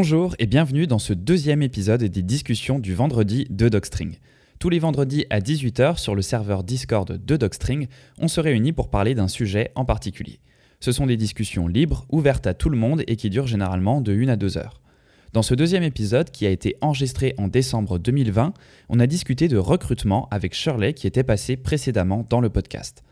Bonjour 0.00 0.36
et 0.38 0.46
bienvenue 0.46 0.86
dans 0.86 1.00
ce 1.00 1.12
deuxième 1.12 1.60
épisode 1.60 2.04
des 2.04 2.22
discussions 2.22 2.78
du 2.78 2.94
vendredi 2.94 3.48
de 3.50 3.68
Docstring. 3.68 4.18
Tous 4.60 4.68
les 4.68 4.78
vendredis 4.78 5.26
à 5.28 5.40
18h 5.40 5.98
sur 5.98 6.14
le 6.14 6.22
serveur 6.22 6.62
Discord 6.62 7.20
de 7.20 7.36
Docstring, 7.36 7.88
on 8.16 8.28
se 8.28 8.40
réunit 8.40 8.72
pour 8.72 8.90
parler 8.90 9.16
d'un 9.16 9.26
sujet 9.26 9.72
en 9.74 9.84
particulier. 9.84 10.38
Ce 10.78 10.92
sont 10.92 11.06
des 11.06 11.16
discussions 11.16 11.66
libres, 11.66 12.06
ouvertes 12.10 12.46
à 12.46 12.54
tout 12.54 12.70
le 12.70 12.76
monde 12.76 13.02
et 13.08 13.16
qui 13.16 13.28
durent 13.28 13.48
généralement 13.48 14.00
de 14.00 14.14
1 14.14 14.28
à 14.28 14.36
2 14.36 14.56
heures. 14.56 14.80
Dans 15.32 15.42
ce 15.42 15.56
deuxième 15.56 15.82
épisode, 15.82 16.30
qui 16.30 16.46
a 16.46 16.50
été 16.50 16.76
enregistré 16.80 17.34
en 17.36 17.48
décembre 17.48 17.98
2020, 17.98 18.54
on 18.90 19.00
a 19.00 19.06
discuté 19.08 19.48
de 19.48 19.58
recrutement 19.58 20.28
avec 20.30 20.54
Shirley 20.54 20.92
qui 20.92 21.08
était 21.08 21.24
passé 21.24 21.56
précédemment 21.56 22.24
dans 22.30 22.40
le 22.40 22.50
podcast. 22.50 23.02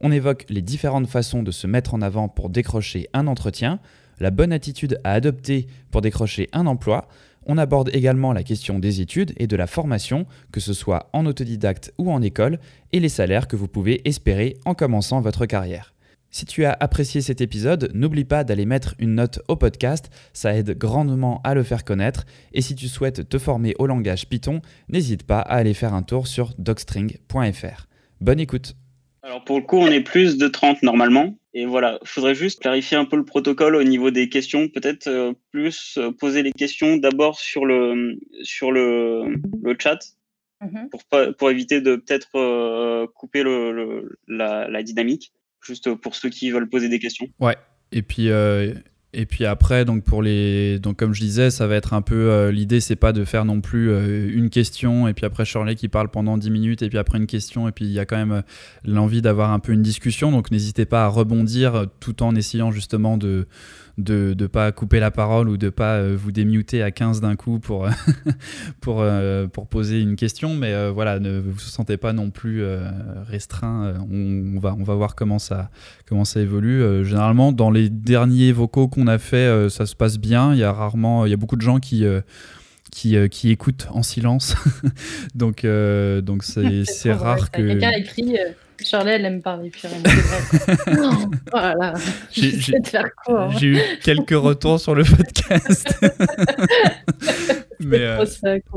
On 0.00 0.12
évoque 0.12 0.46
les 0.48 0.62
différentes 0.62 1.08
façons 1.08 1.42
de 1.42 1.50
se 1.50 1.66
mettre 1.66 1.94
en 1.94 2.02
avant 2.02 2.28
pour 2.28 2.50
décrocher 2.50 3.08
un 3.14 3.26
entretien, 3.26 3.80
la 4.18 4.30
bonne 4.30 4.52
attitude 4.52 5.00
à 5.04 5.12
adopter 5.12 5.66
pour 5.90 6.00
décrocher 6.00 6.48
un 6.52 6.66
emploi. 6.66 7.08
On 7.46 7.58
aborde 7.58 7.90
également 7.92 8.32
la 8.32 8.42
question 8.42 8.78
des 8.78 9.00
études 9.00 9.32
et 9.36 9.46
de 9.46 9.56
la 9.56 9.66
formation, 9.66 10.26
que 10.52 10.60
ce 10.60 10.72
soit 10.72 11.08
en 11.12 11.26
autodidacte 11.26 11.92
ou 11.98 12.10
en 12.10 12.22
école, 12.22 12.58
et 12.92 13.00
les 13.00 13.08
salaires 13.08 13.46
que 13.46 13.56
vous 13.56 13.68
pouvez 13.68 14.06
espérer 14.08 14.56
en 14.64 14.74
commençant 14.74 15.20
votre 15.20 15.46
carrière. 15.46 15.94
Si 16.30 16.44
tu 16.44 16.64
as 16.64 16.76
apprécié 16.80 17.20
cet 17.20 17.40
épisode, 17.40 17.90
n'oublie 17.94 18.24
pas 18.24 18.44
d'aller 18.44 18.66
mettre 18.66 18.94
une 18.98 19.14
note 19.14 19.40
au 19.48 19.56
podcast, 19.56 20.10
ça 20.32 20.54
aide 20.56 20.76
grandement 20.76 21.40
à 21.44 21.54
le 21.54 21.62
faire 21.62 21.84
connaître, 21.84 22.26
et 22.52 22.60
si 22.60 22.74
tu 22.74 22.88
souhaites 22.88 23.28
te 23.28 23.38
former 23.38 23.74
au 23.78 23.86
langage 23.86 24.28
Python, 24.28 24.60
n'hésite 24.88 25.22
pas 25.22 25.38
à 25.38 25.54
aller 25.54 25.72
faire 25.72 25.94
un 25.94 26.02
tour 26.02 26.26
sur 26.26 26.52
docstring.fr. 26.58 27.86
Bonne 28.20 28.40
écoute 28.40 28.74
alors 29.26 29.42
pour 29.42 29.56
le 29.56 29.64
coup, 29.64 29.78
on 29.78 29.88
est 29.88 30.02
plus 30.02 30.38
de 30.38 30.46
30 30.46 30.84
normalement. 30.84 31.34
Et 31.58 31.64
voilà, 31.64 31.98
il 32.02 32.06
faudrait 32.06 32.34
juste 32.34 32.60
clarifier 32.60 32.98
un 32.98 33.06
peu 33.06 33.16
le 33.16 33.24
protocole 33.24 33.76
au 33.76 33.82
niveau 33.82 34.10
des 34.10 34.28
questions. 34.28 34.68
Peut-être 34.68 35.06
euh, 35.06 35.32
plus 35.52 35.96
euh, 35.96 36.12
poser 36.12 36.42
les 36.42 36.52
questions 36.52 36.98
d'abord 36.98 37.40
sur 37.40 37.64
le, 37.64 38.18
sur 38.42 38.72
le, 38.72 39.40
le 39.62 39.76
chat 39.78 39.98
mhm. 40.60 40.90
pour, 40.90 41.02
pas, 41.04 41.32
pour 41.32 41.50
éviter 41.50 41.80
de 41.80 41.96
peut-être 41.96 42.28
euh, 42.34 43.06
couper 43.06 43.42
le, 43.42 44.18
la, 44.28 44.68
la, 44.68 44.82
dynamique, 44.82 45.32
juste 45.62 45.94
pour 45.94 46.14
ceux 46.14 46.28
qui 46.28 46.50
veulent 46.50 46.68
poser 46.68 46.90
des 46.90 46.98
questions. 46.98 47.26
Ouais, 47.40 47.56
et 47.90 48.02
puis 48.02 48.28
et 49.18 49.24
puis 49.24 49.46
après, 49.46 49.86
donc 49.86 50.04
pour 50.04 50.22
les, 50.22 50.78
donc 50.78 50.98
comme 50.98 51.14
je 51.14 51.22
disais, 51.22 51.50
ça 51.50 51.66
va 51.66 51.76
être 51.76 51.94
un 51.94 52.02
peu 52.02 52.28
euh, 52.30 52.52
l'idée, 52.52 52.80
c'est 52.80 52.96
pas 52.96 53.14
de 53.14 53.24
faire 53.24 53.46
non 53.46 53.62
plus 53.62 53.90
euh, 53.90 54.30
une 54.30 54.50
question 54.50 55.08
et 55.08 55.14
puis 55.14 55.24
après 55.24 55.46
Shirley 55.46 55.74
qui 55.74 55.88
parle 55.88 56.10
pendant 56.10 56.36
10 56.36 56.50
minutes 56.50 56.82
et 56.82 56.90
puis 56.90 56.98
après 56.98 57.16
une 57.16 57.26
question 57.26 57.66
et 57.66 57.72
puis 57.72 57.86
il 57.86 57.92
y 57.92 57.98
a 57.98 58.04
quand 58.04 58.18
même 58.18 58.32
euh, 58.32 58.42
l'envie 58.84 59.22
d'avoir 59.22 59.52
un 59.52 59.58
peu 59.58 59.72
une 59.72 59.80
discussion. 59.80 60.30
Donc 60.30 60.50
n'hésitez 60.50 60.84
pas 60.84 61.06
à 61.06 61.08
rebondir 61.08 61.86
tout 61.98 62.22
en 62.22 62.34
essayant 62.34 62.72
justement 62.72 63.16
de 63.16 63.48
de 63.98 64.34
ne 64.38 64.46
pas 64.46 64.72
couper 64.72 65.00
la 65.00 65.10
parole 65.10 65.48
ou 65.48 65.56
de 65.56 65.70
pas 65.70 66.06
vous 66.06 66.32
démuter 66.32 66.82
à 66.82 66.90
15 66.90 67.20
d'un 67.20 67.36
coup 67.36 67.58
pour, 67.58 67.88
pour, 68.80 69.04
pour 69.52 69.66
poser 69.66 70.00
une 70.00 70.16
question. 70.16 70.54
Mais 70.54 70.90
voilà, 70.90 71.18
ne 71.18 71.38
vous 71.38 71.58
sentez 71.58 71.96
pas 71.96 72.12
non 72.12 72.30
plus 72.30 72.64
restreint. 73.26 73.94
On, 74.10 74.58
va, 74.58 74.76
on 74.78 74.82
va 74.82 74.94
voir 74.94 75.14
comment 75.14 75.38
ça, 75.38 75.70
comment 76.06 76.24
ça 76.24 76.40
évolue. 76.40 77.04
généralement, 77.04 77.52
dans 77.52 77.70
les 77.70 77.88
derniers 77.88 78.52
vocaux 78.52 78.88
qu'on 78.88 79.06
a 79.06 79.18
fait, 79.18 79.68
ça 79.70 79.86
se 79.86 79.94
passe 79.94 80.18
bien. 80.18 80.52
Il 80.52 80.58
y 80.58 80.64
a 80.64 80.72
rarement, 80.72 81.24
il 81.24 81.30
y 81.30 81.34
a 81.34 81.38
beaucoup 81.38 81.56
de 81.56 81.62
gens 81.62 81.78
qui 81.78 82.04
qui, 82.92 83.16
qui, 83.30 83.50
écoutent 83.50 83.88
en 83.90 84.02
silence. 84.02 84.54
donc, 85.34 85.66
donc 85.66 86.44
c'est 86.44 87.12
rare 87.12 87.50
que. 87.50 87.62
Quelqu'un 87.62 87.92
écrit 87.92 88.36
Charlie, 88.84 89.10
elle 89.10 89.24
aime 89.24 89.42
parler 89.42 89.70
voilà. 91.50 91.94
J'ai 92.30 93.66
eu 93.66 93.78
quelques 94.02 94.30
retours 94.30 94.80
sur 94.80 94.94
le 94.94 95.04
podcast. 95.04 95.98
Mais, 97.80 97.98
euh, 98.00 98.24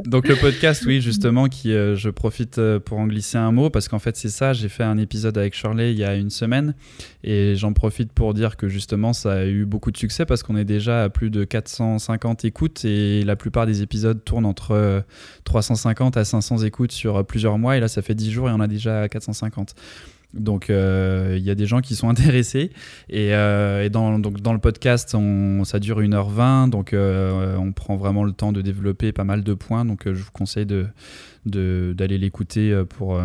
donc 0.05 0.28
le 0.28 0.36
podcast, 0.36 0.83
oui, 0.86 1.02
justement, 1.09 1.47
qui 1.47 1.73
euh, 1.73 1.95
je 1.95 2.09
profite 2.09 2.58
euh, 2.58 2.80
pour 2.80 2.97
en 2.97 3.08
glisser 3.08 3.38
un 3.38 3.52
mot 3.52 3.69
parce 3.69 3.88
qu'en 3.88 4.00
fait 4.00 4.16
c'est 4.16 4.30
ça. 4.30 4.53
J'ai 4.53 4.69
fait 4.69 4.83
un 4.83 4.97
épisode 4.97 5.38
avec 5.38 5.54
Shirley 5.54 5.92
il 5.92 5.98
y 5.98 6.04
a 6.04 6.15
une 6.15 6.30
semaine 6.30 6.76
et 7.23 7.55
j'en 7.55 7.73
profite 7.73 8.11
pour 8.11 8.33
dire 8.33 8.58
que 8.58 8.67
justement 8.67 9.14
ça 9.14 9.33
a 9.33 9.45
eu 9.45 9.65
beaucoup 9.65 9.92
de 9.92 9.98
succès 9.98 10.26
parce 10.26 10.43
qu'on 10.43 10.58
est 10.58 10.65
déjà 10.65 11.04
à 11.04 11.10
plus 11.10 11.30
de 11.30 11.43
450 11.43 12.45
écoutes 12.45 12.86
et 12.86 13.23
la 13.23 13.36
plupart 13.36 13.65
des 13.65 13.82
épisodes 13.82 14.23
tournent 14.23 14.45
entre 14.45 15.04
350 15.43 16.17
à 16.17 16.26
500 16.26 16.60
écoutes 16.60 16.92
sur 16.92 17.26
plusieurs 17.26 17.58
mois 17.58 17.77
et 17.77 17.80
là 17.80 17.87
ça 17.87 18.02
fait 18.02 18.16
10 18.16 18.31
jours 18.31 18.49
et 18.49 18.52
on 18.52 18.60
a 18.60 18.67
déjà 18.67 19.08
450. 19.08 19.76
Donc 20.34 20.70
euh, 20.70 21.36
il 21.38 21.44
y 21.44 21.50
a 21.50 21.56
des 21.56 21.66
gens 21.66 21.82
qui 21.82 21.95
sont 21.95 22.10
intéressés 22.10 22.72
et, 23.10 23.34
euh, 23.34 23.90
dans, 23.90 24.20
donc, 24.20 24.42
dans 24.42 24.54
le 24.54 24.60
podcast 24.60 25.17
ça 25.64 25.80
dure 25.80 26.02
1h20 26.02 26.70
donc 26.70 26.94
euh, 26.94 27.56
on 27.58 27.72
prend 27.72 27.95
vraiment 27.95 28.23
le 28.23 28.32
temps 28.32 28.52
de 28.52 28.62
développer 28.62 29.12
pas 29.12 29.23
mal 29.23 29.44
de 29.44 29.54
points 29.56 29.86
donc 29.86 30.04
je 30.06 30.22
vous 30.22 30.32
conseille 30.32 30.67
d'aller 30.67 30.88
de, 31.45 31.94
d'aller 31.98 32.17
l'écouter 32.20 32.84
pour, 32.90 33.20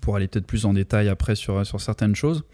pour 0.00 0.16
aller 0.16 0.26
peut-être 0.26 0.46
plus 0.46 0.66
en 0.66 0.72
détail 0.72 1.08
après 1.08 1.34
sur, 1.34 1.64
sur 1.64 1.80
certaines 1.80 2.16
choses. 2.16 2.44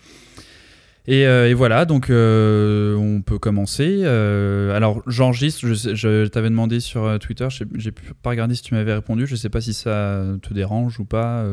Et, 1.07 1.23
et, 1.23 1.55
voilà, 1.55 1.87
donc 1.87 2.09
on 2.11 3.23
peut 3.25 3.39
commencer. 3.39 4.05
alors 4.05 5.03
j'enregistre, 5.07 5.67
je, 5.67 5.95
je 5.95 6.27
t'avais 6.27 6.51
demandé 6.51 6.81
sur 6.81 7.19
Twitter, 7.19 7.49
j'ai 7.51 7.93
pas 8.23 8.29
regardé 8.29 8.55
si 8.55 8.63
tu 8.63 8.75
m'avais 8.75 8.93
répondu, 8.93 9.27
je 9.27 9.37
sais 9.37 9.49
pas 9.49 9.63
si 9.63 9.73
ça 9.73 10.23
te 10.43 10.53
dérange 10.53 11.01
ou 11.01 11.07
pas. 11.07 11.47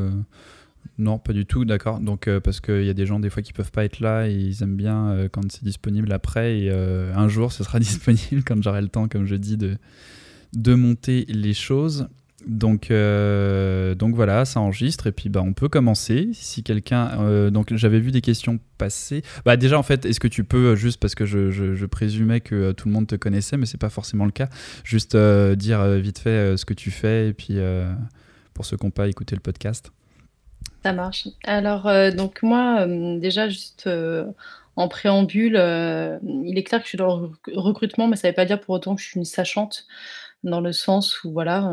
Non, 0.98 1.20
pas 1.20 1.34
du 1.34 1.46
tout, 1.46 1.66
d'accord. 1.66 2.00
Donc, 2.00 2.28
euh, 2.28 2.40
parce 2.40 2.62
qu'il 2.62 2.86
y 2.86 2.90
a 2.90 2.94
des 2.94 3.06
gens, 3.06 3.20
des 3.20 3.30
fois, 3.30 3.44
qui 3.44 3.54
peuvent 3.54 3.72
pas 3.72 3.84
être 3.84 4.00
là 4.00 4.28
et 4.28 4.34
ils 4.34 4.64
aiment 4.64 4.78
bien 4.78 5.10
euh, 5.10 5.30
quand 5.30 5.52
c'est 5.52 5.64
disponible 5.64 6.12
après. 6.12 6.60
Et 6.60 6.70
euh, 6.72 7.14
un 7.16 7.28
jour, 7.28 7.52
ce 7.52 7.64
sera 7.64 7.80
disponible 7.80 8.44
quand 8.46 8.62
j'aurai 8.62 8.82
le 8.82 8.88
temps, 8.88 9.08
comme 9.08 9.26
je 9.26 9.36
dis, 9.36 9.58
de, 9.58 9.78
de 10.54 10.74
monter 10.74 11.26
les 11.28 11.54
choses. 11.54 12.08
Donc, 12.48 12.90
donc 12.90 14.16
voilà, 14.16 14.46
ça 14.46 14.60
enregistre. 14.60 15.08
Et 15.08 15.12
puis, 15.12 15.30
bah, 15.30 15.42
on 15.44 15.54
peut 15.54 15.68
commencer. 15.68 16.30
Si 16.34 16.62
quelqu'un. 16.64 17.50
donc, 17.50 17.74
j'avais 17.76 18.00
vu 18.00 18.12
des 18.12 18.22
questions 18.22 18.60
passer. 18.78 19.24
Bah, 19.46 19.58
déjà, 19.58 19.80
en 19.80 19.84
fait, 19.84 20.06
est-ce 20.06 20.20
que 20.20 20.28
tu 20.28 20.44
peux, 20.44 20.76
juste 20.76 21.00
parce 21.00 21.16
que 21.16 21.26
je, 21.26 21.50
je, 21.50 21.86
présumais 21.88 22.42
que 22.42 22.72
tout 22.74 22.88
le 22.88 22.94
monde 22.94 23.08
te 23.08 23.16
connaissait, 23.16 23.58
mais 23.58 23.66
c'est 23.66 23.80
pas 23.80 23.90
forcément 23.90 24.26
le 24.26 24.32
cas, 24.32 24.50
juste 24.84 25.18
dire 25.18 25.88
vite 25.98 26.20
fait 26.20 26.56
ce 26.56 26.66
que 26.66 26.76
tu 26.76 26.92
fais 26.92 27.30
et 27.30 27.34
puis 27.34 27.58
pour 28.54 28.64
ceux 28.64 28.78
qui 28.78 28.86
n'ont 28.86 28.92
pas 28.92 29.08
écouté 29.08 29.36
le 29.36 29.42
podcast 29.42 29.92
ça 30.86 30.94
marche. 30.94 31.28
Alors, 31.46 31.88
euh, 31.88 32.12
donc 32.12 32.44
moi, 32.44 32.82
euh, 32.82 33.18
déjà, 33.18 33.50
juste 33.50 33.88
euh, 33.88 34.26
en 34.76 34.88
préambule, 34.88 35.56
il 36.24 36.58
est 36.60 36.64
clair 36.64 36.80
que 36.80 36.86
je 36.86 36.90
suis 36.90 36.98
dans 36.98 37.22
le 37.22 37.60
recrutement, 37.60 38.08
mais 38.08 38.16
ça 38.18 38.28
ne 38.28 38.32
veut 38.32 38.36
pas 38.36 38.46
dire 38.46 38.62
pour 38.62 38.76
autant 38.76 38.96
que 38.96 39.02
je 39.02 39.08
suis 39.08 39.18
une 39.18 39.26
sachante 39.26 39.88
dans 40.44 40.62
le 40.62 40.72
sens 40.74 41.24
où 41.24 41.32
voilà, 41.32 41.72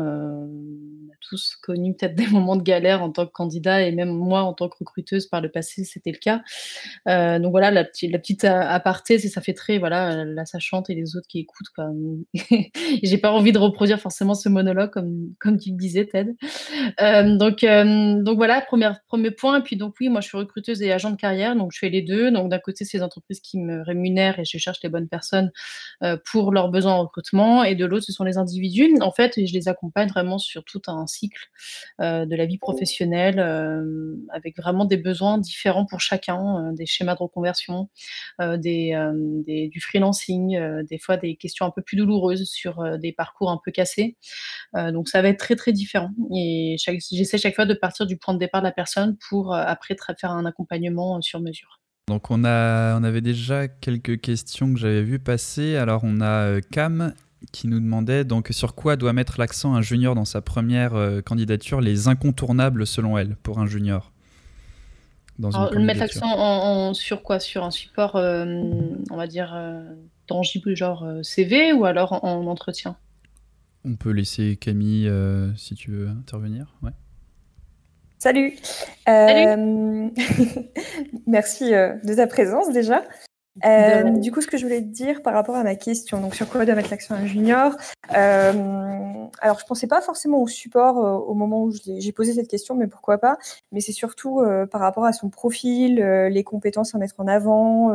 connu 1.61 1.95
peut-être 1.95 2.15
des 2.15 2.27
moments 2.31 2.55
de 2.55 2.63
galère 2.63 3.03
en 3.03 3.11
tant 3.11 3.25
que 3.25 3.31
candidat 3.31 3.83
et 3.83 3.91
même 3.91 4.11
moi 4.11 4.43
en 4.43 4.53
tant 4.53 4.69
que 4.69 4.77
recruteuse 4.79 5.27
par 5.27 5.41
le 5.41 5.49
passé, 5.49 5.83
c'était 5.83 6.11
le 6.11 6.17
cas. 6.17 6.41
donc 7.39 7.51
voilà, 7.51 7.71
la, 7.71 7.83
petite, 7.83 8.11
petite 8.11 8.43
aparté, 8.45 9.19
c'est 9.19 9.29
ça 9.29 9.41
fait 9.41 9.53
très 9.53 9.77
voilà, 9.77 10.25
la 10.25 10.45
sachante 10.45 10.89
et 10.89 10.95
les 10.95 11.15
autres 11.15 11.27
qui 11.27 11.39
écoutent 11.39 11.69
quoi. 11.75 11.89
J'ai 13.03 13.17
pas 13.17 13.31
envie 13.31 13.51
de 13.51 13.59
reproduire 13.59 13.99
forcément 13.99 14.33
ce 14.33 14.49
monologue 14.49 14.91
comme 14.91 15.33
comme 15.39 15.57
tu 15.57 15.71
le 15.71 15.77
disais 15.77 16.05
Ted. 16.05 16.33
donc 17.37 17.65
donc 18.23 18.37
voilà, 18.37 18.61
premier 18.61 18.91
premier 19.07 19.31
point 19.31 19.59
et 19.59 19.63
puis 19.63 19.75
donc 19.75 19.95
oui, 19.99 20.09
moi 20.09 20.21
je 20.21 20.27
suis 20.27 20.37
recruteuse 20.37 20.81
et 20.81 20.91
agent 20.91 21.11
de 21.11 21.15
carrière, 21.15 21.55
donc 21.55 21.71
je 21.73 21.79
fais 21.79 21.89
les 21.89 22.01
deux. 22.01 22.31
Donc 22.31 22.49
d'un 22.49 22.59
côté, 22.59 22.85
c'est 22.85 22.97
les 22.97 23.03
entreprises 23.03 23.39
qui 23.39 23.59
me 23.59 23.81
rémunèrent 23.83 24.39
et 24.39 24.45
je 24.45 24.57
cherche 24.57 24.79
les 24.83 24.89
bonnes 24.89 25.07
personnes 25.07 25.51
pour 26.31 26.51
leurs 26.51 26.69
besoins 26.69 26.93
en 26.93 27.01
recrutement 27.03 27.63
et 27.63 27.75
de 27.75 27.85
l'autre, 27.85 28.05
ce 28.05 28.11
sont 28.11 28.23
les 28.23 28.37
individus 28.37 28.83
en 29.01 29.11
fait, 29.11 29.33
je 29.35 29.53
les 29.53 29.67
accompagne 29.67 30.09
vraiment 30.09 30.37
sur 30.37 30.63
tout 30.63 30.81
un 30.87 31.05
cycle 31.07 31.22
euh, 32.01 32.25
de 32.25 32.35
la 32.35 32.45
vie 32.45 32.57
professionnelle, 32.57 33.39
euh, 33.39 34.15
avec 34.31 34.57
vraiment 34.57 34.85
des 34.85 34.97
besoins 34.97 35.37
différents 35.37 35.85
pour 35.85 36.01
chacun, 36.01 36.39
euh, 36.39 36.71
des 36.73 36.85
schémas 36.85 37.15
de 37.15 37.19
reconversion, 37.19 37.89
des, 38.39 39.69
du 39.71 39.81
freelancing, 39.81 40.57
des 40.83 40.97
fois 40.97 41.17
des 41.17 41.35
questions 41.35 41.65
un 41.65 41.71
peu 41.71 41.81
plus 41.81 41.97
douloureuses 41.97 42.45
sur 42.45 42.83
des 42.99 43.11
parcours 43.11 43.51
un 43.51 43.59
peu 43.63 43.71
cassés. 43.71 44.17
donc 44.73 45.09
ça 45.09 45.21
va 45.21 45.29
être 45.29 45.39
très 45.39 45.55
très 45.55 45.71
différent. 45.71 46.11
Et 46.35 46.75
j'essaie 46.77 47.37
chaque 47.37 47.55
fois 47.55 47.65
de 47.65 47.73
partir 47.73 48.05
du 48.05 48.17
point 48.17 48.33
de 48.33 48.39
départ 48.39 48.61
de 48.61 48.67
la 48.67 48.71
personne 48.71 49.17
pour 49.29 49.53
après 49.53 49.95
faire 50.19 50.31
un 50.31 50.45
accompagnement 50.45 51.21
sur 51.21 51.39
mesure. 51.39 51.79
Donc 52.07 52.31
on, 52.31 52.43
a, 52.43 52.99
on 52.99 53.03
avait 53.03 53.21
déjà 53.21 53.67
quelques 53.67 54.19
questions 54.19 54.73
que 54.73 54.79
j'avais 54.79 55.03
vues 55.03 55.19
passer. 55.19 55.77
Alors 55.77 56.01
on 56.03 56.21
a 56.21 56.59
Cam 56.61 57.13
qui 57.51 57.67
nous 57.67 57.79
demandait 57.79 58.23
donc 58.23 58.49
sur 58.51 58.75
quoi 58.75 58.95
doit 58.95 59.13
mettre 59.13 59.39
l'accent 59.39 59.75
un 59.75 59.81
junior 59.81 60.15
dans 60.15 60.25
sa 60.25 60.41
première 60.41 60.95
euh, 60.95 61.21
candidature, 61.21 61.81
les 61.81 62.07
incontournables 62.07 62.87
selon 62.87 63.17
elle 63.17 63.35
pour 63.37 63.59
un 63.59 63.65
junior? 63.65 64.11
Dans 65.39 65.49
mettre 65.79 65.99
l'accent 65.99 66.93
sur 66.93 67.23
quoi? 67.23 67.39
Sur 67.39 67.63
un 67.63 67.71
support, 67.71 68.15
euh, 68.15 68.45
on 69.09 69.17
va 69.17 69.25
dire, 69.25 69.51
euh, 69.55 69.83
tangible, 70.27 70.75
genre 70.75 71.07
CV, 71.23 71.73
ou 71.73 71.85
alors 71.85 72.23
en, 72.23 72.45
entretien? 72.45 72.95
On 73.83 73.95
peut 73.95 74.11
laisser 74.11 74.57
Camille, 74.57 75.11
si 75.55 75.73
tu 75.73 75.91
veux 75.91 76.07
intervenir. 76.07 76.75
Ouais. 76.83 76.91
Salut. 78.19 78.55
Salut. 79.05 80.13
Merci 81.27 81.71
de 81.71 82.15
ta 82.15 82.27
présence 82.27 82.71
déjà. 82.71 83.03
Euh, 83.65 84.09
du 84.17 84.31
coup, 84.31 84.41
ce 84.41 84.47
que 84.47 84.57
je 84.57 84.63
voulais 84.63 84.81
te 84.81 84.87
dire 84.87 85.21
par 85.21 85.33
rapport 85.33 85.55
à 85.55 85.63
ma 85.63 85.75
question, 85.75 86.19
donc 86.19 86.33
sur 86.33 86.49
quoi 86.49 86.65
doit 86.65 86.73
mettre 86.73 86.89
l'accent 86.89 87.13
un 87.13 87.25
junior, 87.25 87.75
euh, 88.15 89.25
alors 89.41 89.59
je 89.59 89.65
pensais 89.65 89.85
pas 89.85 90.01
forcément 90.01 90.41
au 90.41 90.47
support 90.47 90.97
euh, 90.97 91.13
au 91.17 91.35
moment 91.35 91.63
où 91.63 91.71
j'ai 91.71 92.11
posé 92.11 92.33
cette 92.33 92.47
question, 92.47 92.73
mais 92.75 92.87
pourquoi 92.87 93.19
pas 93.19 93.37
Mais 93.71 93.79
c'est 93.79 93.91
surtout 93.91 94.39
euh, 94.39 94.65
par 94.65 94.81
rapport 94.81 95.05
à 95.05 95.13
son 95.13 95.29
profil, 95.29 95.95
les 95.95 96.43
compétences 96.43 96.95
à 96.95 96.97
mettre 96.97 97.15
en 97.19 97.27
avant, 97.27 97.93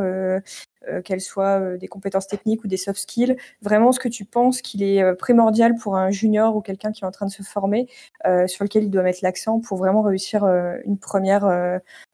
qu'elles 1.03 1.21
soient 1.21 1.77
des 1.77 1.87
compétences 1.87 2.27
techniques 2.27 2.63
ou 2.63 2.67
des 2.67 2.77
soft 2.77 2.99
skills. 2.99 3.35
Vraiment, 3.61 3.91
ce 3.91 3.99
que 3.99 4.07
tu 4.07 4.23
penses 4.25 4.61
qu'il 4.61 4.81
est 4.81 5.13
primordial 5.15 5.75
pour 5.75 5.97
un 5.97 6.09
junior 6.09 6.55
ou 6.55 6.61
quelqu'un 6.61 6.91
qui 6.91 7.03
est 7.03 7.07
en 7.07 7.11
train 7.11 7.25
de 7.25 7.31
se 7.31 7.43
former, 7.43 7.87
sur 8.47 8.63
lequel 8.63 8.83
il 8.83 8.89
doit 8.89 9.03
mettre 9.03 9.19
l'accent 9.23 9.59
pour 9.59 9.77
vraiment 9.77 10.01
réussir 10.01 10.45
une 10.85 10.97
première 10.97 11.45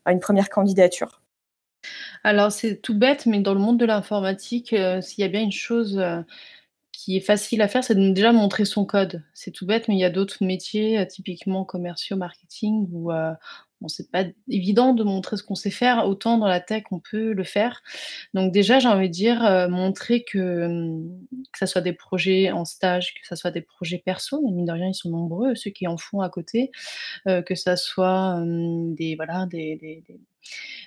une 0.08 0.20
première 0.20 0.50
candidature. 0.50 1.22
Alors, 2.24 2.52
c'est 2.52 2.78
tout 2.82 2.98
bête, 2.98 3.26
mais 3.26 3.40
dans 3.40 3.54
le 3.54 3.60
monde 3.60 3.80
de 3.80 3.86
l'informatique, 3.86 4.74
euh, 4.74 5.02
s'il 5.02 5.22
y 5.22 5.26
a 5.26 5.28
bien 5.30 5.42
une 5.42 5.52
chose, 5.52 5.98
euh, 6.00 6.22
qui 6.92 7.18
est 7.18 7.22
facile 7.22 7.62
à 7.62 7.68
faire, 7.68 7.84
c'est 7.84 7.96
de 7.96 8.12
déjà 8.12 8.32
montrer 8.34 8.66
son 8.66 8.86
code. 8.86 9.24
C'est 9.34 9.52
tout 9.52 9.66
bête, 9.66 9.88
mais 9.88 9.96
il 9.96 10.00
y 10.00 10.06
a 10.06 10.10
d'autres 10.10 10.44
métiers, 10.46 11.00
euh, 11.00 11.06
typiquement 11.06 11.66
commerciaux, 11.66 12.18
marketing, 12.18 12.88
où, 12.94 13.12
bon, 13.82 13.88
c'est 13.88 14.12
pas 14.12 14.24
évident 14.50 14.94
de 14.94 15.04
montrer 15.04 15.38
ce 15.38 15.44
qu'on 15.44 15.56
sait 15.56 15.72
faire. 15.72 16.08
Autant 16.08 16.38
dans 16.38 16.48
la 16.48 16.60
tech, 16.60 16.84
on 16.92 17.00
peut 17.00 17.34
le 17.34 17.44
faire. 17.44 17.82
Donc 18.34 18.52
déjà, 18.52 18.80
j'ai 18.80 18.88
envie 18.88 19.10
de 19.10 19.14
dire, 19.14 19.68
montrer 19.70 20.24
que, 20.24 20.68
mmh, 20.68 21.28
que 21.52 21.60
ça 21.60 21.68
soit 21.68 21.82
des 21.82 21.94
projets 21.94 22.52
en 22.52 22.66
stage, 22.66 23.14
que 23.14 23.28
ça 23.28 23.36
soit 23.36 23.52
des 23.52 23.62
projets 23.62 24.02
perso, 24.04 24.42
mais 24.46 24.52
mine 24.52 24.66
de 24.66 24.72
rien, 24.72 24.90
ils 24.90 24.96
sont 24.96 25.10
nombreux, 25.10 25.56
ceux 25.56 25.72
qui 25.72 25.88
en 25.88 25.98
font 25.98 26.22
à 26.22 26.30
côté, 26.30 26.72
que 27.26 27.56
ça 27.56 27.76
soit, 27.76 28.42
des 28.46 29.16
voilà, 29.16 29.46
des 29.48 30.04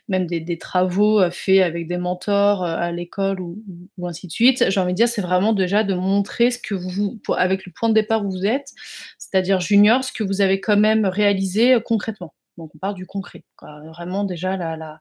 même 0.08 0.26
des, 0.26 0.58
travaux 0.58 1.20
euh, 1.20 1.30
faits 1.30 1.60
avec 1.60 1.86
des 1.86 1.98
mentors 1.98 2.64
euh, 2.64 2.76
à 2.76 2.92
l'école 2.92 3.40
ou, 3.40 3.58
ainsi 4.06 4.26
de 4.26 4.32
suite. 4.32 4.64
J'ai 4.70 4.80
envie 4.80 4.92
de 4.92 4.96
dire, 4.96 5.08
c'est 5.08 5.22
vraiment 5.22 5.52
déjà 5.52 5.84
de 5.84 5.94
montrer 5.94 6.50
ce 6.50 6.58
que 6.58 6.74
vous, 6.74 7.20
avec 7.36 7.66
le 7.66 7.72
point 7.72 7.88
de 7.88 7.94
départ 7.94 8.24
où 8.24 8.30
vous 8.30 8.46
êtes, 8.46 8.72
c'est-à-dire 9.18 9.60
junior, 9.60 10.04
ce 10.04 10.12
que 10.12 10.24
vous 10.24 10.40
avez 10.40 10.60
quand 10.60 10.76
même 10.76 11.06
réalisé 11.06 11.74
euh, 11.74 11.80
concrètement. 11.80 12.34
Donc 12.58 12.70
on 12.74 12.78
parle 12.78 12.94
du 12.94 13.06
concret, 13.06 13.44
vraiment 13.62 14.24
déjà 14.24 14.58
la, 14.58 15.00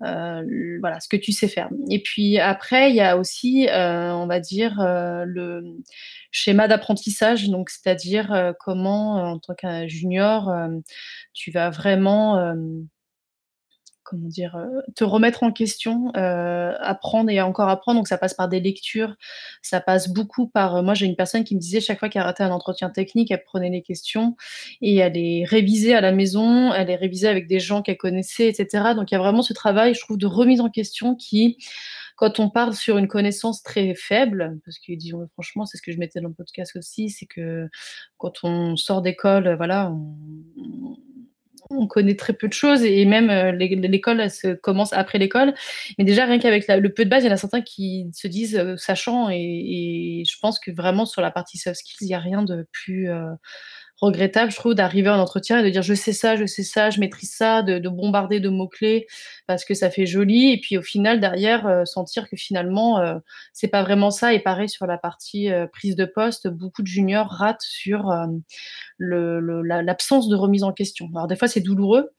voilà, 0.00 1.00
ce 1.00 1.08
que 1.08 1.16
tu 1.16 1.32
sais 1.32 1.48
faire. 1.48 1.68
Et 1.90 2.00
puis 2.02 2.38
après, 2.38 2.90
il 2.90 2.96
y 2.96 3.00
a 3.00 3.16
aussi, 3.16 3.66
on 3.70 4.26
va 4.26 4.38
dire, 4.38 4.76
le 4.78 5.62
schéma 6.30 6.68
d'apprentissage, 6.68 7.48
donc 7.48 7.70
c'est-à-dire 7.70 8.54
comment, 8.60 9.32
en 9.32 9.38
tant 9.38 9.54
qu'un 9.54 9.88
junior, 9.88 10.52
tu 11.32 11.50
vas 11.50 11.70
vraiment 11.70 12.54
comment 14.12 14.28
dire, 14.28 14.56
euh, 14.56 14.82
te 14.94 15.04
remettre 15.04 15.42
en 15.42 15.52
question, 15.52 16.12
euh, 16.16 16.74
apprendre 16.80 17.30
et 17.30 17.40
encore 17.40 17.70
apprendre. 17.70 17.98
Donc 17.98 18.08
ça 18.08 18.18
passe 18.18 18.34
par 18.34 18.46
des 18.46 18.60
lectures, 18.60 19.16
ça 19.62 19.80
passe 19.80 20.10
beaucoup 20.10 20.46
par. 20.46 20.76
Euh, 20.76 20.82
moi, 20.82 20.92
j'ai 20.92 21.06
une 21.06 21.16
personne 21.16 21.44
qui 21.44 21.54
me 21.54 21.60
disait 21.60 21.80
chaque 21.80 21.98
fois 21.98 22.10
qu'elle 22.10 22.22
ratait 22.22 22.42
un 22.42 22.50
entretien 22.50 22.90
technique, 22.90 23.30
elle 23.30 23.42
prenait 23.42 23.70
les 23.70 23.80
questions 23.80 24.36
et 24.82 24.96
elle 24.96 25.14
les 25.14 25.44
révisait 25.46 25.94
à 25.94 26.02
la 26.02 26.12
maison, 26.12 26.74
elle 26.74 26.88
les 26.88 26.96
révisait 26.96 27.28
avec 27.28 27.46
des 27.46 27.58
gens 27.58 27.80
qu'elle 27.80 27.96
connaissait, 27.96 28.48
etc. 28.48 28.92
Donc 28.94 29.10
il 29.10 29.14
y 29.14 29.16
a 29.16 29.20
vraiment 29.20 29.42
ce 29.42 29.54
travail, 29.54 29.94
je 29.94 30.00
trouve, 30.00 30.18
de 30.18 30.26
remise 30.26 30.60
en 30.60 30.68
question 30.68 31.14
qui 31.14 31.56
quand 32.16 32.38
on 32.38 32.50
parle 32.50 32.74
sur 32.74 32.98
une 32.98 33.08
connaissance 33.08 33.62
très 33.62 33.94
faible, 33.94 34.60
parce 34.64 34.78
que 34.78 34.92
disons 34.92 35.26
franchement, 35.32 35.64
c'est 35.64 35.78
ce 35.78 35.82
que 35.82 35.90
je 35.90 35.98
mettais 35.98 36.20
dans 36.20 36.28
le 36.28 36.34
podcast 36.34 36.76
aussi, 36.76 37.08
c'est 37.08 37.26
que 37.26 37.68
quand 38.18 38.44
on 38.44 38.76
sort 38.76 39.00
d'école, 39.00 39.56
voilà, 39.56 39.90
on, 39.90 40.96
on 41.78 41.86
connaît 41.86 42.16
très 42.16 42.32
peu 42.32 42.48
de 42.48 42.52
choses 42.52 42.82
et 42.84 43.04
même 43.04 43.30
euh, 43.30 43.52
l'école 43.52 44.30
se 44.30 44.54
commence 44.54 44.92
après 44.92 45.18
l'école. 45.18 45.54
Mais 45.98 46.04
déjà, 46.04 46.24
rien 46.24 46.38
qu'avec 46.38 46.66
le 46.68 46.88
peu 46.92 47.04
de 47.04 47.10
base, 47.10 47.24
il 47.24 47.26
y 47.28 47.30
en 47.30 47.34
a 47.34 47.36
certains 47.36 47.60
qui 47.60 48.06
se 48.12 48.28
disent 48.28 48.56
euh, 48.56 48.76
sachant 48.76 49.28
et, 49.30 50.22
je 50.26 50.38
pense 50.40 50.58
que 50.58 50.70
vraiment 50.70 51.06
sur 51.06 51.22
la 51.22 51.30
partie 51.30 51.58
soft 51.58 51.80
skills, 51.80 51.96
il 52.02 52.08
n'y 52.08 52.14
a 52.14 52.18
rien 52.18 52.42
de 52.42 52.66
plus 52.72 53.10
euh, 53.10 53.30
regrettable, 54.02 54.50
je 54.50 54.56
trouve, 54.56 54.74
d'arriver 54.74 55.08
en 55.08 55.18
entretien 55.18 55.60
et 55.60 55.62
de 55.62 55.70
dire 55.70 55.82
je 55.82 55.94
sais 55.94 56.12
ça, 56.12 56.34
je 56.34 56.44
sais 56.44 56.64
ça, 56.64 56.90
je 56.90 56.98
maîtrise 56.98 57.32
ça, 57.32 57.62
de, 57.62 57.88
bombarder 57.88 58.40
de 58.40 58.48
mots-clés 58.48 59.06
parce 59.46 59.64
que 59.64 59.74
ça 59.74 59.90
fait 59.90 60.06
joli. 60.06 60.50
Et 60.50 60.60
puis 60.60 60.76
au 60.76 60.82
final, 60.82 61.20
derrière, 61.20 61.66
euh, 61.66 61.84
sentir 61.84 62.28
que 62.28 62.36
finalement, 62.36 62.98
euh, 62.98 63.18
c'est 63.52 63.68
pas 63.68 63.82
vraiment 63.82 64.10
ça. 64.10 64.34
Et 64.34 64.40
pareil 64.40 64.68
sur 64.68 64.86
la 64.86 64.98
partie 64.98 65.50
euh, 65.50 65.66
prise 65.68 65.94
de 65.94 66.04
poste, 66.04 66.48
beaucoup 66.48 66.82
de 66.82 66.88
juniors 66.88 67.28
ratent 67.28 67.62
sur 67.62 68.10
l'absence 68.98 70.28
de 70.28 70.36
remise 70.36 70.64
en 70.64 70.72
question. 70.72 71.08
Alors 71.14 71.28
des 71.28 71.36
fois, 71.36 71.48
c'est 71.48 71.60
douloureux. 71.60 72.10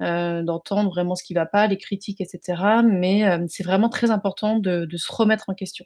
d'entendre 0.00 0.90
vraiment 0.90 1.14
ce 1.14 1.24
qui 1.24 1.34
va 1.34 1.46
pas, 1.46 1.66
les 1.66 1.78
critiques, 1.78 2.20
etc. 2.20 2.62
Mais 2.84 3.24
c'est 3.48 3.64
vraiment 3.64 3.88
très 3.88 4.10
important 4.10 4.58
de, 4.58 4.88
se 4.96 5.12
remettre 5.12 5.44
en 5.48 5.54
question. 5.54 5.84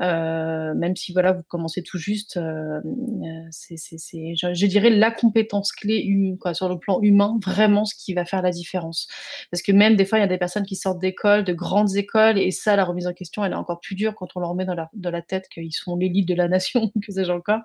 Euh, 0.00 0.74
même 0.74 0.96
si 0.96 1.12
voilà, 1.12 1.32
vous 1.32 1.42
commencez 1.48 1.82
tout 1.82 1.98
juste, 1.98 2.36
euh, 2.36 2.80
euh, 2.80 3.48
c'est, 3.50 3.76
je, 3.76 4.66
dirais 4.66 4.90
la 4.90 5.10
compétence 5.10 5.72
clé 5.72 6.08
sur 6.52 6.68
le 6.68 6.78
plan 6.78 7.00
humain, 7.02 7.38
vraiment 7.44 7.84
ce 7.84 7.94
qui 7.96 8.14
va 8.14 8.24
faire 8.24 8.42
la 8.42 8.50
différence. 8.50 9.08
Parce 9.50 9.62
que 9.62 9.72
même 9.72 9.96
des 9.96 10.04
fois, 10.04 10.18
il 10.18 10.20
y 10.22 10.24
a 10.24 10.28
des 10.28 10.38
personnes 10.38 10.66
qui 10.66 10.76
sortent 10.76 11.00
d'écoles, 11.00 11.44
de 11.44 11.52
grandes 11.52 11.96
écoles, 11.96 12.38
et 12.38 12.50
ça, 12.50 12.76
la 12.76 12.84
remise 12.84 13.06
en 13.06 13.12
question, 13.12 13.44
elle 13.44 13.52
est 13.52 13.56
encore 13.56 13.80
plus 13.80 13.94
dure 13.94 14.14
quand 14.14 14.28
on 14.36 14.40
leur 14.40 14.54
met 14.54 14.66
dans 14.66 15.10
la 15.10 15.22
tête 15.22 15.48
qu'ils 15.48 15.72
sont 15.72 15.96
l'élite 15.96 16.28
de 16.28 16.34
la 16.34 16.48
nation, 16.48 16.90
que 17.04 17.12
sais-je 17.12 17.32
encore. 17.32 17.60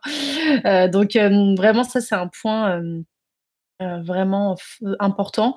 donc 0.91 1.15
vraiment, 1.15 1.83
ça, 1.83 2.01
c'est 2.01 2.15
un 2.15 2.27
point. 2.27 2.81
vraiment 3.79 4.55
important. 4.99 5.55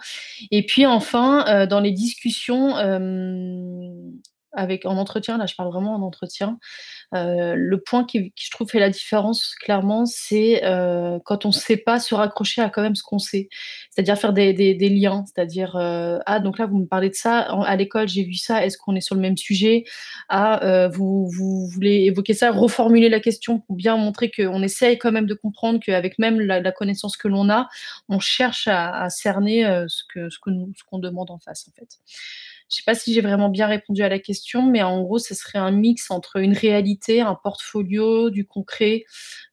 Et 0.50 0.66
puis 0.66 0.84
enfin, 0.84 1.66
dans 1.66 1.80
les 1.80 1.92
discussions, 1.92 2.74
avec 4.56 4.86
en 4.86 4.96
entretien, 4.96 5.38
là 5.38 5.46
je 5.46 5.54
parle 5.54 5.70
vraiment 5.70 5.94
en 5.94 6.02
entretien, 6.02 6.58
euh, 7.14 7.54
le 7.56 7.80
point 7.80 8.04
qui, 8.04 8.32
je 8.36 8.50
trouve 8.50 8.68
fait 8.68 8.80
la 8.80 8.90
différence 8.90 9.54
clairement, 9.54 10.06
c'est 10.06 10.64
euh, 10.64 11.18
quand 11.24 11.44
on 11.44 11.48
ne 11.48 11.54
sait 11.54 11.76
pas 11.76 12.00
se 12.00 12.14
raccrocher 12.14 12.62
à 12.62 12.70
quand 12.70 12.82
même 12.82 12.96
ce 12.96 13.02
qu'on 13.02 13.18
sait, 13.18 13.48
c'est-à-dire 13.90 14.18
faire 14.18 14.32
des, 14.32 14.74
liens, 14.88 15.24
c'est-à-dire 15.26 15.76
euh, 15.76 16.18
ah 16.26 16.40
donc 16.40 16.58
là 16.58 16.66
vous 16.66 16.78
me 16.78 16.86
parlez 16.86 17.10
de 17.10 17.14
ça, 17.14 17.40
à 17.40 17.76
l'école 17.76 18.08
j'ai 18.08 18.24
vu 18.24 18.34
ça, 18.34 18.64
est-ce 18.64 18.78
qu'on 18.78 18.96
est 18.96 19.00
sur 19.00 19.14
le 19.14 19.20
même 19.20 19.36
sujet? 19.36 19.84
Ah 20.28 20.88
vous, 20.92 21.28
vous, 21.28 21.68
voulez 21.68 22.04
évoquer 22.06 22.34
ça, 22.34 22.50
reformuler 22.50 23.08
la 23.08 23.20
question 23.20 23.60
pour 23.60 23.76
bien 23.76 23.96
montrer 23.96 24.30
qu'on 24.30 24.62
essaye 24.62 24.98
quand 24.98 25.12
même 25.12 25.26
de 25.26 25.34
comprendre 25.34 25.80
qu'avec 25.80 26.18
même 26.18 26.40
la, 26.40 26.72
connaissance 26.72 27.16
que 27.16 27.28
l'on 27.28 27.48
a, 27.50 27.68
on 28.08 28.18
cherche 28.18 28.68
à, 28.68 29.08
cerner 29.10 29.64
ce 29.88 30.02
ce 30.14 30.38
nous 30.46 30.72
ce 30.76 30.84
qu'on 30.84 30.98
demande 30.98 31.30
en 31.30 31.38
face 31.38 31.68
en 31.68 31.72
fait. 31.72 31.98
Je 32.68 32.74
ne 32.74 32.76
sais 32.78 32.82
pas 32.84 32.94
si 32.96 33.14
j'ai 33.14 33.20
vraiment 33.20 33.48
bien 33.48 33.68
répondu 33.68 34.02
à 34.02 34.08
la 34.08 34.18
question, 34.18 34.68
mais 34.68 34.82
en 34.82 35.00
gros, 35.02 35.18
ce 35.18 35.36
serait 35.36 35.58
un 35.58 35.70
mix 35.70 36.10
entre 36.10 36.36
une 36.40 36.52
réalité, 36.52 37.20
un 37.20 37.36
portfolio, 37.36 38.28
du 38.30 38.44
concret, 38.44 39.04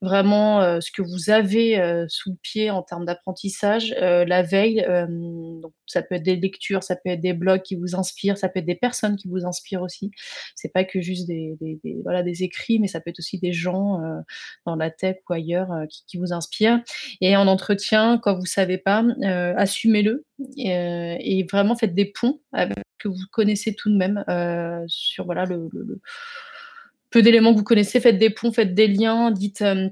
vraiment 0.02 0.62
euh, 0.62 0.80
ce 0.82 0.92
que 0.92 1.04
vous 1.04 1.30
avez 1.30 1.80
euh, 1.80 2.06
sous 2.10 2.32
le 2.32 2.38
pied 2.42 2.72
en 2.72 2.82
termes 2.82 3.06
d'apprentissage, 3.06 3.96
euh, 4.02 4.26
la 4.26 4.42
veille. 4.42 4.84
donc, 5.62 5.74
ça 5.86 6.02
peut 6.02 6.16
être 6.16 6.24
des 6.24 6.38
lectures, 6.38 6.82
ça 6.82 6.96
peut 6.96 7.12
être 7.12 7.22
des 7.22 7.34
blogs 7.34 7.62
qui 7.62 7.76
vous 7.76 7.96
inspirent, 7.96 8.38
ça 8.38 8.50
peut 8.50 8.60
être 8.60 8.66
des 8.66 8.74
personnes 8.74 9.16
qui 9.16 9.28
vous 9.28 9.46
inspirent 9.46 9.84
aussi. 9.84 10.10
C'est 10.56 10.74
pas 10.74 10.84
que 10.84 11.00
juste 11.00 11.28
des, 11.28 11.56
voilà, 12.04 12.24
des 12.24 12.42
écrits, 12.42 12.80
mais 12.80 12.88
ça 12.88 13.00
peut 13.00 13.12
être 13.12 13.20
aussi 13.20 13.38
des 13.38 13.54
gens 13.54 14.02
dans 14.66 14.76
la 14.76 14.90
tech 14.90 15.18
ou 15.30 15.34
ailleurs 15.34 15.70
qui, 16.08 16.18
vous 16.18 16.34
inspirent. 16.34 16.80
Et 17.22 17.38
en 17.38 17.48
entretien, 17.48 18.18
quand 18.18 18.36
vous 18.36 18.46
savez 18.46 18.80
pas, 18.80 19.04
assumez-le 19.56 20.26
et, 20.58 21.46
vraiment 21.52 21.76
faites 21.76 21.94
des 21.94 22.06
ponts 22.06 22.40
avec 22.52 22.78
que 23.04 23.10
vous 23.10 23.26
connaissez 23.32 23.76
tout 23.76 23.90
de 23.90 23.98
même 23.98 24.24
euh, 24.30 24.84
sur 24.88 25.26
voilà, 25.26 25.46
le, 25.46 25.70
peu 27.12 27.22
d'éléments 27.22 27.54
que 27.54 27.58
vous 27.58 27.64
connaissez. 27.64 28.00
Faites 28.00 28.18
des 28.18 28.30
ponts, 28.30 28.52
faites 28.52 28.74
des 28.74 28.88
liens, 28.88 29.32
dites 29.32 29.62
euh, 29.62 29.90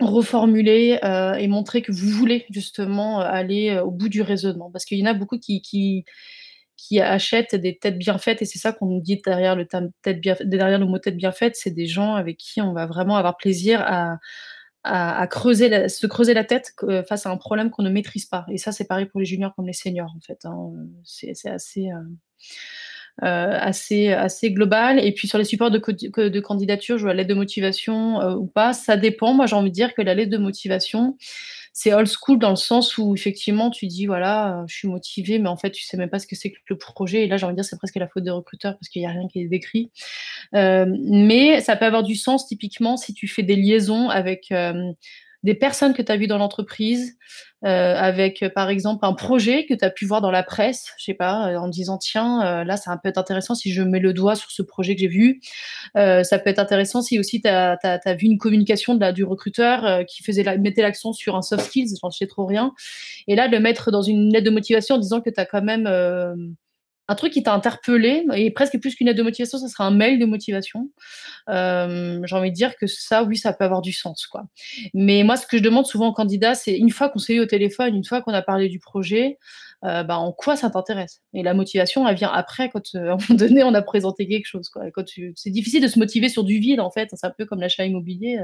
reformuler 0.00 0.98
euh, 1.04 1.34
et 1.34 1.48
montrer 1.48 1.82
que 1.82 1.92
vous 1.92 2.08
voulez 2.08 2.46
justement 2.50 3.20
aller 3.20 3.78
au 3.78 3.90
bout 3.90 4.08
du 4.08 4.22
raisonnement. 4.22 4.70
Parce 4.70 4.84
qu'il 4.84 4.98
y 4.98 5.02
en 5.02 5.10
a 5.10 5.14
beaucoup 5.14 5.38
qui, 5.38 5.62
qui, 5.62 6.04
achètent 7.00 7.54
des 7.54 7.78
têtes 7.78 7.98
bien 7.98 8.18
faites 8.18 8.42
et 8.42 8.44
c'est 8.44 8.58
ça 8.58 8.72
qu'on 8.72 8.86
nous 8.86 9.00
dit 9.00 9.20
derrière 9.24 9.56
le, 9.56 9.66
tête 10.02 10.20
bien, 10.20 10.36
derrière 10.44 10.78
le 10.78 10.86
mot 10.86 10.98
tête 10.98 11.16
bien 11.16 11.32
faite, 11.32 11.56
c'est 11.56 11.70
des 11.70 11.86
gens 11.86 12.14
avec 12.14 12.36
qui 12.36 12.60
on 12.60 12.72
va 12.72 12.86
vraiment 12.86 13.16
avoir 13.16 13.36
plaisir 13.36 13.80
à, 13.82 14.18
à, 14.84 15.26
creuser 15.28 15.88
se 15.88 16.06
creuser 16.06 16.34
la 16.34 16.44
tête 16.44 16.74
face 17.08 17.26
à 17.26 17.30
un 17.30 17.36
problème 17.36 17.70
qu'on 17.70 17.82
ne 17.82 17.90
maîtrise 17.90 18.26
pas. 18.26 18.44
Et 18.50 18.58
ça, 18.58 18.72
c'est 18.72 18.86
pareil 18.86 19.06
pour 19.06 19.20
les 19.20 19.26
juniors 19.26 19.54
comme 19.54 19.66
les 19.66 19.72
seniors, 19.72 20.12
en 20.16 20.20
fait. 20.20 20.44
Hein. 20.44 20.72
C'est 21.04 21.48
assez, 21.48 21.88
assez, 23.20 24.08
assez 24.12 24.50
global. 24.50 25.04
Et 25.04 25.12
puis 25.12 25.28
sur 25.28 25.38
les 25.38 25.44
supports 25.44 25.70
de, 25.70 25.78
de 25.78 26.40
candidature, 26.40 26.98
je 26.98 27.04
vois 27.04 27.14
l'aide 27.14 27.28
de 27.28 27.34
motivation 27.34 28.20
euh, 28.20 28.34
ou 28.34 28.46
pas, 28.46 28.72
ça 28.72 28.96
dépend. 28.96 29.34
Moi, 29.34 29.46
j'ai 29.46 29.56
envie 29.56 29.70
de 29.70 29.74
dire 29.74 29.94
que 29.94 30.02
la 30.02 30.14
lettre 30.14 30.30
de 30.30 30.38
motivation, 30.38 31.16
c'est 31.72 31.94
old 31.94 32.08
school 32.08 32.38
dans 32.38 32.50
le 32.50 32.56
sens 32.56 32.98
où 32.98 33.14
effectivement 33.14 33.70
tu 33.70 33.86
dis 33.86 34.06
voilà, 34.06 34.60
euh, 34.60 34.64
je 34.66 34.74
suis 34.74 34.88
motivé, 34.88 35.38
mais 35.38 35.48
en 35.48 35.56
fait 35.56 35.70
tu 35.70 35.84
sais 35.84 35.96
même 35.96 36.10
pas 36.10 36.18
ce 36.18 36.26
que 36.26 36.36
c'est 36.36 36.50
que 36.50 36.58
le 36.68 36.76
projet. 36.78 37.24
Et 37.24 37.28
là, 37.28 37.36
j'ai 37.36 37.46
envie 37.46 37.54
de 37.54 37.60
dire 37.60 37.64
c'est 37.64 37.78
presque 37.78 37.96
la 37.96 38.08
faute 38.08 38.24
des 38.24 38.30
recruteurs 38.30 38.74
parce 38.78 38.88
qu'il 38.88 39.00
n'y 39.00 39.06
a 39.06 39.10
rien 39.10 39.26
qui 39.28 39.40
est 39.40 39.48
décrit. 39.48 39.90
mais 40.52 41.60
ça 41.60 41.76
peut 41.76 41.86
avoir 41.86 42.02
du 42.02 42.16
sens 42.16 42.46
typiquement 42.46 42.96
si 42.96 43.14
tu 43.14 43.28
fais 43.28 43.42
des 43.42 43.56
liaisons 43.56 44.08
avec 44.10 44.52
des 45.42 45.54
personnes 45.54 45.94
que 45.94 46.02
tu 46.02 46.12
as 46.12 46.16
vues 46.16 46.26
dans 46.26 46.38
l'entreprise, 46.38 47.16
euh, 47.64 47.94
avec 47.96 48.44
par 48.54 48.70
exemple 48.70 49.04
un 49.04 49.12
projet 49.12 49.66
que 49.66 49.74
tu 49.74 49.84
as 49.84 49.90
pu 49.90 50.06
voir 50.06 50.20
dans 50.20 50.30
la 50.30 50.42
presse, 50.42 50.92
je 50.98 51.04
sais 51.04 51.14
pas, 51.14 51.58
en 51.58 51.68
disant 51.68 51.98
tiens, 51.98 52.64
là 52.64 52.76
ça 52.76 52.96
peut 52.96 53.08
être 53.08 53.18
intéressant 53.18 53.54
si 53.54 53.72
je 53.72 53.82
mets 53.82 53.98
le 53.98 54.12
doigt 54.12 54.34
sur 54.34 54.50
ce 54.50 54.62
projet 54.62 54.94
que 54.94 55.00
j'ai 55.00 55.08
vu. 55.08 55.40
ça 55.94 56.38
peut 56.38 56.50
être 56.50 56.58
intéressant 56.58 57.02
si 57.02 57.18
aussi 57.18 57.40
tu 57.40 57.48
as, 57.48 57.76
vu 58.18 58.26
une 58.26 58.38
communication 58.38 58.94
de 58.94 59.00
la, 59.00 59.12
du 59.12 59.24
recruteur 59.24 60.04
qui 60.06 60.22
faisait 60.22 60.42
la, 60.42 60.56
mettait 60.58 60.82
l'accent 60.82 61.12
sur 61.12 61.36
un 61.36 61.42
soft 61.42 61.64
skills, 61.66 61.94
j'en 62.02 62.10
sais 62.10 62.26
trop 62.26 62.46
rien. 62.46 62.72
Et 63.26 63.36
là, 63.36 63.48
le 63.48 63.60
mettre 63.60 63.90
dans 63.90 64.02
une 64.02 64.32
lettre 64.32 64.46
de 64.46 64.50
motivation 64.50 64.96
en 64.96 64.98
disant 64.98 65.20
que 65.20 65.30
tu 65.30 65.40
as 65.40 65.46
quand 65.46 65.62
même 65.62 65.86
un 67.08 67.14
truc 67.14 67.32
qui 67.32 67.42
t'a 67.42 67.52
interpellé, 67.52 68.24
et 68.34 68.50
presque 68.52 68.80
plus 68.80 68.94
qu'une 68.94 69.08
aide 69.08 69.16
de 69.16 69.22
motivation, 69.22 69.58
ça 69.58 69.68
sera 69.68 69.84
un 69.84 69.90
mail 69.90 70.18
de 70.20 70.24
motivation. 70.24 70.90
Euh, 71.48 72.20
j'ai 72.24 72.36
envie 72.36 72.50
de 72.50 72.54
dire 72.54 72.76
que 72.76 72.86
ça, 72.86 73.24
oui, 73.24 73.36
ça 73.36 73.52
peut 73.52 73.64
avoir 73.64 73.82
du 73.82 73.92
sens. 73.92 74.26
quoi. 74.26 74.44
Mais 74.94 75.24
moi, 75.24 75.36
ce 75.36 75.46
que 75.46 75.58
je 75.58 75.62
demande 75.62 75.86
souvent 75.86 76.08
aux 76.08 76.12
candidats, 76.12 76.54
c'est 76.54 76.76
une 76.76 76.90
fois 76.90 77.08
qu'on 77.08 77.18
s'est 77.18 77.34
eu 77.34 77.40
au 77.40 77.46
téléphone, 77.46 77.96
une 77.96 78.04
fois 78.04 78.22
qu'on 78.22 78.32
a 78.32 78.42
parlé 78.42 78.68
du 78.68 78.78
projet, 78.78 79.38
euh, 79.84 80.04
bah, 80.04 80.16
en 80.16 80.32
quoi 80.32 80.54
ça 80.54 80.70
t'intéresse? 80.70 81.22
Et 81.34 81.42
la 81.42 81.54
motivation, 81.54 82.06
elle 82.06 82.14
vient 82.14 82.30
après, 82.32 82.70
quand 82.70 82.94
euh, 82.94 83.10
à 83.10 83.12
un 83.14 83.16
moment 83.16 83.38
donné, 83.38 83.64
on 83.64 83.74
a 83.74 83.82
présenté 83.82 84.28
quelque 84.28 84.46
chose. 84.46 84.70
C'est 85.34 85.50
difficile 85.50 85.82
de 85.82 85.88
se 85.88 85.98
motiver 85.98 86.28
sur 86.28 86.44
du 86.44 86.58
vide, 86.60 86.78
en 86.78 86.90
fait. 86.90 87.08
C'est 87.12 87.26
un 87.26 87.32
peu 87.36 87.46
comme 87.46 87.60
l'achat 87.60 87.84
immobilier. 87.84 88.38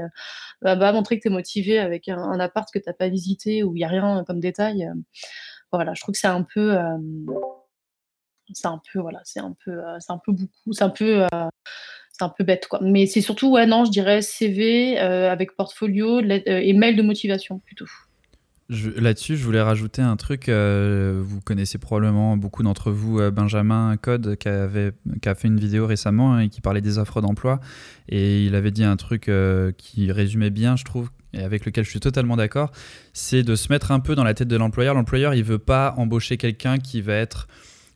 bah, 0.61 0.75
bah, 0.75 0.91
montrer 0.91 1.17
que 1.17 1.21
tu 1.23 1.29
es 1.29 1.31
motivé 1.31 1.79
avec 1.79 2.09
un, 2.09 2.39
appart 2.41 2.69
que 2.73 2.79
tu 2.79 2.85
n'as 2.87 2.93
pas 2.93 3.07
visité, 3.07 3.63
où 3.63 3.73
il 3.75 3.79
n'y 3.79 3.85
a 3.85 3.87
rien 3.87 4.23
comme 4.27 4.41
détail. 4.41 4.89
voilà, 5.71 5.93
je 5.93 6.01
trouve 6.01 6.13
que 6.13 6.19
c'est 6.19 6.27
un 6.27 6.43
peu 6.43 6.77
c'est 8.53 8.67
un 8.67 8.81
peu 8.91 8.99
voilà, 8.99 9.21
c'est 9.23 9.39
un 9.39 9.55
peu, 9.65 9.71
euh, 9.71 9.97
c'est 9.99 10.11
un 10.11 10.19
peu 10.23 10.31
beaucoup, 10.31 10.73
c'est 10.73 10.83
un 10.83 10.89
peu, 10.89 11.23
euh, 11.23 11.49
c'est 12.11 12.23
un 12.23 12.29
peu 12.29 12.43
bête 12.43 12.67
quoi. 12.67 12.79
Mais 12.81 13.05
c'est 13.05 13.21
surtout 13.21 13.51
ouais 13.51 13.65
non, 13.65 13.85
je 13.85 13.91
dirais 13.91 14.21
CV 14.21 14.99
euh, 14.99 15.31
avec 15.31 15.55
portfolio 15.55 16.19
et 16.21 16.73
mail 16.73 16.95
de 16.95 17.01
motivation 17.01 17.59
plutôt. 17.59 17.85
Là-dessus, 18.69 19.35
je 19.35 19.43
voulais 19.43 19.63
rajouter 19.63 20.03
un 20.03 20.15
truc. 20.15 20.47
vous 20.47 21.41
connaissez 21.41 21.79
probablement 21.79 22.37
beaucoup 22.37 22.61
d'entre 22.61 22.91
vous 22.91 23.19
Benjamin 23.31 23.97
Code 23.97 24.35
qui, 24.35 24.47
avait, 24.47 24.91
qui 25.23 25.27
a 25.27 25.33
fait 25.33 25.47
une 25.47 25.59
vidéo 25.59 25.87
récemment 25.87 26.33
hein, 26.35 26.41
et 26.41 26.49
qui 26.49 26.61
parlait 26.61 26.81
des 26.81 26.99
offres 26.99 27.19
d'emploi. 27.19 27.61
Et 28.09 28.45
il 28.45 28.53
avait 28.53 28.69
dit 28.69 28.83
un 28.83 28.95
truc 28.95 29.31
qui 29.79 30.11
résumait 30.11 30.51
bien, 30.51 30.75
je 30.75 30.83
trouve, 30.83 31.09
et 31.33 31.41
avec 31.41 31.65
lequel 31.65 31.83
je 31.83 31.89
suis 31.89 31.99
totalement 31.99 32.37
d'accord. 32.37 32.71
C'est 33.11 33.41
de 33.41 33.55
se 33.55 33.73
mettre 33.73 33.91
un 33.91 34.01
peu 34.01 34.13
dans 34.13 34.23
la 34.23 34.35
tête 34.35 34.47
de 34.47 34.55
l'employeur. 34.55 34.93
L'employeur, 34.93 35.33
il 35.33 35.43
veut 35.43 35.57
pas 35.57 35.95
embaucher 35.97 36.37
quelqu'un 36.37 36.77
qui 36.77 37.01
va 37.01 37.15
être 37.15 37.47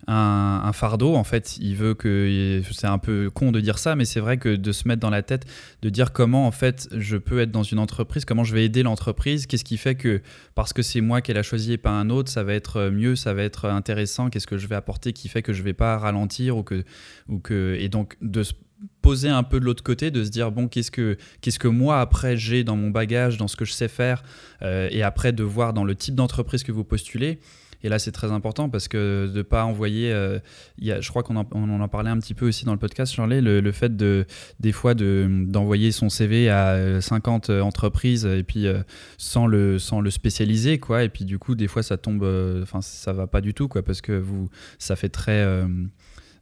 un, 0.07 0.71
fardeau. 0.73 1.15
En 1.15 1.23
fait, 1.23 1.57
il 1.57 1.75
veut 1.75 1.93
que. 1.93 2.61
C'est 2.71 2.87
un 2.87 2.97
peu 2.97 3.29
con 3.29 3.51
de 3.51 3.59
dire 3.59 3.77
ça, 3.77 3.95
mais 3.95 4.05
c'est 4.05 4.19
vrai 4.19 4.37
que 4.37 4.55
de 4.55 4.71
se 4.71 4.87
mettre 4.87 4.99
dans 4.99 5.09
la 5.09 5.21
tête, 5.21 5.45
de 5.81 5.89
dire 5.89 6.11
comment 6.11 6.47
en 6.47 6.51
fait 6.51 6.87
je 6.91 7.17
peux 7.17 7.39
être 7.39 7.51
dans 7.51 7.63
une 7.63 7.79
entreprise, 7.79 8.25
comment 8.25 8.43
je 8.43 8.53
vais 8.53 8.65
aider 8.65 8.83
l'entreprise, 8.83 9.45
qu'est-ce 9.45 9.63
qui 9.63 9.77
fait 9.77 9.95
que 9.95 10.21
parce 10.55 10.73
que 10.73 10.81
c'est 10.81 11.01
moi 11.01 11.21
qui 11.21 11.33
l'a 11.33 11.43
choisi 11.43 11.73
et 11.73 11.77
pas 11.77 11.91
un 11.91 12.09
autre, 12.09 12.31
ça 12.31 12.43
va 12.43 12.53
être 12.53 12.89
mieux, 12.89 13.15
ça 13.15 13.33
va 13.33 13.43
être 13.43 13.65
intéressant, 13.65 14.29
qu'est-ce 14.29 14.47
que 14.47 14.57
je 14.57 14.67
vais 14.67 14.75
apporter 14.75 15.13
qui 15.13 15.29
fait 15.29 15.41
que 15.41 15.53
je 15.53 15.63
vais 15.63 15.73
pas 15.73 15.97
ralentir 15.97 16.57
ou 16.57 16.63
que. 16.63 16.83
Ou 17.29 17.39
que 17.39 17.77
et 17.79 17.89
donc 17.89 18.17
de 18.21 18.43
se 18.43 18.53
poser 19.01 19.29
un 19.29 19.43
peu 19.43 19.59
de 19.59 19.65
l'autre 19.65 19.83
côté, 19.83 20.11
de 20.11 20.23
se 20.23 20.29
dire 20.29 20.51
bon 20.51 20.67
qu'est-ce 20.67 20.91
que 20.91 21.17
qu'est-ce 21.41 21.59
que 21.59 21.67
moi 21.67 21.99
après 21.99 22.37
j'ai 22.37 22.63
dans 22.63 22.75
mon 22.75 22.89
bagage, 22.89 23.37
dans 23.37 23.47
ce 23.47 23.55
que 23.55 23.65
je 23.65 23.73
sais 23.73 23.87
faire, 23.87 24.23
euh, 24.61 24.87
et 24.91 25.03
après 25.03 25.31
de 25.31 25.43
voir 25.43 25.73
dans 25.73 25.83
le 25.83 25.95
type 25.95 26.15
d'entreprise 26.15 26.63
que 26.63 26.71
vous 26.71 26.83
postulez. 26.83 27.39
Et 27.83 27.89
là, 27.89 27.99
c'est 27.99 28.11
très 28.11 28.31
important 28.31 28.69
parce 28.69 28.87
que 28.87 29.27
de 29.27 29.37
ne 29.37 29.41
pas 29.41 29.65
envoyer. 29.65 30.11
Euh, 30.11 30.39
y 30.79 30.91
a, 30.91 31.01
je 31.01 31.09
crois 31.09 31.21
qu'on 31.21 31.35
en, 31.35 31.45
on 31.51 31.81
en 31.81 31.87
parlait 31.87 32.09
un 32.09 32.17
petit 32.17 32.33
peu 32.33 32.47
aussi 32.47 32.63
dans 32.65 32.71
le 32.71 32.79
podcast, 32.79 33.13
Charlie, 33.13 33.41
le, 33.41 33.59
le 33.59 33.71
fait 33.71 33.95
de, 33.95 34.25
des 34.59 34.71
fois 34.71 34.93
d'envoyer 34.95 35.91
son 35.91 36.09
CV 36.09 36.49
à 36.49 37.01
50 37.01 37.49
euh, 37.49 37.61
entreprises 37.61 38.25
et 38.25 38.43
puis 38.43 38.67
euh, 38.67 38.81
sans, 39.17 39.47
le, 39.47 39.79
sans 39.79 39.99
le 39.99 40.09
spécialiser, 40.09 40.79
quoi. 40.79 41.03
Et 41.03 41.09
puis 41.09 41.25
du 41.25 41.37
coup, 41.39 41.55
des 41.55 41.67
fois, 41.67 41.83
ça 41.83 41.97
tombe. 41.97 42.23
Enfin, 42.63 42.81
ça 42.81 43.11
va 43.11 43.27
pas 43.27 43.41
du 43.41 43.53
tout, 43.53 43.67
quoi, 43.67 43.83
parce 43.83 44.01
que 44.01 44.13
vous, 44.13 44.49
ça 44.79 44.95
fait 44.95 45.09
très. 45.09 45.45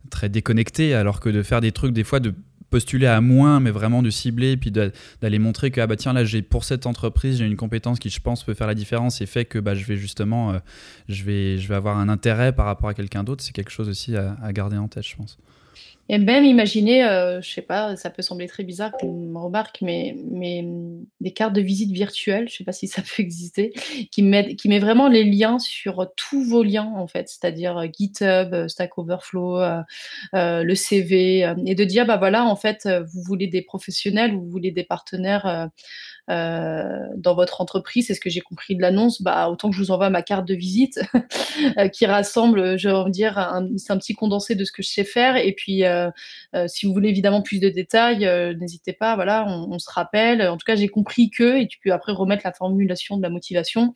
très 0.10 0.30
déconnecté 0.30 0.94
alors 0.94 1.20
que 1.20 1.30
de 1.30 1.44
faire 1.44 1.62
des 1.62 1.72
trucs 1.72 1.94
des 1.94 2.04
fois 2.04 2.20
de 2.20 2.34
postuler 2.72 3.06
à 3.06 3.22
moins, 3.22 3.60
mais 3.60 3.70
vraiment 3.70 4.02
de 4.02 4.10
cibler, 4.10 4.58
puis 4.58 4.72
d'aller 4.72 5.40
montrer 5.40 5.70
que 5.70 5.80
ah 5.80 5.88
bah 5.88 5.96
tiens 5.96 6.14
là 6.14 6.24
j'ai 6.24 6.42
pour 6.42 6.64
cette 6.64 6.88
entreprise 6.88 7.38
j'ai 7.38 7.46
une 7.46 7.58
compétence 7.58 8.00
qui 8.00 8.10
je 8.10 8.20
pense 8.20 8.44
peut 8.44 8.56
faire 8.56 8.68
la 8.68 8.76
différence 8.76 9.22
et 9.22 9.28
fait 9.28 9.46
que 9.46 9.60
bah, 9.60 9.76
je 9.76 9.86
vais 9.86 9.98
justement 9.98 10.54
euh, 10.54 10.60
je 11.10 11.24
vais 11.24 11.58
je 11.60 11.68
vais 11.68 11.76
avoir 11.76 11.98
un 11.98 12.10
intérêt 12.10 12.54
par 12.54 12.66
rapport 12.66 12.90
à 12.90 12.94
quelqu'un 12.94 13.24
d'autre. 13.24 13.44
C'est 13.44 13.54
quelque 13.54 13.72
chose 13.72 13.90
aussi 13.90 14.16
à 14.16 14.54
garder 14.54 14.78
en 14.78 14.88
tête, 14.88 15.06
je 15.06 15.16
pense. 15.16 15.38
Et 16.12 16.18
même 16.18 16.44
imaginer, 16.44 17.06
euh, 17.06 17.42
je 17.42 17.50
sais 17.50 17.62
pas, 17.62 17.96
ça 17.96 18.10
peut 18.10 18.22
sembler 18.22 18.48
très 18.48 18.66
bizarre 18.66 18.92
comme 19.00 19.38
remarque, 19.38 19.78
mais, 19.82 20.18
mais 20.30 20.68
des 21.22 21.32
cartes 21.32 21.54
de 21.54 21.62
visite 21.62 21.90
virtuelles, 21.92 22.50
je 22.50 22.58
sais 22.58 22.64
pas 22.66 22.74
si 22.74 22.90
ça 22.90 23.02
peut 23.16 23.24
exister, 23.24 23.72
qui 24.12 24.22
met, 24.22 24.58
qui 24.58 24.68
met 24.68 24.80
vraiment 24.80 25.08
les 25.08 25.24
liens 25.24 25.58
sur 25.58 26.12
tous 26.18 26.44
vos 26.44 26.64
liens 26.64 26.92
en 26.98 27.08
fait, 27.08 27.30
c'est-à-dire 27.30 27.78
euh, 27.78 27.88
GitHub, 27.98 28.54
euh, 28.54 28.68
Stack 28.68 28.98
Overflow, 28.98 29.62
le 30.34 30.76
CV, 30.76 31.50
et 31.66 31.76
de 31.76 31.84
dire 31.86 32.06
bah 32.06 32.18
voilà 32.18 32.44
en 32.44 32.58
fait 32.58 32.90
vous 33.14 33.24
voulez 33.24 33.48
des 33.48 33.62
professionnels, 33.62 34.34
vous 34.34 34.50
voulez 34.50 34.72
des 34.72 34.84
partenaires 34.84 35.46
euh, 35.46 35.68
dans 36.32 37.36
votre 37.36 37.62
entreprise, 37.62 38.08
c'est 38.08 38.14
ce 38.14 38.20
que 38.20 38.30
j'ai 38.30 38.42
compris 38.42 38.76
de 38.76 38.82
l'annonce, 38.82 39.22
bah, 39.22 39.50
autant 39.50 39.70
que 39.70 39.76
je 39.76 39.82
vous 39.82 39.92
envoie 39.92 40.10
ma 40.10 40.22
carte 40.22 40.48
de 40.48 40.54
visite 40.54 41.00
euh, 41.78 41.88
qui 41.88 42.06
rassemble, 42.06 42.78
je 42.78 42.90
vais 42.90 43.12
dire, 43.12 43.34
c'est 43.78 43.92
un 43.92 43.98
petit 43.98 44.14
condensé 44.14 44.56
de 44.56 44.64
ce 44.64 44.72
que 44.72 44.82
je 44.82 44.90
sais 44.90 45.04
faire. 45.04 45.36
Et 45.36 45.54
puis, 45.54 45.84
euh, 45.86 46.10
si 46.68 46.86
vous 46.86 46.94
voulez 46.94 47.10
évidemment 47.10 47.42
plus 47.42 47.60
de 47.60 47.70
détails, 47.70 48.26
n'hésitez 48.58 48.94
pas, 48.94 49.16
voilà, 49.16 49.46
on, 49.48 49.80
se 49.80 49.90
rappelle. 49.90 50.42
En 50.44 50.58
tout 50.58 50.66
cas, 50.66 50.76
j'ai 50.76 50.88
compris 50.88 51.30
que, 51.30 51.60
et 51.60 51.68
tu 51.68 51.80
peux 51.84 51.92
après 51.92 52.12
remettre 52.12 52.44
la 52.46 52.54
formulation 52.54 53.18
de 53.18 53.22
la 53.22 53.30
motivation. 53.30 53.94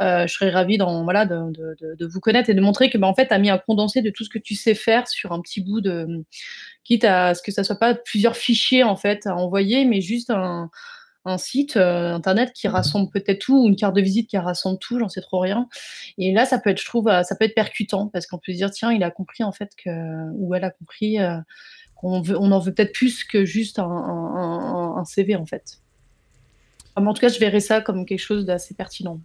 je 0.00 0.26
serais 0.28 0.50
ravie 0.50 0.78
dans, 0.78 1.04
voilà, 1.04 1.26
de, 1.26 2.06
vous 2.06 2.20
connaître 2.20 2.50
et 2.50 2.54
de 2.54 2.60
montrer 2.60 2.90
que, 2.90 2.98
bah, 2.98 3.06
en 3.06 3.14
fait, 3.14 3.28
tu 3.28 3.34
as 3.34 3.38
mis 3.38 3.50
un 3.50 3.58
condensé 3.58 4.02
de 4.02 4.10
tout 4.10 4.24
ce 4.24 4.30
que 4.30 4.38
tu 4.38 4.54
sais 4.54 4.74
faire 4.74 5.08
sur 5.08 5.32
un 5.32 5.40
petit 5.40 5.60
bout 5.60 5.80
de 5.80 6.24
quitte 6.84 7.04
à 7.04 7.34
ce 7.34 7.42
que 7.42 7.50
ça 7.50 7.64
soit 7.64 7.78
pas 7.78 7.94
plusieurs 7.94 8.36
fichiers 8.36 8.84
en 8.84 8.96
fait 8.96 9.26
à 9.26 9.34
envoyer, 9.34 9.86
mais 9.86 10.00
juste 10.00 10.30
un, 10.30 10.70
un 11.24 11.38
site 11.38 11.76
euh, 11.76 12.14
internet 12.14 12.52
qui 12.52 12.68
rassemble 12.68 13.10
peut-être 13.10 13.40
tout, 13.40 13.64
ou 13.64 13.68
une 13.68 13.76
carte 13.76 13.96
de 13.96 14.00
visite 14.00 14.28
qui 14.28 14.36
rassemble 14.36 14.78
tout, 14.78 14.98
j'en 14.98 15.08
sais 15.08 15.20
trop 15.20 15.40
rien. 15.40 15.68
Et 16.18 16.32
là, 16.32 16.44
ça 16.44 16.58
peut 16.58 16.70
être, 16.70 16.80
je 16.80 16.84
trouve, 16.84 17.08
euh, 17.08 17.22
ça 17.22 17.34
peut 17.34 17.44
être 17.44 17.54
percutant 17.54 18.08
parce 18.08 18.26
qu'on 18.26 18.38
peut 18.38 18.52
se 18.52 18.56
dire, 18.56 18.70
tiens, 18.70 18.92
il 18.92 19.02
a 19.02 19.10
compris 19.10 19.42
en 19.42 19.52
fait 19.52 19.70
que, 19.82 20.30
ou 20.32 20.54
elle 20.54 20.64
a 20.64 20.70
compris 20.70 21.18
euh, 21.18 21.38
qu'on 21.94 22.20
veut, 22.20 22.38
on 22.38 22.52
en 22.52 22.58
veut 22.58 22.74
peut-être 22.74 22.92
plus 22.92 23.24
que 23.24 23.44
juste 23.44 23.78
un, 23.78 25.02
CV 25.06 25.36
en 25.36 25.46
fait. 25.46 25.80
en 26.96 27.12
tout 27.12 27.20
cas, 27.20 27.28
je 27.28 27.38
verrais 27.38 27.60
ça 27.60 27.80
comme 27.80 28.06
quelque 28.06 28.20
chose 28.20 28.44
d'assez 28.44 28.74
pertinent. 28.74 29.20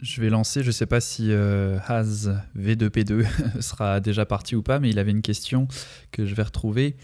Je 0.00 0.20
vais 0.20 0.30
lancer, 0.30 0.62
je 0.62 0.68
ne 0.68 0.72
sais 0.72 0.86
pas 0.86 1.00
si 1.00 1.32
Haz 1.32 2.32
V2P2 2.56 3.26
sera 3.60 4.00
déjà 4.00 4.24
parti 4.24 4.56
ou 4.56 4.62
pas, 4.62 4.78
mais 4.78 4.90
il 4.90 4.98
avait 4.98 5.10
une 5.10 5.22
question 5.22 5.68
que 6.12 6.24
je 6.24 6.34
vais 6.34 6.42
retrouver. 6.42 6.96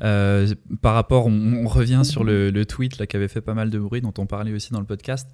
Euh, 0.00 0.52
par 0.82 0.94
rapport, 0.94 1.26
on, 1.26 1.68
revient 1.68 2.02
sur 2.04 2.24
le, 2.24 2.50
le 2.50 2.66
tweet 2.66 2.98
là, 2.98 3.06
qui 3.06 3.16
avait 3.16 3.28
fait 3.28 3.40
pas 3.40 3.54
mal 3.54 3.70
de 3.70 3.78
bruit, 3.78 4.00
dont 4.00 4.14
on 4.18 4.26
parlait 4.26 4.52
aussi 4.52 4.72
dans 4.72 4.80
le 4.80 4.86
podcast 4.86 5.28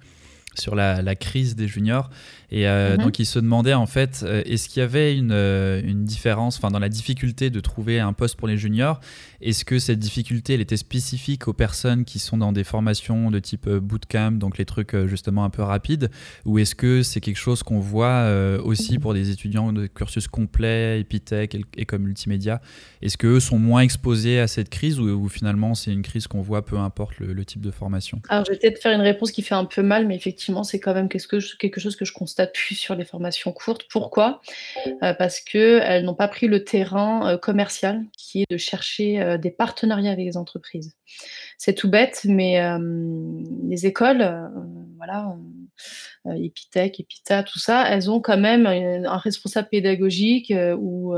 sur 0.55 0.75
la, 0.75 1.01
la, 1.01 1.15
crise 1.15 1.55
des 1.55 1.67
juniors. 1.67 2.09
Et 2.51 2.67
euh, 2.67 2.97
mhm. 2.97 3.03
donc, 3.03 3.19
il 3.19 3.25
se 3.25 3.39
demandait 3.39 3.73
en 3.73 3.85
fait, 3.85 4.21
euh, 4.23 4.43
est-ce 4.45 4.67
qu'il 4.67 4.81
y 4.81 4.83
avait 4.83 5.15
une, 5.15 5.31
euh, 5.31 5.81
une 5.83 6.03
différence 6.03 6.57
enfin, 6.57 6.69
dans 6.69 6.79
la 6.79 6.89
difficulté 6.89 7.49
de 7.49 7.59
trouver 7.61 7.99
un 7.99 8.11
poste 8.11 8.35
pour 8.35 8.47
les 8.47 8.57
juniors? 8.57 8.99
Est-ce 9.41 9.63
que 9.63 9.79
cette 9.79 9.99
difficulté, 9.99 10.53
elle 10.53 10.61
était 10.61 10.77
spécifique 10.77 11.47
aux 11.47 11.53
personnes 11.53 12.03
qui 12.03 12.19
sont 12.19 12.37
dans 12.37 12.51
des 12.51 12.63
formations 12.63 13.31
de 13.31 13.39
type 13.39 13.67
bootcamp, 13.67 14.33
donc 14.33 14.57
les 14.57 14.65
trucs 14.65 14.95
justement 15.07 15.45
un 15.45 15.49
peu 15.49 15.63
rapides? 15.63 16.11
Ou 16.45 16.59
est-ce 16.59 16.75
que 16.75 17.01
c'est 17.01 17.21
quelque 17.21 17.39
chose 17.39 17.63
qu'on 17.63 17.79
voit 17.79 18.29
aussi 18.63 18.99
pour 18.99 19.15
des 19.15 19.31
étudiants 19.31 19.73
de 19.73 19.87
cursus 19.87 20.27
complet, 20.27 20.99
Epitech, 20.99 21.57
école 21.75 22.01
multimédia? 22.01 22.61
Est-ce 23.01 23.17
qu'eux 23.17 23.39
sont 23.39 23.57
moins 23.57 23.81
exposés 23.81 24.39
à 24.39 24.47
cette 24.47 24.69
crise 24.69 24.99
ou, 24.99 25.27
finalement 25.27 25.73
c'est 25.73 25.91
une 25.91 26.03
crise 26.03 26.27
qu'on 26.27 26.41
voit 26.41 26.63
peu 26.63 26.77
importe 26.77 27.17
le, 27.17 27.33
le 27.33 27.43
type 27.43 27.61
de 27.61 27.71
formation? 27.71 28.21
Alors, 28.29 28.45
je 28.45 28.51
vais 28.51 28.59
peut-être 28.59 28.79
faire 28.79 28.93
une 28.93 29.01
réponse 29.01 29.31
qui 29.31 29.41
fait 29.41 29.55
un 29.55 29.65
peu 29.65 29.81
mal, 29.81 30.05
mais 30.05 30.15
effectivement, 30.15 30.40
c'est 30.63 30.79
quand 30.79 30.93
même 30.93 31.09
quelque 31.09 31.39
chose 31.39 31.95
que 31.95 32.05
je 32.05 32.13
constate 32.13 32.53
plus 32.53 32.75
sur 32.75 32.95
les 32.95 33.05
formations 33.05 33.51
courtes. 33.51 33.85
Pourquoi? 33.89 34.41
Euh, 35.03 35.13
Parce 35.13 35.39
qu'elles 35.39 36.03
n'ont 36.03 36.15
pas 36.15 36.27
pris 36.27 36.47
le 36.47 36.63
terrain 36.63 37.27
euh, 37.27 37.37
commercial 37.37 38.03
qui 38.17 38.41
est 38.41 38.51
de 38.51 38.57
chercher 38.57 39.21
euh, 39.21 39.37
des 39.37 39.51
partenariats 39.51 40.11
avec 40.11 40.25
les 40.25 40.37
entreprises. 40.37 40.95
C'est 41.57 41.73
tout 41.73 41.89
bête, 41.89 42.21
mais 42.25 42.59
les 43.67 43.85
écoles, 43.85 44.49
voilà, 44.97 45.35
Epitech, 46.25 46.99
Epita, 46.99 47.43
tout 47.43 47.59
ça, 47.59 47.87
elles 47.87 48.09
ont 48.09 48.19
quand 48.19 48.37
même 48.37 48.65
un 48.65 49.17
responsable 49.17 49.67
pédagogique 49.69 50.51
ou 50.79 51.13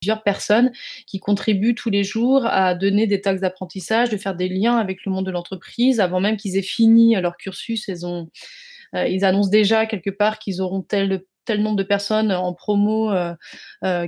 plusieurs 0.00 0.22
personnes 0.22 0.72
qui 1.06 1.18
contribuent 1.18 1.74
tous 1.74 1.90
les 1.90 2.04
jours 2.04 2.46
à 2.46 2.74
donner 2.74 3.06
des 3.06 3.20
taxes 3.20 3.40
d'apprentissage, 3.40 4.10
de 4.10 4.16
faire 4.16 4.34
des 4.34 4.48
liens 4.48 4.76
avec 4.76 5.04
le 5.04 5.12
monde 5.12 5.26
de 5.26 5.30
l'entreprise. 5.30 6.00
Avant 6.00 6.20
même 6.20 6.36
qu'ils 6.36 6.56
aient 6.56 6.62
fini 6.62 7.14
leur 7.16 7.36
cursus, 7.36 7.88
euh, 7.88 9.06
ils 9.06 9.24
annoncent 9.24 9.50
déjà 9.50 9.86
quelque 9.86 10.10
part 10.10 10.38
qu'ils 10.38 10.60
auront 10.62 10.82
tel 10.82 11.22
nombre 11.56 11.76
de 11.76 11.82
personnes 11.82 12.30
en 12.30 12.52
promo 12.52 13.10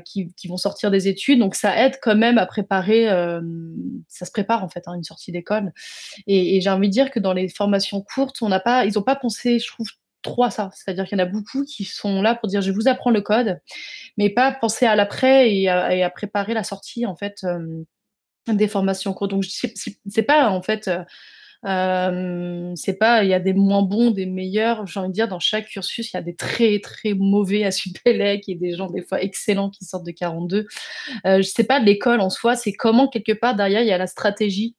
qui, 0.04 0.48
vont 0.48 0.56
sortir 0.56 0.90
des 0.90 1.08
études. 1.08 1.38
Donc 1.38 1.54
ça 1.54 1.76
aide 1.84 1.98
quand 2.00 2.16
même 2.16 2.38
à 2.38 2.46
préparer, 2.46 3.06
ça 4.08 4.26
se 4.26 4.30
prépare 4.30 4.62
en 4.62 4.68
fait, 4.68 4.84
hein, 4.86 4.94
une 4.94 5.04
sortie 5.04 5.32
d'école. 5.32 5.72
Et, 6.26 6.60
j'ai 6.60 6.70
envie 6.70 6.88
de 6.88 6.92
dire 6.92 7.10
que 7.10 7.18
dans 7.18 7.32
les 7.32 7.48
formations 7.48 8.02
courtes, 8.02 8.36
ils 8.42 8.48
n'ont 8.48 9.02
pas 9.02 9.16
pensé, 9.16 9.58
je 9.58 9.66
trouve, 9.66 9.88
trop 10.22 10.44
à 10.44 10.50
ça. 10.50 10.70
C'est-à-dire 10.74 11.06
qu'il 11.06 11.18
y 11.18 11.20
en 11.20 11.24
a 11.24 11.28
beaucoup 11.28 11.64
qui 11.64 11.84
sont 11.84 12.22
là 12.22 12.34
pour 12.34 12.48
dire 12.48 12.62
je 12.62 12.72
vous 12.72 12.88
apprends 12.88 13.10
le 13.10 13.20
code, 13.20 13.60
mais 14.18 14.30
pas 14.30 14.52
penser 14.52 14.86
à 14.86 14.96
l'après 14.96 15.54
et, 15.54 15.68
à 15.68 16.10
préparer 16.10 16.54
la 16.54 16.64
sortie 16.64 17.06
en 17.06 17.16
fait 17.16 17.44
des 18.48 18.68
formations 18.68 19.12
courtes. 19.12 19.30
Donc 19.30 19.44
c'est 19.44 20.22
pas 20.22 20.50
en 20.50 20.62
fait 20.62 20.90
euh, 21.66 22.72
c'est 22.74 22.94
pas, 22.94 23.22
il 23.22 23.28
y 23.30 23.34
a 23.34 23.40
des 23.40 23.52
moins 23.52 23.82
bons, 23.82 24.10
des 24.10 24.26
meilleurs. 24.26 24.86
J'ai 24.86 25.00
envie 25.00 25.08
de 25.08 25.14
dire, 25.14 25.28
dans 25.28 25.40
chaque 25.40 25.66
cursus, 25.66 26.12
il 26.12 26.16
y 26.16 26.18
a 26.18 26.22
des 26.22 26.34
très 26.34 26.78
très 26.80 27.14
mauvais 27.14 27.64
à 27.64 27.70
Supélec 27.70 28.48
et 28.48 28.54
des 28.54 28.74
gens 28.76 28.88
des 28.88 29.02
fois 29.02 29.22
excellents 29.22 29.70
qui 29.70 29.84
sortent 29.84 30.06
de 30.06 30.12
42. 30.12 30.66
Euh, 31.26 31.36
je 31.38 31.42
sais 31.42 31.64
pas 31.64 31.78
l'école 31.78 32.20
en 32.20 32.30
soi, 32.30 32.56
c'est 32.56 32.72
comment 32.72 33.08
quelque 33.08 33.32
part 33.32 33.56
derrière 33.56 33.82
il 33.82 33.88
y 33.88 33.92
a 33.92 33.98
la 33.98 34.06
stratégie 34.06 34.76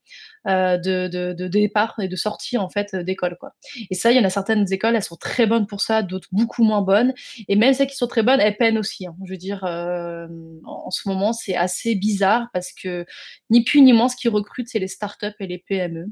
euh, 0.48 0.78
de, 0.78 1.48
départ 1.48 1.94
et 2.02 2.08
de 2.08 2.16
sortie 2.16 2.58
en 2.58 2.68
fait 2.68 2.96
d'école 2.96 3.38
quoi. 3.40 3.54
Et 3.92 3.96
ça, 3.96 4.12
il 4.12 4.18
y 4.18 4.20
en 4.20 4.24
a 4.24 4.30
certaines 4.30 4.66
écoles, 4.74 4.96
elles 4.96 5.04
sont 5.04 5.16
très 5.16 5.46
bonnes 5.46 5.68
pour 5.68 5.82
ça, 5.82 6.02
d'autres 6.02 6.30
beaucoup 6.32 6.64
moins 6.64 6.82
bonnes. 6.82 7.14
Et 7.48 7.56
même 7.56 7.74
celles 7.74 7.88
qui 7.88 7.96
sont 7.96 8.08
très 8.08 8.24
bonnes, 8.24 8.40
elles 8.40 8.58
peinent 8.58 8.78
aussi. 8.78 9.06
Hein. 9.06 9.16
Je 9.26 9.32
veux 9.32 9.38
dire, 9.38 9.64
euh, 9.66 10.28
en, 10.66 10.90
ce 10.90 11.08
moment, 11.08 11.32
c'est 11.34 11.56
assez 11.56 11.94
bizarre 11.94 12.48
parce 12.54 12.72
que 12.74 13.06
ni 13.52 13.64
plus 13.64 13.82
ni 13.82 13.94
moins, 13.94 14.10
ce 14.10 14.16
qui 14.16 14.30
recrutent, 14.30 14.70
c'est 14.70 14.80
les 14.80 14.88
startups 14.88 15.28
et 15.40 15.48
les 15.48 15.60
PME. 15.60 16.08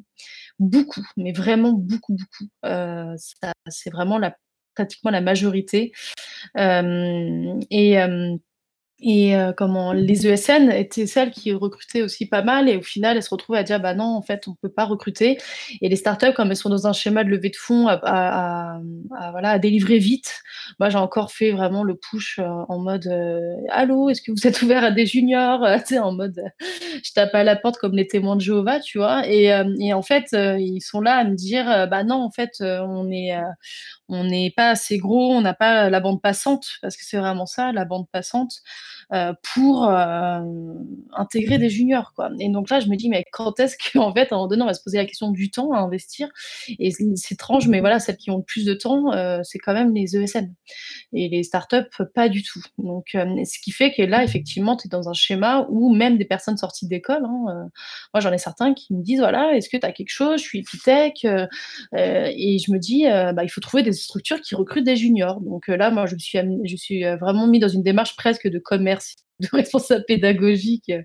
Beaucoup, 0.60 1.06
mais 1.18 1.32
vraiment 1.32 1.72
beaucoup, 1.72 2.14
beaucoup. 2.14 2.52
Euh, 2.66 3.16
c'est 3.68 3.90
vraiment 3.90 4.20
la, 4.20 4.36
pratiquement 4.76 5.10
la 5.12 5.22
majorité. 5.22 5.92
et 6.56 7.98
et 9.02 9.36
euh, 9.36 9.54
comment 9.54 9.94
les 9.94 10.28
ESN 10.28 10.72
étaient 10.72 11.08
celles 11.08 11.32
qui 11.32 11.54
recrutaient 11.54 12.02
aussi 12.02 12.26
pas 12.28 12.42
mal 12.42 12.68
et 12.68 12.76
au 12.78 12.82
final 12.82 13.16
elles 13.16 13.24
se 13.24 13.30
retrouvent 13.30 13.56
à 13.56 13.64
dire 13.64 13.80
bah 13.80 13.94
non 13.94 14.06
en 14.06 14.22
fait 14.22 14.48
on 14.48 14.56
peut 14.56 14.70
pas 14.72 14.86
recruter. 14.86 15.38
Et 15.82 15.88
les 15.90 15.96
startups 15.96 16.34
comme 16.36 16.50
elles 16.52 16.58
sont 16.58 16.70
dans 16.70 16.88
un 16.88 16.94
schéma 16.94 17.24
de 17.24 17.30
levée 17.30 17.50
de 17.50 17.56
fonds 17.56 17.88
à, 17.88 18.80
voilà 19.32 19.52
à 19.52 19.60
délivrer 19.60 20.00
vite 20.00 20.42
moi 20.80 20.90
j'ai 20.90 20.98
encore 20.98 21.32
fait 21.32 21.52
vraiment 21.52 21.84
le 21.84 21.96
push 21.96 22.40
euh, 22.40 22.44
en 22.68 22.80
mode 22.80 23.08
euh, 23.08 23.56
allô 23.70 24.10
est-ce 24.10 24.22
que 24.22 24.32
vous 24.32 24.46
êtes 24.48 24.62
ouvert 24.62 24.84
à 24.84 24.92
des 24.92 25.06
juniors? 25.06 25.66
En 26.00 26.12
mode 26.14 26.42
je 26.62 27.12
tape 27.14 27.34
à 27.34 27.44
la 27.44 27.56
porte 27.56 27.78
comme 27.78 27.96
les 27.96 28.08
témoins 28.08 28.36
de 28.36 28.42
Jéhovah 28.42 28.80
tu 28.80 28.98
vois. 29.00 29.28
Et, 29.28 29.46
et 29.80 29.94
en 29.94 30.02
fait 30.02 30.28
ils 30.34 30.82
sont 30.82 31.02
là 31.02 31.16
à 31.16 31.24
me 31.24 31.36
dire 31.36 31.88
bah 31.90 32.04
non 32.04 32.16
en 32.24 32.32
fait 32.32 32.52
on 32.62 33.10
est 33.12 33.34
on 34.08 34.24
n'est 34.24 34.52
pas 34.56 34.70
assez 34.72 34.98
gros 34.98 35.32
on 35.34 35.42
n'a 35.42 35.54
pas 35.54 35.90
la 35.90 36.00
bande 36.00 36.22
passante 36.22 36.68
parce 36.82 36.96
que 36.98 37.04
c'est 37.06 37.18
vraiment 37.18 37.46
ça 37.46 37.72
la 37.72 37.86
bande 37.86 38.08
passante 38.12 38.62
euh, 39.12 39.34
pour 39.56 39.90
euh, 39.90 40.40
intégrer 41.14 41.58
des 41.58 41.70
juniors. 41.70 42.14
Quoi. 42.16 42.30
Et 42.40 42.50
donc 42.50 42.70
là, 42.70 42.80
je 42.80 42.88
me 42.88 42.96
dis, 42.96 43.10
mais 43.10 43.26
quand 43.32 43.60
est-ce 43.60 43.76
qu'en 43.92 44.14
fait, 44.14 44.32
à 44.32 44.36
un 44.36 44.38
moment 44.38 44.48
donné, 44.48 44.62
on 44.62 44.68
va 44.68 44.76
se 44.76 44.84
poser 44.84 44.98
la 44.98 45.06
question 45.06 45.32
du 45.32 45.50
temps 45.50 45.72
à 45.72 45.80
investir? 45.80 46.30
Et 46.78 46.92
c'est 46.92 47.34
étrange, 47.34 47.68
mais 47.68 47.80
voilà, 47.80 48.00
celles 48.00 48.18
qui 48.18 48.30
ont 48.30 48.38
le 48.38 48.44
plus 48.44 48.66
de 48.66 48.74
temps, 48.74 49.12
euh, 49.14 49.40
c'est 49.44 49.58
quand 49.58 49.74
même 49.74 49.96
les 49.96 50.16
ESN. 50.16 50.54
Et 51.14 51.28
les 51.28 51.42
startups, 51.44 52.04
pas 52.14 52.30
du 52.30 52.44
tout. 52.44 52.62
Donc, 52.78 53.08
ce 53.14 53.60
qui 53.60 53.72
fait 53.72 53.92
que 53.92 54.04
là, 54.04 54.24
effectivement, 54.24 54.78
tu 54.78 54.88
es 54.88 54.90
dans 54.90 55.10
un 55.10 55.14
schéma 55.14 55.66
où 55.70 55.94
même 55.94 56.18
des 56.18 56.26
personnes 56.26 56.58
sorties 56.58 56.88
d'école, 56.88 57.24
hein, 57.26 57.70
moi 58.14 58.22
j'en 58.22 58.32
ai 58.32 58.38
certains 58.38 58.74
qui 58.74 58.94
me 58.94 59.02
disent, 59.02 59.20
voilà, 59.20 59.56
est-ce 59.56 59.70
que 59.70 59.78
tu 59.78 59.86
as 59.86 59.92
quelque 59.92 60.12
chose? 60.12 60.40
Je 60.40 60.44
suis 60.44 60.60
épithèque. 60.60 61.26
et 61.94 62.58
je 62.60 62.72
me 62.72 62.78
dis, 62.78 63.06
bah, 63.06 63.44
il 63.44 63.50
faut 63.50 63.62
trouver 63.62 63.82
des 63.82 63.92
structures 63.92 64.40
qui 64.42 64.54
recrutent 64.54 64.86
des 64.86 64.96
juniors. 64.96 65.42
Donc 65.42 65.68
là, 65.68 65.90
moi, 65.90 66.06
je 66.06 66.14
me 66.14 66.20
suis, 66.20 66.40
je 66.66 66.76
suis 66.76 67.04
vraiment 67.20 67.48
mis 67.48 67.60
dans 67.60 67.68
une 67.68 67.84
démarche 67.84 68.16
presque 68.16 68.48
de 68.48 68.60
commerce 68.80 69.16
de 69.40 69.48
responsable 69.54 70.06
pédagogique 70.06 70.90
euh, 70.90 71.02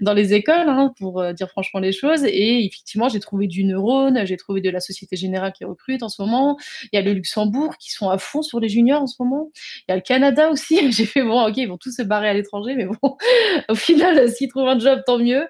dans 0.00 0.14
les 0.14 0.32
écoles, 0.34 0.68
hein, 0.68 0.92
pour 0.98 1.20
euh, 1.20 1.32
dire 1.32 1.48
franchement 1.50 1.80
les 1.80 1.92
choses. 1.92 2.24
Et 2.24 2.64
effectivement, 2.64 3.08
j'ai 3.08 3.20
trouvé 3.20 3.46
du 3.46 3.64
neurone, 3.64 4.24
j'ai 4.24 4.36
trouvé 4.36 4.60
de 4.60 4.70
la 4.70 4.80
Société 4.80 5.16
Générale 5.16 5.52
qui 5.52 5.64
recrute 5.64 6.02
en 6.02 6.08
ce 6.08 6.22
moment. 6.22 6.56
Il 6.84 6.96
y 6.96 6.98
a 6.98 7.02
le 7.02 7.12
Luxembourg 7.12 7.76
qui 7.78 7.92
sont 7.92 8.08
à 8.08 8.18
fond 8.18 8.42
sur 8.42 8.60
les 8.60 8.68
juniors 8.68 9.02
en 9.02 9.06
ce 9.06 9.16
moment. 9.20 9.50
Il 9.86 9.90
y 9.90 9.92
a 9.92 9.96
le 9.96 10.02
Canada 10.02 10.48
aussi. 10.52 10.92
J'ai 10.92 11.06
fait, 11.06 11.22
bon, 11.22 11.46
ok, 11.46 11.56
ils 11.56 11.68
vont 11.68 11.78
tous 11.78 11.92
se 11.92 12.02
barrer 12.02 12.28
à 12.28 12.34
l'étranger, 12.34 12.74
mais 12.74 12.86
bon, 12.86 13.16
au 13.68 13.74
final, 13.74 14.30
s'ils 14.30 14.48
trouvent 14.48 14.68
un 14.68 14.78
job, 14.78 15.02
tant 15.06 15.18
mieux. 15.18 15.46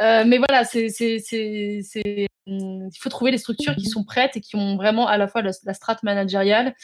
Euh, 0.00 0.24
mais 0.26 0.38
voilà, 0.38 0.64
c'est 0.64 0.88
il 2.46 2.90
faut 2.98 3.08
trouver 3.08 3.30
les 3.30 3.38
structures 3.38 3.76
qui 3.76 3.86
sont 3.86 4.04
prêtes 4.04 4.36
et 4.36 4.40
qui 4.40 4.56
ont 4.56 4.76
vraiment 4.76 5.06
à 5.06 5.16
la 5.16 5.28
fois 5.28 5.42
la, 5.42 5.74
strate 5.74 6.02
managériale 6.02 6.74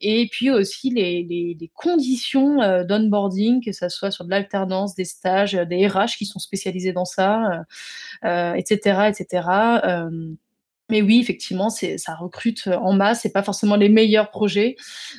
et 0.00 0.28
puis 0.30 0.50
aussi 0.50 0.90
les, 0.90 1.24
les, 1.24 1.70
conditions 1.74 2.62
euh, 2.62 2.84
d'onboarding, 2.84 3.64
que 3.64 3.72
ce 3.72 3.88
soit 3.88 4.10
sur 4.10 4.24
de 4.24 4.30
l'alternance, 4.30 4.94
des 4.94 5.04
stages, 5.04 5.54
euh, 5.54 5.64
des 5.64 5.86
RH 5.86 6.16
qui 6.18 6.26
sont 6.26 6.38
spécialisés 6.38 6.92
dans 6.92 7.04
ça, 7.04 7.64
etc. 8.22 8.98
Euh, 8.98 9.04
etc. 9.06 9.48
Mais 10.90 11.02
oui, 11.02 11.20
effectivement, 11.20 11.70
ça 11.70 12.14
recrute 12.14 12.68
en 12.68 12.92
masse. 12.92 13.20
C'est 13.22 13.32
pas 13.32 13.42
forcément 13.42 13.76
les 13.76 13.88
meilleurs 13.88 14.30
projets, 14.30 14.76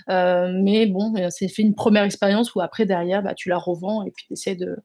mais 0.08 0.88
bon, 0.88 1.13
c'est 1.29 1.47
fait 1.47 1.62
une 1.62 1.75
première 1.75 2.03
expérience 2.03 2.55
où 2.55 2.62
après 2.62 2.86
derrière, 2.86 3.21
bah, 3.21 3.34
tu 3.36 3.49
la 3.49 3.58
revends 3.58 4.03
et 4.03 4.12
puis 4.12 4.25
tu 4.27 4.34
essaies 4.34 4.55
de, 4.55 4.77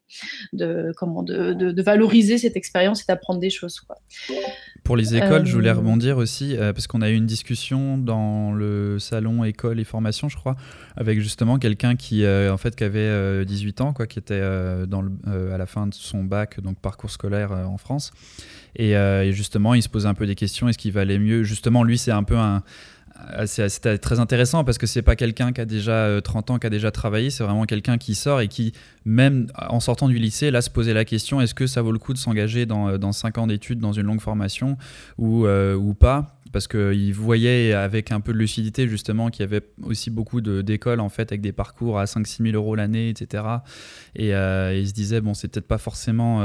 de, 0.52 0.92
comment, 0.96 1.22
de, 1.22 1.52
de, 1.52 1.82
valoriser 1.82 2.38
cette 2.38 2.56
expérience 2.56 3.02
et 3.02 3.04
d'apprendre 3.08 3.40
des 3.40 3.50
choses. 3.50 3.80
Quoi. 3.80 3.96
Pour 4.84 4.96
les 4.96 5.16
écoles, 5.16 5.46
je 5.46 5.54
voulais 5.54 5.70
euh, 5.70 5.74
rebondir 5.74 6.18
aussi, 6.18 6.56
euh, 6.56 6.72
parce 6.72 6.86
qu'on 6.86 7.02
a 7.02 7.08
eu 7.10 7.14
une 7.14 7.26
discussion 7.26 7.98
dans 7.98 8.52
le 8.52 8.98
salon 8.98 9.44
école 9.44 9.80
et 9.80 9.84
formation, 9.84 10.28
je 10.28 10.36
crois, 10.36 10.56
avec 10.96 11.20
justement 11.20 11.58
quelqu'un 11.58 11.96
qui, 11.96 12.24
euh, 12.24 12.52
en 12.52 12.58
fait, 12.58 12.76
qui 12.76 12.84
avait 12.84 13.44
18 13.44 13.80
ans, 13.80 13.92
quoi, 13.92 14.06
qui 14.06 14.18
était 14.18 14.42
dans 14.86 15.02
le, 15.02 15.12
à 15.52 15.58
la 15.58 15.66
fin 15.66 15.86
de 15.86 15.94
son 15.94 16.24
bac, 16.24 16.60
donc 16.60 16.78
parcours 16.78 17.10
scolaire 17.10 17.52
en 17.52 17.78
France. 17.78 18.12
Et, 18.76 18.92
et, 18.92 19.32
justement, 19.32 19.74
il 19.74 19.82
se 19.82 19.88
posait 19.88 20.08
un 20.08 20.14
peu 20.14 20.26
des 20.26 20.34
questions, 20.34 20.68
est-ce 20.68 20.78
qu'il 20.78 20.92
valait 20.92 21.18
mieux? 21.18 21.42
Justement, 21.44 21.84
lui, 21.84 21.98
c'est 21.98 22.10
un 22.10 22.24
peu 22.24 22.36
un 22.36 22.62
euh, 23.32 23.46
c'était 23.46 23.98
très 23.98 24.20
intéressant 24.20 24.64
parce 24.64 24.76
que 24.76 24.86
c'est 24.86 25.02
pas 25.02 25.16
quelqu'un 25.16 25.52
qui 25.52 25.60
a 25.60 25.64
déjà 25.64 26.20
30 26.22 26.50
euh, 26.50 26.54
ans, 26.54 26.58
qui 26.58 26.66
a 26.66 26.70
déjà 26.70 26.90
travaillé, 26.90 27.30
c'est 27.30 27.44
vraiment 27.44 27.64
quelqu'un 27.64 27.96
qui 27.96 28.14
sort 28.14 28.40
et 28.40 28.48
qui, 28.48 28.72
même 29.04 29.46
en 29.56 29.80
sortant 29.80 30.08
du 30.08 30.18
lycée, 30.18 30.50
là 30.50 30.60
se 30.60 30.70
posait 30.70 30.94
la 30.94 31.04
question 31.04 31.40
est-ce 31.40 31.54
que 31.54 31.66
ça 31.66 31.80
vaut 31.80 31.92
le 31.92 31.98
coup 31.98 32.12
de 32.12 32.18
s'engager 32.18 32.66
dans, 32.66 32.88
euh, 32.88 32.98
dans 32.98 33.12
5 33.12 33.38
ans 33.38 33.46
d'études, 33.46 33.78
dans 33.78 33.92
une 33.92 34.06
longue 34.06 34.20
formation 34.20 34.76
ou 35.18 35.46
pas? 35.98 36.40
Parce 36.54 36.68
qu'il 36.68 37.12
voyait 37.12 37.74
avec 37.74 38.12
un 38.12 38.20
peu 38.20 38.32
de 38.32 38.38
lucidité 38.38 38.88
justement 38.88 39.28
qu'il 39.28 39.42
y 39.42 39.44
avait 39.44 39.60
aussi 39.82 40.08
beaucoup 40.08 40.40
d'écoles 40.40 41.00
en 41.00 41.10
fait 41.10 41.32
avec 41.32 41.42
des 41.42 41.52
parcours 41.52 41.98
à 41.98 42.04
5-6 42.04 42.52
000 42.52 42.54
euros 42.54 42.74
l'année, 42.76 43.10
etc. 43.10 43.44
Et, 44.16 44.28
il 44.30 44.88
se 44.88 44.92
disait, 44.92 45.20
bon, 45.20 45.34
c'est 45.34 45.48
peut-être 45.48 45.66
pas 45.66 45.78
forcément 45.78 46.42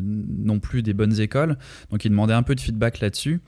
non 0.00 0.60
plus 0.60 0.82
des 0.82 0.94
bonnes 0.94 1.20
écoles. 1.20 1.58
Donc 1.90 2.04
il 2.04 2.10
demandait 2.10 2.34
un 2.34 2.42
peu 2.42 2.54
de 2.54 2.60
feedback 2.60 3.00
là-dessus. 3.00 3.40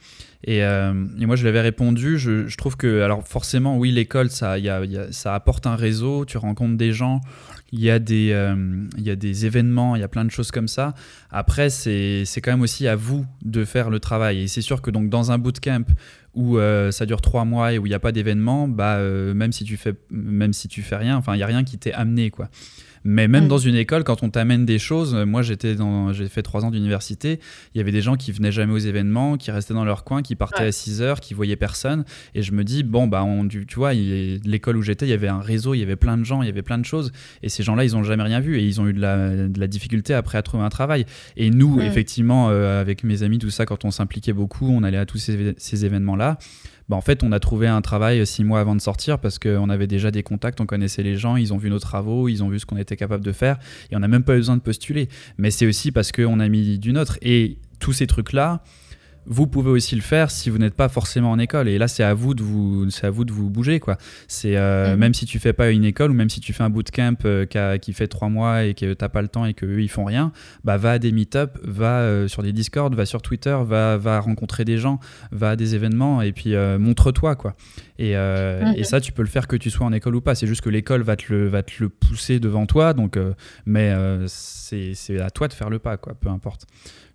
Et, 0.43 0.63
euh, 0.63 0.93
moi, 0.93 1.35
je 1.35 1.43
lui 1.43 1.49
avais 1.49 1.61
répondu, 1.61 2.17
je, 2.17 2.55
trouve 2.57 2.75
que, 2.75 3.01
alors 3.01 3.27
forcément, 3.27 3.77
oui, 3.77 3.91
l'école, 3.91 4.29
ça, 4.29 4.57
y 4.57 4.69
a, 4.69 4.81
ça 5.11 5.35
apporte 5.35 5.67
un 5.67 5.75
réseau, 5.75 6.25
tu 6.25 6.37
rencontres 6.37 6.77
des 6.77 6.93
gens, 6.93 7.21
il 7.71 7.79
y, 7.79 7.89
a 7.89 7.99
des, 7.99 8.31
euh, 8.31 8.85
il 8.97 9.03
y 9.03 9.09
a 9.09 9.15
des 9.15 9.45
événements, 9.45 9.95
il 9.95 10.01
y 10.01 10.03
a 10.03 10.07
plein 10.07 10.25
de 10.25 10.31
choses 10.31 10.51
comme 10.51 10.67
ça. 10.67 10.93
Après, 11.29 11.69
c'est 11.69 12.25
quand 12.43 12.51
même 12.51 12.61
aussi 12.61 12.87
à 12.87 12.95
vous 12.95 13.25
de 13.43 13.63
faire 13.63 13.89
le 13.89 13.99
travail. 13.99 14.41
Et 14.41 14.47
c'est 14.47 14.61
sûr 14.61 14.81
que 14.81 14.91
donc, 14.91 15.09
dans 15.09 15.31
un 15.31 15.37
bootcamp 15.37 15.85
où 16.33 16.57
euh, 16.57 16.91
ça 16.91 17.05
dure 17.05 17.21
trois 17.21 17.45
mois 17.45 17.73
et 17.73 17.77
où 17.77 17.85
il 17.85 17.89
n'y 17.89 17.95
a 17.95 17.99
pas 17.99 18.11
d'événement, 18.11 18.67
bah, 18.67 18.99
même, 18.99 19.51
si 19.51 19.63
tu 19.63 19.77
fais, 19.77 19.93
même 20.09 20.53
si 20.53 20.67
tu 20.67 20.81
fais 20.81 20.97
rien, 20.97 21.15
enfin, 21.17 21.33
il 21.33 21.37
n'y 21.37 21.43
a 21.43 21.47
rien 21.47 21.63
qui 21.63 21.77
t'est 21.77 21.93
amené, 21.93 22.29
quoi. 22.29 22.49
Mais 23.03 23.27
même 23.27 23.45
mm. 23.45 23.47
dans 23.47 23.57
une 23.57 23.75
école, 23.75 24.03
quand 24.03 24.23
on 24.23 24.29
t'amène 24.29 24.65
des 24.65 24.79
choses, 24.79 25.15
moi 25.15 25.41
j'étais 25.41 25.75
dans, 25.75 26.13
j'ai 26.13 26.27
fait 26.27 26.41
trois 26.41 26.65
ans 26.65 26.71
d'université, 26.71 27.39
il 27.73 27.77
y 27.77 27.81
avait 27.81 27.91
des 27.91 28.01
gens 28.01 28.15
qui 28.15 28.31
venaient 28.31 28.51
jamais 28.51 28.73
aux 28.73 28.77
événements, 28.77 29.37
qui 29.37 29.51
restaient 29.51 29.73
dans 29.73 29.85
leur 29.85 30.03
coin, 30.03 30.21
qui 30.21 30.35
partaient 30.35 30.65
à 30.65 30.71
6 30.71 31.01
heures, 31.01 31.19
qui 31.19 31.33
voyaient 31.33 31.55
personne. 31.55 32.05
Et 32.35 32.41
je 32.41 32.51
me 32.51 32.63
dis, 32.63 32.83
bon, 32.83 33.07
bah, 33.07 33.23
on, 33.23 33.47
tu 33.47 33.65
vois, 33.75 33.93
l'école 33.93 34.77
où 34.77 34.81
j'étais, 34.81 35.05
il 35.05 35.09
y 35.09 35.13
avait 35.13 35.27
un 35.27 35.41
réseau, 35.41 35.73
il 35.73 35.79
y 35.79 35.83
avait 35.83 35.95
plein 35.95 36.17
de 36.17 36.23
gens, 36.23 36.41
il 36.41 36.45
y 36.45 36.49
avait 36.49 36.61
plein 36.61 36.77
de 36.77 36.85
choses. 36.85 37.11
Et 37.43 37.49
ces 37.49 37.63
gens-là, 37.63 37.83
ils 37.83 37.95
ont 37.95 38.03
jamais 38.03 38.23
rien 38.23 38.39
vu 38.39 38.57
et 38.57 38.65
ils 38.65 38.79
ont 38.81 38.87
eu 38.87 38.93
de 38.93 39.01
la, 39.01 39.47
de 39.47 39.59
la 39.59 39.67
difficulté 39.67 40.13
après 40.13 40.37
à 40.37 40.41
trouver 40.41 40.63
un 40.63 40.69
travail. 40.69 41.05
Et 41.37 41.49
nous, 41.49 41.81
effectivement, 41.81 42.49
euh, 42.49 42.81
avec 42.81 43.03
mes 43.03 43.23
amis, 43.23 43.39
tout 43.39 43.49
ça, 43.49 43.65
quand 43.65 43.85
on 43.85 43.91
s'impliquait 43.91 44.33
beaucoup, 44.33 44.67
on 44.69 44.83
allait 44.83 44.97
à 44.97 45.05
tous 45.05 45.17
ces, 45.17 45.55
ces 45.57 45.85
événements-là. 45.85 46.37
Bah, 46.91 46.97
en 46.97 47.01
fait, 47.01 47.23
on 47.23 47.31
a 47.31 47.39
trouvé 47.39 47.67
un 47.67 47.79
travail 47.79 48.27
six 48.27 48.43
mois 48.43 48.59
avant 48.59 48.75
de 48.75 48.81
sortir 48.81 49.17
parce 49.17 49.39
qu'on 49.39 49.69
avait 49.69 49.87
déjà 49.87 50.11
des 50.11 50.23
contacts, 50.23 50.59
on 50.59 50.65
connaissait 50.65 51.03
les 51.03 51.15
gens, 51.15 51.37
ils 51.37 51.53
ont 51.53 51.57
vu 51.57 51.69
nos 51.69 51.79
travaux, 51.79 52.27
ils 52.27 52.43
ont 52.43 52.49
vu 52.49 52.59
ce 52.59 52.65
qu'on 52.65 52.75
était 52.75 52.97
capable 52.97 53.23
de 53.23 53.31
faire 53.31 53.59
et 53.91 53.95
on 53.95 53.99
n'a 53.99 54.09
même 54.09 54.23
pas 54.23 54.33
eu 54.33 54.39
besoin 54.39 54.57
de 54.57 54.61
postuler. 54.61 55.07
Mais 55.37 55.51
c'est 55.51 55.65
aussi 55.65 55.93
parce 55.93 56.11
qu'on 56.11 56.41
a 56.41 56.49
mis 56.49 56.79
du 56.79 56.91
nôtre. 56.91 57.17
Et 57.21 57.59
tous 57.79 57.93
ces 57.93 58.07
trucs-là, 58.07 58.61
vous 59.25 59.47
pouvez 59.47 59.69
aussi 59.69 59.95
le 59.95 60.01
faire 60.01 60.31
si 60.31 60.49
vous 60.49 60.57
n'êtes 60.57 60.73
pas 60.73 60.89
forcément 60.89 61.31
en 61.31 61.39
école. 61.39 61.67
Et 61.67 61.77
là, 61.77 61.87
c'est 61.87 62.03
à 62.03 62.13
vous 62.13 62.33
de 62.33 62.41
vous, 62.41 62.89
c'est 62.89 63.05
à 63.05 63.09
vous 63.09 63.23
de 63.23 63.31
vous 63.31 63.49
bouger, 63.49 63.79
quoi. 63.79 63.97
C'est 64.27 64.57
euh, 64.57 64.93
mhm. 64.93 64.99
même 64.99 65.13
si 65.13 65.25
tu 65.25 65.39
fais 65.39 65.53
pas 65.53 65.69
une 65.69 65.85
école 65.85 66.11
ou 66.11 66.13
même 66.13 66.29
si 66.29 66.39
tu 66.39 66.53
fais 66.53 66.63
un 66.63 66.69
bootcamp 66.69 67.17
euh, 67.25 67.45
qui, 67.77 67.93
fait 67.93 68.07
trois 68.07 68.29
mois 68.29 68.63
et 68.63 68.73
que 68.73 68.93
t'as 68.93 69.09
pas 69.09 69.21
le 69.21 69.27
temps 69.27 69.45
et 69.45 69.53
qu'eux 69.53 69.81
ils 69.81 69.89
font 69.89 70.05
rien, 70.05 70.31
bah 70.63 70.77
va 70.77 70.93
à 70.93 70.99
des 70.99 71.11
meet-up, 71.11 71.57
va 71.63 71.99
euh, 71.99 72.27
sur 72.27 72.41
des 72.41 72.51
Discord, 72.51 72.93
va 72.95 73.05
sur 73.05 73.21
Twitter, 73.21 73.57
va, 73.63 73.97
va 73.97 74.19
rencontrer 74.19 74.65
des 74.65 74.77
gens, 74.77 74.99
va 75.31 75.51
à 75.51 75.55
des 75.55 75.75
événements 75.75 76.21
et 76.21 76.31
puis 76.31 76.55
montre-toi, 76.79 77.35
quoi. 77.35 77.55
Et, 77.99 78.15
mhm. 78.15 78.73
et, 78.75 78.83
ça, 78.83 78.99
tu 78.99 79.11
peux 79.11 79.21
le 79.21 79.27
faire 79.27 79.47
que 79.47 79.55
tu 79.55 79.69
sois 79.69 79.85
en 79.85 79.93
école 79.93 80.15
ou 80.15 80.21
pas. 80.21 80.33
C'est 80.33 80.47
juste 80.47 80.61
que 80.61 80.69
l'école 80.69 81.03
va 81.03 81.15
te 81.15 81.31
le, 81.31 81.47
va 81.47 81.61
te 81.61 81.73
le 81.79 81.89
pousser 81.89 82.39
devant 82.39 82.65
toi. 82.65 82.93
Donc, 82.93 83.17
mais 83.65 83.93
c'est 84.27 85.19
à 85.19 85.29
toi 85.29 85.47
de 85.47 85.53
faire 85.53 85.69
le 85.69 85.79
pas, 85.79 85.97
quoi. 85.97 86.15
Peu 86.19 86.29
importe. 86.29 86.65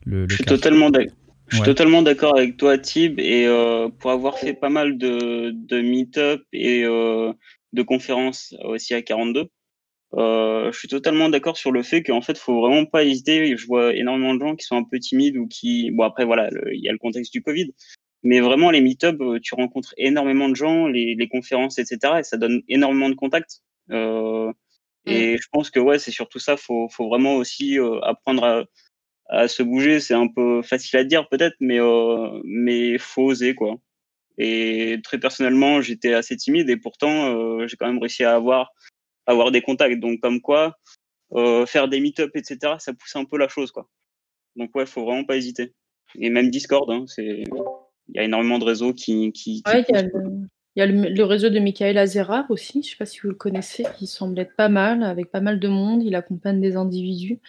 Le, 0.05 0.27
Je 0.29 0.37
suis 0.37 0.45
totalement 0.45 0.91
d'accord. 0.91 1.13
Je 1.49 1.57
suis 1.57 1.65
totalement 1.65 2.03
d'accord 2.03 2.37
avec 2.37 2.57
toi, 2.57 2.77
Tib, 2.77 3.21
et 3.21 3.47
euh, 3.47 3.89
pour 3.89 4.11
avoir 4.11 4.39
fait 4.39 4.55
pas 4.55 4.69
mal 4.69 4.99
de, 4.99 5.53
de 5.53 5.81
meet-up 5.81 6.43
et 6.53 6.85
euh, 6.85 7.33
de 7.73 7.83
conférences 7.83 8.55
aussi 8.65 8.95
à 8.95 9.03
42, 9.03 9.49
euh, 10.15 10.73
je 10.73 10.79
suis 10.79 10.89
totalement 10.89 11.29
d'accord 11.29 11.57
sur 11.57 11.73
le 11.73 11.83
fait 11.83 12.03
qu'en 12.03 12.21
fait, 12.21 12.39
faut 12.39 12.61
vraiment 12.61 12.87
pas 12.87 13.05
hésiter. 13.05 13.57
Je 13.57 13.67
vois 13.67 13.95
énormément 13.95 14.35
de 14.35 14.41
gens 14.41 14.57
qui 14.57 14.65
sont 14.65 14.77
un 14.77 14.85
peu 14.85 14.99
timides 14.99 15.37
ou 15.37 15.47
qui, 15.47 15.91
bon 15.91 16.05
après 16.05 16.25
voilà, 16.25 16.49
il 16.73 16.81
y 16.81 16.89
a 16.89 16.93
le 16.93 16.99
contexte 16.99 17.33
du 17.33 17.43
Covid, 17.43 17.73
mais 18.23 18.41
vraiment 18.41 18.71
les 18.71 18.81
meet-up, 18.81 19.21
euh, 19.21 19.39
tu 19.41 19.55
rencontres 19.55 19.95
énormément 19.97 20.49
de 20.49 20.57
gens, 20.57 20.87
les, 20.87 21.15
les, 21.15 21.29
conférences, 21.29 21.79
etc., 21.79 22.15
et 22.19 22.23
ça 22.23 22.37
donne 22.37 22.63
énormément 22.69 23.09
de 23.09 23.15
contacts. 23.15 23.63
Euh, 23.91 24.53
et 25.07 25.37
je 25.37 25.49
pense 25.53 25.71
que 25.71 25.79
ouais, 25.79 26.01
c'est 26.01 26.11
surtout 26.11 26.41
ça. 26.41 26.57
Faut, 26.57 26.89
faut 26.89 27.09
vraiment 27.09 27.37
aussi 27.37 27.79
euh, 27.79 28.01
apprendre 28.01 28.45
à 28.45 28.65
à 29.29 29.49
se 29.49 29.63
bouger, 29.63 30.01
c'est 30.01 30.15
un 30.15 30.29
peu 30.29 30.63
facile 30.63 30.99
à 30.99 31.05
dire 31.05 31.29
peut-être, 31.29 31.57
mais 31.61 31.81
euh, 31.81 32.41
mais 32.45 32.99
faut 32.99 33.25
oser 33.25 33.55
quoi. 33.55 33.77
Et 34.39 34.99
très 35.03 35.19
personnellement, 35.19 35.81
j'étais 35.81 36.15
assez 36.15 36.37
timide 36.37 36.71
et 36.71 36.77
pourtant 36.77 37.35
euh, 37.35 37.67
j'ai 37.67 37.77
quand 37.77 37.87
même 37.87 37.99
réussi 37.99 38.25
à 38.25 38.35
avoir 38.35 38.71
avoir 39.27 39.51
des 39.51 39.63
contacts. 39.63 39.99
Donc 40.01 40.21
comme 40.21 40.41
quoi, 40.41 40.77
euh, 41.33 41.67
faire 41.67 41.89
des 41.89 42.01
meet-up, 42.01 42.31
etc., 42.35 42.75
ça 42.79 42.93
pousse 42.93 43.17
un 43.17 43.25
peu 43.25 43.39
la 43.39 43.49
chose 43.49 43.73
quoi. 43.73 43.89
Donc 44.57 44.75
ouais, 44.75 44.87
faut 44.87 45.05
vraiment 45.05 45.25
pas 45.25 45.37
hésiter. 45.37 45.75
Et 46.19 46.31
même 46.31 46.51
Discord, 46.51 46.91
hein, 46.91 47.05
c'est 47.09 47.45
il 48.09 48.17
y 48.17 48.19
a 48.19 48.25
énormément 48.25 48.59
de 48.59 48.65
réseaux 48.65 48.93
qui. 48.93 49.33
qui, 49.33 49.63
ouais, 49.67 49.85
il 49.89 49.95
y 49.95 49.99
a, 49.99 50.03
le, 50.03 50.49
y 50.77 50.83
a 50.83 50.87
le, 50.87 51.25
réseau 51.25 51.49
de 51.49 51.59
Michael 51.59 51.99
Azerar 51.99 52.49
aussi, 52.51 52.75
je 52.75 52.79
ne 52.79 52.91
sais 52.91 52.97
pas 52.97 53.07
si 53.07 53.21
vous 53.21 53.29
le 53.29 53.35
connaissez, 53.35 53.85
qui 53.99 54.07
semble 54.07 54.39
être 54.39 54.55
pas 54.55 54.69
mal, 54.69 55.03
avec 55.03 55.31
pas 55.31 55.41
mal 55.41 55.59
de 55.59 55.69
monde. 55.69 56.03
Il 56.03 56.15
accompagne 56.15 56.61
des 56.61 56.77
individus. 56.77 57.41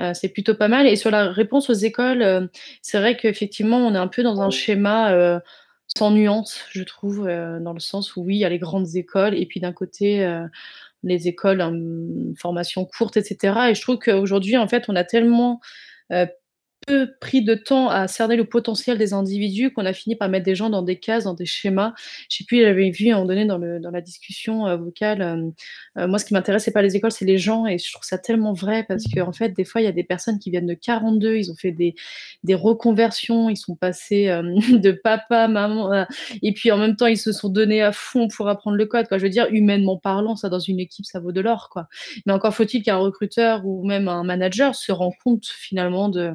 Euh, 0.00 0.14
c'est 0.14 0.28
plutôt 0.28 0.54
pas 0.54 0.68
mal. 0.68 0.86
Et 0.86 0.96
sur 0.96 1.10
la 1.10 1.30
réponse 1.30 1.70
aux 1.70 1.74
écoles, 1.74 2.22
euh, 2.22 2.46
c'est 2.82 2.98
vrai 2.98 3.16
qu'effectivement, 3.16 3.78
on 3.78 3.94
est 3.94 3.98
un 3.98 4.08
peu 4.08 4.22
dans 4.22 4.40
un 4.40 4.50
schéma 4.50 5.12
euh, 5.12 5.38
sans 5.86 6.10
nuance, 6.10 6.60
je 6.70 6.82
trouve, 6.82 7.26
dans 7.26 7.72
le 7.72 7.80
sens 7.80 8.14
où 8.14 8.22
oui, 8.22 8.36
il 8.36 8.38
y 8.38 8.44
a 8.44 8.48
les 8.48 8.60
grandes 8.60 8.94
écoles, 8.94 9.34
et 9.34 9.44
puis 9.44 9.58
d'un 9.58 9.72
côté, 9.72 10.24
les 11.02 11.26
écoles 11.26 11.60
en 11.60 11.74
formation 12.38 12.84
courte, 12.84 13.16
etc. 13.16 13.70
Et 13.70 13.74
je 13.74 13.80
trouve 13.80 13.98
qu'aujourd'hui, 13.98 14.56
en 14.56 14.68
fait, 14.68 14.84
on 14.86 14.94
a 14.94 15.02
tellement 15.02 15.60
peu 16.86 17.12
pris 17.20 17.42
de 17.42 17.54
temps 17.54 17.88
à 17.88 18.08
cerner 18.08 18.36
le 18.36 18.44
potentiel 18.44 18.98
des 18.98 19.12
individus 19.12 19.72
qu'on 19.72 19.86
a 19.86 19.92
fini 19.92 20.16
par 20.16 20.28
mettre 20.28 20.44
des 20.44 20.54
gens 20.54 20.70
dans 20.70 20.82
des 20.82 20.98
cases, 20.98 21.24
dans 21.24 21.34
des 21.34 21.46
schémas. 21.46 21.92
Je 22.28 22.38
sais 22.38 22.44
plus, 22.44 22.62
j'avais 22.62 22.90
vu 22.90 23.10
à 23.10 23.12
un 23.12 23.14
moment 23.16 23.28
donné 23.28 23.44
dans, 23.44 23.58
le, 23.58 23.80
dans 23.80 23.90
la 23.90 24.00
discussion 24.00 24.66
euh, 24.66 24.76
vocale, 24.76 25.22
euh, 25.22 25.50
euh, 25.98 26.08
moi 26.08 26.18
ce 26.18 26.24
qui 26.24 26.34
m'intéresse, 26.34 26.64
c'est 26.64 26.72
pas 26.72 26.82
les 26.82 26.96
écoles, 26.96 27.12
c'est 27.12 27.24
les 27.24 27.38
gens, 27.38 27.66
et 27.66 27.78
je 27.78 27.92
trouve 27.92 28.04
ça 28.04 28.18
tellement 28.18 28.52
vrai 28.52 28.84
parce 28.88 29.04
qu'en 29.12 29.28
en 29.28 29.32
fait, 29.32 29.50
des 29.50 29.64
fois, 29.64 29.80
il 29.80 29.84
y 29.84 29.88
a 29.88 29.92
des 29.92 30.04
personnes 30.04 30.38
qui 30.38 30.50
viennent 30.50 30.66
de 30.66 30.74
42, 30.74 31.36
ils 31.36 31.50
ont 31.50 31.56
fait 31.56 31.72
des, 31.72 31.94
des 32.44 32.54
reconversions, 32.54 33.50
ils 33.50 33.56
sont 33.56 33.76
passés 33.76 34.26
de 34.72 34.92
papa, 34.92 35.48
maman, 35.48 36.06
et 36.42 36.52
puis 36.52 36.72
en 36.72 36.78
même 36.78 36.96
temps, 36.96 37.06
ils 37.06 37.18
se 37.18 37.32
sont 37.32 37.48
donnés 37.48 37.82
à 37.82 37.92
fond 37.92 38.28
pour 38.28 38.48
apprendre 38.48 38.76
le 38.76 38.86
code. 38.86 39.08
Quoi. 39.08 39.18
Je 39.18 39.24
veux 39.24 39.30
dire, 39.30 39.46
humainement 39.50 39.96
parlant, 39.96 40.36
ça 40.36 40.48
dans 40.48 40.58
une 40.58 40.80
équipe, 40.80 41.04
ça 41.04 41.20
vaut 41.20 41.32
de 41.32 41.40
l'or. 41.40 41.70
Mais 42.26 42.32
encore 42.32 42.54
faut-il 42.54 42.82
qu'un 42.82 42.96
recruteur 42.96 43.66
ou 43.66 43.86
même 43.86 44.08
un 44.08 44.24
manager 44.24 44.74
se 44.74 44.92
rend 44.92 45.12
compte 45.22 45.46
finalement 45.46 46.08
de 46.08 46.34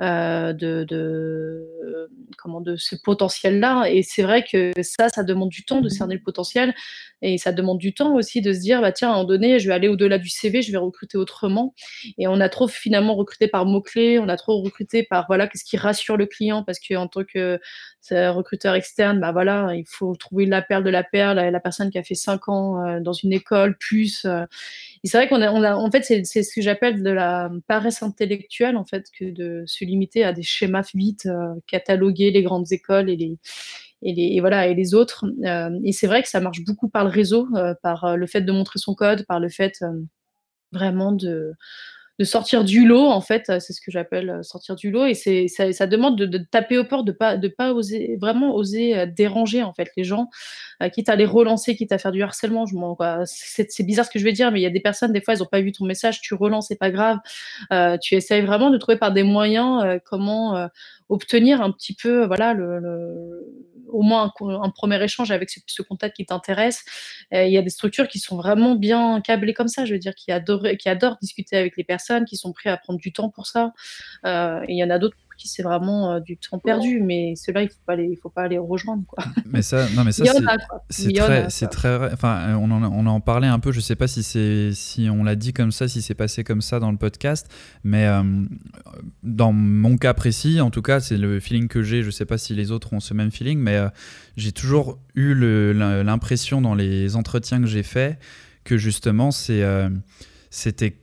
euh, 0.00 0.52
de, 0.52 0.84
de, 0.84 1.66
comment, 2.36 2.60
de 2.60 2.76
ce 2.76 2.94
potentiel-là. 2.96 3.86
Et 3.90 4.02
c'est 4.02 4.22
vrai 4.22 4.44
que 4.44 4.72
ça, 4.82 5.08
ça 5.08 5.24
demande 5.24 5.48
du 5.48 5.64
temps 5.64 5.80
de 5.80 5.88
cerner 5.88 6.14
le 6.14 6.22
potentiel. 6.22 6.74
Et 7.20 7.36
ça 7.36 7.50
demande 7.50 7.78
du 7.78 7.94
temps 7.94 8.14
aussi 8.14 8.40
de 8.40 8.52
se 8.52 8.60
dire, 8.60 8.80
bah, 8.80 8.92
tiens, 8.92 9.08
à 9.08 9.10
un 9.12 9.14
moment 9.16 9.28
donné, 9.28 9.58
je 9.58 9.66
vais 9.66 9.74
aller 9.74 9.88
au-delà 9.88 10.18
du 10.18 10.28
CV, 10.28 10.62
je 10.62 10.70
vais 10.70 10.78
recruter 10.78 11.18
autrement. 11.18 11.74
Et 12.16 12.28
on 12.28 12.40
a 12.40 12.48
trop 12.48 12.68
finalement 12.68 13.16
recruté 13.16 13.48
par 13.48 13.66
mots-clés, 13.66 14.18
on 14.20 14.28
a 14.28 14.36
trop 14.36 14.62
recruté 14.62 15.02
par, 15.02 15.26
voilà, 15.26 15.48
qu'est-ce 15.48 15.64
qui 15.64 15.76
rassure 15.76 16.16
le 16.16 16.26
client, 16.26 16.62
parce 16.62 16.78
qu'en 16.78 17.08
tant 17.08 17.24
que 17.24 17.58
recruteur 18.10 18.74
externe, 18.74 19.20
bah 19.20 19.32
voilà, 19.32 19.74
il 19.74 19.84
faut 19.86 20.14
trouver 20.16 20.46
la 20.46 20.62
perle 20.62 20.84
de 20.84 20.90
la 20.90 21.02
perle, 21.02 21.38
la 21.38 21.60
personne 21.60 21.90
qui 21.90 21.98
a 21.98 22.02
fait 22.02 22.14
5 22.14 22.48
ans 22.48 22.84
euh, 22.84 23.00
dans 23.00 23.12
une 23.12 23.32
école, 23.32 23.76
plus. 23.76 24.24
Euh. 24.24 24.44
Et 25.04 25.08
c'est 25.08 25.18
vrai 25.18 25.28
qu'on 25.28 25.42
a, 25.42 25.50
on 25.52 25.62
a, 25.62 25.74
en 25.74 25.90
fait, 25.90 26.02
c'est, 26.02 26.24
ce 26.24 26.54
que 26.54 26.62
j'appelle 26.62 27.02
de 27.02 27.10
la 27.10 27.50
paresse 27.66 28.02
intellectuelle, 28.02 28.76
en 28.76 28.84
fait, 28.84 29.06
que 29.18 29.24
de 29.26 29.64
se 29.66 29.84
limiter 29.88 30.24
à 30.24 30.32
des 30.32 30.42
schémas 30.42 30.90
vite, 30.94 31.26
euh, 31.26 31.54
cataloguer 31.66 32.30
les 32.30 32.42
grandes 32.42 32.70
écoles 32.72 33.10
et 33.10 33.16
les, 33.16 33.38
et 34.02 34.12
les, 34.14 34.36
et 34.36 34.40
voilà, 34.40 34.68
et 34.68 34.74
les 34.74 34.94
autres. 34.94 35.24
et 35.84 35.92
c'est 35.92 36.06
vrai 36.06 36.22
que 36.22 36.28
ça 36.28 36.40
marche 36.40 36.64
beaucoup 36.64 36.88
par 36.88 37.04
le 37.04 37.10
réseau, 37.10 37.48
par 37.82 38.16
le 38.16 38.26
fait 38.26 38.42
de 38.42 38.52
montrer 38.52 38.78
son 38.78 38.94
code, 38.94 39.26
par 39.26 39.40
le 39.40 39.48
fait 39.48 39.72
vraiment 40.72 41.12
de 41.12 41.52
de 42.18 42.24
sortir 42.24 42.64
du 42.64 42.86
lot 42.86 43.06
en 43.06 43.20
fait 43.20 43.44
c'est 43.60 43.72
ce 43.72 43.80
que 43.80 43.90
j'appelle 43.90 44.30
euh, 44.30 44.42
sortir 44.42 44.74
du 44.74 44.90
lot. 44.90 45.06
Et 45.06 45.14
c'est 45.14 45.46
ça, 45.48 45.86
demande 45.86 46.16
de, 46.16 46.38
taper 46.38 46.78
au 46.78 46.84
port 46.84 47.04
de 47.04 47.12
pas 47.12 47.36
de 47.36 47.48
pas 47.48 47.72
oser 47.72 48.16
vraiment 48.20 48.54
oser 48.54 48.98
euh, 48.98 49.06
déranger 49.06 49.62
en 49.62 49.72
fait 49.72 49.90
les 49.96 50.04
gens 50.04 50.28
euh, 50.82 50.88
quitte 50.88 51.08
à 51.08 51.16
les 51.16 51.24
relancer 51.24 51.76
quitte 51.76 51.92
à 51.92 51.98
faire 51.98 52.12
du 52.12 52.22
harcèlement. 52.22 52.66
Je 52.66 52.74
c'est 53.26 53.84
bizarre 53.84 54.04
ce 54.04 54.10
que 54.10 54.18
je 54.18 54.24
vais 54.24 54.32
dire 54.32 54.50
mais 54.50 54.60
il 54.60 54.62
y 54.62 54.66
a 54.66 54.70
des 54.70 54.80
personnes 54.80 55.12
des 55.12 55.20
fois 55.20 55.34
elles 55.34 55.42
ont 55.42 55.46
pas 55.46 55.60
vu 55.60 55.72
ton 55.72 55.84
message 55.84 56.20
tu 56.20 56.34
relances 56.34 56.68
c'est 56.68 56.78
pas 56.78 56.90
grave. 56.90 57.18
Euh, 57.72 57.96
tu 58.00 58.14
essayes 58.14 58.42
vraiment 58.42 58.70
de 58.70 58.78
trouver 58.78 58.98
par 58.98 59.12
des 59.12 59.22
moyens 59.22 59.84
euh, 59.84 59.98
comment 60.04 60.68
obtenir 61.08 61.62
un 61.62 61.70
petit 61.70 61.94
peu 61.94 62.26
voilà 62.26 62.52
le 62.52 63.46
au 63.88 64.02
moins 64.02 64.32
un, 64.40 64.70
premier 64.70 65.02
échange 65.02 65.30
avec 65.30 65.50
ce, 65.50 65.82
contact 65.82 66.16
qui 66.16 66.26
t'intéresse. 66.26 66.84
Euh, 67.32 67.44
il 67.44 67.52
y 67.52 67.58
a 67.58 67.62
des 67.62 67.70
structures 67.70 68.08
qui 68.08 68.18
sont 68.18 68.36
vraiment 68.36 68.74
bien 68.74 69.20
câblées 69.20 69.54
comme 69.54 69.68
ça, 69.68 69.84
je 69.84 69.92
veux 69.92 69.98
dire, 69.98 70.14
qui 70.14 70.32
adorent, 70.32 70.64
qui 70.78 70.88
discuter 71.20 71.56
avec 71.56 71.76
les 71.76 71.84
personnes, 71.84 72.24
qui 72.24 72.36
sont 72.36 72.52
prêts 72.52 72.70
à 72.70 72.76
prendre 72.76 72.98
du 72.98 73.12
temps 73.12 73.30
pour 73.30 73.46
ça. 73.46 73.72
Euh, 74.24 74.64
il 74.68 74.76
y 74.76 74.84
en 74.84 74.90
a 74.90 74.98
d'autres 74.98 75.16
qui 75.38 75.48
c'est 75.48 75.62
vraiment 75.62 76.12
euh, 76.12 76.20
du 76.20 76.36
temps 76.36 76.58
perdu, 76.58 77.00
mais 77.00 77.34
ceux-là, 77.36 77.62
il 77.62 77.68
faut 77.68 77.80
pas 77.86 77.96
les, 77.96 78.04
il 78.04 78.16
faut 78.16 78.28
pas 78.28 78.48
les 78.48 78.58
rejoindre, 78.58 79.04
quoi. 79.06 79.24
Mais 79.46 79.62
ça, 79.62 79.88
non, 79.96 80.04
mais 80.04 80.12
ça, 80.12 80.24
c'est 80.90 81.12
très, 81.14 81.48
c'est 81.48 81.68
très, 81.68 82.12
enfin, 82.12 82.54
on 82.56 82.70
en, 82.70 82.82
on 82.82 83.06
en 83.06 83.20
parlait 83.20 83.46
un 83.46 83.58
peu. 83.58 83.72
Je 83.72 83.80
sais 83.80 83.96
pas 83.96 84.06
si 84.06 84.22
c'est, 84.22 84.72
si 84.74 85.08
on 85.10 85.24
l'a 85.24 85.36
dit 85.36 85.54
comme 85.54 85.72
ça, 85.72 85.88
si 85.88 86.02
c'est 86.02 86.14
passé 86.14 86.44
comme 86.44 86.60
ça 86.60 86.80
dans 86.80 86.90
le 86.90 86.98
podcast, 86.98 87.48
mais 87.82 88.06
dans 89.22 89.52
mon 89.52 89.96
cas 89.96 90.14
précis, 90.14 90.60
en 90.60 90.70
tout 90.70 90.82
cas, 90.82 91.00
c'est 91.00 91.16
le 91.16 91.40
feeling 91.40 91.68
que 91.68 91.82
j'ai. 91.82 92.02
Je 92.02 92.10
sais 92.10 92.24
pas 92.24 92.38
si 92.38 92.54
les 92.54 92.70
autres 92.70 92.92
ont 92.92 93.00
ce 93.00 93.14
même 93.14 93.30
feeling, 93.30 93.58
mais 93.58 93.76
euh, 93.76 93.88
j'ai 94.36 94.52
toujours 94.52 94.98
eu 95.14 95.34
l'impression 95.34 96.60
dans 96.60 96.74
les 96.74 97.16
entretiens 97.16 97.60
que 97.60 97.66
j'ai 97.66 97.82
faits 97.82 98.18
que 98.64 98.76
justement, 98.76 99.30
c'est, 99.30 99.62
euh, 99.62 99.88
c'était 100.50 100.98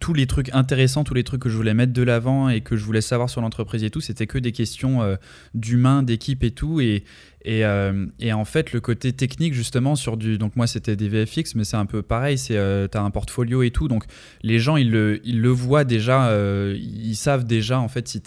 tous 0.00 0.14
les 0.14 0.26
trucs 0.26 0.52
intéressants, 0.54 1.04
tous 1.04 1.14
les 1.14 1.24
trucs 1.24 1.42
que 1.42 1.48
je 1.48 1.56
voulais 1.56 1.74
mettre 1.74 1.92
de 1.92 2.02
l'avant 2.02 2.48
et 2.48 2.60
que 2.60 2.76
je 2.76 2.84
voulais 2.84 3.00
savoir 3.00 3.30
sur 3.30 3.40
l'entreprise 3.40 3.84
et 3.84 3.90
tout, 3.90 4.00
c'était 4.00 4.26
que 4.26 4.38
des 4.38 4.52
questions 4.52 5.02
euh, 5.02 5.16
d'humain, 5.54 6.02
d'équipe 6.02 6.44
et 6.44 6.50
tout. 6.50 6.80
Et, 6.80 7.04
et, 7.44 7.64
en 7.64 8.44
fait, 8.44 8.72
le 8.72 8.80
côté 8.80 9.12
technique, 9.12 9.54
justement, 9.54 9.96
sur 9.96 10.16
du. 10.16 10.36
Donc, 10.36 10.54
moi, 10.56 10.66
c'était 10.66 10.96
des 10.96 11.08
VFX, 11.08 11.54
mais 11.54 11.64
c'est 11.64 11.76
un 11.76 11.86
peu 11.86 12.02
pareil. 12.02 12.36
C'est, 12.36 12.54
tu 12.90 12.98
as 12.98 13.02
un 13.02 13.10
portfolio 13.10 13.62
et 13.62 13.70
tout. 13.70 13.88
Donc, 13.88 14.04
les 14.42 14.58
gens, 14.58 14.76
ils 14.76 14.90
le, 14.90 15.20
ils 15.24 15.40
le 15.40 15.48
voient 15.48 15.84
déjà. 15.84 16.30
ils 16.74 17.16
savent 17.16 17.44
déjà, 17.46 17.80
en 17.80 17.88
fait, 17.88 18.06
si 18.06 18.20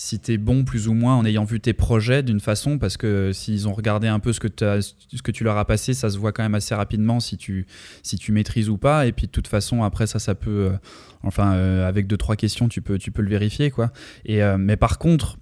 si 0.00 0.20
tu 0.20 0.32
es 0.32 0.38
bon 0.38 0.62
plus 0.62 0.86
ou 0.86 0.94
moins 0.94 1.16
en 1.16 1.24
ayant 1.24 1.42
vu 1.42 1.58
tes 1.58 1.72
projets 1.72 2.22
d'une 2.22 2.38
façon, 2.38 2.78
parce 2.78 2.96
que 2.96 3.32
s'ils 3.32 3.66
ont 3.66 3.72
regardé 3.72 4.06
un 4.06 4.20
peu 4.20 4.32
ce 4.32 4.38
que, 4.38 5.30
tu 5.32 5.42
leur 5.42 5.58
as 5.58 5.64
passé, 5.64 5.92
ça 5.92 6.08
se 6.08 6.18
voit 6.18 6.30
quand 6.30 6.44
même 6.44 6.54
assez 6.54 6.72
rapidement 6.72 7.18
si 7.18 7.36
tu, 7.36 7.66
si 8.04 8.16
tu 8.16 8.30
maîtrises 8.30 8.68
ou 8.68 8.78
pas. 8.78 9.06
Et 9.06 9.12
puis 9.12 9.26
de 9.26 9.32
toute 9.32 9.48
façon, 9.48 9.82
après 9.82 10.06
ça, 10.06 10.20
ça 10.20 10.36
peut, 10.36 10.70
euh, 10.70 10.76
enfin, 11.24 11.54
euh, 11.54 11.88
avec 11.88 12.06
deux, 12.06 12.16
trois 12.16 12.36
questions, 12.36 12.68
tu 12.68 12.80
peux, 12.80 12.96
tu 12.96 13.10
peux 13.10 13.22
le 13.22 13.28
vérifier. 13.28 13.72
quoi. 13.72 13.90
Et, 14.24 14.40
euh, 14.40 14.56
mais 14.56 14.76
par 14.76 14.98
contre, 14.98 15.36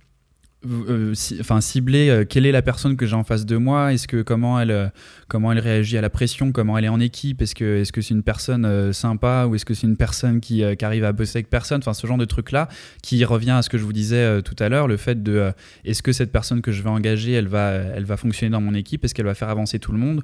euh, 0.64 1.14
enfin 1.38 1.60
cibler 1.60 2.08
euh, 2.08 2.24
quelle 2.24 2.46
est 2.46 2.52
la 2.52 2.62
personne 2.62 2.96
que 2.96 3.06
j'ai 3.06 3.14
en 3.14 3.24
face 3.24 3.44
de 3.44 3.56
moi? 3.56 3.92
Est-ce 3.92 4.08
que 4.08 4.22
comment 4.22 4.58
elle 4.58 4.70
euh, 4.70 4.88
comment 5.28 5.52
elle 5.52 5.58
réagit 5.58 5.98
à 5.98 6.00
la 6.00 6.10
pression? 6.10 6.50
Comment 6.50 6.78
elle 6.78 6.86
est 6.86 6.88
en 6.88 6.98
équipe? 6.98 7.42
Est-ce 7.42 7.54
que 7.54 7.80
est-ce 7.82 7.92
que 7.92 8.00
c'est 8.00 8.14
une 8.14 8.22
personne 8.22 8.92
sympa 8.92 9.46
ou 9.46 9.54
est-ce 9.54 9.64
que 9.64 9.74
c'est 9.74 9.86
une 9.86 9.96
personne 9.96 10.40
qui, 10.40 10.64
arrive 10.64 11.04
à 11.04 11.12
bosser 11.12 11.38
avec 11.38 11.50
personne? 11.50 11.78
Enfin 11.78 11.94
ce 11.94 12.06
genre 12.06 12.18
de 12.18 12.24
truc 12.24 12.52
là 12.52 12.68
qui 13.02 13.24
revient 13.24 13.50
à 13.52 13.62
ce 13.62 13.68
que 13.68 13.78
je 13.78 13.84
vous 13.84 13.92
disais 13.92 14.42
tout 14.42 14.56
à 14.58 14.68
l'heure 14.68 14.88
le 14.88 14.96
fait 14.96 15.22
de 15.22 15.52
est-ce 15.84 16.02
que 16.02 16.12
cette 16.12 16.32
personne 16.32 16.62
que 16.62 16.72
je 16.72 16.82
vais 16.82 16.90
engager 16.90 17.32
elle 17.32 17.48
va 17.48 17.72
elle 17.72 18.04
va 18.04 18.16
fonctionner 18.16 18.50
dans 18.50 18.60
mon 18.62 18.74
équipe? 18.74 19.04
Est-ce 19.04 19.14
qu'elle 19.14 19.26
va 19.26 19.34
faire 19.34 19.50
avancer 19.50 19.78
tout 19.78 19.92
le 19.92 19.98
monde? 19.98 20.22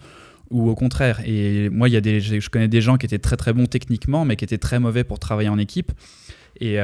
Ou 0.51 0.69
au 0.69 0.75
contraire? 0.75 1.21
Et 1.27 1.69
moi 1.69 1.89
il 1.89 1.93
y 1.93 1.97
a 1.97 2.01
des 2.01 2.21
je 2.21 2.49
connais 2.49 2.69
des 2.69 2.81
gens 2.81 2.97
qui 2.97 3.07
étaient 3.07 3.19
très 3.19 3.37
très 3.37 3.53
bons 3.53 3.67
techniquement 3.67 4.25
mais 4.25 4.37
qui 4.37 4.45
étaient 4.45 4.59
très 4.59 4.81
mauvais 4.81 5.05
pour 5.05 5.19
travailler 5.19 5.51
en 5.51 5.59
équipe 5.59 5.93
Et, 6.61 6.77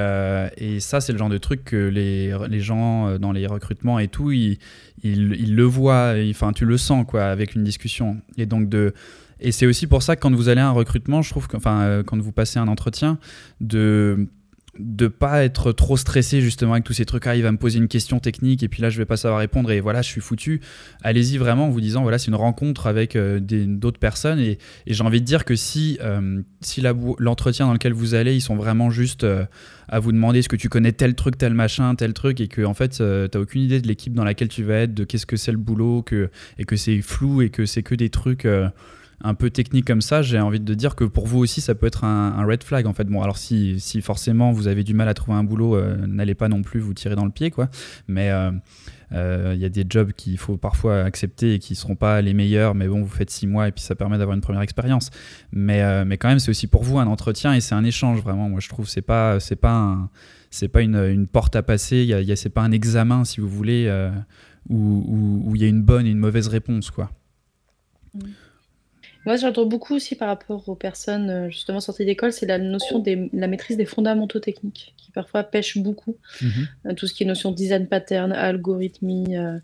et 0.56 0.80
ça, 0.80 1.00
c'est 1.00 1.12
le 1.12 1.18
genre 1.18 1.28
de 1.28 1.38
truc 1.38 1.64
que 1.64 1.76
les, 1.76 2.34
les, 2.48 2.60
gens 2.60 3.18
dans 3.18 3.32
les 3.32 3.46
recrutements 3.46 3.98
et 3.98 4.08
tout, 4.08 4.32
ils, 4.32 4.58
ils, 5.02 5.54
le 5.54 5.62
voient, 5.64 6.14
enfin, 6.30 6.52
tu 6.52 6.64
le 6.64 6.76
sens 6.76 7.04
quoi, 7.06 7.24
avec 7.24 7.54
une 7.54 7.64
discussion. 7.64 8.16
Et 8.36 8.46
donc, 8.46 8.68
de 8.68 8.92
et 9.40 9.52
c'est 9.52 9.66
aussi 9.66 9.86
pour 9.86 10.02
ça 10.02 10.16
que 10.16 10.20
quand 10.20 10.34
vous 10.34 10.48
allez 10.48 10.60
à 10.60 10.68
un 10.68 10.72
recrutement, 10.72 11.22
je 11.22 11.30
trouve 11.30 11.48
enfin, 11.54 11.82
euh, 11.82 12.02
quand 12.02 12.20
vous 12.20 12.32
passez 12.32 12.58
un 12.58 12.68
entretien, 12.68 13.18
de 13.60 14.26
de 14.78 15.08
pas 15.08 15.44
être 15.44 15.72
trop 15.72 15.96
stressé 15.96 16.40
justement 16.40 16.72
avec 16.72 16.84
tous 16.84 16.92
ces 16.92 17.04
trucs. 17.04 17.26
Ah 17.26 17.36
il 17.36 17.42
va 17.42 17.52
me 17.52 17.58
poser 17.58 17.78
une 17.78 17.88
question 17.88 18.20
technique 18.20 18.62
et 18.62 18.68
puis 18.68 18.82
là 18.82 18.90
je 18.90 18.98
vais 18.98 19.04
pas 19.04 19.16
savoir 19.16 19.40
répondre. 19.40 19.70
Et 19.70 19.80
voilà 19.80 20.02
je 20.02 20.08
suis 20.08 20.20
foutu. 20.20 20.60
Allez-y 21.02 21.38
vraiment 21.38 21.66
en 21.66 21.70
vous 21.70 21.80
disant 21.80 22.02
voilà 22.02 22.18
c'est 22.18 22.28
une 22.28 22.34
rencontre 22.34 22.86
avec 22.86 23.16
euh, 23.16 23.40
d'autres 23.40 23.98
personnes. 23.98 24.38
Et, 24.38 24.58
j'ai 24.86 25.04
envie 25.04 25.20
de 25.20 25.26
dire 25.26 25.44
que 25.44 25.56
si 25.56 25.98
euh, 26.02 26.42
si 26.60 26.82
l'entretien 27.18 27.66
dans 27.66 27.72
lequel 27.72 27.92
vous 27.92 28.14
allez 28.14 28.34
ils 28.34 28.40
sont 28.40 28.56
vraiment 28.56 28.90
juste 28.90 29.26
à 29.88 29.98
vous 30.00 30.12
demander 30.12 30.40
est-ce 30.40 30.48
que 30.48 30.56
tu 30.56 30.68
connais 30.68 30.92
tel 30.92 31.14
truc 31.14 31.38
tel 31.38 31.54
machin 31.54 31.94
tel 31.94 32.12
truc? 32.12 32.40
Et 32.40 32.48
que 32.48 32.62
en 32.62 32.74
fait 32.74 32.98
t'as 32.98 33.38
aucune 33.38 33.62
idée 33.62 33.80
de 33.80 33.88
l'équipe 33.88 34.14
dans 34.14 34.24
laquelle 34.24 34.48
tu 34.48 34.62
vas 34.62 34.80
être 34.80 34.94
de 34.94 35.04
qu'est-ce 35.04 35.26
que 35.26 35.36
c'est 35.36 35.52
le 35.52 35.58
boulot 35.58 36.02
que 36.02 36.30
et 36.58 36.64
que 36.64 36.76
c'est 36.76 37.00
flou 37.02 37.42
et 37.42 37.50
que 37.50 37.66
c'est 37.66 37.82
que 37.82 37.94
des 37.94 38.10
trucs 38.10 38.46
un 39.20 39.34
peu 39.34 39.50
technique 39.50 39.84
comme 39.84 40.00
ça, 40.00 40.22
j'ai 40.22 40.38
envie 40.38 40.60
de 40.60 40.74
dire 40.74 40.94
que 40.94 41.04
pour 41.04 41.26
vous 41.26 41.38
aussi, 41.38 41.60
ça 41.60 41.74
peut 41.74 41.86
être 41.86 42.04
un, 42.04 42.44
red 42.44 42.62
flag 42.62 42.86
en 42.86 42.92
fait. 42.92 43.04
Bon, 43.04 43.20
alors 43.22 43.36
si, 43.36 43.78
forcément 44.00 44.52
vous 44.52 44.68
avez 44.68 44.84
du 44.84 44.94
mal 44.94 45.08
à 45.08 45.14
trouver 45.14 45.36
un 45.36 45.44
boulot, 45.44 45.76
euh, 45.76 45.96
n'allez 46.06 46.34
pas 46.34 46.48
non 46.48 46.62
plus 46.62 46.78
vous 46.78 46.94
tirer 46.94 47.16
dans 47.16 47.24
le 47.24 47.32
pied, 47.32 47.50
quoi. 47.50 47.68
Mais 48.06 48.30
euh, 48.30 48.52
euh, 49.12 49.52
il 49.56 49.60
y 49.60 49.64
a 49.64 49.68
des 49.68 49.84
jobs 49.88 50.12
qu'il 50.12 50.38
faut 50.38 50.56
parfois 50.56 51.02
accepter 51.02 51.54
et 51.54 51.58
qui 51.58 51.74
seront 51.74 51.96
pas 51.96 52.22
les 52.22 52.32
meilleurs, 52.32 52.76
mais 52.76 52.86
bon, 52.86 53.02
vous 53.02 53.08
faites 53.08 53.30
six 53.30 53.48
mois 53.48 53.66
et 53.66 53.72
puis 53.72 53.82
ça 53.82 53.96
permet 53.96 54.18
d'avoir 54.18 54.36
une 54.36 54.40
première 54.40 54.62
expérience. 54.62 55.10
Mais, 55.50 56.04
mais 56.04 56.16
quand 56.16 56.28
même, 56.28 56.38
c'est 56.38 56.50
aussi 56.50 56.68
pour 56.68 56.84
vous 56.84 56.98
un 56.98 57.06
entretien 57.06 57.54
et 57.54 57.60
c'est 57.60 57.74
un 57.74 57.84
échange 57.84 58.22
vraiment. 58.22 58.48
Moi, 58.48 58.60
je 58.60 58.68
trouve 58.68 58.88
c'est 58.88 59.02
pas 59.02 59.40
c'est 59.40 59.56
pas 59.56 60.80
une, 60.80 61.26
porte 61.26 61.56
à 61.56 61.62
passer. 61.64 61.98
Il 61.98 62.08
y 62.08 62.32
a, 62.32 62.36
c'est 62.36 62.50
pas 62.50 62.62
un 62.62 62.70
examen 62.70 63.24
si 63.24 63.40
vous 63.40 63.48
voulez 63.48 63.90
où 64.68 65.52
il 65.56 65.60
y 65.60 65.64
a 65.64 65.68
une 65.68 65.82
bonne 65.82 66.06
et 66.06 66.10
une 66.10 66.18
mauvaise 66.18 66.46
réponse, 66.46 66.92
quoi. 66.92 67.10
Mm. 68.14 68.20
Moi, 69.28 69.36
j'entends 69.36 69.66
beaucoup 69.66 69.94
aussi 69.94 70.14
par 70.14 70.28
rapport 70.28 70.66
aux 70.70 70.74
personnes 70.74 71.28
euh, 71.28 71.50
justement 71.50 71.80
sorties 71.80 72.06
d'école, 72.06 72.32
c'est 72.32 72.46
la 72.46 72.56
notion 72.56 72.98
de 72.98 73.28
la 73.34 73.46
maîtrise 73.46 73.76
des 73.76 73.84
fondamentaux 73.84 74.40
techniques 74.40 74.94
qui 74.96 75.10
parfois 75.10 75.42
pêche 75.42 75.76
beaucoup. 75.76 76.16
Mhm. 76.40 76.50
Euh, 76.86 76.94
tout 76.94 77.06
ce 77.06 77.12
qui 77.12 77.24
est 77.24 77.26
notion 77.26 77.50
de 77.50 77.56
design 77.56 77.88
pattern, 77.88 78.32
algorithmie, 78.32 79.36
euh, 79.36 79.58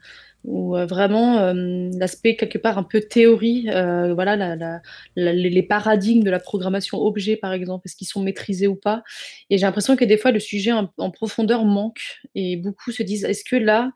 ou 0.44 0.76
vraiment 0.76 1.54
l'aspect 1.94 2.36
quelque 2.36 2.58
part 2.58 2.76
un 2.76 2.82
peu 2.82 3.00
théorie, 3.00 3.66
voilà, 4.12 4.76
les 5.16 5.62
paradigmes 5.62 6.22
de 6.22 6.28
la 6.28 6.38
programmation 6.38 6.98
objet 6.98 7.36
par 7.36 7.54
exemple, 7.54 7.86
est-ce 7.86 7.96
qu'ils 7.96 8.06
sont 8.06 8.22
maîtrisés 8.22 8.66
ou 8.66 8.74
pas? 8.74 9.02
Et 9.48 9.56
j'ai 9.56 9.64
l'impression 9.64 9.96
que 9.96 10.04
des 10.04 10.18
fois 10.18 10.32
le 10.32 10.40
sujet 10.40 10.72
en 10.72 11.10
profondeur 11.10 11.64
manque 11.64 12.20
et 12.34 12.58
beaucoup 12.58 12.92
se 12.92 13.02
disent 13.02 13.24
est-ce 13.24 13.42
que 13.42 13.56
là 13.56 13.92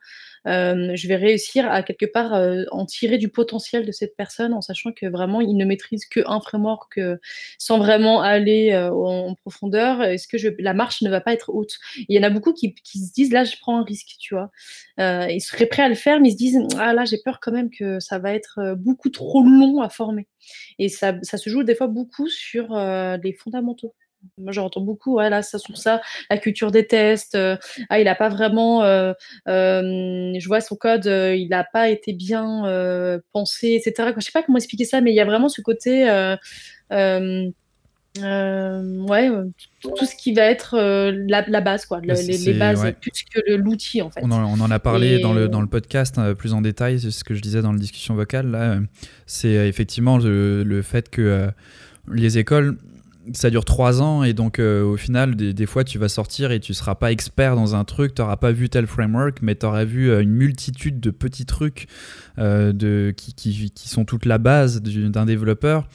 euh, 0.48 0.96
je 0.96 1.08
vais 1.08 1.16
réussir 1.16 1.70
à 1.70 1.82
quelque 1.82 2.06
part 2.06 2.34
euh, 2.34 2.64
en 2.70 2.86
tirer 2.86 3.18
du 3.18 3.28
potentiel 3.28 3.84
de 3.86 3.92
cette 3.92 4.16
personne 4.16 4.54
en 4.54 4.62
sachant 4.62 4.92
que 4.92 5.06
vraiment 5.06 5.40
il 5.40 5.56
ne 5.56 5.64
maîtrise 5.64 6.06
qu'un 6.06 6.40
framework 6.40 6.98
euh, 6.98 7.16
sans 7.58 7.78
vraiment 7.78 8.22
aller 8.22 8.74
en, 8.76 9.34
profondeur. 9.34 10.02
Est-ce 10.02 10.26
que 10.28 10.36
la 10.58 10.74
marche 10.74 11.02
ne 11.02 11.10
va 11.10 11.20
pas 11.20 11.32
être 11.32 11.50
haute? 11.50 11.78
Il 12.08 12.16
y 12.16 12.18
en 12.18 12.22
a 12.22 12.30
beaucoup 12.30 12.52
qui, 12.52 12.74
se 12.84 13.12
disent 13.12 13.32
là 13.32 13.44
je 13.44 13.56
prends 13.60 13.78
un 13.78 13.84
risque, 13.84 14.16
tu 14.18 14.34
vois. 14.34 14.50
ils 14.98 15.40
seraient 15.40 15.66
prêts 15.66 15.82
à 15.82 15.88
le 15.88 15.94
faire, 15.94 16.20
mais 16.20 16.30
ils 16.30 16.32
se 16.32 16.36
disent 16.36 16.60
ah 16.78 16.94
là 16.94 17.04
j'ai 17.04 17.18
peur 17.24 17.40
quand 17.40 17.52
même 17.52 17.70
que 17.70 18.00
ça 18.00 18.18
va 18.18 18.32
être 18.34 18.74
beaucoup 18.76 19.10
trop 19.10 19.42
long 19.42 19.82
à 19.82 19.88
former. 19.88 20.26
Et 20.78 20.88
ça 20.88 21.20
se 21.22 21.50
joue 21.50 21.62
des 21.62 21.74
fois 21.74 21.88
beaucoup 21.88 22.28
sur 22.28 22.74
les 22.74 23.32
fondamentaux. 23.32 23.94
Moi, 24.36 24.52
j'entends 24.52 24.80
beaucoup, 24.80 25.16
ouais, 25.16 25.30
ça 25.42 25.58
sur 25.58 25.76
ça, 25.76 26.00
la 26.30 26.38
culture 26.38 26.70
des 26.70 26.86
tests. 26.86 27.34
Euh, 27.34 27.56
ah, 27.88 28.00
il 28.00 28.04
n'a 28.04 28.14
pas 28.14 28.28
vraiment, 28.28 28.82
euh, 28.82 29.12
euh, 29.48 30.32
je 30.38 30.46
vois 30.46 30.60
son 30.60 30.76
code, 30.76 31.06
il 31.06 31.48
n'a 31.48 31.64
pas 31.64 31.88
été 31.88 32.12
bien 32.12 32.62
pensé, 33.32 33.80
etc. 33.80 34.12
Je 34.16 34.24
sais 34.24 34.32
pas 34.32 34.42
comment 34.42 34.58
expliquer 34.58 34.84
ça, 34.84 35.00
mais 35.00 35.12
il 35.12 35.14
y 35.14 35.20
a 35.20 35.24
vraiment 35.24 35.48
ce 35.48 35.60
côté, 35.60 36.04
ouais, 36.90 37.30
tout 39.82 40.06
ce 40.06 40.16
qui 40.16 40.32
va 40.34 40.42
être 40.42 40.76
la, 41.28 41.60
base, 41.60 41.86
quoi, 41.86 42.00
bah, 42.00 42.14
les, 42.14 42.54
bases 42.54 42.92
plus 43.00 43.24
que 43.32 43.54
l'outil, 43.54 44.02
en 44.02 44.10
fait. 44.10 44.20
On 44.22 44.30
en, 44.30 44.70
a 44.70 44.78
parlé 44.80 45.20
dans, 45.20 45.32
le, 45.32 45.48
dans 45.48 45.60
le 45.60 45.68
podcast 45.68 46.20
plus 46.34 46.54
en 46.54 46.60
détail, 46.60 47.00
c'est 47.00 47.12
ce 47.12 47.22
que 47.22 47.34
je 47.34 47.40
disais 47.40 47.62
dans 47.62 47.72
la 47.72 47.78
discussion 47.78 48.14
vocale. 48.14 48.50
Là, 48.50 48.78
c'est 49.26 49.68
effectivement 49.68 50.18
le, 50.18 50.64
le, 50.64 50.82
fait 50.82 51.08
que 51.08 51.50
les 52.10 52.38
écoles 52.38 52.78
ça 53.32 53.50
dure 53.50 53.64
trois 53.64 54.02
ans 54.02 54.22
et 54.22 54.32
donc 54.32 54.58
euh, 54.58 54.82
au 54.82 54.96
final, 54.96 55.36
des, 55.36 55.66
fois, 55.66 55.84
tu 55.84 55.98
vas 55.98 56.08
sortir 56.08 56.52
et 56.52 56.60
tu 56.60 56.74
seras 56.74 56.94
pas 56.94 57.12
expert 57.12 57.56
dans 57.56 57.74
un 57.74 57.84
truc, 57.84 58.14
tu 58.14 58.22
n'auras 58.22 58.36
pas 58.36 58.52
vu 58.52 58.68
tel 58.68 58.86
framework, 58.86 59.38
mais 59.42 59.54
tu 59.54 59.66
auras 59.66 59.84
vu 59.84 60.10
euh, 60.10 60.22
une 60.22 60.32
multitude 60.32 61.00
de 61.00 61.10
petits 61.10 61.46
trucs 61.46 61.86
euh, 62.38 62.72
de, 62.72 63.12
qui, 63.16 63.34
qui, 63.34 63.70
qui, 63.70 63.88
sont 63.88 64.04
toute 64.04 64.24
la 64.24 64.38
base 64.38 64.82
d'un 64.82 65.26
développeur 65.26 65.88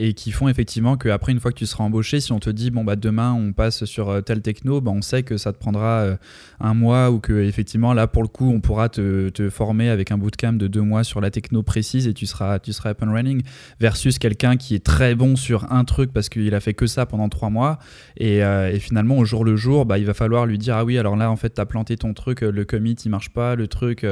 et 0.00 0.14
qui 0.14 0.30
font 0.30 0.48
effectivement 0.48 0.96
qu'après, 0.96 1.32
une 1.32 1.40
fois 1.40 1.50
que 1.50 1.58
tu 1.58 1.66
seras 1.66 1.82
embauché, 1.82 2.20
si 2.20 2.30
on 2.30 2.38
te 2.38 2.50
dit, 2.50 2.70
bon, 2.70 2.84
bah, 2.84 2.94
demain, 2.94 3.32
on 3.32 3.52
passe 3.52 3.84
sur 3.84 4.10
euh, 4.10 4.20
tel 4.20 4.42
techno, 4.42 4.80
bah, 4.80 4.92
on 4.94 5.02
sait 5.02 5.24
que 5.24 5.36
ça 5.36 5.52
te 5.52 5.58
prendra 5.58 6.02
euh, 6.02 6.16
un 6.60 6.72
mois 6.72 7.10
ou 7.10 7.18
que, 7.18 7.32
effectivement, 7.32 7.92
là, 7.92 8.06
pour 8.06 8.22
le 8.22 8.28
coup, 8.28 8.48
on 8.48 8.60
pourra 8.60 8.88
te, 8.88 9.28
te, 9.30 9.50
former 9.50 9.88
avec 9.88 10.12
un 10.12 10.18
bootcamp 10.18 10.52
de 10.52 10.68
deux 10.68 10.82
mois 10.82 11.02
sur 11.02 11.20
la 11.20 11.32
techno 11.32 11.64
précise 11.64 12.06
et 12.06 12.14
tu 12.14 12.26
seras, 12.26 12.60
tu 12.60 12.72
seras 12.72 12.90
up 12.90 13.02
and 13.02 13.12
running 13.12 13.42
versus 13.80 14.20
quelqu'un 14.20 14.56
qui 14.56 14.76
est 14.76 14.84
très 14.84 15.16
bon 15.16 15.34
sur 15.34 15.72
un 15.72 15.84
truc 15.84 16.12
parce 16.12 16.28
qu'il 16.28 16.54
a 16.54 16.60
fait 16.60 16.74
que 16.74 16.86
ça 16.86 17.04
pendant 17.04 17.28
trois 17.28 17.50
mois 17.50 17.80
et, 18.16 18.44
euh, 18.44 18.78
finalement, 18.78 19.18
au 19.18 19.24
jour 19.24 19.44
le 19.44 19.56
jour, 19.56 19.84
bah, 19.84 19.98
il 19.98 20.06
va 20.06 20.14
falloir 20.14 20.46
lui 20.46 20.58
dire, 20.58 20.76
ah 20.76 20.84
oui, 20.84 20.96
alors 20.96 21.16
là, 21.16 21.28
en 21.28 21.36
fait, 21.36 21.54
tu 21.54 21.60
as 21.60 21.66
planté 21.66 21.96
ton 21.96 22.14
truc, 22.14 22.42
le 22.42 22.64
commit, 22.64 22.92
il 22.92 23.10
marche 23.10 23.30
pas, 23.30 23.56
le 23.56 23.66
truc, 23.66 24.06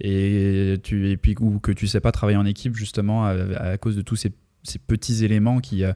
et, 0.00 0.74
tu, 0.82 1.10
et 1.10 1.16
puis, 1.16 1.34
ou 1.40 1.60
que 1.60 1.72
tu 1.72 1.86
sais 1.86 2.00
pas 2.00 2.12
travailler 2.12 2.36
en 2.36 2.44
équipe, 2.44 2.76
justement, 2.76 3.24
à 3.24 3.78
cause 3.78 3.96
de 3.96 4.02
tous 4.02 4.16
ces 4.16 4.32
ces 4.62 4.78
petits 4.78 5.24
éléments 5.24 5.60
qui, 5.60 5.84
euh, 5.84 5.92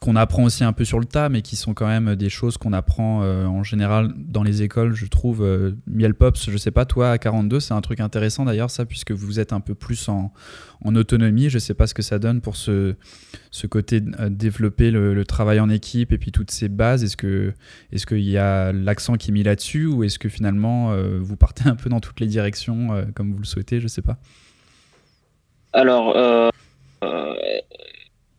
qu'on 0.00 0.16
apprend 0.16 0.42
aussi 0.42 0.64
un 0.64 0.72
peu 0.72 0.84
sur 0.84 0.98
le 0.98 1.04
tas, 1.04 1.28
mais 1.28 1.42
qui 1.42 1.54
sont 1.54 1.74
quand 1.74 1.86
même 1.86 2.16
des 2.16 2.28
choses 2.28 2.58
qu'on 2.58 2.72
apprend 2.72 3.22
euh, 3.22 3.46
en 3.46 3.62
général 3.62 4.12
dans 4.16 4.42
les 4.42 4.62
écoles, 4.62 4.94
je 4.94 5.06
trouve. 5.06 5.44
Euh, 5.44 5.72
Miel 5.86 6.14
Pops, 6.14 6.50
je 6.50 6.56
sais 6.56 6.72
pas, 6.72 6.84
toi, 6.84 7.12
à 7.12 7.18
42, 7.18 7.60
c'est 7.60 7.72
un 7.72 7.80
truc 7.80 8.00
intéressant 8.00 8.44
d'ailleurs, 8.44 8.70
ça, 8.70 8.84
puisque 8.84 9.12
vous 9.12 9.38
êtes 9.38 9.52
un 9.52 9.60
peu 9.60 9.76
plus 9.76 10.08
en, 10.08 10.32
en 10.84 10.96
autonomie. 10.96 11.50
Je 11.50 11.58
sais 11.60 11.74
pas 11.74 11.86
ce 11.86 11.94
que 11.94 12.02
ça 12.02 12.18
donne 12.18 12.40
pour 12.40 12.56
ce, 12.56 12.96
ce 13.52 13.68
côté 13.68 14.00
de 14.00 14.28
développer 14.28 14.90
le, 14.90 15.24
travail 15.24 15.60
en 15.60 15.70
équipe 15.70 16.10
et 16.10 16.18
puis 16.18 16.32
toutes 16.32 16.50
ces 16.50 16.68
bases. 16.68 17.04
Est-ce 17.04 17.16
qu'il 18.06 18.20
y 18.28 18.38
a 18.38 18.72
l'accent 18.72 19.14
qui 19.14 19.30
est 19.30 19.32
mis 19.32 19.44
là-dessus 19.44 19.86
ou 19.86 20.02
est-ce 20.02 20.18
que 20.18 20.28
finalement 20.28 20.94
vous 21.20 21.36
partez 21.36 21.68
un 21.68 21.76
peu 21.76 21.88
dans 21.88 22.00
toutes 22.00 22.18
les 22.18 22.26
directions 22.26 23.06
comme 23.14 23.32
vous 23.32 23.38
le 23.38 23.44
souhaitez 23.44 23.80
Je 23.80 23.86
sais 23.86 24.02
pas. 24.02 24.18
Alors, 25.72 26.16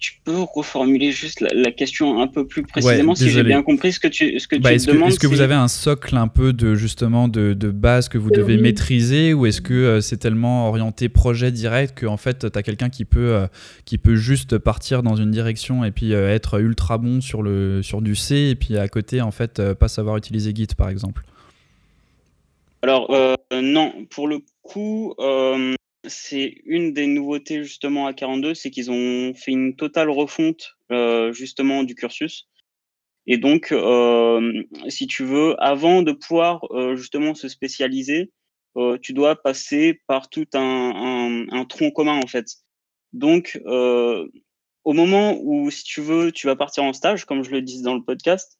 tu 0.03 0.19
peux 0.25 0.41
reformuler 0.41 1.13
juste 1.13 1.39
la, 1.39 1.71
question 1.71 2.21
un 2.21 2.27
peu 2.27 2.45
plus 2.45 2.63
précisément 2.63 3.15
si 3.15 3.29
j'ai 3.29 3.41
bien 3.41 3.63
compris 3.63 3.93
ce 3.93 4.01
que 4.01 4.09
tu, 4.09 4.37
ce 4.37 4.49
que 4.49 4.57
bah, 4.57 4.77
tu 4.77 4.87
demandes 4.87 5.07
Est-ce 5.07 5.19
que 5.19 5.27
vous 5.27 5.39
avez 5.39 5.53
un 5.53 5.69
socle 5.69 6.17
un 6.17 6.27
peu 6.27 6.51
de 6.51 6.75
justement 6.75 7.29
de, 7.29 7.53
de 7.53 7.71
base 7.71 8.09
que 8.09 8.17
vous 8.17 8.29
devez 8.29 8.57
maîtriser 8.57 9.33
ou 9.33 9.45
est-ce 9.45 9.61
que 9.61 9.73
euh, 9.73 10.01
c'est 10.01 10.17
tellement 10.17 10.67
orienté 10.67 11.07
projet 11.07 11.51
direct 11.51 11.97
que 11.97 12.05
en 12.05 12.17
fait 12.17 12.51
tu 12.51 12.59
as 12.59 12.63
quelqu'un 12.63 12.89
qui 12.89 13.05
peut 13.05 13.33
euh, 13.33 13.47
qui 13.85 13.97
peut 13.97 14.15
juste 14.15 14.57
partir 14.57 15.03
dans 15.03 15.15
une 15.15 15.31
direction 15.31 15.85
et 15.85 15.91
puis 15.91 16.13
euh, 16.13 16.35
être 16.35 16.59
ultra 16.59 16.97
bon 16.97 17.21
sur 17.21 17.41
le 17.41 17.81
sur 17.81 18.01
du 18.01 18.15
C 18.15 18.49
et 18.51 18.55
puis 18.55 18.77
à 18.77 18.89
côté 18.89 19.21
en 19.21 19.31
fait 19.31 19.73
pas 19.75 19.87
savoir 19.87 20.17
utiliser 20.17 20.53
Git 20.53 20.67
par 20.77 20.89
exemple? 20.89 21.23
Alors 22.81 23.09
non, 23.53 23.93
pour 24.09 24.27
le 24.27 24.39
coup 24.63 25.15
c'est 26.05 26.55
une 26.65 26.93
des 26.93 27.07
nouveautés 27.07 27.63
justement 27.63 28.07
à 28.07 28.13
42, 28.13 28.53
c'est 28.53 28.69
qu'ils 28.71 28.91
ont 28.91 29.33
fait 29.33 29.51
une 29.51 29.75
totale 29.75 30.09
refonte 30.09 30.75
euh, 30.91 31.31
justement 31.31 31.83
du 31.83 31.95
cursus. 31.95 32.49
Et 33.25 33.37
donc, 33.37 33.71
euh, 33.71 34.63
si 34.89 35.07
tu 35.07 35.23
veux, 35.23 35.55
avant 35.63 36.01
de 36.01 36.11
pouvoir 36.11 36.65
euh, 36.71 36.95
justement 36.95 37.35
se 37.35 37.47
spécialiser, 37.47 38.31
tu 39.03 39.13
dois 39.13 39.35
passer 39.35 40.01
par 40.07 40.29
tout 40.29 40.47
un, 40.55 41.45
un, 41.51 41.65
tronc 41.65 41.91
commun 41.91 42.19
en 42.23 42.25
fait. 42.25 42.47
Donc, 43.13 43.61
au 43.65 44.93
moment 44.93 45.37
où, 45.41 45.69
si 45.69 45.83
tu 45.83 46.01
veux, 46.01 46.31
tu 46.31 46.47
vas 46.47 46.55
partir 46.55 46.83
en 46.83 46.91
stage, 46.91 47.25
comme 47.25 47.43
je 47.43 47.51
le 47.51 47.61
dis 47.61 47.83
dans 47.83 47.93
le 47.93 48.03
podcast, 48.03 48.57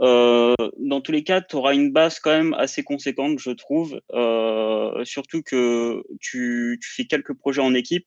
euh, 0.00 0.54
dans 0.78 1.00
tous 1.00 1.12
les 1.12 1.24
cas, 1.24 1.40
tu 1.40 1.56
auras 1.56 1.74
une 1.74 1.92
base 1.92 2.18
quand 2.18 2.30
même 2.30 2.54
assez 2.54 2.82
conséquente, 2.82 3.38
je 3.38 3.50
trouve. 3.50 4.00
Euh, 4.12 5.04
surtout 5.04 5.42
que 5.42 6.02
tu, 6.20 6.78
tu, 6.82 6.90
fais 6.90 7.04
quelques 7.04 7.34
projets 7.34 7.62
en 7.62 7.74
équipe. 7.74 8.06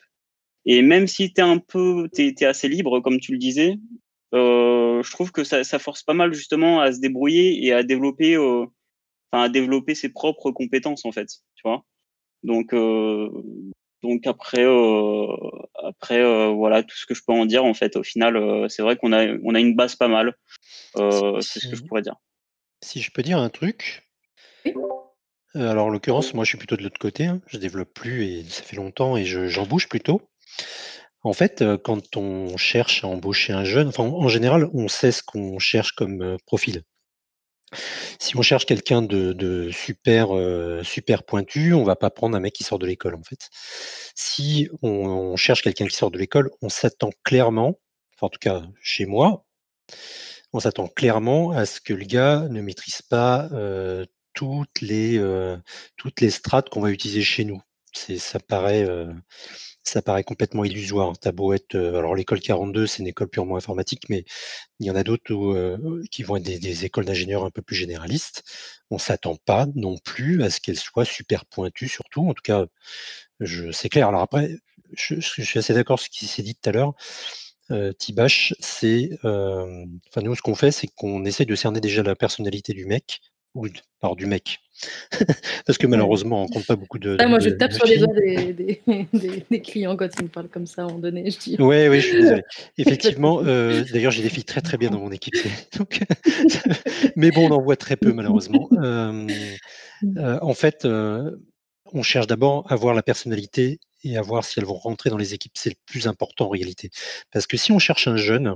Et 0.66 0.82
même 0.82 1.08
si 1.08 1.34
tu 1.34 1.42
es 1.42 1.44
un 1.44 1.60
peu, 1.60 2.10
t'es, 2.14 2.36
es 2.40 2.46
assez 2.46 2.68
libre, 2.68 3.00
comme 3.00 3.20
tu 3.20 3.32
le 3.32 3.38
disais, 3.38 3.78
euh, 4.34 5.02
je 5.04 5.12
trouve 5.12 5.32
que 5.32 5.44
ça, 5.44 5.64
ça, 5.64 5.80
force 5.80 6.04
pas 6.04 6.14
mal 6.14 6.34
justement 6.34 6.82
à 6.82 6.92
se 6.92 7.00
débrouiller 7.00 7.66
et 7.66 7.74
à 7.74 7.84
développer, 7.84 8.36
euh, 8.36 8.66
à 9.32 9.50
développer 9.50 9.96
ses 9.96 10.10
propres 10.10 10.52
compétences 10.52 11.06
en 11.06 11.12
fait, 11.12 11.28
tu 11.56 11.62
vois. 11.64 11.86
Donc, 12.44 12.74
euh, 12.74 13.30
donc 14.08 14.26
après, 14.26 14.64
euh, 14.64 15.28
après 15.84 16.22
euh, 16.22 16.48
voilà 16.48 16.84
tout 16.84 16.96
ce 16.96 17.06
que 17.06 17.14
je 17.14 17.22
peux 17.26 17.34
en 17.34 17.46
dire 17.46 17.66
en 17.66 17.74
fait. 17.74 17.96
Au 17.96 18.04
final, 18.04 18.38
euh, 18.38 18.68
c'est 18.70 18.82
vrai 18.82 18.96
qu'on 18.96 19.12
a 19.14 19.28
on 19.44 19.56
a 19.56 19.60
une 19.60 19.76
base 19.76 19.96
pas 19.96 20.08
mal. 20.08 20.36
c'est 20.96 21.60
ce 21.60 21.68
que 21.68 21.76
je 21.76 21.84
pourrais 21.84 22.02
dire. 22.02 22.16
si 22.84 23.02
je 23.02 23.12
peux 23.12 23.22
dire 23.22 23.38
un 23.38 23.50
truc. 23.50 24.04
alors 25.56 25.88
en 25.88 25.90
l'occurrence, 25.90 26.34
moi 26.34 26.44
je 26.44 26.50
suis 26.50 26.58
plutôt 26.58 26.78
de 26.78 26.84
l'autre 26.84 27.00
côté, 27.00 27.26
hein. 27.26 27.42
Je 27.48 27.58
développe 27.58 27.94
plus 27.94 28.26
et 28.26 28.44
ça 28.44 28.64
fait 28.64 28.78
longtemps 28.78 29.18
et 29.18 29.26
j'en 29.26 29.66
bouge 29.66 29.90
plutôt. 29.90 30.22
En 31.24 31.34
fait, 31.34 31.64
quand 31.84 32.16
on 32.16 32.56
cherche 32.56 33.04
à 33.04 33.08
embaucher 33.08 33.52
un 33.52 33.66
jeune, 33.66 33.90
enfin 33.90 34.04
en 34.04 34.28
général, 34.30 34.70
on 34.74 34.88
sait 34.88 35.12
ce 35.12 35.24
qu'on 35.24 35.60
cherche 35.60 35.92
comme, 35.92 36.38
profil. 36.46 36.84
Si 38.20 38.38
on 38.38 38.42
cherche 38.42 38.66
quelqu'un 38.66 39.02
de 39.02 39.70
super, 39.72 40.30
super 40.84 41.24
pointu, 41.24 41.74
on 41.74 41.84
va 41.84 41.96
pas 41.96 42.10
prendre 42.10 42.36
un 42.38 42.40
mec 42.40 42.54
qui 42.54 42.64
sort 42.64 42.80
de 42.80 42.88
l'école, 42.88 43.16
en 43.16 43.24
fait. 43.24 43.50
Si 44.16 44.70
on 44.82 45.36
cherche 45.36 45.62
quelqu'un 45.62 45.88
qui 45.88 45.96
sort 45.96 46.12
de 46.12 46.18
l'école, 46.18 46.50
on 46.62 46.70
s'attend 46.70 47.12
clairement, 47.24 47.80
enfin 48.16 48.28
en 48.28 48.30
tout 48.30 48.40
cas 48.40 48.64
chez 48.82 49.06
moi 49.06 49.46
on 50.54 50.60
s'attend 50.60 50.88
clairement 50.88 51.52
à 51.52 51.66
ce 51.66 51.80
que 51.82 51.94
le 51.94 52.06
gars 52.06 52.48
ne 52.50 52.62
maîtrise 52.62 53.02
pas, 53.02 53.50
toutes 54.34 54.82
les, 54.82 55.22
toutes 55.98 56.22
les 56.22 56.30
strates 56.30 56.70
qu'on 56.70 56.82
va 56.82 56.92
utiliser 56.92 57.22
chez 57.22 57.44
nous. 57.44 57.62
Ça 57.94 58.40
paraît, 58.40 58.88
ça 59.88 60.02
paraît 60.02 60.24
complètement 60.24 60.64
illusoire. 60.64 61.14
Être, 61.54 61.76
alors 61.76 62.16
l'école 62.16 62.40
42, 62.40 62.88
c'est 62.88 63.00
une 63.00 63.08
école 63.08 63.30
purement 63.30 63.58
informatique, 63.58 64.10
mais 64.10 64.26
il 64.80 64.88
y 64.88 64.92
en 64.92 64.96
a 64.96 65.04
d'autres 65.04 65.24
qui 66.12 66.24
vont 66.24 66.36
être 66.36 66.44
des 66.44 66.86
écoles 66.86 67.06
d'ingénieurs 67.06 67.46
un 67.46 67.52
peu 67.52 67.62
plus 67.62 67.76
généralistes. 67.76 68.44
On 68.92 68.98
s'attend 68.98 69.36
pas 69.36 69.68
non 69.76 69.98
plus 69.98 70.44
à 70.44 70.50
ce 70.50 70.60
qu'elles 70.60 70.80
soient 70.80 71.06
super 71.06 71.46
pointues 71.46 71.88
surtout. 71.88 72.28
En 72.30 72.34
tout 72.34 72.44
cas, 72.44 72.66
c'est 73.72 73.90
clair. 73.90 74.08
Alors 74.10 74.22
après, 74.22 74.58
je 74.94 75.20
suis 75.20 75.60
assez 75.60 75.74
d'accord 75.74 76.00
ce 76.00 76.10
qui 76.10 76.28
s'est 76.28 76.44
dit 76.44 76.56
tout 76.56 76.70
à 76.70 76.74
l'heure. 76.74 76.94
Tibash, 77.98 78.56
c'est, 78.60 79.10
nous 79.24 80.36
ce 80.36 80.42
qu'on 80.42 80.56
fait, 80.56 80.72
c'est 80.72 80.88
qu'on 80.88 81.26
essaie 81.26 81.46
de 81.46 81.56
cerner 81.56 81.82
déjà 81.82 82.04
la 82.04 82.16
personnalité 82.16 82.74
du 82.74 82.86
mec 82.86 83.22
ou 83.58 83.68
alors 84.02 84.16
du 84.16 84.26
mec. 84.26 84.60
Parce 85.66 85.78
que 85.78 85.88
malheureusement, 85.88 86.44
on 86.44 86.48
compte 86.48 86.66
pas 86.66 86.76
beaucoup 86.76 87.00
de 87.00 87.18
ah, 87.20 87.28
moi 87.28 87.40
je 87.40 87.50
tape 87.50 87.74
sur 87.74 87.86
les 87.86 87.98
doigts 87.98 88.14
des 89.50 89.62
clients 89.62 89.98
quand 89.98 90.08
ils 90.20 90.24
me 90.24 90.30
parlent 90.30 90.50
comme 90.50 90.68
ça 90.68 90.84
à 90.84 90.86
un 90.86 90.88
moment 90.90 91.00
donné, 91.00 91.32
je 91.32 91.40
dis 91.40 91.56
Oui, 91.60 91.88
oui, 91.88 92.00
je 92.00 92.08
suis 92.08 92.22
désolé. 92.22 92.44
Effectivement, 92.78 93.42
d'ailleurs 93.42 94.12
j'ai 94.12 94.24
des 94.24 94.30
filles 94.30 94.46
très, 94.46 94.62
très 94.62 94.78
bien 94.78 94.92
dans 94.92 95.00
mon 95.00 95.12
équipe, 95.12 95.36
donc 95.78 96.02
mais 97.16 97.32
bon, 97.32 97.50
on 97.50 97.56
en 97.56 97.62
voit 97.62 97.76
très 97.76 97.98
peu 97.98 98.14
malheureusement. 98.14 98.70
Mmh. 98.72 99.28
en 100.42 100.54
fait, 100.54 100.86
on 101.94 102.04
cherche 102.04 102.28
d'abord 102.28 102.72
à 102.72 102.76
voir 102.76 102.94
la 102.94 103.04
personnalité 103.04 103.80
et 104.04 104.18
à 104.18 104.22
voir 104.22 104.44
si 104.44 104.60
elles 104.60 104.66
vont 104.66 104.76
rentrer 104.78 105.10
dans 105.10 105.18
les 105.18 105.34
équipes. 105.34 105.54
C'est 105.56 105.70
le 105.70 105.76
plus 105.86 106.08
important 106.08 106.46
en 106.46 106.50
réalité. 106.50 106.90
Parce 107.32 107.48
que 107.48 107.58
si 107.58 107.72
on 107.72 107.80
cherche 107.80 108.08
un 108.08 108.18
jeune, 108.18 108.56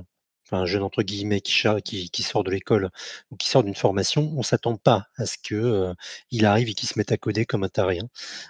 un 0.56 0.66
jeune 0.66 0.82
entre 0.82 1.02
guillemets 1.02 1.40
qui, 1.40 2.10
qui, 2.10 2.22
sort 2.22 2.44
de 2.44 2.50
l'école 2.50 2.90
ou 3.30 3.36
qui 3.36 3.48
sort 3.48 3.64
d'une 3.64 3.74
formation, 3.74 4.32
on 4.36 4.42
s'attend 4.42 4.76
pas 4.76 5.06
à 5.16 5.26
ce 5.26 5.36
que 5.38 5.54
euh, 5.54 5.94
il 6.30 6.46
arrive 6.46 6.68
et 6.68 6.74
qu'il 6.74 6.88
se 6.88 6.98
mette 6.98 7.12
à 7.12 7.16
coder 7.16 7.46
comme 7.46 7.64
un 7.64 7.68
taré. 7.68 7.98
Hein. 8.00 8.08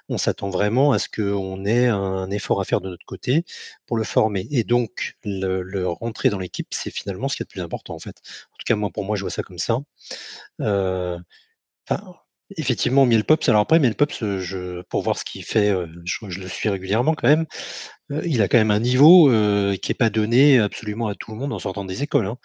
On 0.09 0.19
s'attend 0.19 0.51
vraiment 0.51 0.93
à 0.93 0.99
ce 0.99 1.09
qu'on 1.09 1.65
ait 1.65 1.89
un 1.89 2.31
effort 2.31 2.61
à 2.61 2.65
faire 2.65 2.81
de 2.81 2.91
notre 2.91 3.07
côté 3.07 3.45
pour 3.87 3.97
le 3.97 4.05
former. 4.05 4.47
Et 4.51 4.65
donc 4.65 5.17
le, 5.25 5.87
rentrer 5.89 6.31
dans 6.31 6.39
l'équipe, 6.39 6.69
c'est 6.71 6.91
finalement 6.91 7.29
ce 7.29 7.37
qui 7.37 7.43
est 7.43 7.47
le 7.47 7.53
plus 7.53 7.63
important 7.63 7.95
en 7.95 7.99
fait. 7.99 8.17
En 8.53 8.57
tout 8.59 8.65
cas, 8.67 8.77
moi 8.77 8.91
pour 8.91 9.05
moi, 9.05 9.17
je 9.17 9.23
vois 9.23 9.31
ça 9.31 9.43
comme 9.43 9.59
ça. 9.59 9.81
Effectivement, 12.57 13.07
Miel 13.07 13.25
Pops. 13.25 13.49
Alors 13.49 13.63
après, 13.63 13.79
Miel 13.79 13.95
Pops, 13.95 14.19
je, 14.39 14.83
pour 14.83 15.03
voir 15.03 15.19
ce 15.19 15.25
qu'il 15.25 15.45
fait, 15.45 15.75
je, 16.05 16.41
le 16.41 16.49
suis 16.49 16.69
régulièrement 16.69 17.15
quand 17.15 17.29
même. 17.29 17.47
il 18.25 18.43
a 18.43 18.49
quand 18.49 18.59
même 18.59 18.71
un 18.71 18.81
niveau 18.81 19.29
qui 19.77 19.91
n'est 19.91 19.95
pas 19.95 20.11
donné 20.11 20.59
absolument 20.59 21.09
à 21.09 21.15
tout 21.15 21.33
le 21.33 21.39
monde 21.39 21.53
en 21.53 21.59
sortant 21.59 21.85
des 21.85 22.03
écoles. 22.03 22.27
Hein. 22.27 22.39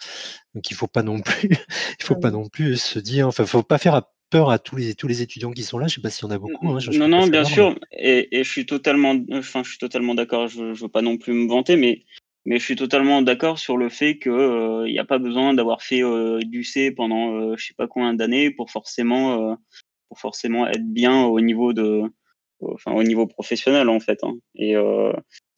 Donc 0.54 0.70
il 0.70 0.74
faut 0.74 0.86
pas 0.86 1.02
non 1.02 1.20
plus, 1.20 1.48
il 2.00 2.04
faut 2.04 2.16
pas 2.16 2.30
non 2.30 2.48
plus 2.48 2.76
se 2.76 2.98
dire, 2.98 3.28
enfin, 3.28 3.46
faut 3.46 3.62
pas 3.62 3.78
faire 3.78 4.02
peur 4.30 4.50
à 4.50 4.58
tous 4.58 4.76
les 4.76 4.94
tous 4.94 5.08
les 5.08 5.22
étudiants 5.22 5.52
qui 5.52 5.62
sont 5.62 5.78
là. 5.78 5.86
Je 5.86 5.94
sais 5.94 6.00
pas 6.00 6.10
s'il 6.10 6.24
y 6.24 6.28
en 6.28 6.34
a 6.34 6.38
beaucoup. 6.38 6.68
Hein, 6.70 6.78
non, 6.92 7.08
non, 7.08 7.26
bien 7.26 7.44
sûr. 7.44 7.78
Et, 7.92 8.28
je 8.32 8.48
suis 8.48 8.66
totalement, 8.66 9.14
enfin, 9.32 9.62
je 9.62 9.70
suis 9.70 9.78
totalement 9.78 10.14
d'accord. 10.14 10.48
Je, 10.48 10.62
ne 10.62 10.74
veux 10.74 10.88
pas 10.88 11.02
non 11.02 11.16
plus 11.16 11.32
me 11.32 11.48
vanter, 11.48 11.76
mais 11.76 12.04
mais 12.44 12.58
je 12.58 12.64
suis 12.64 12.76
totalement 12.76 13.20
d'accord 13.20 13.58
sur 13.58 13.76
le 13.76 13.88
fait 13.88 14.18
qu'il 14.18 14.84
n'y 14.86 14.98
a 14.98 15.04
pas 15.04 15.18
besoin 15.18 15.52
d'avoir 15.54 15.82
fait 15.82 16.02
du 16.44 16.64
C 16.64 16.90
pendant 16.92 17.56
je 17.56 17.66
sais 17.66 17.74
pas 17.76 17.86
combien 17.86 18.14
d'années 18.14 18.50
pour 18.50 18.70
forcément 18.70 19.56
pour 20.08 20.18
forcément 20.18 20.66
être 20.66 20.84
bien 20.84 21.24
au 21.24 21.40
niveau 21.40 21.72
de, 21.72 22.02
enfin 22.60 22.92
au 22.92 23.02
niveau 23.02 23.26
professionnel 23.26 23.88
en 23.88 24.00
fait. 24.00 24.18
Hein. 24.22 24.34
Et, 24.54 24.76
euh, 24.76 25.12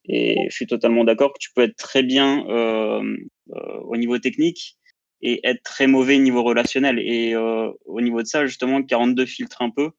et 0.05 0.47
je 0.49 0.55
suis 0.55 0.67
totalement 0.67 1.05
d'accord 1.05 1.33
que 1.33 1.39
tu 1.39 1.51
peux 1.55 1.63
être 1.63 1.77
très 1.77 2.03
bien 2.03 2.47
euh, 2.49 3.17
euh, 3.55 3.79
au 3.85 3.97
niveau 3.97 4.19
technique 4.19 4.77
et 5.23 5.41
être 5.45 5.63
très 5.63 5.87
mauvais 5.87 6.17
au 6.17 6.23
niveau 6.23 6.43
relationnel. 6.43 6.99
Et 6.99 7.37
au 7.37 8.01
niveau 8.01 8.23
de 8.23 8.27
ça, 8.27 8.47
justement, 8.47 8.83
42 8.83 9.27
filtre 9.27 9.61
un 9.61 9.69
peu 9.69 9.91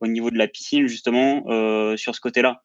au 0.00 0.06
niveau 0.06 0.30
de 0.30 0.38
la 0.38 0.48
piscine, 0.48 0.86
justement, 0.86 1.44
sur 1.98 2.14
ce 2.14 2.20
côté-là. 2.20 2.62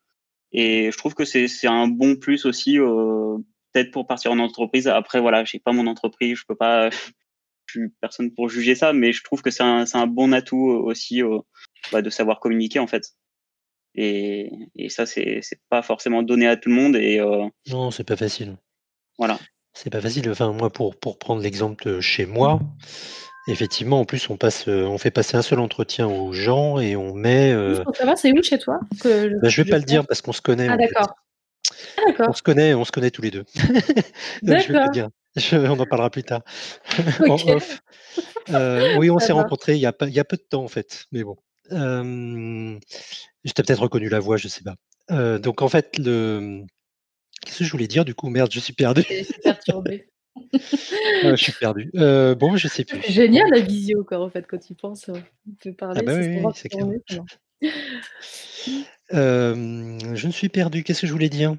Et 0.53 0.91
je 0.93 0.97
trouve 0.97 1.13
que 1.13 1.25
c'est 1.25 1.67
un 1.67 1.89
bon 1.89 2.15
plus 2.15 2.45
aussi, 2.45 2.77
peut-être 2.77 3.91
pour 3.91 4.07
partir 4.07 4.31
en 4.31 4.39
entreprise. 4.39 4.87
Après, 4.87 5.19
voilà, 5.19 5.43
j'ai 5.43 5.59
pas 5.59 5.73
mon 5.73 5.87
entreprise, 5.87 6.37
je 6.37 6.45
peux 6.47 6.55
pas 6.55 6.89
personne 8.01 8.33
pour 8.33 8.49
juger 8.49 8.75
ça, 8.75 8.93
mais 8.93 9.11
je 9.11 9.23
trouve 9.23 9.41
que 9.41 9.51
c'est 9.51 9.63
un, 9.63 9.85
un, 9.93 10.07
bon 10.07 10.33
atout 10.33 10.71
euh, 10.71 10.79
aussi 10.79 11.21
euh, 11.23 11.39
bah, 11.91 12.01
de 12.01 12.09
savoir 12.09 12.39
communiquer 12.39 12.79
en 12.79 12.87
fait. 12.87 13.03
Et, 13.95 14.51
et 14.75 14.89
ça, 14.89 15.05
c'est 15.05 15.41
pas 15.69 15.81
forcément 15.81 16.21
donné 16.21 16.47
à 16.47 16.57
tout 16.57 16.69
le 16.69 16.75
monde. 16.75 16.95
Et, 16.97 17.19
euh, 17.19 17.45
non, 17.69 17.91
c'est 17.91 18.03
pas 18.03 18.17
facile. 18.17 18.57
Voilà. 19.17 19.39
C'est 19.73 19.89
pas 19.89 20.01
facile. 20.01 20.29
Enfin, 20.29 20.51
moi, 20.51 20.69
pour, 20.69 20.97
pour 20.97 21.17
prendre 21.17 21.41
l'exemple 21.41 22.01
chez 22.01 22.25
moi, 22.25 22.59
effectivement, 23.47 24.01
en 24.01 24.05
plus, 24.05 24.29
on, 24.29 24.35
passe, 24.35 24.67
on 24.67 24.97
fait 24.97 25.11
passer 25.11 25.37
un 25.37 25.41
seul 25.41 25.59
entretien 25.59 26.07
aux 26.07 26.33
gens 26.33 26.79
et 26.79 26.97
on 26.97 27.13
met. 27.13 27.53
Ça 27.93 28.05
va, 28.05 28.17
c'est 28.17 28.37
où 28.37 28.43
chez 28.43 28.59
toi 28.59 28.79
que 29.01 29.39
bah, 29.39 29.47
Je 29.47 29.61
vais 29.61 29.69
pas 29.69 29.77
le 29.77 29.85
dire 29.85 30.05
parce 30.05 30.21
qu'on 30.21 30.33
se 30.33 30.41
connaît. 30.41 30.67
Ah, 30.67 30.75
d'accord. 30.75 31.15
on 32.19 32.33
se 32.33 32.43
connaît, 32.43 32.73
on 32.73 32.83
se 32.83 32.91
connaît 32.91 33.11
tous 33.11 33.21
les 33.21 33.31
deux. 33.31 33.45
On 35.53 35.79
en 35.79 35.85
parlera 35.85 36.09
plus 36.09 36.23
tard. 36.23 36.43
Euh, 38.49 38.95
oui, 38.99 39.09
on 39.09 39.17
s'est 39.19 39.33
rencontrés 39.33 39.73
il 39.73 39.79
y, 39.79 39.87
a, 39.87 39.93
il 40.01 40.13
y, 40.13 40.19
a, 40.19 40.23
peu 40.23 40.37
de 40.37 40.45
temps 40.47 40.63
en 40.63 40.67
fait, 40.67 41.05
mais 41.11 41.23
bon. 41.23 41.35
Euh, 41.71 42.77
je 43.43 43.51
t'ai 43.51 43.63
peut-être 43.63 43.81
reconnu 43.81 44.07
la 44.07 44.19
voix, 44.19 44.37
je 44.37 44.47
sais 44.47 44.61
pas. 44.61 44.75
Euh, 45.09 45.39
donc 45.39 45.63
en 45.63 45.67
fait, 45.67 45.97
le... 45.97 46.61
qu'est-ce 47.41 47.57
que 47.59 47.63
je 47.63 47.71
voulais 47.71 47.87
dire 47.87 48.05
du 48.05 48.13
coup? 48.13 48.29
Merde, 48.29 48.51
je 48.53 48.59
suis 48.59 48.73
perdu. 48.73 49.03
Je 49.09 49.23
suis 49.23 49.41
perturbé. 49.41 50.07
je 50.53 51.35
suis 51.35 51.53
perdu. 51.53 51.89
bon, 51.93 52.55
je 52.55 52.67
sais 52.67 52.85
plus. 52.85 53.01
Génial 53.09 53.49
la 53.49 53.61
visio, 53.61 54.03
quoi, 54.03 54.19
en 54.19 54.29
fait, 54.29 54.45
quand 54.47 54.59
tu 54.59 54.75
penses. 54.75 55.09
On 55.09 55.51
peut 55.63 55.73
parler. 55.73 56.01
Ah 56.01 56.03
bah 56.03 56.15
oui, 56.15 56.39
c'est 56.53 56.69
clair. 56.69 56.85
je 59.11 60.27
ne 60.27 60.31
suis 60.31 60.49
perdu. 60.49 60.83
Qu'est-ce 60.83 61.01
que 61.01 61.07
je 61.07 61.13
voulais 61.13 61.29
dire? 61.29 61.55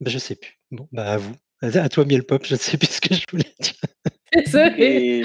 Bah, 0.00 0.10
Je 0.10 0.18
sais 0.18 0.34
plus. 0.34 0.58
Bon, 0.72 0.88
bah 0.90 1.12
à 1.12 1.16
vous. 1.18 1.36
À 1.62 1.88
toi, 1.88 2.04
Miel 2.04 2.22
Pop, 2.22 2.44
je 2.44 2.54
ne 2.54 2.58
sais 2.58 2.76
plus 2.76 2.88
ce 2.88 3.00
que 3.00 3.14
je 3.14 3.24
voulais 3.30 3.54
dire. 3.60 4.74
et, 4.78 5.22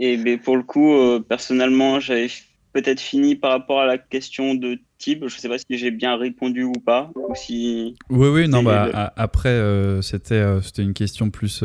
et 0.00 0.16
mais 0.18 0.36
pour 0.36 0.56
le 0.56 0.62
coup, 0.62 0.92
euh, 0.92 1.20
personnellement, 1.20 2.00
j'avais 2.00 2.28
peut-être 2.72 3.00
fini 3.00 3.34
par 3.36 3.52
rapport 3.52 3.80
à 3.80 3.86
la 3.86 3.96
question 3.96 4.54
de 4.54 4.78
Tib. 4.98 5.20
Je 5.20 5.34
ne 5.34 5.40
sais 5.40 5.48
pas 5.48 5.58
si 5.58 5.64
j'ai 5.70 5.90
bien 5.90 6.16
répondu 6.16 6.64
ou 6.64 6.72
pas. 6.72 7.10
Ou 7.14 7.34
si 7.34 7.96
oui, 8.10 8.28
oui, 8.28 8.48
non, 8.48 8.62
bah, 8.62 9.12
après, 9.16 9.48
euh, 9.50 10.02
c'était 10.02 10.34
euh, 10.34 10.60
c'était 10.60 10.82
une 10.82 10.94
question 10.94 11.30
plus. 11.30 11.64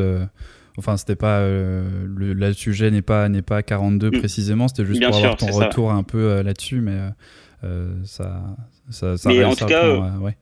Enfin, 0.77 0.95
c'était 0.95 1.17
pas 1.17 1.41
le, 1.45 2.53
sujet 2.53 2.91
n'est 2.91 3.01
pas 3.01 3.27
n'est 3.27 3.41
pas 3.41 3.63
42 3.63 4.07
mm. 4.07 4.19
précisément. 4.19 4.69
C'était 4.69 4.85
juste 4.85 5.03
pour 5.03 5.15
avoir 5.15 5.35
ton 5.35 5.47
retour 5.47 5.91
un 5.91 6.03
peu 6.03 6.41
là-dessus, 6.41 6.79
mais 6.79 6.99
ça, 8.05 8.55
ça, 8.89 9.17
ça. 9.17 9.29
Mais 9.29 9.43
en 9.43 9.55
tout 9.55 9.65
cas, 9.65 9.97
ouais 10.19 10.37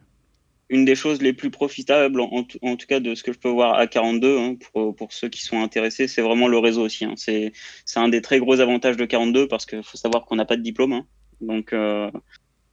une 0.69 0.85
des 0.85 0.95
choses 0.95 1.21
les 1.21 1.33
plus 1.33 1.49
profitables, 1.49 2.19
en, 2.19 2.43
tout 2.43 2.87
cas 2.87 2.99
de 2.99 3.15
ce 3.15 3.23
que 3.23 3.31
je 3.31 3.39
peux 3.39 3.49
voir 3.49 3.77
à 3.77 3.87
42, 3.87 4.37
hein, 4.37 4.55
pour, 4.73 4.95
pour, 4.95 5.13
ceux 5.13 5.29
qui 5.29 5.41
sont 5.41 5.61
intéressés, 5.61 6.07
c'est 6.07 6.21
vraiment 6.21 6.47
le 6.47 6.57
réseau 6.57 6.83
aussi. 6.83 7.05
Hein. 7.05 7.13
C'est 7.15 7.53
un 7.95 8.09
des 8.09 8.21
très 8.21 8.39
gros 8.39 8.59
avantages 8.59 8.97
de 8.97 9.05
42 9.05 9.47
parce 9.47 9.65
qu'il 9.65 9.83
faut 9.83 9.97
savoir 9.97 10.25
qu'on 10.25 10.35
n'a 10.35 10.45
pas 10.45 10.57
de 10.57 10.61
diplôme. 10.61 10.93
Hein. 10.93 11.05
Donc, 11.39 11.71
euh, 11.71 12.11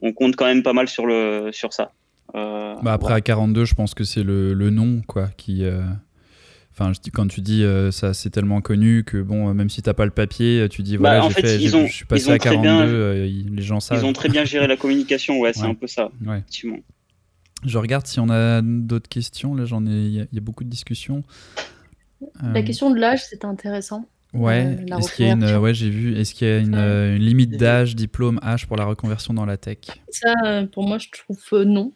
on 0.01 0.13
compte 0.13 0.35
quand 0.35 0.47
même 0.47 0.63
pas 0.63 0.73
mal 0.73 0.89
sur, 0.89 1.07
le, 1.07 1.51
sur 1.53 1.73
ça. 1.73 1.93
Euh, 2.35 2.75
bah 2.83 2.95
après, 2.95 3.15
à 3.15 3.21
42, 3.21 3.65
je 3.65 3.75
pense 3.75 3.95
que 3.95 4.03
c'est 4.03 4.25
le, 4.25 4.55
le, 4.55 4.71
nom 4.71 5.03
quoi, 5.07 5.29
qui. 5.37 5.65
Euh, 5.65 5.83
enfin, 6.73 6.91
quand 7.13 7.29
tu 7.29 7.43
dis 7.43 7.65
ça, 7.93 8.13
c'est 8.13 8.31
tellement 8.31 8.61
connu 8.61 9.05
que 9.05 9.23
bon, 9.23 9.55
même 9.55 9.71
si 9.71 9.83
t'as 9.83 9.95
pas 9.95 10.05
le 10.05 10.11
papier, 10.11 10.67
tu 10.69 10.83
dis 10.83 10.97
bah, 10.97 11.21
voilà, 11.21 11.31
fait, 11.33 11.61
je 11.61 11.87
suis 11.87 12.07
passé 12.07 12.31
à 12.33 12.39
42, 12.39 13.23
les 13.53 13.63
gens 13.63 13.79
savent. 13.79 14.01
Ils 14.03 14.05
ont 14.05 14.13
très 14.13 14.29
bien 14.29 14.45
géré 14.45 14.67
la 14.67 14.77
communication, 14.77 15.39
ouais, 15.39 15.53
c'est 15.53 15.63
un 15.63 15.75
peu 15.75 15.87
ça, 15.87 16.11
ouais. 16.27 16.39
effectivement. 16.39 16.79
Je 17.65 17.79
regarde 17.79 18.07
si 18.07 18.21
on 18.21 18.29
a 18.29 18.63
d'autres 18.63 19.09
questions. 19.09 19.55
Là, 19.55 19.65
j'en 19.65 19.87
ai. 19.87 19.91
Il 19.91 20.29
y, 20.33 20.39
a 20.39 20.41
beaucoup 20.41 20.65
de 20.65 20.69
discussions. 20.69 21.23
La 22.43 22.61
euh, 22.61 22.63
question 22.63 22.91
de 22.91 22.99
l'âge, 22.99 23.25
c'est 23.25 23.45
intéressant. 23.45 24.07
Ouais, 24.35 24.77
la 24.89 24.99
est-ce 24.99 25.15
qu'il 25.15 25.27
y 25.27 25.31
a 25.31 25.35
une, 25.35 25.57
ouais, 25.59 25.75
j'ai 25.75 25.91
vu, 25.91 26.19
est-ce 26.19 26.35
qu'il 26.35 26.49
y 26.49 26.51
a 26.51 26.59
une, 26.59 26.75
euh, 26.75 27.15
une 27.15 27.23
limite 27.23 27.57
d'âge, 27.57 27.95
diplôme, 27.95 28.41
âge 28.43 28.67
pour 28.67 28.77
la 28.77 28.85
reconversion 28.85 29.33
dans 29.33 29.47
la 29.47 29.57
tech? 29.57 29.79
Ça, 30.09 30.35
euh, 30.45 30.67
pour 30.67 30.89
moi, 30.89 30.99
je 30.99 31.07
trouve 31.13 31.41
euh, 31.53 31.65
non. 31.65 31.93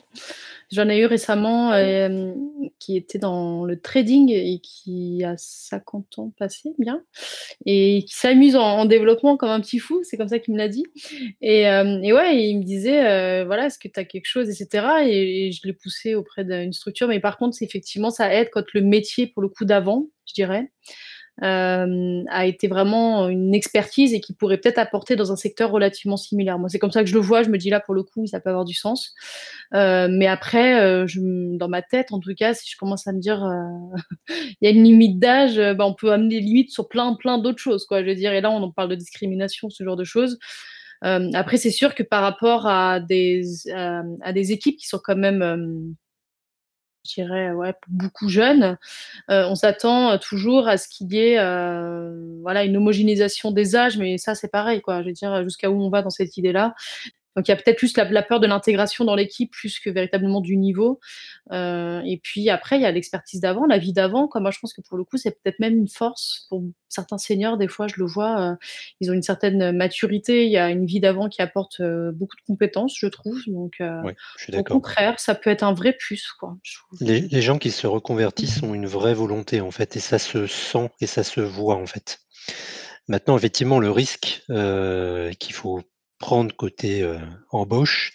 J'en 0.70 0.88
ai 0.90 0.98
eu 0.98 1.06
récemment 1.06 1.72
euh, 1.72 2.32
qui 2.78 2.96
était 2.96 3.18
dans 3.18 3.64
le 3.64 3.80
trading 3.80 4.30
et 4.30 4.60
qui 4.60 5.24
a 5.24 5.34
50 5.38 6.18
ans 6.18 6.32
passé, 6.38 6.74
bien, 6.78 7.02
et 7.64 8.04
qui 8.06 8.14
s'amuse 8.14 8.54
en, 8.54 8.80
en 8.80 8.84
développement 8.84 9.38
comme 9.38 9.48
un 9.48 9.60
petit 9.60 9.78
fou, 9.78 10.02
c'est 10.04 10.18
comme 10.18 10.28
ça 10.28 10.38
qu'il 10.38 10.52
me 10.52 10.58
l'a 10.58 10.68
dit. 10.68 10.84
Et, 11.40 11.68
euh, 11.68 12.00
et 12.02 12.12
ouais, 12.12 12.42
il 12.50 12.58
me 12.58 12.64
disait, 12.64 13.06
euh, 13.06 13.44
voilà, 13.46 13.66
est-ce 13.66 13.78
que 13.78 13.88
tu 13.88 13.98
as 13.98 14.04
quelque 14.04 14.26
chose, 14.26 14.50
etc. 14.50 14.86
Et, 15.06 15.46
et 15.46 15.52
je 15.52 15.66
l'ai 15.66 15.72
poussé 15.72 16.14
auprès 16.14 16.44
d'une 16.44 16.74
structure, 16.74 17.08
mais 17.08 17.20
par 17.20 17.38
contre, 17.38 17.56
c'est 17.56 17.64
effectivement, 17.64 18.10
ça 18.10 18.32
aide 18.34 18.50
quand 18.52 18.64
le 18.74 18.82
métier, 18.82 19.26
pour 19.26 19.42
le 19.42 19.48
coup 19.48 19.64
d'avant, 19.64 20.08
je 20.26 20.34
dirais, 20.34 20.70
euh, 21.42 22.24
a 22.28 22.46
été 22.46 22.66
vraiment 22.66 23.28
une 23.28 23.54
expertise 23.54 24.12
et 24.12 24.20
qui 24.20 24.32
pourrait 24.32 24.58
peut-être 24.58 24.78
apporter 24.78 25.14
dans 25.14 25.30
un 25.30 25.36
secteur 25.36 25.70
relativement 25.70 26.16
similaire. 26.16 26.58
Moi, 26.58 26.68
c'est 26.68 26.78
comme 26.78 26.90
ça 26.90 27.02
que 27.02 27.08
je 27.08 27.14
le 27.14 27.20
vois. 27.20 27.42
Je 27.42 27.48
me 27.48 27.58
dis 27.58 27.70
là, 27.70 27.80
pour 27.80 27.94
le 27.94 28.02
coup, 28.02 28.26
ça 28.26 28.40
peut 28.40 28.50
avoir 28.50 28.64
du 28.64 28.74
sens. 28.74 29.14
Euh, 29.74 30.08
mais 30.10 30.26
après, 30.26 30.80
euh, 30.80 31.06
dans 31.56 31.68
ma 31.68 31.82
tête, 31.82 32.12
en 32.12 32.18
tout 32.18 32.34
cas, 32.36 32.54
si 32.54 32.68
je 32.70 32.76
commence 32.76 33.06
à 33.06 33.12
me 33.12 33.20
dire, 33.20 33.48
il 34.28 34.56
y 34.62 34.66
a 34.66 34.70
une 34.70 34.82
limite 34.82 35.18
d'âge, 35.18 35.56
bah, 35.76 35.86
on 35.86 35.94
peut 35.94 36.12
amener 36.12 36.40
des 36.40 36.40
limites 36.40 36.70
sur 36.72 36.88
plein, 36.88 37.14
plein 37.14 37.38
d'autres 37.38 37.60
choses. 37.60 37.86
Je 37.90 37.96
veux 37.96 38.14
dire, 38.14 38.32
et 38.32 38.40
là, 38.40 38.50
on 38.50 38.62
en 38.62 38.72
parle 38.72 38.88
de 38.88 38.96
discrimination, 38.96 39.70
ce 39.70 39.84
genre 39.84 39.96
de 39.96 40.04
choses. 40.04 40.38
Après, 41.02 41.56
c'est 41.56 41.70
sûr 41.70 41.94
que 41.94 42.02
par 42.02 42.22
rapport 42.22 42.66
à 42.66 42.98
des, 42.98 43.42
à 43.70 44.32
des 44.32 44.50
équipes 44.50 44.76
qui 44.76 44.88
sont 44.88 45.00
quand 45.02 45.16
même 45.16 45.94
je 47.08 47.14
dirais, 47.14 47.52
ouais, 47.52 47.74
beaucoup 47.88 48.28
jeunes, 48.28 48.76
euh, 49.30 49.46
on 49.48 49.54
s'attend 49.54 50.12
euh, 50.12 50.18
toujours 50.18 50.68
à 50.68 50.76
ce 50.76 50.88
qu'il 50.88 51.12
y 51.12 51.18
ait 51.18 51.38
euh, 51.38 52.38
voilà, 52.42 52.64
une 52.64 52.76
homogénéisation 52.76 53.50
des 53.50 53.76
âges, 53.76 53.98
mais 53.98 54.18
ça, 54.18 54.34
c'est 54.34 54.48
pareil, 54.48 54.80
quoi. 54.80 55.02
Je 55.02 55.08
veux 55.08 55.12
dire, 55.12 55.42
jusqu'à 55.44 55.70
où 55.70 55.80
on 55.82 55.90
va 55.90 56.02
dans 56.02 56.10
cette 56.10 56.36
idée-là. 56.36 56.74
Donc, 57.36 57.46
il 57.46 57.50
y 57.50 57.54
a 57.54 57.56
peut-être 57.56 57.78
plus 57.78 57.96
la, 57.96 58.04
la 58.04 58.22
peur 58.22 58.40
de 58.40 58.46
l'intégration 58.46 59.04
dans 59.04 59.14
l'équipe, 59.14 59.52
plus 59.52 59.78
que 59.78 59.90
véritablement 59.90 60.40
du 60.40 60.56
niveau. 60.56 60.98
Euh, 61.52 62.00
et 62.04 62.18
puis 62.18 62.50
après, 62.50 62.76
il 62.78 62.82
y 62.82 62.84
a 62.84 62.90
l'expertise 62.90 63.40
d'avant, 63.40 63.64
la 63.66 63.78
vie 63.78 63.92
d'avant. 63.92 64.28
Moi, 64.34 64.50
je 64.50 64.58
pense 64.58 64.72
que 64.72 64.80
pour 64.80 64.98
le 64.98 65.04
coup, 65.04 65.16
c'est 65.18 65.30
peut-être 65.30 65.60
même 65.60 65.76
une 65.76 65.88
force 65.88 66.46
pour 66.48 66.64
certains 66.88 67.18
seniors. 67.18 67.56
Des 67.56 67.68
fois, 67.68 67.86
je 67.86 67.94
le 67.98 68.06
vois, 68.06 68.40
euh, 68.40 68.54
ils 69.00 69.10
ont 69.10 69.14
une 69.14 69.22
certaine 69.22 69.70
maturité. 69.76 70.46
Il 70.46 70.50
y 70.50 70.56
a 70.56 70.70
une 70.70 70.86
vie 70.86 71.00
d'avant 71.00 71.28
qui 71.28 71.40
apporte 71.40 71.80
euh, 71.80 72.10
beaucoup 72.12 72.36
de 72.36 72.42
compétences, 72.46 72.96
je 72.98 73.06
trouve. 73.06 73.40
Donc, 73.46 73.76
Ouais, 73.78 74.16
je 74.38 74.44
suis 74.44 74.56
au 74.56 74.64
contraire, 74.64 75.20
ça 75.20 75.34
peut 75.34 75.50
être 75.50 75.62
un 75.62 75.74
vrai 75.74 75.92
plus, 75.92 76.32
quoi. 76.40 76.56
Les, 77.00 77.20
les 77.20 77.42
gens 77.42 77.58
qui 77.58 77.70
se 77.70 77.86
reconvertissent 77.86 78.62
ont 78.62 78.74
une 78.74 78.86
vraie 78.86 79.14
volonté 79.14 79.60
en 79.60 79.70
fait, 79.70 79.96
et 79.96 80.00
ça 80.00 80.18
se 80.18 80.46
sent 80.46 80.90
et 81.00 81.06
ça 81.06 81.22
se 81.22 81.40
voit 81.40 81.76
en 81.76 81.86
fait. 81.86 82.18
Maintenant, 83.06 83.36
effectivement, 83.36 83.78
le 83.78 83.90
risque 83.90 84.42
qu'il 85.38 85.54
faut 85.54 85.82
prendre 86.18 86.54
côté 86.56 87.02
euh, 87.02 87.18
embauche, 87.50 88.12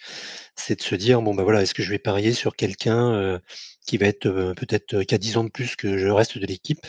c'est 0.56 0.76
de 0.78 0.82
se 0.84 0.94
dire 0.94 1.22
bon 1.22 1.34
ben 1.34 1.42
voilà, 1.44 1.62
est-ce 1.62 1.74
que 1.74 1.82
je 1.82 1.90
vais 1.90 1.98
parier 1.98 2.32
sur 2.32 2.56
quelqu'un 2.56 3.40
qui 3.86 3.98
va 3.98 4.06
être 4.06 4.28
peut-être 4.56 5.02
qui 5.04 5.14
a 5.14 5.18
10 5.18 5.36
ans 5.36 5.44
de 5.44 5.50
plus 5.50 5.76
que 5.76 5.88
le 5.88 6.12
reste 6.12 6.38
de 6.38 6.46
l'équipe? 6.46 6.86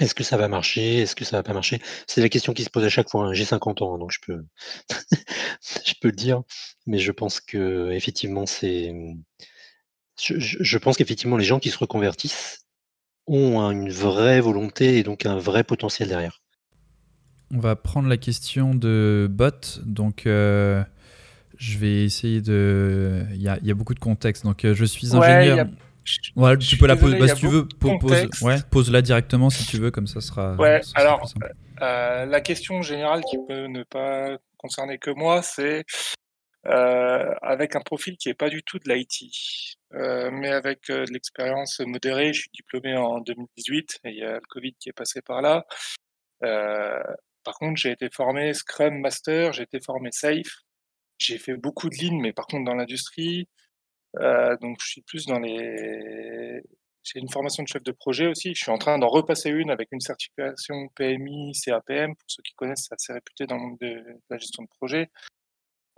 Est-ce 0.00 0.14
que 0.14 0.24
ça 0.24 0.36
va 0.36 0.48
marcher? 0.48 0.98
Est-ce 1.00 1.16
que 1.16 1.24
ça 1.24 1.38
va 1.38 1.42
pas 1.42 1.54
marcher? 1.54 1.80
C'est 2.06 2.20
la 2.20 2.28
question 2.28 2.52
qui 2.54 2.64
se 2.64 2.70
pose 2.70 2.84
à 2.84 2.90
chaque 2.90 3.10
fois. 3.10 3.26
hein. 3.26 3.32
J'ai 3.34 3.44
50 3.46 3.82
ans, 3.82 3.94
hein, 3.94 3.98
donc 3.98 4.12
je 4.12 4.20
peux 4.26 4.44
je 5.86 5.94
peux 6.00 6.08
le 6.08 6.14
dire, 6.16 6.42
mais 6.86 6.98
je 6.98 7.12
pense 7.12 7.40
que 7.40 7.90
effectivement 7.92 8.46
c'est 8.46 8.92
je, 10.20 10.34
je- 10.38 10.76
pense 10.78 10.98
qu'effectivement 10.98 11.38
les 11.38 11.44
gens 11.46 11.58
qui 11.58 11.70
se 11.70 11.78
reconvertissent 11.78 12.66
ont 13.26 13.60
un- 13.60 13.72
une 13.72 13.90
vraie 13.90 14.40
volonté 14.40 14.98
et 14.98 15.02
donc 15.04 15.26
un 15.26 15.38
vrai 15.38 15.64
potentiel 15.64 16.08
derrière. 16.08 16.42
On 17.54 17.58
va 17.60 17.76
prendre 17.76 18.08
la 18.08 18.16
question 18.16 18.74
de 18.74 19.28
bot. 19.30 19.80
Donc, 19.84 20.26
euh, 20.26 20.82
je 21.58 21.78
vais 21.78 22.04
essayer 22.04 22.40
de. 22.40 23.24
Il 23.32 23.40
y 23.42 23.48
a, 23.48 23.58
il 23.58 23.66
y 23.66 23.70
a 23.70 23.74
beaucoup 23.74 23.94
de 23.94 24.00
contexte. 24.00 24.44
Donc, 24.44 24.64
euh, 24.64 24.74
je 24.74 24.84
suis 24.84 25.14
ingénieur. 25.16 25.66
a- 25.66 25.70
Ouais, 26.36 26.56
tu 26.58 26.76
peux 26.76 26.86
la 26.86 26.94
poser. 26.96 27.18
Bah, 27.18 27.26
si 27.28 27.34
tu 27.40 27.48
veux, 27.48 27.66
pose, 27.66 28.28
ouais, 28.42 28.56
pose-la 28.70 29.02
directement 29.02 29.50
si 29.50 29.66
tu 29.66 29.76
veux, 29.78 29.90
comme 29.90 30.06
ça 30.06 30.20
sera. 30.20 30.54
Ouais, 30.54 30.80
sera 30.82 31.00
alors. 31.00 31.28
Euh, 31.82 32.26
la 32.26 32.40
question 32.40 32.80
générale 32.82 33.22
qui 33.28 33.36
peut 33.48 33.66
ne 33.66 33.82
pas 33.82 34.36
concerner 34.56 34.98
que 34.98 35.10
moi, 35.10 35.42
c'est 35.42 35.84
avec 37.42 37.76
un 37.76 37.80
profil 37.80 38.16
qui 38.16 38.28
n'est 38.28 38.34
pas 38.34 38.48
du 38.48 38.62
tout 38.62 38.78
de 38.78 38.92
l'IT, 38.92 39.32
mais 39.92 40.50
avec 40.50 40.88
de 40.88 41.04
l'expérience 41.12 41.80
modérée. 41.80 42.32
Je 42.32 42.40
suis 42.42 42.50
diplômé 42.54 42.96
en 42.96 43.20
2018 43.20 44.00
et 44.04 44.10
il 44.10 44.16
y 44.18 44.22
a 44.24 44.34
le 44.34 44.40
Covid 44.48 44.74
qui 44.78 44.88
est 44.88 44.92
passé 44.96 45.22
par 45.22 45.42
là. 45.42 45.64
Euh, 46.44 47.02
par 47.46 47.54
contre, 47.58 47.80
j'ai 47.80 47.92
été 47.92 48.10
formé 48.10 48.52
Scrum 48.54 48.98
Master, 49.00 49.52
j'ai 49.52 49.62
été 49.62 49.80
formé 49.80 50.10
Safe. 50.12 50.64
J'ai 51.18 51.38
fait 51.38 51.56
beaucoup 51.56 51.88
de 51.88 51.94
lignes, 51.94 52.20
mais 52.20 52.32
par 52.32 52.46
contre 52.48 52.64
dans 52.64 52.74
l'industrie. 52.74 53.48
Euh, 54.18 54.56
donc, 54.58 54.78
je 54.82 54.88
suis 54.88 55.02
plus 55.02 55.26
dans 55.26 55.38
les. 55.38 56.60
J'ai 57.04 57.20
une 57.20 57.30
formation 57.30 57.62
de 57.62 57.68
chef 57.68 57.82
de 57.84 57.92
projet 57.92 58.26
aussi. 58.26 58.54
Je 58.54 58.62
suis 58.62 58.72
en 58.72 58.78
train 58.78 58.98
d'en 58.98 59.08
repasser 59.08 59.50
une 59.50 59.70
avec 59.70 59.88
une 59.92 60.00
certification 60.00 60.88
PMI, 60.96 61.52
CAPM. 61.52 62.16
Pour 62.16 62.24
ceux 62.28 62.42
qui 62.42 62.54
connaissent, 62.54 62.86
c'est 62.88 62.94
assez 62.94 63.12
réputé 63.12 63.46
dans 63.46 63.56
le 63.56 63.62
monde 63.62 63.78
de, 63.80 64.02
la 64.30 64.38
gestion 64.38 64.64
de 64.64 64.68
projet. 64.80 65.08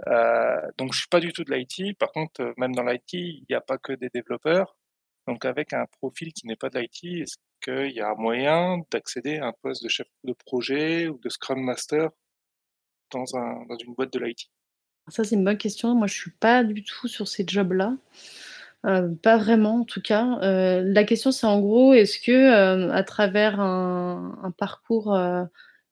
Euh, 0.07 0.61
donc, 0.78 0.92
je 0.92 1.01
suis 1.01 1.09
pas 1.09 1.20
du 1.20 1.32
tout 1.32 1.44
de 1.44 1.55
l'IT. 1.55 1.99
Par 1.99 2.12
contre, 2.12 2.42
euh, 2.42 2.53
même 2.59 2.74
dans 2.74 2.84
l'IT, 2.84 3.14
il 3.14 3.46
n'y 3.51 3.57
a 3.57 3.62
pas 3.62 3.78
que 3.78 3.94
des 3.94 4.11
développeurs. 4.11 4.78
Donc, 5.29 5.45
avec 5.45 5.74
un 5.74 5.85
profil 6.01 6.33
qui 6.33 6.47
n'est 6.47 6.57
pas 6.57 6.70
de 6.70 6.79
l'IT, 6.79 7.05
est-ce 7.05 7.37
qu'il 7.62 7.95
y 7.95 8.01
a 8.01 8.14
moyen 8.14 8.79
d'accéder 8.91 9.37
à 9.37 9.49
un 9.49 9.53
poste 9.61 9.85
de 9.85 9.89
chef 9.91 10.07
de 10.24 10.33
projet 10.33 11.07
ou 11.07 11.18
de 11.18 11.29
Scrum 11.29 11.61
Master 11.61 12.09
dans, 13.12 13.37
un, 13.37 13.66
dans 13.66 13.76
une 13.76 13.93
boîte 13.93 14.11
de 14.11 14.20
l'IT 14.20 14.51
Ça, 15.09 15.24
c'est 15.24 15.35
une 15.35 15.45
bonne 15.45 15.59
question. 15.59 15.95
Moi, 15.95 16.07
je 16.07 16.14
suis 16.14 16.31
pas 16.31 16.64
du 16.64 16.83
tout 16.83 17.09
sur 17.09 17.29
ces 17.29 17.45
jobs-là. 17.47 17.95
Euh, 18.87 19.14
pas 19.22 19.37
vraiment, 19.37 19.81
en 19.81 19.85
tout 19.85 20.01
cas. 20.01 20.39
Euh, 20.41 20.83
la 20.83 21.05
question, 21.05 21.31
c'est 21.31 21.47
en 21.47 21.61
gros, 21.61 21.93
est-ce 21.93 22.18
que 22.18 22.33
euh, 22.33 22.91
à 22.91 23.03
travers 23.03 23.61
un, 23.61 24.51
parcours 24.57 25.14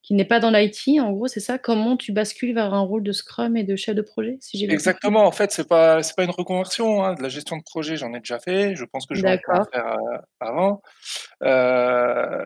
qui 0.06 0.14
n'est 0.14 0.24
pas 0.24 0.38
dans 0.40 0.50
l'IT, 0.50 1.00
en 1.00 1.10
gros, 1.12 1.26
c'est 1.26 1.40
ça, 1.40 1.58
comment 1.58 1.96
tu 1.96 2.12
bascules 2.12 2.54
vers 2.54 2.72
un 2.72 2.80
rôle 2.80 3.02
de 3.02 3.10
Scrum 3.12 3.56
et 3.56 3.64
de 3.64 3.74
chef 3.76 3.96
de 3.96 4.02
projet, 4.02 4.38
si 4.40 4.56
j'ai 4.56 4.66
bien 4.68 4.76
compris? 4.76 4.90
Exactement. 4.90 5.26
En 5.26 5.32
fait, 5.32 5.50
c'est 5.52 5.66
pas 5.68 6.02
c'est 6.04 6.14
pas 6.16 6.22
une 6.24 6.30
reconversion. 6.30 7.04
hein. 7.04 7.14
De 7.14 7.22
la 7.22 7.28
gestion 7.28 7.56
de 7.56 7.62
projet, 7.64 7.96
j'en 7.96 8.14
ai 8.14 8.20
déjà 8.20 8.38
fait. 8.38 8.76
Je 8.76 8.84
pense 8.84 9.04
que 9.06 9.14
j'aurais 9.16 9.38
pu 9.38 9.50
en 9.50 9.64
faire 9.72 9.86
euh, 9.98 10.18
avant. 10.40 10.82
Euh, 11.42 12.44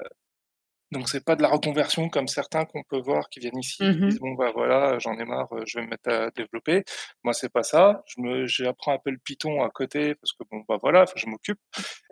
donc 0.93 1.09
c'est 1.09 1.25
pas 1.25 1.37
de 1.37 1.43
la 1.43 1.49
reconversion 1.49 2.09
comme 2.09 2.27
certains 2.29 2.65
qu'on 2.65 2.83
peut 2.83 3.01
voir 3.01 3.29
qui 3.29 3.39
viennent 3.41 3.59
ici, 3.59 3.77
qui 3.79 3.85
Mhm. 3.85 4.09
disent 4.09 4.19
bon 4.21 4.33
bah 4.35 4.51
voilà, 4.55 4.99
j'en 4.99 5.17
ai 5.19 5.25
marre, 5.25 5.49
euh, 5.53 5.63
je 5.67 5.79
vais 5.79 5.85
me 5.85 5.91
mettre 5.91 6.11
à 6.11 6.31
développer. 6.33 6.85
Moi 7.25 7.33
c'est 7.35 7.49
pas 7.53 7.63
ça. 7.63 8.03
Je 8.09 8.21
me 8.23 8.47
j'apprends 8.47 8.95
un 8.95 8.99
peu 8.99 9.11
le 9.13 9.19
Python 9.19 9.63
à 9.63 9.71
côté 9.71 10.17
parce 10.17 10.33
que 10.33 10.45
bon 10.51 10.65
bah 10.69 10.79
voilà, 10.83 11.05
je 11.15 11.27
m'occupe. 11.27 11.61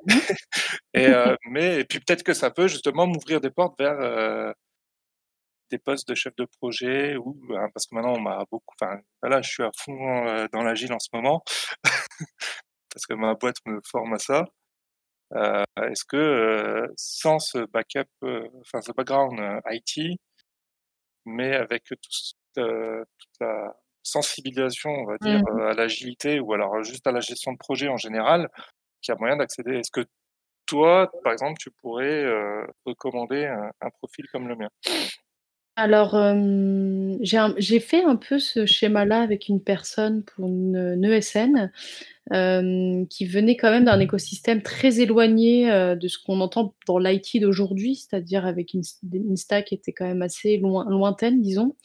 et 0.94 1.08
euh, 1.08 1.34
mais 1.50 1.80
et 1.80 1.84
puis 1.84 2.00
peut-être 2.00 2.22
que 2.22 2.34
ça 2.34 2.50
peut 2.50 2.68
justement 2.68 3.06
m'ouvrir 3.06 3.40
des 3.40 3.50
portes 3.50 3.78
vers 3.80 3.98
euh, 4.00 4.52
des 5.70 5.78
postes 5.78 6.08
de 6.08 6.14
chef 6.14 6.34
de 6.36 6.46
projet 6.60 7.16
ou 7.16 7.38
hein, 7.56 7.68
parce 7.74 7.86
que 7.86 7.94
maintenant 7.94 8.14
on 8.14 8.20
m'a 8.20 8.44
beaucoup 8.50 8.74
enfin 8.80 9.00
voilà 9.22 9.42
je 9.42 9.50
suis 9.50 9.62
à 9.62 9.70
fond 9.76 10.26
euh, 10.26 10.46
dans 10.52 10.62
l'agile 10.62 10.92
en 10.92 10.98
ce 10.98 11.08
moment 11.12 11.42
parce 12.92 13.06
que 13.06 13.14
ma 13.14 13.34
boîte 13.34 13.56
me 13.66 13.80
forme 13.84 14.14
à 14.14 14.18
ça. 14.18 14.44
Euh, 15.34 15.62
est-ce 15.82 16.04
que 16.04 16.16
euh, 16.16 16.88
sans 16.96 17.38
ce 17.38 17.58
backup 17.66 18.08
enfin 18.60 18.80
ce 18.80 18.92
background 18.92 19.38
IT 19.70 20.18
mais 21.26 21.54
avec 21.54 21.84
tout, 21.84 21.96
toute 22.54 23.40
la 23.40 23.76
sensibilisation 24.02 24.90
on 24.90 25.04
va 25.04 25.18
dire 25.18 25.42
euh, 25.50 25.70
à 25.70 25.74
l'agilité 25.74 26.40
ou 26.40 26.54
alors 26.54 26.82
juste 26.82 27.06
à 27.06 27.12
la 27.12 27.20
gestion 27.20 27.52
de 27.52 27.58
projet 27.58 27.88
en 27.88 27.98
général 27.98 28.48
qu'il 29.02 29.12
y 29.12 29.16
a 29.16 29.20
moyen 29.20 29.36
d'accéder 29.36 29.76
est-ce 29.76 29.90
que 29.90 30.06
toi 30.64 31.10
par 31.22 31.34
exemple 31.34 31.58
tu 31.60 31.70
pourrais 31.72 32.24
recommander 32.86 33.44
un, 33.44 33.70
un 33.82 33.90
profil 33.90 34.24
comme 34.32 34.48
le 34.48 34.56
mien? 34.56 34.70
Alors, 35.80 36.16
euh, 36.16 37.16
j'ai 37.20 37.78
fait 37.78 38.02
un 38.02 38.16
peu 38.16 38.40
ce 38.40 38.66
schéma-là 38.66 39.20
avec 39.20 39.46
une 39.46 39.62
personne 39.62 40.24
pour 40.24 40.48
une, 40.48 41.04
ESN 41.04 41.70
euh, 42.32 43.04
qui 43.08 43.26
venait 43.26 43.56
quand 43.56 43.70
même 43.70 43.84
d'un 43.84 44.00
écosystème 44.00 44.60
très 44.60 44.98
éloigné 44.98 45.70
euh, 45.70 45.94
de 45.94 46.08
ce 46.08 46.18
qu'on 46.18 46.40
entend 46.40 46.74
dans 46.88 46.98
l'IT 46.98 47.40
d'aujourd'hui, 47.40 47.94
c'est-à-dire 47.94 48.44
avec 48.44 48.74
une, 48.74 48.82
stack 49.36 49.66
qui 49.66 49.76
était 49.76 49.92
quand 49.92 50.06
même 50.06 50.22
assez 50.22 50.56
loin, 50.56 50.84
lointaine, 50.90 51.40
disons. 51.42 51.76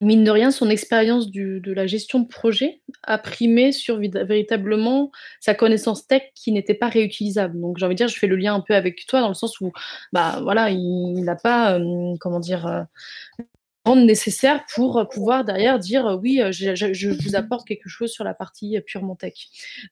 Mine 0.00 0.24
de 0.24 0.30
rien, 0.30 0.50
son 0.50 0.68
expérience 0.68 1.30
de 1.30 1.72
la 1.72 1.86
gestion 1.86 2.20
de 2.20 2.26
projet 2.26 2.80
a 3.02 3.18
primé 3.18 3.72
sur 3.72 3.98
véritablement 3.98 5.10
sa 5.40 5.54
connaissance 5.54 6.06
tech 6.06 6.22
qui 6.34 6.52
n'était 6.52 6.74
pas 6.74 6.88
réutilisable. 6.88 7.58
Donc, 7.60 7.78
j'ai 7.78 7.86
envie 7.86 7.94
de 7.94 7.98
dire, 7.98 8.08
je 8.08 8.18
fais 8.18 8.26
le 8.26 8.36
lien 8.36 8.54
un 8.54 8.60
peu 8.60 8.74
avec 8.74 9.06
toi 9.06 9.20
dans 9.20 9.28
le 9.28 9.34
sens 9.34 9.60
où, 9.60 9.72
bah 10.12 10.40
voilà, 10.42 10.70
il 10.70 11.22
n'a 11.24 11.36
pas, 11.36 11.78
euh, 11.78 12.14
comment 12.20 12.40
dire, 12.40 12.66
euh, 12.66 12.82
nécessaire 13.94 14.64
pour 14.74 15.06
pouvoir 15.10 15.44
derrière 15.44 15.78
dire 15.78 16.18
oui, 16.22 16.40
je, 16.50 17.08
vous 17.22 17.36
apporte 17.36 17.66
quelque 17.66 17.88
chose 17.88 18.10
sur 18.10 18.24
la 18.24 18.34
partie 18.34 18.78
purement 18.86 19.16
tech. 19.16 19.34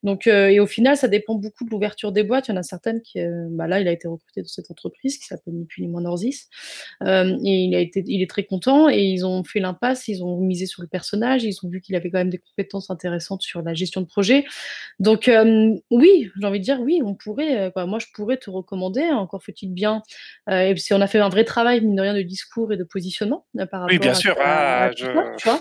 Donc, 0.03 0.27
et 0.27 0.61
au 0.61 0.67
final, 0.67 0.97
ça 0.97 1.09
dépend 1.09 1.35
beaucoup 1.35 1.65
de 1.65 1.71
l'ouverture 1.71 2.13
des 2.13 2.23
boîtes. 2.23 2.49
Il 2.49 2.53
y 2.53 2.55
en 2.55 2.61
a 2.61 2.63
certaines 2.63 3.01
qui, 3.03 3.21
bah 3.51 3.67
là, 3.67 3.81
il 3.81 3.89
a 3.89 3.93
été 3.93 4.09
recruté 4.09 4.43
dans 4.43 4.49
cette 4.49 4.71
entreprise 4.71 5.19
qui 5.19 5.27
s'appelle 5.27 5.55
ni 5.55 5.65
plus 5.67 5.83
ni 5.83 5.89
moins 5.89 6.03
et 7.03 7.65
il, 7.65 7.75
a 7.75 7.81
été, 7.81 8.03
il 8.07 8.23
est 8.23 8.31
très 8.31 8.45
content 8.45 8.89
et 8.89 9.03
ils 9.03 9.25
ont 9.25 9.45
fait 9.45 9.61
l'impasse, 9.61 10.09
ils 10.09 10.23
ont 10.23 10.41
misé 10.41 10.67
sur 10.67 10.83
le 10.83 10.89
personnage, 10.89 11.45
ils 11.45 11.57
ont 11.63 11.69
vu 11.69 11.81
qu'il 11.81 11.97
avait 11.97 12.11
quand 12.11 12.19
même 12.19 12.31
des 12.31 12.39
compétences 12.39 12.91
intéressantes 12.91 13.43
sur 13.43 13.63
la 13.63 13.75
gestion 13.75 14.01
de 14.01 14.07
projet. 14.07 14.45
Donc, 14.99 15.31
oui, 15.91 16.31
j'ai 16.39 16.47
envie 16.47 16.59
de 16.61 16.65
dire 16.65 16.81
oui, 16.81 17.01
on 17.05 17.15
pourrait, 17.15 17.73
moi, 17.87 17.99
je 17.99 18.07
pourrais 18.15 18.37
te 18.37 18.51
recommander, 18.51 19.05
encore 19.11 19.43
faut-il 19.43 19.73
bien, 19.73 20.03
et 20.51 20.75
si 20.77 20.95
on 20.95 21.01
a 21.01 21.07
fait 21.07 21.19
un 21.19 21.29
vrai 21.29 21.45
travail, 21.45 21.81
mine 21.81 21.97
de 21.97 22.03
rien, 22.03 22.15
de 22.15 22.23
discours 22.23 22.73
et 22.73 22.77
de 22.77 22.85
positionnement 22.85 23.47
par 23.71 23.84
oui, 23.89 23.99
bien 23.99 24.15
sûr. 24.15 24.37
Ah, 24.41 24.91
je... 24.97 25.07
tu 25.37 25.49
vois 25.49 25.61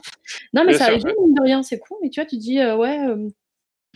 non, 0.53 0.63
mais 0.65 0.73
ça 0.73 0.85
arrive, 0.85 1.05
mine 1.05 1.33
de 1.33 1.41
rien, 1.41 1.63
c'est 1.63 1.79
cool. 1.79 1.97
Mais 2.01 2.09
tu 2.09 2.19
vois, 2.19 2.25
tu 2.25 2.37
dis, 2.37 2.59
euh, 2.59 2.75
ouais, 2.75 2.99
euh, 3.07 3.27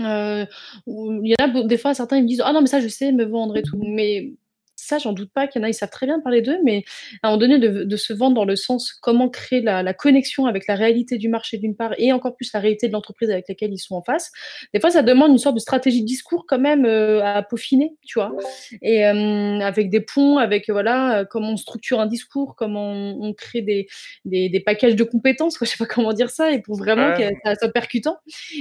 euh, 0.02 0.46
il 0.88 1.36
y 1.40 1.42
en 1.42 1.46
a 1.46 1.64
des 1.64 1.78
fois, 1.78 1.94
certains 1.94 2.18
ils 2.18 2.24
me 2.24 2.28
disent, 2.28 2.44
ah 2.44 2.54
non, 2.54 2.62
mais 2.62 2.68
ça, 2.68 2.80
je 2.80 2.88
sais 2.88 3.12
me 3.12 3.26
vendre 3.26 3.58
et 3.58 3.64
tout. 3.64 3.80
Mais 3.82 4.34
ça, 4.78 5.00
j'en 5.00 5.12
doute 5.12 5.32
pas 5.34 5.48
qu'il 5.48 5.60
y 5.60 5.64
en 5.64 5.66
a, 5.66 5.70
ils 5.70 5.74
savent 5.74 5.90
très 5.90 6.06
bien 6.06 6.20
parler 6.20 6.42
d'eux, 6.42 6.60
mais 6.64 6.84
à 7.24 7.28
un 7.28 7.32
moment 7.32 7.40
donné, 7.40 7.58
de, 7.58 7.98
se 7.98 8.14
vendre 8.14 8.36
dans 8.36 8.46
le 8.46 8.56
sens 8.56 8.94
comment 8.94 9.28
créer 9.28 9.60
la, 9.62 9.94
connexion 9.94 10.46
avec 10.46 10.68
la 10.68 10.76
réalité 10.76 11.18
du 11.18 11.30
marché 11.30 11.58
d'une 11.58 11.76
part 11.76 11.94
et 11.98 12.14
encore 12.14 12.36
plus 12.36 12.54
la 12.54 12.60
réalité 12.60 12.88
de 12.88 12.94
l'entreprise 12.94 13.32
avec 13.32 13.46
laquelle 13.50 13.74
ils 13.74 13.80
sont 13.80 13.96
en 13.96 14.04
face. 14.04 14.32
Des 14.74 14.80
fois, 14.80 14.92
ça 14.92 15.02
demande 15.02 15.32
une 15.32 15.40
sorte 15.40 15.56
de 15.56 15.60
stratégie 15.60 16.02
de 16.02 16.06
discours 16.06 16.46
quand 16.48 16.60
même 16.60 16.86
euh, 16.86 17.24
à 17.24 17.42
peaufiner, 17.42 17.96
tu 18.06 18.20
vois, 18.20 18.36
et 18.84 19.08
euh, 19.08 19.60
avec 19.60 19.90
des 19.90 20.02
ponts, 20.02 20.38
avec 20.38 20.70
voilà, 20.70 21.26
comment 21.30 21.52
on 21.52 21.58
structure 21.58 22.00
un 22.00 22.06
discours, 22.06 22.56
comment 22.56 22.92
on, 22.92 23.34
crée 23.34 23.62
des, 23.62 23.88
des, 24.26 24.60
packages 24.60 24.96
de 24.96 25.04
compétences, 25.04 25.58
quoi, 25.58 25.66
je 25.66 25.72
sais 25.72 25.78
pas 25.84 25.92
comment 25.92 26.14
dire 26.14 26.30
ça, 26.30 26.52
et 26.52 26.62
pour 26.62 26.78
vraiment 26.78 27.16
que 27.18 27.24
ça 27.44 27.56
soit 27.56 27.72
percutant. 27.72 28.18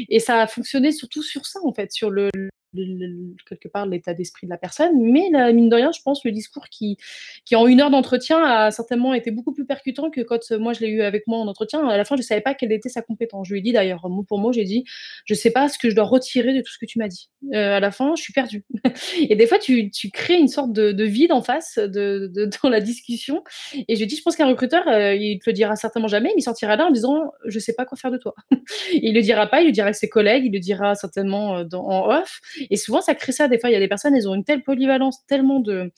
Et 0.08 0.18
ça 0.18 0.40
a 0.40 0.46
fonctionné 0.46 0.92
surtout 0.92 1.22
sur 1.22 1.44
ça, 1.44 1.60
en 1.62 1.74
fait, 1.74 1.92
sur 1.92 2.10
le 2.10 2.30
quelque 3.48 3.68
part 3.68 3.86
l'état 3.86 4.14
d'esprit 4.14 4.46
de 4.46 4.50
la 4.50 4.58
personne. 4.58 4.92
Mais 5.00 5.28
la, 5.30 5.52
mine 5.52 5.68
de 5.68 5.76
rien, 5.76 5.90
je 5.92 6.00
pense 6.02 6.24
le 6.24 6.32
discours 6.32 6.68
qui, 6.68 6.96
qui 7.44 7.56
en 7.56 7.66
une 7.66 7.80
heure 7.80 7.90
d'entretien 7.90 8.42
a 8.42 8.70
certainement 8.70 9.14
été 9.14 9.30
beaucoup 9.30 9.52
plus 9.52 9.66
percutant 9.66 10.10
que 10.10 10.20
quand 10.20 10.50
moi 10.52 10.72
je 10.72 10.80
l'ai 10.80 10.88
eu 10.88 11.02
avec 11.02 11.26
moi 11.26 11.38
en 11.38 11.46
entretien. 11.46 11.86
À 11.88 11.96
la 11.96 12.04
fin, 12.04 12.16
je 12.16 12.20
ne 12.20 12.26
savais 12.26 12.40
pas 12.40 12.54
quelle 12.54 12.72
était 12.72 12.88
sa 12.88 13.02
compétence. 13.02 13.48
Je 13.48 13.52
lui 13.52 13.60
ai 13.60 13.62
dit 13.62 13.72
d'ailleurs, 13.72 14.08
mot 14.08 14.22
pour 14.22 14.38
mot, 14.38 14.52
j'ai 14.52 14.64
dit, 14.64 14.84
je 15.24 15.34
ne 15.34 15.38
sais 15.38 15.50
pas 15.50 15.68
ce 15.68 15.78
que 15.78 15.90
je 15.90 15.94
dois 15.94 16.04
retirer 16.04 16.54
de 16.54 16.60
tout 16.60 16.72
ce 16.72 16.78
que 16.78 16.86
tu 16.86 16.98
m'as 16.98 17.08
dit. 17.08 17.28
Euh, 17.54 17.76
à 17.76 17.80
la 17.80 17.90
fin, 17.90 18.14
je 18.16 18.22
suis 18.22 18.32
perdue. 18.32 18.64
et 19.28 19.34
des 19.36 19.46
fois, 19.46 19.58
tu, 19.58 19.90
tu, 19.90 20.10
crées 20.10 20.38
une 20.38 20.48
sorte 20.48 20.72
de, 20.72 21.04
vide 21.04 21.32
en 21.32 21.42
face 21.42 21.78
de, 21.78 22.30
dans 22.62 22.68
la 22.68 22.80
discussion. 22.80 23.42
Et 23.88 23.96
je 23.96 24.04
dis, 24.04 24.16
je 24.16 24.22
pense 24.22 24.36
qu'un 24.36 24.46
recruteur, 24.46 24.86
euh, 24.88 25.14
il 25.14 25.38
te 25.38 25.50
le 25.50 25.52
dira 25.52 25.76
certainement 25.76 26.08
jamais, 26.08 26.30
mais 26.34 26.40
il 26.40 26.42
sortira 26.42 26.76
là 26.76 26.86
en 26.86 26.90
disant, 26.90 27.32
je 27.46 27.56
ne 27.56 27.60
sais 27.60 27.74
pas 27.74 27.84
quoi 27.84 27.96
faire 27.96 28.10
de 28.10 28.18
toi. 28.18 28.34
il 28.92 29.14
le 29.14 29.22
dira 29.22 29.46
pas, 29.46 29.60
il 29.60 29.66
le 29.66 29.72
dira 29.72 29.86
avec 29.86 29.96
ses 29.96 30.08
collègues, 30.08 30.44
il 30.46 30.52
le 30.52 30.58
dira 30.58 30.94
certainement 30.94 31.58
euh, 31.58 31.64
en 31.74 32.10
off. 32.10 32.40
Et 32.70 32.76
souvent, 32.76 33.00
ça 33.00 33.14
crée 33.14 33.32
ça. 33.32 33.48
Des 33.48 33.58
fois, 33.58 33.70
il 33.70 33.72
y 33.72 33.76
a 33.76 33.80
des 33.80 33.88
personnes, 33.88 34.14
elles 34.14 34.28
ont 34.28 34.34
une 34.34 34.44
telle 34.44 34.62
polyvalence, 34.62 35.24
tellement 35.26 35.60
de, 35.60 35.92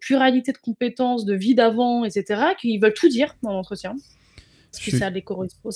pluralité 0.00 0.52
de 0.52 0.58
compétences, 0.58 1.24
de 1.24 1.34
vie 1.34 1.54
d'avant, 1.54 2.04
etc., 2.04 2.42
qu'ils 2.58 2.80
veulent 2.80 2.94
tout 2.94 3.08
dire 3.08 3.36
dans 3.42 3.52
l'entretien. 3.52 3.94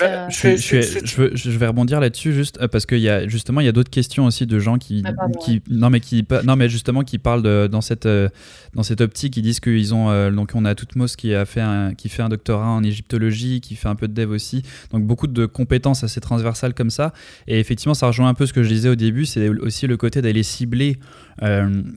Bah, 0.01 0.28
je, 0.30 1.51
vais 1.51 1.66
rebondir 1.66 2.01
là-dessus 2.01 2.32
juste 2.32 2.59
euh, 2.62 2.68
parce 2.68 2.86
qu'il 2.86 3.01
y 3.01 3.11
a 3.11 3.28
justement 3.28 3.61
il 3.61 3.66
y 3.66 3.68
a 3.68 3.72
d'autres 3.72 3.90
questions 3.90 4.24
aussi 4.24 4.47
de 4.47 4.59
gens 4.59 4.78
qui, 4.78 5.03
ah, 5.05 5.12
qui 5.44 5.62
non 5.68 5.90
mais 5.90 6.01
qui 6.01 6.24
non 6.44 6.57
mais 6.57 6.70
justement 6.70 7.03
qui 7.03 7.18
parlent 7.18 7.42
de, 7.42 7.68
dans 7.70 7.82
cette 7.82 8.07
euh, 8.07 8.30
dans 8.74 8.82
cette 8.82 9.03
optique 9.03 9.36
ils 9.36 9.42
disent 9.42 9.61
qu'ils 9.61 9.94
ont 9.94 10.09
euh, 10.09 10.30
donc 10.30 10.53
on 10.55 10.64
a 10.64 10.74
Toutmos 10.74 11.14
qui 11.16 11.34
a 11.34 11.44
fait 11.44 11.61
un, 11.61 11.94
qui 11.94 12.09
fait 12.09 12.22
un 12.22 12.30
doctorat 12.30 12.68
en 12.68 12.82
égyptologie 12.82 13.61
qui 13.61 13.76
fait 13.76 13.88
un 13.88 13.97
peu 13.97 14.09
de 14.09 14.14
dev 14.14 14.30
aussi. 14.30 14.62
Donc 14.92 15.05
beaucoup 15.05 15.26
de 15.26 15.44
compétences 15.44 16.03
assez 16.03 16.20
transversales 16.20 16.72
comme 16.72 16.90
ça. 16.90 17.12
Et 17.47 17.61
effectivement 17.61 17.94
ça 17.94 18.07
rejoint 18.07 18.28
un 18.28 18.34
peu 18.34 18.47
ce 18.47 18.55
que 18.55 18.62
je 18.62 18.68
disais 18.68 18.88
au 18.88 18.97
début 18.97 19.26
c'est 19.26 19.49
aussi 19.49 19.86
le 19.86 19.99
côté 19.99 20.22
d'aller 20.22 20.42
cibler 20.42 20.99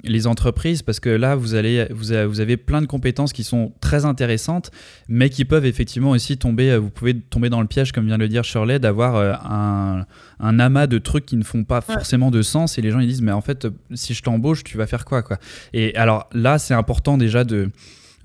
les 0.04 0.28
entreprises 0.28 0.82
parce 0.82 1.00
que 1.00 1.10
là 1.10 1.36
vous 1.36 1.56
allez 1.56 1.88
vous 1.92 2.12
avez, 2.12 2.26
vous 2.26 2.42
avez 2.42 2.58
plein 2.58 2.82
de 2.82 2.88
compétences 2.88 3.32
qui 3.32 3.46
sont 3.46 3.72
très 3.80 4.04
intéressantes 4.04 4.70
mais 5.08 5.30
qui 5.30 5.46
peuvent 5.46 5.66
effectivement 5.66 6.10
aussi 6.10 6.38
tomber 6.38 6.76
vous 6.78 6.89
pouvez 6.90 7.20
tomber 7.20 7.50
dans 7.50 7.62
le 7.62 7.68
piège, 7.68 7.92
comme 7.92 8.06
vient 8.06 8.18
de 8.18 8.24
le 8.24 8.30
dire 8.30 8.44
Shirley, 8.44 8.80
d'avoir 8.80 9.16
euh, 9.16 9.34
un, 9.44 10.06
un, 10.40 10.60
amas 10.60 10.88
de 10.88 10.98
trucs 10.98 11.26
qui 11.26 11.38
ne 11.38 11.44
font 11.44 11.64
pas 11.64 11.82
forcément 11.82 12.32
de 12.32 12.42
sens 12.42 12.78
et 12.78 12.82
les 12.82 12.92
gens 12.92 13.00
ils 13.00 13.08
disent 13.08 13.22
mais 13.22 13.32
en 13.32 13.42
fait 13.42 13.68
si 13.94 14.14
je 14.14 14.22
t'embauche 14.22 14.64
tu 14.64 14.78
vas 14.78 14.88
faire 14.88 15.06
quoi 15.06 15.22
quoi? 15.22 15.38
Et 15.74 15.96
alors 15.96 16.30
là 16.34 16.60
c'est 16.60 16.74
important 16.74 17.18
déjà 17.18 17.44
de 17.44 17.70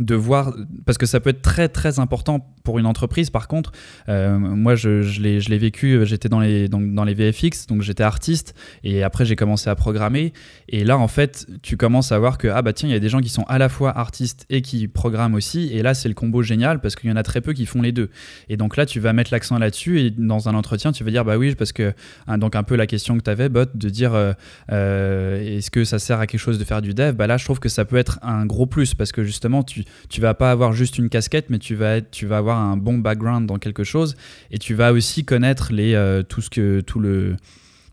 de 0.01 0.15
voir, 0.15 0.55
parce 0.85 0.99
que 0.99 1.07
ça 1.07 1.21
peut 1.21 1.31
être 1.31 1.43
très 1.43 1.69
très 1.69 1.99
important 1.99 2.55
pour 2.65 2.79
une 2.79 2.87
entreprise. 2.87 3.31
Par 3.31 3.47
contre, 3.47 3.73
euh, 4.09 4.39
moi 4.39 4.75
je, 4.75 5.03
je 5.03 5.21
l'ai 5.21 5.59
vécu, 5.59 6.05
j'étais 6.05 6.29
dans 6.29 6.41
les, 6.41 6.69
dans, 6.69 6.81
dans, 6.81 7.05
les 7.05 7.15
VFX, 7.15 7.67
donc 7.67 7.83
j'étais 7.83 8.03
artiste, 8.03 8.55
et 8.83 9.03
après 9.03 9.25
j'ai 9.25 9.37
commencé 9.37 9.71
à 9.71 9.75
programmer. 9.75 10.33
Et 10.69 10.85
là 10.85 10.99
en 10.99 11.09
fait, 11.09 11.47
tu 11.63 11.77
commences 11.77 12.11
à 12.11 12.19
voir 12.19 12.39
que, 12.39 12.49
ah 12.49 12.63
bah 12.63 12.73
tiens, 12.73 12.89
il 12.89 12.93
y 12.93 12.97
a 12.97 13.01
des 13.01 13.09
gens 13.09 13.21
qui 13.21 13.29
sont 13.29 13.45
à 13.45 13.59
la 13.59 13.69
fois 13.69 13.97
artistes 13.97 14.47
et 14.51 14.63
qui 14.63 14.89
programment 14.89 15.35
aussi. 15.35 15.69
Et 15.73 15.83
là 15.83 15.95
c'est 15.95 16.09
le 16.09 16.15
combo 16.15 16.43
génial 16.43 16.81
parce 16.81 16.97
qu'il 16.97 17.09
y 17.09 17.13
en 17.13 17.17
a 17.17 17.23
très 17.23 17.41
peu 17.41 17.53
qui 17.53 17.67
font 17.67 17.83
les 17.83 17.93
deux. 17.93 18.11
Et 18.49 18.57
donc 18.57 18.77
là 18.77 18.87
tu 18.87 18.99
vas 18.99 19.13
mettre 19.13 19.33
l'accent 19.33 19.59
là-dessus, 19.59 20.01
et 20.01 20.11
dans 20.11 20.49
un 20.49 20.55
entretien 20.55 20.93
tu 20.93 21.05
vas 21.05 21.11
dire, 21.11 21.25
bah 21.25 21.37
oui, 21.37 21.55
parce 21.55 21.73
que, 21.73 21.93
hein, 22.27 22.39
donc 22.39 22.57
un 22.57 22.63
peu 22.63 22.75
la 22.75 22.87
question 22.87 23.17
que 23.17 23.23
tu 23.23 23.31
avais, 23.31 23.49
Bot, 23.49 23.67
de 23.75 23.89
dire, 23.89 24.15
euh, 24.15 24.33
euh, 24.73 25.59
est-ce 25.59 25.71
que 25.71 25.85
ça 25.85 25.99
sert 25.99 26.19
à 26.19 26.27
quelque 26.27 26.41
chose 26.41 26.59
de 26.59 26.65
faire 26.65 26.83
du 26.83 26.95
dev? 26.95 27.15
Bah 27.15 27.27
là 27.27 27.37
je 27.37 27.45
trouve 27.45 27.61
que 27.61 27.69
ça 27.69 27.85
peut 27.85 27.97
être 27.97 28.19
un 28.23 28.47
gros 28.47 28.67
plus 28.67 28.95
parce 28.95 29.13
que 29.13 29.23
justement 29.23 29.63
tu 29.63 29.84
tu, 30.09 30.21
vas 30.21 30.35
pas 30.35 30.51
avoir 30.51 30.73
juste 30.73 30.99
une 30.99 31.09
casquette, 31.09 31.51
mais 31.51 31.59
tu 31.59 31.75
vas, 31.75 31.97
être, 31.97 32.11
tu 32.11 32.27
vas 32.27 32.39
avoir 32.39 32.59
un 32.59 32.77
bon 32.77 32.99
background 32.99 33.47
dans 33.47 33.59
quelque 33.59 33.85
chose. 33.85 34.17
Et 34.51 34.59
tu 34.59 34.75
vas 34.75 34.93
aussi 34.93 35.25
connaître 35.25 35.73
les, 35.73 35.95
euh, 35.95 36.23
tout 36.23 36.41
ce 36.41 36.51
que 36.51 36.81
tout 36.81 37.01
le 37.01 37.37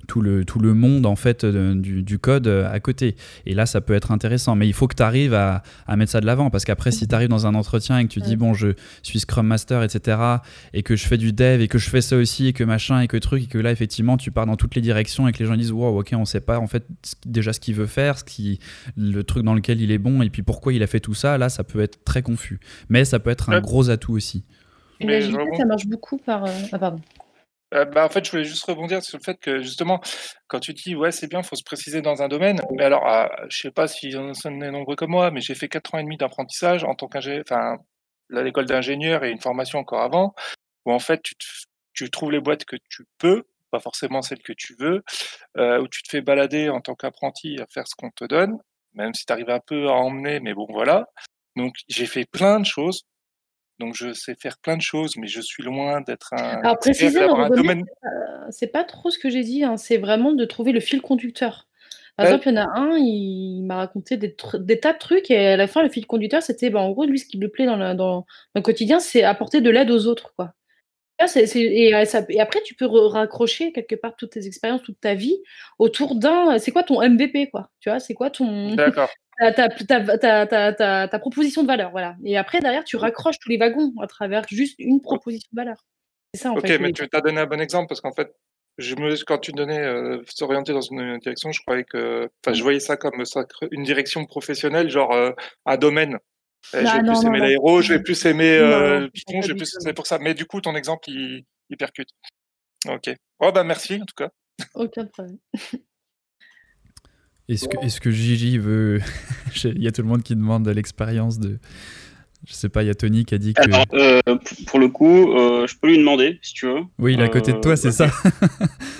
tout 0.07 0.21
le, 0.21 0.45
tout 0.45 0.59
le 0.59 0.73
monde 0.73 1.05
en 1.05 1.15
fait 1.15 1.43
euh, 1.43 1.75
du, 1.75 2.19
code 2.19 2.47
euh, 2.47 2.71
à 2.71 2.79
côté. 2.79 3.15
Et 3.45 3.53
là, 3.53 3.65
ça 3.65 3.81
peut 3.81 3.93
être 3.93 4.11
intéressant. 4.11 4.55
Mais 4.55 4.67
il 4.67 4.73
faut 4.73 4.87
que 4.87 4.95
tu 4.95 5.03
arrives 5.03 5.33
à, 5.33 5.63
à, 5.87 5.95
mettre 5.95 6.11
ça 6.11 6.21
de 6.21 6.25
l'avant. 6.25 6.49
Parce 6.49 6.65
qu'après, 6.65 6.91
si 6.91 7.07
tu 7.07 7.15
arrives 7.15 7.29
dans 7.29 7.47
un 7.47 7.55
entretien 7.55 7.99
et 7.99 8.03
que 8.03 8.09
tu 8.09 8.19
dis, 8.19 8.35
bon, 8.35 8.53
je 8.53 8.69
suis 9.03 9.19
Scrum 9.19 9.47
Master, 9.47 9.83
etc., 9.83 10.17
et 10.73 10.83
que 10.83 10.95
je 10.95 11.07
fais 11.07 11.17
du 11.17 11.33
dev, 11.33 11.61
et 11.61 11.67
que 11.67 11.77
je 11.77 11.89
fais 11.89 12.01
ça 12.01 12.17
aussi, 12.17 12.47
et 12.47 12.53
que 12.53 12.63
machin, 12.63 13.01
et 13.01 13.07
que 13.07 13.17
truc, 13.17 13.43
et 13.43 13.47
que 13.47 13.57
là, 13.57 13.71
effectivement, 13.71 14.17
tu 14.17 14.31
pars 14.31 14.45
dans 14.45 14.55
toutes 14.55 14.75
les 14.75 14.81
directions, 14.81 15.27
et 15.27 15.31
que 15.31 15.39
les 15.39 15.45
gens 15.45 15.55
disent, 15.55 15.71
wow, 15.71 15.99
ok, 15.99 16.13
on 16.13 16.25
sait 16.25 16.41
pas 16.41 16.59
en 16.59 16.67
fait 16.67 16.85
déjà 17.25 17.53
ce 17.53 17.59
qu'il 17.59 17.75
veut 17.75 17.87
faire, 17.87 18.17
ce 18.17 18.23
qui, 18.23 18.59
le 18.97 19.23
truc 19.23 19.43
dans 19.43 19.53
lequel 19.53 19.81
il 19.81 19.91
est 19.91 19.97
bon, 19.97 20.21
et 20.21 20.29
puis 20.29 20.43
pourquoi 20.43 20.73
il 20.73 20.83
a 20.83 20.87
fait 20.87 20.99
tout 20.99 21.13
ça, 21.13 21.37
là, 21.37 21.49
ça 21.49 21.63
peut 21.63 21.81
être 21.81 22.03
très 22.03 22.21
confus. 22.21 22.59
Mais 22.89 23.05
ça 23.05 23.19
peut 23.19 23.29
être 23.29 23.49
un 23.49 23.61
gros 23.61 23.89
atout 23.89 24.13
aussi. 24.13 24.43
Mais 25.03 25.21
ça 25.21 25.65
marche 25.65 25.87
beaucoup 25.87 26.17
par. 26.17 26.45
Euh, 26.45 26.49
ah, 26.71 26.79
pardon. 26.79 26.99
Euh, 27.73 27.85
bah, 27.85 28.05
en 28.05 28.09
fait, 28.09 28.25
je 28.25 28.31
voulais 28.31 28.43
juste 28.43 28.65
rebondir 28.65 29.01
sur 29.01 29.17
le 29.17 29.23
fait 29.23 29.39
que 29.39 29.61
justement, 29.61 30.01
quand 30.47 30.59
tu 30.59 30.73
dis 30.73 30.95
ouais, 30.95 31.11
c'est 31.11 31.27
bien, 31.27 31.39
il 31.39 31.45
faut 31.45 31.55
se 31.55 31.63
préciser 31.63 32.01
dans 32.01 32.21
un 32.21 32.27
domaine. 32.27 32.59
Mais 32.71 32.83
alors, 32.83 33.03
je 33.03 33.07
ah, 33.07 33.45
je 33.49 33.57
sais 33.57 33.71
pas 33.71 33.87
si 33.87 34.13
on 34.17 34.33
est 34.61 34.71
nombreux 34.71 34.95
comme 34.95 35.11
moi, 35.11 35.31
mais 35.31 35.41
j'ai 35.41 35.55
fait 35.55 35.69
4 35.69 35.95
ans 35.95 35.99
et 35.99 36.03
demi 36.03 36.17
d'apprentissage 36.17 36.83
en 36.83 36.95
tant 36.95 37.07
qu'ingénieur, 37.07 37.43
enfin, 37.49 37.77
l'école 38.29 38.65
d'ingénieur 38.65 39.23
et 39.23 39.31
une 39.31 39.41
formation 39.41 39.79
encore 39.79 40.01
avant, 40.01 40.33
où 40.85 40.91
en 40.91 40.99
fait, 40.99 41.21
tu, 41.23 41.35
tu, 41.93 42.09
trouves 42.11 42.31
les 42.31 42.41
boîtes 42.41 42.65
que 42.65 42.75
tu 42.89 43.05
peux, 43.17 43.43
pas 43.71 43.79
forcément 43.79 44.21
celles 44.21 44.41
que 44.41 44.53
tu 44.53 44.75
veux, 44.79 45.03
euh, 45.57 45.79
où 45.81 45.87
tu 45.87 46.03
te 46.03 46.09
fais 46.09 46.21
balader 46.21 46.69
en 46.69 46.81
tant 46.81 46.95
qu'apprenti 46.95 47.59
à 47.61 47.67
faire 47.67 47.87
ce 47.87 47.95
qu'on 47.95 48.11
te 48.11 48.25
donne, 48.25 48.57
même 48.93 49.13
si 49.13 49.25
tu 49.25 49.33
arrives 49.33 49.49
un 49.49 49.59
peu 49.59 49.87
à 49.87 49.93
emmener, 49.93 50.39
mais 50.41 50.53
bon, 50.53 50.67
voilà. 50.69 51.07
Donc, 51.55 51.75
j'ai 51.89 52.05
fait 52.05 52.25
plein 52.25 52.59
de 52.59 52.65
choses 52.65 53.03
donc 53.81 53.95
je 53.95 54.13
sais 54.13 54.35
faire 54.35 54.57
plein 54.57 54.77
de 54.77 54.81
choses, 54.81 55.17
mais 55.17 55.27
je 55.27 55.41
suis 55.41 55.63
loin 55.63 56.01
d'être 56.01 56.33
un. 56.33 56.59
Alors 56.59 56.77
préciser, 56.77 57.21
un 57.21 57.49
domaine. 57.49 57.83
C'est 58.49 58.71
pas 58.71 58.83
trop 58.83 59.09
ce 59.09 59.19
que 59.19 59.29
j'ai 59.29 59.43
dit. 59.43 59.63
Hein. 59.63 59.75
C'est 59.75 59.97
vraiment 59.97 60.31
de 60.33 60.45
trouver 60.45 60.71
le 60.71 60.79
fil 60.79 61.01
conducteur. 61.01 61.67
Par 62.17 62.27
exemple, 62.27 62.49
il 62.49 62.55
y 62.55 62.59
en 62.59 62.61
a 62.61 62.79
un, 62.79 62.97
il 62.97 63.63
m'a 63.63 63.77
raconté 63.77 64.17
des, 64.17 64.35
tas 64.35 64.93
de 64.93 64.97
trucs 64.99 65.31
et 65.31 65.47
à 65.47 65.57
la 65.57 65.67
fin, 65.67 65.81
le 65.81 65.89
fil 65.89 66.05
conducteur, 66.05 66.43
c'était, 66.43 66.69
ben, 66.69 66.79
en 66.79 66.91
gros, 66.91 67.05
lui, 67.05 67.17
ce 67.17 67.25
qui 67.25 67.37
lui 67.37 67.47
plaît 67.47 67.65
dans, 67.65 67.95
dans, 67.95 68.25
le 68.53 68.61
quotidien, 68.61 68.99
c'est 68.99 69.23
apporter 69.23 69.61
de 69.61 69.69
l'aide 69.69 69.89
aux 69.89 70.05
autres, 70.05 70.33
quoi. 70.35 70.53
et, 71.35 71.93
après, 71.93 72.61
tu 72.63 72.75
peux 72.75 72.85
raccrocher 72.85 73.71
quelque 73.71 73.95
part 73.95 74.15
toutes 74.17 74.31
tes 74.31 74.45
expériences, 74.45 74.83
toute 74.83 74.99
ta 74.99 75.15
vie 75.15 75.37
autour 75.79 76.15
d'un. 76.15 76.59
C'est 76.59 76.71
quoi 76.71 76.83
ton 76.83 77.01
MVP, 77.01 77.49
quoi 77.49 77.71
Tu 77.79 77.89
vois, 77.89 77.99
c'est 77.99 78.13
quoi 78.13 78.29
ton. 78.29 78.75
D'accord 78.75 79.09
ta, 79.49 81.19
proposition 81.19 81.63
de 81.63 81.67
valeur, 81.67 81.91
voilà. 81.91 82.15
Et 82.23 82.37
après, 82.37 82.59
derrière, 82.59 82.83
tu 82.83 82.95
raccroches 82.97 83.39
tous 83.39 83.49
les 83.49 83.57
wagons 83.57 83.93
à 84.01 84.07
travers 84.07 84.43
juste 84.47 84.75
une 84.77 85.01
proposition 85.01 85.49
de 85.51 85.55
valeur. 85.55 85.77
C'est 86.33 86.41
ça, 86.41 86.51
en 86.51 86.57
ok, 86.57 86.69
mais 86.79 86.91
tu 86.93 87.03
as 87.11 87.21
donné 87.21 87.41
un 87.41 87.45
bon 87.45 87.59
exemple 87.59 87.87
parce 87.87 88.01
qu'en 88.01 88.13
fait, 88.13 88.33
je 88.77 88.95
me, 88.95 89.15
quand 89.25 89.39
tu 89.39 89.51
donnais 89.51 89.79
euh, 89.79 90.21
s'orienter 90.33 90.73
dans 90.73 90.81
une 90.81 91.17
direction, 91.19 91.51
je 91.51 91.61
croyais 91.61 91.83
que, 91.83 92.29
enfin, 92.43 92.53
je 92.53 92.63
voyais 92.63 92.79
ça 92.79 92.97
comme 92.97 93.23
une 93.71 93.83
direction 93.83 94.25
professionnelle, 94.25 94.89
genre 94.89 95.11
euh, 95.13 95.31
un 95.65 95.77
domaine. 95.77 96.17
je 96.73 96.77
vais 96.77 96.83
bah, 96.83 96.99
plus 97.01 97.25
aimer 97.25 97.39
l'aéro, 97.39 97.81
je 97.81 97.93
vais 97.93 98.01
plus 98.01 98.25
aimer 98.25 98.57
euh, 98.57 99.01
le 99.01 99.09
Python, 99.09 99.41
je 99.41 99.49
vais 99.49 99.55
plus 99.55 99.75
aimer 99.81 99.93
pour 99.93 100.07
ça. 100.07 100.19
Mais 100.19 100.33
du 100.33 100.45
coup, 100.45 100.61
ton 100.61 100.75
exemple, 100.75 101.09
il, 101.09 101.45
il 101.69 101.77
percute. 101.77 102.09
Ok. 102.87 103.13
Oh, 103.39 103.51
bah 103.51 103.63
merci 103.63 103.95
en 103.95 104.05
tout 104.05 104.15
cas. 104.15 104.29
Aucun 104.75 105.05
problème. 105.05 105.37
Est-ce 107.49 107.67
que, 107.67 107.85
est 107.85 107.99
que 107.99 108.11
Gigi 108.11 108.57
veut. 108.57 108.99
Il 109.63 109.81
y 109.81 109.87
a 109.87 109.91
tout 109.91 110.01
le 110.01 110.07
monde 110.07 110.23
qui 110.23 110.35
demande 110.35 110.67
l'expérience 110.69 111.39
de, 111.39 111.57
Je 112.47 112.53
sais 112.53 112.69
pas, 112.69 112.83
il 112.83 112.87
y 112.87 112.89
a 112.89 112.95
Tony 112.95 113.25
qui 113.25 113.35
a 113.35 113.37
dit 113.37 113.53
que. 113.53 113.61
Alors, 113.61 113.85
euh, 113.93 114.21
pour 114.67 114.79
le 114.79 114.87
coup, 114.87 115.33
euh, 115.33 115.67
je 115.67 115.75
peux 115.77 115.89
lui 115.89 115.97
demander 115.97 116.39
si 116.41 116.53
tu 116.53 116.65
veux. 116.67 116.81
Oui, 116.97 117.13
il 117.13 117.19
est 117.19 117.23
à 117.23 117.29
côté 117.29 117.51
de 117.51 117.59
toi, 117.59 117.75
c'est 117.75 117.91
ça 117.91 118.09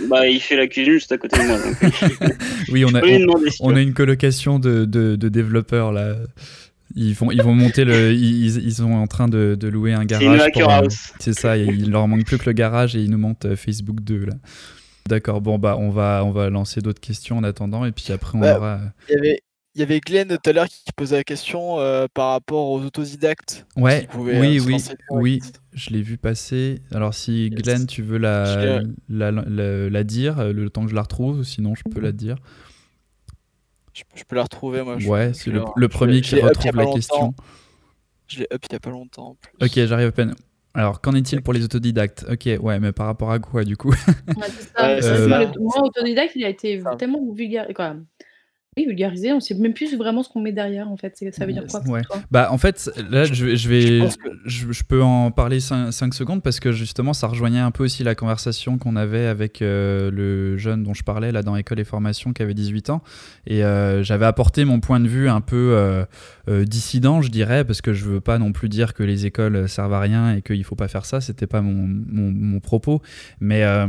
Bah, 0.09 0.27
il 0.27 0.39
fait 0.41 0.57
la 0.57 0.67
cuisine 0.67 0.93
juste 0.93 1.11
à 1.11 1.17
côté 1.17 1.37
de 1.37 1.47
moi. 1.47 1.57
Donc... 1.57 2.35
oui, 2.71 2.83
on 2.85 2.93
a, 2.93 3.01
on, 3.01 3.71
on 3.71 3.75
a 3.75 3.81
une 3.81 3.93
colocation 3.93 4.59
de, 4.59 4.85
de, 4.85 5.15
de, 5.15 5.29
développeurs 5.29 5.91
là. 5.91 6.15
Ils, 6.95 7.13
vont, 7.13 7.31
ils 7.31 7.41
vont 7.41 7.55
monter 7.55 7.85
le. 7.85 8.11
Ils, 8.11 8.57
ils 8.57 8.73
sont 8.73 8.91
en 8.91 9.07
train 9.07 9.29
de, 9.29 9.55
de 9.57 9.67
louer 9.69 9.93
un 9.93 10.03
garage. 10.03 11.13
C'est 11.19 11.33
ça, 11.33 11.57
il 11.57 11.89
leur 11.89 12.07
manque 12.07 12.25
plus 12.25 12.37
que 12.37 12.47
le 12.47 12.53
garage 12.53 12.95
et 12.97 12.99
ils 12.99 13.09
nous 13.09 13.17
montent 13.17 13.55
Facebook 13.55 14.01
2 14.01 14.25
là. 14.25 14.33
D'accord, 15.07 15.41
bon 15.41 15.57
bah 15.59 15.75
on 15.77 15.89
va, 15.89 16.23
on 16.25 16.31
va 16.31 16.49
lancer 16.49 16.81
d'autres 16.81 17.01
questions 17.01 17.37
en 17.37 17.43
attendant 17.43 17.85
et 17.85 17.91
puis 17.91 18.11
après 18.11 18.37
on 18.37 18.41
Bah, 18.41 18.57
aura. 18.57 18.79
Il 19.09 19.15
y 19.15 19.17
avait, 19.17 19.41
il 19.75 19.79
y 19.79 19.83
avait 19.83 19.99
Glenn 19.99 20.27
tout 20.27 20.49
à 20.49 20.53
l'heure 20.53 20.67
qui 20.67 20.83
posait 20.95 21.15
la 21.17 21.23
question 21.23 21.79
euh, 21.79 22.07
par 22.13 22.31
rapport 22.31 22.69
aux 22.69 22.81
autodidactes. 22.81 23.65
Ouais, 23.77 24.07
oui, 24.15 24.31
euh, 24.59 24.59
oui, 24.59 24.59
oui, 25.11 25.41
je 25.73 25.89
l'ai 25.89 26.01
vu 26.01 26.17
passer. 26.17 26.81
Alors 26.91 27.13
si 27.13 27.49
Yes. 27.49 27.61
Glenn, 27.61 27.87
tu 27.87 28.01
veux 28.03 28.17
la, 28.17 28.45
Je 28.79 28.83
la, 29.09 29.31
la, 29.31 29.89
la 29.89 30.03
dire, 30.03 30.39
euh, 30.39 30.53
le 30.53 30.69
temps 30.69 30.83
que 30.83 30.89
je 30.91 30.95
la 30.95 31.01
retrouve, 31.03 31.43
sinon 31.43 31.73
je 31.75 31.83
peux 31.89 31.99
la 32.01 32.11
dire. 32.11 32.37
Je, 33.93 34.03
je 34.15 34.23
peux 34.23 34.35
la 34.35 34.43
retrouver, 34.43 34.83
moi. 34.83 34.97
je- 34.99 35.07
Ouais, 35.09 35.33
c'est 35.33 35.51
le, 35.51 35.87
premier 35.89 36.21
qui 36.21 36.39
retrouve 36.39 36.75
la 36.75 36.85
question. 36.85 37.33
Je 38.27 38.39
l'ai 38.39 38.47
up 38.53 38.63
il 38.69 38.73
y 38.73 38.75
a 38.75 38.79
pas 38.79 38.89
longtemps. 38.91 39.29
en 39.29 39.35
plus. 39.35 39.51
Ok, 39.61 39.85
j'arrive 39.85 40.07
à 40.07 40.11
peine. 40.11 40.35
Alors, 40.73 41.01
qu'en 41.01 41.13
est-il 41.15 41.41
pour 41.41 41.53
les 41.53 41.63
autodidactes? 41.63 42.25
Ok, 42.29 42.47
ouais, 42.61 42.79
mais 42.79 42.91
par 42.91 43.05
rapport 43.07 43.31
à 43.31 43.39
quoi 43.39 43.63
du 43.63 43.75
coup? 43.75 43.89
Ouais, 43.89 44.47
ça. 44.75 45.01
Ça. 45.01 45.45
que 45.45 45.57
le- 45.57 45.59
moi, 45.63 45.81
autodidacte, 45.83 46.35
il 46.35 46.45
a 46.45 46.49
été 46.49 46.81
tellement 46.97 47.31
vulgarisé. 47.33 47.73
Quoi. 47.73 47.95
Oui, 48.77 48.85
vulgarisé, 48.85 49.33
on 49.33 49.41
sait 49.41 49.53
même 49.53 49.73
plus 49.73 49.97
vraiment 49.97 50.23
ce 50.23 50.29
qu'on 50.29 50.39
met 50.39 50.53
derrière, 50.53 50.89
en 50.89 50.95
fait. 50.95 51.21
Ça 51.33 51.45
veut 51.45 51.51
dire 51.51 51.65
quoi 51.67 51.81
Ouais. 51.87 52.01
Bah 52.31 52.49
en 52.51 52.57
fait 52.57 52.89
là 53.09 53.25
je 53.25 53.45
vais, 53.45 53.57
je, 54.45 54.65
vais 54.65 54.73
peux 54.87 55.01
en 55.01 55.31
parler 55.31 55.59
5, 55.59 56.13
secondes 56.13 56.41
parce 56.41 56.59
que 56.59 56.71
justement 56.71 57.13
ça 57.13 57.27
rejoignait 57.27 57.59
un 57.59 57.71
peu 57.71 57.83
aussi 57.83 58.03
la 58.03 58.15
conversation 58.15 58.77
qu'on 58.77 58.95
avait 58.95 59.25
avec 59.25 59.61
euh, 59.61 60.09
le 60.11 60.57
jeune 60.57 60.83
dont 60.83 60.93
je 60.93 61.03
parlais 61.03 61.31
là 61.31 61.43
dans 61.43 61.55
école 61.55 61.79
et 61.79 61.83
formation 61.83 62.33
qui 62.33 62.41
avait 62.41 62.53
18 62.53 62.89
ans 62.89 63.01
et 63.45 63.63
euh, 63.63 64.03
j'avais 64.03 64.25
apporté 64.25 64.65
mon 64.65 64.79
point 64.79 64.99
de 64.99 65.07
vue 65.07 65.29
un 65.29 65.41
peu 65.41 65.73
euh, 65.73 66.05
euh, 66.49 66.65
dissident 66.65 67.21
je 67.21 67.29
dirais 67.29 67.65
parce 67.65 67.81
que 67.81 67.93
je 67.93 68.05
veux 68.05 68.21
pas 68.21 68.37
non 68.37 68.51
plus 68.51 68.69
dire 68.69 68.93
que 68.93 69.03
les 69.03 69.25
écoles 69.25 69.67
servent 69.67 69.93
à 69.93 69.99
rien 69.99 70.35
et 70.35 70.41
qu'il 70.41 70.63
faut 70.63 70.75
pas 70.75 70.87
faire 70.87 71.05
ça 71.05 71.21
c'était 71.21 71.47
pas 71.47 71.61
mon, 71.61 71.87
mon, 71.87 72.31
mon 72.31 72.59
propos 72.59 73.01
mais 73.39 73.63
euh, 73.63 73.87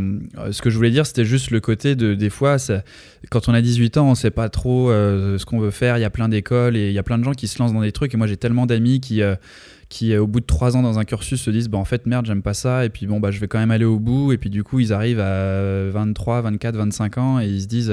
ce 0.51 0.63
que 0.63 0.71
je 0.71 0.77
voulais 0.77 0.91
dire 0.91 1.07
c'était 1.07 1.25
juste 1.25 1.51
le 1.51 1.61
côté 1.61 1.95
de 1.95 2.15
des 2.15 2.31
fois 2.31 2.59
ça, 2.59 2.83
quand 3.31 3.49
on 3.49 3.55
a 3.55 3.61
18 3.61 3.97
ans 3.97 4.09
on 4.09 4.15
sait 4.15 4.31
pas 4.31 4.49
trop 4.49 4.72
euh, 4.73 5.39
ce 5.39 5.47
qu'on 5.47 5.59
veut 5.59 5.71
faire 5.71 5.99
il 5.99 6.01
y 6.01 6.05
a 6.05 6.11
plein 6.11 6.29
d'écoles 6.29 6.77
et 6.77 6.89
il 6.89 6.93
y 6.93 6.99
a 6.99 7.03
plein 7.03 7.19
de 7.19 7.25
gens 7.25 7.33
qui 7.33 7.49
se 7.49 7.59
lancent 7.59 7.73
dans 7.73 7.81
des 7.81 7.93
trucs. 7.93 8.15
Et 8.15 8.17
moi 8.17 8.27
j'ai 8.27 8.37
tellement 8.37 8.67
d'amis 8.67 9.01
qui 9.01 9.23
euh, 9.23 9.35
qui 9.89 10.13
euh, 10.13 10.23
au 10.23 10.27
bout 10.27 10.41
de 10.41 10.47
trois 10.47 10.77
ans 10.77 10.83
dans 10.83 10.99
un 10.99 11.05
cursus 11.05 11.41
se 11.41 11.51
disent 11.51 11.69
bah 11.69 11.79
en 11.79 11.85
fait 11.85 12.07
merde 12.07 12.27
j'aime 12.27 12.43
pas 12.43 12.55
ça. 12.55 12.85
Et 12.85 12.89
puis 12.89 13.07
bon 13.07 13.21
bah 13.21 13.31
je 13.31 13.41
vais 13.41 13.49
quand 13.49 13.59
même 13.59 13.71
aller 13.71 13.85
au 13.85 13.99
bout. 13.99 14.33
Et 14.33 14.39
puis 14.39 14.51
du 14.51 14.65
coup 14.65 14.81
ils 14.81 14.93
arrivent 14.93 15.21
à 15.21 15.89
23 15.91 16.43
24 16.43 16.77
25 16.77 17.19
ans 17.19 17.41
et 17.41 17.47
ils 17.47 17.63
se 17.63 17.67
disent 17.67 17.93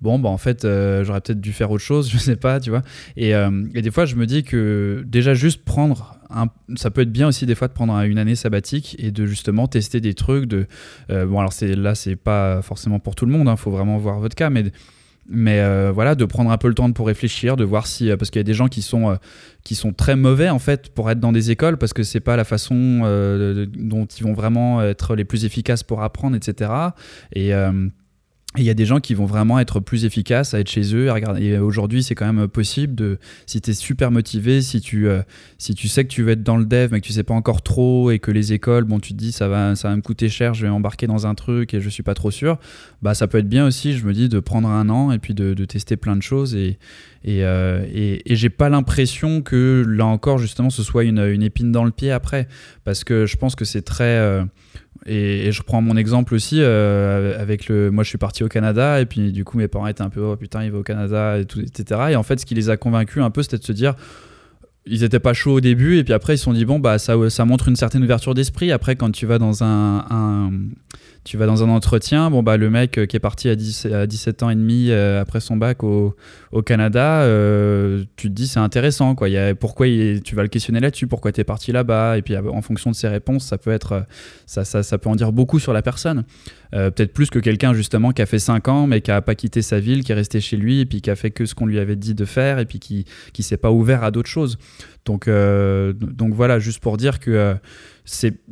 bon 0.00 0.18
bah 0.18 0.28
en 0.28 0.38
fait 0.38 0.62
j'aurais 0.62 1.20
peut-être 1.20 1.40
dû 1.40 1.52
faire 1.52 1.70
autre 1.70 1.84
chose 1.84 2.10
je 2.12 2.18
sais 2.18 2.36
pas 2.36 2.60
tu 2.60 2.70
vois. 2.70 2.82
Et, 3.16 3.30
et 3.30 3.82
des 3.82 3.90
fois 3.90 4.04
je 4.04 4.16
me 4.16 4.26
dis 4.26 4.42
que 4.42 5.04
déjà 5.06 5.34
juste 5.34 5.64
prendre 5.64 6.18
un, 6.30 6.46
ça 6.76 6.90
peut 6.90 7.02
être 7.02 7.12
bien 7.12 7.28
aussi 7.28 7.44
des 7.46 7.54
fois 7.54 7.68
de 7.68 7.74
prendre 7.74 7.94
une 8.00 8.18
année 8.18 8.36
sabbatique 8.36 8.96
et 8.98 9.10
de 9.10 9.26
justement 9.26 9.68
tester 9.68 10.00
des 10.00 10.14
trucs 10.14 10.46
de 10.46 10.66
bon 11.08 11.38
alors 11.38 11.52
là 11.60 11.94
c'est 11.94 12.16
pas 12.16 12.62
forcément 12.62 12.98
pour 12.98 13.14
tout 13.14 13.26
le 13.26 13.32
monde 13.32 13.48
il 13.50 13.56
faut 13.56 13.70
vraiment 13.70 13.98
voir 13.98 14.18
votre 14.18 14.34
cas 14.34 14.50
mais 14.50 14.64
mais 15.28 15.60
euh, 15.60 15.92
voilà 15.92 16.14
de 16.14 16.24
prendre 16.24 16.50
un 16.50 16.58
peu 16.58 16.68
le 16.68 16.74
temps 16.74 16.90
pour 16.92 17.06
réfléchir 17.06 17.56
de 17.56 17.64
voir 17.64 17.86
si 17.86 18.10
euh, 18.10 18.16
parce 18.16 18.30
qu'il 18.30 18.40
y 18.40 18.44
a 18.44 18.44
des 18.44 18.54
gens 18.54 18.68
qui 18.68 18.82
sont 18.82 19.10
euh, 19.10 19.16
qui 19.62 19.74
sont 19.74 19.92
très 19.92 20.16
mauvais 20.16 20.48
en 20.48 20.58
fait 20.58 20.88
pour 20.88 21.10
être 21.10 21.20
dans 21.20 21.32
des 21.32 21.50
écoles 21.50 21.78
parce 21.78 21.92
que 21.92 22.02
c'est 22.02 22.20
pas 22.20 22.36
la 22.36 22.44
façon 22.44 23.00
dont 23.74 24.06
ils 24.06 24.24
vont 24.24 24.32
vraiment 24.32 24.82
être 24.82 25.14
les 25.14 25.24
plus 25.24 25.44
efficaces 25.44 25.82
pour 25.82 26.02
apprendre 26.02 26.36
etc 26.36 26.70
et 27.34 27.50
et 27.50 28.01
il 28.58 28.64
y 28.64 28.70
a 28.70 28.74
des 28.74 28.84
gens 28.84 29.00
qui 29.00 29.14
vont 29.14 29.24
vraiment 29.24 29.58
être 29.58 29.80
plus 29.80 30.04
efficaces 30.04 30.52
à 30.52 30.60
être 30.60 30.68
chez 30.68 30.94
eux. 30.94 31.10
regarder. 31.10 31.42
Et 31.42 31.58
aujourd'hui, 31.58 32.02
c'est 32.02 32.14
quand 32.14 32.30
même 32.30 32.48
possible 32.48 32.94
de, 32.94 33.18
si 33.46 33.62
tu 33.62 33.70
es 33.70 33.74
super 33.74 34.10
motivé, 34.10 34.60
si 34.60 34.82
tu, 34.82 35.08
euh, 35.08 35.22
si 35.56 35.74
tu 35.74 35.88
sais 35.88 36.04
que 36.04 36.10
tu 36.10 36.22
veux 36.22 36.32
être 36.32 36.42
dans 36.42 36.58
le 36.58 36.66
dev, 36.66 36.90
mais 36.92 37.00
que 37.00 37.06
tu 37.06 37.14
sais 37.14 37.22
pas 37.22 37.32
encore 37.32 37.62
trop 37.62 38.10
et 38.10 38.18
que 38.18 38.30
les 38.30 38.52
écoles, 38.52 38.84
bon, 38.84 39.00
tu 39.00 39.14
te 39.14 39.18
dis 39.18 39.32
ça 39.32 39.48
va, 39.48 39.74
ça 39.74 39.88
va 39.88 39.96
me 39.96 40.02
coûter 40.02 40.28
cher, 40.28 40.52
je 40.52 40.66
vais 40.66 40.68
embarquer 40.68 41.06
dans 41.06 41.26
un 41.26 41.34
truc 41.34 41.72
et 41.72 41.80
je 41.80 41.88
suis 41.88 42.02
pas 42.02 42.14
trop 42.14 42.30
sûr, 42.30 42.58
bah 43.00 43.14
ça 43.14 43.26
peut 43.26 43.38
être 43.38 43.48
bien 43.48 43.66
aussi, 43.66 43.94
je 43.96 44.06
me 44.06 44.12
dis, 44.12 44.28
de 44.28 44.38
prendre 44.38 44.68
un 44.68 44.90
an 44.90 45.12
et 45.12 45.18
puis 45.18 45.32
de, 45.34 45.64
tester 45.64 45.96
plein 45.96 46.16
de 46.16 46.22
choses. 46.22 46.54
Et, 46.54 46.78
et, 47.24 47.44
euh, 47.44 47.86
et 47.92 48.36
j'ai 48.36 48.50
pas 48.50 48.68
l'impression 48.68 49.40
que 49.40 49.84
là 49.88 50.04
encore, 50.04 50.38
justement, 50.38 50.68
ce 50.68 50.82
soit 50.82 51.04
une, 51.04 51.20
une 51.20 51.42
épine 51.42 51.72
dans 51.72 51.84
le 51.84 51.90
pied 51.90 52.10
après, 52.10 52.48
parce 52.84 53.04
que 53.04 53.24
je 53.24 53.36
pense 53.36 53.54
que 53.54 53.64
c'est 53.64 53.82
très. 53.82 54.04
euh, 54.04 54.44
et, 55.06 55.50
je 55.50 55.62
prends 55.62 55.82
mon 55.82 55.96
exemple 55.96 56.34
aussi 56.34 56.58
euh, 56.60 57.40
avec 57.40 57.68
le. 57.68 57.90
Moi, 57.90 58.04
je 58.04 58.08
suis 58.08 58.18
parti 58.18 58.44
au 58.44 58.48
Canada 58.48 59.00
et 59.00 59.06
puis 59.06 59.32
du 59.32 59.44
coup, 59.44 59.58
mes 59.58 59.68
parents 59.68 59.86
étaient 59.86 60.02
un 60.02 60.10
peu 60.10 60.20
oh 60.20 60.36
putain, 60.36 60.64
il 60.64 60.70
va 60.70 60.78
au 60.78 60.82
Canada 60.82 61.38
et 61.38 61.44
tout, 61.44 61.60
etc. 61.60 62.00
Et 62.10 62.16
en 62.16 62.22
fait, 62.22 62.38
ce 62.40 62.46
qui 62.46 62.54
les 62.54 62.70
a 62.70 62.76
convaincus 62.76 63.22
un 63.22 63.30
peu, 63.30 63.42
c'était 63.42 63.58
de 63.58 63.64
se 63.64 63.72
dire. 63.72 63.94
Ils 64.84 65.04
étaient 65.04 65.20
pas 65.20 65.32
chauds 65.32 65.52
au 65.52 65.60
début 65.60 65.98
et 65.98 66.02
puis 66.02 66.12
après 66.12 66.34
ils 66.34 66.38
se 66.38 66.42
sont 66.42 66.52
dit 66.52 66.64
bon 66.64 66.80
bah 66.80 66.98
ça, 66.98 67.14
ça 67.30 67.44
montre 67.44 67.68
une 67.68 67.76
certaine 67.76 68.02
ouverture 68.02 68.34
d'esprit. 68.34 68.72
Après 68.72 68.96
quand 68.96 69.12
tu 69.12 69.26
vas 69.26 69.38
dans 69.38 69.62
un 69.62 70.50
tu 71.24 71.36
vas 71.36 71.46
dans 71.46 71.62
un 71.62 71.68
entretien, 71.68 72.30
bon 72.30 72.42
bah 72.42 72.56
le 72.56 72.68
mec 72.68 72.98
euh, 72.98 73.06
qui 73.06 73.16
est 73.16 73.20
parti 73.20 73.48
à, 73.48 73.54
10 73.54 73.86
à 73.86 74.06
17 74.08 74.42
ans 74.42 74.50
et 74.50 74.56
demi 74.56 74.90
euh, 74.90 75.20
après 75.20 75.38
son 75.38 75.56
bac 75.56 75.84
au, 75.84 76.16
Canada, 76.66 77.22
euh, 77.22 78.04
tu 78.16 78.28
te 78.28 78.32
dis 78.32 78.48
c'est 78.48 78.60
intéressant 78.60 79.14
quoi. 79.14 79.28
Pourquoi 79.58 79.86
tu 79.86 80.34
vas 80.34 80.42
le 80.42 80.48
questionner 80.48 80.80
là-dessus, 80.80 81.06
pourquoi 81.06 81.32
tu 81.32 81.40
es 81.40 81.44
parti 81.44 81.70
là-bas, 81.70 82.18
et 82.18 82.22
puis 82.22 82.36
en 82.36 82.60
fonction 82.60 82.90
de 82.90 82.96
ses 82.96 83.08
réponses, 83.08 83.44
ça 83.44 83.56
peut 83.56 83.70
être, 83.70 84.04
ça, 84.46 84.98
peut 84.98 85.08
en 85.08 85.16
dire 85.16 85.32
beaucoup 85.32 85.58
sur 85.58 85.72
la 85.72 85.82
personne. 85.82 86.24
Peut-être 86.72 87.12
plus 87.12 87.28
que 87.28 87.38
quelqu'un 87.38 87.74
justement 87.74 88.12
qui 88.12 88.22
a 88.22 88.26
fait 88.26 88.38
5 88.38 88.68
ans 88.68 88.86
mais 88.86 89.02
qui 89.02 89.10
a 89.10 89.20
pas 89.20 89.34
quitté 89.34 89.60
sa 89.60 89.78
ville, 89.78 90.04
qui 90.04 90.12
est 90.12 90.14
resté 90.14 90.40
chez 90.40 90.56
lui 90.56 90.80
et 90.80 90.86
puis 90.86 91.02
qui 91.02 91.10
a 91.10 91.16
fait 91.16 91.30
que 91.30 91.44
ce 91.44 91.54
qu'on 91.54 91.66
lui 91.66 91.78
avait 91.78 91.96
dit 91.96 92.14
de 92.14 92.24
faire 92.24 92.58
et 92.58 92.64
puis 92.64 92.78
qui 92.78 93.04
qui 93.32 93.42
s'est 93.42 93.58
pas 93.58 93.70
ouvert 93.70 94.04
à 94.04 94.10
d'autres 94.10 94.30
choses. 94.30 94.58
Donc 95.04 95.26
euh, 95.26 95.92
donc 95.92 96.32
voilà, 96.32 96.58
juste 96.58 96.80
pour 96.80 96.96
dire 96.96 97.18
que 97.18 97.30
euh, 97.30 97.54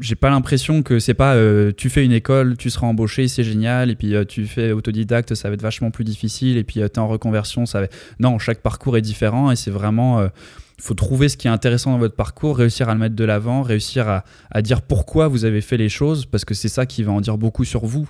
j'ai 0.01 0.15
pas 0.17 0.31
l'impression 0.31 0.83
que 0.83 0.99
c'est 0.99 1.15
pas 1.15 1.35
euh, 1.35 1.73
tu 1.77 1.91
fais 1.91 2.05
une 2.05 2.13
école 2.13 2.57
tu 2.57 2.71
seras 2.71 2.87
embauché 2.87 3.27
c'est 3.27 3.43
génial 3.43 3.91
et 3.91 3.97
puis 3.97 4.15
tu 4.29 4.47
fais 4.47 4.71
autodidacte 4.71 5.35
ça 5.35 5.49
va 5.49 5.55
être 5.55 5.63
vachement 5.63 5.91
plus 5.91 6.05
difficile 6.05 6.57
et 6.57 6.63
puis 6.63 6.75
tu 6.75 6.81
es 6.81 6.99
en 7.01 7.09
reconversion 7.09 7.67
ça 7.67 7.81
va 7.81 7.89
non 8.21 8.39
chaque 8.39 8.61
parcours 8.61 8.97
est 8.97 9.03
différent 9.03 9.51
et 9.51 9.57
c'est 9.57 9.73
vraiment 9.73 10.23
il 10.23 10.83
faut 10.85 10.95
trouver 10.95 11.29
ce 11.29 11.37
qui 11.37 11.49
est 11.49 11.51
intéressant 11.51 11.91
dans 11.91 11.99
votre 11.99 12.15
parcours 12.15 12.59
réussir 12.59 12.89
à 12.89 12.95
le 12.95 13.01
mettre 13.01 13.17
de 13.17 13.25
l'avant 13.25 13.63
réussir 13.63 14.23
à 14.53 14.63
dire 14.63 14.83
pourquoi 14.83 15.27
vous 15.27 15.45
avez 15.45 15.63
fait 15.63 15.77
les 15.77 15.89
choses 15.89 16.27
parce 16.27 16.45
que 16.45 16.55
c'est 16.55 16.69
ça 16.69 16.87
qui 16.87 17.03
va 17.03 17.11
en 17.11 17.21
dire 17.21 17.37
beaucoup 17.37 17.65
sur 17.65 17.85
vous 17.85 18.09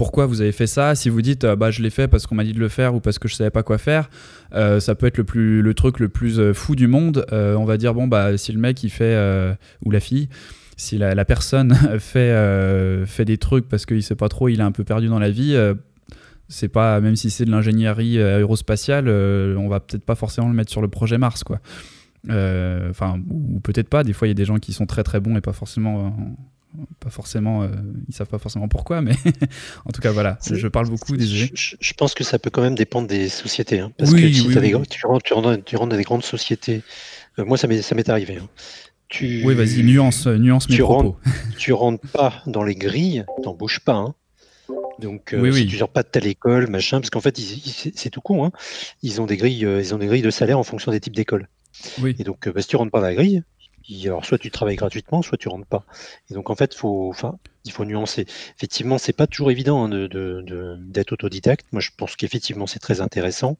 pourquoi 0.00 0.24
vous 0.24 0.40
avez 0.40 0.52
fait 0.52 0.66
ça. 0.66 0.94
Si 0.94 1.10
vous 1.10 1.20
dites 1.20 1.44
euh, 1.44 1.56
bah 1.56 1.70
je 1.70 1.82
l'ai 1.82 1.90
fait 1.90 2.08
parce 2.08 2.26
qu'on 2.26 2.34
m'a 2.34 2.44
dit 2.44 2.54
de 2.54 2.58
le 2.58 2.68
faire 2.68 2.94
ou 2.94 3.00
parce 3.00 3.18
que 3.18 3.28
je 3.28 3.34
savais 3.34 3.50
pas 3.50 3.62
quoi 3.62 3.76
faire, 3.76 4.08
euh, 4.54 4.80
ça 4.80 4.94
peut 4.94 5.06
être 5.06 5.18
le 5.18 5.24
plus 5.24 5.60
le 5.60 5.74
truc 5.74 5.98
le 5.98 6.08
plus 6.08 6.40
euh, 6.40 6.54
fou 6.54 6.74
du 6.74 6.86
monde. 6.86 7.26
On 7.30 7.66
va 7.66 7.76
dire 7.76 7.92
bon 7.92 8.06
bah 8.06 8.38
si 8.38 8.50
le 8.52 8.58
mec 8.58 8.82
il 8.82 8.88
fait 8.88 9.14
ou 9.84 9.90
la 9.90 10.00
fille, 10.00 10.30
si 10.78 10.96
la, 10.96 11.14
la 11.14 11.24
personne 11.26 11.74
fait 11.98 12.34
fait 13.04 13.26
des 13.26 13.36
trucs 13.36 13.68
parce 13.68 13.84
qu'il 13.84 14.02
sait 14.02 14.14
pas 14.14 14.30
trop, 14.30 14.48
il 14.48 14.60
est 14.60 14.62
un 14.62 14.72
peu 14.72 14.84
perdu 14.84 15.08
dans 15.08 15.18
la 15.18 15.30
vie. 15.30 15.54
c'est 16.48 16.68
pas 16.68 16.98
même 17.02 17.16
si 17.16 17.28
c'est 17.28 17.44
de 17.44 17.50
l'ingénierie 17.50 18.22
aérospatiale, 18.22 19.06
on 19.06 19.68
va 19.68 19.80
peut-être 19.80 20.04
pas 20.04 20.14
forcément 20.14 20.48
le 20.48 20.54
mettre 20.54 20.70
sur 20.70 20.80
le 20.80 20.88
projet 20.88 21.18
Mars 21.18 21.44
Enfin 22.26 23.20
ou, 23.28 23.60
peut-être 23.60 23.90
pas. 23.90 24.02
Des 24.02 24.14
fois 24.14 24.28
il 24.28 24.30
y 24.30 24.32
a 24.32 24.34
des 24.34 24.46
gens 24.46 24.56
qui 24.56 24.72
sont 24.72 24.86
très 24.86 25.02
très 25.02 25.20
bons 25.20 25.36
et 25.36 25.42
pas 25.42 25.52
forcément 25.52 26.14
pas 27.00 27.10
forcément, 27.10 27.62
euh, 27.62 27.68
ils 28.08 28.14
savent 28.14 28.28
pas 28.28 28.38
forcément 28.38 28.68
pourquoi, 28.68 29.00
mais 29.02 29.14
en 29.86 29.90
tout 29.92 30.00
cas 30.00 30.12
voilà, 30.12 30.38
je 30.50 30.68
parle 30.68 30.88
beaucoup, 30.88 31.16
désolé. 31.16 31.50
Je, 31.54 31.76
je- 31.80 31.92
pense 31.94 32.14
que 32.14 32.24
ça 32.24 32.38
peut 32.38 32.50
quand 32.50 32.62
même 32.62 32.74
dépendre 32.74 33.08
des 33.08 33.28
sociétés. 33.28 33.80
hein, 33.80 33.92
parce 33.98 34.12
Oui, 34.12 34.20
que 34.22 34.32
si 34.32 34.46
oui, 34.46 34.54
des 34.54 34.60
tu, 34.70 34.74
rentres, 35.06 35.24
tu, 35.24 35.34
rentres, 35.34 35.64
tu 35.64 35.76
rentres 35.76 35.90
dans 35.90 35.96
des 35.96 36.02
grandes 36.04 36.24
sociétés, 36.24 36.82
euh, 37.38 37.44
moi 37.44 37.56
ça 37.58 37.66
m'est 37.66 38.08
arrivé. 38.08 38.38
hein. 38.38 38.48
Tu, 39.08 39.42
Oui, 39.44 39.54
vas-y, 39.54 39.82
nuance, 39.82 40.26
euh, 40.28 40.38
nuance 40.38 40.68
mes 40.68 40.76
tu 40.76 40.82
propos. 40.82 41.16
tu 41.58 41.72
rentres 41.72 42.06
pas 42.12 42.42
dans 42.46 42.62
les 42.62 42.76
grilles, 42.76 43.24
t'embauches 43.42 43.80
pas. 43.80 43.94
hein. 43.94 44.14
Donc 45.00 45.34
euh, 45.34 45.50
si 45.52 45.66
tu 45.66 45.78
sors 45.78 45.88
pas 45.88 46.02
de 46.02 46.08
telle 46.08 46.26
école, 46.26 46.68
machin, 46.70 47.00
parce 47.00 47.10
qu'en 47.10 47.20
fait 47.20 47.36
c'est 47.38 48.10
tout 48.10 48.20
con. 48.20 48.44
hein. 48.44 48.52
Ils 49.02 49.20
ont 49.20 49.26
des 49.26 49.36
grilles, 49.36 49.66
ils 49.80 49.94
ont 49.94 49.98
des 49.98 50.06
grilles 50.06 50.22
de 50.22 50.30
salaire 50.30 50.58
en 50.58 50.62
fonction 50.62 50.92
des 50.92 51.00
types 51.00 51.16
d'écoles. 51.16 51.48
Et 52.18 52.24
donc 52.24 52.48
bah, 52.48 52.60
si 52.62 52.68
tu 52.68 52.76
rentres 52.76 52.90
pas 52.92 53.00
dans 53.00 53.06
la 53.06 53.14
grille, 53.14 53.42
alors 54.04 54.24
soit 54.24 54.38
tu 54.38 54.50
travailles 54.50 54.76
gratuitement, 54.76 55.22
soit 55.22 55.38
tu 55.38 55.48
rentres 55.48 55.66
pas. 55.66 55.84
Et 56.30 56.34
donc 56.34 56.50
en 56.50 56.54
fait, 56.56 56.74
il 57.64 57.72
faut 57.72 57.84
nuancer. 57.84 58.26
Effectivement, 58.56 58.98
c'est 58.98 59.12
pas 59.12 59.26
toujours 59.26 59.50
évident 59.50 59.84
hein, 59.84 60.08
d'être 60.80 61.12
autodidacte. 61.12 61.66
Moi, 61.72 61.80
je 61.80 61.90
pense 61.96 62.16
qu'effectivement, 62.16 62.66
c'est 62.66 62.78
très 62.78 63.00
intéressant, 63.00 63.56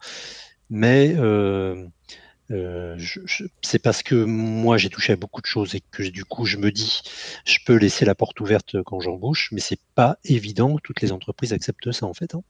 mais 0.70 1.14
euh, 1.16 1.86
euh, 2.50 2.98
c'est 3.62 3.78
parce 3.80 4.02
que 4.02 4.16
moi, 4.16 4.78
j'ai 4.78 4.90
touché 4.90 5.12
à 5.14 5.16
beaucoup 5.16 5.40
de 5.40 5.46
choses 5.46 5.74
et 5.74 5.82
que 5.92 6.02
du 6.04 6.24
coup, 6.24 6.46
je 6.46 6.56
me 6.58 6.72
dis, 6.72 7.02
je 7.46 7.58
peux 7.66 7.76
laisser 7.76 8.04
la 8.04 8.14
porte 8.14 8.40
ouverte 8.40 8.82
quand 8.84 9.00
j'embauche, 9.00 9.50
mais 9.52 9.60
c'est 9.60 9.80
pas 9.94 10.18
évident 10.24 10.76
que 10.76 10.82
toutes 10.82 11.02
les 11.02 11.12
entreprises 11.12 11.52
acceptent 11.52 11.92
ça 11.92 12.06
en 12.06 12.14
fait. 12.14 12.34
hein. 12.34 12.42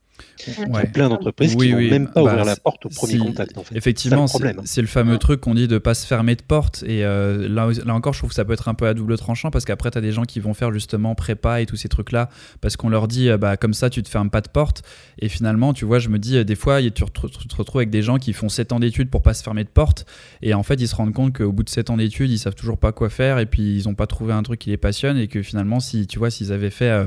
Il 0.46 0.72
y 0.72 0.76
a 0.76 0.86
plein 0.86 1.08
d'entreprises 1.08 1.56
qui 1.56 1.72
ne 1.72 1.74
vont 1.74 1.90
même 1.90 2.06
pas 2.06 2.22
bah, 2.22 2.32
ouvrir 2.32 2.44
la 2.44 2.56
porte 2.56 2.86
au 2.86 2.88
premier 2.88 3.18
contact. 3.18 3.56
En 3.58 3.64
fait. 3.64 3.76
Effectivement, 3.76 4.26
c'est 4.64 4.80
le, 4.80 4.86
fameux 4.86 5.18
truc 5.18 5.40
qu'on 5.40 5.54
dit 5.54 5.68
de 5.68 5.74
ne 5.74 5.78
pas 5.78 5.94
se 5.94 6.06
fermer 6.06 6.36
de 6.36 6.42
porte. 6.42 6.82
Et 6.86 7.04
euh, 7.04 7.48
là, 7.48 7.68
là, 7.84 7.94
encore, 7.94 8.12
je 8.12 8.20
trouve 8.20 8.30
que 8.30 8.34
ça 8.34 8.44
peut 8.44 8.52
être 8.52 8.68
un 8.68 8.74
peu 8.74 8.86
à 8.86 8.94
double 8.94 9.16
tranchant 9.18 9.50
parce 9.50 9.64
qu'après, 9.64 9.90
tu 9.90 9.98
as 9.98 10.00
des 10.00 10.12
gens 10.12 10.24
qui 10.24 10.40
vont 10.40 10.54
faire 10.54 10.72
justement 10.72 11.14
prépa 11.14 11.60
et 11.60 11.66
tous 11.66 11.76
ces 11.76 11.88
trucs-là 11.88 12.28
parce 12.60 12.76
qu'on 12.76 12.88
leur 12.88 13.08
dit, 13.08 13.28
euh, 13.28 13.38
bah, 13.38 13.56
comme 13.56 13.74
ça, 13.74 13.90
tu 13.90 14.02
te 14.02 14.08
fermes 14.08 14.30
pas 14.30 14.40
de 14.40 14.48
porte. 14.48 14.82
Et 15.18 15.28
finalement, 15.28 15.72
tu 15.72 15.84
vois, 15.84 15.98
je 15.98 16.08
me 16.08 16.18
dis, 16.18 16.38
euh, 16.38 16.44
des 16.44 16.56
fois, 16.56 16.80
tu 16.82 16.90
te, 16.90 17.56
retrouves 17.56 17.80
avec 17.80 17.90
des 17.90 18.02
gens 18.02 18.18
qui 18.18 18.32
font 18.32 18.48
7 18.48 18.72
ans 18.72 18.80
d'études 18.80 19.10
pour 19.10 19.22
pas 19.22 19.34
se 19.34 19.42
fermer 19.42 19.64
de 19.64 19.68
porte. 19.68 20.06
Et 20.42 20.54
en 20.54 20.62
fait, 20.62 20.80
ils 20.80 20.88
se 20.88 20.94
rendent 20.94 21.14
compte 21.14 21.36
qu'au 21.36 21.52
bout 21.52 21.62
de 21.62 21.70
7 21.70 21.90
ans 21.90 21.96
d'études, 21.96 22.30
ils 22.30 22.38
savent 22.38 22.54
toujours 22.54 22.78
pas 22.78 22.92
quoi 22.92 23.10
faire 23.10 23.38
et 23.38 23.46
puis 23.46 23.78
ils 23.78 23.88
n'ont 23.88 23.94
pas 23.94 24.06
trouvé 24.06 24.32
un 24.32 24.42
truc 24.42 24.60
qui 24.60 24.70
les 24.70 24.76
passionne 24.76 25.16
et 25.16 25.28
que 25.28 25.42
finalement, 25.42 25.80
si 25.80 26.06
tu 26.06 26.18
vois, 26.18 26.30
s'ils 26.30 26.52
avaient 26.52 26.70
fait, 26.70 27.06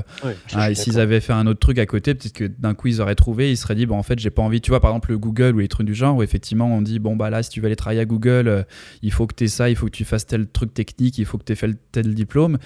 s'ils 0.74 1.00
avaient 1.00 1.20
fait 1.20 1.34
un 1.34 1.48
autre 1.48 1.60
truc 1.60 1.80
à 1.80 1.86
côté, 1.86 2.14
peut-être 2.14 2.34
que 2.34 2.46
d'un 2.46 2.74
coup, 2.74 2.88
ils 2.88 3.02
auraient 3.04 3.16
trouvé, 3.16 3.52
ils 3.52 3.58
seraient 3.58 3.76
dit, 3.76 3.86
bon, 3.86 3.98
en 3.98 4.04
fait, 4.04 4.20
j'ai 4.20 4.30
pas 4.30 4.42
envie, 4.42 4.62
tu 4.62 4.72
vois, 4.72 4.80
par 4.80 4.92
exemple, 4.92 5.12
le 5.12 5.18
Google 5.18 5.56
ou 5.56 5.60
les 5.60 5.68
trucs 5.68 5.88
du 5.88 5.94
genre, 5.94 6.18
où 6.18 6.24
effectivement, 6.24 6.66
on 6.66 6.82
dit, 6.82 7.00
bon, 7.00 7.16
bah 7.16 7.30
là, 7.30 7.44
si 7.44 7.50
tu 7.50 7.60
veux 7.60 7.68
aller 7.68 7.76
travailler 7.76 8.02
à 8.02 8.06
Google, 8.06 8.48
euh, 8.48 8.64
il 9.02 9.12
faut 9.12 9.28
que 9.28 9.36
tu 9.36 9.46
aies 9.46 9.48
ça, 9.48 9.70
il 9.70 9.76
faut 9.76 9.86
que 9.86 9.92
tu 9.92 10.06
fasses 10.06 10.26
tel 10.26 10.48
truc 10.48 10.74
technique, 10.74 11.18
il 11.18 11.26
faut 11.26 11.38
que 11.38 11.44
tu 11.44 11.54
aies 11.54 11.56
fait 11.56 11.78
tel 11.92 12.14
diplôme. 12.14 12.58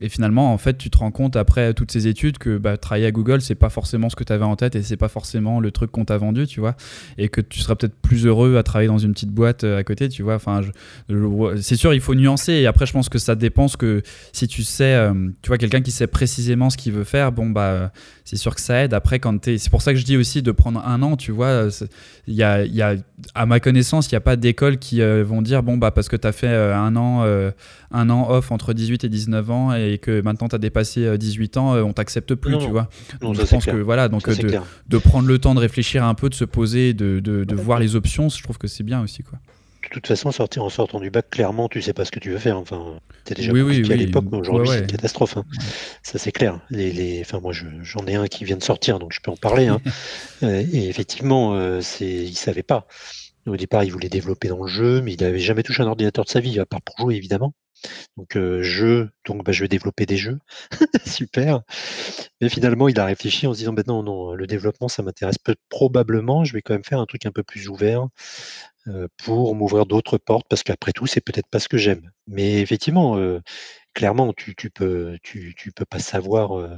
Et 0.00 0.10
finalement, 0.10 0.52
en 0.52 0.58
fait, 0.58 0.76
tu 0.76 0.90
te 0.90 0.98
rends 0.98 1.10
compte 1.10 1.36
après 1.36 1.72
toutes 1.72 1.90
ces 1.90 2.06
études 2.06 2.36
que 2.36 2.58
bah, 2.58 2.76
travailler 2.76 3.06
à 3.06 3.12
Google, 3.12 3.40
c'est 3.40 3.54
pas 3.54 3.70
forcément 3.70 4.10
ce 4.10 4.16
que 4.16 4.24
tu 4.24 4.32
avais 4.32 4.44
en 4.44 4.54
tête 4.54 4.76
et 4.76 4.82
c'est 4.82 4.98
pas 4.98 5.08
forcément 5.08 5.58
le 5.58 5.70
truc 5.70 5.90
qu'on 5.90 6.04
t'a 6.04 6.18
vendu, 6.18 6.46
tu 6.46 6.60
vois. 6.60 6.76
Et 7.16 7.30
que 7.30 7.40
tu 7.40 7.60
seras 7.60 7.76
peut-être 7.76 7.96
plus 7.96 8.26
heureux 8.26 8.58
à 8.58 8.62
travailler 8.62 8.88
dans 8.88 8.98
une 8.98 9.12
petite 9.12 9.30
boîte 9.30 9.64
euh, 9.64 9.78
à 9.78 9.84
côté, 9.84 10.10
tu 10.10 10.22
vois. 10.22 10.34
Enfin, 10.34 10.60
c'est 11.62 11.76
sûr, 11.76 11.94
il 11.94 12.00
faut 12.00 12.14
nuancer. 12.14 12.52
Et 12.52 12.66
après, 12.66 12.84
je 12.84 12.92
pense 12.92 13.08
que 13.08 13.18
ça 13.18 13.34
dépend 13.34 13.68
que 13.68 14.02
si 14.32 14.46
tu 14.48 14.64
sais, 14.64 14.94
euh, 14.94 15.14
tu 15.40 15.48
vois, 15.48 15.56
quelqu'un 15.56 15.80
qui 15.80 15.90
sait 15.90 16.06
précisément 16.06 16.68
ce 16.68 16.76
qu'il 16.76 16.92
veut 16.92 17.04
faire, 17.04 17.32
bon, 17.32 17.48
bah, 17.48 17.90
c'est 18.24 18.36
sûr 18.36 18.54
que 18.54 18.60
ça 18.60 18.84
aide. 18.84 18.92
Après, 18.92 19.18
quand 19.18 19.38
tu 19.38 19.58
C'est 19.58 19.70
pour 19.70 19.80
ça 19.80 19.94
que 19.94 19.98
je 19.98 20.04
dis 20.04 20.18
aussi 20.18 20.42
de 20.42 20.52
prendre 20.52 20.84
un 20.86 21.02
an, 21.02 21.16
tu 21.16 21.32
vois. 21.32 21.68
Il 22.26 22.34
y 22.34 22.42
a, 22.42 22.64
y 22.66 22.82
a, 22.82 22.96
à 23.34 23.46
ma 23.46 23.60
connaissance, 23.60 24.10
il 24.10 24.14
n'y 24.14 24.18
a 24.18 24.20
pas 24.20 24.36
d'école 24.36 24.76
qui 24.78 25.00
euh, 25.00 25.24
vont 25.24 25.40
dire, 25.40 25.62
bon, 25.62 25.78
bah, 25.78 25.90
parce 25.90 26.10
que 26.10 26.16
tu 26.16 26.26
as 26.26 26.32
fait 26.32 26.48
un 26.48 26.96
an, 26.96 27.24
un 27.92 28.10
an 28.10 28.30
off 28.30 28.52
entre 28.52 28.74
18 28.74 29.04
et 29.04 29.08
19 29.08 29.50
ans 29.50 29.72
et 29.92 29.98
que 29.98 30.20
maintenant 30.20 30.48
tu 30.48 30.54
as 30.54 30.58
dépassé 30.58 31.16
18 31.16 31.56
euh, 31.56 31.60
ans, 31.60 31.74
euh, 31.74 31.82
on 31.82 31.92
t'accepte 31.92 32.34
plus, 32.34 32.58
tu 32.58 32.68
vois. 32.68 32.88
je 33.20 33.42
pense 33.42 33.66
que 33.66 33.76
voilà, 33.76 34.08
donc 34.08 34.28
euh, 34.28 34.34
de, 34.86 34.98
prendre 34.98 35.28
le 35.28 35.38
temps 35.38 35.54
de 35.54 35.60
réfléchir 35.60 36.04
un 36.04 36.14
peu, 36.14 36.28
de 36.28 36.34
se 36.34 36.44
poser, 36.44 36.94
de, 36.94 37.20
de, 37.20 37.54
voir 37.54 37.78
les 37.78 37.96
options, 37.96 38.28
je 38.28 38.42
trouve 38.42 38.58
que 38.58 38.68
c'est 38.68 38.84
bien 38.84 39.02
aussi, 39.02 39.22
quoi. 39.22 39.38
De 39.84 39.90
toute 39.90 40.08
façon, 40.08 40.32
sortir 40.32 40.64
en 40.64 40.68
sortant 40.68 40.98
du 40.98 41.10
bac, 41.10 41.30
clairement, 41.30 41.68
tu 41.68 41.80
sais 41.80 41.92
pas 41.92 42.04
ce 42.04 42.10
que 42.10 42.18
tu 42.18 42.30
veux 42.30 42.38
faire. 42.38 42.58
Enfin, 42.58 42.98
c'était 43.18 43.42
déjà 43.42 43.52
oui, 43.52 43.88
à 43.88 43.94
l'époque, 43.94 44.24
mais 44.32 44.38
aujourd'hui, 44.38 44.68
c'est 44.68 44.80
une 44.80 44.86
catastrophe. 44.88 45.36
Hein. 45.36 45.44
Ça, 46.02 46.18
c'est 46.18 46.32
clair. 46.32 46.58
Les, 46.70 46.90
les... 46.90 47.20
Enfin, 47.20 47.38
moi, 47.38 47.52
j'en 47.52 48.04
ai 48.08 48.16
un 48.16 48.26
qui 48.26 48.44
vient 48.44 48.56
de 48.56 48.64
sortir, 48.64 48.98
donc 48.98 49.12
je 49.12 49.20
peux 49.20 49.30
en 49.30 49.36
parler. 49.36 49.68
Hein. 49.68 49.80
et 50.42 50.88
effectivement, 50.88 51.80
c'est, 51.80 52.04
il 52.04 52.34
savait 52.34 52.64
pas. 52.64 52.88
Au 53.46 53.56
départ, 53.56 53.84
il 53.84 53.92
voulait 53.92 54.08
développer 54.08 54.48
dans 54.48 54.60
le 54.60 54.66
jeu, 54.66 55.00
mais 55.02 55.12
il 55.12 55.20
n'avait 55.22 55.38
jamais 55.38 55.62
touché 55.62 55.84
un 55.84 55.86
ordinateur 55.86 56.24
de 56.24 56.30
sa 56.30 56.40
vie, 56.40 56.58
à 56.58 56.66
part 56.66 56.82
pour 56.82 56.98
jouer, 56.98 57.14
évidemment. 57.14 57.54
Donc 58.16 58.36
donc 59.26 59.44
bah, 59.44 59.52
je 59.52 59.62
vais 59.62 59.68
développer 59.68 60.06
des 60.06 60.16
jeux. 60.16 60.38
Super. 61.06 61.62
Mais 62.40 62.48
finalement, 62.48 62.88
il 62.88 62.98
a 63.00 63.04
réfléchi 63.04 63.46
en 63.46 63.52
se 63.52 63.58
disant 63.58 63.72
bah, 63.72 63.82
non, 63.86 64.02
non, 64.02 64.34
le 64.34 64.46
développement, 64.46 64.88
ça 64.88 65.02
m'intéresse 65.02 65.38
probablement, 65.68 66.44
je 66.44 66.52
vais 66.52 66.62
quand 66.62 66.74
même 66.74 66.84
faire 66.84 67.00
un 67.00 67.06
truc 67.06 67.26
un 67.26 67.32
peu 67.32 67.42
plus 67.42 67.68
ouvert 67.68 68.06
pour 69.16 69.54
m'ouvrir 69.56 69.84
d'autres 69.86 70.18
portes, 70.18 70.46
parce 70.48 70.62
qu'après 70.62 70.92
tout, 70.92 71.06
c'est 71.06 71.20
peut-être 71.20 71.48
pas 71.48 71.58
ce 71.58 71.68
que 71.68 71.76
j'aime. 71.76 72.10
Mais 72.28 72.60
effectivement, 72.60 73.18
clairement, 73.94 74.32
tu, 74.32 74.54
tu 74.54 74.70
peux 74.70 75.18
tu, 75.22 75.54
peux 75.74 75.84
pas 75.84 75.98
savoir 75.98 76.68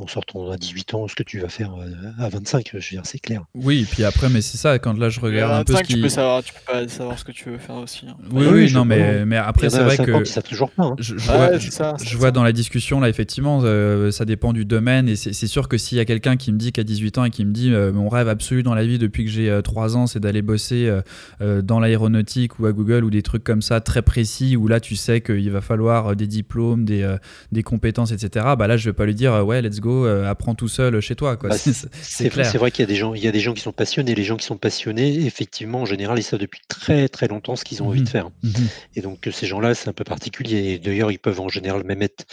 en 0.00 0.08
sortant 0.08 0.50
à 0.50 0.56
18 0.56 0.94
ans 0.94 1.06
ce 1.06 1.14
que 1.14 1.22
tu 1.22 1.38
vas 1.38 1.48
faire 1.48 1.72
euh, 1.78 1.86
à 2.18 2.28
25, 2.28 2.68
je 2.72 2.76
veux 2.76 2.82
dire, 2.82 3.02
c'est 3.04 3.20
clair. 3.20 3.44
Oui, 3.54 3.82
et 3.82 3.84
puis 3.84 4.02
après, 4.02 4.28
mais 4.28 4.42
c'est 4.42 4.56
ça, 4.56 4.80
quand 4.80 4.98
là 4.98 5.08
je 5.08 5.20
regarde 5.20 5.52
un 5.52 5.62
peu 5.62 5.76
ce 5.76 5.82
qui... 5.82 5.94
tu 5.94 6.00
peux 6.00 6.08
savoir, 6.08 6.42
tu 6.42 6.52
peux 6.52 6.72
pas 6.72 6.88
savoir 6.88 7.16
ce 7.16 7.24
que 7.24 7.30
tu 7.30 7.48
veux 7.48 7.58
faire 7.58 7.76
aussi. 7.76 8.06
Hein. 8.08 8.16
Oui, 8.32 8.46
oui, 8.50 8.72
non, 8.72 8.84
mais, 8.84 9.24
mais 9.24 9.36
après, 9.36 9.70
c'est 9.70 9.84
vrai 9.84 9.96
que. 9.96 10.24
Ça 10.24 10.42
toujours 10.42 10.70
pas. 10.70 10.84
Hein. 10.84 10.96
Je, 10.98 11.14
vois, 11.14 11.58
je 11.58 12.16
vois 12.16 12.32
dans 12.32 12.42
la 12.42 12.52
discussion, 12.52 12.98
là, 12.98 13.08
effectivement, 13.08 13.60
euh, 13.62 14.10
ça 14.10 14.24
dépend 14.24 14.52
du 14.52 14.64
domaine, 14.64 15.08
et 15.08 15.14
c'est 15.14 15.46
sûr 15.46 15.68
que 15.68 15.78
s'il 15.78 15.98
y 15.98 16.00
a 16.00 16.04
quelqu'un 16.04 16.36
qui 16.36 16.52
me 16.52 16.58
dit 16.58 16.72
qu'à 16.72 16.82
18 16.82 17.18
ans 17.18 17.24
et 17.24 17.30
qui 17.30 17.44
me 17.44 17.52
dit 17.52 17.72
euh, 17.72 17.92
mon 17.92 18.08
rêve 18.08 18.28
absolu 18.28 18.64
dans 18.64 18.74
la 18.74 18.84
vie 18.84 18.98
depuis 18.98 19.24
que 19.24 19.30
j'ai 19.30 19.60
3 19.62 19.96
ans, 19.96 20.08
c'est 20.08 20.20
d'aller 20.20 20.42
bosser 20.42 20.92
dans 21.40 21.78
l'aéronautique 21.78 22.58
ou 22.58 22.66
à 22.66 22.72
Google 22.72 23.04
ou 23.04 23.10
des 23.10 23.22
trucs 23.22 23.44
comme 23.44 23.62
ça 23.62 23.80
très 23.80 24.02
précis, 24.02 24.56
où 24.56 24.66
là 24.66 24.80
tu 24.80 24.96
sais 24.96 25.20
qu'il 25.20 25.50
va 25.52 25.60
falloir 25.60 26.16
des 26.16 26.26
diplômes, 26.26 26.84
des, 26.84 27.16
des 27.52 27.62
compétences, 27.62 28.10
etc., 28.10 28.46
bah 28.58 28.66
là 28.66 28.76
je 28.76 28.88
vais 28.90 28.92
pas 28.92 29.06
lui 29.06 29.14
dire 29.14 29.44
ouais, 29.46 29.62
let's 29.62 29.80
go, 29.80 29.83
apprends 30.26 30.54
tout 30.54 30.68
seul 30.68 31.00
chez 31.00 31.16
toi. 31.16 31.36
Bah, 31.36 31.56
c'est 31.56 32.56
vrai 32.56 32.70
qu'il 32.70 32.82
y 32.82 32.84
a 32.84 32.86
des 32.86 32.96
gens, 32.96 33.14
il 33.14 33.22
y 33.22 33.28
a 33.28 33.32
des 33.32 33.40
gens 33.40 33.54
qui 33.54 33.62
sont 33.62 33.72
passionnés. 33.72 34.14
Les 34.14 34.24
gens 34.24 34.36
qui 34.36 34.46
sont 34.46 34.56
passionnés, 34.56 35.24
effectivement, 35.26 35.82
en 35.82 35.86
général, 35.86 36.18
ils 36.18 36.22
savent 36.22 36.40
depuis 36.40 36.60
très 36.68 37.08
très 37.08 37.28
longtemps 37.28 37.56
ce 37.56 37.64
qu'ils 37.64 37.82
ont 37.82 37.88
envie 37.88 38.00
de 38.00 38.04
mmh 38.04 38.08
faire. 38.08 38.30
Mmh 38.42 38.50
Et 38.96 39.00
donc 39.00 39.28
ces 39.30 39.46
gens-là, 39.46 39.74
c'est 39.74 39.88
un 39.88 39.92
peu 39.92 40.04
particulier. 40.04 40.78
D'ailleurs, 40.78 41.10
ils 41.10 41.18
peuvent 41.18 41.40
en 41.40 41.48
général 41.48 41.84
même 41.84 42.02
être, 42.02 42.24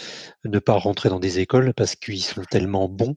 ne 0.44 0.58
pas 0.58 0.74
rentrer 0.74 1.08
dans 1.08 1.20
des 1.20 1.38
écoles 1.38 1.72
parce 1.74 1.96
qu'ils 1.96 2.22
sont 2.22 2.42
tellement 2.50 2.88
bons 2.88 3.16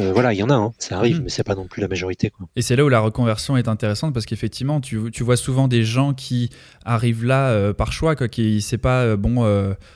euh, 0.00 0.12
voilà, 0.12 0.32
il 0.32 0.36
y 0.36 0.42
en 0.42 0.50
a, 0.50 0.54
hein, 0.54 0.72
ça 0.78 0.98
arrive, 0.98 1.20
mmh. 1.20 1.24
mais 1.24 1.28
c'est 1.28 1.42
pas 1.42 1.56
non 1.56 1.66
plus 1.66 1.80
la 1.80 1.88
majorité. 1.88 2.30
Quoi. 2.30 2.46
Et 2.54 2.62
c'est 2.62 2.76
là 2.76 2.84
où 2.84 2.88
la 2.88 3.00
reconversion 3.00 3.56
est 3.56 3.66
intéressante 3.66 4.14
parce 4.14 4.26
qu'effectivement, 4.26 4.80
tu, 4.80 4.96
vois 5.20 5.36
souvent 5.36 5.66
des 5.66 5.82
gens 5.82 6.14
qui 6.14 6.50
arrivent 6.84 7.24
là 7.24 7.48
euh, 7.48 7.72
par 7.72 7.92
choix, 7.92 8.14
quoi, 8.14 8.28
qui 8.28 8.60
c'est 8.60 8.78
pas 8.78 9.02
euh, 9.02 9.16
bon. 9.16 9.38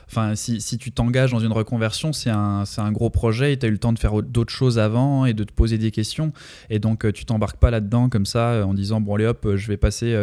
Enfin, 0.09 0.35
si, 0.35 0.77
tu 0.77 0.91
t'engages 0.91 1.31
dans 1.31 1.39
une 1.39 1.51
reconversion, 1.51 2.11
c'est 2.11 2.29
un, 2.29 2.63
un, 2.77 2.91
gros 2.91 3.09
projet 3.09 3.53
et 3.53 3.57
tu 3.57 3.65
as 3.65 3.69
eu 3.69 3.71
le 3.71 3.77
temps 3.77 3.93
de 3.93 3.99
faire 3.99 4.21
d'autres 4.21 4.51
choses 4.51 4.77
avant 4.77 5.25
et 5.25 5.33
de 5.33 5.43
te 5.43 5.53
poser 5.53 5.77
des 5.77 5.91
questions. 5.91 6.33
Et 6.69 6.79
donc, 6.79 7.11
tu 7.13 7.25
t'embarques 7.25 7.57
pas 7.57 7.71
là-dedans 7.71 8.09
comme 8.09 8.25
ça 8.25 8.65
en 8.65 8.73
disant, 8.73 8.99
bon, 8.99 9.15
allez 9.15 9.25
hop, 9.25 9.55
je 9.55 9.67
vais 9.67 9.77
passer. 9.77 10.15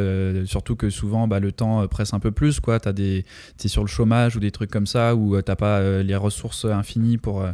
surtout 0.44 0.76
que 0.76 0.90
souvent, 0.90 1.26
bah, 1.26 1.40
le 1.40 1.52
temps 1.52 1.86
presse 1.88 2.12
un 2.12 2.20
peu 2.20 2.30
plus, 2.32 2.60
quoi. 2.60 2.80
Tu 2.80 3.24
es 3.64 3.68
sur 3.68 3.82
le 3.82 3.88
chômage 3.88 4.36
ou 4.36 4.40
des 4.40 4.50
trucs 4.50 4.70
comme 4.70 4.86
ça 4.86 5.14
où 5.14 5.40
t'as 5.40 5.56
pas 5.56 6.02
les 6.02 6.16
ressources 6.16 6.66
infinies 6.66 7.18
pour 7.18 7.44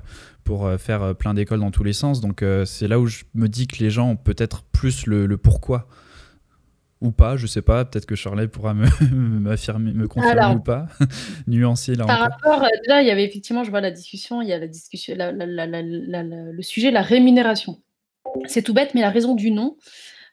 pour 0.47 0.65
euh, 0.65 0.79
faire 0.79 1.03
euh, 1.03 1.13
plein 1.13 1.35
d'écoles 1.35 1.61
dans 1.61 1.71
tous 1.71 1.85
les 1.85 1.93
sens. 1.93 2.23
Donc 2.23 2.43
euh, 2.43 2.65
c'est 2.65 2.89
là 2.89 2.99
où 2.99 3.07
je 3.07 3.25
me 3.35 3.49
dis 3.49 3.67
que 3.67 3.83
les 3.83 3.91
gens 3.91 4.11
ont 4.11 4.17
peut-être 4.17 4.63
plus 4.63 5.07
le, 5.07 5.37
pourquoi. 5.37 5.87
Ou 7.03 7.11
pas, 7.11 7.37
je 7.37 7.47
sais 7.47 7.61
pas, 7.61 7.85
peut-être 7.85 8.07
que 8.07 8.15
Charlotte 8.15 8.51
pourra 8.51 8.73
m'affirmer, 9.13 9.93
me, 9.93 10.09
confirmer 10.09 10.55
ou 10.55 10.61
pas, 10.61 10.87
nuancer 11.47 11.95
là 11.95 12.07
Par 12.07 12.21
rapport, 12.21 12.67
déjà, 12.85 13.03
il 13.03 13.09
y 13.09 13.11
avait 13.11 13.25
effectivement, 13.25 13.65
je 13.65 13.71
vois 13.71 13.83
la 13.83 13.91
discussion, 13.91 14.41
il 14.41 14.49
y 14.49 14.53
a 14.55 14.59
la 14.59 14.67
discussion, 14.67 15.15
le 15.19 16.63
sujet, 16.63 16.91
la 16.91 17.03
rémunération. 17.03 17.83
C'est 18.47 18.63
tout 18.63 18.73
bête, 18.73 18.95
mais 18.95 19.03
la 19.03 19.11
raison 19.11 19.35
du 19.35 19.51
nom 19.51 19.77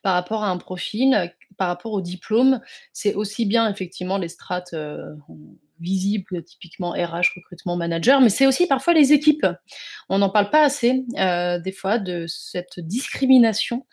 par 0.03 0.13
rapport 0.13 0.43
à 0.43 0.49
un 0.49 0.57
profil, 0.57 1.33
par 1.57 1.67
rapport 1.67 1.91
au 1.91 2.01
diplôme, 2.01 2.61
c'est 2.93 3.13
aussi 3.13 3.45
bien 3.45 3.69
effectivement 3.69 4.17
les 4.17 4.29
strates 4.29 4.73
visible, 5.79 6.43
typiquement 6.43 6.91
RH, 6.91 7.35
recrutement 7.35 7.75
manager, 7.75 8.21
mais 8.21 8.29
c'est 8.29 8.47
aussi 8.47 8.67
parfois 8.67 8.93
les 8.93 9.13
équipes. 9.13 9.45
On 10.09 10.19
n'en 10.19 10.29
parle 10.29 10.49
pas 10.49 10.63
assez, 10.63 11.03
euh, 11.17 11.59
des 11.59 11.71
fois, 11.71 11.97
de 11.97 12.25
cette 12.27 12.79
discrimination 12.79 13.85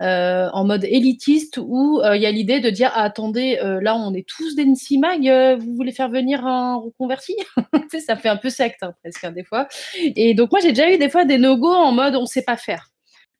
euh, 0.00 0.48
en 0.52 0.64
mode 0.64 0.84
élitiste 0.84 1.58
où 1.62 2.00
euh, 2.00 2.16
il 2.16 2.22
y 2.22 2.26
a 2.26 2.30
l'idée 2.30 2.60
de 2.60 2.70
dire 2.70 2.90
ah, 2.94 3.02
attendez, 3.02 3.58
là, 3.80 3.96
on 3.96 4.14
est 4.14 4.26
tous 4.26 4.54
des 4.54 4.64
NCMAG, 4.64 5.58
vous 5.60 5.74
voulez 5.74 5.92
faire 5.92 6.08
venir 6.08 6.46
un 6.46 6.76
reconverti? 6.76 7.36
Ça 8.06 8.16
fait 8.16 8.28
un 8.28 8.36
peu 8.36 8.50
secte, 8.50 8.82
hein, 8.82 8.94
presque, 9.02 9.24
hein, 9.24 9.32
des 9.32 9.44
fois. 9.44 9.68
Et 9.98 10.34
donc, 10.34 10.50
moi, 10.52 10.60
j'ai 10.60 10.70
déjà 10.70 10.90
eu 10.90 10.98
des 10.98 11.08
fois 11.08 11.24
des 11.24 11.38
no-go 11.38 11.68
en 11.68 11.92
mode 11.92 12.16
on 12.16 12.22
ne 12.22 12.26
sait 12.26 12.42
pas 12.42 12.56
faire. 12.56 12.91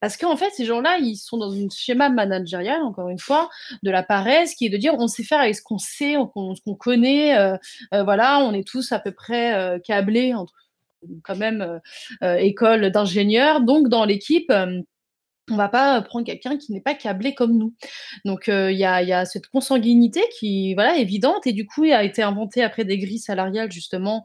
Parce 0.03 0.16
qu'en 0.16 0.36
fait, 0.36 0.50
ces 0.50 0.64
gens-là, 0.64 0.98
ils 0.98 1.14
sont 1.14 1.38
dans 1.38 1.55
un 1.55 1.68
schéma 1.72 2.09
managérial, 2.09 2.82
encore 2.82 3.09
une 3.09 3.20
fois, 3.20 3.48
de 3.84 3.90
la 3.92 4.03
paresse, 4.03 4.57
qui 4.57 4.66
est 4.66 4.68
de 4.68 4.76
dire 4.76 4.94
on 4.98 5.07
sait 5.07 5.22
faire 5.22 5.38
avec 5.38 5.55
ce 5.55 5.62
qu'on 5.62 5.78
sait, 5.78 6.14
ce 6.14 6.61
qu'on 6.64 6.74
connaît. 6.74 7.38
Euh, 7.38 7.57
euh, 7.94 8.03
voilà, 8.03 8.40
on 8.40 8.53
est 8.53 8.66
tous 8.66 8.90
à 8.90 8.98
peu 8.98 9.12
près 9.12 9.55
euh, 9.55 9.78
câblés 9.78 10.34
quand 11.22 11.36
même 11.36 11.80
école 12.20 12.90
d'ingénieurs. 12.90 13.61
Donc, 13.61 13.88
dans 13.88 14.05
l'équipe, 14.05 14.53
on 15.53 15.57
va 15.57 15.68
pas 15.68 16.00
prendre 16.03 16.26
quelqu'un 16.26 16.57
qui 16.57 16.72
n'est 16.72 16.80
pas 16.80 16.94
câblé 16.94 17.34
comme 17.34 17.57
nous. 17.57 17.74
Donc 18.24 18.48
il 18.48 18.76
y, 18.76 18.84
a, 18.84 19.24
cette 19.24 19.46
consanguinité 19.48 20.20
qui 20.38 20.74
voilà 20.74 20.96
évidente 20.96 21.46
et 21.46 21.53
du 21.53 21.66
coup 21.66 21.84
a 21.84 22.05
été 22.05 22.22
inventé 22.22 22.62
après 22.62 22.84
des 22.84 22.98
grilles 22.98 23.18
salariales 23.18 23.70
justement 23.70 24.24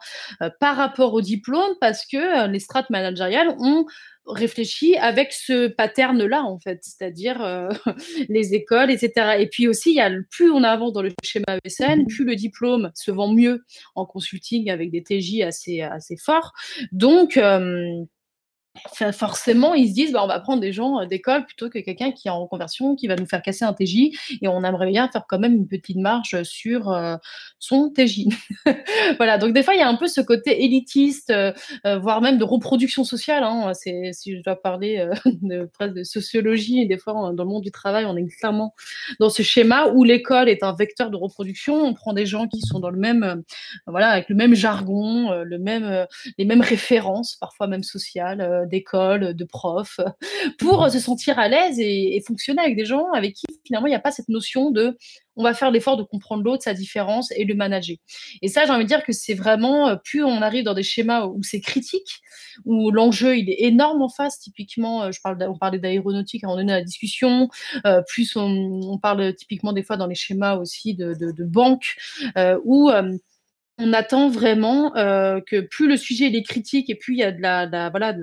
par 0.59 0.75
rapport 0.75 1.13
au 1.13 1.21
diplôme 1.21 1.75
parce 1.80 2.05
que 2.05 2.47
les 2.47 2.59
strates 2.59 2.89
managériales 2.89 3.55
ont 3.59 3.86
réfléchi 4.28 4.95
avec 4.97 5.32
ce 5.32 5.67
pattern-là, 5.67 6.43
en 6.43 6.59
fait, 6.59 6.80
c'est-à-dire 6.82 7.41
euh, 7.41 7.69
les 8.30 8.53
écoles, 8.53 8.91
etc. 8.91 9.38
Et 9.39 9.47
puis 9.47 9.67
aussi, 9.67 9.91
il 9.91 9.95
y 9.95 10.01
a, 10.01 10.11
plus 10.30 10.51
on 10.51 10.63
avance 10.63 10.93
dans 10.93 11.01
le 11.01 11.11
schéma 11.23 11.45
VSN, 11.65 12.05
plus 12.07 12.25
le 12.25 12.36
diplôme 12.36 12.91
se 12.93 13.11
vend 13.11 13.34
mieux 13.34 13.63
en 13.95 14.05
consulting 14.05 14.69
avec 14.69 14.91
des 14.91 15.03
TJ 15.03 15.41
assez, 15.41 15.82
assez 15.82 16.17
forts. 16.17 16.53
Donc, 16.91 17.39
euh, 19.01 19.11
forcément, 19.11 19.73
ils 19.73 19.89
se 19.89 19.93
disent, 19.93 20.11
bah, 20.11 20.23
on 20.23 20.28
va 20.28 20.39
prendre 20.39 20.61
des 20.61 20.73
gens 20.73 21.05
d'école 21.05 21.45
plutôt 21.45 21.69
que 21.69 21.80
quelqu'un 21.80 22.11
qui 22.11 22.28
est 22.28 22.32
en 22.32 22.41
reconversion, 22.41 22.95
qui 22.95 23.07
va 23.07 23.15
nous 23.15 23.25
faire 23.25 23.41
casser 23.41 23.65
un 23.65 23.73
TJ, 23.73 24.11
et 24.41 24.47
on 24.47 24.63
aimerait 24.63 24.88
bien 24.88 25.07
faire 25.09 25.25
quand 25.28 25.39
même 25.39 25.55
une 25.55 25.67
petite 25.67 25.97
marge 25.97 26.41
sur 26.43 26.95
son 27.59 27.89
TJ. 27.89 28.28
voilà, 29.17 29.38
donc 29.38 29.53
des 29.53 29.63
fois, 29.63 29.75
il 29.75 29.80
y 29.80 29.84
a 29.84 29.88
un 29.88 29.95
peu 29.95 30.07
ce 30.07 30.21
côté 30.21 30.63
élitiste, 30.63 31.34
voire 31.84 32.21
même 32.21 32.38
de 32.38 32.43
reproduction 32.43 33.03
sociale. 33.03 33.43
Hein. 33.43 33.73
si 33.73 34.38
je 34.38 34.43
dois 34.43 34.55
parler 34.55 35.07
de, 35.25 35.69
de 35.82 36.03
sociologie, 36.03 36.82
et 36.82 36.86
des 36.86 36.97
fois, 36.97 37.13
dans 37.13 37.43
le 37.43 37.49
monde 37.49 37.63
du 37.63 37.71
travail, 37.71 38.05
on 38.05 38.15
est 38.15 38.28
clairement 38.39 38.73
dans 39.19 39.30
ce 39.30 39.41
schéma 39.41 39.88
où 39.88 40.03
l'école 40.03 40.49
est 40.49 40.63
un 40.63 40.73
vecteur 40.73 41.09
de 41.09 41.17
reproduction. 41.17 41.75
On 41.75 41.93
prend 41.93 42.13
des 42.13 42.25
gens 42.25 42.47
qui 42.47 42.61
sont 42.61 42.80
dans 42.80 42.89
le 42.89 42.99
même, 42.99 43.43
voilà, 43.86 44.09
avec 44.09 44.30
le 44.30 44.36
même 44.36 44.55
jargon, 44.55 45.32
le 45.43 45.59
même, 45.59 46.05
les 46.38 46.45
mêmes 46.45 46.61
références, 46.61 47.36
parfois 47.36 47.67
même 47.67 47.84
sociales 47.84 48.66
d'école, 48.68 49.34
de 49.34 49.45
profs, 49.45 49.99
pour 50.59 50.89
se 50.89 50.99
sentir 50.99 51.39
à 51.39 51.47
l'aise 51.47 51.80
et, 51.80 52.24
fonctionner 52.26 52.61
avec 52.61 52.76
des 52.76 52.86
gens 52.86 53.11
avec 53.13 53.36
qui 53.36 53.45
finalement 53.65 53.88
il 53.88 53.91
n'y 53.91 53.95
a 53.95 53.99
pas 53.99 54.11
cette 54.11 54.30
notion 54.30 54.72
de 54.72 54.97
on 55.38 55.43
va 55.43 55.53
faire 55.53 55.72
l'effort 55.72 55.97
de 55.97 56.03
comprendre 56.03 56.43
l'autre, 56.43 56.63
sa 56.63 56.74
différence 56.74 57.32
et 57.32 57.45
le 57.45 57.53
manager. 57.53 57.95
Et 58.41 58.47
ça, 58.47 58.65
j'ai 58.65 58.72
envie 58.72 58.84
de 58.84 58.89
dire 58.89 59.03
que 59.03 59.13
c'est 59.13 59.36
vraiment, 59.36 59.88
euh, 59.88 59.95
plus 59.95 60.24
on 60.24 60.41
arrive 60.41 60.63
dans 60.63 60.74
des 60.74 60.84
schémas 60.84 61.28
où 61.28 61.43
c'est 61.43 61.61
critique, 61.61 62.22
où 62.65 62.89
l'enjeu 62.89 63.38
il 63.38 63.49
est 63.49 63.61
énorme 63.65 64.01
en 64.01 64.09
face, 64.09 64.39
typiquement, 64.39 65.03
euh, 65.03 65.11
je 65.11 65.22
parle 65.22 65.38
on 65.47 65.57
parlait 65.57 65.78
d'aéronautique 65.78 66.43
à 66.43 66.47
un 66.47 66.49
moment 66.49 66.61
donné 66.61 66.74
la 66.74 66.82
discussion, 66.82 67.49
euh, 67.86 68.01
plus 68.07 68.36
on, 68.36 68.97
parle 68.97 69.36
typiquement 69.36 69.74
des 69.74 69.84
fois 69.84 69.95
dans 69.95 70.07
les 70.07 70.15
schémas 70.15 70.55
aussi 70.55 70.95
de, 70.95 71.13
de, 71.13 71.43
banque, 71.43 71.95
où 72.65 72.89
on 73.80 73.93
attend 73.93 74.30
vraiment 74.30 74.95
euh, 74.95 75.39
que 75.45 75.61
plus 75.61 75.88
le 75.88 75.97
sujet 75.97 76.25
est 76.25 76.43
critique 76.43 76.89
et 76.89 76.95
plus 76.95 77.13
il 77.13 77.19
y 77.19 77.23
a 77.23 77.32
de 77.32 77.41
la, 77.41 77.89
voilà 77.89 78.15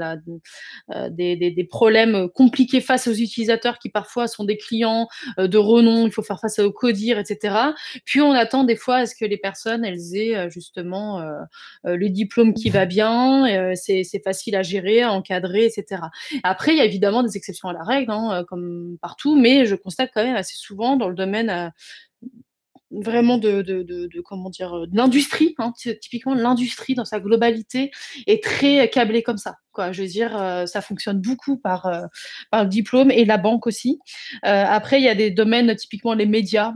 euh, 0.90 1.08
des, 1.10 1.68
problèmes 1.70 2.28
compliqués 2.28 2.80
face 2.80 3.06
aux 3.06 3.12
utilisateurs 3.12 3.78
qui 3.78 3.88
parfois 3.88 4.26
sont 4.26 4.44
des 4.44 4.56
clients 4.56 5.08
euh, 5.38 5.46
de 5.46 5.56
renom, 5.58 6.06
il 6.06 6.12
faut 6.12 6.22
faire 6.22 6.40
face 6.40 6.58
au 6.58 6.72
codir, 6.72 7.18
etc. 7.18 7.56
Puis 8.04 8.20
on 8.20 8.32
attend 8.32 8.64
des 8.64 8.76
fois 8.76 8.96
à 8.96 9.06
ce 9.06 9.14
que 9.14 9.24
les 9.24 9.36
personnes 9.36 9.84
elles 9.84 10.16
aient 10.16 10.50
justement 10.50 11.22
le 11.84 12.08
diplôme 12.08 12.54
qui 12.54 12.70
va 12.70 12.86
bien, 12.86 13.74
c'est 13.74 14.22
facile 14.22 14.56
à 14.56 14.62
gérer, 14.62 15.02
à 15.02 15.12
encadrer, 15.12 15.66
etc. 15.66 16.02
Après 16.42 16.72
il 16.72 16.78
y 16.78 16.80
a 16.80 16.84
évidemment 16.84 17.22
des 17.22 17.36
exceptions 17.36 17.68
à 17.68 17.72
la 17.72 17.82
règle, 17.82 18.10
hein, 18.10 18.44
comme 18.48 18.96
partout, 19.00 19.36
mais 19.36 19.66
je 19.66 19.74
constate 19.74 20.10
quand 20.12 20.24
même 20.24 20.36
assez 20.36 20.56
souvent 20.56 20.96
dans 20.96 21.08
le 21.08 21.14
domaine 21.14 21.72
vraiment 23.02 23.38
de, 23.38 23.62
de, 23.62 23.82
de, 23.82 24.20
comment 24.20 24.50
dire 24.50 24.74
euh, 24.74 24.86
de 24.86 24.96
l'industrie 24.96 25.54
hein, 25.58 25.72
typiquement 26.00 26.34
l'industrie 26.34 26.94
dans 26.94 27.04
sa 27.04 27.20
globalité 27.20 27.90
est 28.26 28.42
très 28.42 28.88
câblée 28.90 29.22
comme 29.22 29.38
ça 29.38 29.56
quoi. 29.72 29.92
Je 29.92 30.02
veux 30.02 30.08
dire 30.08 30.40
euh, 30.40 30.66
ça 30.66 30.80
fonctionne 30.80 31.20
beaucoup 31.20 31.56
par 31.56 31.86
euh, 31.86 32.02
par 32.50 32.64
le 32.64 32.68
diplôme 32.68 33.10
et 33.10 33.24
la 33.24 33.38
banque 33.38 33.66
aussi. 33.66 34.00
Après 34.42 35.00
il 35.00 35.04
y 35.04 35.08
a 35.08 35.14
des 35.14 35.30
domaines 35.30 35.74
typiquement 35.76 36.14
les 36.14 36.26
médias 36.26 36.72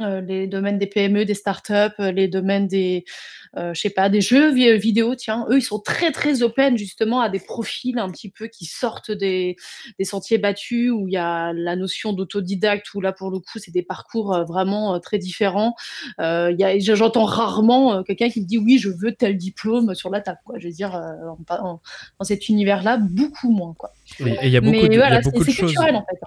euh, 0.00 0.20
les 0.22 0.46
domaines 0.46 0.78
des 0.78 0.86
PME, 0.86 1.26
des 1.26 1.34
startups, 1.34 2.00
euh, 2.00 2.10
les 2.10 2.26
domaines 2.26 2.66
des, 2.66 3.04
euh, 3.49 3.49
je 3.56 3.80
sais 3.80 3.90
pas, 3.90 4.08
des 4.08 4.20
jeux 4.20 4.52
vidéo, 4.76 5.14
tiens, 5.14 5.46
eux, 5.50 5.58
ils 5.58 5.62
sont 5.62 5.80
très, 5.80 6.12
très 6.12 6.42
open 6.42 6.76
justement 6.76 7.20
à 7.20 7.28
des 7.28 7.40
profils 7.40 7.98
un 7.98 8.10
petit 8.10 8.30
peu 8.30 8.46
qui 8.46 8.64
sortent 8.64 9.10
des, 9.10 9.56
des 9.98 10.04
sentiers 10.04 10.38
battus 10.38 10.90
où 10.92 11.08
il 11.08 11.14
y 11.14 11.16
a 11.16 11.52
la 11.52 11.76
notion 11.76 12.12
d'autodidacte 12.12 12.94
où 12.94 13.00
là, 13.00 13.12
pour 13.12 13.30
le 13.30 13.38
coup, 13.38 13.58
c'est 13.58 13.72
des 13.72 13.82
parcours 13.82 14.44
vraiment 14.46 14.98
très 15.00 15.18
différents. 15.18 15.74
J'entends 16.18 17.24
rarement 17.24 18.02
quelqu'un 18.02 18.30
qui 18.30 18.40
me 18.40 18.46
dit 18.46 18.58
oui, 18.58 18.78
je 18.78 18.88
veux 18.88 19.12
tel 19.12 19.36
diplôme 19.36 19.94
sur 19.94 20.10
la 20.10 20.20
table, 20.20 20.38
quoi. 20.44 20.58
Je 20.58 20.68
veux 20.68 20.74
dire, 20.74 21.00
dans 21.48 21.80
cet 22.22 22.48
univers-là, 22.48 22.98
beaucoup 22.98 23.50
moins, 23.50 23.74
quoi. 23.76 23.92
Et 24.20 24.36
il 24.46 24.50
y 24.50 24.56
a 24.56 24.60
beaucoup 24.60 24.88
de, 24.88 24.94
y 24.94 25.02
a 25.02 25.20
beaucoup 25.20 25.44
de 25.44 25.50
choses. 25.50 25.74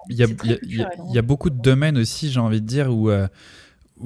Il 0.09 0.17
y, 1.13 1.17
a 1.17 1.21
beaucoup 1.21 1.49
de 1.49 1.61
domaines 1.61 1.97
aussi, 1.97 2.31
j'ai 2.31 2.39
envie 2.39 2.61
de 2.61 2.67
dire, 2.67 2.89
où 2.89 3.09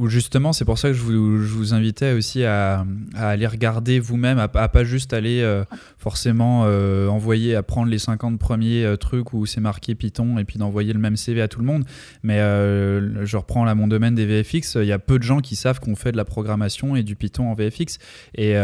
justement, 0.06 0.54
c'est 0.54 0.66
pour 0.66 0.78
ça 0.78 0.90
que 0.90 0.94
je 0.94 1.02
vous, 1.02 1.42
je 1.42 1.54
vous 1.54 1.74
invitais 1.74 2.14
aussi 2.14 2.44
à, 2.44 2.86
à, 3.16 3.30
aller 3.30 3.48
regarder 3.48 4.00
vous-même, 4.00 4.40
à, 4.40 4.48
pas 4.48 4.84
juste 4.84 5.14
aller 5.14 5.42
euh, 5.42 5.64
forcément 5.98 6.64
euh, 6.66 7.08
envoyer, 7.08 7.56
à 7.56 7.64
prendre 7.64 7.90
les 7.90 8.00
50 8.00 8.40
premiers 8.40 8.84
euh, 8.84 8.96
trucs 8.96 9.34
où 9.34 9.46
c'est 9.46 9.62
marqué 9.62 9.96
Python 9.96 10.38
et 10.38 10.46
puis 10.46 10.60
d'envoyer 10.60 10.94
le 10.94 11.00
même 11.00 11.18
CV 11.18 11.42
à 11.42 11.48
tout 11.48 11.60
le 11.60 11.66
monde. 11.66 11.86
Mais 12.24 12.38
je 12.38 13.38
reprends 13.38 13.66
là 13.66 13.76
mon 13.76 13.88
domaine 13.88 14.16
des 14.16 14.26
VFX, 14.26 14.76
il 14.76 14.88
y 14.88 14.92
a 14.92 15.00
peu 15.00 15.18
de 15.18 15.24
gens 15.24 15.40
qui 15.40 15.56
savent 15.56 15.80
qu'on 15.80 15.96
fait 15.96 16.12
de 16.12 16.18
la 16.18 16.26
programmation 16.26 16.96
et 16.96 17.04
du 17.04 17.16
Python 17.16 17.50
en 17.50 17.54
VFX. 17.54 17.98
Et 18.36 18.56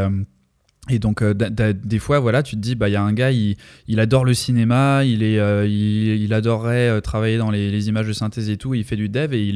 et 0.90 1.00
donc, 1.00 1.22
euh, 1.22 1.34
des 1.34 2.00
fois, 2.00 2.20
voilà, 2.20 2.44
tu 2.44 2.58
te 2.58 2.62
dis, 2.62 2.76
bah, 2.76 2.90
il 2.90 2.92
y 2.92 2.98
a 2.98 3.02
un 3.02 3.14
gars, 3.14 3.32
il, 3.32 3.56
adore 4.02 4.26
le 4.26 4.34
cinéma, 4.34 5.06
il, 5.06 5.24
est, 5.24 5.40
euh, 5.40 5.66
il, 5.66 6.34
adorerait 6.34 6.90
euh, 6.90 7.00
travailler 7.00 7.38
dans 7.38 7.52
les, 7.52 7.88
images 7.88 8.08
de 8.08 8.12
synthèse 8.12 8.50
et 8.50 8.58
tout, 8.58 8.74
il 8.74 8.84
fait 8.84 8.98
du 8.98 9.08
dev 9.08 9.34
et 9.34 9.54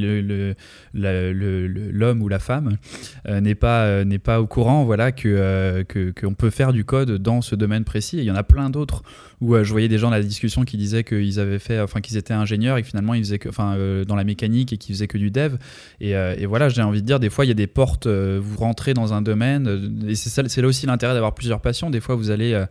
l'homme 0.93 2.21
ou 2.21 2.29
la 2.29 2.39
femme 2.39 2.77
n'est 3.27 3.55
pas, 3.55 4.05
n'est 4.05 4.19
pas 4.19 4.39
au 4.39 4.47
courant, 4.47 4.85
voilà, 4.85 5.11
que 5.11 5.85
qu'on 6.19 6.33
peut 6.33 6.49
faire 6.49 6.71
du 6.71 6.85
code 6.85 7.11
dans 7.17 7.41
ce 7.41 7.55
domaine 7.55 7.83
précis. 7.83 8.19
Et 8.19 8.21
il 8.21 8.25
y 8.25 8.31
en 8.31 8.35
a 8.35 8.43
plein 8.43 8.69
d'autres 8.69 9.03
où 9.41 9.55
je 9.63 9.71
voyais 9.71 9.87
des 9.87 9.97
gens 9.97 10.09
dans 10.09 10.15
la 10.15 10.23
discussion 10.23 10.63
qui 10.63 10.77
disaient 10.77 11.03
qu'ils 11.03 11.39
avaient 11.39 11.59
fait, 11.59 11.79
enfin, 11.79 12.01
qu'ils 12.01 12.17
étaient 12.17 12.33
ingénieurs 12.33 12.77
et 12.77 12.83
finalement 12.83 13.13
ils 13.13 13.23
faisaient 13.23 13.39
que, 13.39 13.49
enfin, 13.49 13.77
dans 14.07 14.15
la 14.15 14.23
mécanique 14.23 14.73
et 14.73 14.77
qu'ils 14.77 14.95
faisaient 14.95 15.07
que 15.07 15.17
du 15.17 15.31
dev. 15.31 15.57
Et, 16.01 16.11
et 16.11 16.45
voilà, 16.45 16.69
j'ai 16.69 16.81
envie 16.81 17.01
de 17.01 17.07
dire, 17.07 17.19
des 17.19 17.29
fois, 17.29 17.45
il 17.45 17.49
y 17.49 17.51
a 17.51 17.55
des 17.55 17.67
portes, 17.67 18.07
vous 18.07 18.57
rentrez 18.57 18.93
dans 18.93 19.13
un 19.13 19.21
domaine, 19.21 20.05
et 20.07 20.15
c'est 20.15 20.61
là 20.61 20.67
aussi 20.67 20.85
l'intérêt 20.85 21.13
d'avoir 21.13 21.33
plusieurs 21.33 21.61
passions. 21.61 21.89
Des 21.89 21.99
fois, 21.99 22.15
vous 22.15 22.31
allez 22.31 22.53
euh, 22.53 22.65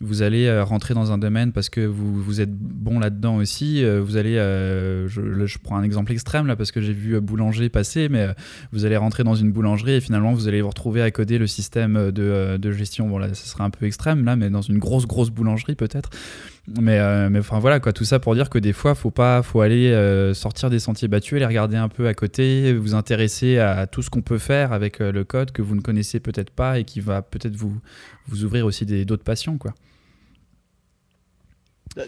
vous 0.00 0.22
allez 0.22 0.46
euh, 0.46 0.64
rentrer 0.64 0.94
dans 0.94 1.12
un 1.12 1.18
domaine 1.18 1.52
parce 1.52 1.68
que 1.68 1.80
vous, 1.80 2.20
vous 2.22 2.40
êtes 2.40 2.52
bon 2.52 2.98
là-dedans 2.98 3.36
aussi. 3.36 3.84
Euh, 3.84 4.00
vous 4.00 4.16
allez, 4.16 4.34
je, 4.34 5.46
je, 5.46 5.58
prends 5.58 5.76
un 5.76 5.82
exemple 5.82 6.12
extrême 6.12 6.46
là 6.46 6.56
parce 6.56 6.72
que 6.72 6.80
j'ai 6.80 6.92
vu 6.92 7.20
boulanger 7.20 7.68
passer, 7.68 8.08
mais 8.08 8.28
vous 8.72 8.84
allez 8.84 8.96
rentrer 8.96 9.24
dans 9.24 9.34
une 9.34 9.52
boulangerie 9.52 9.92
et 9.92 10.00
finalement 10.00 10.32
vous 10.32 10.48
allez 10.48 10.62
vous 10.62 10.68
retrouver 10.68 11.02
à 11.02 11.10
coder 11.10 11.38
le 11.38 11.46
système 11.46 12.10
de, 12.10 12.56
de 12.56 12.72
gestion. 12.72 13.08
Bon 13.08 13.18
là, 13.18 13.32
ce 13.34 13.46
sera 13.46 13.64
un 13.64 13.70
peu 13.70 13.86
extrême 13.86 14.24
là, 14.24 14.36
mais 14.36 14.50
dans 14.50 14.62
une 14.62 14.78
grosse 14.78 15.06
grosse 15.06 15.30
boulangerie 15.30 15.74
peut-être. 15.74 16.10
Mais, 16.78 16.98
euh, 16.98 17.28
mais 17.30 17.40
enfin 17.40 17.58
voilà 17.58 17.80
quoi, 17.80 17.92
tout 17.92 18.04
ça 18.04 18.18
pour 18.20 18.34
dire 18.34 18.48
que 18.48 18.58
des 18.58 18.72
fois, 18.72 18.94
faut 18.94 19.12
faut 19.42 19.60
aller 19.60 19.90
euh, 19.90 20.34
sortir 20.34 20.70
des 20.70 20.78
sentiers 20.78 21.08
battus, 21.08 21.36
aller 21.36 21.46
regarder 21.46 21.76
un 21.76 21.88
peu 21.88 22.06
à 22.06 22.14
côté, 22.14 22.74
vous 22.74 22.94
intéresser 22.94 23.58
à 23.58 23.86
tout 23.86 24.02
ce 24.02 24.10
qu'on 24.10 24.22
peut 24.22 24.38
faire 24.38 24.72
avec 24.72 25.00
euh, 25.00 25.10
le 25.10 25.24
code 25.24 25.50
que 25.52 25.62
vous 25.62 25.74
ne 25.74 25.80
connaissez 25.80 26.20
peut-être 26.20 26.50
pas 26.50 26.78
et 26.78 26.84
qui 26.84 27.00
va 27.00 27.22
peut-être 27.22 27.56
vous, 27.56 27.76
vous 28.28 28.44
ouvrir 28.44 28.66
aussi 28.66 28.86
d'autres 29.04 29.24
passions 29.24 29.58
quoi. 29.58 29.74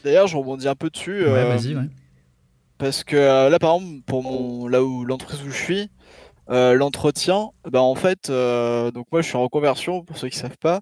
D'ailleurs, 0.04 0.26
je 0.26 0.36
rebondis 0.36 0.68
un 0.68 0.74
peu 0.74 0.90
dessus. 0.90 1.24
Ouais, 1.24 1.44
vas-y, 1.44 1.74
ouais. 1.74 1.88
Parce 2.78 3.04
que 3.04 3.16
là, 3.48 3.58
par 3.58 3.76
exemple, 3.76 4.02
pour 4.06 4.22
mon, 4.22 4.66
là 4.66 4.82
où 4.82 5.04
l'entreprise 5.04 5.42
où 5.42 5.50
je 5.50 5.62
suis, 5.62 5.90
l'entretien, 6.48 7.50
bah 7.70 7.80
en 7.80 7.94
fait, 7.94 8.30
donc 8.30 9.06
moi 9.12 9.22
je 9.22 9.28
suis 9.28 9.36
en 9.36 9.42
reconversion 9.42 10.02
pour 10.02 10.18
ceux 10.18 10.28
qui 10.28 10.38
savent 10.38 10.58
pas, 10.58 10.80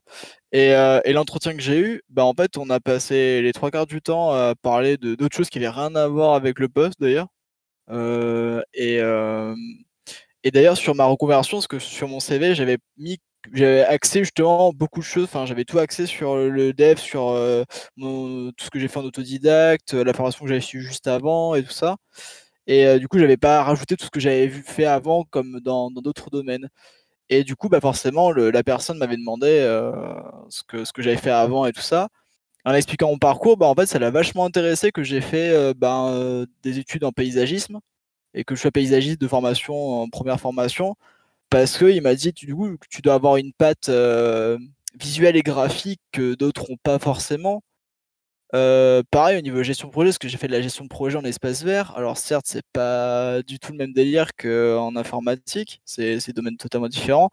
euh, 0.54 1.00
et, 1.04 1.12
l'entretien 1.12 1.54
que 1.54 1.62
j'ai 1.62 1.78
eu, 1.78 2.02
bah, 2.08 2.24
en 2.24 2.34
fait, 2.34 2.56
on 2.56 2.70
a 2.70 2.80
passé 2.80 3.40
les 3.42 3.52
trois 3.52 3.70
quarts 3.70 3.86
du 3.86 4.02
temps 4.02 4.32
à 4.32 4.54
parler 4.60 4.96
de 4.96 5.14
d'autres 5.14 5.36
choses 5.36 5.50
qui 5.50 5.58
n'avaient 5.60 5.70
rien 5.70 5.94
à 5.94 6.08
voir 6.08 6.34
avec 6.34 6.58
le 6.58 6.68
poste 6.68 7.00
d'ailleurs. 7.00 7.28
Euh, 7.90 8.62
et, 8.74 8.98
euh, 9.00 9.54
et 10.44 10.50
d'ailleurs, 10.50 10.76
sur 10.76 10.94
ma 10.94 11.04
reconversion, 11.04 11.58
parce 11.58 11.68
que 11.68 11.78
sur 11.78 12.08
mon 12.08 12.20
CV, 12.20 12.54
j'avais 12.54 12.78
mis 12.98 13.18
j'avais 13.52 13.84
axé 13.84 14.20
justement 14.20 14.72
beaucoup 14.72 15.00
de 15.00 15.04
choses, 15.04 15.24
enfin 15.24 15.46
j'avais 15.46 15.64
tout 15.64 15.78
axé 15.78 16.06
sur 16.06 16.36
le 16.36 16.72
dev, 16.72 16.96
sur 16.98 17.20
tout 17.96 18.64
ce 18.64 18.70
que 18.70 18.78
j'ai 18.78 18.88
fait 18.88 18.98
en 18.98 19.04
autodidacte, 19.04 19.94
la 19.94 20.12
formation 20.12 20.44
que 20.44 20.48
j'avais 20.48 20.60
suivie 20.60 20.84
juste 20.86 21.06
avant 21.06 21.54
et 21.54 21.62
tout 21.62 21.70
ça. 21.70 21.96
Et 22.66 22.98
du 22.98 23.08
coup, 23.08 23.18
j'avais 23.18 23.36
pas 23.36 23.62
rajouté 23.64 23.96
tout 23.96 24.04
ce 24.06 24.10
que 24.10 24.20
j'avais 24.20 24.48
fait 24.48 24.84
avant 24.86 25.24
comme 25.24 25.60
dans 25.60 25.90
d'autres 25.90 26.30
domaines. 26.30 26.68
Et 27.30 27.44
du 27.44 27.56
coup, 27.56 27.68
bah 27.68 27.80
forcément, 27.80 28.32
la 28.32 28.62
personne 28.64 28.98
m'avait 28.98 29.16
demandé 29.16 29.46
euh, 29.60 29.92
ce 30.48 30.62
que, 30.64 30.84
ce 30.84 30.92
que 30.92 31.00
j'avais 31.00 31.16
fait 31.16 31.30
avant 31.30 31.64
et 31.64 31.72
tout 31.72 31.80
ça. 31.80 32.08
En 32.64 32.74
expliquant 32.74 33.08
mon 33.08 33.18
parcours, 33.18 33.56
bah, 33.56 33.66
en 33.66 33.74
fait, 33.74 33.86
ça 33.86 33.98
l'a 34.00 34.10
vachement 34.10 34.44
intéressé 34.46 34.92
que 34.92 35.04
j'ai 35.04 35.20
fait 35.20 35.50
euh, 35.50 35.72
bah, 35.76 36.08
euh, 36.10 36.46
des 36.62 36.78
études 36.80 37.04
en 37.04 37.12
paysagisme 37.12 37.80
et 38.34 38.44
que 38.44 38.54
je 38.56 38.60
sois 38.62 38.72
paysagiste 38.72 39.20
de 39.20 39.28
formation 39.28 40.02
en 40.02 40.08
première 40.08 40.40
formation 40.40 40.96
parce 41.50 41.78
qu'il 41.78 42.02
m'a 42.02 42.14
dit 42.14 42.32
du 42.32 42.54
coup, 42.54 42.76
tu 42.88 43.02
dois 43.02 43.14
avoir 43.14 43.36
une 43.36 43.52
patte 43.52 43.90
visuelle 44.98 45.36
et 45.36 45.42
graphique 45.42 46.00
que 46.12 46.34
d'autres 46.34 46.70
n'ont 46.70 46.76
pas 46.82 46.98
forcément. 46.98 47.62
Euh, 48.54 49.02
pareil 49.10 49.38
au 49.38 49.42
niveau 49.42 49.62
gestion 49.62 49.88
de 49.88 49.92
projet, 49.92 50.08
parce 50.08 50.18
que 50.18 50.28
j'ai 50.28 50.36
fait 50.36 50.48
de 50.48 50.52
la 50.52 50.60
gestion 50.60 50.84
de 50.84 50.88
projet 50.88 51.16
en 51.16 51.24
espace 51.24 51.62
vert. 51.62 51.96
Alors 51.96 52.16
certes, 52.18 52.46
c'est 52.48 52.66
pas 52.72 53.42
du 53.42 53.58
tout 53.58 53.72
le 53.72 53.78
même 53.78 53.92
délire 53.92 54.34
qu'en 54.36 54.96
informatique, 54.96 55.80
c'est 55.84 56.18
des 56.26 56.32
domaines 56.32 56.56
totalement 56.56 56.88
différents. 56.88 57.30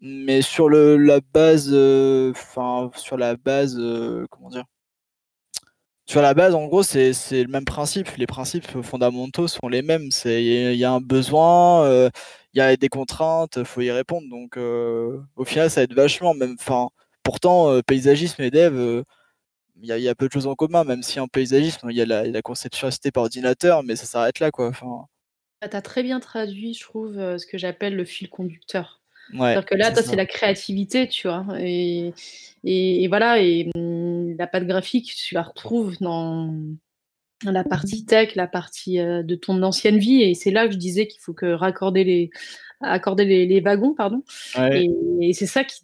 Mais 0.00 0.42
sur 0.42 0.68
le, 0.68 0.96
la 0.98 1.20
base, 1.20 1.70
euh, 1.72 2.30
enfin 2.32 2.90
sur 2.96 3.16
la 3.16 3.36
base, 3.36 3.76
euh, 3.78 4.26
comment 4.30 4.50
dire? 4.50 4.64
Sur 6.06 6.20
la 6.20 6.34
base, 6.34 6.54
en 6.54 6.66
gros, 6.66 6.82
c'est 6.82 7.12
le 7.32 7.48
même 7.48 7.64
principe. 7.64 8.08
Les 8.16 8.26
principes 8.26 8.82
fondamentaux 8.82 9.48
sont 9.48 9.68
les 9.68 9.80
mêmes. 9.80 10.10
Il 10.26 10.74
y, 10.74 10.84
a 10.84 10.92
un 10.92 11.00
besoin, 11.00 12.10
il 12.54 12.58
y 12.58 12.60
a 12.60 12.76
des 12.76 12.88
contraintes, 12.88 13.64
faut 13.64 13.80
y 13.80 13.90
répondre. 13.90 14.28
Donc 14.28 14.56
au 14.56 15.44
final, 15.44 15.70
ça 15.70 15.80
va 15.80 15.84
être 15.84 15.94
vachement 15.94 16.34
même. 16.34 16.56
Enfin, 16.58 16.88
pourtant, 17.22 17.80
paysagisme 17.82 18.42
et 18.42 18.50
dev 18.50 19.04
il 19.82 19.88
y, 19.88 20.08
a 20.08 20.14
peu 20.14 20.28
de 20.28 20.32
choses 20.32 20.46
en 20.46 20.54
commun, 20.54 20.84
même 20.84 21.02
si 21.02 21.18
en 21.20 21.28
paysagisme, 21.28 21.90
il 21.90 21.96
y 21.96 22.02
a 22.02 22.06
la, 22.06 22.42
conception 22.42 22.88
assistée 22.88 23.10
par 23.10 23.24
ordinateur, 23.24 23.82
mais 23.82 23.96
ça 23.96 24.06
s'arrête 24.06 24.40
là, 24.40 24.50
quoi. 24.50 24.68
Enfin... 24.68 25.06
Ah, 25.60 25.68
tu 25.68 25.76
as 25.76 25.82
très 25.82 26.02
bien 26.02 26.20
traduit, 26.20 26.74
je 26.74 26.82
trouve, 26.82 27.18
euh, 27.18 27.38
ce 27.38 27.46
que 27.46 27.58
j'appelle 27.58 27.96
le 27.96 28.04
fil 28.04 28.28
conducteur. 28.28 29.00
C'est-à-dire 29.32 29.64
que 29.64 29.74
là, 29.74 29.90
toi, 29.90 30.02
c'est 30.02 30.16
la 30.16 30.26
créativité, 30.26 31.08
tu 31.08 31.28
vois. 31.28 31.46
Et, 31.58 32.12
et, 32.62 33.08
voilà, 33.08 33.40
et 33.40 33.70
hum, 33.74 34.36
la 34.36 34.46
patte 34.46 34.66
graphique, 34.66 35.14
tu 35.14 35.34
la 35.34 35.42
retrouves 35.42 35.96
dans, 36.00 36.54
la 37.52 37.64
partie 37.64 38.04
tech, 38.04 38.34
la 38.34 38.46
partie 38.46 39.00
euh, 39.00 39.22
de 39.22 39.34
ton 39.34 39.62
ancienne 39.62 39.98
vie. 39.98 40.22
Et 40.22 40.34
c'est 40.34 40.50
là 40.50 40.66
que 40.66 40.72
je 40.72 40.78
disais 40.78 41.06
qu'il 41.06 41.20
faut 41.20 41.34
que 41.34 41.46
raccorder 41.46 42.04
les, 42.04 42.30
accorder 42.80 43.24
les, 43.24 43.60
wagons, 43.60 43.94
pardon. 43.94 44.22
Et, 44.72 45.32
c'est 45.32 45.46
ça 45.46 45.64
qui, 45.64 45.80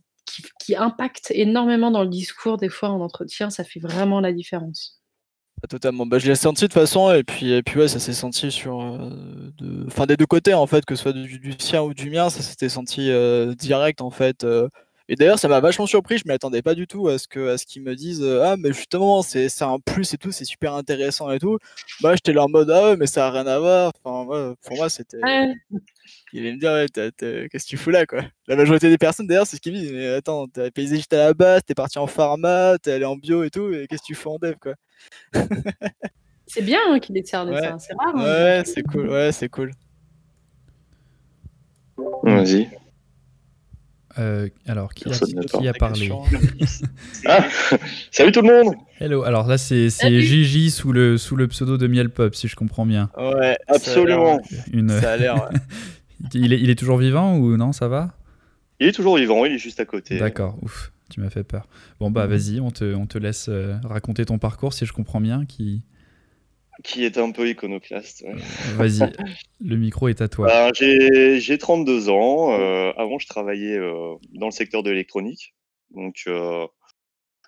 qui, 0.60 0.76
impacte 0.76 1.32
énormément 1.34 1.90
dans 1.90 2.02
le 2.02 2.08
discours, 2.08 2.56
des 2.56 2.68
fois 2.68 2.90
en 2.90 3.00
entretien. 3.00 3.50
Ça 3.50 3.64
fait 3.64 3.80
vraiment 3.80 4.20
la 4.20 4.32
différence. 4.32 5.00
Ah, 5.62 5.66
totalement. 5.66 6.06
Bah, 6.06 6.18
je 6.18 6.28
l'ai 6.28 6.36
senti 6.36 6.62
de 6.62 6.66
toute 6.68 6.74
façon, 6.74 7.12
et 7.12 7.22
puis, 7.22 7.52
et 7.52 7.62
puis 7.62 7.78
ouais, 7.78 7.88
ça 7.88 7.98
s'est 7.98 8.14
senti 8.14 8.50
sur, 8.50 8.80
euh, 8.80 9.10
de... 9.58 9.84
enfin, 9.86 10.06
des 10.06 10.16
deux 10.16 10.26
côtés 10.26 10.54
en 10.54 10.66
fait, 10.66 10.86
que 10.86 10.94
ce 10.94 11.02
soit 11.02 11.12
du, 11.12 11.54
sien 11.58 11.82
ou 11.82 11.92
du 11.92 12.08
mien, 12.08 12.30
ça 12.30 12.40
s'était 12.40 12.70
senti 12.70 13.10
euh, 13.10 13.54
direct 13.54 14.00
en 14.00 14.10
fait. 14.10 14.46
Euh. 15.10 15.12
Et 15.12 15.16
d'ailleurs, 15.16 15.38
ça 15.38 15.48
m'a 15.48 15.60
vachement 15.60 15.86
surpris. 15.86 16.18
Je 16.18 16.24
m'attendais 16.26 16.62
pas 16.62 16.74
du 16.74 16.86
tout 16.86 17.08
à 17.08 17.18
ce 17.18 17.26
que, 17.26 17.48
à 17.48 17.58
ce 17.58 17.66
qu'ils 17.66 17.82
me 17.82 17.94
disent, 17.94 18.24
ah 18.24 18.56
mais 18.58 18.72
justement, 18.72 19.22
c'est, 19.22 19.50
un 19.62 19.78
plus 19.78 20.14
et 20.14 20.18
tout, 20.18 20.32
c'est 20.32 20.44
super 20.44 20.74
intéressant 20.74 21.30
et 21.30 21.38
tout. 21.38 21.58
Bah, 22.00 22.14
j'étais 22.14 22.32
là 22.32 22.44
en 22.44 22.48
mode, 22.48 22.70
ah 22.70 22.90
ouais, 22.90 22.96
mais 22.96 23.06
ça 23.06 23.26
a 23.26 23.30
rien 23.30 23.46
à 23.46 23.58
voir. 23.58 23.92
Enfin, 24.04 24.54
pour 24.62 24.76
moi, 24.76 24.88
c'était. 24.88 25.18
Il 26.32 26.40
allait 26.40 26.52
me 26.54 26.60
dire, 26.60 26.72
ouais, 26.72 26.86
qu'est-ce 27.48 27.64
que 27.64 27.68
tu 27.68 27.76
fous 27.76 27.90
là, 27.90 28.06
quoi. 28.06 28.22
La 28.46 28.56
majorité 28.56 28.88
des 28.88 28.98
personnes, 28.98 29.26
d'ailleurs, 29.26 29.46
c'est 29.46 29.56
ce 29.56 29.60
qu'ils 29.60 29.72
me 29.72 29.78
disent. 29.78 29.92
Mais 29.92 30.08
attends, 30.08 30.46
t'es 30.46 30.70
paysagiste 30.70 31.12
à 31.12 31.26
la 31.26 31.34
base, 31.34 31.62
t'es 31.66 31.74
parti 31.74 31.98
en 31.98 32.06
pharma, 32.06 32.78
t'es 32.78 32.92
allé 32.92 33.04
en 33.04 33.16
bio 33.16 33.42
et 33.42 33.50
tout, 33.50 33.72
et 33.72 33.86
qu'est-ce 33.88 34.02
que 34.02 34.06
tu 34.06 34.14
fais 34.14 34.28
en 34.28 34.38
dev, 34.38 34.54
quoi. 34.60 34.74
c'est 36.46 36.62
bien 36.62 36.80
hein, 36.88 36.98
qu'il 36.98 37.16
ait 37.16 37.24
cerné 37.24 37.58
ça, 37.58 37.78
c'est 37.78 37.94
rare. 37.94 38.14
Hein. 38.16 38.24
ouais, 38.24 38.62
c'est 38.64 38.82
cool, 38.82 39.08
ouais, 39.08 39.32
c'est 39.32 39.48
cool. 39.48 39.72
Vas-y. 42.22 42.68
Euh, 44.18 44.48
alors, 44.66 44.92
qui 44.92 45.08
a, 45.08 45.72
parlé 45.72 46.10
ah, 47.26 47.46
Salut 48.10 48.32
tout 48.32 48.42
le 48.42 48.48
monde 48.48 48.74
Hello, 48.98 49.22
alors 49.22 49.46
là 49.46 49.56
c'est 49.56 49.88
Gigi 49.88 50.70
sous 50.70 50.92
le, 50.92 51.16
sous 51.16 51.36
le 51.36 51.46
pseudo 51.46 51.78
de 51.78 51.86
Miel 51.86 52.10
Pop, 52.10 52.34
si 52.34 52.48
je 52.48 52.56
comprends 52.56 52.84
bien. 52.84 53.10
Ouais, 53.16 53.56
absolument. 53.68 54.40
Une... 54.72 54.90
Ça 55.00 55.12
a 55.12 55.16
l'air. 55.16 55.50
il, 56.34 56.52
est, 56.52 56.60
il 56.60 56.70
est 56.70 56.74
toujours 56.74 56.98
vivant 56.98 57.36
ou 57.36 57.56
non, 57.56 57.72
ça 57.72 57.88
va? 57.88 58.12
Il 58.80 58.88
est 58.88 58.92
toujours 58.92 59.16
vivant, 59.16 59.44
il 59.44 59.52
est 59.52 59.58
juste 59.58 59.78
à 59.78 59.84
côté. 59.84 60.18
D'accord, 60.18 60.58
ouf, 60.62 60.90
tu 61.08 61.20
m'as 61.20 61.30
fait 61.30 61.44
peur. 61.44 61.68
Bon 62.00 62.10
bah 62.10 62.26
vas-y, 62.26 62.60
on 62.60 62.70
te, 62.70 62.94
on 62.94 63.06
te 63.06 63.18
laisse 63.18 63.46
euh, 63.48 63.76
raconter 63.84 64.24
ton 64.24 64.38
parcours, 64.38 64.72
si 64.72 64.86
je 64.86 64.92
comprends 64.92 65.20
bien. 65.20 65.44
Qui 65.46 65.82
qui 66.82 67.04
est 67.04 67.18
un 67.18 67.30
peu 67.30 67.48
iconoclaste. 67.48 68.24
Vas-y, 68.74 69.00
le 69.60 69.76
micro 69.76 70.08
est 70.08 70.20
à 70.20 70.28
toi. 70.28 70.46
Bah, 70.46 70.70
j'ai 70.74 71.58
32 71.58 72.08
ans. 72.08 72.52
Euh, 72.52 72.92
avant, 72.96 73.18
je 73.18 73.26
travaillais 73.26 73.76
euh, 73.76 74.14
dans 74.34 74.46
le 74.46 74.52
secteur 74.52 74.82
de 74.82 74.90
l'électronique. 74.90 75.54
Donc, 75.90 76.22
euh, 76.26 76.66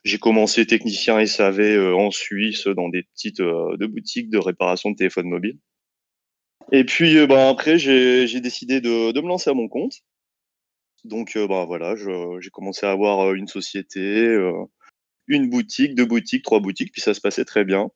j'ai 0.05 0.19
commencé 0.19 0.67
technicien 0.67 1.25
SAV 1.25 1.95
en 1.95 2.11
Suisse 2.11 2.67
dans 2.67 2.89
des 2.89 3.05
petites 3.05 3.41
de 3.41 3.87
boutiques 3.87 4.31
de 4.31 4.39
réparation 4.39 4.91
de 4.91 4.97
téléphones 4.97 5.29
mobiles. 5.29 5.59
Et 6.73 6.85
puis, 6.85 7.27
bah, 7.27 7.49
après, 7.49 7.79
j'ai 7.79 8.41
décidé 8.41 8.81
de, 8.81 9.13
de, 9.13 9.21
me 9.21 9.29
lancer 9.29 9.51
à 9.51 9.55
mon 9.55 9.69
compte. 9.69 10.03
Donc, 11.05 11.37
bah, 11.37 11.65
voilà, 11.67 11.95
j'ai 11.97 12.51
commencé 12.51 12.85
à 12.85 12.91
avoir 12.91 13.33
une 13.35 13.47
société, 13.47 14.37
une 15.29 15.49
boutique, 15.49 15.95
deux 15.95 16.07
boutiques, 16.07 16.43
trois 16.43 16.61
boutiques, 16.61 16.91
puis 16.93 17.01
ça 17.03 17.15
se 17.15 17.21
passait 17.21 17.45
très 17.45 17.65
bien. 17.65 17.91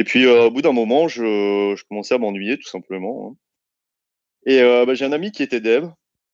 Et 0.00 0.04
puis, 0.04 0.24
euh, 0.24 0.46
au 0.46 0.50
bout 0.50 0.62
d'un 0.62 0.72
moment, 0.72 1.08
je, 1.08 1.76
commençais 1.90 2.14
à 2.14 2.18
m'ennuyer, 2.18 2.56
tout 2.56 2.68
simplement. 2.70 3.28
Hein. 3.28 3.36
Et 4.46 4.62
euh, 4.62 4.86
bah, 4.86 4.94
j'ai 4.94 5.04
un 5.04 5.12
ami 5.12 5.30
qui 5.30 5.42
était 5.42 5.60
dev 5.60 5.90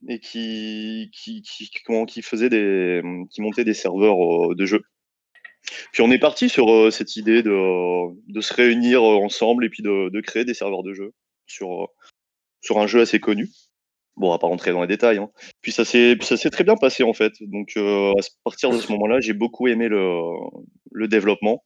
et 0.08 0.20
qui, 0.20 1.10
qui, 1.12 1.42
qui, 1.42 2.22
faisait 2.22 2.48
des, 2.48 3.02
qui 3.32 3.40
montait 3.40 3.64
des 3.64 3.74
serveurs 3.74 4.52
euh, 4.52 4.54
de 4.54 4.66
jeux. 4.66 4.82
Puis 5.92 6.00
on 6.02 6.12
est 6.12 6.20
parti 6.20 6.48
sur 6.48 6.92
cette 6.92 7.16
idée 7.16 7.42
de, 7.42 8.14
de, 8.32 8.40
se 8.40 8.54
réunir 8.54 9.02
ensemble 9.02 9.64
et 9.64 9.68
puis 9.68 9.82
de, 9.82 10.10
de, 10.10 10.20
créer 10.20 10.44
des 10.44 10.54
serveurs 10.54 10.84
de 10.84 10.92
jeux 10.92 11.12
sur, 11.48 11.88
sur 12.60 12.78
un 12.78 12.86
jeu 12.86 13.00
assez 13.00 13.18
connu. 13.18 13.48
Bon, 14.14 14.28
on 14.28 14.30
va 14.30 14.38
pas 14.38 14.46
rentrer 14.46 14.70
dans 14.70 14.82
les 14.82 14.86
détails. 14.86 15.18
Hein. 15.18 15.30
Puis 15.60 15.72
ça 15.72 15.84
s'est 15.84 16.16
très 16.52 16.62
bien 16.62 16.76
passé 16.76 17.02
en 17.02 17.14
fait. 17.14 17.32
Donc 17.40 17.76
à 17.76 18.12
partir 18.44 18.70
de 18.70 18.78
ce 18.78 18.92
moment-là, 18.92 19.18
j'ai 19.18 19.32
beaucoup 19.32 19.66
aimé 19.66 19.88
le, 19.88 20.20
le 20.92 21.08
développement 21.08 21.64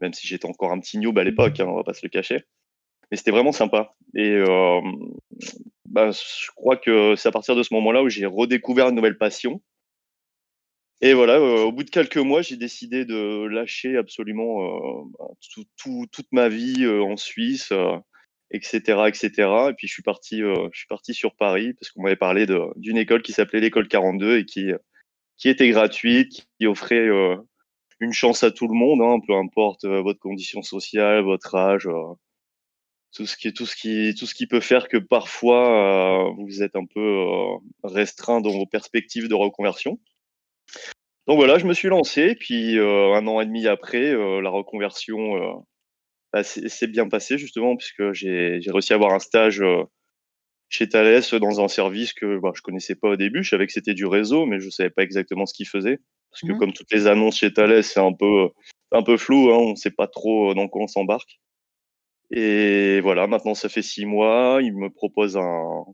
même 0.00 0.12
si 0.12 0.26
j'étais 0.26 0.46
encore 0.46 0.72
un 0.72 0.80
petit 0.80 0.98
noob 0.98 1.18
à 1.18 1.24
l'époque, 1.24 1.60
hein, 1.60 1.66
on 1.68 1.76
va 1.76 1.84
pas 1.84 1.94
se 1.94 2.04
le 2.04 2.10
cacher. 2.10 2.44
Mais 3.10 3.16
c'était 3.16 3.30
vraiment 3.30 3.52
sympa. 3.52 3.94
Et 4.14 4.32
euh, 4.32 4.80
bah, 5.84 6.10
je 6.10 6.50
crois 6.56 6.76
que 6.76 7.14
c'est 7.16 7.28
à 7.28 7.32
partir 7.32 7.54
de 7.54 7.62
ce 7.62 7.72
moment-là 7.74 8.02
où 8.02 8.08
j'ai 8.08 8.26
redécouvert 8.26 8.88
une 8.88 8.96
nouvelle 8.96 9.18
passion. 9.18 9.62
Et 11.02 11.12
voilà, 11.12 11.34
euh, 11.34 11.64
au 11.64 11.72
bout 11.72 11.84
de 11.84 11.90
quelques 11.90 12.16
mois, 12.16 12.42
j'ai 12.42 12.56
décidé 12.56 13.04
de 13.04 13.46
lâcher 13.46 13.96
absolument 13.96 14.64
euh, 14.64 15.04
bah, 15.18 15.26
toute 16.10 16.32
ma 16.32 16.48
vie 16.48 16.86
en 16.86 17.16
Suisse, 17.16 17.72
etc., 18.50 19.02
etc. 19.06 19.30
Et 19.70 19.74
puis 19.74 19.86
je 19.86 19.92
suis 19.92 20.02
parti, 20.02 20.38
je 20.38 20.70
suis 20.78 20.88
parti 20.88 21.14
sur 21.14 21.36
Paris 21.36 21.74
parce 21.74 21.92
qu'on 21.92 22.02
m'avait 22.02 22.16
parlé 22.16 22.46
d'une 22.76 22.96
école 22.96 23.22
qui 23.22 23.32
s'appelait 23.32 23.60
l'école 23.60 23.88
42 23.88 24.38
et 24.38 24.44
qui 24.46 24.72
qui 25.36 25.50
était 25.50 25.68
gratuite, 25.68 26.46
qui 26.58 26.66
offrait 26.66 27.10
une 28.00 28.12
chance 28.12 28.42
à 28.42 28.50
tout 28.50 28.68
le 28.68 28.74
monde, 28.74 29.00
hein, 29.00 29.20
peu 29.26 29.34
importe 29.34 29.84
euh, 29.84 30.02
votre 30.02 30.20
condition 30.20 30.62
sociale, 30.62 31.22
votre 31.24 31.54
âge, 31.54 31.86
euh, 31.86 32.14
tout 33.12 33.26
ce 33.26 33.36
qui 33.36 33.52
tout 33.54 33.66
ce 33.66 33.76
qui 33.76 34.14
tout 34.14 34.26
ce 34.26 34.34
qui 34.34 34.46
peut 34.46 34.60
faire 34.60 34.88
que 34.88 34.98
parfois 34.98 36.28
euh, 36.28 36.34
vous 36.38 36.62
êtes 36.62 36.76
un 36.76 36.84
peu 36.84 37.24
restreint 37.82 38.40
dans 38.40 38.50
vos 38.50 38.66
perspectives 38.66 39.28
de 39.28 39.34
reconversion. 39.34 39.98
Donc 41.26 41.38
voilà, 41.38 41.58
je 41.58 41.66
me 41.66 41.74
suis 41.74 41.88
lancé, 41.88 42.34
puis 42.36 42.78
un 42.78 43.26
an 43.26 43.40
et 43.40 43.46
demi 43.46 43.66
après, 43.66 44.12
la 44.12 44.50
reconversion 44.50 45.64
bah, 46.32 46.44
s'est 46.44 46.86
bien 46.86 47.08
passée 47.08 47.38
justement 47.38 47.76
puisque 47.76 48.12
j'ai 48.12 48.60
réussi 48.66 48.92
à 48.92 48.96
avoir 48.96 49.12
un 49.12 49.18
stage 49.18 49.62
chez 50.68 50.88
Thales 50.88 51.22
dans 51.40 51.60
un 51.60 51.68
service 51.68 52.12
que 52.12 52.38
bah, 52.38 52.52
je 52.54 52.62
connaissais 52.62 52.94
pas 52.94 53.08
au 53.08 53.16
début. 53.16 53.42
Je 53.42 53.50
savais 53.50 53.66
que 53.66 53.72
c'était 53.72 53.94
du 53.94 54.06
réseau, 54.06 54.46
mais 54.46 54.60
je 54.60 54.70
savais 54.70 54.90
pas 54.90 55.02
exactement 55.02 55.46
ce 55.46 55.54
qu'il 55.54 55.66
faisait. 55.66 55.98
Parce 56.36 56.52
que 56.52 56.54
mmh 56.54 56.58
comme 56.58 56.72
toutes 56.74 56.92
les 56.92 57.06
annonces 57.06 57.38
chez 57.38 57.50
Thales, 57.50 57.82
c'est 57.82 58.00
un 58.00 58.12
peu, 58.12 58.50
un 58.92 59.02
peu 59.02 59.16
flou, 59.16 59.50
hein, 59.50 59.56
on 59.56 59.70
ne 59.70 59.74
sait 59.74 59.90
pas 59.90 60.06
trop 60.06 60.52
dans 60.52 60.68
quoi 60.68 60.82
on 60.82 60.86
s'embarque. 60.86 61.40
Et 62.30 63.00
voilà, 63.00 63.26
maintenant 63.26 63.54
ça 63.54 63.70
fait 63.70 63.80
six 63.80 64.04
mois, 64.04 64.58
il 64.60 64.76
me 64.76 64.90
propose 64.90 65.38
un, 65.38 65.84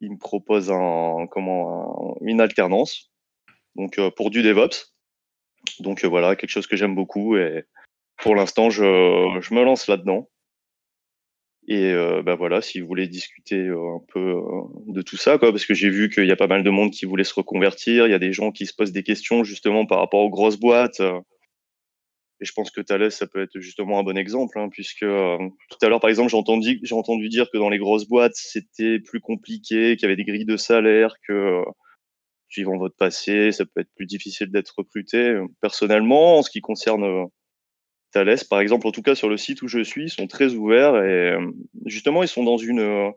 il 0.00 0.12
me 0.12 0.18
propose 0.18 0.70
un, 0.70 1.26
comment, 1.28 2.16
une 2.20 2.40
alternance, 2.40 3.10
donc 3.74 3.98
pour 4.16 4.30
du 4.30 4.42
DevOps. 4.42 4.92
Donc 5.80 6.04
voilà, 6.04 6.36
quelque 6.36 6.50
chose 6.50 6.68
que 6.68 6.76
j'aime 6.76 6.94
beaucoup 6.94 7.36
et 7.36 7.64
pour 8.18 8.36
l'instant 8.36 8.70
je, 8.70 8.84
je 9.40 9.52
me 9.52 9.64
lance 9.64 9.88
là-dedans. 9.88 10.28
Et 11.68 11.92
euh, 11.92 12.22
bah 12.22 12.36
voilà, 12.36 12.62
si 12.62 12.80
vous 12.80 12.86
voulez 12.86 13.08
discuter 13.08 13.56
euh, 13.56 13.96
un 13.96 14.00
peu 14.12 14.20
euh, 14.20 14.62
de 14.86 15.02
tout 15.02 15.16
ça, 15.16 15.36
quoi, 15.36 15.50
parce 15.50 15.66
que 15.66 15.74
j'ai 15.74 15.90
vu 15.90 16.08
qu'il 16.08 16.26
y 16.26 16.30
a 16.30 16.36
pas 16.36 16.46
mal 16.46 16.62
de 16.62 16.70
monde 16.70 16.92
qui 16.92 17.06
voulait 17.06 17.24
se 17.24 17.34
reconvertir, 17.34 18.06
il 18.06 18.10
y 18.10 18.14
a 18.14 18.20
des 18.20 18.32
gens 18.32 18.52
qui 18.52 18.66
se 18.66 18.74
posent 18.74 18.92
des 18.92 19.02
questions 19.02 19.42
justement 19.42 19.84
par 19.84 19.98
rapport 19.98 20.20
aux 20.20 20.30
grosses 20.30 20.58
boîtes. 20.60 21.00
et 21.00 22.44
je 22.44 22.52
pense 22.52 22.70
que 22.70 22.80
Thales, 22.80 23.10
ça 23.10 23.26
peut 23.26 23.42
être 23.42 23.58
justement 23.58 23.98
un 23.98 24.04
bon 24.04 24.16
exemple, 24.16 24.58
hein, 24.60 24.68
puisque 24.70 25.00
tout 25.00 25.78
à 25.82 25.88
l'heure, 25.88 26.00
par 26.00 26.10
exemple, 26.10 26.30
j'ai 26.30 26.36
entendu, 26.36 26.78
j'ai 26.82 26.94
entendu 26.94 27.28
dire 27.28 27.50
que 27.50 27.58
dans 27.58 27.70
les 27.70 27.78
grosses 27.78 28.06
boîtes, 28.06 28.36
c'était 28.36 29.00
plus 29.00 29.20
compliqué, 29.20 29.96
qu'il 29.96 30.02
y 30.02 30.06
avait 30.06 30.16
des 30.16 30.24
grilles 30.24 30.44
de 30.44 30.56
salaire, 30.56 31.16
que 31.26 31.62
suivant 32.48 32.76
votre 32.78 32.96
passé, 32.96 33.50
ça 33.50 33.64
peut 33.64 33.80
être 33.80 33.92
plus 33.96 34.06
difficile 34.06 34.52
d'être 34.52 34.74
recruté. 34.76 35.36
Personnellement, 35.60 36.38
en 36.38 36.42
ce 36.42 36.50
qui 36.50 36.60
concerne 36.60 37.26
Thales, 38.12 38.38
par 38.48 38.60
exemple, 38.60 38.86
en 38.86 38.92
tout 38.92 39.02
cas 39.02 39.14
sur 39.14 39.28
le 39.28 39.36
site 39.36 39.62
où 39.62 39.68
je 39.68 39.82
suis, 39.82 40.04
ils 40.04 40.10
sont 40.10 40.26
très 40.26 40.54
ouverts 40.54 40.96
et 40.96 41.32
euh, 41.32 41.52
justement 41.84 42.22
ils 42.22 42.28
sont 42.28 42.44
dans 42.44 42.56
une 42.56 42.80
euh, 42.80 43.10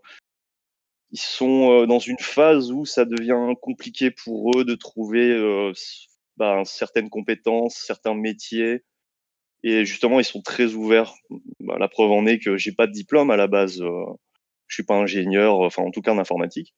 ils 1.11 1.19
sont 1.19 1.71
euh, 1.71 1.85
dans 1.85 1.99
une 1.99 2.19
phase 2.19 2.71
où 2.71 2.85
ça 2.85 3.05
devient 3.05 3.53
compliqué 3.61 4.11
pour 4.11 4.57
eux 4.57 4.65
de 4.65 4.75
trouver 4.75 5.73
bah, 6.37 6.61
certaines 6.65 7.09
compétences, 7.09 7.75
certains 7.75 8.13
métiers. 8.13 8.83
Et 9.63 9.85
justement, 9.85 10.19
ils 10.19 10.25
sont 10.25 10.41
très 10.41 10.73
ouverts. 10.73 11.13
Bah, 11.59 11.77
la 11.79 11.89
preuve 11.89 12.11
en 12.11 12.25
est 12.25 12.39
que 12.39 12.57
j'ai 12.57 12.71
pas 12.71 12.87
de 12.87 12.91
diplôme 12.91 13.31
à 13.31 13.37
la 13.37 13.47
base. 13.47 13.81
je 14.67 14.73
suis 14.73 14.83
pas 14.83 14.95
ingénieur, 14.95 15.59
enfin 15.59 15.83
en 15.83 15.91
tout 15.91 16.01
cas 16.01 16.13
en 16.13 16.19
informatique. 16.19 16.75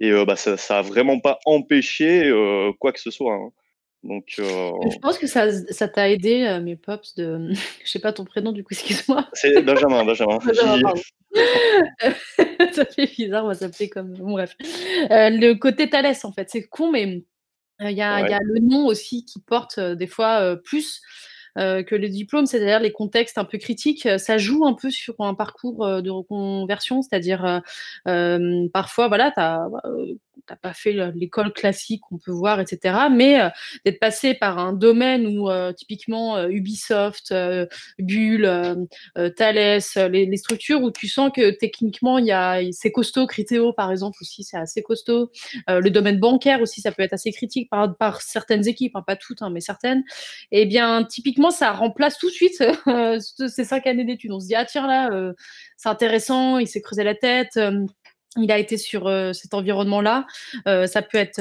Et 0.00 0.12
bah, 0.24 0.36
ça, 0.36 0.56
ça 0.56 0.78
a 0.78 0.82
vraiment 0.82 1.20
pas 1.20 1.38
empêché 1.44 2.30
quoi 2.80 2.92
que 2.92 3.00
ce 3.00 3.10
soit. 3.10 3.34
Hein. 3.34 3.52
Donc, 4.02 4.34
euh, 4.38 4.70
Je 4.90 4.98
pense 4.98 5.18
que 5.18 5.26
ça, 5.26 5.50
ça 5.52 5.88
t'a 5.88 6.10
aidé, 6.10 6.44
euh, 6.44 6.60
mes 6.60 6.76
pops, 6.76 7.14
de. 7.16 7.50
Je 7.84 7.90
sais 7.90 7.98
pas 7.98 8.12
ton 8.12 8.24
prénom, 8.24 8.52
du 8.52 8.62
coup, 8.62 8.72
excuse-moi. 8.72 9.26
C'est 9.32 9.62
Benjamin, 9.62 10.04
Benjamin. 10.04 10.38
ça 12.72 12.84
fait 12.84 13.06
bizarre, 13.16 13.44
moi, 13.44 13.54
ça 13.54 13.70
fait 13.70 13.88
comme. 13.88 14.12
Bon, 14.14 14.32
bref. 14.32 14.56
Euh, 15.10 15.30
le 15.30 15.54
côté 15.54 15.90
Thalès, 15.90 16.24
en 16.24 16.32
fait, 16.32 16.48
c'est 16.50 16.66
con, 16.66 16.90
mais 16.90 17.24
Il 17.80 17.90
y, 17.90 18.02
a 18.02 18.38
le 18.42 18.60
nom 18.60 18.86
aussi 18.86 19.24
qui 19.24 19.40
porte 19.40 19.80
des 19.80 20.06
fois 20.06 20.56
plus 20.64 21.02
que 21.56 21.94
les 21.94 22.10
diplômes, 22.10 22.44
c'est-à-dire 22.44 22.80
les 22.80 22.92
contextes 22.92 23.38
un 23.38 23.44
peu 23.44 23.56
critiques, 23.56 24.06
ça 24.18 24.36
joue 24.36 24.66
un 24.66 24.74
peu 24.74 24.90
sur 24.90 25.14
un 25.20 25.34
parcours 25.34 26.02
de 26.02 26.10
reconversion, 26.10 27.02
c'est-à-dire 27.02 27.62
parfois, 28.72 29.08
voilà, 29.08 29.30
tu 29.30 30.18
n'as 30.48 30.56
pas 30.56 30.72
fait 30.72 30.92
l'école 31.14 31.52
classique 31.52 32.02
qu'on 32.08 32.18
peut 32.18 32.32
voir, 32.32 32.60
etc. 32.60 32.96
Mais 33.10 33.38
d'être 33.84 34.00
passé 34.00 34.34
par 34.34 34.58
un 34.58 34.72
domaine 34.72 35.26
où 35.26 35.48
typiquement 35.74 36.46
Ubisoft, 36.48 37.34
Bull, 37.98 38.86
Thales, 39.36 39.80
les, 40.10 40.36
structures 40.36 40.82
où 40.82 40.90
tu 40.90 41.08
sens 41.08 41.30
que 41.34 41.50
techniquement 41.50 42.18
il 42.18 42.26
y 42.26 42.32
a 42.32 42.60
c'est 42.72 42.92
costaud, 42.92 43.26
Criteo 43.26 43.72
par 43.72 43.90
exemple 43.90 44.18
aussi 44.20 44.44
c'est 44.44 44.58
assez 44.58 44.82
costaud. 44.82 45.30
le 45.68 45.88
domaine 45.88 46.18
bancaire 46.18 46.60
aussi 46.60 46.80
ça 46.80 46.92
peut 46.92 47.02
être 47.02 47.14
assez 47.14 47.32
critique 47.32 47.70
par, 47.70 48.20
certaines 48.22 48.68
équipes, 48.68 48.96
hein, 48.96 49.04
pas 49.06 49.16
toutes 49.16 49.42
hein, 49.42 49.50
mais 49.50 49.60
certaines. 49.60 50.04
Et 50.52 50.62
eh 50.62 50.66
bien 50.66 51.04
typiquement 51.04 51.50
ça 51.50 51.72
remplace 51.72 52.18
tout 52.18 52.28
de 52.28 52.34
suite 52.34 52.62
euh, 52.86 53.18
ces 53.48 53.64
cinq 53.64 53.86
années 53.86 54.04
d'études. 54.04 54.32
On 54.32 54.40
se 54.40 54.46
dit, 54.46 54.54
ah 54.54 54.64
tiens, 54.64 54.86
là, 54.86 55.10
euh, 55.10 55.32
c'est 55.76 55.88
intéressant, 55.88 56.58
il 56.58 56.68
s'est 56.68 56.80
creusé 56.80 57.04
la 57.04 57.14
tête. 57.14 57.58
Euh, 58.36 58.42
il 58.42 58.52
a 58.52 58.58
été 58.58 58.76
sur 58.76 59.10
cet 59.34 59.54
environnement-là. 59.54 60.26
ça 60.64 61.02
peut 61.02 61.18
être 61.18 61.40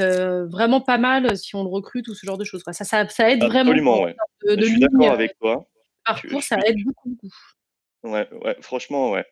vraiment 0.49 0.81
pas 0.81 0.97
mal 0.97 1.37
si 1.37 1.55
on 1.55 1.63
le 1.63 1.69
recrute 1.69 2.07
ou 2.07 2.13
ce 2.13 2.25
genre 2.25 2.37
de 2.37 2.45
choses. 2.45 2.63
Ça, 2.71 2.83
ça, 2.83 3.07
ça 3.07 3.29
aide 3.29 3.43
vraiment. 3.43 4.03
Ouais. 4.03 4.15
De, 4.43 4.61
je 4.61 4.65
suis 4.65 4.79
d'accord 4.79 5.11
avec 5.11 5.37
toi. 5.39 5.67
Parcours, 6.05 6.43
ça 6.43 6.57
aide 6.65 6.77
beaucoup, 6.83 7.09
beaucoup. 7.09 7.35
Ouais, 8.03 8.27
ouais, 8.43 8.55
franchement, 8.61 9.11
ouais. 9.11 9.25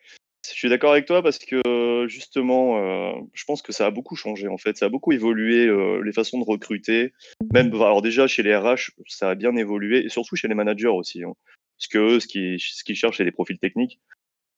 Je 0.46 0.52
suis 0.52 0.68
d'accord 0.68 0.92
avec 0.92 1.06
toi 1.06 1.22
parce 1.22 1.38
que 1.38 2.06
justement, 2.06 2.78
euh, 2.78 3.12
je 3.32 3.44
pense 3.44 3.62
que 3.62 3.72
ça 3.72 3.86
a 3.86 3.90
beaucoup 3.90 4.14
changé 4.14 4.46
en 4.46 4.58
fait. 4.58 4.76
Ça 4.76 4.86
a 4.86 4.88
beaucoup 4.88 5.12
évolué 5.12 5.66
euh, 5.66 6.02
les 6.02 6.12
façons 6.12 6.38
de 6.38 6.44
recruter. 6.44 7.14
Même, 7.52 7.74
alors 7.74 8.02
déjà 8.02 8.26
chez 8.26 8.42
les 8.42 8.54
RH, 8.54 8.90
ça 9.06 9.30
a 9.30 9.34
bien 9.34 9.56
évolué 9.56 10.04
et 10.04 10.08
surtout 10.10 10.36
chez 10.36 10.48
les 10.48 10.54
managers 10.54 10.88
aussi. 10.88 11.22
Hein. 11.24 11.32
parce 11.78 11.88
que 11.88 11.98
eux, 11.98 12.20
ce 12.20 12.26
qu'ils 12.26 12.60
ce 12.60 12.92
cherchent, 12.92 13.16
c'est 13.16 13.24
des 13.24 13.32
profils 13.32 13.58
techniques. 13.58 14.00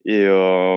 Et 0.05 0.23
euh, 0.25 0.77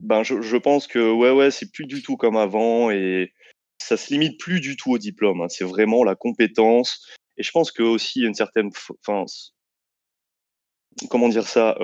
ben, 0.00 0.22
je, 0.22 0.56
pense 0.56 0.86
que 0.86 1.12
ouais, 1.12 1.30
ouais, 1.30 1.50
c'est 1.50 1.70
plus 1.72 1.86
du 1.86 2.02
tout 2.02 2.16
comme 2.16 2.36
avant 2.36 2.90
et 2.90 3.32
ça 3.78 3.96
se 3.96 4.12
limite 4.12 4.38
plus 4.38 4.60
du 4.60 4.76
tout 4.76 4.92
au 4.92 4.98
diplôme. 4.98 5.42
Hein. 5.42 5.48
C'est 5.48 5.64
vraiment 5.64 6.04
la 6.04 6.14
compétence. 6.14 7.06
Et 7.36 7.42
je 7.42 7.50
pense 7.50 7.72
que 7.72 7.82
aussi 7.82 8.22
une 8.22 8.34
certaine, 8.34 8.70
enfin, 9.06 9.24
comment 11.08 11.28
dire 11.28 11.46
ça 11.46 11.76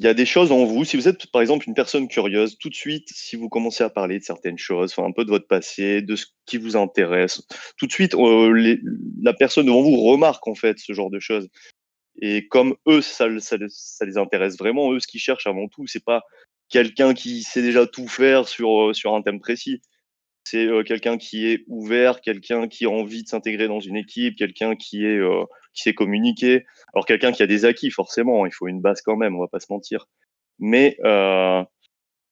il 0.00 0.06
y 0.06 0.08
a 0.08 0.14
des 0.14 0.26
choses 0.26 0.50
en 0.50 0.64
vous. 0.64 0.84
Si 0.84 0.96
vous 0.96 1.08
êtes, 1.08 1.26
par 1.30 1.40
exemple, 1.40 1.68
une 1.68 1.74
personne 1.74 2.08
curieuse, 2.08 2.58
tout 2.58 2.68
de 2.68 2.74
suite, 2.74 3.08
si 3.12 3.36
vous 3.36 3.48
commencez 3.48 3.84
à 3.84 3.90
parler 3.90 4.18
de 4.18 4.24
certaines 4.24 4.58
choses, 4.58 4.94
un 4.98 5.12
peu 5.12 5.24
de 5.24 5.30
votre 5.30 5.46
passé, 5.46 6.02
de 6.02 6.16
ce 6.16 6.26
qui 6.46 6.58
vous 6.58 6.76
intéresse, 6.76 7.42
tout 7.76 7.86
de 7.86 7.92
suite, 7.92 8.14
euh, 8.14 8.76
la 9.22 9.32
personne 9.34 9.66
devant 9.66 9.82
vous 9.82 10.00
remarque, 10.00 10.46
en 10.48 10.54
fait, 10.54 10.78
ce 10.78 10.92
genre 10.92 11.10
de 11.10 11.20
choses. 11.20 11.48
Et 12.20 12.46
comme 12.48 12.76
eux, 12.86 13.00
ça, 13.00 13.28
ça, 13.40 13.56
ça 13.68 14.04
les 14.04 14.16
intéresse 14.18 14.56
vraiment, 14.56 14.92
eux, 14.92 15.00
ce 15.00 15.06
qu'ils 15.06 15.20
cherchent 15.20 15.46
avant 15.46 15.68
tout, 15.68 15.86
c'est 15.86 16.04
pas 16.04 16.22
quelqu'un 16.68 17.14
qui 17.14 17.42
sait 17.42 17.62
déjà 17.62 17.86
tout 17.86 18.08
faire 18.08 18.48
sur, 18.48 18.90
euh, 18.90 18.92
sur 18.92 19.14
un 19.14 19.22
thème 19.22 19.40
précis. 19.40 19.82
C'est 20.44 20.66
euh, 20.66 20.82
quelqu'un 20.82 21.16
qui 21.16 21.46
est 21.46 21.64
ouvert, 21.68 22.20
quelqu'un 22.20 22.68
qui 22.68 22.84
a 22.84 22.90
envie 22.90 23.22
de 23.22 23.28
s'intégrer 23.28 23.66
dans 23.66 23.80
une 23.80 23.96
équipe, 23.96 24.36
quelqu'un 24.36 24.76
qui 24.76 25.04
est 25.04 25.20
qui 25.72 25.82
sait 25.82 25.94
communiquer. 25.94 26.64
Alors 26.94 27.06
quelqu'un 27.06 27.32
qui 27.32 27.42
a 27.42 27.46
des 27.46 27.64
acquis, 27.64 27.90
forcément, 27.90 28.46
il 28.46 28.52
faut 28.52 28.68
une 28.68 28.80
base 28.80 29.02
quand 29.02 29.16
même, 29.16 29.34
on 29.36 29.40
va 29.40 29.48
pas 29.48 29.60
se 29.60 29.66
mentir. 29.70 30.06
Mais 30.58 30.96
euh, 31.04 31.64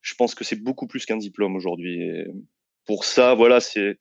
je 0.01 0.15
pense 0.15 0.35
que 0.35 0.45
c'est 0.45 0.63
beaucoup 0.63 0.87
plus 0.87 1.07
qu'un 1.07 1.17
diplôme 1.17 1.57
aujourd'hui. 1.57 2.01
Pour 2.87 3.05
ça, 3.05 3.35
voilà, 3.35 3.61
c'est 3.61 3.99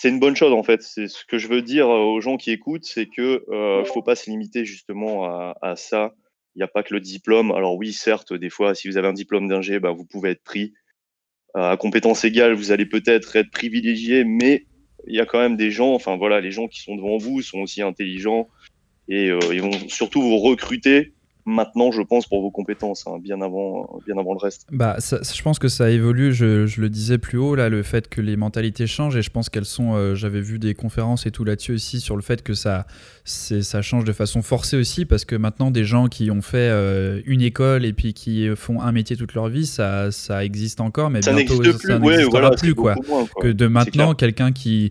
c'est 0.00 0.10
une 0.10 0.20
bonne 0.20 0.36
chose 0.36 0.52
en 0.52 0.62
fait. 0.62 0.82
C'est 0.82 1.08
ce 1.08 1.24
que 1.24 1.38
je 1.38 1.48
veux 1.48 1.62
dire 1.62 1.88
aux 1.88 2.20
gens 2.20 2.36
qui 2.36 2.50
écoutent, 2.50 2.84
c'est 2.84 3.06
que 3.06 3.44
euh, 3.48 3.84
faut 3.84 4.02
pas 4.02 4.14
se 4.14 4.30
limiter 4.30 4.64
justement 4.64 5.24
à, 5.24 5.76
ça. 5.76 6.14
Il 6.54 6.58
n'y 6.58 6.62
a 6.62 6.68
pas 6.68 6.82
que 6.82 6.94
le 6.94 7.00
diplôme. 7.00 7.50
Alors 7.52 7.76
oui, 7.76 7.92
certes, 7.92 8.32
des 8.32 8.50
fois, 8.50 8.74
si 8.74 8.88
vous 8.88 8.96
avez 8.96 9.08
un 9.08 9.12
diplôme 9.12 9.48
d'ingé, 9.48 9.78
bah, 9.78 9.92
vous 9.92 10.04
pouvez 10.04 10.30
être 10.30 10.42
pris. 10.42 10.74
Euh, 11.56 11.70
à 11.70 11.76
compétences 11.76 12.24
égales, 12.24 12.54
vous 12.54 12.72
allez 12.72 12.86
peut-être 12.86 13.36
être 13.36 13.50
privilégié, 13.50 14.24
mais 14.24 14.66
il 15.06 15.14
y 15.14 15.20
a 15.20 15.26
quand 15.26 15.38
même 15.38 15.56
des 15.56 15.70
gens, 15.70 15.94
enfin 15.94 16.16
voilà, 16.16 16.40
les 16.40 16.50
gens 16.50 16.68
qui 16.68 16.80
sont 16.80 16.96
devant 16.96 17.16
vous 17.16 17.40
sont 17.40 17.60
aussi 17.60 17.80
intelligents 17.80 18.48
et 19.08 19.30
euh, 19.30 19.38
ils 19.52 19.62
vont 19.62 19.88
surtout 19.88 20.20
vous 20.20 20.38
recruter 20.38 21.14
maintenant, 21.46 21.92
je 21.92 22.02
pense, 22.02 22.26
pour 22.26 22.42
vos 22.42 22.50
compétences, 22.50 23.06
hein, 23.06 23.18
bien, 23.20 23.40
avant, 23.40 24.00
bien 24.04 24.18
avant 24.18 24.32
le 24.34 24.38
reste. 24.38 24.66
Bah, 24.70 24.96
je 24.98 25.42
pense 25.42 25.58
que 25.58 25.68
ça 25.68 25.90
évolue, 25.90 26.34
je, 26.34 26.66
je, 26.66 26.80
le 26.80 26.90
disais 26.90 27.18
plus 27.18 27.38
haut, 27.38 27.54
là, 27.54 27.68
le 27.68 27.82
fait 27.84 28.08
que 28.08 28.20
les 28.20 28.36
mentalités 28.36 28.86
changent, 28.86 29.16
et 29.16 29.22
je 29.22 29.30
pense 29.30 29.48
qu'elles 29.48 29.64
sont, 29.64 29.94
euh, 29.94 30.14
j'avais 30.16 30.40
vu 30.40 30.58
des 30.58 30.74
conférences 30.74 31.24
et 31.24 31.30
tout 31.30 31.44
là-dessus 31.44 31.72
aussi, 31.72 32.00
sur 32.00 32.16
le 32.16 32.22
fait 32.22 32.42
que 32.42 32.52
ça, 32.54 32.86
ça 33.24 33.80
change 33.80 34.04
de 34.04 34.12
façon 34.12 34.42
forcée 34.42 34.76
aussi, 34.76 35.04
parce 35.04 35.24
que 35.24 35.36
maintenant, 35.36 35.70
des 35.70 35.84
gens 35.84 36.08
qui 36.08 36.30
ont 36.30 36.42
fait 36.42 36.68
euh, 36.70 37.20
une 37.26 37.42
école 37.42 37.84
et 37.84 37.92
puis 37.92 38.12
qui 38.12 38.48
font 38.56 38.80
un 38.80 38.90
métier 38.90 39.16
toute 39.16 39.34
leur 39.34 39.48
vie, 39.48 39.66
ça, 39.66 40.10
ça 40.10 40.44
existe 40.44 40.80
encore, 40.80 41.10
mais 41.10 41.22
ça 41.22 41.32
bientôt, 41.32 41.58
plus, 41.58 41.72
ça 41.78 41.98
n'existera 41.98 42.50
plus, 42.50 42.74
quoi. 42.74 42.96
quoi. 42.96 43.24
Que 43.40 43.48
de 43.48 43.66
maintenant, 43.68 44.14
quelqu'un 44.14 44.50
qui 44.50 44.90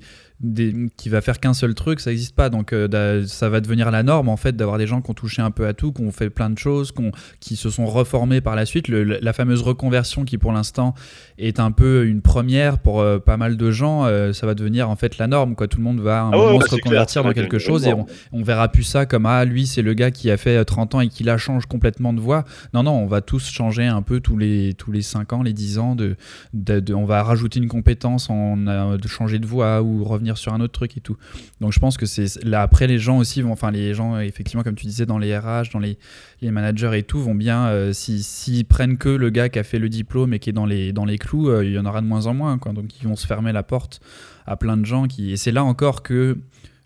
qui 0.98 1.10
va 1.10 1.22
faire 1.22 1.40
qu'un 1.40 1.54
seul 1.54 1.74
truc, 1.74 2.00
ça 2.00 2.10
n'existe 2.10 2.36
pas. 2.36 2.50
Donc 2.50 2.74
euh, 2.74 3.26
ça 3.28 3.50
va 3.50 3.62
devenir 3.62 3.92
la 3.92 4.04
norme 4.04 4.30
en 4.30 4.38
fait 4.38 4.56
d'avoir 4.56 4.78
des 4.78 4.88
gens 4.88 5.02
qui 5.02 5.12
ont 5.12 5.14
touché 5.14 5.42
un 5.42 5.52
peu 5.52 5.68
à 5.68 5.74
tout, 5.74 5.92
qui 5.92 6.02
ont 6.02 6.12
fait 6.12 6.30
plein 6.30 6.50
de 6.50 6.58
choses, 6.58 6.94
qui, 7.40 7.56
se 7.56 7.70
sont 7.70 7.86
reformés 7.86 8.42
par 8.42 8.56
la 8.56 8.66
suite. 8.66 8.88
la 8.88 9.34
fameuse 9.34 9.62
reconversion 9.62 10.26
qui 10.26 10.38
pour 10.38 10.52
l'instant 10.52 10.94
est 11.38 11.60
un 11.60 11.72
peu 11.72 12.06
une 12.06 12.22
première 12.22 12.80
pour 12.80 13.02
euh, 13.02 13.20
pas 13.20 13.38
mal 13.38 13.58
de 13.58 13.72
gens, 13.72 14.06
euh, 14.06 14.34
ça 14.34 14.46
va 14.46 14.56
devenir 14.56 14.90
en 14.90 14.96
fait 14.96 15.18
la 15.18 15.28
norme. 15.28 15.56
Quoi. 15.56 15.68
Tout 15.68 15.78
le 15.78 15.84
monde 15.84 16.00
va 16.00 16.24
un 16.24 16.32
ah 16.34 16.38
moment 16.38 16.62
se 16.62 16.76
reconvertir 16.76 17.24
dans 17.24 17.34
quelque 17.34 17.60
chose 17.60 17.88
et 17.88 17.94
on, 17.94 18.06
on, 18.32 18.44
verra 18.44 18.68
plus 18.68 18.84
ça 18.84 19.06
comme 19.06 19.26
ah 19.26 19.44
lui 19.46 19.66
c'est 19.66 19.82
le 19.82 19.94
gars 19.94 20.12
qui 20.12 20.30
a 20.30 20.38
fait 20.38 20.64
30 20.64 20.96
ans 20.96 21.02
et 21.02 21.08
qui 21.08 21.24
la 21.24 21.38
change 21.38 21.66
complètement 21.66 22.14
de 22.14 22.20
voix. 22.20 22.46
Non 22.74 22.84
non, 22.84 22.94
on 22.94 23.08
va 23.08 23.22
tous 23.22 23.50
changer 23.50 23.86
un 23.86 24.02
peu 24.02 24.20
tous 24.20 24.38
les 24.38 24.74
tous 24.74 24.92
les 24.92 25.02
5 25.02 25.34
ans, 25.34 25.44
les 25.44 25.54
10 25.54 25.80
ans. 25.80 25.96
De, 25.96 26.16
de, 26.54 26.94
on 26.94 27.06
va 27.06 27.24
rajouter 27.24 27.60
une 27.60 27.68
compétence, 27.68 28.30
on 28.30 28.58
de 28.58 29.08
changer 29.08 29.40
de 29.40 29.46
voix 29.46 29.82
ou 29.82 30.04
revenir 30.04 30.35
sur 30.38 30.54
un 30.54 30.62
autre 30.62 30.74
truc 30.74 30.98
et 30.98 31.02
tout. 31.02 31.18
Donc 31.62 31.74
je 31.74 31.80
pense 31.80 31.98
que 31.98 32.06
c'est 32.06 32.44
là 32.44 32.62
après 32.62 32.88
les 32.88 33.00
gens 33.00 33.18
aussi 33.18 33.42
vont, 33.42 33.52
enfin 33.52 33.72
les 33.72 33.94
gens 33.94 34.20
effectivement 34.20 34.64
comme 34.64 34.76
tu 34.76 34.86
disais 34.86 35.06
dans 35.06 35.18
les 35.18 35.38
RH, 35.38 35.72
dans 35.74 35.80
les, 35.80 35.98
les 36.42 36.52
managers 36.52 36.98
et 36.98 37.04
tout 37.04 37.20
vont 37.20 37.36
bien 37.36 37.68
euh, 37.68 37.94
s'ils 37.94 38.66
prennent 38.66 38.98
que 38.98 39.10
le 39.10 39.30
gars 39.30 39.50
qui 39.50 39.60
a 39.60 39.64
fait 39.64 39.80
le 39.80 39.90
diplôme 39.90 40.34
et 40.34 40.40
qui 40.40 40.50
est 40.50 40.54
dans 40.54 40.66
les 40.66 40.94
dans 40.94 41.06
les 41.06 41.18
clous, 41.18 41.50
euh, 41.50 41.66
il 41.66 41.72
y 41.72 41.80
en 41.80 41.86
aura 41.86 42.02
de 42.02 42.08
moins 42.08 42.28
en 42.28 42.34
moins 42.34 42.58
quoi. 42.58 42.74
Donc 42.74 43.02
ils 43.02 43.08
vont 43.08 43.16
se 43.16 43.28
fermer 43.28 43.52
la 43.52 43.64
porte 43.64 44.00
à 44.46 44.58
plein 44.58 44.78
de 44.78 44.86
gens 44.86 45.08
qui 45.08 45.32
et 45.32 45.38
c'est 45.38 45.52
là 45.52 45.64
encore 45.64 46.04
que 46.04 46.38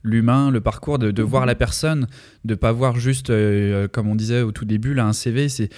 l'humain, 0.04 0.50
le 0.50 0.62
parcours, 0.62 0.98
de, 0.98 1.22
voir 1.22 1.46
la 1.46 1.56
personne, 1.56 2.08
de 2.46 2.56
pas 2.56 2.72
voir 2.72 2.98
juste, 2.98 3.30
euh, 3.30 3.90
comme 3.90 4.08
on 4.08 4.16
disait 4.16 4.42
au 4.42 4.54
tout 4.54 4.64
début, 4.64 4.94
là, 4.94 5.06
un 5.06 5.12
CV. 5.12 5.50
C'est 5.50 5.70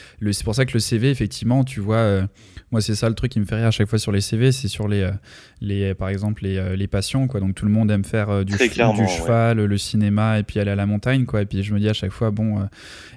pour 0.44 0.54
ça 0.54 0.66
que 0.66 0.74
le 0.74 0.80
CV, 0.80 1.10
effectivement, 1.10 1.64
tu 1.64 1.80
vois, 1.80 2.28
moi, 2.72 2.80
c'est 2.80 2.96
ça 2.96 3.10
le 3.10 3.16
truc 3.16 3.32
qui 3.32 3.40
me 3.40 3.46
fait 3.46 3.56
rire 3.56 3.68
à 3.68 3.72
chaque 3.72 3.88
fois 3.88 4.00
sur 4.00 4.12
les 4.12 4.22
CV, 4.22 4.52
c'est 4.54 4.70
sur 4.70 4.88
les, 4.88 5.02
euh, 5.02 5.12
les, 5.60 5.94
par 5.94 6.08
exemple, 6.08 6.44
les, 6.44 6.58
euh, 6.58 6.76
les 6.76 6.88
passions. 6.88 7.28
Quoi. 7.28 7.42
Donc 7.42 7.54
tout 7.54 7.66
le 7.66 7.72
monde 7.72 7.92
aime 7.92 8.06
faire 8.06 8.30
euh, 8.30 8.44
du, 8.46 8.56
du 8.56 9.08
cheval, 9.08 9.58
le 9.58 9.78
cinéma 9.78 10.40
et 10.40 10.44
puis 10.44 10.60
aller 10.60 10.72
à 10.72 10.76
la 10.76 10.86
montagne. 10.86 11.26
Quoi. 11.26 11.42
Et 11.42 11.46
puis 11.46 11.64
je 11.64 11.74
me 11.74 11.80
dis 11.80 11.90
à 11.90 11.94
chaque 11.94 12.12
fois, 12.12 12.32
bon, 12.32 12.66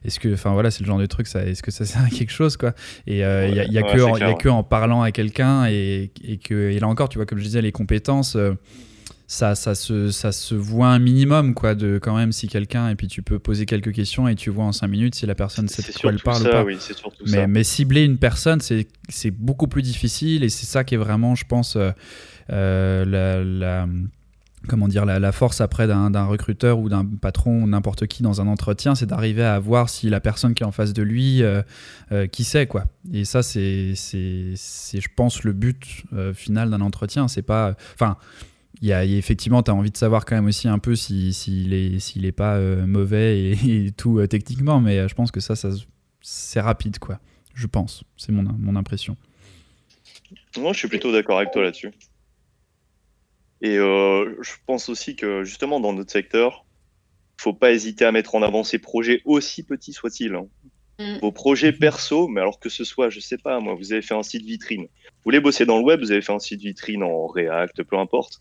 est-ce 0.04 0.18
que, 0.18 0.34
enfin 0.34 0.52
voilà, 0.52 0.72
c'est 0.72 0.80
le 0.80 0.86
genre 0.86 0.98
de 0.98 1.06
truc, 1.06 1.28
ça, 1.28 1.44
est-ce 1.44 1.62
que 1.62 1.70
ça 1.70 1.84
sert 1.84 2.02
à 2.02 2.08
quelque 2.08 2.32
chose 2.32 2.56
quoi? 2.56 2.74
Et 3.06 3.18
il 3.18 3.18
n'y 3.18 3.22
a, 3.22 3.64
y 3.64 3.78
a, 3.78 3.82
que, 3.82 4.00
en, 4.02 4.16
y 4.16 4.22
a 4.22 4.34
que 4.34 4.48
en 4.48 4.64
parlant 4.64 5.02
à 5.02 5.12
quelqu'un 5.12 5.66
et, 5.66 6.10
et, 6.24 6.38
que, 6.38 6.70
et 6.70 6.80
là 6.80 6.88
encore, 6.88 7.08
tu 7.08 7.18
vois, 7.18 7.26
comme 7.26 7.38
je 7.38 7.44
disais, 7.44 7.62
les 7.62 7.72
compétences 7.72 8.36
ça, 9.26 9.54
ça, 9.54 9.74
se, 9.74 10.10
ça 10.10 10.32
se 10.32 10.54
voit 10.54 10.88
un 10.88 10.98
minimum, 10.98 11.54
quoi, 11.54 11.74
de 11.74 11.98
quand 11.98 12.14
même 12.14 12.32
si 12.32 12.46
quelqu'un, 12.46 12.90
et 12.90 12.94
puis 12.94 13.08
tu 13.08 13.22
peux 13.22 13.38
poser 13.38 13.64
quelques 13.64 13.92
questions 13.92 14.28
et 14.28 14.34
tu 14.34 14.50
vois 14.50 14.64
en 14.64 14.72
5 14.72 14.86
minutes 14.86 15.14
si 15.14 15.24
la 15.24 15.34
personne 15.34 15.66
sait 15.68 15.82
de 15.82 15.98
quoi 15.98 16.10
elle 16.10 16.20
parle 16.20 16.42
ou 16.42 16.50
pas. 16.50 16.64
Oui, 16.64 16.76
mais, 17.26 17.46
mais, 17.46 17.64
cibler 17.64 18.04
une 18.04 18.18
personne, 18.18 18.60
c'est 18.60 19.30
beaucoup 19.30 19.66
plus 19.66 19.82
difficile 19.82 20.44
et 20.44 20.50
c'est 20.50 20.66
ça 20.66 20.84
qui 20.84 20.94
est 20.94 20.98
vraiment, 20.98 21.34
je 21.34 21.46
pense, 21.46 21.76
euh, 21.76 21.90
euh, 22.52 23.06
la, 23.06 23.42
la, 23.42 23.88
comment 24.68 24.88
dire, 24.88 25.06
la, 25.06 25.32
force 25.32 25.62
après 25.62 25.86
d'un 25.86 26.26
recruteur 26.26 26.78
ou 26.78 26.90
d'un 26.90 27.06
patron 27.06 27.62
ou 27.62 27.66
n'importe 27.66 28.06
qui 28.06 28.22
dans 28.22 28.42
un 28.42 28.46
entretien, 28.46 28.94
c'est 28.94 29.06
d'arriver 29.06 29.44
à 29.44 29.58
voir 29.58 29.88
si 29.88 30.10
la 30.10 30.20
personne 30.20 30.52
qui 30.52 30.64
est 30.64 30.66
en 30.66 30.72
face 30.72 30.92
de 30.92 31.02
lui, 31.02 31.42
euh, 31.42 31.62
qui 32.30 32.44
sait, 32.44 32.66
quoi. 32.66 32.84
Et 33.10 33.24
ça, 33.24 33.42
c'est, 33.42 33.94
je 33.94 35.08
pense, 35.16 35.44
le 35.44 35.54
but 35.54 36.04
final 36.34 36.68
d'un 36.68 36.82
entretien. 36.82 37.26
C'est 37.26 37.42
pas. 37.42 37.74
Enfin 37.94 38.18
il 38.80 38.88
y 38.88 38.92
a, 38.92 39.04
effectivement, 39.04 39.62
tu 39.62 39.70
as 39.70 39.74
envie 39.74 39.90
de 39.90 39.96
savoir 39.96 40.24
quand 40.24 40.34
même 40.34 40.46
aussi 40.46 40.68
un 40.68 40.78
peu 40.78 40.96
s'il 40.96 41.32
si, 41.32 41.72
est, 41.72 41.98
s'il 41.98 42.24
est 42.24 42.32
pas 42.32 42.56
euh, 42.56 42.86
mauvais 42.86 43.50
et, 43.66 43.92
tout 43.96 44.18
euh, 44.18 44.26
techniquement, 44.26 44.80
mais 44.80 44.98
euh, 44.98 45.08
je 45.08 45.14
pense 45.14 45.30
que 45.30 45.40
ça, 45.40 45.56
ça 45.56 45.70
c'est 46.20 46.60
rapide, 46.60 46.98
quoi. 46.98 47.20
Je 47.54 47.66
pense, 47.66 48.02
c'est 48.16 48.32
mon, 48.32 48.42
mon 48.42 48.76
impression. 48.76 49.16
Moi, 50.58 50.72
je 50.72 50.78
suis 50.78 50.88
plutôt 50.88 51.12
d'accord 51.12 51.38
avec 51.38 51.52
toi 51.52 51.62
là-dessus. 51.62 51.92
Et 53.62 53.76
je 53.76 54.52
pense 54.66 54.90
aussi 54.90 55.16
que 55.16 55.42
justement, 55.44 55.80
dans 55.80 55.94
notre 55.94 56.10
secteur, 56.10 56.66
faut 57.40 57.54
pas 57.54 57.72
hésiter 57.72 58.04
à 58.04 58.12
mettre 58.12 58.34
en 58.34 58.42
avant 58.42 58.62
ces 58.62 58.78
projets, 58.78 59.22
aussi 59.24 59.62
petits 59.62 59.94
soient-ils. 59.94 60.34
Hein. 60.34 60.46
Mm. 60.98 61.18
vos 61.20 61.32
projets 61.32 61.72
perso, 61.72 62.28
mais 62.28 62.40
alors 62.40 62.60
que 62.60 62.68
ce 62.68 62.84
soit, 62.84 63.10
je 63.10 63.18
sais 63.18 63.38
pas, 63.38 63.58
moi, 63.58 63.74
vous 63.74 63.92
avez 63.92 64.02
fait 64.02 64.14
un 64.14 64.22
site 64.22 64.44
vitrine. 64.44 64.82
Vous 64.82 65.24
voulez 65.24 65.40
bosser 65.40 65.66
dans 65.66 65.78
le 65.78 65.84
web, 65.84 66.00
vous 66.00 66.12
avez 66.12 66.22
fait 66.22 66.32
un 66.32 66.38
site 66.38 66.60
vitrine 66.60 67.02
en 67.02 67.26
React, 67.26 67.82
peu 67.82 67.98
importe. 67.98 68.40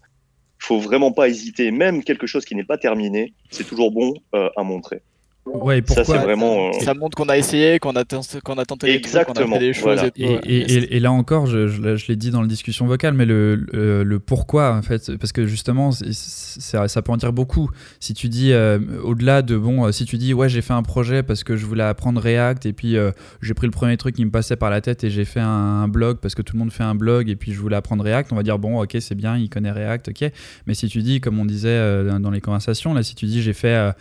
Faut 0.64 0.80
vraiment 0.80 1.12
pas 1.12 1.28
hésiter, 1.28 1.72
même 1.72 2.06
quelque 2.06 2.26
chose 2.26 2.46
qui 2.46 2.56
n'est 2.56 2.64
pas 2.64 2.78
terminé, 2.78 3.34
c'est 3.52 3.68
toujours 3.68 3.92
bon 3.92 4.14
euh, 4.34 4.50
à 4.56 4.64
montrer. 4.64 5.02
Ouais, 5.46 5.84
Ça, 5.88 5.96
pourquoi 5.96 6.20
vraiment. 6.20 6.70
euh, 6.70 6.80
Ça 6.80 6.94
montre 6.94 7.18
qu'on 7.18 7.28
a 7.28 7.38
essayé, 7.38 7.78
qu'on 7.78 7.92
a, 7.98 8.06
tenté- 8.06 8.40
qu'on 8.42 8.54
a 8.58 8.66
tenté 8.66 8.88
des 8.88 9.02
trucs, 9.02 9.12
qu'on 9.12 9.18
a 9.18 9.22
Exactement, 9.22 9.56
fait 9.56 9.60
des 9.60 9.74
choses 9.74 9.84
voilà. 9.84 10.06
et 10.08 10.12
tout. 10.12 10.22
Et, 10.22 10.28
ouais. 10.30 10.40
et- 10.46 10.60
Yes. 10.60 10.72
et- 10.72 10.96
et 10.96 11.00
là 11.02 11.12
encore, 11.12 11.48
je, 11.48 11.68
je, 11.68 11.82
l'ai- 11.82 11.98
je 11.98 12.08
l'ai 12.08 12.16
dit 12.16 12.32
dans 12.32 12.42
la 12.42 12.48
discussion 12.48 12.86
vocale, 12.88 13.14
mais 13.14 13.26
le, 13.26 13.56
le, 13.56 14.04
le 14.04 14.20
pourquoi, 14.20 14.74
en 14.76 14.82
fait, 14.82 15.18
parce 15.18 15.34
que 15.34 15.46
justement, 15.46 15.92
ça 15.92 17.02
peut 17.02 17.12
en 17.12 17.18
dire 17.18 17.34
beaucoup. 17.34 17.70
Si 18.00 18.14
tu 18.14 18.30
dis, 18.30 18.54
euh, 18.54 18.80
au-delà 19.04 19.42
de, 19.42 19.58
bon, 19.58 19.86
euh, 19.86 19.92
si 19.92 20.06
tu 20.06 20.18
dis, 20.18 20.34
ouais, 20.34 20.48
j'ai 20.50 20.62
fait 20.62 20.74
un 20.74 20.84
projet 20.84 21.24
parce 21.24 21.44
que 21.44 21.56
je 21.58 21.66
voulais 21.66 21.84
apprendre 21.84 22.22
React, 22.22 22.66
et 22.66 22.74
puis 22.74 22.96
euh, 22.98 23.12
j'ai 23.42 23.54
pris 23.54 23.68
le 23.68 23.72
premier 23.72 23.98
truc 23.98 24.16
qui 24.16 24.24
me 24.26 24.32
passait 24.32 24.56
par 24.56 24.70
la 24.70 24.82
tête 24.82 25.04
et 25.04 25.10
j'ai 25.10 25.26
fait 25.26 25.40
un, 25.42 25.48
un 25.84 25.88
blog 25.88 26.18
parce 26.22 26.36
que 26.36 26.42
tout 26.42 26.54
le 26.56 26.60
monde 26.60 26.72
fait 26.72 26.84
un 26.84 26.96
blog, 26.96 27.30
et 27.30 27.36
puis 27.36 27.52
je 27.54 27.60
voulais 27.60 27.76
apprendre 27.76 28.04
React, 28.04 28.32
on 28.32 28.36
va 28.38 28.44
dire, 28.44 28.60
bon, 28.60 28.82
ok, 28.82 28.96
c'est 29.02 29.16
bien, 29.16 29.38
il 29.38 29.50
connaît 29.50 29.72
React, 29.72 30.10
ok. 30.10 30.32
Mais 30.68 30.74
si 30.74 30.88
tu 30.88 31.02
dis, 31.02 31.20
comme 31.22 31.38
on 31.40 31.46
disait 31.46 31.68
euh, 31.70 32.18
dans 32.20 32.32
les 32.32 32.42
conversations, 32.42 32.94
là, 32.94 33.04
si 33.04 33.14
tu 33.16 33.26
dis, 33.26 33.42
j'ai 33.42 33.54
fait. 33.54 33.92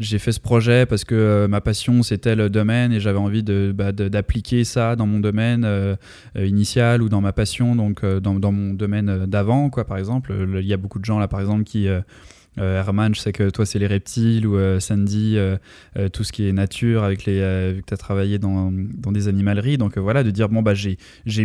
J'ai 0.00 0.18
fait 0.18 0.32
ce 0.32 0.40
projet 0.40 0.86
parce 0.86 1.04
que 1.04 1.14
euh, 1.14 1.48
ma 1.48 1.60
passion 1.60 2.02
c'était 2.02 2.34
le 2.34 2.50
domaine 2.50 2.92
et 2.92 3.00
j'avais 3.00 3.18
envie 3.18 3.42
de, 3.42 3.72
bah, 3.74 3.92
de- 3.92 4.08
d'appliquer 4.08 4.64
ça 4.64 4.96
dans 4.96 5.06
mon 5.06 5.20
domaine 5.20 5.64
euh, 5.64 5.96
euh, 6.36 6.46
initial 6.46 7.02
ou 7.02 7.08
dans 7.08 7.20
ma 7.20 7.32
passion, 7.32 7.76
donc 7.76 8.04
dans, 8.04 8.34
dans 8.34 8.52
mon 8.52 8.74
domaine 8.74 9.26
d'avant, 9.26 9.70
quoi, 9.70 9.84
par 9.84 9.98
exemple. 9.98 10.32
Le- 10.32 10.60
Il 10.60 10.66
y 10.66 10.72
a 10.72 10.76
beaucoup 10.76 10.98
de 10.98 11.04
gens 11.04 11.18
là, 11.18 11.28
par 11.28 11.40
exemple, 11.40 11.64
qui. 11.64 11.88
Euh, 12.58 12.78
Herman, 12.80 13.14
je 13.14 13.20
sais 13.20 13.32
que 13.32 13.48
toi 13.50 13.64
c'est 13.66 13.78
les 13.78 13.86
reptiles 13.86 14.46
ou 14.46 14.56
euh, 14.56 14.78
Sandy, 14.80 15.34
euh, 15.36 15.56
tout 16.12 16.24
ce 16.24 16.32
qui 16.32 16.46
est 16.48 16.52
nature, 16.52 17.02
avec 17.04 17.24
les, 17.24 17.72
vu 17.72 17.82
que 17.82 17.86
tu 17.88 17.94
as 17.94 17.96
travaillé 17.96 18.38
dans, 18.38 18.70
dans 18.72 19.12
des 19.12 19.28
animaleries. 19.28 19.78
Donc 19.78 19.96
voilà, 19.98 20.22
de 20.22 20.30
dire 20.30 20.48
bon, 20.48 20.62
bah 20.62 20.74
j'ai, 20.74 20.96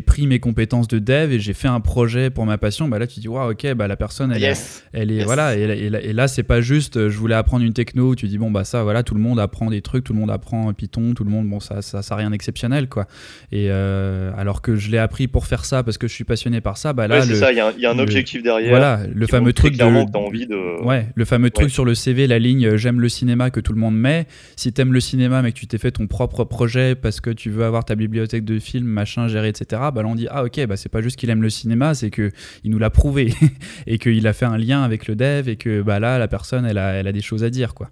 pris 0.01 0.27
mes 0.27 0.39
compétences 0.39 0.87
de 0.87 0.99
dev 0.99 1.31
et 1.31 1.39
j'ai 1.39 1.53
fait 1.53 1.67
un 1.67 1.79
projet 1.79 2.29
pour 2.29 2.45
ma 2.45 2.57
passion. 2.57 2.87
Bah 2.87 2.99
là 2.99 3.07
tu 3.07 3.19
dis, 3.19 3.27
waouh, 3.27 3.51
ok, 3.51 3.73
bah 3.73 3.87
la 3.87 3.95
personne 3.95 4.31
elle, 4.31 4.43
a- 4.43 4.47
Yes. 4.49 4.83
elle 4.93 5.11
est 5.11 5.15
Yes. 5.15 5.25
voilà 5.25 5.55
et, 5.55 5.65
là- 5.89 5.99
et 6.01 6.09
et 6.09 6.13
là, 6.13 6.27
c'est 6.27 6.43
pas 6.43 6.61
juste 6.61 7.09
je 7.09 7.17
voulais 7.17 7.35
apprendre 7.35 7.63
une 7.65 7.73
techno 7.73 8.13
tu 8.15 8.27
dis 8.27 8.37
bon 8.37 8.51
bah 8.51 8.63
ça 8.63 8.83
voilà 8.83 9.03
tout 9.03 9.13
le 9.15 9.19
monde 9.21 9.39
apprend 9.39 9.69
des 9.69 9.81
trucs 9.81 10.03
tout 10.03 10.13
le 10.13 10.19
monde 10.19 10.31
apprend 10.31 10.71
Python 10.73 11.13
tout 11.13 11.23
le 11.23 11.29
monde 11.29 11.47
bon 11.49 11.59
ça 11.59 11.81
ça, 11.81 12.01
ça 12.01 12.15
rien 12.15 12.29
d'exceptionnel 12.29 12.87
quoi 12.89 13.07
et 13.51 13.67
euh, 13.69 14.31
alors 14.37 14.61
que 14.61 14.75
je 14.75 14.89
l'ai 14.91 14.97
appris 14.97 15.27
pour 15.27 15.45
faire 15.47 15.65
ça 15.65 15.83
parce 15.83 15.97
que 15.97 16.07
je 16.07 16.13
suis 16.13 16.23
passionné 16.23 16.61
par 16.61 16.77
ça 16.77 16.93
bah 16.93 17.07
là 17.07 17.19
ouais, 17.19 17.25
c'est 17.25 17.35
ça, 17.35 17.51
il 17.51 17.57
y, 17.57 17.59
a 17.59 17.67
un- 17.67 17.71
il 17.77 17.81
y 17.81 17.85
a 17.85 17.91
un 17.91 17.95
le- 17.95 18.01
objectif 18.01 18.43
derrière. 18.43 18.69
voilà 18.69 18.99
le 19.13 19.27
fameux 19.27 19.53
truc 19.53 19.73
clairement 19.75 20.05
de 20.05 20.11
t'as 20.11 20.19
envie 20.19 20.47
de. 20.47 20.83
ouais 20.83 20.96
le 21.15 21.25
fameux 21.25 21.49
truc 21.49 21.65
Ouais. 21.67 21.71
sur 21.71 21.85
le 21.85 21.95
CV 21.95 22.27
la 22.27 22.39
ligne 22.39 22.65
euh, 22.65 22.77
j'aime 22.77 22.99
le 22.99 23.09
cinéma 23.09 23.49
que 23.49 23.59
tout 23.59 23.73
le 23.73 23.79
monde 23.79 23.97
met 23.97 24.27
si 24.55 24.71
t'aimes 24.73 24.93
le 24.93 24.99
cinéma 24.99 25.41
mais 25.41 25.51
que 25.51 25.57
tu 25.57 25.67
t'es 25.67 25.77
fait 25.77 25.91
ton 25.91 26.07
propre 26.07 26.43
projet 26.43 26.95
parce 26.95 27.19
que 27.21 27.29
tu 27.29 27.49
veux 27.49 27.63
avoir 27.65 27.85
ta 27.85 27.95
bibliothèque 27.95 28.45
de 28.45 28.59
films 28.59 28.87
machin 28.87 29.27
gérer 29.27 29.49
etc 29.49 29.81
bah 29.93 30.01
là 30.03 30.07
on 30.07 30.15
dit 30.15 30.27
ah 30.29 30.43
ok 30.43 30.65
bah 30.67 30.77
c'est 30.77 30.89
pas 30.89 31.01
juste 31.01 31.15
qu'il 31.17 31.29
aime 31.29 31.41
le 31.41 31.49
cinéma 31.49 31.93
c'est 31.93 32.09
que 32.09 32.31
il 32.63 32.71
nous 32.71 32.79
l'a 32.79 32.89
prouvé 32.89 33.33
et 33.87 33.97
qu'il 33.97 34.25
a 34.27 34.33
fait 34.33 34.45
un 34.45 34.57
lien 34.57 34.83
avec 34.83 35.07
le 35.07 35.15
dev 35.15 35.49
et 35.49 35.55
que 35.55 35.81
bah 35.81 35.99
là 35.99 36.17
la 36.17 36.27
personne 36.27 36.65
elle 36.65 36.77
a, 36.77 36.93
elle 36.93 37.07
a 37.07 37.11
des 37.11 37.21
choses 37.21 37.43
à 37.43 37.49
dire 37.49 37.73
quoi 37.73 37.89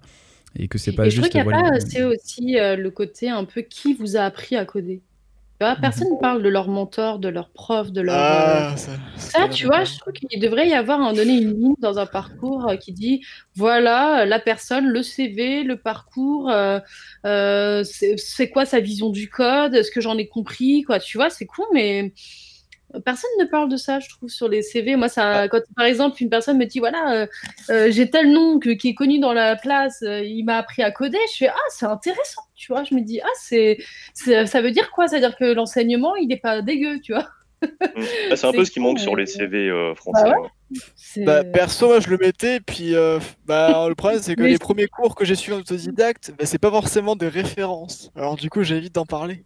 et 0.58 0.68
que 0.68 0.78
c'est 0.78 0.92
pas 0.92 1.06
Et 1.06 1.10
je 1.10 1.16
juste 1.16 1.30
trouve 1.32 1.42
qu'il 1.42 1.50
n'y 1.50 1.54
a 1.54 1.58
voilà, 1.58 1.70
pas 1.70 1.76
assez 1.76 2.02
aussi 2.02 2.58
euh, 2.58 2.76
le 2.76 2.90
côté 2.90 3.28
un 3.28 3.44
peu 3.44 3.60
qui 3.60 3.92
vous 3.94 4.16
a 4.16 4.20
appris 4.20 4.56
à 4.56 4.64
coder. 4.64 5.02
Vois, 5.60 5.76
personne 5.76 6.08
ne 6.12 6.16
parle 6.20 6.42
de 6.42 6.48
leur 6.48 6.68
mentor, 6.68 7.18
de 7.18 7.28
leur 7.28 7.50
prof, 7.50 7.90
de 7.92 8.00
leur. 8.02 8.32
euh, 8.32 8.62
Ah, 8.72 8.76
ça, 8.76 8.92
Ça, 9.16 9.48
tu 9.50 9.66
vois, 9.66 9.84
je 9.84 9.92
trouve 9.98 10.12
qu'il 10.12 10.38
devrait 10.40 10.68
y 10.68 10.74
avoir 10.74 11.00
à 11.00 11.08
un 11.08 11.14
donné 11.14 11.34
une 11.34 11.54
ligne 11.58 11.74
dans 11.78 11.98
un 11.98 12.06
parcours 12.06 12.68
euh, 12.68 12.76
qui 12.76 12.92
dit 12.92 13.22
voilà, 13.54 14.22
euh, 14.22 14.24
la 14.26 14.38
personne, 14.38 14.86
le 14.86 15.02
CV, 15.02 15.62
le 15.64 15.78
parcours, 15.78 16.50
euh, 16.50 16.78
euh, 17.24 17.82
c'est 17.84 18.50
quoi 18.50 18.66
sa 18.66 18.80
vision 18.80 19.08
du 19.10 19.30
code, 19.30 19.74
est-ce 19.74 19.90
que 19.90 20.00
j'en 20.02 20.18
ai 20.18 20.28
compris, 20.28 20.82
quoi. 20.82 21.00
Tu 21.00 21.16
vois, 21.16 21.30
c'est 21.30 21.46
con, 21.46 21.62
mais 21.72 22.12
personne 23.04 23.30
ne 23.40 23.44
parle 23.44 23.68
de 23.68 23.76
ça, 23.76 24.00
je 24.00 24.08
trouve, 24.08 24.28
sur 24.28 24.48
les 24.48 24.62
CV. 24.62 24.96
Moi, 24.96 25.08
ça, 25.08 25.48
quand 25.48 25.60
par 25.76 25.84
exemple 25.86 26.22
une 26.22 26.30
personne 26.30 26.56
me 26.58 26.64
dit 26.66 26.78
voilà, 26.78 27.12
euh, 27.12 27.26
euh, 27.70 27.90
j'ai 27.90 28.08
tel 28.10 28.30
nom 28.32 28.58
que- 28.58 28.70
qui 28.70 28.88
est 28.90 28.94
connu 28.94 29.18
dans 29.18 29.32
la 29.32 29.56
place, 29.56 30.02
euh, 30.02 30.22
il 30.22 30.44
m'a 30.44 30.56
appris 30.58 30.82
à 30.82 30.90
coder, 30.90 31.18
je 31.32 31.36
fais 31.38 31.48
ah, 31.48 31.54
c'est 31.70 31.86
intéressant, 31.86 32.42
tu 32.54 32.72
vois. 32.72 32.84
Je 32.84 32.94
me 32.94 33.00
dis 33.00 33.20
ah, 33.20 33.28
c'est, 33.40 33.78
ça 34.14 34.60
veut 34.60 34.70
dire 34.70 34.90
quoi? 34.92 35.08
Ça 35.08 35.16
veut 35.16 35.20
dire 35.22 35.36
que 35.36 35.44
l'enseignement, 35.52 36.16
il 36.16 36.28
n'est 36.28 36.38
pas 36.38 36.62
dégueu, 36.62 37.00
tu 37.00 37.12
vois. 37.12 37.26
Mm. 37.62 37.66
Ouais, 38.30 38.36
c'est 38.36 38.46
un 38.46 38.52
peu 38.52 38.64
ce 38.64 38.70
qui 38.70 38.80
manque 38.80 38.98
sur 39.00 39.14
mais- 39.14 39.22
les 39.22 39.26
CV 39.26 39.68
euh, 39.70 39.94
français. 39.94 40.24
Bah 40.24 40.38
ouais. 40.40 40.48
C'est- 40.94 41.24
Bah, 41.24 41.42
perso, 41.44 41.86
moi, 41.86 42.00
je 42.00 42.08
le 42.10 42.18
mettais, 42.18 42.60
puis 42.60 42.94
euh, 42.94 43.18
bah, 43.46 43.86
le 43.88 43.94
problème, 43.94 44.20
c'est 44.22 44.34
que 44.36 44.42
Mais 44.42 44.50
les 44.50 44.58
premiers 44.58 44.88
cours 44.88 45.14
que 45.14 45.24
j'ai 45.24 45.34
suivis 45.36 45.56
en 45.56 45.60
autodidacte, 45.60 46.32
bah, 46.38 46.44
c'est 46.44 46.58
pas 46.58 46.70
forcément 46.70 47.16
des 47.16 47.28
références. 47.28 48.10
Alors, 48.16 48.36
du 48.36 48.50
coup, 48.50 48.62
j'évite 48.62 48.94
d'en 48.94 49.06
parler. 49.06 49.44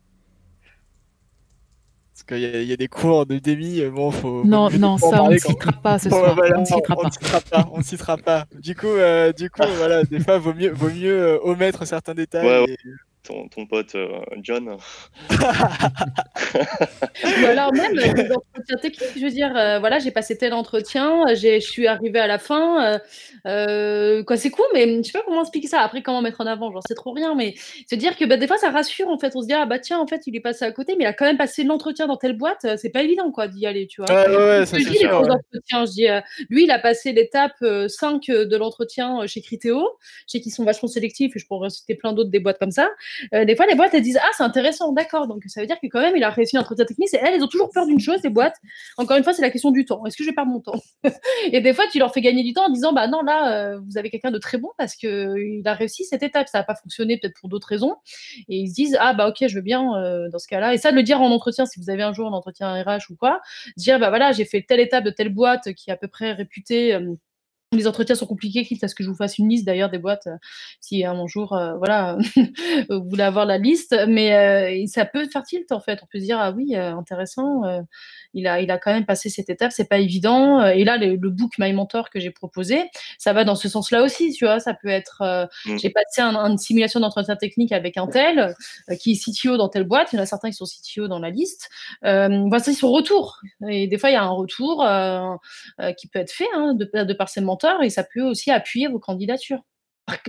Qu'il 2.30 2.38
y, 2.62 2.66
y 2.66 2.72
a 2.72 2.76
des 2.76 2.86
cours 2.86 3.26
de 3.26 3.38
Demi, 3.38 3.80
euh, 3.80 3.90
bon, 3.90 4.12
faut. 4.12 4.44
Non, 4.44 4.70
non, 4.70 4.98
ça, 4.98 5.20
on 5.24 5.30
ne 5.30 5.36
citera 5.38 5.72
pas 5.72 5.98
ce 5.98 6.08
soir. 6.10 6.36
voilà, 6.36 6.58
on 6.58 6.60
ne 6.60 6.64
citera 6.64 6.94
on 6.96 7.02
pas. 7.02 7.06
ne 7.08 7.10
citera 7.12 7.40
pas, 7.40 7.68
on 7.72 7.78
ne 7.78 7.82
citera 7.82 8.16
pas. 8.16 8.44
Du 8.60 8.76
coup, 8.76 8.86
euh, 8.86 9.32
du 9.32 9.50
coup 9.50 9.62
voilà, 9.78 10.04
des 10.04 10.20
fois, 10.20 10.38
vaut 10.38 10.54
mieux, 10.54 10.70
vaut 10.70 10.90
mieux 10.90 11.20
euh, 11.20 11.38
omettre 11.42 11.84
certains 11.86 12.14
détails. 12.14 12.46
Ouais, 12.46 12.60
ouais. 12.60 12.72
et- 12.72 12.78
Ton, 13.22 13.48
ton 13.48 13.66
pote 13.66 13.94
euh, 13.96 14.08
John. 14.42 14.76
Ou 16.40 17.46
alors 17.46 17.72
même 17.72 17.98
euh, 17.98 18.12
des 18.14 18.32
entretiens 18.32 18.76
techniques, 18.80 19.10
je 19.16 19.20
veux 19.20 19.30
dire, 19.30 19.54
euh, 19.56 19.78
voilà, 19.78 19.98
j'ai 19.98 20.10
passé 20.10 20.38
tel 20.38 20.52
entretien, 20.54 21.24
j'ai- 21.34 21.60
je 21.60 21.66
suis 21.70 21.86
arrivée 21.86 22.18
à 22.18 22.26
la 22.26 22.38
fin, 22.38 22.98
euh, 23.46 24.22
quoi, 24.24 24.36
c'est 24.36 24.50
cool, 24.50 24.64
mais 24.72 24.96
je 24.98 25.02
sais 25.02 25.12
pas 25.12 25.22
comment 25.26 25.42
expliquer 25.42 25.68
ça. 25.68 25.80
Après, 25.80 26.00
comment 26.02 26.22
mettre 26.22 26.40
en 26.40 26.46
avant, 26.46 26.72
j'en 26.72 26.80
sais 26.80 26.94
trop 26.94 27.12
rien, 27.12 27.34
mais 27.34 27.54
se 27.88 27.94
dire 27.94 28.16
que 28.16 28.24
bah, 28.24 28.36
des 28.38 28.46
fois, 28.46 28.56
ça 28.56 28.70
rassure, 28.70 29.08
en 29.08 29.18
fait, 29.18 29.32
on 29.36 29.42
se 29.42 29.46
dit, 29.46 29.52
ah 29.52 29.66
bah 29.66 29.78
tiens, 29.78 29.98
en 29.98 30.06
fait, 30.06 30.22
il 30.26 30.34
est 30.34 30.40
passé 30.40 30.64
à 30.64 30.72
côté, 30.72 30.94
mais 30.96 31.04
il 31.04 31.06
a 31.06 31.12
quand 31.12 31.26
même 31.26 31.36
passé 31.38 31.62
l'entretien 31.64 32.06
dans 32.06 32.16
telle 32.16 32.36
boîte, 32.38 32.66
c'est 32.78 32.90
pas 32.90 33.02
évident, 33.02 33.30
quoi, 33.32 33.48
d'y 33.48 33.66
aller, 33.66 33.86
tu 33.86 34.02
vois. 34.02 34.10
Ouais, 34.14 34.28
ouais, 34.30 34.36
ouais, 34.36 34.60
Je 34.60 34.64
ça 34.64 34.76
dis 34.78 34.96
sûr. 34.96 35.20
ouais. 35.20 35.28
je 35.52 35.90
dis, 35.92 36.08
euh, 36.08 36.20
lui, 36.48 36.64
il 36.64 36.70
a 36.70 36.78
passé 36.78 37.12
l'étape 37.12 37.52
euh, 37.62 37.86
5 37.88 38.22
de 38.28 38.56
l'entretien 38.56 39.20
euh, 39.22 39.26
chez 39.26 39.42
Criteo, 39.42 39.98
je 40.26 40.32
sais 40.32 40.40
qu'ils 40.40 40.52
sont 40.52 40.64
vachement 40.64 40.88
sélectifs, 40.88 41.36
et 41.36 41.38
je 41.38 41.46
pourrais 41.46 41.70
citer 41.70 41.94
plein 41.94 42.12
d'autres 42.14 42.30
des 42.30 42.40
boîtes 42.40 42.58
comme 42.58 42.70
ça. 42.70 42.88
Euh, 43.34 43.44
des 43.44 43.56
fois, 43.56 43.66
les 43.66 43.74
boîtes, 43.74 43.94
elles 43.94 44.02
disent, 44.02 44.18
ah, 44.22 44.28
c'est 44.36 44.42
intéressant, 44.42 44.92
d'accord, 44.92 45.26
donc 45.26 45.42
ça 45.46 45.60
veut 45.60 45.66
dire 45.66 45.78
que 45.80 45.86
quand 45.86 46.00
même, 46.00 46.16
il 46.16 46.24
a 46.24 46.30
réussi 46.30 46.56
un 46.56 46.60
entretien 46.60 46.84
technique, 46.84 47.12
et 47.14 47.18
elles, 47.20 47.34
elles 47.34 47.42
ont 47.44 47.48
toujours 47.48 47.70
peur 47.70 47.86
d'une 47.86 48.00
chose, 48.00 48.20
les 48.22 48.30
boîtes, 48.30 48.56
encore 48.96 49.16
une 49.16 49.24
fois, 49.24 49.32
c'est 49.32 49.42
la 49.42 49.50
question 49.50 49.70
du 49.70 49.84
temps. 49.84 50.04
Est-ce 50.06 50.16
que 50.16 50.24
je 50.24 50.28
vais 50.28 50.34
perdre 50.34 50.52
mon 50.52 50.60
temps? 50.60 50.80
Et 51.52 51.60
des 51.60 51.72
fois, 51.72 51.84
tu 51.90 51.98
leur 51.98 52.12
fais 52.12 52.20
gagner 52.20 52.42
du 52.42 52.52
temps 52.52 52.66
en 52.66 52.70
disant, 52.70 52.92
bah 52.92 53.08
non, 53.08 53.22
là, 53.22 53.54
euh, 53.54 53.80
vous 53.80 53.98
avez 53.98 54.10
quelqu'un 54.10 54.30
de 54.30 54.38
très 54.38 54.58
bon 54.58 54.70
parce 54.78 54.94
qu'il 54.94 55.62
a 55.64 55.74
réussi 55.74 56.04
cette 56.04 56.22
étape, 56.22 56.48
ça 56.48 56.58
n'a 56.58 56.64
pas 56.64 56.74
fonctionné 56.74 57.18
peut-être 57.18 57.38
pour 57.40 57.48
d'autres 57.48 57.68
raisons, 57.68 57.96
et 58.48 58.56
ils 58.56 58.68
se 58.68 58.74
disent, 58.74 58.96
ah 59.00 59.14
bah 59.14 59.28
ok, 59.28 59.46
je 59.46 59.54
veux 59.54 59.60
bien 59.60 59.94
euh, 59.96 60.28
dans 60.30 60.38
ce 60.38 60.48
cas-là, 60.48 60.74
et 60.74 60.78
ça, 60.78 60.90
de 60.90 60.96
le 60.96 61.02
dire 61.02 61.20
en 61.20 61.30
entretien, 61.30 61.66
si 61.66 61.80
vous 61.80 61.90
avez 61.90 62.02
un 62.02 62.12
jour 62.12 62.28
un 62.28 62.32
entretien 62.32 62.82
RH 62.82 63.10
ou 63.10 63.16
quoi, 63.16 63.40
dire 63.76 63.98
bah 63.98 64.08
voilà 64.08 64.32
j'ai 64.32 64.44
fait 64.44 64.62
telle 64.62 64.80
étape 64.80 65.04
de 65.04 65.10
telle 65.10 65.30
boîte 65.30 65.72
qui 65.74 65.90
est 65.90 65.92
à 65.92 65.96
peu 65.96 66.08
près 66.08 66.32
réputée 66.32 66.98
les 67.72 67.86
entretiens 67.86 68.16
sont 68.16 68.26
compliqués, 68.26 68.64
quitte 68.64 68.82
à 68.82 68.88
ce 68.88 68.96
que 68.96 69.04
je 69.04 69.08
vous 69.08 69.14
fasse 69.14 69.38
une 69.38 69.48
liste 69.48 69.64
d'ailleurs 69.64 69.90
des 69.90 69.98
boîtes, 69.98 70.26
euh, 70.26 70.36
si 70.80 71.04
un 71.04 71.26
jour, 71.28 71.52
euh, 71.52 71.76
voilà, 71.76 72.18
vous 72.90 73.08
voulez 73.08 73.22
avoir 73.22 73.46
la 73.46 73.58
liste, 73.58 73.94
mais 74.08 74.34
euh, 74.34 74.86
ça 74.88 75.04
peut 75.04 75.28
faire 75.28 75.44
tilt 75.44 75.70
en 75.70 75.80
fait. 75.80 76.00
On 76.02 76.06
peut 76.06 76.18
se 76.18 76.24
dire 76.24 76.38
ah 76.40 76.50
oui, 76.50 76.74
intéressant, 76.74 77.62
il 78.34 78.46
a, 78.46 78.60
il 78.60 78.70
a 78.70 78.78
quand 78.78 78.92
même 78.92 79.06
passé 79.06 79.28
cette 79.28 79.50
étape, 79.50 79.72
c'est 79.72 79.88
pas 79.88 79.98
évident. 79.98 80.60
Euh, 80.60 80.68
Et 80.70 80.84
là, 80.84 80.96
le, 80.96 81.16
le 81.16 81.30
book 81.30 81.52
My 81.58 81.72
Mentor 81.72 82.10
que 82.10 82.20
j'ai 82.20 82.30
proposé, 82.30 82.84
ça 83.18 83.32
va 83.32 83.44
dans 83.44 83.54
ce 83.56 83.68
sens-là 83.68 84.02
aussi, 84.02 84.32
tu 84.32 84.44
vois. 84.44 84.60
Ça 84.60 84.74
peut 84.74 84.88
être, 84.88 85.22
euh, 85.22 85.46
Mm. 85.66 85.78
j'ai 85.78 85.90
passé 85.90 86.20
un- 86.22 86.34
une 86.50 86.58
simulation 86.58 87.00
d'entretien 87.00 87.36
technique 87.36 87.72
avec 87.72 87.96
un 87.96 88.06
tel 88.06 88.54
euh, 88.90 88.94
qui 88.96 89.12
est 89.12 89.14
CTO 89.16 89.56
dans 89.56 89.68
telle 89.68 89.84
boîte. 89.84 90.12
Il 90.12 90.16
y 90.16 90.18
en 90.18 90.22
a 90.22 90.26
certains 90.26 90.50
qui 90.50 90.56
sont 90.56 90.66
CTO 90.66 91.08
dans 91.08 91.18
la 91.18 91.30
liste. 91.30 91.68
Euh, 92.04 92.48
c'est 92.62 92.72
son 92.74 92.90
retour. 92.92 93.40
Et 93.68 93.86
des 93.88 93.98
fois, 93.98 94.10
il 94.10 94.14
y 94.14 94.16
a 94.16 94.22
un 94.22 94.28
retour 94.28 94.84
qui 95.96 96.08
peut 96.08 96.18
être 96.18 96.30
fait 96.32 96.46
hein, 96.54 96.74
de, 96.74 96.84
de 97.04 97.12
par 97.14 97.28
ses 97.28 97.40
mentors 97.40 97.82
et 97.82 97.90
ça 97.90 98.04
peut 98.04 98.22
aussi 98.22 98.50
appuyer 98.50 98.88
vos 98.88 98.98
candidatures. 98.98 99.60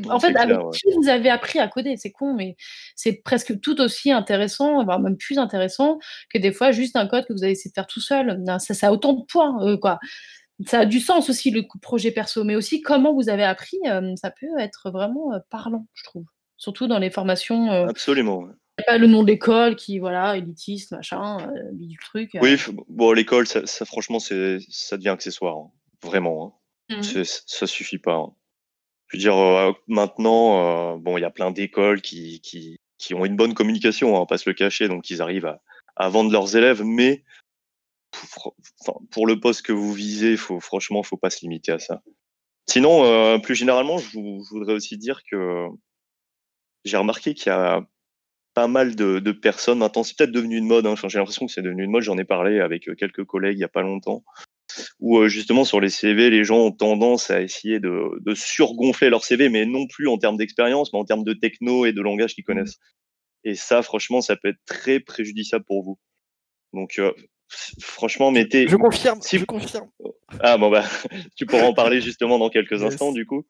En 0.09 0.19
fait, 0.19 0.31
clair, 0.33 0.43
avec 0.43 0.57
ouais. 0.57 0.71
qui 0.77 0.87
vous 0.95 1.09
avez 1.09 1.29
appris 1.29 1.59
à 1.59 1.67
coder, 1.67 1.95
c'est 1.97 2.11
con, 2.11 2.33
mais 2.33 2.55
c'est 2.95 3.21
presque 3.23 3.59
tout 3.61 3.79
aussi 3.81 4.11
intéressant, 4.11 4.83
voire 4.83 4.99
même 4.99 5.17
plus 5.17 5.37
intéressant 5.37 5.99
que 6.33 6.37
des 6.37 6.51
fois 6.51 6.71
juste 6.71 6.95
un 6.95 7.07
code 7.07 7.25
que 7.25 7.33
vous 7.33 7.43
avez 7.43 7.53
essayé 7.53 7.69
de 7.69 7.73
faire 7.75 7.87
tout 7.87 8.01
seul. 8.01 8.43
Ça, 8.59 8.73
ça 8.73 8.87
a 8.87 8.91
autant 8.91 9.13
de 9.13 9.23
points, 9.25 9.63
euh, 9.65 9.77
quoi. 9.77 9.99
Ça 10.67 10.79
a 10.81 10.85
du 10.85 10.99
sens 10.99 11.29
aussi 11.29 11.49
le 11.51 11.63
projet 11.81 12.11
perso, 12.11 12.43
mais 12.43 12.55
aussi 12.55 12.81
comment 12.81 13.13
vous 13.15 13.29
avez 13.29 13.43
appris, 13.43 13.77
euh, 13.87 14.13
ça 14.15 14.29
peut 14.31 14.45
être 14.59 14.91
vraiment 14.91 15.33
euh, 15.33 15.39
parlant, 15.49 15.87
je 15.93 16.03
trouve. 16.03 16.25
Surtout 16.57 16.85
dans 16.87 16.99
les 16.99 17.09
formations, 17.09 17.71
Absolument. 17.87 18.39
ouais. 18.39 18.51
pas 18.85 18.99
le 18.99 19.07
nom 19.07 19.23
de 19.23 19.27
l'école 19.27 19.75
qui, 19.75 19.97
voilà, 19.97 20.37
élitiste, 20.37 20.91
machin, 20.91 21.39
euh, 21.49 21.69
bidule 21.73 21.97
truc. 21.99 22.35
euh. 22.35 22.39
Oui, 22.43 22.55
bon, 22.87 23.11
l'école, 23.13 23.47
ça, 23.47 23.65
ça, 23.65 23.85
franchement, 23.85 24.19
ça 24.19 24.97
devient 24.97 25.09
accessoire. 25.09 25.57
hein. 25.57 25.71
Vraiment. 26.03 26.59
hein. 26.89 27.01
C'est- 27.01 27.43
Ça 27.47 27.65
suffit 27.65 27.97
pas. 27.97 28.13
hein. 28.15 28.33
Je 29.11 29.17
veux 29.17 29.21
dire, 29.21 29.37
euh, 29.37 29.73
maintenant, 29.87 30.93
euh, 30.93 30.97
bon, 30.97 31.17
il 31.17 31.21
y 31.21 31.25
a 31.25 31.29
plein 31.29 31.51
d'écoles 31.51 32.01
qui, 32.01 32.39
qui, 32.41 32.79
qui 32.97 33.13
ont 33.13 33.25
une 33.25 33.35
bonne 33.35 33.53
communication, 33.53 34.19
hein, 34.19 34.25
pas 34.25 34.37
se 34.37 34.49
le 34.49 34.53
cacher, 34.53 34.87
donc 34.87 35.09
ils 35.09 35.21
arrivent 35.21 35.45
à, 35.45 35.61
à 35.97 36.07
vendre 36.09 36.31
leurs 36.31 36.55
élèves, 36.55 36.81
mais 36.83 37.23
pour, 38.33 38.55
pour 39.11 39.27
le 39.27 39.39
poste 39.39 39.63
que 39.63 39.73
vous 39.73 39.91
visez, 39.93 40.37
faut, 40.37 40.59
franchement, 40.59 41.03
faut 41.03 41.17
pas 41.17 41.29
se 41.29 41.41
limiter 41.41 41.73
à 41.73 41.79
ça. 41.79 42.01
Sinon, 42.69 43.03
euh, 43.03 43.37
plus 43.37 43.55
généralement, 43.55 43.97
je, 43.97 44.11
vous- 44.13 44.45
je 44.45 44.49
voudrais 44.55 44.73
aussi 44.73 44.97
dire 44.97 45.23
que 45.29 45.67
j'ai 46.85 46.97
remarqué 46.97 47.33
qu'il 47.33 47.47
y 47.47 47.55
a 47.55 47.85
pas 48.53 48.67
mal 48.67 48.95
de, 48.95 49.19
de 49.19 49.31
personnes. 49.31 49.79
Maintenant, 49.79 50.03
c'est 50.03 50.17
peut-être 50.17 50.31
devenu 50.31 50.57
une 50.57 50.67
mode. 50.67 50.85
Hein. 50.85 50.95
J'ai 51.07 51.17
l'impression 51.17 51.45
que 51.45 51.51
c'est 51.51 51.61
devenu 51.61 51.83
une 51.83 51.91
mode. 51.91 52.03
J'en 52.03 52.17
ai 52.17 52.23
parlé 52.25 52.59
avec 52.59 52.87
euh, 52.89 52.95
quelques 52.95 53.23
collègues 53.25 53.57
il 53.57 53.61
y 53.61 53.65
a 53.65 53.69
pas 53.69 53.81
longtemps. 53.81 54.23
Où 54.99 55.17
euh, 55.19 55.27
justement 55.27 55.63
sur 55.65 55.79
les 55.79 55.89
CV, 55.89 56.29
les 56.29 56.43
gens 56.43 56.59
ont 56.59 56.71
tendance 56.71 57.29
à 57.31 57.41
essayer 57.41 57.79
de, 57.79 58.19
de 58.25 58.33
surgonfler 58.35 59.09
leur 59.09 59.23
CV, 59.23 59.49
mais 59.49 59.65
non 59.65 59.87
plus 59.87 60.07
en 60.07 60.17
termes 60.17 60.37
d'expérience, 60.37 60.91
mais 60.93 60.99
en 60.99 61.05
termes 61.05 61.23
de 61.23 61.33
techno 61.33 61.85
et 61.85 61.93
de 61.93 62.01
langage 62.01 62.35
qu'ils 62.35 62.43
connaissent. 62.43 62.77
Et 63.43 63.55
ça, 63.55 63.81
franchement, 63.81 64.21
ça 64.21 64.35
peut 64.35 64.49
être 64.49 64.61
très 64.65 64.99
préjudiciable 64.99 65.65
pour 65.65 65.83
vous. 65.83 65.97
Donc, 66.73 66.99
euh, 66.99 67.11
franchement, 67.79 68.31
mettez. 68.31 68.67
Je 68.67 68.75
confirme. 68.75 69.21
Si- 69.21 69.39
Je 69.39 69.45
confirme. 69.45 69.89
Ah 70.39 70.57
bon 70.57 70.69
bah, 70.69 70.85
tu 71.35 71.45
pourras 71.45 71.63
en 71.63 71.73
parler 71.73 72.01
justement 72.01 72.39
dans 72.39 72.49
quelques 72.49 72.71
Yes. 72.71 72.83
instants 72.83 73.11
du 73.11 73.25
coup. 73.25 73.45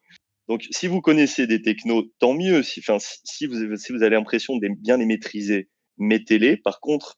Donc, 0.48 0.66
si 0.72 0.88
vous 0.88 1.02
connaissez 1.02 1.46
des 1.48 1.62
technos, 1.62 2.04
tant 2.20 2.34
mieux. 2.34 2.64
Si, 2.64 2.80
enfin, 2.80 2.98
si, 3.00 3.46
vous, 3.46 3.76
si 3.78 3.92
vous 3.94 4.02
avez 4.04 4.16
l'impression 4.16 4.58
de 4.58 4.68
bien 4.80 4.98
les 4.98 5.06
maîtriser, 5.06 5.70
mettez-les. 5.98 6.58
Par 6.58 6.80
contre, 6.80 7.18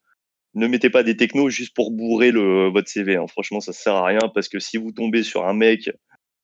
ne 0.55 0.67
mettez 0.67 0.89
pas 0.89 1.03
des 1.03 1.17
technos 1.17 1.49
juste 1.49 1.75
pour 1.75 1.91
bourrer 1.91 2.31
le, 2.31 2.69
votre 2.69 2.87
CV. 2.87 3.15
hein. 3.15 3.27
Franchement, 3.27 3.59
ça 3.59 3.73
sert 3.73 3.95
à 3.95 4.05
rien 4.05 4.19
parce 4.33 4.49
que 4.49 4.59
si 4.59 4.77
vous 4.77 4.91
tombez 4.91 5.23
sur 5.23 5.45
un 5.47 5.53
mec, 5.53 5.89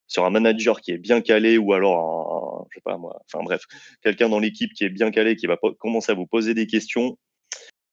sur 0.06 0.24
un 0.24 0.30
manager 0.30 0.80
qui 0.80 0.90
est 0.92 0.98
bien 0.98 1.20
calé 1.20 1.58
ou 1.58 1.72
alors 1.72 2.64
un, 2.64 2.66
je 2.70 2.76
sais 2.78 2.82
pas 2.84 2.96
moi, 2.96 3.20
enfin 3.32 3.44
bref, 3.44 3.62
quelqu'un 4.02 4.28
dans 4.28 4.40
l'équipe 4.40 4.72
qui 4.74 4.84
est 4.84 4.88
bien 4.88 5.10
calé, 5.10 5.36
qui 5.36 5.46
va 5.46 5.56
commencer 5.78 6.10
à 6.12 6.14
vous 6.14 6.26
poser 6.26 6.54
des 6.54 6.66
questions, 6.66 7.16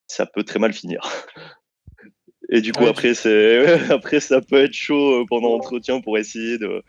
ça 0.07 0.25
peut 0.25 0.43
très 0.43 0.59
mal 0.59 0.73
finir. 0.73 1.01
Et 2.49 2.61
du 2.61 2.71
coup, 2.71 2.83
Ouais, 2.83 2.89
après, 2.89 3.13
c'est, 3.13 3.65
après, 3.91 4.19
ça 4.19 4.41
peut 4.41 4.63
être 4.63 4.73
chaud 4.73 5.21
euh, 5.21 5.25
pendant 5.29 5.49
l'entretien 5.49 5.99
pour 5.99 6.17
essayer 6.17 6.57
de, 6.57 6.81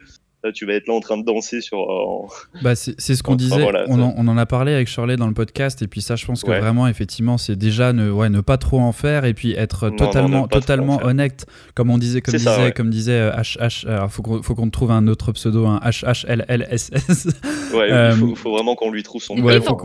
là, 0.45 0.53
tu 0.53 0.67
vas 0.67 0.75
être 0.75 0.87
là 0.89 0.95
en 0.95 1.01
train 1.01 1.19
de 1.19 1.25
danser 1.25 1.61
sur, 1.61 1.79
euh, 1.79 1.83
en- 2.07 2.29
Bah, 2.63 2.75
c'est 2.77 2.95
c'est 2.99 3.15
ce 3.17 3.23
qu'on 3.23 3.33
Enfin, 3.35 3.37
disait. 3.45 3.63
voilà, 3.63 3.85
on, 3.89 4.01
en, 4.01 4.15
on 4.17 4.29
en 4.29 4.37
a 4.39 4.47
parlé 4.47 4.73
avec 4.75 4.87
Shirley 4.89 5.17
dans 5.17 5.27
le 5.27 5.35
podcast. 5.35 5.83
Et 5.83 5.87
puis 5.89 6.01
ça, 6.01 6.17
je 6.17 6.25
pense 6.27 6.43
que 6.45 6.51
Ouais. 6.51 6.61
vraiment, 6.61 6.87
effectivement, 6.89 7.39
c'est 7.39 7.57
déjà 7.57 7.93
ne, 7.93 8.11
ouais, 8.11 8.29
ne 8.31 8.41
pas 8.41 8.57
trop 8.59 8.79
en 8.81 8.93
faire 8.93 9.25
et 9.25 9.35
puis 9.35 9.53
être 9.53 9.87
Non, 9.87 9.91
non, 9.91 9.97
totalement, 10.07 10.49
totalement 10.49 11.01
honnête. 11.05 11.47
Comme 11.75 11.91
on 11.91 11.99
disait, 11.99 12.21
comme 12.21 12.33
C'est 12.33 12.39
ça, 12.39 12.53
disait, 12.55 12.65
ouais. 12.67 12.73
comme 12.73 12.91
disait 12.91 13.13
euh, 13.21 13.33
HH. 13.43 13.87
Alors, 13.89 14.11
faut 14.13 14.23
qu'on 14.23 14.43
faut 14.43 14.55
qu'on 14.55 14.71
trouve 14.71 14.91
un 14.93 15.07
autre 15.09 15.33
pseudo, 15.33 15.67
un 15.67 15.81
HHLLSS. 15.83 17.27
ouais, 17.75 17.89
Euh, 17.99 18.11
il 18.13 18.19
faut, 18.19 18.35
faut 18.35 18.51
vraiment 18.53 18.75
qu'on 18.75 18.91
lui 18.91 19.03
trouve 19.03 19.23
son 19.23 19.37
Ouais, 19.41 19.61
faut 19.61 19.77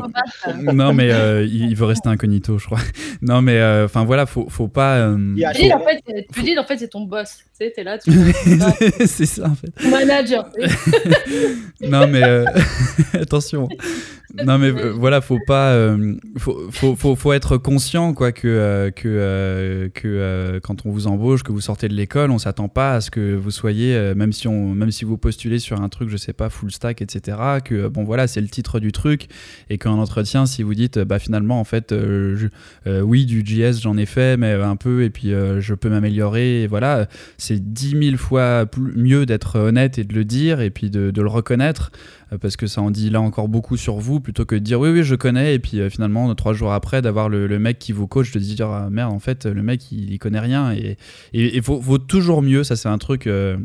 non, 0.73 0.93
mais 0.93 1.11
euh, 1.11 1.43
il, 1.45 1.69
il 1.69 1.75
veut 1.75 1.85
rester 1.85 2.09
incognito, 2.09 2.57
je 2.57 2.65
crois. 2.65 2.79
Non, 3.21 3.41
mais 3.41 3.57
euh, 3.59 3.85
enfin 3.85 4.03
voilà, 4.03 4.25
faut, 4.25 4.47
faut 4.49 4.67
pas. 4.67 4.97
euh, 4.97 5.15
Tu 5.55 5.61
dis, 5.63 5.73
en 5.73 5.79
fait, 5.79 6.01
tu 6.33 6.41
dis, 6.41 6.57
en 6.59 6.63
fait, 6.65 6.77
c'est 6.77 6.89
ton 6.89 7.01
boss. 7.05 7.37
Tu 7.37 7.65
sais, 7.65 7.71
t'es 7.75 7.83
là, 7.83 7.97
tu 7.97 8.11
c'est 9.05 9.25
ça 9.25 9.47
en 9.47 9.55
fait. 9.55 9.71
manager. 9.89 10.42
non 11.81 12.07
mais 12.07 12.23
euh, 12.23 12.45
attention. 13.13 13.69
Non 14.33 14.57
mais 14.57 14.69
euh, 14.69 14.91
voilà, 14.91 15.21
faut 15.21 15.37
pas, 15.45 15.73
euh, 15.73 16.15
faut, 16.37 16.67
faut, 16.71 16.95
faut, 16.95 17.15
faut 17.15 17.33
être 17.33 17.57
conscient 17.57 18.13
quoi 18.13 18.31
que 18.31 18.47
euh, 18.47 18.89
que 18.89 19.07
euh, 19.07 19.89
que 19.89 20.07
euh, 20.07 20.59
quand 20.59 20.87
on 20.87 20.89
vous 20.89 21.05
embauche, 21.05 21.43
que 21.43 21.51
vous 21.51 21.61
sortez 21.61 21.87
de 21.87 21.93
l'école, 21.93 22.31
on 22.31 22.39
s'attend 22.39 22.67
pas 22.67 22.95
à 22.95 23.01
ce 23.01 23.11
que 23.11 23.35
vous 23.35 23.51
soyez, 23.51 24.13
même 24.15 24.33
si 24.33 24.47
on, 24.47 24.73
même 24.73 24.89
si 24.89 25.05
vous 25.05 25.17
postulez 25.17 25.59
sur 25.59 25.79
un 25.79 25.87
truc, 25.87 26.09
je 26.09 26.17
sais 26.17 26.33
pas, 26.33 26.49
full 26.49 26.71
stack, 26.71 27.03
etc. 27.03 27.37
Que 27.63 27.87
bon 27.87 28.03
voilà, 28.03 28.25
c'est 28.25 28.41
le 28.41 28.47
titre 28.47 28.79
du 28.79 28.91
truc 28.91 29.27
et 29.69 29.77
qu'en 29.77 29.99
entretien, 29.99 30.47
si 30.47 30.63
vous 30.63 30.73
dites, 30.73 30.97
bah 30.97 31.19
finalement 31.19 31.59
en 31.59 31.63
fait, 31.63 31.93
oui 32.87 33.25
du 33.25 33.43
JS 33.45 33.81
j'en 33.81 33.97
ai 33.97 34.07
fait, 34.07 34.35
mais 34.37 34.53
un 34.53 34.75
peu 34.75 35.03
et 35.03 35.11
puis 35.11 35.29
je 35.29 35.73
peux 35.75 35.89
m'améliorer. 35.89 36.65
Voilà, 36.65 37.07
c'est 37.37 37.73
dix 37.73 37.93
mille 37.93 38.17
fois 38.17 38.65
plus, 38.65 38.93
mieux 38.95 39.27
d'être 39.27 39.59
honnête 39.59 39.99
et 39.99 40.03
de 40.03 40.15
le 40.15 40.25
dire 40.25 40.59
et 40.59 40.71
puis 40.71 40.89
de, 40.89 41.11
de 41.11 41.21
le 41.21 41.29
reconnaître 41.29 41.91
parce 42.37 42.57
que 42.57 42.67
ça 42.67 42.81
en 42.81 42.91
dit 42.91 43.09
là 43.09 43.21
encore 43.21 43.47
beaucoup 43.47 43.77
sur 43.77 43.97
vous 43.97 44.19
plutôt 44.19 44.45
que 44.45 44.55
de 44.55 44.59
dire 44.59 44.79
oui 44.79 44.89
oui 44.89 45.03
je 45.03 45.15
connais 45.15 45.55
et 45.55 45.59
puis 45.59 45.79
euh, 45.79 45.89
finalement 45.89 46.33
trois 46.35 46.53
jours 46.53 46.73
après 46.73 47.01
d'avoir 47.01 47.29
le, 47.29 47.59
mec 47.59 47.79
qui 47.79 47.91
vous 47.91 48.07
coach 48.07 48.31
de 48.31 48.39
dire 48.39 48.69
ah, 48.69 48.89
merde 48.89 49.13
en 49.13 49.19
fait 49.19 49.45
le 49.45 49.63
mec 49.63 49.91
il, 49.91 50.11
il 50.11 50.19
connaît 50.19 50.39
rien 50.39 50.73
et 50.73 50.97
et 51.33 51.59
vaut, 51.59 51.97
toujours 51.97 52.41
mieux 52.41 52.63
ça 52.63 52.75
c'est 52.75 52.89
un 52.89 52.97
truc 52.97 53.27
euh, 53.27 53.57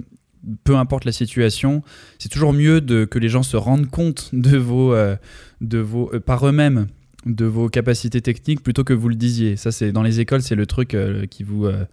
peu 0.64 0.76
importe 0.76 1.04
la 1.04 1.12
situation 1.12 1.82
c'est 2.18 2.28
toujours 2.28 2.52
mieux 2.52 2.80
de, 2.80 3.04
que 3.04 3.18
les 3.18 3.28
gens 3.28 3.42
se 3.42 3.56
rendent 3.56 3.88
compte 3.88 4.30
de 4.32 4.56
vos 4.56 4.94
euh, 4.94 5.16
de 5.60 5.78
vos 5.78 6.10
euh, 6.14 6.20
par 6.20 6.46
eux-mêmes 6.46 6.86
de 7.26 7.44
vos 7.44 7.68
capacités 7.68 8.20
techniques 8.20 8.62
plutôt 8.62 8.84
que 8.84 8.92
vous 8.92 9.08
le 9.08 9.14
disiez. 9.14 9.56
Ça 9.56 9.72
c'est 9.72 9.92
dans 9.92 10.02
les 10.02 10.20
écoles 10.20 10.42
c'est 10.42 10.54
le 10.54 10.66
truc 10.66 10.94
euh, 10.94 11.26
qui 11.26 11.42
vous 11.42 11.66
euh, 11.66 11.84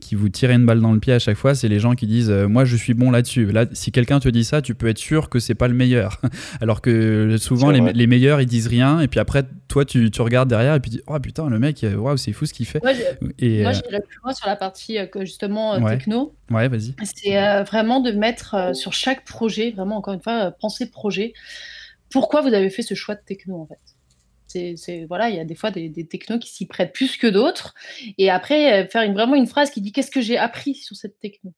qui 0.00 0.16
vous 0.16 0.28
tire 0.28 0.50
une 0.50 0.66
balle 0.66 0.80
dans 0.80 0.92
le 0.92 0.98
pied 0.98 1.12
à 1.12 1.18
chaque 1.20 1.36
fois, 1.36 1.54
c'est 1.54 1.68
les 1.68 1.78
gens 1.78 1.94
qui 1.94 2.06
disent 2.08 2.30
euh, 2.30 2.48
moi 2.48 2.64
je 2.64 2.74
suis 2.76 2.94
bon 2.94 3.10
là-dessus. 3.12 3.52
Là, 3.52 3.66
si 3.72 3.92
quelqu'un 3.92 4.18
te 4.18 4.28
dit 4.28 4.42
ça, 4.44 4.60
tu 4.62 4.74
peux 4.74 4.88
être 4.88 4.98
sûr 4.98 5.28
que 5.28 5.38
c'est 5.38 5.54
pas 5.54 5.68
le 5.68 5.74
meilleur. 5.74 6.20
Alors 6.60 6.80
que 6.80 7.36
souvent 7.38 7.70
les, 7.70 8.06
meilleurs 8.08 8.40
ils 8.40 8.46
disent 8.46 8.66
rien 8.66 9.00
et 9.00 9.06
puis 9.08 9.20
après 9.20 9.44
toi 9.68 9.84
tu, 9.84 10.10
tu 10.10 10.20
regardes 10.22 10.48
derrière 10.48 10.74
et 10.74 10.80
puis 10.80 10.90
tu 10.90 10.96
dis 10.96 11.02
oh 11.06 11.18
putain 11.20 11.48
le 11.48 11.58
mec 11.60 11.84
euh, 11.84 11.94
waouh 11.94 12.16
c'est 12.16 12.32
fou 12.32 12.46
ce 12.46 12.52
qu'il 12.52 12.66
fait. 12.66 12.82
Moi, 12.82 12.92
je- 12.94 13.26
Et 13.38 13.62
moi, 13.62 13.70
euh, 13.70 13.74
j'irais 13.74 14.00
plus 14.00 14.18
loin 14.24 14.32
sur 14.32 14.48
la 14.48 14.56
partie 14.56 14.98
euh, 14.98 15.06
que 15.06 15.20
justement 15.20 15.74
euh, 15.74 15.80
Ouais. 15.80 15.96
techno. 15.96 16.34
ouais 16.50 16.68
vas-y. 16.68 16.94
C'est 17.04 17.38
euh, 17.38 17.62
vraiment 17.62 18.00
de 18.00 18.10
mettre 18.10 18.54
euh, 18.54 18.72
sur 18.74 18.92
chaque 18.92 19.24
projet, 19.24 19.70
vraiment 19.70 19.96
encore 19.98 20.14
une 20.14 20.22
fois, 20.22 20.46
euh, 20.46 20.50
penser 20.60 20.90
projet, 20.90 21.32
pourquoi 22.10 22.40
vous 22.40 22.52
avez 22.54 22.70
fait 22.70 22.82
ce 22.82 22.94
choix 22.94 23.14
de 23.14 23.20
techno 23.24 23.56
en 23.60 23.66
fait? 23.66 23.78
C'est, 24.50 25.06
voilà, 25.06 25.30
il 25.30 25.36
y 25.36 25.40
a 25.40 25.44
des 25.44 25.54
fois 25.54 25.70
des, 25.70 26.06
technos 26.06 26.38
qui 26.38 26.50
s'y 26.50 26.66
prêtent 26.66 26.92
plus 26.92 27.16
que 27.16 27.26
d'autres. 27.26 27.74
Et 28.18 28.30
après, 28.30 28.84
euh, 28.84 28.88
faire 28.88 29.10
vraiment 29.12 29.34
une 29.36 29.46
phrase 29.46 29.70
qui 29.70 29.80
dit 29.80 29.92
qu'est-ce 29.92 30.10
que 30.10 30.20
j'ai 30.20 30.38
appris 30.38 30.74
sur 30.74 30.96
cette 30.96 31.18
techno? 31.20 31.52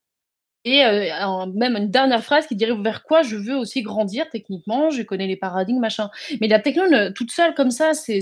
Et 0.65 0.85
euh, 0.85 1.47
même 1.55 1.77
une 1.77 1.91
dernière 1.91 2.23
phrase 2.23 2.47
qui 2.47 2.55
dirait 2.55 2.77
vers 2.81 3.03
quoi 3.03 3.23
je 3.23 3.35
veux 3.35 3.57
aussi 3.57 3.83
grandir 3.83 4.31
techniquement, 4.31 4.91
je 4.91 5.03
connais 5.03 5.27
les 5.27 5.37
paradigmes, 5.37 5.81
machin. 5.81 6.09
Mais 6.41 6.47
la 6.47 6.61
techno, 6.61 6.85
toute 7.11 7.33
seule 7.33 7.55
comme 7.55 7.73
ça, 7.73 7.95
c'est, 7.95 8.21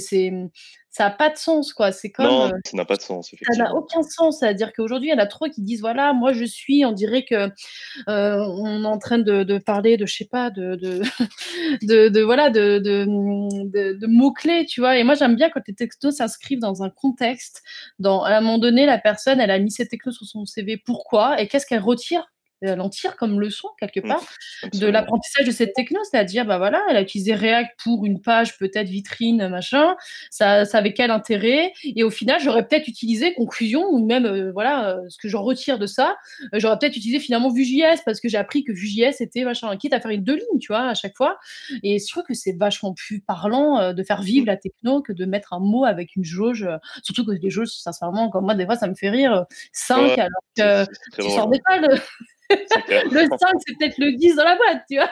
ça 0.91 1.05
n'a 1.05 1.11
pas 1.11 1.31
de 1.31 1.37
sens, 1.37 1.73
quoi. 1.73 1.93
C'est 1.93 2.11
comme. 2.11 2.27
Non, 2.27 2.47
euh, 2.47 2.59
ça 2.65 2.77
n'a 2.77 2.85
pas 2.85 2.97
de 2.97 3.03
sens, 3.03 3.33
ça 3.53 3.57
n'a 3.62 3.75
aucun 3.75 4.03
sens. 4.03 4.41
C'est-à-dire 4.41 4.73
qu'aujourd'hui, 4.73 5.11
il 5.11 5.12
y 5.12 5.15
en 5.15 5.23
a 5.23 5.27
trop 5.27 5.47
qui 5.49 5.62
disent 5.62 5.81
voilà, 5.81 6.12
moi 6.12 6.33
je 6.33 6.45
suis, 6.45 6.85
on 6.85 6.91
dirait 6.91 7.25
que 7.25 7.49
euh, 8.09 8.45
on 8.59 8.83
est 8.83 8.87
en 8.87 8.99
train 8.99 9.19
de, 9.19 9.45
de 9.45 9.59
parler 9.59 9.97
de, 9.97 10.05
je 10.07 10.17
sais 10.17 10.25
pas, 10.25 10.51
de, 10.51 10.75
de, 10.75 11.01
de, 11.87 12.09
de- 12.09 12.21
voilà, 12.23 12.51
de, 12.51 12.79
de, 12.79 14.07
mots-clés, 14.07 14.67
tu 14.67 14.81
vois. 14.81 14.99
Et 14.99 15.05
moi, 15.05 15.15
j'aime 15.15 15.37
bien 15.37 15.49
quand 15.49 15.62
les 15.69 15.75
textos 15.75 16.17
s'inscrivent 16.17 16.59
dans 16.59 16.83
un 16.83 16.91
contexte. 16.91 17.62
Dans, 18.01 18.25
à 18.25 18.31
un 18.35 18.41
moment 18.41 18.59
donné, 18.59 18.85
la 18.85 18.99
personne, 18.99 19.41
elle 19.41 19.53
a 19.53 19.61
mis 19.61 19.71
ses 19.71 19.87
technos 19.87 20.12
sur 20.12 20.27
son 20.27 20.45
CV. 20.45 20.77
Pourquoi? 20.77 21.41
Et 21.41 21.47
qu'est-ce 21.47 21.67
qu'elle 21.67 21.83
retire? 21.83 22.27
Elle 22.62 22.81
en 22.81 22.89
tire 22.89 23.16
comme 23.16 23.41
leçon 23.41 23.69
quelque 23.78 24.01
Mm, 24.05 24.09
part 24.09 24.24
de 24.73 24.87
l'apprentissage 24.87 25.47
de 25.47 25.51
cette 25.51 25.73
techno, 25.73 26.01
c'est-à-dire 26.11 26.45
bah 26.45 26.59
voilà, 26.59 26.82
elle 26.89 26.97
a 26.97 27.03
utilisé 27.03 27.35
React 27.35 27.70
pour 27.82 28.07
une 28.07 28.20
page 28.20 28.59
peut-être 28.59 28.89
vitrine 28.89 29.49
machin, 29.49 29.97
ça, 30.31 30.65
ça 30.65 30.78
avait 30.78 30.93
quel 30.93 31.11
intérêt? 31.11 31.73
Et 31.85 32.03
au 32.05 32.11
final, 32.11 32.41
j'aurais 32.41 32.66
peut-être 32.66 32.89
utilisé 32.89 33.35
conclusion 33.35 33.85
ou 33.89 34.05
même 34.05 34.27
euh, 34.27 34.53
voilà 34.53 34.91
euh, 34.91 35.01
ce 35.09 35.19
que 35.19 35.28
j'en 35.28 35.43
retire 35.43 35.78
de 35.78 35.87
ça, 35.87 36.16
euh, 36.55 36.59
j'aurais 36.59 36.78
peut-être 36.78 36.97
utilisé 36.97 37.20
finalement 37.20 37.51
Vue.js 37.51 38.03
parce 38.05 38.20
que 38.20 38.28
j'ai 38.28 38.39
appris 38.39 38.65
que 38.65 38.73
Vue.js 38.73 39.20
était 39.20 39.45
machin, 39.45 39.74
quitte 39.77 39.93
à 39.93 40.01
faire 40.01 40.11
une 40.11 40.24
deux 40.24 40.37
lignes, 40.37 40.59
tu 40.61 40.69
vois, 40.69 40.82
à 40.82 40.95
chaque 40.95 41.16
fois. 41.16 41.39
Et 41.82 41.99
je 41.99 42.07
trouve 42.11 42.24
que 42.24 42.35
c'est 42.35 42.53
vachement 42.53 42.95
plus 42.95 43.20
parlant 43.20 43.93
de 43.93 44.03
faire 44.03 44.23
vivre 44.23 44.47
la 44.47 44.57
techno 44.57 45.03
que 45.03 45.12
de 45.12 45.24
mettre 45.24 45.53
un 45.53 45.61
mot 45.61 45.85
avec 45.85 46.16
une 46.16 46.24
jauge, 46.24 46.69
surtout 47.03 47.24
que 47.24 47.32
les 47.32 47.51
jauges, 47.51 47.69
sincèrement, 47.69 48.28
comme 48.28 48.45
moi 48.45 48.55
des 48.55 48.66
fois 48.66 48.77
ça 48.77 48.87
me 48.87 48.95
fait 48.95 49.11
rire, 49.11 49.45
5 49.73 50.01
Ouais, 50.01 50.20
alors 50.20 50.87
que 50.87 51.23
tu 51.23 51.31
sors 51.31 51.49
d'école. 51.49 52.01
Le 52.51 53.27
5, 53.29 53.53
c'est 53.67 53.79
peut-être 53.79 53.99
le 53.99 54.17
10 54.17 54.37
dans 54.37 54.45
la 54.45 54.57
boîte, 54.57 54.83
tu 54.89 54.97
vois. 54.97 55.11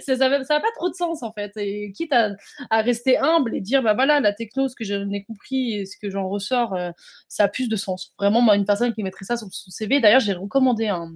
ça 0.00 0.16
n'a 0.16 0.60
pas 0.60 0.72
trop 0.76 0.88
de 0.88 0.94
sens, 0.94 1.22
en 1.22 1.32
fait. 1.32 1.52
Et 1.56 1.92
quitte 1.92 2.12
à, 2.12 2.82
rester 2.82 3.18
humble 3.18 3.54
et 3.56 3.60
dire, 3.60 3.82
bah 3.82 3.94
voilà, 3.94 4.20
la 4.20 4.32
techno, 4.32 4.68
ce 4.68 4.76
que 4.76 4.84
j'en 4.84 5.10
ai 5.10 5.24
compris 5.24 5.74
et 5.74 5.86
ce 5.86 5.96
que 5.98 6.10
j'en 6.10 6.28
ressors, 6.28 6.74
euh, 6.74 6.90
ça 7.28 7.44
a 7.44 7.48
plus 7.48 7.68
de 7.68 7.76
sens. 7.76 8.12
Vraiment, 8.18 8.40
moi, 8.40 8.56
une 8.56 8.64
personne 8.64 8.92
qui 8.92 9.02
mettrait 9.02 9.24
ça 9.24 9.36
sur 9.36 9.48
son 9.50 9.70
CV, 9.70 10.00
d'ailleurs, 10.00 10.20
j'ai 10.20 10.32
recommandé 10.34 10.88
un- 10.88 11.12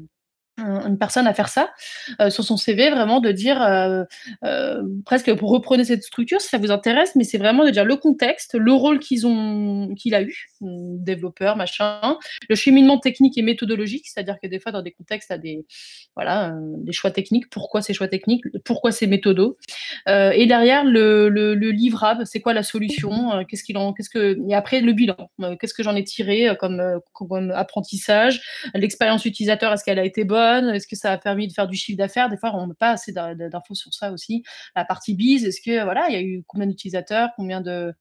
une 0.59 0.99
personne 0.99 1.27
à 1.27 1.35
faire 1.35 1.49
ça 1.49 1.71
euh, 2.21 2.31
sur 2.31 2.45
son 2.45 2.57
CV, 2.57 2.91
vraiment 2.91 3.21
de 3.21 3.31
dire 3.33 3.63
euh, 3.63 4.05
euh, 4.45 4.83
presque 5.05 5.31
reprenez 5.41 5.85
cette 5.85 6.03
structure 6.03 6.41
si 6.41 6.49
ça 6.49 6.59
vous 6.59 6.71
intéresse, 6.71 7.15
mais 7.17 7.25
c'est 7.25 7.39
vraiment 7.39 7.65
de 7.65 7.71
dire 7.71 7.85
le 7.85 7.97
contexte, 7.97 8.55
le 8.55 8.73
rôle 8.73 8.99
qu'ils 8.99 9.27
ont, 9.27 9.95
qu'il 9.95 10.15
a 10.15 10.23
eu, 10.23 10.49
hum, 10.63 11.03
développeur, 11.03 11.57
machin, 11.57 12.19
le 12.49 12.55
cheminement 12.55 12.99
technique 12.99 13.37
et 13.39 13.43
méthodologique, 13.43 14.07
c'est-à-dire 14.09 14.37
que 14.43 14.49
des 14.49 14.59
fois 14.61 14.73
dans 14.73 14.83
des 14.83 14.93
contextes, 14.93 15.31
à 15.31 15.39
des 15.39 15.67
voilà, 16.15 16.51
euh, 16.51 16.75
des 16.79 16.93
choix 16.93 17.11
techniques, 17.11 17.51
pourquoi 17.51 17.83
ces 17.83 17.93
choix 17.95 18.09
techniques, 18.09 18.45
pourquoi 18.65 18.93
ces 18.93 19.07
méthodos, 19.07 19.57
Euh, 20.09 20.31
et 20.31 20.47
derrière 20.47 20.85
le, 20.85 21.29
le, 21.29 21.55
le 21.55 21.71
livrable, 21.71 22.27
c'est 22.27 22.41
quoi 22.41 22.53
la 22.55 22.63
solution, 22.63 23.33
euh, 23.33 23.43
qu'est-ce 23.49 23.65
qu'il 23.65 23.77
en, 23.79 23.93
qu'est-ce 23.93 24.11
que, 24.11 24.39
et 24.49 24.55
après 24.55 24.81
le 24.81 24.93
bilan, 24.93 25.17
euh, 25.43 25.57
qu'est-ce 25.57 25.75
que 25.75 25.83
j'en 25.83 25.97
ai 25.97 26.05
tiré 26.05 26.49
euh, 26.49 26.55
comme, 26.55 26.81
euh, 26.81 26.99
comme 27.13 27.51
apprentissage, 27.51 28.41
l'expérience 28.75 29.25
utilisateur, 29.25 29.73
est-ce 29.73 29.85
qu'elle 29.85 29.99
a 29.99 30.05
été 30.05 30.25
bonne, 30.25 30.46
est-ce 30.73 30.87
que 30.87 30.97
ça 30.97 31.13
a 31.13 31.19
permis 31.19 31.49
de 31.49 31.53
faire 31.53 31.67
du 31.69 31.77
chiffre 31.77 31.99
d'affaires, 31.99 32.29
des 32.29 32.37
fois 32.37 32.53
on 32.55 32.67
n'a 32.67 32.75
pas 32.75 32.91
assez 32.91 33.13
d'in- 33.13 33.35
d'infos 33.35 33.75
sur 33.75 33.93
ça 33.95 34.13
aussi, 34.13 34.43
la 34.75 34.85
partie 34.85 35.15
bise, 35.15 35.45
est-ce 35.45 35.61
que 35.61 35.83
voilà, 35.85 36.07
il 36.09 36.15
y 36.15 36.17
a 36.17 36.23
eu 36.23 36.43
combien 36.47 36.67
d'utilisateurs, 36.67 37.31
combien 37.37 37.61
de 37.61 37.93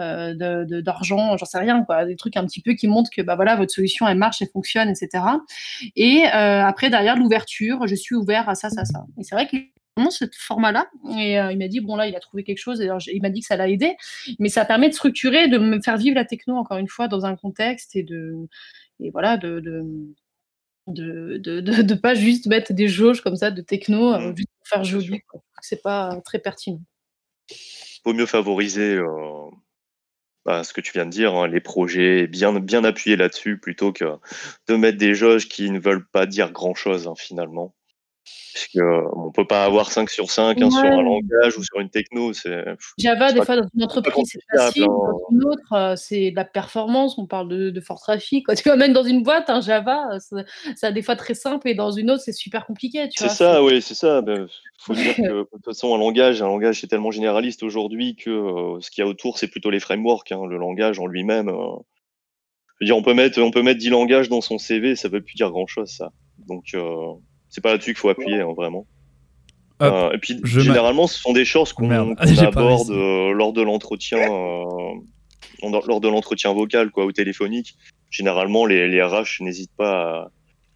euh, 0.00 0.34
de- 0.64 0.80
d'argent, 0.80 1.36
j'en 1.36 1.46
sais 1.46 1.58
rien, 1.58 1.84
quoi, 1.84 2.04
des 2.04 2.16
trucs 2.16 2.36
un 2.36 2.44
petit 2.46 2.60
peu 2.62 2.72
qui 2.74 2.88
montrent 2.88 3.10
que 3.10 3.22
bah 3.22 3.36
voilà 3.36 3.56
votre 3.56 3.72
solution 3.72 4.08
elle 4.08 4.18
marche, 4.18 4.42
elle 4.42 4.48
fonctionne, 4.48 4.88
etc. 4.88 5.24
Et 5.96 6.24
euh, 6.26 6.64
après 6.64 6.90
derrière 6.90 7.16
l'ouverture, 7.16 7.86
je 7.86 7.94
suis 7.94 8.14
ouvert 8.14 8.48
à 8.48 8.54
ça, 8.54 8.70
ça, 8.70 8.84
ça. 8.84 9.04
Et 9.18 9.24
c'est 9.24 9.34
vrai 9.34 9.46
que 9.48 9.56
ce 10.10 10.24
format-là. 10.38 10.86
Et 11.18 11.34
il 11.34 11.58
m'a 11.58 11.68
dit, 11.68 11.80
bon, 11.80 11.96
là, 11.96 12.06
il 12.06 12.16
a 12.16 12.20
trouvé 12.20 12.44
quelque 12.44 12.58
chose. 12.58 12.80
Et 12.80 12.88
il 13.12 13.20
m'a 13.22 13.30
dit 13.30 13.40
que 13.40 13.46
ça 13.46 13.56
l'a 13.56 13.68
aidé. 13.68 13.94
Mais 14.38 14.48
ça 14.48 14.64
permet 14.64 14.88
de 14.88 14.94
structurer, 14.94 15.48
de 15.48 15.58
me 15.58 15.80
faire 15.82 15.96
vivre 15.98 16.14
la 16.16 16.24
techno, 16.24 16.56
encore 16.56 16.78
une 16.78 16.88
fois, 16.88 17.08
dans 17.08 17.26
un 17.26 17.36
contexte 17.36 17.94
et 17.96 18.02
de. 18.02 18.34
Et 19.00 19.10
voilà, 19.10 19.36
de 19.36 19.60
de, 20.86 21.36
de, 21.38 21.60
de, 21.60 21.94
pas 21.94 22.14
juste 22.14 22.46
mettre 22.46 22.72
des 22.72 22.88
jauges 22.88 23.20
comme 23.20 23.36
ça 23.36 23.50
de 23.50 23.62
techno 23.62 24.18
mmh. 24.18 24.36
juste 24.36 24.48
pour 24.58 24.68
faire 24.68 24.84
joli. 24.84 25.20
C'est 25.60 25.82
pas 25.82 26.20
très 26.24 26.38
pertinent. 26.38 26.80
Vaut 28.04 28.14
mieux 28.14 28.26
favoriser 28.26 28.98
bah, 30.44 30.64
ce 30.64 30.72
que 30.72 30.80
tu 30.80 30.92
viens 30.92 31.06
de 31.06 31.10
dire, 31.10 31.34
hein, 31.34 31.46
les 31.46 31.60
projets, 31.60 32.26
bien, 32.26 32.58
bien 32.58 32.82
appuyer 32.84 33.16
là-dessus 33.16 33.58
plutôt 33.58 33.92
que 33.92 34.04
de 34.66 34.76
mettre 34.76 34.98
des 34.98 35.14
jauges 35.14 35.48
qui 35.48 35.70
ne 35.70 35.78
veulent 35.78 36.08
pas 36.08 36.26
dire 36.26 36.50
grand-chose 36.50 37.06
hein, 37.06 37.14
finalement. 37.16 37.74
Qu'on 38.74 39.26
ne 39.26 39.32
peut 39.32 39.46
pas 39.46 39.64
avoir 39.64 39.90
5 39.90 40.08
sur 40.08 40.30
5 40.30 40.60
hein, 40.60 40.70
sur 40.70 40.84
un 40.84 41.02
langage 41.02 41.58
ou 41.58 41.64
sur 41.64 41.80
une 41.80 41.90
techno. 41.90 42.32
Java, 42.98 43.32
des 43.32 43.42
fois, 43.44 43.56
dans 43.56 43.68
une 43.74 43.82
entreprise, 43.82 44.30
c'est 44.30 44.56
facile. 44.56 44.84
Dans 44.84 45.20
une 45.30 45.44
autre, 45.44 45.72
euh, 45.72 45.96
c'est 45.96 46.30
de 46.30 46.36
la 46.36 46.44
performance. 46.44 47.18
On 47.18 47.26
parle 47.26 47.48
de, 47.48 47.80
fort 47.80 48.00
trafic. 48.00 48.46
Tu 48.56 48.62
vois, 48.64 48.76
même 48.76 48.92
dans 48.92 49.02
une 49.02 49.22
boîte, 49.22 49.50
un 49.50 49.60
Java, 49.60 50.18
ça, 50.20 50.86
a 50.86 50.92
des 50.92 51.02
fois 51.02 51.16
très 51.16 51.34
simple. 51.34 51.68
Et 51.68 51.74
dans 51.74 51.90
une 51.90 52.10
autre, 52.10 52.22
c'est 52.22 52.32
super 52.32 52.66
compliqué. 52.66 53.08
C'est 53.16 53.28
ça, 53.28 53.62
oui, 53.62 53.82
c'est 53.82 53.94
ça. 53.94 54.18
Il 54.18 54.24
ben, 54.24 54.46
faut 54.78 54.94
dire 54.94 55.16
que, 55.16 55.22
de 55.22 55.48
toute 55.50 55.64
façon, 55.64 55.94
un 55.94 55.98
langage, 55.98 56.42
un 56.42 56.46
langage, 56.46 56.80
c'est 56.80 56.86
tellement 56.86 57.10
généraliste 57.10 57.62
aujourd'hui 57.62 58.14
que 58.16 58.30
euh, 58.30 58.80
ce 58.80 58.90
qu'il 58.90 59.02
y 59.02 59.06
a 59.06 59.10
autour, 59.10 59.38
c'est 59.38 59.48
plutôt 59.48 59.70
les 59.70 59.80
frameworks. 59.80 60.30
Hein. 60.30 60.46
le 60.48 60.58
langage 60.58 61.00
en 61.00 61.06
lui-même. 61.06 61.48
Euh, 61.48 61.76
je 62.80 62.84
veux 62.84 62.86
dire, 62.86 62.96
on 62.96 63.02
peut, 63.02 63.14
mettre, 63.14 63.40
on 63.40 63.50
peut 63.50 63.62
mettre 63.62 63.80
10 63.80 63.90
langages 63.90 64.28
dans 64.28 64.40
son 64.40 64.58
CV, 64.58 64.96
ça 64.96 65.08
ne 65.08 65.14
veut 65.14 65.22
plus 65.22 65.34
dire 65.34 65.50
grand-chose, 65.50 65.90
ça. 65.90 66.12
Donc 66.46 66.74
c'est 67.52 67.60
pas 67.60 67.70
là-dessus 67.70 67.92
qu'il 67.92 67.98
faut 67.98 68.08
appuyer, 68.08 68.40
hein, 68.40 68.52
vraiment. 68.56 68.86
Euh, 69.82 70.10
et 70.12 70.18
puis, 70.18 70.40
généralement, 70.44 71.06
ce 71.06 71.20
sont 71.20 71.32
des 71.32 71.44
choses 71.44 71.72
qu'on 71.72 71.90
aborde 71.90 72.90
euh, 72.90 73.32
lors 73.32 73.52
de 73.52 73.60
l'entretien, 73.60 74.18
euh, 74.18 74.94
lors 75.62 76.00
de 76.00 76.08
l'entretien 76.08 76.52
vocal, 76.54 76.90
quoi, 76.90 77.04
ou 77.04 77.12
téléphonique. 77.12 77.74
Généralement, 78.10 78.64
les, 78.64 78.88
les 78.88 79.02
RH 79.02 79.40
n'hésitent 79.40 79.76
pas 79.76 80.30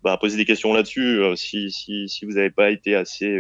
bah, 0.05 0.12
à, 0.12 0.19
poser 0.19 0.36
des 0.36 0.44
questions 0.44 0.74
là-dessus 0.74 1.23
si, 1.35 1.70
si, 1.70 2.09
si, 2.09 2.27
vous 2.27 2.32
n'avez 2.32 2.51
pas 2.51 2.70
été 2.70 2.94
assez. 2.94 3.39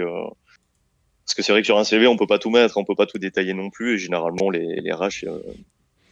Parce 1.24 1.34
que 1.34 1.42
c'est 1.42 1.52
vrai 1.52 1.60
que 1.60 1.66
sur 1.66 1.78
un 1.78 1.84
CV, 1.84 2.06
on 2.06 2.16
peut 2.16 2.26
pas 2.26 2.38
tout 2.38 2.50
mettre, 2.50 2.78
on 2.78 2.84
peut 2.84 2.94
pas 2.94 3.06
tout 3.06 3.18
détailler 3.18 3.52
non 3.52 3.68
plus. 3.68 3.94
Et 3.94 3.98
généralement, 3.98 4.48
les, 4.48 4.80
les 4.80 4.92
RH 4.92 5.26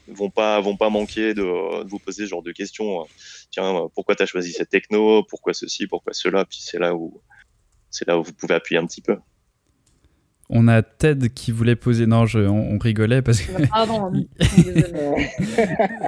vont 0.09 0.31
pas 0.31 0.61
vont 0.61 0.77
pas 0.77 0.91
manquer 0.91 1.35
de, 1.35 1.43
de, 1.43 1.89
vous 1.89 1.99
poser 1.99 2.25
ce 2.25 2.31
genre 2.31 2.43
de 2.43 2.53
questions. 2.53 3.07
Tiens, 3.51 3.89
pourquoi 3.95 4.15
tu 4.15 4.23
as 4.23 4.27
choisi 4.27 4.53
cette 4.53 4.71
techno? 4.71 5.23
Pourquoi 5.25 5.55
ceci? 5.55 5.87
Pourquoi 5.87 6.13
cela? 6.13 6.45
Puis 6.45 6.59
c'est 6.61 6.79
là 6.79 6.95
où 6.95 7.21
c'est 7.91 8.07
là 8.09 8.19
où 8.19 8.23
vous 8.23 8.33
pouvez 8.33 8.55
appuyer 8.55 8.81
un 8.81 8.87
petit 8.87 9.01
peu. 9.01 9.17
On 10.51 10.69
a 10.69 10.83
Ted 10.83 11.31
qui 11.31 11.53
voulait 11.53 11.77
poser. 11.77 12.07
Non, 12.07 12.27
je, 12.27 12.41
on, 12.41 12.77
rigolait 12.79 13.23
parce 13.23 13.41
que. 13.41 13.67
Pardon. 13.69 14.13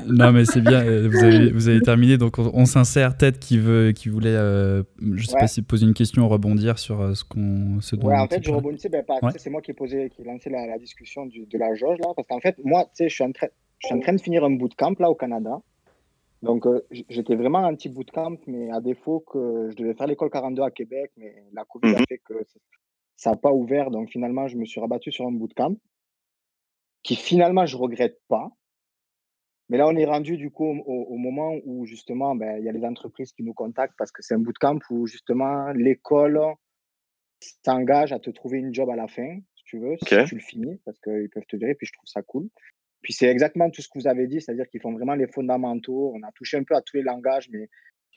non, 0.06 0.32
mais 0.32 0.44
c'est 0.44 0.60
bien. 0.60 0.85
Euh, 0.85 1.09
vous 1.09 1.24
avez, 1.24 1.51
vous 1.51 1.68
avez 1.68 1.81
terminé, 1.81 2.18
donc 2.18 2.39
on, 2.39 2.66
s'insère. 2.66 3.16
Ted 3.16 3.39
qui 3.39 3.59
veut, 3.59 3.93
qui 3.93 4.10
voulait, 4.10 4.35
euh, 4.35 4.82
je 5.14 5.27
sais 5.27 5.39
pas 5.39 5.47
si 5.47 5.62
poser 5.62 5.86
une 5.86 5.94
question 5.94 6.24
ou 6.24 6.28
rebondir 6.28 6.78
sur 6.78 7.01
euh, 7.01 7.14
ce 7.14 7.24
qu'on, 7.24 7.81
ce 7.81 7.97
dont. 7.97 8.09
Ouais, 8.09 8.18
en 8.18 8.28
fait, 8.28 8.44
je 8.44 8.51
rebondissais. 8.51 8.90
Ben, 8.90 9.02
C'est 9.36 9.51
moi 9.51 9.62
qui 9.62 9.70
ai 9.70 9.74
posé, 9.74 10.10
qui 10.10 10.20
ai 10.20 10.24
lancé 10.24 10.51
la, 10.51 10.66
la 10.66 10.78
discussion 10.78 11.24
du, 11.24 11.47
de 11.47 11.59
la 11.59 11.74
jauge 11.74 11.98
là, 11.98 12.09
parce 12.14 12.28
qu'en 12.28 12.40
fait, 12.40 12.56
moi, 12.62 12.85
tu 12.85 13.05
sais, 13.05 13.09
je 13.09 13.14
suis 13.14 13.24
en 13.24 13.32
train, 13.32 13.48
je 13.78 13.89
suis 13.89 13.94
en 13.94 14.01
train 14.01 14.15
de 14.15 14.20
finir 14.20 14.44
un 14.44 14.51
bootcamp 14.51 14.94
là 14.98 15.11
au 15.11 15.15
Canada. 15.15 15.61
Donc, 16.43 16.66
euh, 16.66 16.86
j'étais 17.09 17.35
vraiment 17.35 17.61
anti 17.61 17.89
bootcamp, 17.89 18.36
mais 18.47 18.70
à 18.70 18.81
défaut 18.81 19.20
que 19.20 19.69
je 19.70 19.77
devais 19.77 19.94
faire 19.94 20.07
l'école 20.07 20.31
42 20.31 20.62
à 20.62 20.70
Québec, 20.70 21.11
mais 21.16 21.35
la 21.53 21.65
Covid 21.65 21.94
a 21.94 22.01
mmh 22.01 22.05
fait 22.09 22.19
que 22.19 22.35
ça 23.16 23.31
n'a 23.31 23.36
pas 23.36 23.53
ouvert. 23.53 23.90
Donc, 23.90 24.11
finalement, 24.11 24.47
je 24.47 24.57
me 24.57 24.65
suis 24.65 24.81
rabattu 24.81 25.11
sur 25.11 25.27
un 25.27 25.32
bootcamp 25.32 25.77
qui 27.03 27.16
finalement, 27.16 27.66
je 27.66 27.77
regrette 27.77 28.20
pas. 28.28 28.51
Mais 29.69 29.78
là, 29.78 29.89
on 29.89 29.97
est 29.97 30.05
rendu 30.05 30.36
du 30.36 30.51
coup 30.51 30.65
au, 30.65 31.16
moment 31.16 31.55
où 31.65 31.86
justement, 31.86 32.36
ben, 32.36 32.59
il 32.59 32.65
y 32.65 32.69
a 32.69 32.73
les 32.73 32.85
entreprises 32.85 33.32
qui 33.32 33.43
nous 33.43 33.55
contactent 33.55 33.94
parce 33.98 34.12
que 34.12 34.23
c'est 34.23 34.35
un 34.35 34.39
bootcamp 34.39 34.78
où 34.90 35.07
justement 35.07 35.73
l'école 35.73 36.40
s'engage 37.65 38.12
à 38.12 38.19
te 38.19 38.31
trouver 38.31 38.59
une 38.59 38.73
job 38.73 38.90
à 38.90 38.97
la 38.97 39.09
fin, 39.09 39.39
si 39.57 39.65
tu 39.65 39.78
veux, 39.78 39.97
si 39.98 40.24
tu 40.27 40.35
le 40.35 40.40
finis, 40.40 40.81
parce 40.85 40.98
qu'ils 41.01 41.28
peuvent 41.31 41.47
te 41.48 41.57
dire, 41.57 41.69
et 41.69 41.74
puis 41.74 41.86
je 41.86 41.93
trouve 41.93 42.07
ça 42.07 42.23
cool. 42.23 42.48
Puis 43.07 43.12
c'est 43.12 43.28
exactement 43.28 43.70
tout 43.70 43.83
ce 43.83 43.89
que 43.89 44.01
vous 44.01 44.09
avez 44.09 44.27
dit, 44.27 44.41
c'est-à-dire 44.41 44.69
qu'ils 44.69 44.81
font 44.81 44.93
vraiment 44.93 45.15
les 45.15 45.28
fondamentaux. 45.28 46.12
On 46.16 46.24
a 46.24 46.33
touché 46.33 46.57
un 46.57 46.65
peu 46.65 46.74
à 46.74 46.81
tous 46.81 46.97
les 46.97 47.05
langages, 47.05 47.49
mais 47.53 47.69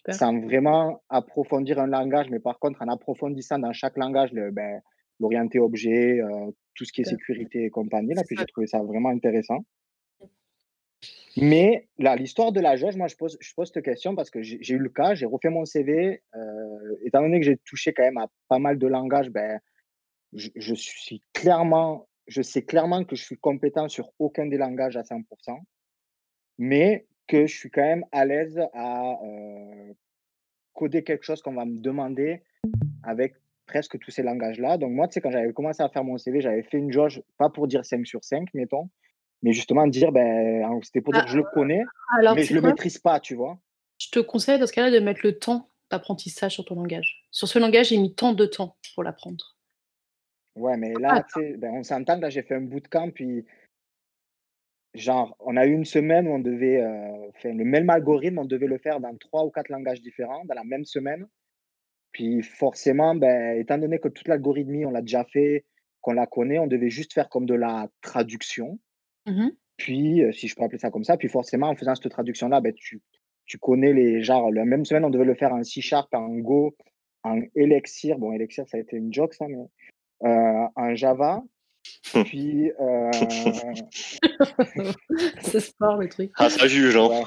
sans 0.09 0.39
vraiment 0.39 1.03
approfondir 1.09 1.77
un 1.77 1.85
langage. 1.85 2.31
Mais 2.31 2.39
par 2.39 2.57
contre, 2.57 2.81
en 2.81 2.87
approfondissant 2.87 3.59
dans 3.59 3.71
chaque 3.71 3.97
langage 3.97 4.31
ben, 4.33 4.81
l'orienté 5.19 5.59
objet, 5.59 6.19
euh, 6.19 6.49
tout 6.73 6.85
ce 6.85 6.91
qui 6.91 7.01
est 7.01 7.03
sécurité 7.03 7.65
et 7.65 7.69
compagnie. 7.69 8.15
Là, 8.15 8.23
puis 8.25 8.35
j'ai 8.35 8.47
trouvé 8.47 8.65
ça 8.65 8.81
vraiment 8.81 9.09
intéressant. 9.09 9.63
Mais 11.37 11.87
là, 11.99 12.15
l'histoire 12.15 12.51
de 12.51 12.59
la 12.59 12.75
jauge, 12.75 12.95
moi, 12.95 13.05
je 13.05 13.15
pose, 13.15 13.37
je 13.39 13.53
pose 13.53 13.71
cette 13.71 13.85
question 13.85 14.15
parce 14.15 14.31
que 14.31 14.41
j'ai 14.41 14.73
eu 14.73 14.79
le 14.79 14.89
cas, 14.89 15.13
j'ai 15.13 15.27
refait 15.27 15.51
mon 15.51 15.65
CV. 15.65 16.23
Euh, 16.35 16.95
étant 17.03 17.21
donné 17.21 17.39
que 17.39 17.45
j'ai 17.45 17.57
touché 17.57 17.93
quand 17.93 18.01
même 18.01 18.17
à 18.17 18.25
pas 18.47 18.57
mal 18.57 18.79
de 18.79 18.87
langages, 18.87 19.29
ben, 19.29 19.59
je 20.33 20.73
suis 20.73 21.21
clairement 21.31 22.08
je 22.29 22.41
sais 22.41 22.61
clairement 22.61 23.03
que 23.03 23.15
je 23.15 23.23
suis 23.23 23.37
compétent 23.37 23.89
sur 23.89 24.11
aucun 24.19 24.45
des 24.45 24.57
langages 24.57 24.95
à 24.95 25.01
100%, 25.01 25.23
mais 26.59 27.05
que 27.27 27.47
je 27.47 27.55
suis 27.55 27.69
quand 27.69 27.81
même 27.81 28.05
à 28.11 28.23
l'aise 28.25 28.61
à 28.73 29.19
coder 30.73 31.03
quelque 31.03 31.23
chose 31.23 31.41
qu'on 31.41 31.53
va 31.53 31.65
me 31.65 31.79
demander 31.79 32.43
avec 33.03 33.35
presque 33.65 33.99
tous 33.99 34.11
ces 34.11 34.23
langages-là. 34.23 34.77
Donc 34.77 34.91
moi, 34.91 35.07
tu 35.07 35.13
sais, 35.13 35.21
quand 35.21 35.31
j'avais 35.31 35.53
commencé 35.53 35.83
à 35.83 35.89
faire 35.89 36.03
mon 36.03 36.17
CV, 36.17 36.41
j'avais 36.41 36.63
fait 36.63 36.77
une 36.77 36.91
jauge, 36.91 37.21
pas 37.37 37.49
pour 37.49 37.67
dire 37.67 37.85
5 37.85 38.05
sur 38.05 38.23
5, 38.23 38.47
mettons, 38.53 38.89
mais 39.41 39.53
justement 39.53 39.87
dire, 39.87 40.11
ben, 40.11 40.79
c'était 40.83 41.01
pour 41.01 41.13
dire 41.13 41.25
que 41.25 41.31
je 41.31 41.37
le 41.37 41.43
connais, 41.53 41.83
mais 42.35 42.43
je 42.43 42.53
ne 42.53 42.61
le 42.61 42.67
maîtrise 42.67 42.99
pas, 42.99 43.19
tu 43.19 43.35
vois. 43.35 43.59
Je 43.97 44.09
te 44.09 44.19
conseille 44.19 44.59
dans 44.59 44.67
ce 44.67 44.73
cas-là 44.73 44.91
de 44.91 44.99
mettre 44.99 45.21
le 45.23 45.37
temps 45.37 45.69
d'apprentissage 45.91 46.53
sur 46.53 46.65
ton 46.65 46.75
langage. 46.75 47.25
Sur 47.31 47.47
ce 47.47 47.59
langage, 47.59 47.89
j'ai 47.89 47.97
mis 47.97 48.13
tant 48.13 48.33
de 48.33 48.45
temps 48.45 48.77
pour 48.93 49.03
l'apprendre. 49.03 49.57
Ouais, 50.59 50.77
mais 50.77 50.93
là, 50.93 51.23
tu 51.33 51.39
sais, 51.39 51.57
ben, 51.57 51.71
on 51.73 51.83
s'entend, 51.83 52.17
là, 52.17 52.29
j'ai 52.29 52.43
fait 52.43 52.55
un 52.55 52.61
bootcamp, 52.61 53.11
puis 53.11 53.45
genre, 54.93 55.35
on 55.39 55.55
a 55.55 55.65
eu 55.65 55.71
une 55.71 55.85
semaine 55.85 56.27
où 56.27 56.31
on 56.31 56.39
devait 56.39 56.81
euh, 56.81 57.31
faire 57.35 57.53
le 57.53 57.63
même 57.63 57.89
algorithme, 57.89 58.39
on 58.39 58.45
devait 58.45 58.67
le 58.67 58.77
faire 58.77 58.99
dans 58.99 59.15
trois 59.17 59.45
ou 59.45 59.51
quatre 59.51 59.69
langages 59.69 60.01
différents 60.01 60.43
dans 60.45 60.55
la 60.55 60.63
même 60.63 60.85
semaine. 60.85 61.27
Puis 62.11 62.41
forcément, 62.41 63.15
ben, 63.15 63.57
étant 63.57 63.77
donné 63.77 63.99
que 63.99 64.07
toute 64.09 64.27
l'algorithmie, 64.27 64.85
on 64.85 64.91
l'a 64.91 65.01
déjà 65.01 65.23
fait, 65.25 65.65
qu'on 66.01 66.13
la 66.13 66.25
connaît, 66.25 66.59
on 66.59 66.67
devait 66.67 66.89
juste 66.89 67.13
faire 67.13 67.29
comme 67.29 67.45
de 67.45 67.55
la 67.55 67.87
traduction. 68.01 68.79
Mmh 69.25 69.49
puis, 69.79 70.25
euh, 70.25 70.33
si 70.33 70.49
je 70.49 70.55
peux 70.57 70.63
appeler 70.63 70.77
ça 70.77 70.91
comme 70.91 71.05
ça, 71.05 71.15
puis 71.15 71.29
forcément, 71.29 71.69
en 71.69 71.75
faisant 71.75 71.95
cette 71.95 72.11
traduction-là, 72.11 72.59
ben, 72.59 72.73
tu, 72.73 73.01
tu 73.45 73.57
connais 73.57 73.93
les 73.93 74.21
genre, 74.21 74.51
la 74.51 74.65
même 74.65 74.83
semaine, 74.83 75.05
on 75.05 75.09
devait 75.09 75.23
le 75.23 75.35
faire 75.35 75.53
en 75.53 75.63
C 75.63 75.79
Sharp, 75.79 76.13
en 76.13 76.27
Go, 76.39 76.75
en 77.23 77.41
Elixir. 77.55 78.19
Bon, 78.19 78.33
Elixir, 78.33 78.67
ça 78.67 78.75
a 78.75 78.81
été 78.81 78.97
une 78.97 79.13
joke, 79.13 79.33
ça, 79.33 79.47
mais 79.47 79.55
en 80.21 80.95
Java. 80.95 81.43
Puis. 82.25 82.71
Euh... 82.79 83.11
c'est 85.41 85.59
sport 85.59 85.97
le 85.97 86.07
truc. 86.09 86.31
Ah, 86.35 86.49
ça 86.49 86.67
juge, 86.67 86.95
hein. 86.95 87.07
Ouais. 87.09 87.25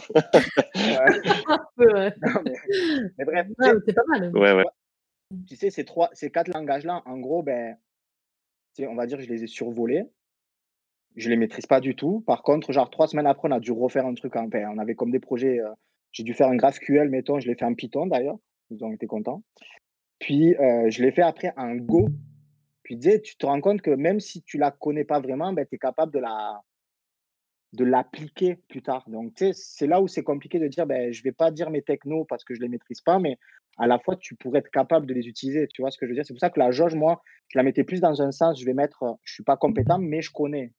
mais, 3.18 3.24
bref. 3.24 3.46
c'est 3.86 3.94
pas 3.94 4.04
mal. 4.08 4.36
Ouais, 4.36 4.52
ouais. 4.52 4.64
Tu 5.48 5.56
sais, 5.56 5.70
ces, 5.70 5.84
trois, 5.84 6.10
ces 6.12 6.30
quatre 6.30 6.48
langages-là, 6.48 7.02
en 7.06 7.18
gros, 7.18 7.42
ben, 7.42 7.76
on 8.80 8.94
va 8.94 9.06
dire 9.06 9.18
que 9.18 9.24
je 9.24 9.28
les 9.28 9.44
ai 9.44 9.46
survolés. 9.46 10.04
Je 11.16 11.28
les 11.28 11.36
maîtrise 11.36 11.66
pas 11.66 11.80
du 11.80 11.94
tout. 11.94 12.22
Par 12.26 12.42
contre, 12.42 12.72
genre 12.72 12.90
trois 12.90 13.06
semaines 13.06 13.26
après, 13.26 13.48
on 13.48 13.52
a 13.52 13.60
dû 13.60 13.72
refaire 13.72 14.06
un 14.06 14.14
truc 14.14 14.34
en 14.36 14.48
paix. 14.48 14.64
On 14.66 14.78
avait 14.78 14.94
comme 14.94 15.10
des 15.10 15.20
projets. 15.20 15.60
Euh, 15.60 15.70
j'ai 16.12 16.22
dû 16.22 16.34
faire 16.34 16.48
un 16.48 16.56
GraphQL, 16.56 17.08
mettons. 17.08 17.38
Je 17.38 17.48
l'ai 17.48 17.54
fait 17.54 17.64
en 17.64 17.74
Python 17.74 18.06
d'ailleurs. 18.06 18.38
Ils 18.70 18.82
ont 18.84 18.92
été 18.92 19.06
contents. 19.06 19.42
Puis, 20.18 20.54
euh, 20.56 20.88
je 20.88 21.02
l'ai 21.02 21.12
fait 21.12 21.22
après 21.22 21.52
en 21.56 21.74
Go. 21.74 22.08
Puis 22.82 22.98
tu 22.98 23.36
te 23.36 23.46
rends 23.46 23.60
compte 23.60 23.82
que 23.82 23.90
même 23.90 24.20
si 24.20 24.42
tu 24.42 24.58
la 24.58 24.70
connais 24.70 25.04
pas 25.04 25.20
vraiment, 25.20 25.52
ben, 25.52 25.66
tu 25.66 25.76
es 25.76 25.78
capable 25.78 26.12
de 26.12 26.18
la 26.18 26.62
de 27.72 27.84
l'appliquer 27.84 28.56
plus 28.68 28.82
tard. 28.82 29.04
Donc, 29.08 29.32
c'est 29.52 29.86
là 29.86 30.00
où 30.02 30.08
c'est 30.08 30.22
compliqué 30.22 30.58
de 30.58 30.68
dire, 30.68 30.86
ben, 30.86 31.12
je 31.12 31.22
vais 31.22 31.32
pas 31.32 31.50
dire 31.50 31.70
mes 31.70 31.82
technos 31.82 32.24
parce 32.26 32.44
que 32.44 32.54
je 32.54 32.60
les 32.60 32.68
maîtrise 32.68 33.00
pas, 33.00 33.18
mais 33.18 33.38
à 33.78 33.86
la 33.86 33.98
fois, 33.98 34.16
tu 34.16 34.34
pourrais 34.34 34.58
être 34.58 34.70
capable 34.70 35.06
de 35.06 35.14
les 35.14 35.26
utiliser. 35.26 35.66
Tu 35.68 35.80
vois 35.80 35.90
ce 35.90 35.96
que 35.96 36.06
je 36.06 36.10
veux 36.10 36.14
dire? 36.14 36.26
C'est 36.26 36.34
pour 36.34 36.40
ça 36.40 36.50
que 36.50 36.60
la 36.60 36.70
jauge, 36.70 36.94
moi, 36.94 37.22
je 37.48 37.58
la 37.58 37.62
mettais 37.62 37.84
plus 37.84 38.00
dans 38.00 38.20
un 38.20 38.30
sens, 38.30 38.60
je 38.60 38.66
vais 38.66 38.74
mettre, 38.74 39.16
je 39.24 39.32
suis 39.32 39.42
pas 39.42 39.56
compétent, 39.56 39.98
mais 39.98 40.20
je 40.20 40.30
connais. 40.30 40.72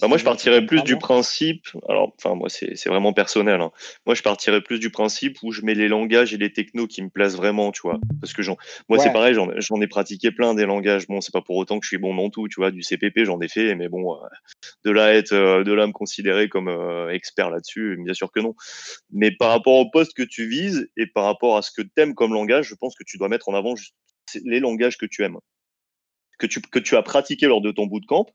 Bah, 0.00 0.08
moi, 0.08 0.18
je 0.18 0.24
partirais 0.24 0.66
plus 0.66 0.82
du 0.82 0.96
principe. 0.96 1.66
Alors, 1.88 2.14
enfin, 2.18 2.34
moi, 2.34 2.48
c'est 2.48 2.86
vraiment 2.86 3.12
personnel. 3.12 3.60
Hein. 3.60 3.70
Moi, 4.06 4.14
je 4.14 4.22
partirais 4.22 4.60
plus 4.60 4.80
du 4.80 4.90
principe 4.90 5.38
où 5.42 5.52
je 5.52 5.62
mets 5.62 5.74
les 5.74 5.88
langages 5.88 6.34
et 6.34 6.36
les 6.36 6.52
technos 6.52 6.88
qui 6.88 7.02
me 7.02 7.10
plaisent 7.10 7.36
vraiment, 7.36 7.70
tu 7.70 7.82
vois. 7.82 8.00
Parce 8.20 8.32
que 8.32 8.42
moi, 8.88 8.98
c'est 8.98 9.12
pareil, 9.12 9.34
j'en 9.34 9.80
ai 9.80 9.86
pratiqué 9.86 10.32
plein 10.32 10.54
des 10.54 10.66
langages. 10.66 11.06
Bon, 11.06 11.20
c'est 11.20 11.32
pas 11.32 11.42
pour 11.42 11.56
autant 11.56 11.78
que 11.78 11.84
je 11.84 11.88
suis 11.88 11.98
bon 11.98 12.14
dans 12.14 12.30
tout, 12.30 12.48
tu 12.48 12.60
vois. 12.60 12.70
Du 12.70 12.82
CPP, 12.82 13.24
j'en 13.24 13.40
ai 13.40 13.48
fait, 13.48 13.74
mais 13.74 13.88
bon, 13.88 14.14
euh, 14.14 14.26
de 14.84 14.90
là 14.90 15.14
être, 15.14 15.32
euh, 15.32 15.62
de 15.62 15.72
là 15.72 15.86
me 15.86 15.92
considérer 15.92 16.48
comme 16.48 16.68
euh, 16.68 17.10
expert 17.10 17.50
là-dessus, 17.50 17.98
bien 18.04 18.14
sûr 18.14 18.32
que 18.32 18.40
non. 18.40 18.54
Mais 19.12 19.30
par 19.30 19.50
rapport 19.50 19.74
au 19.74 19.90
poste 19.90 20.14
que 20.14 20.22
tu 20.22 20.48
vises 20.48 20.90
et 20.96 21.06
par 21.06 21.24
rapport 21.24 21.56
à 21.56 21.62
ce 21.62 21.70
que 21.70 21.82
tu 21.82 21.90
aimes 21.98 22.14
comme 22.14 22.32
langage, 22.32 22.66
je 22.66 22.74
pense 22.74 22.96
que 22.96 23.04
tu 23.04 23.16
dois 23.16 23.28
mettre 23.28 23.48
en 23.48 23.54
avant 23.54 23.76
juste 23.76 23.94
les 24.44 24.60
langages 24.60 24.96
que 24.96 25.06
tu 25.06 25.22
aimes, 25.22 25.38
que 26.38 26.46
tu, 26.46 26.60
que 26.60 26.78
tu 26.78 26.96
as 26.96 27.02
pratiqué 27.02 27.46
lors 27.46 27.60
de 27.60 27.70
ton 27.70 27.86
bootcamp 27.86 28.26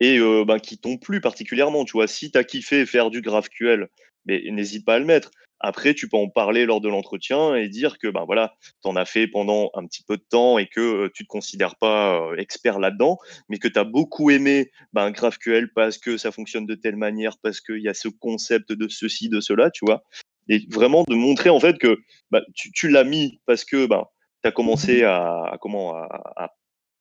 et 0.00 0.18
euh, 0.18 0.44
ben, 0.44 0.58
qui 0.58 0.78
t'ont 0.78 0.98
plu 0.98 1.20
particulièrement. 1.20 1.84
Tu 1.84 1.92
vois, 1.92 2.06
si 2.06 2.30
tu 2.30 2.38
as 2.38 2.44
kiffé 2.44 2.86
faire 2.86 3.10
du 3.10 3.20
GraphQL, 3.20 3.88
mais 4.26 4.42
n'hésite 4.50 4.84
pas 4.84 4.94
à 4.94 4.98
le 4.98 5.04
mettre. 5.04 5.30
Après, 5.58 5.94
tu 5.94 6.08
peux 6.08 6.18
en 6.18 6.28
parler 6.28 6.66
lors 6.66 6.82
de 6.82 6.88
l'entretien 6.88 7.54
et 7.54 7.68
dire 7.68 7.98
que 7.98 8.08
ben 8.08 8.24
voilà, 8.26 8.54
tu 8.82 8.88
en 8.88 8.96
as 8.96 9.06
fait 9.06 9.26
pendant 9.26 9.70
un 9.74 9.86
petit 9.86 10.02
peu 10.02 10.18
de 10.18 10.24
temps 10.28 10.58
et 10.58 10.66
que 10.66 10.80
euh, 10.80 11.10
tu 11.14 11.24
te 11.24 11.28
considères 11.28 11.76
pas 11.76 12.20
euh, 12.20 12.36
expert 12.36 12.78
là-dedans, 12.78 13.18
mais 13.48 13.58
que 13.58 13.68
tu 13.68 13.78
as 13.78 13.84
beaucoup 13.84 14.30
aimé 14.30 14.70
ben, 14.92 15.10
GraphQL 15.10 15.72
parce 15.72 15.96
que 15.96 16.18
ça 16.18 16.30
fonctionne 16.30 16.66
de 16.66 16.74
telle 16.74 16.96
manière, 16.96 17.38
parce 17.42 17.62
qu'il 17.62 17.80
y 17.80 17.88
a 17.88 17.94
ce 17.94 18.08
concept 18.08 18.72
de 18.72 18.86
ceci, 18.88 19.30
de 19.30 19.40
cela, 19.40 19.70
tu 19.70 19.86
vois. 19.86 20.04
Et 20.48 20.60
vraiment 20.70 21.04
de 21.08 21.14
montrer 21.14 21.48
en 21.48 21.58
fait 21.58 21.78
que 21.78 21.98
ben, 22.30 22.42
tu, 22.54 22.70
tu 22.72 22.88
l'as 22.88 23.04
mis 23.04 23.40
parce 23.46 23.64
que 23.64 23.86
ben, 23.86 24.04
tu 24.42 24.48
as 24.48 24.52
commencé 24.52 25.04
à, 25.04 25.44
à 25.52 25.58
comment 25.58 25.96
à, 25.96 26.06
à 26.36 26.50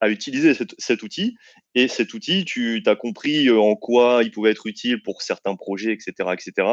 à 0.05 0.09
utiliser 0.09 0.53
cet, 0.53 0.75
cet, 0.77 1.03
outil. 1.03 1.35
Et 1.73 1.87
cet 1.87 2.13
outil, 2.13 2.45
tu 2.45 2.81
as 2.85 2.95
compris 2.95 3.47
euh, 3.47 3.59
en 3.59 3.75
quoi 3.75 4.21
il 4.23 4.31
pouvait 4.31 4.51
être 4.51 4.67
utile 4.67 5.01
pour 5.03 5.21
certains 5.21 5.55
projets, 5.55 5.93
etc. 5.93 6.29
etc. 6.33 6.67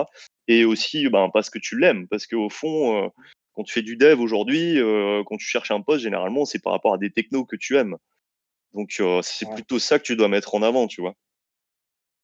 Et 0.49 0.65
aussi 0.65 1.09
ben, 1.09 1.31
parce 1.33 1.51
que 1.51 1.59
tu 1.59 1.79
l'aimes. 1.79 2.07
Parce 2.09 2.27
qu'au 2.27 2.51
fond, 2.51 3.05
euh, 3.05 3.09
quand 3.55 3.65
tu 3.65 3.73
fais 3.73 3.83
du 3.83 3.97
dev 3.97 4.21
aujourd'hui, 4.21 4.79
euh, 4.79 5.23
quand 5.27 5.37
tu 5.37 5.47
cherches 5.47 5.71
un 5.71 5.81
poste, 5.81 6.03
généralement, 6.03 6.45
c'est 6.45 6.63
par 6.63 6.73
rapport 6.73 6.95
à 6.95 6.99
des 6.99 7.11
technos 7.11 7.45
que 7.45 7.57
tu 7.57 7.77
aimes. 7.77 7.97
Donc, 8.75 8.97
euh, 9.01 9.21
c'est 9.23 9.47
ouais. 9.47 9.55
plutôt 9.55 9.79
ça 9.79 9.99
que 9.99 10.05
tu 10.05 10.17
dois 10.17 10.29
mettre 10.29 10.55
en 10.55 10.63
avant, 10.63 10.87
tu 10.87 11.01
vois. 11.01 11.15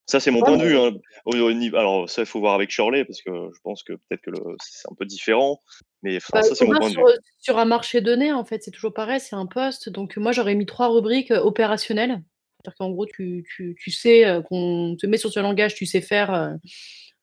Ça, 0.09 0.21
c'est 0.21 0.31
mon 0.31 0.41
point 0.41 0.57
de 0.57 0.65
vue. 0.65 0.77
Hein. 0.77 0.93
Au, 1.27 1.37
au 1.37 1.53
niveau, 1.53 1.77
alors, 1.77 2.11
ça, 2.11 2.23
il 2.23 2.27
faut 2.27 2.41
voir 2.41 2.55
avec 2.55 2.71
Shirley, 2.71 3.05
parce 3.05 3.23
que 3.23 3.31
je 3.31 3.61
pense 3.63 3.83
que 3.83 3.93
peut-être 3.93 4.23
que 4.23 4.31
c'est 4.61 4.91
un 4.91 4.95
peu 4.95 5.05
différent. 5.05 5.61
Mais 6.03 6.19
bah, 6.33 6.43
ça, 6.43 6.55
c'est 6.55 6.65
mon 6.65 6.77
point 6.77 6.91
sur, 6.91 7.05
de 7.05 7.13
vue. 7.13 7.19
Sur 7.39 7.59
un 7.59 7.67
marché 7.67 8.01
donné, 8.01 8.33
en 8.33 8.45
fait, 8.45 8.63
c'est 8.63 8.71
toujours 8.71 8.95
pareil, 8.95 9.21
c'est 9.21 9.37
un 9.37 9.47
poste. 9.47 9.91
Donc, 9.91 10.17
moi, 10.17 10.33
j'aurais 10.33 10.55
mis 10.55 10.67
trois 10.67 10.89
rubriques 10.89 11.31
opérationnelles. 11.31 12.23
C'est-à-dire 12.65 12.77
qu'en 12.79 12.91
gros, 12.91 13.07
tu, 13.07 13.45
tu, 13.55 13.77
tu 13.79 13.91
sais 13.91 14.41
qu'on 14.49 14.97
te 14.99 15.07
met 15.07 15.19
sur 15.19 15.31
ce 15.31 15.39
langage, 15.41 15.75
tu 15.75 15.87
sais 15.87 16.01
faire 16.01 16.57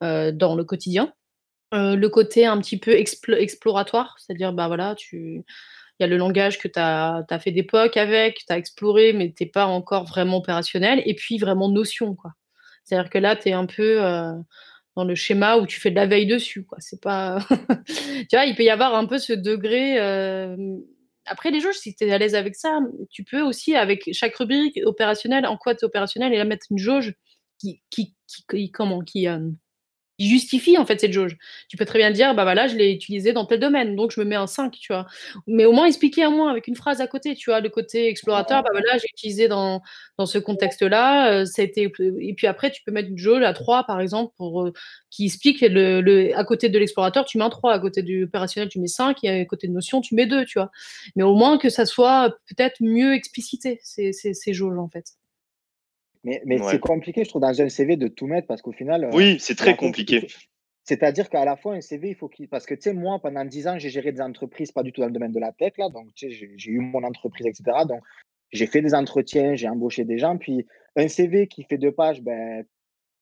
euh, 0.04 0.32
dans 0.34 0.56
le 0.56 0.66
quotidien. 0.66 1.14
Euh, 1.74 1.96
le 1.96 2.10
côté 2.10 2.46
un 2.46 2.60
petit 2.60 2.78
peu 2.78 2.92
expl 2.92 3.34
exploratoire, 3.34 4.16
c'est-à-dire, 4.20 4.52
bah 4.52 4.68
voilà, 4.68 4.94
tu 4.96 5.44
il 5.98 6.04
y 6.04 6.06
a 6.06 6.08
le 6.08 6.18
langage 6.18 6.60
que 6.60 6.68
tu 6.68 6.78
as, 6.78 7.24
as, 7.30 7.40
fait 7.40 7.52
d'époque 7.52 7.96
avec, 7.96 8.44
tu 8.46 8.54
as 8.54 8.58
exploré, 8.58 9.14
mais 9.14 9.32
tu 9.32 9.44
n'es 9.44 9.50
pas 9.50 9.66
encore 9.66 10.04
vraiment 10.04 10.38
opérationnel, 10.38 11.02
et 11.06 11.16
puis 11.16 11.38
vraiment 11.38 11.70
notion, 11.70 12.14
quoi. 12.14 12.32
C'est-à-dire 12.86 13.10
que 13.10 13.18
là, 13.18 13.36
tu 13.36 13.50
es 13.50 13.54
un 13.54 13.66
peu 13.66 14.04
euh, 14.04 14.34
dans 14.96 15.04
le 15.04 15.16
schéma 15.16 15.58
où 15.58 15.66
tu 15.66 15.80
fais 15.80 15.90
de 15.90 15.96
la 15.96 16.06
veille 16.06 16.28
dessus, 16.28 16.66
pas. 17.02 17.40
tu 17.88 18.28
vois, 18.32 18.46
il 18.46 18.56
peut 18.56 18.64
y 18.64 18.70
avoir 18.70 18.96
un 18.96 19.06
peu 19.06 19.18
ce 19.18 19.34
degré. 19.34 20.00
Euh... 20.00 20.56
Après, 21.26 21.50
les 21.50 21.60
jauges, 21.60 21.76
si 21.76 21.96
tu 21.96 22.06
es 22.06 22.12
à 22.12 22.20
l'aise 22.20 22.36
avec 22.36 22.56
ça, 22.56 22.80
tu 23.10 23.24
peux 23.24 23.42
aussi, 23.42 23.76
avec 23.76 24.10
chaque 24.14 24.36
rubrique 24.36 24.80
opérationnelle, 24.86 25.48
en 25.48 25.58
quoi 25.58 25.74
tu 25.74 25.82
es 25.82 25.86
opérationnel, 25.86 26.34
et 26.34 26.38
là 26.38 26.46
mettre 26.46 26.68
une 26.70 26.78
jauge 26.78 27.16
qui, 27.60 27.82
qui, 27.90 28.16
qui, 28.28 28.46
qui 28.48 28.72
comment, 28.72 29.02
qui, 29.02 29.28
euh, 29.28 29.40
justifie 30.20 30.78
en 30.78 30.86
fait 30.86 31.00
cette 31.00 31.12
jauge. 31.12 31.38
Tu 31.70 31.78
peux 31.78 31.86
très 31.86 32.00
bien 32.00 32.12
dire, 32.12 32.34
bah 32.36 32.44
voilà, 32.44 32.68
je 32.68 32.76
l'ai 32.76 32.92
utilisé 32.92 33.34
dans 33.34 33.46
tel 33.46 33.60
domaine, 33.60 33.96
donc 33.96 34.12
je 34.12 34.20
me 34.20 34.26
mets 34.26 34.36
un 34.36 34.48
5, 34.48 34.72
tu 34.74 34.94
vois. 34.94 35.06
Mais 35.48 35.66
au 35.66 35.72
moins 35.74 35.86
expliquer 35.86 36.24
à 36.24 36.30
moi 36.30 36.50
avec 36.50 36.68
une 36.68 36.76
phrase 36.76 37.02
à 37.02 37.08
côté, 37.08 37.36
tu 37.36 37.50
vois, 37.50 37.60
le 37.60 37.70
côté 37.70 38.08
explorateur, 38.08 38.64
bah 38.64 38.70
voilà, 38.72 38.98
j'ai 38.98 39.08
utilisé 39.14 39.48
dans, 39.48 39.82
ce 40.26 40.38
contexte-là, 40.38 41.42
euh, 41.42 41.46
et 41.58 42.34
puis 42.34 42.48
après, 42.48 42.72
tu 42.72 42.82
peux 42.84 42.92
mettre 42.92 43.10
une 43.10 43.18
jauge 43.18 43.44
à 43.44 43.54
3, 43.54 43.84
par 43.84 44.00
exemple, 44.00 44.34
euh, 44.42 44.72
qui 45.10 45.26
explique 45.26 45.62
le, 45.62 46.32
à 46.36 46.44
côté 46.44 46.70
de 46.70 46.80
l'explorateur, 46.80 47.26
tu 47.26 47.38
mets 47.38 47.44
un 47.44 47.50
3, 47.50 47.74
à 47.74 47.80
côté 47.80 48.02
du 48.02 48.24
opérationnel, 48.24 48.70
tu 48.70 48.80
mets 48.80 48.88
5, 48.88 49.24
et 49.24 49.42
à 49.42 49.46
côté 49.46 49.68
de 49.68 49.74
notion, 49.74 50.02
tu 50.02 50.16
mets 50.16 50.26
2, 50.26 50.46
tu 50.46 50.60
vois. 50.60 50.72
Mais 51.16 51.24
au 51.24 51.36
moins 51.36 51.58
que 51.58 51.70
ça 51.70 51.86
soit 51.86 52.38
peut-être 52.48 52.78
mieux 52.82 53.14
explicité, 53.14 53.80
ces, 53.84 54.14
ces 54.14 54.54
jauges, 54.54 54.78
en 54.78 54.90
fait. 54.90 55.06
Mais, 56.26 56.42
mais 56.46 56.60
ouais. 56.60 56.72
c'est 56.72 56.80
compliqué, 56.80 57.24
je 57.24 57.30
trouve, 57.30 57.44
dans 57.44 57.62
un 57.62 57.70
CV 57.70 57.98
de 57.98 58.08
tout 58.08 58.26
mettre 58.26 58.48
parce 58.48 58.62
qu'au 58.62 58.72
final. 58.72 59.10
Oui, 59.14 59.38
c'est 59.40 59.56
très 59.56 59.76
compliqué. 59.78 60.28
C'est-à-dire 60.84 61.30
qu'à 61.30 61.46
la 61.46 61.56
fois, 61.56 61.76
un 61.76 61.82
CV, 61.82 62.10
il 62.10 62.16
faut 62.16 62.28
qu'il. 62.28 62.50
Parce 62.50 62.66
que, 62.66 62.74
tu 62.74 62.82
sais, 62.82 62.94
moi, 62.94 63.20
pendant 63.20 63.46
10 63.46 63.68
ans, 63.68 63.80
j'ai 63.80 63.90
géré 63.90 64.12
des 64.12 64.22
entreprises, 64.22 64.72
pas 64.72 64.84
du 64.84 64.92
tout 64.92 65.02
dans 65.02 65.08
le 65.08 65.14
domaine 65.14 65.32
de 65.32 65.40
la 65.40 65.52
tech, 65.52 65.74
là. 65.78 65.90
Donc, 65.90 66.14
tu 66.16 66.30
sais, 66.32 66.54
j'ai 66.58 66.72
eu 66.72 66.80
mon 66.80 67.04
entreprise, 67.04 67.46
etc. 67.46 67.86
Donc, 67.88 68.02
j'ai 68.52 68.66
fait 68.66 68.82
des 68.82 68.94
entretiens, 68.94 69.56
j'ai 69.56 69.70
embauché 69.70 70.04
des 70.04 70.18
gens. 70.18 70.38
Puis, 70.38 70.66
un 70.96 71.08
CV 71.08 71.48
qui 71.48 71.64
fait 71.64 71.78
deux 71.78 71.92
pages, 71.92 72.22
ben, 72.22 72.64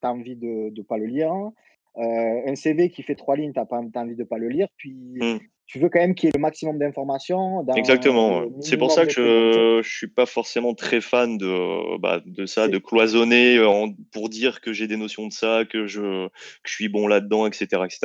tu 0.02 0.08
as 0.08 0.12
envie 0.12 0.36
de 0.36 0.72
ne 0.76 0.82
pas 0.82 0.98
le 0.98 1.06
lire. 1.06 1.32
Hein. 1.32 1.54
Euh, 1.98 2.52
un 2.52 2.56
CV 2.56 2.90
qui 2.90 3.04
fait 3.04 3.16
trois 3.16 3.36
lignes, 3.36 3.54
tu 3.54 3.60
n'as 3.60 3.66
pas 3.66 3.78
as 3.78 4.00
envie 4.00 4.16
de 4.16 4.24
ne 4.24 4.28
pas 4.28 4.38
le 4.38 4.48
lire. 4.48 4.68
Puis, 4.78 5.20
mmh 5.20 5.40
tu 5.66 5.80
veux 5.80 5.90
quand 5.90 6.00
même 6.00 6.14
qu'il 6.14 6.28
y 6.28 6.30
ait 6.30 6.34
le 6.36 6.42
maximum 6.42 6.78
d'informations. 6.78 7.66
Exactement. 7.76 8.44
C'est 8.62 8.78
pour 8.78 8.92
ça 8.92 9.06
que 9.06 9.12
je 9.12 9.78
ne 9.78 9.82
suis 9.82 10.08
pas 10.08 10.26
forcément 10.26 10.74
très 10.74 11.02
fan 11.02 11.38
de, 11.38 11.98
bah, 12.00 12.22
de 12.26 12.46
ça, 12.46 12.68
de 12.68 12.78
cloisonner 12.78 13.60
en, 13.64 13.94
pour 14.12 14.30
dire 14.30 14.62
que 14.62 14.74
j'ai 14.74 14.88
des 14.88 14.98
notions 14.98 15.28
de 15.28 15.34
ça, 15.34 15.64
que 15.66 15.88
je, 15.88 16.28
que 16.28 16.70
je 16.70 16.74
suis 16.74 16.90
bon 16.90 17.08
là-dedans, 17.08 17.48
etc., 17.48 17.66
etc. 17.86 18.00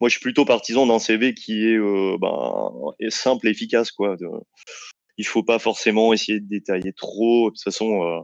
Moi, 0.00 0.08
je 0.08 0.10
suis 0.10 0.20
plutôt 0.20 0.44
partisan 0.44 0.86
d'un 0.86 0.98
CV 0.98 1.34
qui 1.34 1.66
est, 1.66 1.76
euh, 1.76 2.16
bah, 2.18 2.70
est 3.00 3.10
simple 3.10 3.48
et 3.48 3.50
efficace. 3.50 3.90
Quoi. 3.90 4.16
De, 4.16 4.26
il 5.18 5.26
faut 5.26 5.42
pas 5.42 5.58
forcément 5.58 6.12
essayer 6.12 6.40
de 6.40 6.48
détailler 6.48 6.92
trop. 6.92 7.50
De 7.50 7.54
toute 7.54 7.62
façon, 7.62 8.02
euh, 8.02 8.20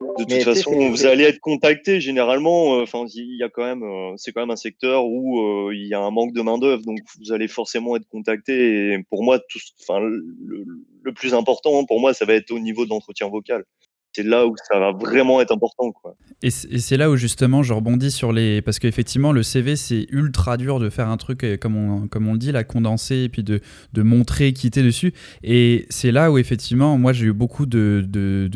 de 0.00 0.06
toute 0.18 0.30
Mais 0.30 0.40
façon, 0.40 0.90
vous 0.90 1.06
allez 1.06 1.24
être 1.24 1.40
contacté 1.40 2.00
généralement. 2.00 2.80
Enfin, 2.80 3.02
euh, 3.02 3.08
il 3.14 3.36
y 3.36 3.42
a 3.42 3.48
quand 3.48 3.64
même, 3.64 3.82
euh, 3.82 4.14
c'est 4.16 4.32
quand 4.32 4.40
même 4.40 4.50
un 4.50 4.56
secteur 4.56 5.06
où 5.06 5.40
euh, 5.40 5.74
il 5.74 5.88
y 5.88 5.94
a 5.94 6.00
un 6.00 6.10
manque 6.10 6.32
de 6.32 6.40
main 6.40 6.56
d'œuvre, 6.56 6.82
donc 6.84 7.00
vous 7.18 7.32
allez 7.32 7.48
forcément 7.48 7.96
être 7.96 8.08
contacté. 8.08 8.92
Et 8.92 9.04
pour 9.10 9.24
moi, 9.24 9.40
tout, 9.40 9.58
enfin, 9.80 10.00
le, 10.00 10.64
le, 11.02 11.12
plus 11.12 11.34
important 11.34 11.84
pour 11.84 12.00
moi, 12.00 12.14
ça 12.14 12.24
va 12.24 12.34
être 12.34 12.52
au 12.52 12.60
niveau 12.60 12.84
de 12.84 12.90
l'entretien 12.90 13.28
vocal 13.28 13.64
c'est 14.12 14.22
là 14.24 14.46
où 14.46 14.54
ça 14.70 14.78
va 14.78 14.92
vraiment 14.92 15.40
être 15.40 15.52
important. 15.52 15.92
Quoi. 15.92 16.16
Et 16.42 16.50
c'est 16.50 16.96
là 16.96 17.10
où 17.10 17.16
justement 17.16 17.62
je 17.62 17.72
rebondis 17.72 18.10
sur 18.10 18.32
les... 18.32 18.62
Parce 18.62 18.78
qu'effectivement 18.78 19.32
le 19.32 19.42
CV 19.42 19.74
c'est 19.74 20.06
ultra 20.10 20.56
dur 20.56 20.78
de 20.78 20.88
faire 20.88 21.08
un 21.08 21.16
truc 21.16 21.44
comme 21.60 21.76
on, 21.76 22.06
comme 22.06 22.28
on 22.28 22.32
le 22.32 22.38
dit, 22.38 22.52
la 22.52 22.64
condenser 22.64 23.16
et 23.16 23.28
puis 23.28 23.42
de, 23.42 23.60
de 23.92 24.02
montrer 24.02 24.52
qui 24.52 24.68
était 24.68 24.84
dessus. 24.84 25.12
Et 25.42 25.86
c'est 25.90 26.12
là 26.12 26.30
où 26.30 26.38
effectivement 26.38 26.96
moi 26.96 27.12
j'ai 27.12 27.26
eu 27.26 27.32
beaucoup 27.32 27.66
de, 27.66 28.04
de, 28.06 28.48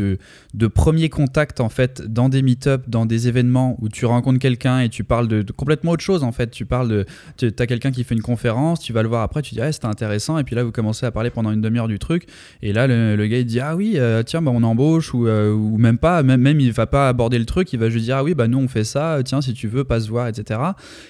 de, 0.54 0.66
premiers 0.68 1.08
contacts 1.08 1.60
en 1.60 1.68
fait 1.68 2.02
dans 2.02 2.28
des 2.28 2.42
meet-up, 2.42 2.84
dans 2.86 3.04
des 3.04 3.26
événements 3.26 3.76
où 3.80 3.88
tu 3.88 4.06
rencontres 4.06 4.38
quelqu'un 4.38 4.80
et 4.80 4.88
tu 4.88 5.02
parles 5.02 5.26
de, 5.26 5.44
complètement 5.52 5.90
autre 5.92 6.04
chose 6.04 6.22
en 6.22 6.32
fait. 6.32 6.50
Tu 6.50 6.64
parles 6.64 6.88
de... 6.88 7.04
Tu 7.36 7.52
as 7.58 7.66
quelqu'un 7.66 7.90
qui 7.90 8.04
fait 8.04 8.14
une 8.14 8.22
conférence, 8.22 8.80
tu 8.80 8.92
vas 8.92 9.02
le 9.02 9.08
voir 9.08 9.22
après, 9.22 9.42
tu 9.42 9.54
dis 9.54 9.60
ah 9.60 9.72
c'était 9.72 9.86
intéressant 9.86 10.38
et 10.38 10.44
puis 10.44 10.54
là 10.54 10.62
vous 10.62 10.72
commencez 10.72 11.04
à 11.04 11.10
parler 11.10 11.30
pendant 11.30 11.50
une 11.50 11.60
demi-heure 11.60 11.88
du 11.88 11.98
truc 11.98 12.26
et 12.62 12.72
là 12.72 12.86
le, 12.86 13.26
gars 13.26 13.38
il 13.38 13.46
dit 13.46 13.60
ah 13.60 13.74
oui 13.74 13.94
euh, 13.96 14.22
tiens 14.22 14.40
bah, 14.40 14.52
on 14.54 14.62
embauche 14.62 15.14
ou... 15.14 15.26
Euh, 15.42 15.52
ou 15.52 15.78
même 15.78 15.98
pas, 15.98 16.22
même, 16.22 16.40
même 16.40 16.60
il 16.60 16.72
va 16.72 16.86
pas 16.86 17.08
aborder 17.08 17.38
le 17.38 17.44
truc, 17.44 17.72
il 17.72 17.78
va 17.78 17.90
juste 17.90 18.04
dire 18.04 18.16
ah 18.16 18.24
oui 18.24 18.34
bah 18.34 18.48
nous 18.48 18.58
on 18.58 18.68
fait 18.68 18.84
ça, 18.84 19.18
tiens 19.24 19.40
si 19.40 19.52
tu 19.52 19.68
veux 19.68 19.84
passe 19.84 20.08
voir 20.08 20.28
etc. 20.28 20.60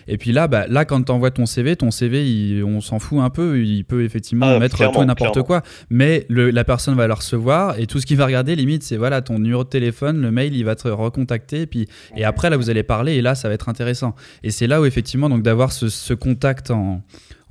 Et 0.08 0.18
puis 0.18 0.32
là 0.32 0.48
bah 0.48 0.66
là 0.68 0.84
quand 0.84 1.02
t'envoies 1.02 1.30
ton 1.30 1.46
CV, 1.46 1.76
ton 1.76 1.90
CV 1.90 2.28
il, 2.28 2.64
on 2.64 2.80
s'en 2.80 2.98
fout 2.98 3.20
un 3.20 3.30
peu, 3.30 3.60
il 3.60 3.84
peut 3.84 4.04
effectivement 4.04 4.46
ah, 4.46 4.58
mettre 4.58 4.78
tout 4.78 5.02
et 5.02 5.04
n'importe 5.04 5.42
quoi, 5.42 5.62
mais 5.90 6.26
le, 6.28 6.50
la 6.50 6.64
personne 6.64 6.94
va 6.94 7.06
le 7.06 7.12
recevoir 7.12 7.78
et 7.78 7.86
tout 7.86 8.00
ce 8.00 8.06
qu'il 8.06 8.16
va 8.16 8.26
regarder 8.26 8.56
limite 8.56 8.82
c'est 8.82 8.96
voilà 8.96 9.22
ton 9.22 9.38
numéro 9.38 9.64
de 9.64 9.68
téléphone, 9.68 10.20
le 10.20 10.30
mail 10.30 10.54
il 10.54 10.64
va 10.64 10.74
te 10.74 10.88
recontacter 10.88 11.62
et 11.62 11.66
puis 11.66 11.88
et 12.16 12.24
après 12.24 12.50
là 12.50 12.56
vous 12.56 12.70
allez 12.70 12.82
parler 12.82 13.14
et 13.14 13.22
là 13.22 13.34
ça 13.34 13.48
va 13.48 13.54
être 13.54 13.68
intéressant. 13.68 14.14
Et 14.42 14.50
c'est 14.50 14.66
là 14.66 14.80
où 14.80 14.84
effectivement 14.84 15.28
donc 15.28 15.42
d'avoir 15.42 15.72
ce, 15.72 15.88
ce 15.88 16.14
contact 16.14 16.70
en 16.70 17.02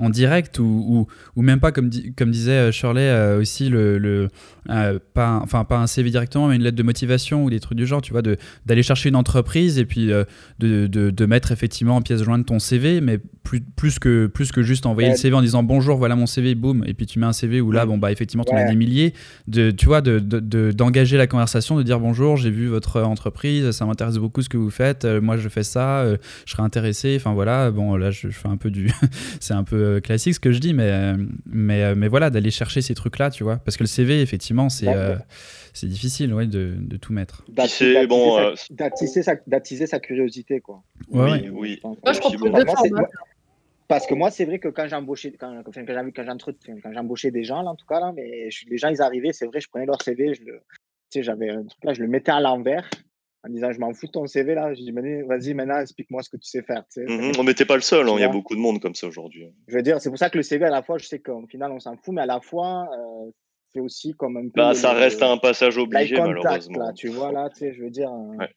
en 0.02 0.10
direct 0.10 0.57
ou, 0.60 0.64
ou, 0.64 1.07
ou, 1.36 1.41
même 1.44 1.60
pas 1.60 1.72
comme, 1.72 1.88
di 1.88 2.14
comme 2.14 2.32
disait 2.32 2.72
Shirley 2.72 3.07
euh, 3.07 3.40
aussi 3.40 3.69
le, 3.69 3.99
le 3.99 4.30
euh, 4.69 4.98
pas, 5.14 5.40
enfin 5.44 5.64
pas 5.64 5.78
un 5.78 5.88
CV 5.88 6.10
directement 6.10 6.48
mais 6.48 6.56
une 6.56 6.64
lettre 6.64 6.76
de 6.76 6.84
motivation 6.84 7.44
ou 7.44 7.49
des 7.49 7.60
trucs 7.60 7.78
du 7.78 7.86
genre 7.86 8.02
tu 8.02 8.11
vois 8.11 8.23
d'aller 8.65 8.84
chercher 8.84 9.10
une 9.10 9.15
entreprise 9.15 9.78
et 9.78 9.86
puis 9.86 10.11
euh, 10.11 10.23
de, 10.60 10.88
de, 10.88 11.11
de, 11.11 11.26
mettre 11.26 11.52
effectivement 11.52 11.95
en 11.98 12.02
pièce 12.02 12.23
jointe 12.23 12.48
ton 12.48 12.57
CV 12.57 12.99
mais 12.99 13.19
plus, 13.44 13.61
plus, 13.61 13.99
que, 13.99 14.26
plus 14.26 14.52
que 14.52 14.64
juste 14.64 14.88
envoyer 14.88 15.10
ouais. 15.10 15.15
le 15.15 15.19
CV 15.19 15.36
en 15.36 15.41
disant 15.41 15.61
bonjour 15.61 15.98
voilà 15.98 16.15
mon 16.15 16.26
CV 16.26 16.56
boum 16.56 16.84
et 16.88 16.95
puis 16.95 17.06
tu 17.06 17.19
mets 17.19 17.28
un 17.28 17.34
CV 17.34 17.61
où 17.61 17.72
là 17.72 17.86
bon 17.86 17.99
bah 17.99 18.11
effectivement 18.11 18.44
tu 18.44 18.56
ouais. 18.56 18.61
as 18.61 18.69
des 18.69 18.76
milliers 18.76 19.14
de 19.48 19.69
tu 19.69 19.86
vois 19.86 20.02
d'engager 20.02 21.15
de, 21.15 21.19
la 21.19 21.28
conversation 21.28 21.78
de 21.78 21.84
dire 21.84 21.99
bonjour 21.99 22.38
j'ai 22.38 22.52
vu 22.52 22.68
votre 22.68 23.02
entreprise 23.02 23.69
ça 23.72 23.86
m'intéresse 23.86 24.18
beaucoup 24.18 24.41
ce 24.41 24.49
que 24.49 24.57
vous 24.57 24.72
faites 24.72 25.06
moi 25.06 25.38
je 25.38 25.48
fais 25.48 25.64
ça 25.64 26.06
je 26.45 26.52
serais 26.52 26.64
intéressé 26.64 27.15
enfin 27.19 27.34
voilà 27.34 27.69
bon 27.69 27.95
là 27.95 28.10
je, 28.10 28.30
je 28.30 28.38
fais 28.38 28.48
un 28.48 28.57
peu 28.57 28.72
du 28.72 28.91
c'est 29.40 29.53
un 29.53 29.64
peu 29.64 29.90
classique 29.99 30.35
ce 30.35 30.39
que 30.39 30.51
je 30.51 30.59
dis, 30.59 30.73
mais, 30.73 31.13
mais, 31.45 31.95
mais 31.95 32.07
voilà, 32.07 32.30
d'aller 32.30 32.51
chercher 32.51 32.81
ces 32.81 32.95
trucs-là, 32.95 33.30
tu 33.31 33.43
vois. 33.43 33.57
Parce 33.57 33.77
que 33.77 33.84
le 33.84 33.88
CV, 33.88 34.22
effectivement, 34.22 34.69
c'est 34.69 34.88
euh, 34.88 35.15
c'est 35.73 35.88
difficile 35.88 36.34
ouais, 36.34 36.47
de, 36.47 36.76
de, 36.77 36.97
tout 36.97 37.13
mettre. 37.13 37.43
D'attiser 37.49 38.07
bon, 38.07 38.39
euh... 38.39 38.55
sa, 38.55 39.35
sa, 39.88 39.99
curiosité, 39.99 40.59
quoi. 40.59 40.84
Ouais, 41.09 41.49
oui, 41.49 41.49
oui. 41.51 41.80
Moi, 41.84 42.13
je 42.13 42.19
comprends 42.19 43.05
parce 43.88 44.07
que 44.07 44.13
moi, 44.13 44.31
c'est 44.31 44.45
vrai 44.45 44.57
que 44.57 44.69
quand 44.69 44.88
j'embauchais, 44.88 45.34
quand, 45.34 45.63
quand, 45.65 45.85
quand 45.85 46.93
j'embauchais 46.93 47.30
des 47.30 47.43
gens, 47.43 47.61
là, 47.61 47.72
en 47.72 47.76
tout 47.76 47.85
cas, 47.85 47.99
là, 47.99 48.13
mais 48.15 48.49
je, 48.49 48.65
les 48.69 48.77
gens, 48.77 48.88
ils 48.88 49.01
arrivaient, 49.01 49.34
c'est 49.34 49.45
vrai, 49.47 49.59
je 49.59 49.68
prenais 49.68 49.85
leur 49.85 50.01
CV, 50.01 50.34
je 50.34 50.43
le, 50.45 50.61
j'avais 51.13 51.49
un 51.49 51.65
truc 51.65 51.84
là, 51.84 51.93
je 51.93 52.01
le 52.01 52.07
mettais 52.07 52.31
à 52.31 52.39
l'envers, 52.39 52.89
en 53.43 53.49
disant 53.49 53.72
je 53.72 53.80
m'en 53.80 53.93
fous 53.93 54.07
de 54.07 54.11
ton 54.11 54.27
CV 54.27 54.53
là. 54.55 54.73
Je 54.73 54.81
dis 54.81 54.91
vas-y 54.91 55.53
maintenant 55.53 55.80
explique-moi 55.80 56.22
ce 56.23 56.30
que 56.30 56.38
tu 56.38 56.47
sais 56.49 56.61
faire. 56.61 56.84
Tu 56.93 57.01
sais. 57.01 57.05
Mmh, 57.05 57.34
on 57.39 57.43
n'était 57.43 57.65
pas 57.65 57.76
le 57.76 57.81
seul, 57.81 58.07
il 58.07 58.11
hein, 58.11 58.19
y 58.19 58.23
a 58.23 58.27
beaucoup 58.30 58.55
de 58.55 58.59
monde 58.61 58.80
comme 58.80 58.95
ça 58.95 59.07
aujourd'hui. 59.07 59.45
Je 59.68 59.76
veux 59.76 59.81
dire, 59.84 59.99
c'est 60.01 60.09
pour 60.09 60.19
ça 60.19 60.30
que 60.30 60.38
le 60.38 60.43
CV 60.43 60.65
à 60.65 60.69
la 60.69 60.84
fois, 60.84 60.97
je 60.97 61.05
sais 61.05 61.19
qu'au 61.19 61.45
final 61.47 61.72
on 61.72 61.80
s'en 61.80 61.95
fout, 61.97 62.13
mais 62.13 62.22
à 62.22 62.26
la 62.27 62.39
fois, 62.41 62.88
euh, 62.93 63.31
c'est 63.73 63.80
aussi 63.80 64.13
comme 64.13 64.38
un 64.38 64.43
peu. 64.43 64.51
Bah, 64.55 64.73
ça 64.73 64.93
le- 64.93 64.99
reste 64.99 65.23
un 65.23 65.38
passage 65.38 65.77
obligé, 65.77 66.15
contact, 66.15 66.38
malheureusement. 66.43 66.80
là, 66.80 66.93
tu 66.93 67.07
vois, 67.07 67.31
là, 67.31 67.49
tu 67.49 67.59
sais, 67.59 67.73
je 67.73 67.81
veux 67.84 67.89
dire. 67.89 68.11
euh, 68.11 68.38
Ouais. 68.38 68.49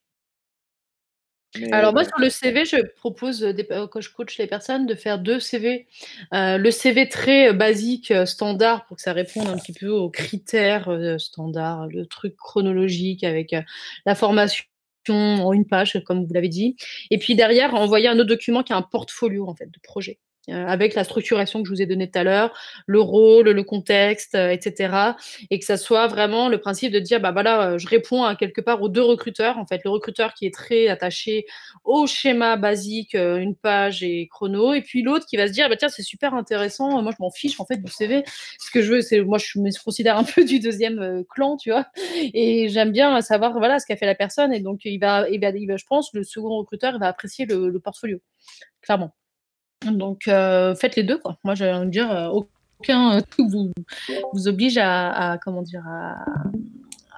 mais 1.61 1.73
Alors 1.73 1.93
moi 1.93 2.03
bon. 2.03 2.09
sur 2.09 2.19
le 2.19 2.29
CV, 2.31 2.65
je 2.65 2.85
propose 2.97 3.41
des, 3.41 3.65
euh, 3.71 3.87
quand 3.87 4.01
je 4.01 4.11
coach 4.13 4.37
les 4.39 4.49
personnes 4.49 4.87
de 4.87 4.95
faire 4.97 5.19
deux 5.21 5.39
CV. 5.39 5.87
Euh, 6.33 6.59
le 6.59 6.71
CV 6.73 7.09
très 7.09 7.51
euh, 7.51 7.53
basique, 7.53 8.11
euh, 8.11 8.27
standard, 8.27 8.87
pour 8.87 8.97
que 8.97 9.03
ça 9.03 9.13
réponde 9.13 9.47
un 9.49 9.57
petit 9.57 9.73
peu 9.73 9.89
aux 9.89 10.11
critères 10.11 10.89
euh, 10.89 11.17
standards, 11.19 11.87
le 11.87 12.07
truc 12.07 12.35
chronologique 12.37 13.23
avec 13.23 13.53
euh, 13.53 13.63
la 14.05 14.17
formation 14.17 14.65
en 15.13 15.53
une 15.53 15.67
page, 15.67 16.01
comme 16.05 16.25
vous 16.25 16.33
l'avez 16.33 16.49
dit. 16.49 16.77
Et 17.11 17.19
puis 17.19 17.35
derrière, 17.35 17.75
envoyer 17.75 18.09
un 18.09 18.19
autre 18.19 18.29
document 18.29 18.63
qui 18.63 18.73
a 18.73 18.77
un 18.77 18.83
portfolio 18.83 19.49
en 19.49 19.55
fait 19.55 19.67
de 19.67 19.79
projet. 19.83 20.19
Euh, 20.51 20.67
avec 20.67 20.95
la 20.95 21.05
structuration 21.05 21.63
que 21.63 21.69
je 21.69 21.73
vous 21.73 21.81
ai 21.83 21.87
donnée 21.87 22.11
tout 22.11 22.19
à 22.19 22.25
l'heure, 22.25 22.53
le 22.87 23.01
rôle, 23.01 23.49
le 23.49 23.63
contexte, 23.63 24.35
euh, 24.35 24.51
etc. 24.51 25.17
Et 25.51 25.59
que 25.59 25.65
ça 25.65 25.77
soit 25.77 26.07
vraiment 26.07 26.49
le 26.49 26.59
principe 26.59 26.93
de 26.93 26.99
dire, 26.99 27.21
bah 27.21 27.33
voilà, 27.33 27.71
euh, 27.71 27.79
je 27.79 27.89
réponds 27.89 28.25
à 28.25 28.37
quelque 28.37 28.61
part 28.61 28.83
aux 28.83 28.89
deux 28.89 29.03
recruteurs. 29.03 29.59
En 29.59 29.67
fait, 29.67 29.81
le 29.85 29.91
recruteur 29.91 30.35
qui 30.35 30.47
est 30.47 30.55
très 30.55 30.89
attaché 30.89 31.47
au 31.85 32.07
schéma 32.07 32.57
basique, 32.57 33.15
une 33.15 33.55
page 33.57 34.03
et 34.03 34.29
chrono, 34.29 34.73
et 34.75 34.83
puis 34.83 35.03
l'autre 35.03 35.27
qui 35.27 35.37
va 35.37 35.47
se 35.49 35.53
dire, 35.53 35.69
bah 35.69 35.77
tiens, 35.77 35.89
c'est 35.89 36.03
super 36.03 36.35
intéressant, 36.35 37.03
moi 37.03 37.13
je 37.17 37.23
m'en 37.23 37.31
fiche 37.31 37.59
en 37.61 37.65
fait 37.67 37.83
du 37.83 37.91
CV. 37.91 38.25
Ce 38.59 38.71
que 38.71 38.83
je 38.83 38.93
veux, 38.95 39.01
c'est, 39.03 39.21
moi 39.21 39.39
je 39.39 39.59
me 39.59 39.71
considère 39.83 40.17
un 40.19 40.25
peu 40.35 40.45
du 40.45 40.61
deuxième 40.61 41.25
clan, 41.31 41.57
tu 41.57 41.71
vois, 41.71 41.87
et 42.35 42.69
j'aime 42.69 42.93
bien 42.93 43.21
savoir 43.21 43.53
voilà 43.59 43.79
ce 43.79 43.87
qu'a 43.87 43.97
fait 43.97 44.07
la 44.07 44.15
personne, 44.15 44.53
et 44.53 44.61
donc 44.61 44.81
il 44.85 44.99
va, 44.99 45.29
il 45.31 45.41
va, 45.41 45.51
il 45.51 45.67
va- 45.67 45.77
je 45.77 45.85
pense, 45.87 46.13
le 46.15 46.25
second 46.25 46.59
recruteur 46.59 46.99
va 46.99 47.09
apprécier 47.09 47.47
le 47.47 47.79
portfolio, 47.81 48.21
clairement. 48.83 49.15
Donc 49.93 50.29
euh, 50.29 50.75
faites 50.75 50.97
les 50.97 51.03
deux, 51.03 51.19
quoi. 51.19 51.39
Moi 51.45 51.55
de 51.85 51.91
dire, 51.91 52.11
euh, 52.11 52.29
aucun 52.81 53.19
euh, 53.19 53.21
truc 53.21 53.47
vous, 53.51 53.73
vous 54.33 54.49
oblige 54.49 54.79
à, 54.79 55.33
à, 55.33 55.39
comment 55.39 55.63
dire, 55.63 55.85
à, 55.87 56.25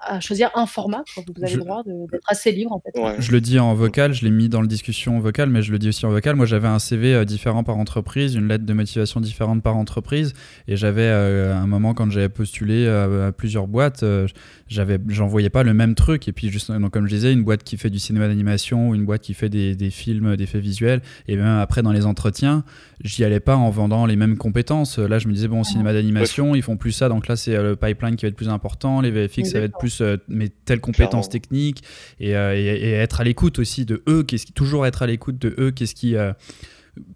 à 0.07 0.21
choisir 0.21 0.51
un 0.55 0.67
format. 0.67 1.03
Vous 1.17 1.23
avez 1.43 1.53
Je- 1.53 1.57
le 1.59 1.65
droit 1.65 1.83
d'être 1.85 2.25
assez 2.29 2.53
libre 2.53 2.73
en 2.73 2.81
fait. 2.81 2.99
Ouais. 3.01 3.17
Je 3.19 3.33
le 3.33 3.41
dis 3.41 3.59
en 3.59 3.75
vocal, 3.75 4.13
je 4.15 4.25
l'ai 4.25 4.31
mis 4.31 4.49
dans 4.49 4.61
le 4.61 4.67
discussion 4.67 5.19
vocale, 5.21 5.51
mais 5.51 5.63
je 5.63 5.73
le 5.73 5.79
dis 5.79 5.89
aussi 5.89 6.07
en 6.07 6.11
vocal. 6.11 6.37
Moi, 6.37 6.47
j'avais 6.47 6.69
un 6.69 6.79
CV 6.79 7.15
euh, 7.15 7.25
différent 7.25 7.65
par 7.65 7.77
entreprise, 7.77 8.35
une 8.35 8.49
lettre 8.49 8.65
de 8.65 8.73
motivation 8.73 9.21
différente 9.21 9.63
par 9.63 9.77
entreprise, 9.77 10.33
et 10.69 10.77
j'avais 10.77 11.03
euh, 11.03 11.55
un 11.55 11.67
moment 11.67 11.95
quand 11.95 12.11
j'avais 12.11 12.29
postulé 12.29 12.87
euh, 12.87 13.29
à 13.29 13.33
plusieurs 13.33 13.67
boîtes, 13.67 14.03
euh, 14.03 14.27
j'avais, 14.69 14.99
j'envoyais 15.09 15.51
pas 15.51 15.63
le 15.63 15.75
même 15.75 15.95
truc. 15.95 16.29
Et 16.29 16.33
puis, 16.33 16.49
juste, 16.51 16.71
donc, 16.73 16.91
comme 16.93 17.07
je 17.07 17.15
disais, 17.15 17.33
une 17.33 17.45
boîte 17.45 17.63
qui 17.65 17.77
fait 17.77 17.91
du 17.91 17.99
cinéma 17.99 18.29
d'animation, 18.29 18.91
ou 18.91 18.95
une 18.95 19.05
boîte 19.05 19.23
qui 19.23 19.35
fait 19.35 19.49
des, 19.49 19.75
des 19.75 19.91
films, 19.91 20.37
d'effets 20.37 20.61
visuels, 20.61 21.01
et 21.29 21.37
même 21.37 21.59
après 21.59 21.83
dans 21.83 21.93
les 21.93 22.07
entretiens, 22.07 22.65
j'y 23.05 23.25
allais 23.25 23.41
pas 23.41 23.57
en 23.57 23.71
vendant 23.71 24.07
les 24.07 24.17
mêmes 24.17 24.37
compétences. 24.37 24.99
Là, 24.99 25.19
je 25.19 25.29
me 25.29 25.33
disais 25.33 25.49
bon, 25.49 25.65
cinéma 25.65 25.93
d'animation, 25.93 26.55
ils 26.55 26.63
font 26.63 26.77
plus 26.77 26.93
ça, 26.93 27.09
donc 27.09 27.29
là, 27.29 27.37
c'est 27.37 27.55
euh, 27.55 27.71
le 27.71 27.77
pipeline 27.77 28.17
qui 28.17 28.25
va 28.25 28.29
être 28.29 28.37
plus 28.37 28.49
important, 28.49 29.01
les 29.01 29.11
VFX, 29.11 29.51
ça 29.51 29.59
va 29.59 29.67
être 29.67 29.79
plus 29.79 29.96
euh, 30.01 30.17
mais 30.29 30.49
telles 30.65 30.81
compétences 30.81 31.29
Clairement. 31.29 31.33
techniques 31.33 31.83
et, 32.21 32.37
euh, 32.37 32.55
et- 32.57 32.65
et 32.89 32.93
être 32.93 33.21
à 33.21 33.25
l'écoute 33.25 33.59
aussi 33.59 33.85
de 33.85 34.03
eux, 34.09 34.23
qu'est-ce 34.23 34.47
qui, 34.47 34.53
toujours 34.53 34.87
être 34.87 35.03
à 35.03 35.07
l'écoute 35.07 35.39
de 35.39 35.55
eux, 35.59 35.71
qu'est-ce 35.71 35.95
qui. 35.95 36.17
euh, 36.17 36.33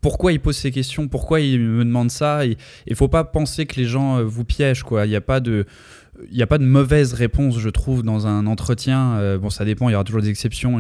pourquoi 0.03 0.33
ils 0.33 0.41
posent 0.41 0.59
ces 0.59 0.71
questions, 0.73 1.09
pourquoi 1.09 1.41
ils 1.41 1.59
me 1.59 1.85
demandent 1.85 2.11
ça. 2.11 2.45
Il 2.45 2.57
ne 2.89 2.95
faut 2.95 3.09
pas 3.09 3.25
penser 3.25 3.65
que 3.65 3.77
les 3.77 3.87
gens 3.87 4.23
vous 4.23 4.45
piègent. 4.45 4.83
quoi. 4.83 5.07
Il 5.07 5.09
n'y 5.09 5.17
a 5.17 5.23
pas 5.23 5.41
de. 5.41 5.65
Il 6.31 6.37
n'y 6.37 6.43
a 6.43 6.47
pas 6.47 6.59
de 6.59 6.65
mauvaise 6.65 7.15
réponse, 7.15 7.59
je 7.59 7.69
trouve, 7.71 8.03
dans 8.03 8.27
un 8.27 8.47
entretien. 8.47 9.15
Euh, 9.19 9.39
bon, 9.39 9.49
ça 9.49 9.65
dépend, 9.65 9.89
il 9.89 9.93
y 9.93 9.95
aura 9.95 10.05
toujours 10.05 10.21
des 10.21 10.29
exceptions, 10.29 10.79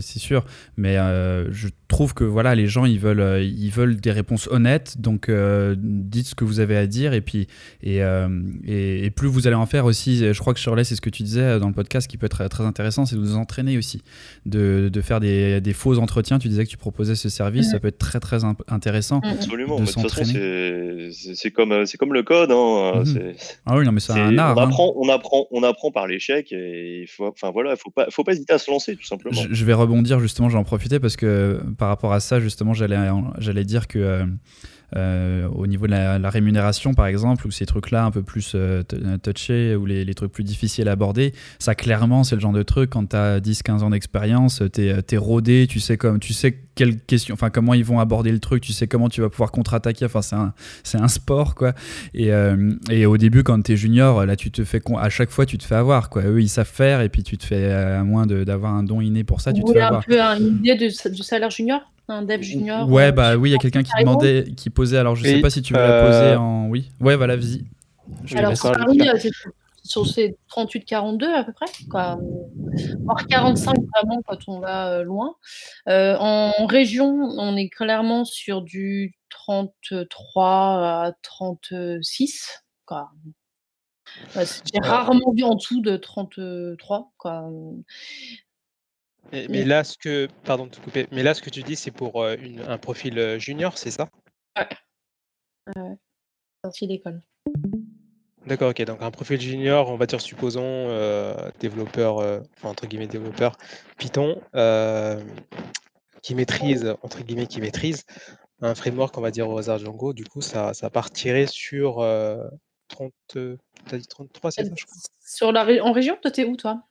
c'est 0.00 0.18
sûr. 0.18 0.44
Mais 0.76 0.96
euh, 0.98 1.52
je 1.52 1.68
trouve 1.90 2.14
que 2.14 2.24
voilà, 2.24 2.54
les 2.54 2.66
gens, 2.66 2.86
ils 2.86 2.98
veulent, 2.98 3.20
euh, 3.20 3.42
ils 3.42 3.70
veulent 3.70 3.96
des 4.00 4.10
réponses 4.12 4.48
honnêtes. 4.50 4.98
Donc, 4.98 5.28
euh, 5.28 5.74
dites 5.78 6.26
ce 6.28 6.34
que 6.34 6.44
vous 6.44 6.60
avez 6.60 6.76
à 6.76 6.86
dire. 6.86 7.12
Et 7.12 7.20
puis, 7.20 7.46
et, 7.82 8.02
euh, 8.02 8.28
et, 8.66 9.04
et 9.04 9.10
plus 9.10 9.28
vous 9.28 9.46
allez 9.46 9.56
en 9.56 9.66
faire 9.66 9.84
aussi, 9.84 10.32
je 10.32 10.38
crois 10.38 10.54
que 10.54 10.60
Shirley, 10.60 10.84
c'est 10.84 10.94
ce 10.96 11.00
que 11.02 11.10
tu 11.10 11.22
disais 11.22 11.58
dans 11.60 11.68
le 11.68 11.74
podcast 11.74 12.08
qui 12.08 12.16
peut 12.16 12.26
être 12.26 12.48
très 12.48 12.64
intéressant, 12.64 13.04
c'est 13.04 13.16
de 13.16 13.20
vous 13.20 13.36
entraîner 13.36 13.76
aussi. 13.76 14.02
De, 14.46 14.88
de 14.92 15.00
faire 15.02 15.20
des, 15.20 15.60
des 15.60 15.72
faux 15.74 15.98
entretiens. 15.98 16.38
Tu 16.38 16.48
disais 16.48 16.64
que 16.64 16.70
tu 16.70 16.76
proposais 16.78 17.14
ce 17.14 17.28
service, 17.28 17.70
ça 17.70 17.78
peut 17.80 17.88
être 17.88 17.98
très, 17.98 18.20
très 18.20 18.44
imp- 18.44 18.62
intéressant. 18.68 19.20
Absolument. 19.22 19.76
de 19.76 19.80
mais 19.82 19.86
De 19.86 19.92
toute 19.92 20.02
façon, 20.02 20.24
s'entraîner. 20.24 21.08
c'est 21.12 21.50
comme, 21.50 21.86
c'est 21.86 21.98
comme 21.98 22.14
le 22.14 22.22
code. 22.22 22.50
Hein. 22.52 23.00
Mhm. 23.00 23.04
C'est- 23.06 23.34
Ah 23.66 23.76
oui, 23.76 23.84
non, 23.84 23.92
mais 23.92 24.00
c'est 24.00 24.12
c'est- 24.12 24.20
un 24.20 24.38
art. 24.38 24.56
on, 24.56 24.60
hein. 24.60 24.64
apprend, 24.64 24.92
on, 24.96 25.08
apprend, 25.08 25.46
on 25.50 25.62
apprend 25.62 25.90
par 25.90 26.06
l'échec 26.06 26.52
et 26.52 27.02
il 27.02 27.06
faut, 27.08 27.26
enfin, 27.26 27.50
voilà, 27.50 27.76
faut 27.76 27.90
pas, 27.90 28.06
faut 28.10 28.24
pas 28.24 28.32
hésiter 28.32 28.52
à 28.52 28.58
se 28.58 28.70
lancer, 28.70 28.96
tout 28.96 29.04
simplement. 29.04 29.40
Je, 29.40 29.52
je 29.52 29.64
vais 29.64 29.74
rebondir 29.74 30.20
justement, 30.20 30.48
j'en 30.48 30.64
profiter 30.64 31.00
parce 31.00 31.16
que 31.16 31.60
par 31.80 31.88
rapport 31.88 32.12
à 32.12 32.20
ça, 32.20 32.40
justement, 32.40 32.74
j'allais, 32.74 33.64
dire 33.64 33.88
que 33.88 34.26
euh, 34.96 35.00
euh, 35.00 35.48
au 35.48 35.66
niveau 35.66 35.86
de 35.86 35.92
la, 35.92 36.18
la 36.18 36.30
rémunération, 36.30 36.94
par 36.94 37.06
exemple, 37.06 37.46
ou 37.46 37.50
ces 37.50 37.66
trucs-là 37.66 38.04
un 38.04 38.10
peu 38.10 38.22
plus 38.22 38.52
euh, 38.54 38.82
t- 38.82 38.96
touchés, 39.22 39.76
ou 39.76 39.86
les, 39.86 40.04
les 40.04 40.14
trucs 40.14 40.32
plus 40.32 40.44
difficiles 40.44 40.88
à 40.88 40.92
aborder, 40.92 41.32
ça 41.58 41.74
clairement, 41.74 42.24
c'est 42.24 42.34
le 42.34 42.40
genre 42.40 42.52
de 42.52 42.62
truc, 42.62 42.90
quand 42.90 43.10
tu 43.10 43.16
as 43.16 43.40
10-15 43.40 43.80
ans 43.82 43.90
d'expérience, 43.90 44.62
tu 44.72 44.82
es, 44.88 45.16
rodé, 45.16 45.66
tu 45.68 45.80
sais, 45.80 45.96
comme, 45.96 46.18
tu 46.18 46.32
sais 46.32 46.58
quelles 46.74 46.98
questions, 47.00 47.34
enfin, 47.34 47.50
comment 47.50 47.74
ils 47.74 47.84
vont 47.84 48.00
aborder 48.00 48.32
le 48.32 48.38
truc, 48.38 48.62
tu 48.62 48.72
sais 48.72 48.86
comment 48.86 49.08
tu 49.08 49.20
vas 49.20 49.28
pouvoir 49.28 49.52
contre-attaquer, 49.52 50.06
enfin, 50.06 50.22
c'est 50.22 50.36
un, 50.36 51.02
un 51.02 51.08
sport, 51.08 51.54
quoi. 51.54 51.74
Et, 52.14 52.32
euh, 52.32 52.72
et 52.90 53.06
au 53.06 53.16
début, 53.16 53.42
quand 53.42 53.60
tu 53.62 53.72
es 53.72 53.76
junior, 53.76 54.24
là, 54.26 54.36
tu 54.36 54.50
te 54.50 54.64
fais, 54.64 54.80
à 54.98 55.10
chaque 55.10 55.30
fois, 55.30 55.46
tu 55.46 55.58
te 55.58 55.64
fais 55.64 55.74
avoir, 55.76 56.08
quoi. 56.10 56.22
Eux, 56.24 56.40
ils 56.40 56.48
savent 56.48 56.66
faire, 56.66 57.00
et 57.00 57.08
puis 57.08 57.22
tu 57.22 57.36
te 57.38 57.44
fais, 57.44 57.70
à 57.72 58.02
moins 58.04 58.26
d'avoir 58.26 58.74
un 58.74 58.82
don 58.82 59.00
inné 59.00 59.24
pour 59.24 59.40
ça, 59.40 59.52
tu 59.52 59.60
te 59.64 59.66
fais 59.72 59.72
voulez 59.72 59.80
un 59.80 59.86
avoir. 59.86 60.04
peu 60.04 60.18
une 60.20 60.58
idée 60.64 60.74
du, 60.76 60.88
du 61.10 61.22
salaire 61.22 61.50
junior? 61.50 61.80
Un 62.10 62.22
dev 62.22 62.42
junior 62.42 62.90
Ouais, 62.90 63.06
euh, 63.06 63.12
bah 63.12 63.36
oui, 63.36 63.50
il 63.50 63.52
y 63.52 63.54
a 63.56 63.58
quelqu'un 63.58 63.82
qui 63.82 63.92
demandait, 63.98 64.44
qui 64.56 64.68
posait. 64.68 64.98
Alors, 64.98 65.16
je 65.16 65.24
sais 65.24 65.40
pas 65.40 65.50
si 65.50 65.62
tu 65.62 65.72
veux 65.72 65.78
la 65.78 66.06
poser 66.06 66.36
en. 66.36 66.68
Oui. 66.68 66.90
Ouais, 67.00 67.16
voilà, 67.16 67.36
vas-y. 67.36 67.64
Alors, 68.34 68.52
Paris, 68.60 69.00
euh, 69.00 69.16
c'est 69.18 69.30
sur 69.82 70.06
ces 70.06 70.36
38-42 70.50 71.24
à 71.24 71.44
peu 71.44 71.52
près, 71.52 71.66
quoi. 71.90 72.18
voire 73.00 73.26
45 73.26 73.76
vraiment 73.94 74.22
quand 74.26 74.38
on 74.48 74.60
va 74.60 74.92
euh, 74.92 75.02
loin. 75.02 75.34
Euh, 75.88 76.16
en 76.18 76.66
région, 76.66 77.06
on 77.08 77.56
est 77.56 77.68
clairement 77.68 78.24
sur 78.24 78.62
du 78.62 79.14
33 79.30 81.06
à 81.06 81.12
36. 81.22 82.64
Quoi. 82.84 83.10
J'ai 84.36 84.80
rarement 84.80 85.32
vu 85.32 85.44
en 85.44 85.54
dessous 85.54 85.80
de 85.80 85.96
33. 85.96 87.12
Quoi. 87.16 87.50
Mais, 89.32 89.46
mais 89.48 89.64
là, 89.64 89.84
ce 89.84 89.96
que, 89.96 90.28
pardon 90.44 90.66
de 90.66 90.70
te 90.70 90.80
couper, 90.80 91.06
mais 91.12 91.22
là, 91.22 91.34
ce 91.34 91.42
que 91.42 91.50
tu 91.50 91.62
dis, 91.62 91.76
c'est 91.76 91.90
pour 91.92 92.22
euh, 92.22 92.36
une- 92.40 92.62
un 92.62 92.78
profil 92.78 93.18
euh, 93.18 93.38
junior, 93.38 93.78
c'est 93.78 93.90
ça? 93.92 94.08
Sortie 96.64 96.86
d'école. 96.88 97.22
D'accord, 98.46 98.70
ok. 98.70 98.82
Donc 98.84 99.02
un 99.02 99.10
profil 99.10 99.40
junior, 99.40 99.88
on 99.88 99.96
va 99.96 100.06
dire, 100.06 100.20
supposons 100.20 100.62
euh, 100.64 101.34
développeur, 101.60 102.18
euh, 102.18 102.40
enfin, 102.56 102.70
entre 102.70 102.86
guillemets 102.86 103.06
développeur 103.06 103.56
Python, 103.98 104.40
euh, 104.54 105.22
qui 106.22 106.34
maîtrise, 106.34 106.94
entre 107.02 107.22
guillemets, 107.22 107.46
qui 107.46 107.60
maîtrise 107.60 108.04
un 108.62 108.74
framework, 108.74 109.16
on 109.16 109.20
va 109.20 109.30
dire, 109.30 109.48
au 109.48 109.56
hasard 109.58 109.78
Django. 109.78 110.12
Du 110.12 110.24
coup, 110.24 110.40
ça, 110.40 110.74
ça 110.74 110.90
partirait 110.90 111.46
sur 111.46 112.04
30, 112.88 113.12
t'as 113.86 113.96
dit 113.98 114.06
33, 114.08 114.50
c'est 114.50 114.64
ça, 114.64 114.74
je 114.76 114.84
crois? 114.84 114.96
Sur 115.24 115.52
la 115.52 115.62
en 115.84 115.92
région, 115.92 116.18
toi, 116.20 116.30
t'es 116.30 116.44
où, 116.44 116.56
toi? 116.56 116.82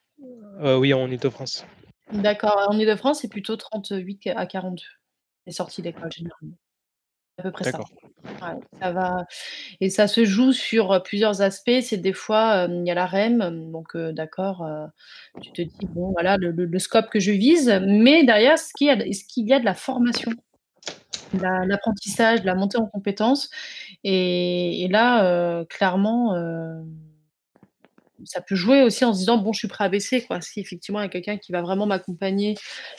Euh, 0.62 0.78
Oui, 0.78 0.94
en 0.94 1.10
Ile-de-France. 1.12 1.66
D'accord. 2.12 2.68
En 2.70 2.78
Ile-de-France, 2.78 3.20
c'est 3.22 3.28
plutôt 3.30 3.56
38 3.56 4.28
à 4.36 4.46
42. 4.46 4.82
Les 5.46 5.54
sorties 5.54 5.82
d'école, 5.82 6.12
généralement. 6.12 6.56
À 7.38 7.44
peu 7.44 7.52
près 7.52 7.64
ça. 7.66 7.72
D'accord. 7.72 7.90
Ouais, 8.42 8.60
ça 8.82 8.92
va. 8.92 9.26
Et 9.80 9.90
ça 9.90 10.08
se 10.08 10.26
joue 10.26 10.52
sur 10.52 10.92
euh, 10.92 11.00
plusieurs 11.00 11.42
aspects. 11.42 11.80
C'est 11.82 11.98
des 11.98 12.14
fois, 12.14 12.68
euh, 12.68 12.82
il 12.82 12.86
y 12.88 12.92
a 12.92 12.96
la 12.96 13.06
REM, 13.06 13.72
donc 13.72 13.96
euh, 13.96 14.12
d'accord, 14.12 14.68
tu 15.42 15.52
te 15.52 15.62
dis, 15.62 15.86
bon, 15.88 16.12
voilà 16.12 16.38
le, 16.38 16.52
le- 16.52 16.66
le 16.66 16.80
scope 16.80 17.10
que 17.10 17.20
je 17.20 17.32
vise, 17.32 17.80
mais 17.86 18.24
derrière, 18.26 18.60
ce 18.60 18.74
qu'il 18.78 18.88
y 18.88 18.90
a, 18.90 18.96
est-ce 19.06 19.24
qu'il 19.26 19.48
y 19.48 19.54
a 19.54 19.60
de 19.60 19.66
la 19.66 19.74
formation, 19.74 20.32
de 21.34 21.42
la- 21.42 21.66
l'apprentissage, 21.66 22.42
de 22.42 22.46
la 22.46 22.56
montée 22.56 22.78
en 22.78 22.88
compétences 22.88 23.50
Et, 24.04 24.84
et 24.84 24.88
là, 24.90 25.24
euh, 25.26 25.64
clairement, 25.66 26.36
euh, 26.36 26.82
ça 28.26 28.42
peut 28.42 28.56
jouer 28.56 28.82
aussi 28.84 29.06
en 29.06 29.14
se 29.14 29.20
disant, 29.20 29.38
bon, 29.38 29.54
je 29.54 29.60
suis 29.60 29.68
prêt 29.68 29.84
à 29.84 29.90
baisser, 29.90 30.22
quoi. 30.24 30.42
Si 30.42 30.60
effectivement 30.60 31.00
il 31.00 31.04
y 31.04 31.06
a 31.06 31.10
quelqu'un 31.10 31.38
qui 31.38 31.52
va 31.52 31.62
vraiment 31.62 31.86
m'accompagner, 31.86 32.56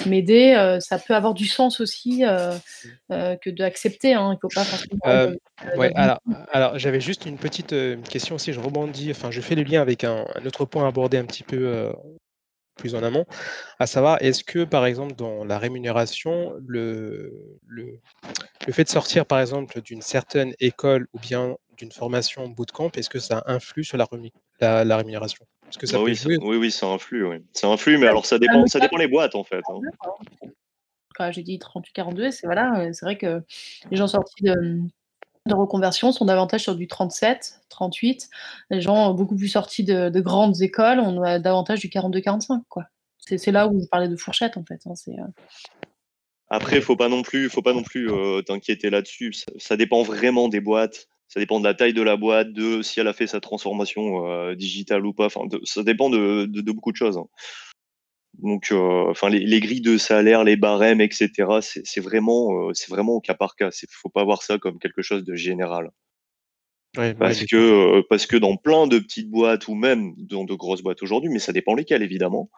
m'aider, 0.07 0.55
euh, 0.57 0.81
ça 0.81 0.99
peut 0.99 1.15
avoir 1.15 1.35
du 1.35 1.47
sens 1.47 1.81
aussi 1.81 2.25
euh, 2.25 2.55
euh, 3.11 3.37
que 3.37 3.51
d'accepter. 3.51 4.15
Hein. 4.15 4.31
Il 4.33 4.35
ne 4.35 4.41
faut 4.41 4.55
pas 4.55 4.65
forcément. 4.65 5.37
Ouais, 5.77 5.93
alors, 5.95 6.21
alors 6.53 6.79
j'avais 6.79 7.01
juste 7.01 7.27
une 7.27 7.37
petite 7.37 7.75
question 8.09 8.37
aussi, 8.37 8.53
je 8.53 8.61
rebondis, 8.61 9.11
enfin 9.11 9.31
je 9.31 9.41
fais 9.41 9.55
le 9.55 9.63
lien 9.63 9.83
avec 9.83 10.05
un, 10.05 10.25
un 10.35 10.47
autre 10.47 10.65
point 10.65 10.89
abordé 10.89 11.19
un 11.19 11.25
petit 11.25 11.43
peu 11.43 11.93
plus 12.81 12.95
en 12.95 13.03
amont, 13.03 13.25
à 13.79 13.87
savoir, 13.87 14.21
est-ce 14.21 14.43
que 14.43 14.65
par 14.65 14.85
exemple 14.87 15.15
dans 15.15 15.45
la 15.45 15.59
rémunération, 15.59 16.55
le, 16.67 17.33
le, 17.69 17.99
le 18.67 18.73
fait 18.73 18.85
de 18.85 18.89
sortir 18.89 19.27
par 19.27 19.39
exemple 19.41 19.81
d'une 19.83 20.03
certaine 20.03 20.55
école 20.59 21.07
ou 21.13 21.19
bien 21.21 21.57
d'une 21.77 21.93
formation 21.93 22.49
bootcamp, 22.49 22.91
est-ce 22.97 23.09
que 23.11 23.19
ça 23.21 23.43
influe 23.47 23.85
sur 23.85 23.97
la, 23.99 24.07
la, 24.61 24.85
la 24.85 24.97
rémunération? 24.97 25.45
Que 25.79 25.87
ça 25.87 25.99
Bah 25.99 26.03
oui, 26.03 26.17
ça- 26.17 26.29
oui, 26.29 26.57
oui, 26.57 26.71
ça 26.71 26.87
influe. 26.87 27.25
Oui. 27.27 27.37
Ça 27.53 27.69
influe, 27.69 27.97
mais 27.99 28.09
alors 28.09 28.27
ça 28.27 28.39
dépend, 28.39 28.67
ça 28.67 28.81
dépend 28.81 28.97
les 28.97 29.07
boîtes 29.09 29.35
en 29.37 29.45
fait. 29.45 29.63
hein. 29.69 29.81
Quand 31.15 31.31
j'ai 31.33 31.43
dit 31.43 31.59
38-42, 31.59 32.31
c'est 32.33 32.47
voilà, 32.47 32.81
euh, 32.81 32.91
c'est 32.93 33.05
vrai 33.05 33.17
que 33.19 33.43
les 33.91 33.97
gens 33.97 34.09
sortis 34.09 34.43
de, 34.43 34.55
de 35.51 35.55
reconversion 35.55 36.13
sont 36.13 36.25
davantage 36.25 36.63
sur 36.63 36.75
du 36.75 36.89
37, 36.89 37.61
38. 37.69 38.29
Les 38.71 38.81
gens 38.81 39.13
beaucoup 39.13 39.37
plus 39.37 39.49
sortis 39.49 39.85
de, 39.85 40.09
de 40.09 40.21
grandes 40.21 40.63
écoles, 40.63 41.01
on 41.01 41.23
a 41.23 41.39
davantage 41.39 41.81
du 41.81 41.89
42-45, 41.89 42.63
quoi. 42.69 42.85
C'est 43.19 43.53
là 43.53 43.69
où 43.69 43.81
je 43.81 43.87
parlais 43.87 44.09
de 44.09 44.17
fourchette, 44.17 44.57
en 44.57 44.65
fait. 44.65 44.81
Hein, 44.87 44.95
euh, 45.09 45.83
Après, 46.49 46.81
faut 46.81 46.97
pas 46.97 47.09
non 47.09 47.23
plus, 47.23 47.49
faut 47.49 47.63
pas 47.63 47.73
non 47.75 47.83
plus 47.83 48.11
euh, 48.11 48.43
t'inquiéter 48.43 48.91
là-dessus. 48.91 49.33
Ça, 49.59 49.77
dépend 49.77 50.03
vraiment 50.03 50.49
des 50.49 50.61
boîtes. 50.61 51.07
Ça 51.29 51.39
dépend 51.39 51.61
de 51.61 51.65
la 51.65 51.75
taille 51.75 51.93
de 51.93 52.03
la 52.03 52.17
boîte, 52.17 52.53
de 52.53 52.83
si 52.83 52.99
elle 52.99 53.07
a 53.07 53.13
fait 53.13 53.29
sa 53.29 53.41
transformation 53.41 54.27
euh, 54.27 54.57
digitale 54.57 55.07
ou 55.07 55.13
pas. 55.13 55.27
Enfin, 55.27 55.43
ça 55.65 55.85
dépend 55.85 56.11
de 56.11 56.73
beaucoup 56.73 56.91
de 56.91 56.97
choses. 56.97 57.19
hein. 57.19 57.27
Donc, 58.39 58.69
euh, 58.73 59.11
enfin, 59.11 59.29
les, 59.29 59.41
les 59.41 59.61
grilles 59.61 59.81
de 59.81 59.99
salaire, 59.99 60.45
les 60.45 60.57
barèmes, 60.57 61.01
etc. 61.01 61.31
C'est 61.63 62.01
vraiment, 62.01 62.69
euh, 62.69 62.75
c'est 62.75 62.91
vraiment 62.91 63.15
au 63.15 63.21
cas 63.21 63.35
par 63.35 63.57
cas. 63.57 63.71
Il 63.71 63.89
faut 63.91 64.09
pas 64.09 64.25
voir 64.25 64.43
ça 64.43 64.59
comme 64.59 64.79
quelque 64.79 65.03
chose 65.03 65.25
de 65.25 65.35
général. 65.35 65.91
Ouais, 66.97 67.15
Parce 67.15 67.45
que, 67.45 67.57
euh, 67.57 68.03
parce 68.09 68.27
que 68.27 68.37
dans 68.37 68.57
plein 68.57 68.89
de 68.89 68.99
petites 68.99 69.31
boîtes 69.31 69.69
ou 69.69 69.75
même 69.75 70.13
dans 70.17 70.45
de 70.45 70.55
grosses 70.55 70.83
boîtes 70.83 71.03
aujourd'hui, 71.03 71.31
mais 71.31 71.39
ça 71.39 71.53
dépend 71.53 71.75
lesquelles 71.75 72.03
évidemment, 72.03 72.51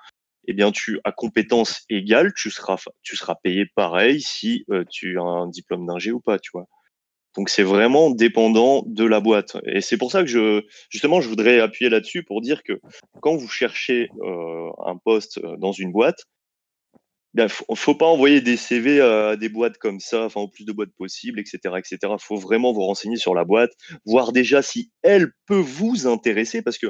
eh 0.49 0.55
bien, 0.55 0.73
tu, 0.73 1.01
à 1.05 1.13
compétences 1.13 1.85
égales, 1.91 2.33
tu 2.35 2.51
seras, 2.51 2.83
tu 3.03 3.17
seras 3.17 3.37
payé 3.43 3.67
pareil 3.77 4.23
si 4.23 4.65
euh, 4.71 4.85
tu 4.91 5.19
as 5.19 5.23
un 5.23 5.49
diplôme 5.49 5.87
d'ingé 5.87 6.13
ou 6.13 6.21
pas, 6.21 6.39
tu 6.39 6.51
vois. 6.53 6.67
Donc, 7.37 7.49
c'est 7.49 7.63
vraiment 7.63 8.11
dépendant 8.11 8.83
de 8.87 9.05
la 9.05 9.21
boîte. 9.21 9.57
Et 9.67 9.81
c'est 9.81 9.97
pour 9.97 10.11
ça 10.11 10.21
que 10.21 10.29
je, 10.29 10.63
justement, 10.91 11.21
je 11.21 11.29
voudrais 11.29 11.61
appuyer 11.61 11.91
là-dessus 11.91 12.25
pour 12.25 12.41
dire 12.41 12.63
que 12.63 12.81
quand 13.21 13.37
vous 13.37 13.49
cherchez 13.49 14.09
euh, 14.23 14.71
un 14.85 14.97
poste 14.97 15.39
euh, 15.39 15.57
dans 15.57 15.73
une 15.73 15.93
boîte, 15.93 16.27
il 17.35 17.49
faut, 17.49 17.75
faut 17.75 17.95
pas 17.95 18.07
envoyer 18.07 18.41
des 18.41 18.57
CV 18.57 19.01
à 19.01 19.37
des 19.37 19.49
boîtes 19.49 19.79
comme 19.79 20.01
ça, 20.01 20.25
enfin 20.25 20.41
au 20.41 20.49
plus 20.49 20.65
de 20.65 20.73
boîtes 20.73 20.93
possible, 20.99 21.41
etc., 21.41 21.59
etc. 21.79 22.15
Faut 22.19 22.37
vraiment 22.37 22.73
vous 22.73 22.83
renseigner 22.83 23.17
sur 23.17 23.35
la 23.35 23.45
boîte, 23.45 23.73
voir 24.05 24.33
déjà 24.33 24.63
si 24.63 24.91
elle 25.03 25.33
peut 25.47 25.57
vous 25.57 26.07
intéresser, 26.07 26.63
parce 26.63 26.79
que 26.79 26.89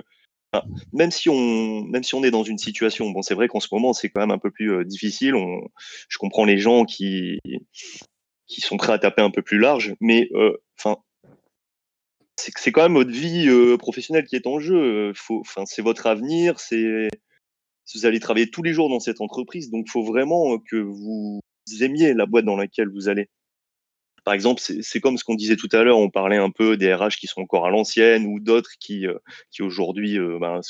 enfin, 0.53 0.67
même 0.93 1.11
si 1.11 1.29
on, 1.29 1.85
même 1.85 2.03
si 2.03 2.15
on 2.15 2.25
est 2.25 2.31
dans 2.31 2.43
une 2.43 2.59
situation, 2.59 3.11
bon, 3.11 3.23
c'est 3.23 3.35
vrai 3.35 3.49
qu'en 3.49 3.61
ce 3.61 3.69
moment 3.71 3.93
c'est 3.93 4.11
quand 4.11 4.21
même 4.21 4.33
un 4.33 4.39
peu 4.39 4.51
plus 4.51 4.73
euh, 4.73 4.85
difficile. 4.85 5.35
Je 6.09 6.19
comprends 6.19 6.45
les 6.45 6.59
gens 6.59 6.85
qui, 6.85 7.39
qui 8.53 8.61
sont 8.61 8.77
prêts 8.77 8.93
à 8.93 8.99
taper 8.99 9.23
un 9.23 9.31
peu 9.31 9.43
plus 9.43 9.59
large, 9.59 9.95
mais 10.01 10.29
euh, 10.35 10.57
enfin. 10.79 10.99
c'est 12.37 12.73
quand 12.73 12.83
même 12.83 12.95
votre 12.95 13.11
vie 13.11 13.49
euh, 13.49 13.77
professionnelle 13.77 14.27
qui 14.27 14.37
est 14.37 14.47
en 14.47 14.61
jeu. 14.61 14.77
Euh, 14.77 15.13
enfin, 15.41 15.65
c'est 15.67 15.83
votre 15.83 16.07
avenir, 16.07 16.61
c'est 16.61 17.09
vous 17.95 18.07
allez 18.07 18.21
travailler 18.21 18.51
tous 18.51 18.63
les 18.63 18.73
jours 18.73 18.89
dans 18.89 19.01
cette 19.01 19.21
entreprise, 19.21 19.71
donc 19.71 19.89
faut 19.89 20.05
vraiment 20.05 20.59
que 20.59 20.77
vous 20.77 21.41
aimiez 21.81 22.15
la 22.15 22.27
boîte 22.27 22.45
dans 22.45 22.57
laquelle 22.57 22.89
vous 22.89 23.09
allez. 23.09 23.29
Par 24.25 24.35
exemple, 24.35 24.63
c'est 24.63 25.01
comme 25.01 25.19
ce 25.19 25.25
qu'on 25.25 25.35
disait 25.35 25.57
tout 25.57 25.69
à 25.73 25.83
l'heure, 25.83 25.99
on 25.99 26.09
parlait 26.09 26.37
un 26.37 26.51
peu 26.51 26.77
des 26.77 26.95
RH 26.95 27.17
qui 27.19 27.27
sont 27.27 27.41
encore 27.43 27.67
à 27.67 27.71
l'ancienne 27.71 28.25
ou 28.27 28.39
d'autres 28.39 28.71
qui, 28.79 29.05
qui 29.51 29.63
aujourd'hui 29.63 30.17
ben, 30.41 30.61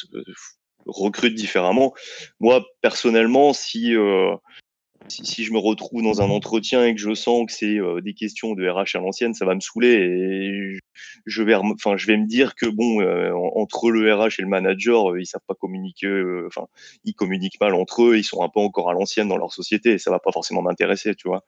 recrutent 0.87 1.35
différemment. 1.35 1.95
Moi, 2.41 2.65
personnellement, 2.81 3.53
si, 3.53 3.95
euh, 3.95 4.35
si, 5.25 5.45
je 5.45 5.53
me 5.53 5.59
retrouve 5.59 6.03
dans 6.03 6.23
un 6.23 6.31
entretien 6.31 6.85
et 6.87 6.95
que 6.95 7.01
je 7.01 7.15
sens 7.15 7.47
que 7.47 7.53
c'est 7.53 7.79
euh, 7.79 8.01
des 8.01 8.15
questions 8.15 8.55
de 8.55 8.69
RH 8.69 8.97
à 8.97 8.99
l'ancienne, 9.01 9.35
ça 9.35 9.45
va 9.45 9.55
me 9.55 9.61
saouler 9.61 9.95
et 9.95 10.79
je 11.27 11.43
vais, 11.43 11.55
enfin, 11.55 11.97
je 11.97 12.07
vais 12.07 12.17
me 12.17 12.27
dire 12.27 12.55
que 12.55 12.67
bon, 12.67 13.01
euh, 13.01 13.33
en- 13.33 13.53
entre 13.61 13.91
le 13.91 14.13
RH 14.15 14.39
et 14.39 14.43
le 14.43 14.49
manager, 14.49 15.13
euh, 15.13 15.21
ils 15.21 15.27
savent 15.27 15.43
pas 15.47 15.55
communiquer, 15.55 16.09
enfin, 16.47 16.67
ils 17.05 17.15
communiquent 17.15 17.61
mal 17.61 17.75
entre 17.75 18.05
eux, 18.05 18.19
ils 18.19 18.25
sont 18.25 18.43
un 18.43 18.49
peu 18.49 18.61
encore 18.61 18.91
à 18.91 18.95
l'ancienne 18.95 19.29
dans 19.29 19.39
leur 19.39 19.53
société 19.53 19.93
et 19.93 19.99
ça 19.99 20.11
va 20.11 20.19
pas 20.19 20.33
forcément 20.33 20.63
m'intéresser, 20.63 21.15
tu 21.15 21.29
vois. 21.29 21.45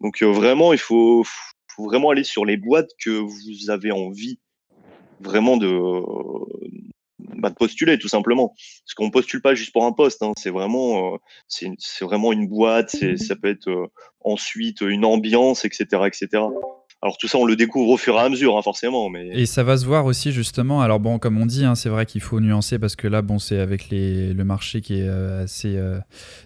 Donc 0.00 0.22
vraiment, 0.22 0.72
il 0.72 0.78
faut 0.78 1.24
vraiment 1.78 2.10
aller 2.10 2.24
sur 2.24 2.44
les 2.44 2.56
boîtes 2.56 2.90
que 3.02 3.10
vous 3.10 3.70
avez 3.70 3.92
envie 3.92 4.38
vraiment 5.20 5.56
de, 5.56 5.68
bah, 7.42 7.50
de 7.50 7.54
postuler 7.54 7.98
tout 7.98 8.08
simplement. 8.08 8.54
Parce 8.84 8.94
qu'on 8.94 9.10
postule 9.10 9.42
pas 9.42 9.54
juste 9.54 9.72
pour 9.72 9.84
un 9.84 9.92
poste, 9.92 10.22
hein, 10.22 10.32
c'est 10.38 10.50
vraiment, 10.50 11.14
euh, 11.14 11.18
c'est 11.48 12.04
vraiment 12.04 12.32
une 12.32 12.46
boîte, 12.46 12.90
c'est, 12.90 13.16
ça 13.16 13.34
peut 13.36 13.48
être 13.48 13.68
euh, 13.68 13.86
ensuite 14.20 14.80
une 14.80 15.04
ambiance, 15.04 15.64
etc., 15.64 15.84
etc. 16.06 16.44
Alors 17.04 17.18
tout 17.18 17.26
ça, 17.26 17.36
on 17.36 17.44
le 17.44 17.56
découvre 17.56 17.88
au 17.90 17.96
fur 17.96 18.14
et 18.14 18.18
à 18.20 18.28
mesure, 18.28 18.56
hein, 18.56 18.62
forcément, 18.62 19.10
mais 19.10 19.26
Et 19.32 19.44
ça 19.46 19.64
va 19.64 19.76
se 19.76 19.84
voir 19.84 20.04
aussi 20.06 20.30
justement. 20.30 20.82
Alors 20.82 21.00
bon, 21.00 21.18
comme 21.18 21.36
on 21.36 21.46
dit, 21.46 21.64
hein, 21.64 21.74
c'est 21.74 21.88
vrai 21.88 22.06
qu'il 22.06 22.20
faut 22.20 22.38
nuancer 22.38 22.78
parce 22.78 22.94
que 22.94 23.08
là, 23.08 23.22
bon, 23.22 23.40
c'est 23.40 23.58
avec 23.58 23.90
les, 23.90 24.32
le 24.32 24.44
marché 24.44 24.80
qui 24.82 25.00
est 25.00 25.08
euh, 25.08 25.42
assez 25.42 25.76
euh, 25.76 25.98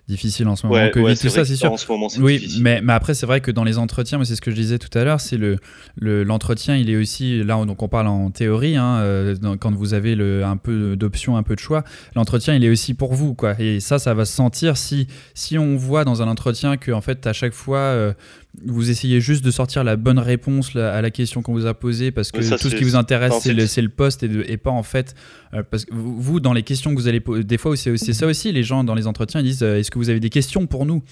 difficile 0.08 0.48
en 0.48 0.56
ce 0.56 0.66
moment. 0.66 0.80
Ouais, 0.82 0.90
Covid, 0.90 1.04
ouais, 1.04 1.16
tout 1.16 1.28
ça, 1.28 1.44
c'est 1.44 1.56
sûr. 1.56 1.70
en 1.70 1.76
ce 1.76 1.86
moment, 1.92 2.08
c'est 2.08 2.20
oui, 2.20 2.38
difficile. 2.38 2.62
mais, 2.62 2.80
mais 2.80 2.94
après, 2.94 3.12
c'est 3.12 3.26
vrai 3.26 3.42
que 3.42 3.50
dans 3.50 3.64
les 3.64 3.76
entretiens, 3.76 4.16
moi, 4.16 4.24
c'est 4.24 4.34
ce 4.34 4.40
que 4.40 4.50
je 4.50 4.56
disais 4.56 4.78
tout 4.78 4.96
à 4.98 5.04
l'heure, 5.04 5.20
c'est 5.20 5.36
le 5.36 5.58
le- 5.96 6.22
l'entretien, 6.24 6.74
il 6.76 6.88
est 6.88 6.96
aussi 6.96 7.44
là, 7.44 7.62
donc 7.66 7.82
on 7.82 7.88
parle 7.88 8.06
en 8.06 8.30
théorie, 8.30 8.76
hein, 8.76 8.96
euh, 9.00 9.34
dans- 9.34 9.58
quand 9.58 9.74
vous 9.74 9.92
avez 9.92 10.14
le, 10.14 10.42
un 10.42 10.56
peu 10.56 10.96
d'options, 10.96 11.36
un 11.36 11.42
peu 11.42 11.54
de 11.54 11.60
choix. 11.60 11.84
L'entretien, 12.14 12.54
il 12.54 12.64
est 12.64 12.70
aussi 12.70 12.94
pour 12.94 13.12
vous, 13.12 13.34
quoi. 13.34 13.56
Et 13.60 13.80
ça, 13.80 13.98
ça 13.98 14.14
va 14.14 14.24
se 14.24 14.32
sentir 14.32 14.78
si 14.78 15.06
si 15.34 15.58
on 15.58 15.76
voit 15.76 16.04
dans 16.04 16.22
un 16.22 16.28
entretien 16.28 16.78
que 16.78 16.92
en 16.92 17.02
fait, 17.02 17.26
à 17.26 17.34
chaque 17.34 17.52
fois. 17.52 18.14
Vous 18.64 18.90
essayez 18.90 19.20
juste 19.20 19.44
de 19.44 19.50
sortir 19.50 19.84
la 19.84 19.96
bonne 19.96 20.18
réponse 20.18 20.74
à 20.76 21.02
la 21.02 21.10
question 21.10 21.42
qu'on 21.42 21.52
vous 21.52 21.66
a 21.66 21.74
posée 21.74 22.10
parce 22.10 22.30
que 22.32 22.40
ça, 22.42 22.56
tout 22.58 22.70
ce 22.70 22.74
qui 22.76 22.84
vous 22.84 22.96
intéresse 22.96 23.32
c'est 23.42 23.82
le, 23.82 23.88
poste 23.88 24.22
et, 24.22 24.28
de- 24.28 24.44
et 24.48 24.56
pas 24.56 24.70
en 24.70 24.82
fait 24.82 25.14
euh, 25.54 25.62
parce 25.70 25.84
que 25.84 25.94
vous, 25.94 26.40
dans 26.40 26.52
les 26.52 26.62
questions 26.62 26.94
que 26.94 27.00
vous 27.00 27.08
allez 27.08 27.20
poser 27.20 27.44
des 27.44 27.58
fois 27.58 27.76
c'est 27.76 27.96
c'est 27.96 28.12
ça 28.14 28.26
aussi 28.26 28.52
les 28.52 28.62
gens 28.62 28.84
dans 28.84 28.94
les 28.94 29.06
entretiens 29.06 29.40
ils 29.40 29.44
disent 29.46 29.62
euh, 29.62 29.78
est-ce 29.78 29.90
que 29.90 29.98
vous 29.98 30.08
avez 30.10 30.20
des 30.20 30.30
questions 30.30 30.66
pour 30.66 30.86
nous? 30.86 31.02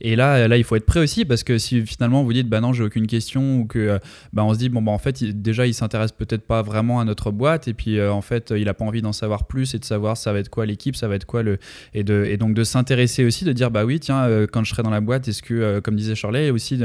Et 0.00 0.16
là, 0.16 0.48
là, 0.48 0.56
il 0.56 0.64
faut 0.64 0.76
être 0.76 0.86
prêt 0.86 1.00
aussi 1.00 1.24
parce 1.24 1.44
que 1.44 1.58
si 1.58 1.84
finalement 1.86 2.22
vous 2.22 2.32
dites 2.32 2.48
bah 2.48 2.60
non, 2.60 2.72
j'ai 2.72 2.82
aucune 2.82 3.06
question 3.06 3.60
ou 3.60 3.66
que 3.66 3.78
euh, 3.78 3.98
bah 4.32 4.44
on 4.44 4.54
se 4.54 4.58
dit 4.58 4.68
bon 4.68 4.80
bah 4.82 4.92
en 4.92 4.98
fait 4.98 5.22
déjà 5.22 5.66
il 5.66 5.74
s'intéresse 5.74 6.12
peut-être 6.12 6.46
pas 6.46 6.62
vraiment 6.62 7.00
à 7.00 7.04
notre 7.04 7.30
boîte 7.30 7.68
et 7.68 7.74
puis 7.74 7.98
euh, 7.98 8.12
en 8.12 8.22
fait 8.22 8.52
il 8.56 8.68
a 8.68 8.74
pas 8.74 8.84
envie 8.84 9.02
d'en 9.02 9.12
savoir 9.12 9.46
plus 9.46 9.74
et 9.74 9.78
de 9.78 9.84
savoir 9.84 10.16
ça 10.16 10.32
va 10.32 10.38
être 10.38 10.48
quoi 10.48 10.66
l'équipe, 10.66 10.96
ça 10.96 11.08
va 11.08 11.16
être 11.16 11.26
quoi 11.26 11.42
le 11.42 11.58
et 11.94 12.04
de 12.04 12.24
et 12.26 12.36
donc 12.36 12.54
de 12.54 12.64
s'intéresser 12.64 13.24
aussi 13.24 13.44
de 13.44 13.52
dire 13.52 13.70
bah 13.70 13.84
oui 13.84 14.00
tiens 14.00 14.24
euh, 14.24 14.46
quand 14.50 14.64
je 14.64 14.70
serai 14.70 14.82
dans 14.82 14.90
la 14.90 15.00
boîte 15.00 15.28
est-ce 15.28 15.42
que 15.42 15.80
comme 15.80 15.96
disait 15.96 16.14
Shirley 16.14 16.50
aussi 16.50 16.80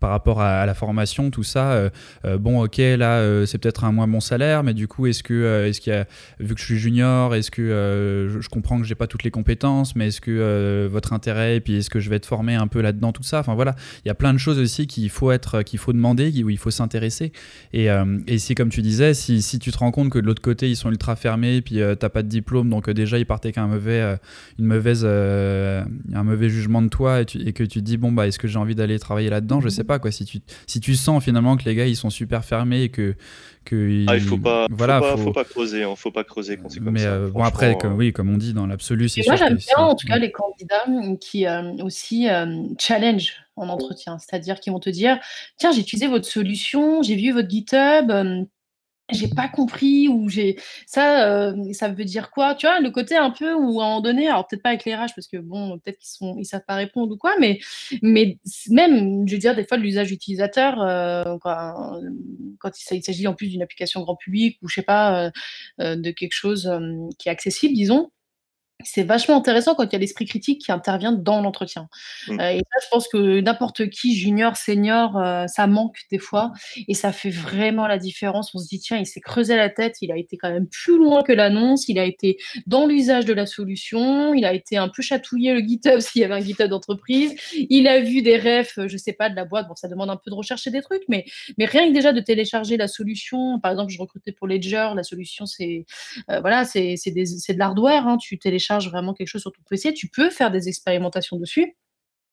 par 0.00 0.10
rapport 0.10 0.40
à, 0.40 0.66
la 0.66 0.74
formation 0.74 1.30
tout 1.30 1.42
ça 1.42 1.90
bon 2.38 2.64
ok 2.64 2.78
là 2.78 3.46
c'est 3.46 3.58
peut-être 3.58 3.84
un 3.84 3.92
moins 3.92 4.08
bon 4.08 4.20
salaire 4.20 4.62
mais 4.62 4.74
du 4.74 4.88
coup 4.88 5.06
est-ce 5.06 5.22
que 5.22 5.66
est-ce 5.66 5.80
qu'il 5.80 5.92
y 5.92 5.96
a 5.96 6.06
vu 6.40 6.54
que 6.54 6.60
je 6.60 6.66
suis 6.66 6.78
junior 6.78 7.34
est-ce 7.34 7.50
que 7.50 8.28
je, 8.28 8.48
comprends 8.48 8.78
que 8.78 8.84
j'ai 8.84 8.94
pas 8.94 9.06
toutes 9.06 9.22
les 9.22 9.30
compétences 9.30 9.94
mais 9.94 10.08
est-ce 10.08 10.20
que 10.20 10.88
votre 10.90 11.12
intérêt 11.12 11.56
et 11.56 11.60
puis 11.60 11.76
est-ce 11.76 11.90
que 11.90 12.00
je 12.00 12.10
vais 12.10 12.16
être 12.16 12.26
formé 12.26 12.55
un 12.56 12.66
peu 12.66 12.80
là-dedans 12.80 13.12
tout 13.12 13.22
ça. 13.22 13.40
Enfin 13.40 13.54
voilà. 13.54 13.74
Il 14.04 14.08
y 14.08 14.10
a 14.10 14.14
plein 14.14 14.32
de 14.32 14.38
choses 14.38 14.58
aussi 14.58 14.86
qu'il 14.86 15.08
faut 15.10 15.30
être 15.30 15.62
qu'il 15.62 15.78
faut 15.78 15.92
demander 15.92 16.32
où 16.42 16.50
il 16.50 16.58
faut 16.58 16.70
s'intéresser. 16.70 17.32
Et, 17.72 17.90
euh, 17.90 18.18
et 18.26 18.38
si 18.38 18.54
comme 18.54 18.68
tu 18.70 18.82
disais 18.82 19.14
si, 19.14 19.42
si 19.42 19.58
tu 19.58 19.70
te 19.70 19.78
rends 19.78 19.90
compte 19.90 20.10
que 20.10 20.18
de 20.18 20.26
l'autre 20.26 20.42
côté 20.42 20.68
ils 20.68 20.76
sont 20.76 20.90
ultra 20.90 21.16
fermés 21.16 21.56
et 21.56 21.62
puis 21.62 21.80
euh, 21.80 21.94
t'as 21.94 22.08
pas 22.08 22.22
de 22.22 22.28
diplôme 22.28 22.68
donc 22.70 22.88
euh, 22.88 22.94
déjà 22.94 23.18
ils 23.18 23.26
partaient 23.26 23.48
avec 23.48 23.58
un 23.58 23.66
mauvais 23.66 24.00
euh, 24.00 24.16
une 24.58 24.66
mauvaise 24.66 25.02
euh, 25.04 25.84
un 26.14 26.22
mauvais 26.24 26.48
jugement 26.48 26.82
de 26.82 26.88
toi 26.88 27.20
et, 27.20 27.24
tu- 27.26 27.38
et 27.40 27.52
que 27.52 27.62
tu 27.64 27.80
te 27.80 27.84
dis 27.84 27.96
bon 27.96 28.12
bah 28.12 28.26
est-ce 28.26 28.38
que 28.38 28.48
j'ai 28.48 28.58
envie 28.58 28.74
d'aller 28.74 28.98
travailler 28.98 29.30
là-dedans? 29.30 29.60
Je 29.60 29.68
sais 29.68 29.84
pas 29.84 29.98
quoi. 29.98 30.10
Si 30.10 30.24
tu 30.24 30.38
si 30.66 30.80
tu 30.80 30.94
sens 30.94 31.22
finalement 31.22 31.56
que 31.56 31.64
les 31.64 31.74
gars 31.74 31.86
ils 31.86 31.96
sont 31.96 32.10
super 32.10 32.44
fermés 32.44 32.82
et 32.84 32.88
que 32.88 33.14
que 33.66 34.04
Ah, 34.08 34.14
il 34.16 34.22
faut 34.22 34.38
pas, 34.38 34.66
voilà 34.70 35.00
faut 35.00 35.04
pas, 35.04 35.16
faut- 35.16 35.22
faut 35.24 35.32
pas 35.32 35.44
creuser, 35.44 35.82
hein, 35.82 35.94
faut 35.96 36.10
pas 36.10 36.24
creuser 36.24 36.56
quand 36.56 36.70
c'est 36.70 36.80
comme 36.80 36.94
mais 36.94 37.00
ça. 37.00 37.12
euh, 37.12 37.28
bon 37.28 37.42
après 37.42 37.76
comme, 37.76 37.92
euh. 37.92 37.96
oui 37.96 38.12
comme 38.14 38.32
on 38.32 38.38
dit 38.38 38.54
dans 38.54 38.66
l'absolu 38.66 39.08
c'est 39.10 39.22
moi, 39.26 39.36
j'aime 39.36 39.56
bien, 39.56 39.76
en 39.78 39.94
tout 39.94 40.06
cas, 40.06 40.18
les 40.18 40.32
candidats 40.32 40.86
qui 41.20 41.46
euh, 41.46 41.72
aussi 41.84 42.28
euh, 42.30 42.62
challenge 42.78 43.34
en 43.56 43.68
entretien, 43.68 44.18
c'est-à-dire 44.18 44.60
qu'ils 44.60 44.72
vont 44.72 44.80
te 44.80 44.90
dire 44.90 45.18
Tiens, 45.58 45.72
j'ai 45.72 45.80
utilisé 45.80 46.06
votre 46.06 46.26
solution, 46.26 47.02
j'ai 47.02 47.16
vu 47.16 47.32
votre 47.32 47.48
GitHub, 47.50 48.10
euh, 48.10 48.44
j'ai 49.10 49.28
pas 49.28 49.48
compris, 49.48 50.08
ou 50.08 50.28
j'ai 50.28 50.56
ça, 50.86 51.28
euh, 51.28 51.72
ça 51.72 51.88
veut 51.88 52.04
dire 52.04 52.30
quoi? 52.30 52.54
Tu 52.54 52.66
vois, 52.66 52.80
le 52.80 52.90
côté 52.90 53.16
un 53.16 53.30
peu 53.30 53.54
où 53.54 53.80
à 53.80 53.84
un 53.84 53.88
moment 53.88 54.00
donné, 54.00 54.28
alors 54.28 54.46
peut-être 54.46 54.62
pas 54.62 54.74
RH, 54.74 55.14
parce 55.14 55.28
que 55.28 55.36
bon, 55.36 55.78
peut-être 55.78 55.98
qu'ils 55.98 56.10
sont, 56.10 56.36
ils 56.38 56.44
savent 56.44 56.64
pas 56.66 56.74
répondre 56.74 57.14
ou 57.14 57.16
quoi, 57.16 57.34
mais, 57.38 57.60
mais 58.02 58.38
même, 58.70 59.26
je 59.28 59.34
veux 59.34 59.38
dire, 59.38 59.54
des 59.54 59.64
fois, 59.64 59.76
l'usage 59.76 60.10
utilisateur, 60.10 60.80
euh, 60.82 61.36
quand, 61.40 62.72
il 62.92 63.02
s'agit 63.02 63.26
en 63.28 63.34
plus 63.34 63.48
d'une 63.48 63.62
application 63.62 64.02
grand 64.02 64.16
public 64.16 64.58
ou 64.62 64.68
je 64.68 64.74
sais 64.76 64.82
pas, 64.82 65.30
euh, 65.80 65.96
de 65.96 66.10
quelque 66.10 66.34
chose 66.34 66.70
qui 67.18 67.28
est 67.28 67.32
accessible, 67.32 67.74
disons 67.74 68.10
c'est 68.84 69.04
vachement 69.04 69.36
intéressant 69.38 69.74
quand 69.74 69.84
il 69.84 69.92
y 69.94 69.96
a 69.96 69.98
l'esprit 69.98 70.26
critique 70.26 70.60
qui 70.64 70.70
intervient 70.70 71.12
dans 71.12 71.40
l'entretien. 71.40 71.88
Mmh. 72.28 72.32
Heu 72.40 72.44
et 72.56 72.58
ça, 72.58 72.78
je 72.84 72.88
pense 72.90 73.08
que 73.08 73.40
n'importe 73.40 73.88
qui, 73.88 74.14
junior, 74.16 74.56
senior, 74.56 75.16
heu, 75.18 75.46
ça 75.48 75.66
manque 75.66 75.96
des 76.10 76.18
fois 76.18 76.52
et 76.86 76.92
ça 76.94 77.10
fait 77.12 77.30
vraiment 77.30 77.86
la 77.86 77.96
différence. 77.98 78.54
On 78.54 78.58
se 78.58 78.68
dit: 78.68 78.78
«Tiens, 78.78 78.98
il 78.98 79.06
s'est 79.06 79.20
creusé 79.20 79.56
la 79.56 79.70
tête, 79.70 79.96
il 80.02 80.12
a 80.12 80.18
été 80.18 80.36
quand 80.36 80.50
même 80.50 80.66
plus 80.68 80.98
loin 80.98 81.22
que 81.22 81.32
l'annonce, 81.32 81.88
il 81.88 81.98
a 81.98 82.04
été 82.04 82.36
dans 82.66 82.86
l'usage 82.86 83.24
de 83.24 83.32
la 83.32 83.46
solution, 83.46 84.34
il 84.34 84.44
a 84.44 84.52
été 84.52 84.76
un 84.76 84.88
peu 84.88 85.00
chatouiller 85.02 85.54
le 85.54 85.60
GitHub 85.60 86.00
s'il 86.00 86.20
y 86.20 86.24
avait 86.24 86.34
un 86.34 86.40
GitHub 86.40 86.68
d'entreprise, 86.68 87.34
il 87.54 87.88
a 87.88 88.00
vu 88.00 88.20
des 88.22 88.36
refs, 88.38 88.76
heu, 88.78 88.88
je 88.88 88.96
sais 88.98 89.14
pas, 89.14 89.30
de 89.30 89.36
la 89.36 89.44
boîte». 89.46 89.68
Bon, 89.68 89.74
ça 89.74 89.88
demande 89.88 90.10
un 90.10 90.16
peu 90.16 90.30
de 90.30 90.34
rechercher 90.36 90.70
des 90.70 90.82
trucs, 90.82 91.02
mais 91.08 91.24
mais 91.58 91.64
rien 91.64 91.88
que 91.88 91.94
déjà 91.94 92.12
de 92.12 92.20
télécharger 92.20 92.76
la 92.76 92.88
solution, 92.88 93.58
par 93.60 93.70
exemple, 93.72 93.90
je 93.92 93.98
recrutais 93.98 94.32
pour 94.32 94.46
Ledger, 94.46 94.90
la 94.94 95.02
solution 95.02 95.46
c'est, 95.46 95.86
voilà, 96.28 96.64
c'est 96.66 96.94
de 97.14 97.58
l'hardware, 97.58 98.06
hein. 98.06 98.18
Tu 98.18 98.38
télécharges 98.38 98.65
vraiment 98.88 99.14
quelque 99.14 99.28
chose 99.28 99.42
sur 99.42 99.52
ton 99.52 99.62
PC, 99.68 99.94
tu 99.94 100.08
peux 100.08 100.30
faire 100.30 100.50
des 100.50 100.68
expérimentations 100.68 101.36
dessus 101.36 101.76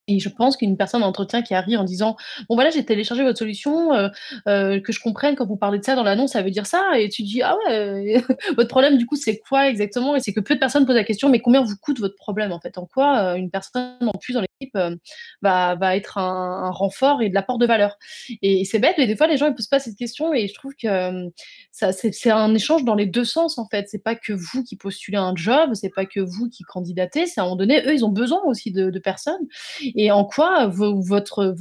Et 0.08 0.18
je 0.20 0.28
pense 0.28 0.56
qu'une 0.58 0.76
personne 0.76 1.00
d'entretien 1.00 1.40
qui 1.42 1.54
arrive 1.54 1.78
en 1.78 1.84
disant: 1.84 2.16
«Bon 2.48 2.56
voilà, 2.56 2.68
j'ai 2.70 2.84
téléchargé 2.84 3.22
votre 3.22 3.38
solution, 3.38 3.94
heu 3.94 4.10
heu, 4.48 4.80
que 4.80 4.92
je 4.92 5.00
comprenne 5.00 5.34
quand 5.34 5.46
vous 5.46 5.56
parlez 5.56 5.78
de 5.78 5.84
ça 5.84 5.94
dans 5.94 6.02
l'annonce, 6.02 6.32
ça 6.32 6.42
veut 6.42 6.50
dire 6.50 6.66
ça» 6.66 6.82
et 6.98 7.08
tu 7.08 7.22
dis: 7.22 7.40
«Ah 7.42 7.56
ouais, 7.68 8.22
votre 8.56 8.68
problème 8.68 8.98
du 8.98 9.06
coup 9.06 9.16
c'est 9.16 9.38
quoi 9.38 9.68
exactement?» 9.68 10.14
et 10.14 10.20
c'est 10.20 10.32
que 10.34 10.40
peu 10.40 10.54
de 10.54 10.60
personnes 10.60 10.84
posent 10.84 10.94
la 10.96 11.04
question: 11.04 11.30
«Mais 11.30 11.40
combien 11.40 11.62
vous 11.62 11.74
coûte 11.80 12.00
votre 12.00 12.16
problème 12.16 12.52
en 12.52 12.60
fait?» 12.60 12.76
en 12.76 12.84
quoi, 12.86 13.34
une 13.38 13.50
personne 13.50 13.96
en 14.02 14.12
plus 14.18 14.34
dans 14.34 14.42
l'équipe, 14.42 14.76
va 15.40 15.74
va 15.76 15.96
être 15.96 16.18
un 16.18 16.70
renfort 16.70 17.22
et 17.22 17.30
de 17.30 17.34
l'apport 17.34 17.56
de 17.58 17.66
valeur? 17.66 17.96
Et 18.42 18.64
c'est 18.66 18.78
bête, 18.80 18.96
mais 18.98 19.06
des 19.06 19.16
fois 19.16 19.26
les 19.26 19.38
gens 19.38 19.46
ils 19.46 19.54
posent 19.54 19.68
pas 19.68 19.78
cette 19.80 19.96
question 19.96 20.34
et 20.34 20.48
je 20.48 20.54
trouve 20.54 20.74
que, 20.74 21.30
ça 21.72 21.92
c'est 21.92 22.30
un 22.30 22.54
échange 22.54 22.84
dans 22.84 22.94
les 22.94 23.06
2 23.06 23.24
sens 23.24 23.56
en 23.58 23.66
fait. 23.68 23.88
C'est 23.88 24.02
pas 24.02 24.14
que 24.16 24.34
vous 24.34 24.62
qui 24.64 24.76
postulez 24.76 25.16
un 25.16 25.34
job, 25.34 25.70
c'est 25.74 25.90
pas 25.94 26.04
que 26.04 26.20
vous 26.20 26.50
qui 26.50 26.62
candidatez, 26.64 27.26
c'est 27.26 27.40
à 27.40 27.44
un 27.44 27.46
moment 27.46 27.56
donné, 27.56 27.80
eux, 27.86 27.94
ils 27.94 28.04
ont 28.04 28.10
besoin 28.10 28.42
aussi 28.44 28.70
de 28.70 28.90
personnes 28.98 29.40
et 29.94 30.10
en 30.10 30.24
quoi 30.24 30.66
vos, 30.66 31.02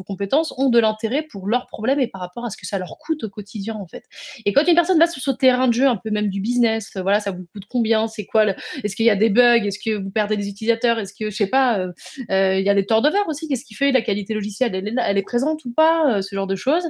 compétences 0.06 0.54
ont 0.58 0.70
de 0.70 0.80
l'intérêt 0.80 1.24
pour 1.24 1.48
leurs 1.48 1.68
problèmes 1.68 2.00
et 2.00 2.08
par 2.08 2.22
rapport 2.22 2.46
à 2.46 2.50
ce 2.50 2.58
que 2.58 2.66
ça 2.66 2.78
leur 2.78 2.98
coûte 2.98 3.24
au 3.24 3.30
quotidien 3.30 3.76
en 3.76 3.88
fait? 3.88 4.06
Et 4.46 4.54
quand 4.54 4.68
une 4.68 4.76
personne 4.76 5.00
va 5.00 5.08
sur 5.08 5.22
ce 5.22 5.32
terrain 5.32 5.68
de 5.68 5.74
jeu, 5.74 5.88
un 5.88 5.98
peu 5.98 6.10
même 6.10 6.30
du 6.30 6.42
business, 6.42 6.92
euh, 6.96 7.02
voilà, 7.02 7.20
ça 7.20 7.32
vous 7.32 7.46
coûte 7.52 7.64
combien? 7.70 8.08
C'est 8.08 8.26
quoi. 8.26 8.46
Est-ce 8.84 8.96
qu'il 8.96 9.06
y 9.06 9.10
a 9.10 9.16
des 9.16 9.30
bugs? 9.30 9.64
Est-ce 9.64 9.80
que 9.80 9.98
vous 9.98 10.10
perdez 10.10 10.38
des 10.38 10.48
utilisateurs? 10.48 11.00
Est-ce 11.00 11.14
que, 11.14 11.30
je 11.30 11.36
sais 11.36 11.48
pas, 11.48 11.80
euh, 11.80 11.92
euh, 12.32 12.60
il 12.60 12.66
y 12.66 12.70
a 12.70 12.74
des 12.74 12.86
verre 12.90 13.28
aussi? 13.28 13.48
Qu'est-ce 13.48 13.66
qui 13.66 13.74
fait 13.74 13.92
la 13.92 14.02
qualité 14.02 14.34
logicielle? 14.34 14.76
Elle 14.76 15.18
est, 15.18 15.24
présente 15.24 15.66
ou 15.66 15.72
pas 15.72 16.22
Ce 16.22 16.36
genre 16.36 16.48
de 16.48 16.56
choses? 16.56 16.84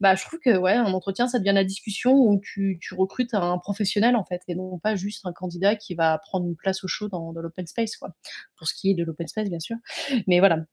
Bah, 0.00 0.14
je 0.14 0.24
trouve 0.24 0.38
que 0.40 0.56
ouais, 0.56 0.72
un 0.72 0.92
entretien, 0.92 1.28
ça 1.28 1.38
devient 1.38 1.52
la 1.54 1.64
discussion 1.64 2.12
où 2.12 2.40
tu, 2.42 2.78
recrutes 2.96 3.34
un 3.34 3.58
professionnel 3.58 4.16
en 4.16 4.24
fait 4.24 4.42
et 4.48 4.54
non 4.54 4.78
pas 4.78 4.94
juste 4.94 5.26
un 5.26 5.32
candidat 5.32 5.76
qui 5.76 5.94
va 5.94 6.18
prendre 6.18 6.46
une 6.46 6.56
place 6.56 6.82
au 6.84 6.88
chaud 6.88 7.08
dans, 7.08 7.32
dans 7.32 7.40
l'open 7.40 7.66
space 7.66 7.96
quoi. 7.96 8.10
Pour 8.56 8.68
ce 8.68 8.74
qui 8.74 8.90
est 8.90 8.94
de 8.94 9.04
l'open 9.04 9.26
space 9.26 9.48
bien 9.48 9.60
sûr. 9.60 9.76
Mais 10.26 10.38
voilà, 10.38 10.64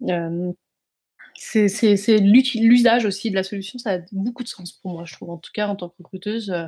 c'est 1.36 2.20
l'usage 2.20 3.06
aussi 3.06 3.30
de 3.30 3.36
la 3.36 3.44
solution, 3.44 3.80
ça 3.80 3.92
a 3.94 4.00
beaucoup 4.12 4.44
de 4.44 4.48
sens 4.48 4.72
pour 4.72 4.92
moi, 4.92 5.04
je 5.06 5.14
trouve. 5.14 5.30
En 5.30 5.38
tout 5.38 5.52
cas, 5.54 5.68
en 5.68 5.76
tant 5.76 5.90
que 5.90 5.96
recruteuse, 5.98 6.52
euh, 6.52 6.68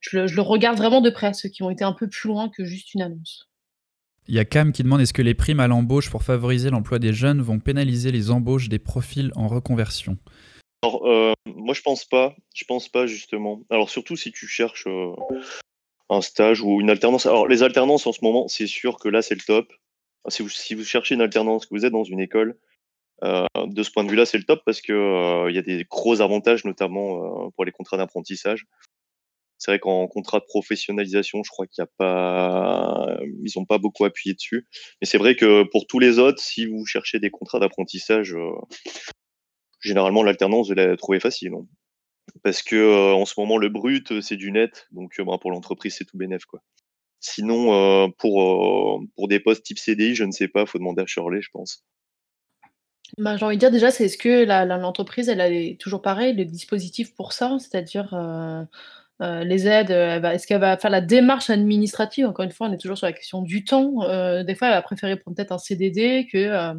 je 0.00 0.18
le, 0.18 0.26
je 0.26 0.36
le 0.36 0.42
regarde 0.42 0.76
vraiment 0.76 1.00
de 1.00 1.10
près, 1.10 1.32
ceux 1.34 1.48
qui 1.48 1.62
ont 1.62 1.70
été 1.70 1.84
un 1.84 1.92
peu 1.92 2.08
plus 2.08 2.28
loin 2.28 2.48
que 2.48 2.64
juste 2.64 2.94
une 2.94 3.02
annonce. 3.02 3.48
Il 4.26 4.34
y 4.34 4.38
a 4.38 4.44
Cam 4.44 4.72
qui 4.72 4.82
demande 4.82 5.00
est-ce 5.00 5.12
que 5.12 5.22
les 5.22 5.34
primes 5.34 5.60
à 5.60 5.66
l'embauche 5.66 6.10
pour 6.10 6.22
favoriser 6.22 6.70
l'emploi 6.70 6.98
des 6.98 7.12
jeunes 7.12 7.42
vont 7.42 7.58
pénaliser 7.58 8.10
les 8.10 8.30
embauches 8.30 8.70
des 8.70 8.78
profils 8.78 9.30
en 9.36 9.48
reconversion? 9.48 10.16
Alors, 10.82 11.06
euh, 11.06 11.32
moi 11.46 11.74
je 11.74 11.82
pense 11.82 12.06
pas. 12.06 12.34
Je 12.54 12.64
pense 12.64 12.88
pas 12.88 13.06
justement. 13.06 13.62
Alors 13.68 13.90
surtout 13.90 14.16
si 14.16 14.32
tu 14.32 14.46
cherches 14.46 14.86
un 16.08 16.20
stage 16.22 16.62
ou 16.62 16.80
une 16.80 16.88
alternance. 16.88 17.26
Alors 17.26 17.48
les 17.48 17.62
alternances 17.62 18.06
en 18.06 18.12
ce 18.12 18.20
moment, 18.22 18.48
c'est 18.48 18.66
sûr 18.66 18.98
que 18.98 19.08
là 19.08 19.20
c'est 19.20 19.34
le 19.34 19.42
top. 19.42 19.70
Si 20.28 20.42
vous, 20.42 20.48
si 20.48 20.74
vous 20.74 20.84
cherchez 20.84 21.14
une 21.14 21.20
alternance, 21.20 21.66
que 21.66 21.74
vous 21.74 21.84
êtes 21.84 21.92
dans 21.92 22.04
une 22.04 22.20
école, 22.20 22.56
euh, 23.24 23.46
de 23.66 23.82
ce 23.82 23.90
point 23.90 24.04
de 24.04 24.10
vue-là, 24.10 24.26
c'est 24.26 24.38
le 24.38 24.44
top 24.44 24.62
parce 24.64 24.80
que 24.80 24.92
euh, 24.92 25.50
il 25.50 25.56
y 25.56 25.58
a 25.58 25.62
des 25.62 25.84
gros 25.84 26.20
avantages, 26.20 26.64
notamment 26.64 27.46
euh, 27.46 27.50
pour 27.54 27.64
les 27.64 27.72
contrats 27.72 27.96
d'apprentissage. 27.96 28.66
C'est 29.56 29.70
vrai 29.70 29.78
qu'en 29.78 30.06
contrat 30.08 30.40
de 30.40 30.44
professionnalisation, 30.44 31.42
je 31.42 31.50
crois 31.50 31.66
qu'il 31.66 31.82
n'y 31.82 31.88
a 31.88 31.92
pas, 31.96 33.18
ils 33.44 33.52
n'ont 33.56 33.64
pas 33.64 33.78
beaucoup 33.78 34.04
appuyé 34.04 34.34
dessus. 34.34 34.66
Mais 35.00 35.06
c'est 35.06 35.16
vrai 35.16 35.36
que 35.36 35.62
pour 35.70 35.86
tous 35.86 35.98
les 35.98 36.18
autres, 36.18 36.40
si 36.42 36.66
vous 36.66 36.84
cherchez 36.84 37.18
des 37.18 37.30
contrats 37.30 37.60
d'apprentissage, 37.60 38.36
généralement 39.80 40.22
l'alternance, 40.22 40.68
vous 40.68 40.74
la 40.74 40.96
trouvez 40.96 41.20
facile. 41.20 41.54
Hein. 41.54 41.66
Parce 42.42 42.62
que 42.62 43.12
en 43.14 43.24
ce 43.24 43.34
moment, 43.38 43.56
le 43.56 43.68
brut, 43.70 44.20
c'est 44.20 44.36
du 44.36 44.52
net, 44.52 44.86
donc 44.90 45.14
bah, 45.18 45.38
pour 45.40 45.50
l'entreprise, 45.50 45.94
c'est 45.96 46.04
tout 46.04 46.18
quoi. 46.48 46.60
Sinon, 47.20 48.10
pour, 48.18 49.28
des 49.28 49.40
postes 49.40 49.64
type 49.64 49.78
CDI, 49.78 50.14
je 50.14 50.24
ne 50.24 50.32
sais 50.32 50.48
pas, 50.48 50.66
faut 50.66 50.78
demander 50.78 51.02
à 51.02 51.06
Shirley, 51.06 51.40
je 51.40 51.50
pense. 51.52 51.84
Bah, 53.18 53.36
j'ai 53.36 53.44
envie 53.44 53.56
de 53.56 53.60
dire 53.60 53.70
déjà, 53.70 53.90
c'est 53.90 54.06
est-ce 54.06 54.18
que 54.18 54.44
l'entreprise, 54.76 55.28
elle 55.28 55.40
a 55.40 55.48
toujours 55.78 56.02
pareil, 56.02 56.34
le 56.34 56.44
dispositif 56.44 57.14
pour 57.14 57.32
ça? 57.32 57.56
C'est-à-dire, 57.60 58.12
euh, 58.14 58.64
euh, 59.22 59.44
les 59.44 59.68
aides, 59.68 59.90
est-ce 59.90 60.46
qu'elle 60.46 60.60
va 60.60 60.76
faire 60.78 60.90
la 60.90 61.00
démarche 61.00 61.50
administrative? 61.50 62.26
Encore 62.26 62.44
une 62.44 62.50
fois, 62.52 62.68
on 62.68 62.72
est 62.72 62.78
toujours 62.78 62.98
sur 62.98 63.06
la 63.06 63.12
question 63.12 63.42
du 63.42 63.64
temps. 63.64 64.02
Euh, 64.04 64.42
des 64.44 64.54
fois, 64.56 64.68
elle 64.68 64.74
va 64.74 64.82
préférer 64.82 65.16
prendre 65.16 65.36
peut-être 65.36 65.52
un 65.52 65.58
CDD 65.58 66.28
que, 66.32 66.74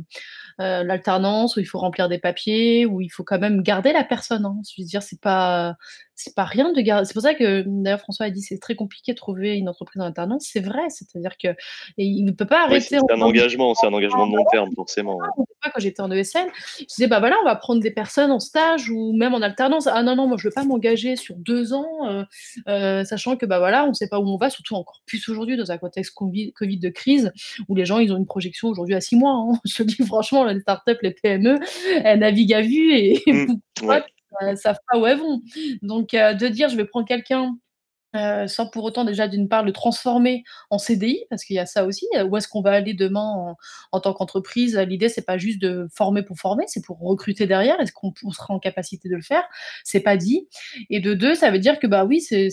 l'alternance 0.59 1.55
où 1.57 1.59
il 1.61 1.65
faut 1.65 1.79
remplir 1.79 2.09
des 2.09 2.19
papiers, 2.19 2.85
où 2.85 3.01
il 3.01 3.09
faut 3.09 3.23
quand 3.23 3.39
même 3.39 3.61
garder 3.63 3.93
la 3.93 4.03
personne, 4.03 4.45
hein. 4.45 4.57
Je 4.69 4.81
veux 4.81 4.87
dire, 4.87 5.03
c'est 5.03 5.21
pas 5.21 5.75
c'est 6.15 6.33
pas 6.33 6.45
rien 6.45 6.71
de 6.71 6.81
garder. 6.81 7.05
C'est 7.05 7.13
pour 7.13 7.21
ça 7.21 7.33
que 7.33 7.63
d'ailleurs 7.67 7.99
François 7.99 8.27
a 8.27 8.29
dit 8.29 8.41
c'est 8.41 8.57
très 8.57 8.75
compliqué 8.75 9.11
de 9.11 9.17
trouver 9.17 9.55
une 9.57 9.69
entreprise 9.69 10.01
en 10.01 10.05
alternance. 10.05 10.49
C'est 10.51 10.61
vrai, 10.61 10.89
c'est-à-dire 10.89 11.37
que 11.37 11.49
il 11.97 12.23
ne 12.23 12.31
peut 12.31 12.45
pas 12.45 12.63
arrêter. 12.63 12.97
c'est 12.99 13.11
un 13.11 13.21
engagement, 13.21 13.73
c'est 13.75 13.87
un 13.87 13.93
engagement 13.93 14.27
de 14.27 14.35
long 14.35 14.45
terme 14.51 14.69
forcément. 14.75 15.19
Quand 15.61 15.79
j'étais 15.79 16.01
en 16.01 16.11
ESN, 16.11 16.47
je 16.79 16.85
disais 16.85 17.07
bah 17.07 17.19
voilà, 17.19 17.35
on 17.41 17.45
va 17.45 17.55
prendre 17.55 17.81
des 17.81 17.91
personnes 17.91 18.31
en 18.31 18.39
stage 18.39 18.89
ou 18.89 19.13
même 19.13 19.33
en 19.33 19.41
alternance. 19.41 19.87
Ah 19.87 20.03
non 20.03 20.15
non, 20.15 20.27
moi 20.27 20.37
je 20.39 20.47
veux 20.47 20.53
pas 20.53 20.63
m'engager 20.63 21.15
sur 21.15 21.35
deux 21.35 21.73
ans, 21.73 22.07
euh, 22.07 22.23
euh, 22.67 23.03
sachant 23.03 23.35
que 23.35 23.45
bah 23.45 23.59
voilà, 23.59 23.85
on 23.85 23.93
sait 23.93 24.07
pas 24.07 24.19
où 24.19 24.27
on 24.27 24.37
va, 24.37 24.49
surtout 24.49 24.75
encore 24.75 25.01
plus 25.05 25.27
aujourd'hui 25.27 25.57
dans 25.57 25.71
un 25.71 25.77
contexte 25.77 26.13
COVID, 26.13 26.53
de 26.77 26.89
crise 26.89 27.31
où 27.67 27.75
les 27.75 27.85
gens 27.85 27.99
ils 27.99 28.11
ont 28.11 28.17
une 28.17 28.25
projection 28.25 28.69
aujourd'hui 28.69 28.95
à 28.95 29.01
six 29.01 29.15
mois. 29.15 29.33
Hein. 29.33 29.59
Je 29.65 29.75
te 29.75 29.83
dis 29.83 29.97
franchement, 30.05 30.45
les 30.45 30.59
startups, 30.59 30.97
les 31.01 31.11
PME, 31.11 31.59
elles 32.03 32.19
naviguent 32.19 32.53
à 32.53 32.61
vue 32.61 32.93
et 32.93 33.21
mmh, 33.27 33.55
euh, 34.43 34.55
savent 34.55 34.79
pas 34.91 34.97
où 34.97 35.05
elles 35.05 35.19
vont. 35.19 35.41
Donc, 35.81 36.13
euh, 36.13 36.33
de 36.33 36.47
dire 36.47 36.69
je 36.69 36.75
vais 36.75 36.85
prendre 36.85 37.07
quelqu'un 37.07 37.55
euh, 38.15 38.47
sans 38.47 38.69
pour 38.69 38.85
autant 38.85 39.03
déjà 39.03 39.27
d'une 39.27 39.49
part 39.49 39.63
le 39.63 39.73
transformer 39.73 40.43
en 40.69 40.77
CDI, 40.77 41.25
parce 41.29 41.43
qu'il 41.43 41.57
y 41.57 41.59
a 41.59 41.65
ça 41.65 41.85
aussi. 41.85 42.07
Où 42.29 42.37
est-ce 42.37 42.47
qu'on 42.47 42.61
va 42.61 42.71
aller 42.71 42.93
demain 42.93 43.55
en, 43.91 43.99
tant 43.99 44.13
qu'entreprise? 44.13 44.77
L'idée, 44.77 45.09
c'est 45.09 45.25
pas 45.25 45.37
juste 45.37 45.61
de 45.61 45.87
former 45.93 46.23
pour 46.23 46.37
former, 46.37 46.63
c'est 46.67 46.83
pour 46.83 46.99
recruter 46.99 47.45
derrière. 47.45 47.79
Est-ce 47.81 47.91
qu'on 47.91 48.13
sera 48.31 48.53
en 48.53 48.59
capacité 48.59 49.09
de 49.09 49.15
le 49.15 49.21
faire? 49.21 49.43
C'est 49.83 49.99
pas 49.99 50.15
dit. 50.15 50.47
Et 50.89 51.01
de 51.01 51.13
deux, 51.13 51.35
ça 51.35 51.51
veut 51.51 51.59
dire 51.59 51.77
que 51.79 51.87
bah 51.87 52.05
oui, 52.05 52.21
c'est 52.21 52.49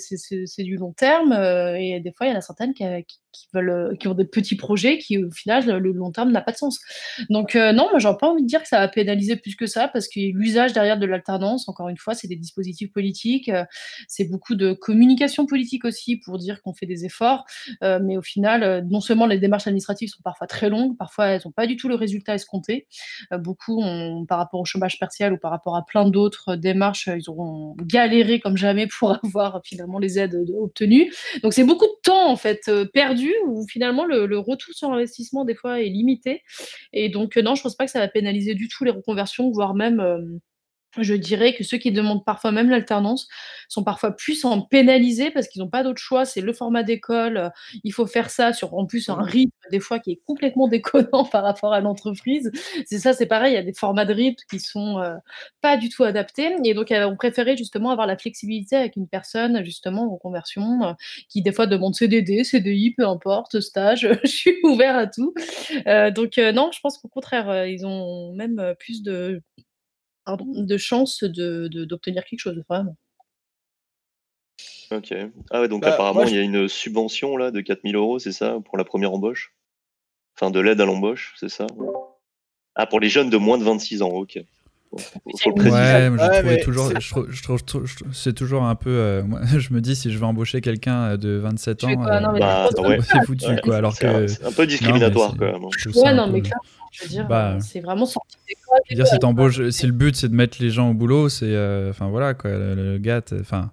du 0.58 0.76
long 0.76 0.92
terme. 0.92 1.32
et 1.32 2.00
des 2.00 2.12
fois, 2.12 2.26
il 2.26 2.30
y 2.30 2.32
en 2.34 2.38
a 2.38 2.40
certaines 2.40 2.74
qui 2.74 2.84
veulent, 3.52 3.70
euh, 3.70 3.94
qui 3.96 4.08
ont 4.08 4.14
des 4.14 4.24
petits 4.24 4.56
projets 4.56 4.98
qui, 4.98 5.22
au 5.22 5.30
final, 5.30 5.66
le 5.66 5.92
long 5.92 6.10
terme 6.10 6.30
n'a 6.32 6.40
pas 6.40 6.52
de 6.52 6.56
sens. 6.56 6.78
Donc, 7.30 7.56
euh, 7.56 7.72
non, 7.72 7.88
moi, 7.90 7.98
j'ai 7.98 8.08
pas 8.20 8.28
envie 8.28 8.42
de 8.42 8.46
dire 8.46 8.62
que 8.62 8.68
ça 8.68 8.78
va 8.78 8.88
pénaliser 8.88 9.36
plus 9.36 9.56
que 9.56 9.66
ça, 9.66 9.88
parce 9.88 10.08
que 10.08 10.20
l'usage 10.20 10.72
derrière 10.72 10.98
de 10.98 11.06
l'alternance, 11.06 11.68
encore 11.68 11.88
une 11.88 11.96
fois, 11.96 12.14
c'est 12.14 12.28
des 12.28 12.36
dispositifs 12.36 12.92
politiques, 12.92 13.48
euh, 13.48 13.64
c'est 14.08 14.24
beaucoup 14.24 14.54
de 14.54 14.72
communication 14.72 15.46
politique 15.46 15.84
aussi 15.84 16.16
pour 16.16 16.38
dire 16.38 16.62
qu'on 16.62 16.74
fait 16.74 16.86
des 16.86 17.04
efforts, 17.04 17.44
mais 17.80 18.16
au 18.16 18.22
final, 18.22 18.86
non 18.88 19.00
seulement 19.00 19.26
les 19.26 19.38
démarches 19.38 19.66
administratives 19.66 20.08
sont 20.08 20.22
parfois 20.22 20.46
très 20.46 20.68
longues, 20.68 20.96
parfois 20.96 21.26
elles 21.26 21.42
n'ont 21.44 21.52
pas 21.52 21.66
du 21.66 21.76
tout 21.76 21.88
le 21.88 21.94
résultat 21.94 22.34
escompté. 22.34 22.86
beaucoup, 23.38 23.82
par 24.28 24.38
rapport 24.38 24.60
au 24.60 24.64
chômage 24.64 24.98
partiel 24.98 25.32
ou 25.32 25.38
par 25.38 25.50
rapport 25.50 25.76
à 25.76 25.84
plein 25.84 26.08
d'autres 26.08 26.56
démarches, 26.56 27.08
ils 27.08 27.28
auront 27.28 27.74
galéré 27.80 28.40
comme 28.40 28.56
jamais 28.56 28.86
pour 28.86 29.18
avoir 29.24 29.60
finalement 29.64 29.98
les 29.98 30.18
aides 30.18 30.38
obtenues. 30.58 31.12
Donc, 31.42 31.52
c'est 31.52 31.64
beaucoup 31.64 31.86
de 31.86 32.00
temps, 32.02 32.30
en 32.30 32.36
fait, 32.36 32.70
perdu 32.92 33.21
où 33.46 33.66
finalement 33.68 34.04
le, 34.04 34.38
retour 34.38 34.74
sur 34.74 34.92
investissement 34.92 35.44
des 35.44 35.54
fois 35.54 35.80
est 35.80 35.88
limité. 35.88 36.42
Et 36.92 37.08
donc 37.08 37.36
euh, 37.36 37.42
non, 37.42 37.54
je 37.54 37.62
pense 37.62 37.76
pas 37.76 37.84
que 37.84 37.90
ça 37.90 38.00
va 38.00 38.08
pénaliser 38.08 38.54
du 38.54 38.68
tout 38.68 38.84
les 38.84 38.90
reconversions, 38.90 39.50
voire 39.50 39.74
même 39.74 40.00
euh, 40.00 40.20
je 40.98 41.14
dirais 41.14 41.54
que 41.54 41.64
ceux 41.64 41.78
qui 41.78 41.90
demandent 41.90 42.24
parfois 42.24 42.52
même 42.52 42.68
l'alternance 42.68 43.28
sont 43.68 43.84
parfois 43.84 44.14
plus 44.14 44.44
en 44.44 44.60
pénalisés 44.60 45.30
parce 45.30 45.48
qu'ils 45.48 45.62
n'ont 45.62 45.68
pas 45.68 45.82
d'autre 45.82 46.00
choix. 46.00 46.24
C'est 46.24 46.40
le 46.40 46.52
format 46.52 46.82
d'école, 46.82 47.36
euh, 47.36 47.48
il 47.84 47.92
faut 47.92 48.06
faire 48.06 48.30
ça 48.30 48.52
sur 48.52 48.74
en 48.74 48.86
plus 48.86 49.08
un 49.08 49.16
mmh. 49.16 49.22
rythme 49.22 49.68
des 49.70 49.80
fois 49.80 49.98
qui 49.98 50.12
est 50.12 50.20
complètement 50.26 50.68
déconnant 50.68 51.24
par 51.32 51.42
rapport 51.42 51.72
à 51.72 51.80
l'entreprise. 51.80 52.50
C'est 52.86 52.98
ça, 52.98 53.12
c'est 53.12 53.26
pareil, 53.26 53.52
il 53.52 53.56
y 53.56 53.58
a 53.58 53.62
des 53.62 53.72
formats 53.72 54.04
de 54.04 54.12
rythme 54.12 54.44
qui 54.50 54.60
sont 54.60 54.98
euh, 54.98 55.14
pas 55.60 55.76
du 55.76 55.88
tout 55.88 56.04
adaptés. 56.04 56.54
Et 56.64 56.74
donc, 56.74 56.88
on 56.92 57.16
préférait 57.16 57.56
justement 57.56 57.90
avoir 57.90 58.06
la 58.06 58.18
flexibilité 58.18 58.76
avec 58.76 58.96
une 58.96 59.08
personne 59.08 59.64
justement 59.64 60.12
en 60.12 60.16
conversion 60.16 60.82
euh, 60.84 60.92
qui 61.28 61.42
des 61.42 61.52
fois 61.52 61.66
demande 61.66 61.94
CDD, 61.94 62.44
CDI, 62.44 62.94
peu 62.96 63.06
importe, 63.06 63.60
stage, 63.60 64.08
je 64.24 64.28
suis 64.28 64.56
ouvert 64.64 64.96
à 64.96 65.06
tout. 65.06 65.34
donc 66.14 66.36
non, 66.36 66.70
je 66.72 66.80
pense 66.80 66.98
qu'au 66.98 67.08
contraire, 67.08 67.66
ils 67.66 67.86
ont 67.86 68.32
même 68.34 68.74
plus 68.78 69.02
de 69.02 69.42
de 70.26 70.76
chance 70.76 71.24
de 71.24 71.68
d'obtenir 71.84 72.24
quelque 72.24 72.40
chose, 72.40 72.62
vraiment. 72.68 72.96
OK. 74.90 75.14
Ah 75.50 75.60
ouais, 75.60 75.68
donc 75.68 75.82
bah, 75.82 75.94
apparemment, 75.94 76.24
il 76.24 76.34
y 76.34 76.38
a 76.38 76.42
une 76.42 76.68
subvention 76.68 77.36
là 77.36 77.50
de 77.50 77.60
4000 77.60 77.96
euros, 77.96 78.18
c'est 78.18 78.32
ça, 78.32 78.58
pour 78.64 78.76
la 78.76 78.84
première 78.84 79.12
embauche? 79.12 79.54
Enfin, 80.36 80.50
de 80.50 80.60
l'aide 80.60 80.80
à 80.80 80.84
l'embauche, 80.84 81.34
c'est 81.38 81.48
ça? 81.48 81.66
Ah, 82.74 82.86
pour 82.86 83.00
les 83.00 83.08
jeunes 83.08 83.30
de 83.30 83.36
moins 83.36 83.58
de 83.58 83.64
26 83.64 84.02
ans, 84.02 84.10
OK. 84.10 84.38
Ouais, 84.92 86.10
je 86.56 86.64
toujours, 86.64 86.92
je 87.00 87.42
trouve, 87.42 87.60
c'est 88.12 88.34
toujours 88.34 88.64
un 88.64 88.74
peu. 88.74 88.90
Euh, 88.90 89.22
moi, 89.22 89.40
je 89.58 89.72
me 89.72 89.80
dis 89.80 89.96
si 89.96 90.12
je 90.12 90.18
veux 90.18 90.24
embaucher 90.24 90.60
quelqu'un 90.60 91.16
de 91.16 91.38
27 91.38 91.84
ans, 91.84 91.88
euh, 91.88 92.38
bah, 92.38 92.68
c'est 93.02 93.24
foutu 93.24 93.56
quoi. 93.62 93.76
Alors 93.76 93.98
que 93.98 94.26
c'est 94.26 94.44
un 94.44 94.52
peu 94.52 94.66
discriminatoire 94.66 95.34
quand 95.38 95.46
même. 95.46 95.64
Hein. 95.64 95.90
Ouais, 95.94 96.14
non, 96.14 96.26
mais 96.28 96.42
clair. 96.42 96.58
Je 96.92 97.04
veux 97.04 97.08
dire, 97.08 97.26
bah, 97.26 97.56
c'est 97.60 97.80
vraiment 97.80 98.04
sorti 98.04 98.36
Dire 98.90 99.06
si, 99.06 99.16
si 99.72 99.86
le 99.86 99.92
but 99.92 100.14
c'est 100.14 100.28
de 100.28 100.34
mettre 100.34 100.58
les 100.60 100.68
gens 100.70 100.90
au 100.90 100.94
boulot, 100.94 101.28
c'est, 101.30 101.46
euh, 101.46 101.90
enfin 101.90 102.08
voilà 102.08 102.34
quoi, 102.34 102.50
le, 102.50 102.98
gars, 102.98 103.22
enfin 103.40 103.70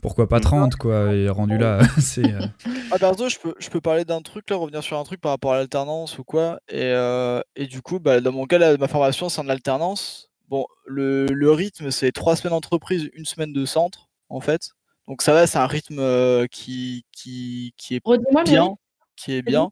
pourquoi 0.00 0.28
pas 0.28 0.40
30 0.40 0.76
quoi 0.76 1.12
et 1.12 1.28
rendu 1.28 1.58
là 1.58 1.80
c'est 1.98 2.24
euh, 2.24 2.46
Ah 2.90 2.98
perso, 2.98 3.28
je 3.28 3.38
peux, 3.38 3.54
je 3.58 3.68
peux 3.68 3.80
parler 3.80 4.04
d'un 4.04 4.22
truc 4.22 4.48
là, 4.48 4.56
revenir 4.56 4.82
sur 4.82 4.98
un 4.98 5.04
truc 5.04 5.20
par 5.20 5.32
rapport 5.32 5.52
à 5.52 5.56
l'alternance 5.56 6.18
ou 6.18 6.24
quoi. 6.24 6.58
Et, 6.68 6.82
euh, 6.82 7.40
et 7.56 7.66
du 7.66 7.82
coup, 7.82 7.98
bah, 7.98 8.20
dans 8.20 8.32
mon 8.32 8.46
cas, 8.46 8.58
là, 8.58 8.76
ma 8.76 8.88
formation, 8.88 9.28
c'est 9.28 9.40
en 9.40 9.48
alternance. 9.48 10.30
Bon, 10.48 10.66
le, 10.86 11.26
le 11.26 11.50
rythme, 11.52 11.90
c'est 11.90 12.12
trois 12.12 12.36
semaines 12.36 12.52
d'entreprise, 12.52 13.10
une 13.14 13.24
semaine 13.24 13.52
de 13.52 13.64
centre, 13.64 14.08
en 14.28 14.40
fait. 14.40 14.70
Donc 15.08 15.22
ça 15.22 15.32
va, 15.32 15.46
c'est 15.46 15.58
un 15.58 15.66
rythme 15.66 15.98
euh, 15.98 16.46
qui, 16.46 17.04
qui, 17.12 17.74
qui 17.76 17.96
est 17.96 18.00
Redis-moi 18.04 18.44
bien, 18.44 18.62
rythme. 18.62 18.74
qui 19.16 19.32
est 19.34 19.42
bien. 19.42 19.70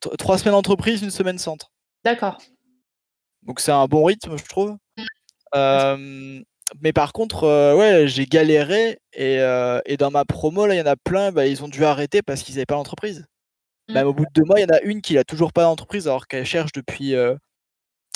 T- 0.00 0.10
Trois 0.18 0.38
semaines 0.38 0.54
d'entreprise, 0.54 1.02
une 1.02 1.10
semaine 1.10 1.38
centre. 1.38 1.70
D'accord. 2.04 2.38
Donc 3.42 3.60
c'est 3.60 3.72
un 3.72 3.86
bon 3.86 4.04
rythme, 4.04 4.36
je 4.36 4.44
trouve. 4.44 4.76
Euh, 5.54 6.40
mais 6.80 6.92
par 6.92 7.12
contre, 7.12 7.44
euh, 7.44 7.76
ouais, 7.76 8.08
j'ai 8.08 8.26
galéré 8.26 8.98
et, 9.12 9.36
et 9.86 9.96
dans 9.96 10.10
ma 10.10 10.24
promo, 10.24 10.66
là, 10.66 10.74
il 10.74 10.78
y 10.78 10.82
en 10.82 10.86
a 10.86 10.96
plein, 10.96 11.30
bah, 11.32 11.46
ils 11.46 11.62
ont 11.62 11.68
dû 11.68 11.84
arrêter 11.84 12.22
parce 12.22 12.42
qu'ils 12.42 12.54
n'avaient 12.54 12.66
pas 12.66 12.74
d'entreprise. 12.76 13.26
Mm. 13.88 13.94
Même 13.94 14.06
au 14.06 14.14
bout 14.14 14.24
de 14.24 14.30
deux 14.34 14.44
mois, 14.44 14.58
il 14.58 14.62
y 14.62 14.66
en 14.66 14.76
a 14.76 14.80
une 14.82 15.02
qui 15.02 15.14
n'a 15.14 15.24
toujours 15.24 15.52
pas 15.52 15.62
d'entreprise 15.62 16.06
alors 16.08 16.26
qu'elle 16.28 16.46
cherche 16.46 16.72
depuis, 16.72 17.14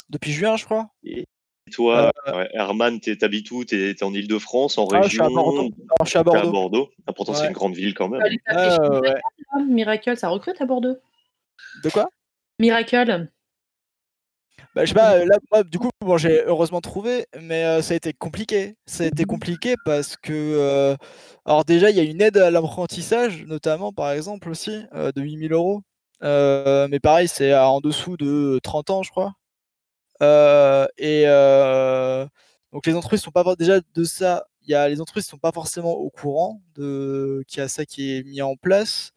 depuis 0.09 0.33
juin, 0.33 0.57
je 0.57 0.65
crois. 0.65 0.89
Et 1.05 1.27
toi, 1.73 2.13
ouais, 2.27 2.49
Herman, 2.53 3.01
t'es- 3.01 3.17
t'habites 3.17 3.51
où 3.51 3.65
T'es 3.65 4.03
en 4.03 4.13
Ile-de-France, 4.15 4.79
en 4.79 4.87
Ah, 4.89 5.03
je 5.03 5.09
suis 5.09 5.21
région 5.21 5.25
à 5.25 5.29
Bordeaux. 5.43 5.61
Alors, 5.61 6.05
je 6.05 6.09
suis 6.09 6.19
à 6.19 6.23
Bordeaux. 6.23 6.51
Bordeaux. 6.51 6.91
Ah, 7.07 7.13
pourtant, 7.13 7.35
c'est 7.35 7.47
une 7.47 7.53
grande 7.53 7.75
ville 7.75 7.95
quand 7.95 8.09
même. 8.09 8.23
Ouais. 8.23 9.15
Miracle, 9.69 10.17
ça 10.17 10.29
recrute 10.29 10.61
à 10.61 10.67
Bordeaux? 10.67 10.97
De 11.83 11.91
quoi? 11.91 12.09
Miracle. 12.59 13.29
Bah, 14.75 14.85
je 14.85 14.89
sais 14.91 14.95
pas, 14.95 15.25
là, 15.25 15.39
moi, 15.51 15.63
du 15.65 15.79
coup, 15.79 15.89
bon, 16.05 16.19
j'ai 16.19 16.43
heureusement 16.45 16.83
trouvé, 16.83 17.25
mais 17.41 17.65
euh, 17.65 17.81
ça 17.83 17.95
a 17.95 17.97
été 17.97 18.13
compliqué. 18.13 18.75
Ça 18.85 19.05
a 19.05 19.07
été 19.07 19.25
compliqué 19.25 19.75
parce 19.87 20.17
que, 20.17 20.33
euh, 20.33 20.97
alors 21.47 21.65
déjà, 21.65 21.89
il 21.91 21.97
y 21.97 22.01
a 22.01 22.03
une 22.03 22.21
aide 22.21 22.37
à 22.37 22.51
l'apprentissage, 22.51 23.45
notamment, 23.47 23.93
par 23.93 24.13
exemple, 24.13 24.51
aussi, 24.51 24.83
euh, 24.95 25.13
de 25.13 25.23
8000 25.23 25.53
euros. 25.53 25.81
Euh, 26.23 26.89
mais 26.91 27.01
pareil, 27.01 27.27
c'est 27.27 27.55
en 27.55 27.81
dessous 27.81 28.17
de 28.19 28.61
30 28.63 28.91
ans, 28.91 29.03
je 29.03 29.11
crois. 29.11 29.33
Euh, 30.23 30.87
et 30.99 31.25
euh, 31.27 32.27
donc, 32.73 32.87
les 32.87 32.95
entreprises 32.95 33.23
sont 33.23 33.31
pas 33.31 33.57
déjà 33.57 33.81
de 33.95 34.05
ça. 34.05 34.47
Il 34.63 34.71
y 34.73 34.75
a 34.75 34.89
les 34.89 35.01
entreprises 35.01 35.27
sont 35.27 35.39
pas 35.39 35.53
forcément 35.53 35.93
au 35.93 36.11
courant 36.11 36.61
de 36.75 37.45
qu'il 37.47 37.59
y 37.61 37.63
a 37.63 37.69
ça 37.69 37.85
qui 37.87 38.17
est 38.17 38.23
mis 38.25 38.43
en 38.43 38.57
place. 38.57 39.13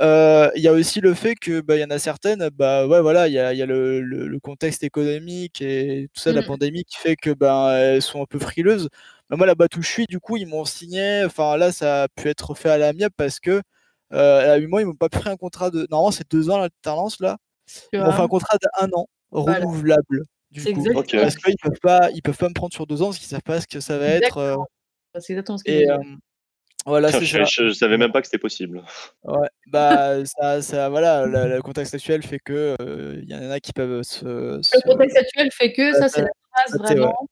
Euh, 0.00 0.50
Il 0.56 0.62
y 0.62 0.68
a 0.68 0.72
aussi 0.72 1.00
le 1.00 1.14
fait 1.14 1.36
que 1.36 1.60
bah, 1.60 1.76
y 1.76 1.84
en 1.84 1.90
a 1.90 1.98
certaines, 2.00 2.48
bah 2.50 2.86
ouais 2.86 3.00
voilà, 3.00 3.28
il 3.28 3.32
y 3.34 3.38
a, 3.38 3.52
il 3.54 3.58
y 3.58 3.62
a 3.62 3.66
le, 3.66 4.00
le- 4.00 4.26
le 4.28 4.40
contexte 4.40 4.82
économique 4.82 5.62
et 5.62 6.08
tout 6.12 6.20
ça, 6.20 6.32
la 6.32 6.42
Mm. 6.42 6.46
pandémie 6.46 6.84
qui 6.84 6.98
fait 6.98 7.16
que 7.16 7.30
ben 7.30 7.70
elles 7.72 8.02
sont 8.02 8.22
un 8.22 8.26
peu 8.26 8.38
frileuses. 8.40 8.88
Mais 9.30 9.36
moi 9.36 9.46
là-bas 9.46 9.66
où 9.76 9.82
je 9.82 9.88
suis, 9.88 10.06
du 10.06 10.18
coup, 10.20 10.36
ils 10.36 10.46
m'ont 10.46 10.64
signé. 10.64 11.22
Enfin 11.24 11.56
là, 11.56 11.72
ça 11.72 12.04
a 12.04 12.08
pu 12.08 12.28
être 12.28 12.54
fait 12.54 12.70
à 12.70 12.78
l'amiable 12.78 13.14
parce 13.16 13.40
que 13.40 13.62
euh, 14.12 14.54
à 14.54 14.56
8 14.58 14.66
mois, 14.66 14.80
ils 14.82 14.86
m'ont 14.86 14.94
pas 14.94 15.08
pris 15.08 15.28
un 15.30 15.36
contrat 15.36 15.70
de. 15.70 15.86
Normalement, 15.90 16.10
c'est 16.12 16.30
deux 16.30 16.50
ans 16.50 16.58
l'alternance 16.58 17.20
là. 17.20 17.38
Ils 17.92 18.00
m'ont 18.00 18.12
fait 18.12 18.22
un 18.22 18.28
contrat 18.28 18.58
d'un 18.58 18.88
an 18.94 19.06
Voilà. 19.42 19.58
renouvelable. 19.66 20.22
Du 20.50 20.60
C'est 20.60 20.72
coup, 20.72 20.78
exactement 20.80 21.00
Ok. 21.00 21.16
parce 21.20 21.36
qu'ils 21.36 21.56
peuvent 21.62 21.80
pas, 21.82 22.10
ils 22.14 22.22
peuvent 22.22 22.36
pas 22.38 22.48
me 22.48 22.54
prendre 22.54 22.72
sur 22.72 22.86
deux 22.86 23.02
ans 23.02 23.06
parce 23.06 23.18
qu'ils 23.18 23.26
savent 23.28 23.42
pas 23.42 23.60
ce 23.60 23.66
que 23.66 23.80
ça 23.80 23.98
va 23.98 24.06
être. 24.06 24.38
euh, 24.38 24.52
Exactement. 24.52 24.66
C'est 25.20 25.32
exactement 25.32 25.58
ce 25.58 25.64
que 25.64 25.70
et 25.70 25.90
euh, 25.90 25.98
voilà, 26.86 27.08
je, 27.08 27.24
ça. 27.24 27.44
je- 27.44 27.68
je 27.68 27.72
savais 27.72 27.96
même 27.96 28.12
pas 28.12 28.20
que 28.20 28.26
c'était 28.26 28.38
possible. 28.38 28.82
Ouais, 29.24 29.48
bah 29.68 30.24
ça, 30.26 30.60
ça 30.62 30.88
voilà, 30.88 31.24
le, 31.26 31.48
le 31.56 31.62
contexte 31.62 31.94
actuel 31.94 32.22
fait 32.22 32.38
que 32.38 32.76
euh, 32.80 33.20
il 33.22 33.30
y 33.30 33.34
en 33.34 33.50
a 33.50 33.58
qui 33.60 33.72
peuvent 33.72 34.02
se, 34.02 34.24
Le 34.56 34.62
se- 34.62 34.80
contexte 34.86 35.16
actuel 35.16 35.50
fait 35.52 35.72
que, 35.72 35.92
ça, 35.94 36.08
c'est 36.08 36.22
la 36.22 36.28
phrase 36.52 36.74
adapter, 36.74 36.94
ouais. 36.94 37.00
vraiment 37.00 37.28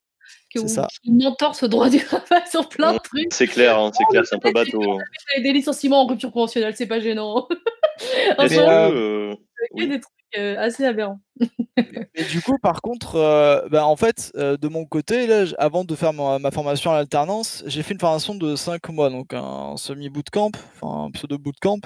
que 0.55 0.61
C'est 0.61 0.61
vous, 0.61 0.69
ça. 0.69 0.89
qui 1.03 1.11
m'entorse 1.12 1.62
au 1.62 1.69
droit 1.69 1.89
du 1.91 1.99
travail 2.05 2.43
sur 2.51 2.69
plein 2.69 2.93
de 2.95 2.99
trucs. 2.99 3.33
C'est 3.33 3.47
clair, 3.47 3.79
hein, 3.79 3.91
c'est 3.97 4.05
clair, 4.11 4.24
c'est 4.27 4.37
un 4.37 4.39
peu 4.39 4.53
bateau. 4.53 4.99
hein. 4.99 4.99
Des 5.43 5.53
licenciements 5.53 6.03
en 6.03 6.07
rupture 6.07 6.33
conventionnelle, 6.33 6.74
c'est 6.77 6.87
pas 6.87 7.01
gênant. 7.01 7.47
en 8.39 8.45
euh, 8.45 9.35
a 9.79 9.87
des 9.87 10.01
trucs 10.01 10.12
euh, 10.39 10.57
assez 10.59 10.85
aberrants. 10.85 11.21
Et 12.15 12.25
du 12.25 12.41
coup, 12.43 12.59
par 12.59 12.83
contre, 12.83 13.17
euh, 13.17 13.69
bah, 13.71 13.87
en 13.87 13.97
fait, 13.97 14.33
euh, 14.37 14.57
de 14.57 14.69
mon 14.69 14.85
côté, 14.85 15.27
là, 15.27 15.45
avant 15.59 15.85
de 15.85 15.95
faire 15.95 16.13
ma, 16.13 16.39
ma 16.39 16.51
formation 16.51 16.91
à 16.91 16.95
l'alternance, 16.97 17.63
j'ai 17.67 17.83
fait 17.83 17.95
une 17.95 18.01
formation 18.01 18.35
de 18.35 18.57
5 18.57 18.89
mois, 18.91 19.11
donc 19.11 19.33
un 19.35 19.77
semi-bootcamp, 19.77 20.51
enfin 20.81 21.07
un 21.07 21.11
pseudo-bootcamp. 21.11 21.81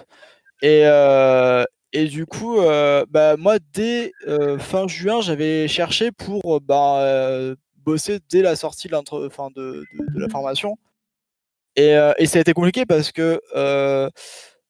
Et, 0.63 0.83
euh, 0.85 1.65
et 1.93 2.07
du 2.07 2.27
coup, 2.27 2.59
bah, 3.11 3.37
moi, 3.39 3.59
dès 3.73 4.13
fin 4.59 4.89
juin, 4.89 5.21
j'avais 5.21 5.69
cherché 5.69 6.13
pour 6.13 6.61
bah, 6.61 7.55
bosser 7.85 8.19
dès 8.31 8.43
la 8.43 8.57
sortie 8.57 8.89
de, 8.89 8.95
de, 8.97 9.29
de- 9.55 9.85
de 10.15 10.21
la 10.21 10.29
formation. 10.29 10.77
Et, 11.77 11.95
et 12.19 12.27
ça 12.27 12.39
a 12.39 12.41
été 12.41 12.53
compliqué 12.55 12.87
parce 12.87 13.13
que 13.13 13.41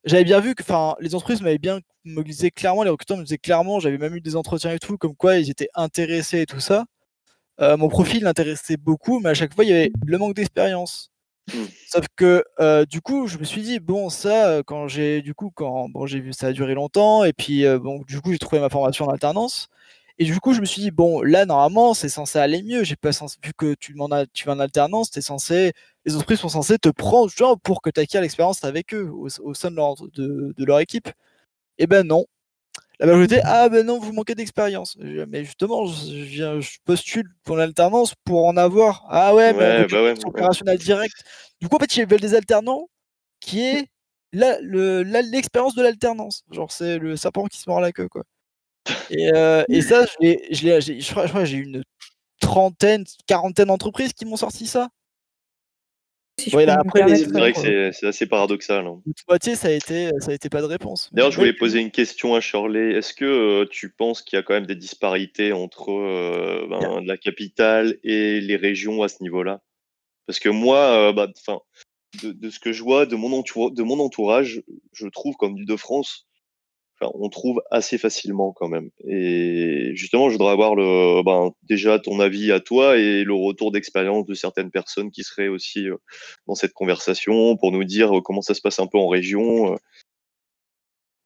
j'avais 0.07 0.23
bien 0.23 0.39
vu 0.39 0.55
que 0.55 0.63
enfin, 0.63 0.95
les 0.99 1.15
entreprises 1.15 1.41
m'avaient 1.41 1.57
bien 1.57 1.79
me 2.05 2.23
disaient 2.23 2.51
clairement, 2.51 2.83
les 2.83 2.89
recruteurs 2.89 3.17
me 3.17 3.23
disaient 3.23 3.37
clairement, 3.37 3.79
j'avais 3.79 3.97
même 3.97 4.15
eu 4.15 4.21
des 4.21 4.35
entretiens 4.35 4.71
et 4.71 4.79
tout, 4.79 4.97
comme 4.97 5.15
quoi 5.15 5.37
ils 5.37 5.49
étaient 5.49 5.69
intéressés 5.75 6.41
et 6.41 6.45
tout 6.45 6.59
ça. 6.59 6.85
Euh, 7.61 7.77
mon 7.77 7.89
profil 7.89 8.23
l'intéressait 8.23 8.77
beaucoup, 8.77 9.19
mais 9.19 9.29
à 9.29 9.33
chaque 9.33 9.53
fois, 9.53 9.65
il 9.65 9.69
y 9.69 9.73
avait 9.73 9.91
le 10.05 10.17
manque 10.17 10.35
d'expérience. 10.35 11.11
Hmm. 11.53 11.65
Sauf 11.87 12.05
que 12.15 12.43
euh, 12.59 12.85
du 12.85 13.01
coup, 13.01 13.27
je 13.27 13.37
me 13.37 13.43
suis 13.45 13.61
dit, 13.61 13.79
bon, 13.79 14.09
ça, 14.09 14.49
euh, 14.49 14.63
quand 14.65 14.87
j'ai 14.87 15.21
du 15.21 15.33
coup, 15.33 15.51
quand 15.53 15.87
bon, 15.89 16.05
j'ai 16.05 16.19
vu 16.19 16.33
ça 16.33 16.47
a 16.47 16.51
duré 16.53 16.73
longtemps, 16.73 17.23
et 17.23 17.33
puis 17.33 17.65
euh, 17.65 17.79
bon, 17.79 18.01
du 18.07 18.19
coup, 18.21 18.31
j'ai 18.33 18.37
trouvé 18.39 18.59
ma 18.61 18.69
formation 18.69 19.05
en 19.05 19.09
alternance. 19.11 19.69
Et 20.19 20.25
du 20.25 20.39
coup, 20.39 20.53
je 20.53 20.61
me 20.61 20.65
suis 20.65 20.81
dit, 20.81 20.91
bon, 20.91 21.21
là, 21.21 21.45
normalement, 21.45 21.93
c'est 21.93 22.09
censé 22.09 22.39
aller 22.39 22.63
mieux. 22.63 22.83
J'ai 22.83 22.95
pas 22.95 23.11
vu 23.43 23.53
que 23.55 23.75
tu 23.75 23.93
m'en 23.93 24.07
as, 24.07 24.25
tu 24.27 24.45
vas 24.45 24.53
en 24.53 24.59
alternance, 24.59 25.11
t'es 25.11 25.21
censé, 25.21 25.73
les 26.07 26.15
entreprises 26.15 26.39
sont 26.39 26.49
censées 26.49 26.79
te 26.79 26.89
prendre 26.89 27.29
genre, 27.29 27.59
pour 27.59 27.81
que 27.81 27.89
tu 27.89 27.99
acquières 27.99 28.21
l'expérience 28.21 28.63
avec 28.63 28.93
eux 28.93 29.09
au, 29.11 29.27
au 29.41 29.53
sein 29.53 29.69
de 29.69 29.75
leur, 29.75 29.95
de, 29.95 30.53
de 30.57 30.65
leur 30.65 30.79
équipe. 30.79 31.09
Et 31.77 31.85
ben 31.85 32.07
non. 32.07 32.25
La 32.99 33.05
majorité, 33.05 33.41
ah 33.43 33.69
ben 33.69 33.85
non, 33.85 33.99
vous 33.99 34.11
manquez 34.13 34.33
d'expérience. 34.33 34.97
Mais 34.99 35.43
justement, 35.43 35.85
je, 35.85 36.05
je 36.07 36.23
viens- 36.23 36.59
je 36.59 36.77
postule 36.85 37.29
pour 37.43 37.55
l'alternance 37.57 38.15
pour 38.23 38.45
en 38.47 38.57
avoir. 38.57 39.05
Ah 39.09 39.35
ouais, 39.35 39.53
mais 39.53 39.85
bah 39.85 40.01
ouais, 40.01 40.13
ouais. 40.13 40.25
opérationnel 40.25 40.79
direct. 40.79 41.13
Du 41.61 41.67
coup, 41.67 41.75
en 41.75 41.79
fait, 41.79 41.95
ils 41.97 42.07
veulent 42.07 42.21
des 42.21 42.33
alternants 42.33 42.89
qui 43.39 43.61
est 43.61 43.87
l'expérience 44.31 45.75
de 45.75 45.83
l'alternance. 45.83 46.43
Genre, 46.51 46.71
c'est 46.71 46.97
le 46.97 47.17
serpent 47.17 47.45
qui 47.45 47.59
se 47.59 47.69
mord 47.69 47.81
la 47.81 47.91
queue, 47.91 48.07
quoi. 48.07 48.23
Et, 49.09 49.31
euh, 49.33 49.63
et 49.69 49.81
ça, 49.81 50.05
je, 50.21 50.37
j'ai- 50.51 50.99
crois, 51.01 51.27
que 51.27 51.51
une 51.53 51.83
trentaine, 52.39 53.03
quarantaine 53.27 53.67
d'entreprises 53.67 54.13
qui 54.13 54.25
m'ont 54.25 54.37
sorti 54.37 54.65
ça. 54.65 54.89
Si 56.39 56.51
là, 56.51 56.77
après, 56.79 57.03
les, 57.07 57.15
C'est 57.15 57.31
vrai 57.31 57.51
que 57.51 57.59
c'est 57.59 57.91
c'est 57.93 58.07
assez 58.07 58.27
paradoxal. 58.27 58.85
hein. 58.85 59.01
moitié, 59.27 59.55
ça 59.55 59.69
a 59.69 59.71
été, 59.71 60.11
ça 60.19 60.31
a 60.31 60.33
été 60.35 60.49
pas 60.49 60.61
de 60.61 60.67
réponse. 60.67 61.09
D'ailleurs, 61.11 61.31
je 61.31 61.37
voulais 61.37 61.53
poser 61.53 61.79
une 61.79 61.89
question 61.89 62.35
à 62.35 62.41
Shirley. 62.41 62.91
Est-ce 62.93 63.15
que 63.15 63.25
euh, 63.25 63.65
tu 63.69 63.89
penses 63.89 64.21
qu'il 64.21 64.37
y 64.37 64.39
a 64.39 64.43
quand 64.43 64.53
même 64.53 64.67
des 64.67 64.75
disparités 64.75 65.51
entre 65.51 65.91
euh, 65.91 66.67
ben, 66.69 67.03
la 67.03 67.17
capitale 67.17 67.97
et 68.03 68.39
les 68.39 68.55
régions 68.55 69.01
à 69.01 69.07
ce 69.09 69.23
niveau-là? 69.23 69.61
Parce 70.27 70.39
que 70.39 70.49
moi, 70.49 70.77
euh, 70.77 71.11
bah, 71.11 71.27
de, 72.21 72.31
de 72.31 72.49
ce 72.51 72.59
que 72.59 72.71
je 72.71 72.83
vois 72.83 73.07
de 73.07 73.15
mon, 73.15 73.31
entour- 73.33 73.71
de 73.71 73.81
mon 73.81 73.99
entourage, 73.99 74.61
je 74.93 75.07
trouve 75.07 75.35
qu'en 75.37 75.55
Ile-de-France, 75.55 76.26
enfin, 76.99 77.11
on 77.15 77.29
trouve 77.29 77.61
assez 77.71 77.97
facilement 77.97 78.51
quand 78.53 78.67
même. 78.67 78.89
Et 79.07 79.91
justement, 79.95 80.29
je 80.29 80.33
voudrais 80.33 80.51
avoir 80.51 80.75
le, 80.75 81.23
ben, 81.23 81.51
déjà 81.63 81.99
ton 81.99 82.19
avis 82.19 82.51
à 82.51 82.59
toi 82.59 82.97
et 82.97 83.23
le 83.23 83.33
retour 83.33 83.71
d'expérience 83.71 84.25
de 84.25 84.33
certaines 84.33 84.71
personnes 84.71 85.11
qui 85.11 85.23
seraient 85.23 85.47
aussi 85.47 85.87
euh, 85.87 85.97
dans 86.47 86.55
cette 86.55 86.73
conversation 86.73 87.55
pour 87.57 87.71
nous 87.71 87.83
dire 87.83 88.17
euh, 88.17 88.21
comment 88.21 88.41
ça 88.41 88.53
se 88.53 88.61
passe 88.61 88.79
un 88.79 88.87
peu 88.87 88.97
en 88.97 89.07
région. 89.07 89.73
euh. 89.73 89.77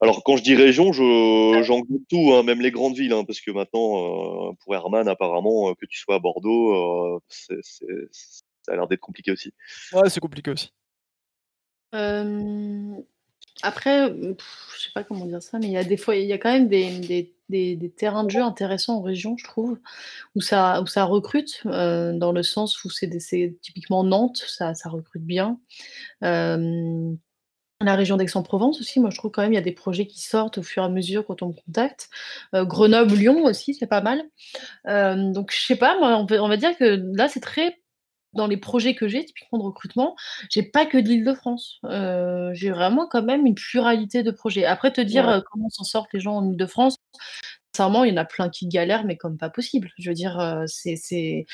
Alors, 0.00 0.24
quand 0.24 0.36
je 0.36 0.42
dis 0.42 0.56
région, 0.56 0.92
je, 0.92 1.62
j'englobe 1.62 2.02
tout, 2.08 2.32
hein, 2.32 2.42
même 2.42 2.60
les 2.60 2.72
grandes 2.72 2.96
villes, 2.96 3.12
hein, 3.12 3.24
parce 3.24 3.40
que 3.40 3.52
maintenant, 3.52 4.48
euh, 4.50 4.52
pour 4.64 4.74
Herman, 4.74 5.06
apparemment, 5.06 5.70
euh, 5.70 5.74
que 5.74 5.86
tu 5.86 5.96
sois 6.00 6.16
à 6.16 6.18
Bordeaux, 6.18 6.74
euh, 6.74 7.20
c'est, 7.28 7.58
c'est- 7.62 8.08
ça 8.64 8.72
a 8.72 8.76
l'air 8.76 8.88
d'être 8.88 9.00
compliqué 9.00 9.30
aussi. 9.30 9.52
Ouais, 9.92 10.10
c'est 10.10 10.18
compliqué 10.20 10.50
aussi. 10.50 10.70
Euh, 11.94 12.94
après, 13.62 14.10
pff, 14.12 14.74
je 14.76 14.82
sais 14.84 14.90
pas 14.94 15.04
comment 15.04 15.26
dire 15.26 15.42
ça, 15.42 15.58
mais 15.58 15.66
il 15.66 15.72
y 15.72 15.76
a 15.76 15.84
des 15.84 15.96
fois, 15.96 16.16
il 16.16 16.26
y 16.26 16.32
a 16.32 16.38
quand 16.38 16.52
même 16.52 16.68
des, 16.68 17.34
des- 17.48 17.90
terrains 17.96 18.24
de 18.24 18.30
jeu 18.30 18.42
intéressants 18.42 18.96
en 18.96 19.02
région, 19.02 19.36
je 19.36 19.44
trouve, 19.44 19.78
où 20.34 20.40
ça, 20.40 20.80
où 20.82 20.86
ça 20.86 21.04
recrute, 21.04 21.62
euh, 21.66 22.12
dans 22.12 22.32
le 22.32 22.42
sens 22.42 22.82
où 22.84 22.90
c'est 22.90 23.08
typiquement 23.60 24.04
Nantes, 24.04 24.44
ça, 24.48 24.74
ça 24.74 24.88
recrute 24.88 25.22
bien. 25.22 25.60
Euh, 26.24 27.14
la 27.80 27.96
région 27.96 28.16
d'Aix-en-Provence 28.16 28.80
aussi, 28.80 29.00
moi 29.00 29.10
je 29.10 29.18
trouve 29.18 29.32
quand 29.32 29.42
même 29.42 29.52
il 29.52 29.56
y 29.56 29.58
a 29.58 29.62
des 29.62 29.72
projets 29.72 30.06
qui 30.06 30.22
sortent 30.22 30.58
au 30.58 30.62
fur 30.62 30.84
et 30.84 30.86
à 30.86 30.88
mesure 30.88 31.26
quand 31.26 31.42
on 31.42 31.48
me 31.48 31.52
contacte. 31.52 32.10
Euh, 32.54 32.64
Grenoble, 32.64 33.14
Lyon 33.14 33.44
aussi, 33.44 33.74
c'est 33.74 33.88
pas 33.88 34.00
mal. 34.02 34.22
Donc 35.32 35.52
je 35.52 35.60
sais 35.66 35.76
pas, 35.76 35.96
on 36.00 36.48
va 36.48 36.56
dire 36.56 36.76
que 36.78 37.02
là 37.16 37.28
c'est 37.28 37.40
très 37.40 37.81
dans 38.34 38.46
les 38.46 38.56
projets 38.56 38.94
que 38.94 39.08
j'ai, 39.08 39.24
typiquement 39.24 39.58
de 39.58 39.64
recrutement, 39.64 40.16
j'ai 40.50 40.62
pas 40.62 40.86
que 40.86 40.98
de 40.98 41.08
l'Île-de-France. 41.08 41.78
Euh, 41.84 42.50
j'ai 42.54 42.70
vraiment 42.70 43.06
quand 43.06 43.22
même 43.22 43.46
une 43.46 43.54
pluralité 43.54 44.22
de 44.22 44.30
projets. 44.30 44.64
Après 44.64 44.92
te 44.92 45.00
dire 45.00 45.26
Ouais. 45.26 45.34
euh, 45.34 45.40
comment 45.50 45.68
s'en 45.68 45.84
sortent 45.84 46.12
les 46.12 46.20
gens 46.20 46.36
en 46.36 46.50
Île-de-France, 46.50 46.96
sincèrement, 47.74 48.04
il 48.04 48.10
y 48.12 48.14
en 48.14 48.20
a 48.20 48.24
plein 48.26 48.48
qui 48.50 48.68
galèrent, 48.68 49.04
mais 49.04 49.16
comme 49.16 49.38
pas 49.38 49.48
possible. 49.50 49.90
Je 49.98 50.10
veux 50.10 50.14
dire, 50.14 50.38
euh, 50.40 50.64
c'est 50.66 51.46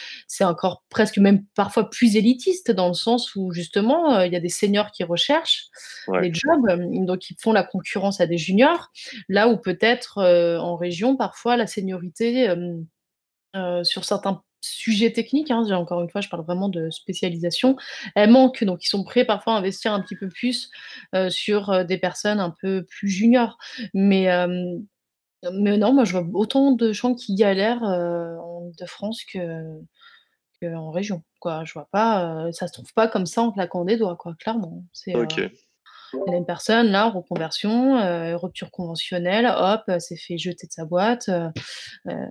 encore 0.44 0.82
presque 0.88 1.18
même 1.18 1.44
parfois 1.54 1.90
plus 1.90 2.16
élitiste 2.16 2.70
dans 2.72 2.88
le 2.88 2.94
sens 2.94 3.34
où 3.36 3.52
justement, 3.52 4.20
il 4.22 4.32
y 4.32 4.36
a 4.36 4.40
des 4.40 4.48
seniors 4.48 4.90
qui 4.90 5.04
recherchent 5.04 5.66
Ouais. 6.08 6.22
les 6.22 6.34
jobs, 6.34 6.60
donc 7.06 7.30
ils 7.30 7.36
font 7.40 7.52
la 7.52 7.62
concurrence 7.62 8.20
à 8.20 8.26
des 8.26 8.38
juniors. 8.38 8.90
Là 9.28 9.48
où 9.48 9.56
peut-être, 9.58 10.18
en 10.60 10.74
région, 10.76 11.16
parfois 11.16 11.56
la 11.56 11.66
seniorité, 11.68 12.52
sur 13.84 14.04
certains 14.04 14.42
sujets 14.60 15.12
techniques, 15.12 15.50
hein, 15.50 15.70
encore 15.72 16.02
une 16.02 16.10
fois, 16.10 16.20
je 16.20 16.28
parle 16.28 16.44
vraiment 16.44 16.68
de 16.68 16.90
spécialisation, 16.90 17.76
elle 18.14 18.30
manque. 18.30 18.64
Donc 18.64 18.84
ils 18.84 18.88
sont 18.88 19.04
prêts 19.04 19.24
parfois 19.24 19.54
à 19.54 19.58
investir 19.58 19.92
un 19.92 20.00
petit 20.00 20.16
peu 20.16 20.28
plus, 20.28 20.70
sur, 21.28 21.84
des 21.84 21.98
personnes 21.98 22.40
un 22.40 22.54
peu 22.60 22.84
plus 22.84 23.08
juniors. 23.08 23.58
Mais, 23.94 24.28
non, 25.42 25.92
moi 25.92 26.04
je 26.04 26.16
vois 26.16 26.26
autant 26.32 26.72
de 26.72 26.92
gens 26.92 27.14
qui 27.14 27.34
galèrent, 27.34 27.82
en 27.82 28.68
Île-de-France 28.68 29.24
que 29.32 29.38
qu'en 30.60 30.90
région, 30.90 31.22
quoi. 31.40 31.64
Je 31.64 31.72
vois 31.72 31.88
pas, 31.90 32.50
ça 32.52 32.66
se 32.66 32.72
trouve 32.72 32.92
pas 32.92 33.08
comme 33.08 33.26
ça 33.26 33.42
en 33.42 33.52
claquant 33.52 33.84
des 33.84 33.96
doigts, 33.96 34.16
quoi, 34.16 34.34
clairement. 34.38 34.84
C'est, 34.92 35.14
OK. 35.14 35.40
Il 36.14 36.32
y 36.32 36.34
a 36.34 36.38
une 36.38 36.46
personne 36.46 36.88
là, 36.88 37.08
reconversion, 37.10 37.98
heu, 38.00 38.36
rupture 38.36 38.70
conventionnelle, 38.70 39.46
hop, 39.56 39.82
elle 39.88 40.00
s'est 40.00 40.16
fait 40.16 40.38
jeter 40.38 40.66
de 40.66 40.72
sa 40.72 40.84
boîte, 40.86 41.28
heu, 41.30 41.50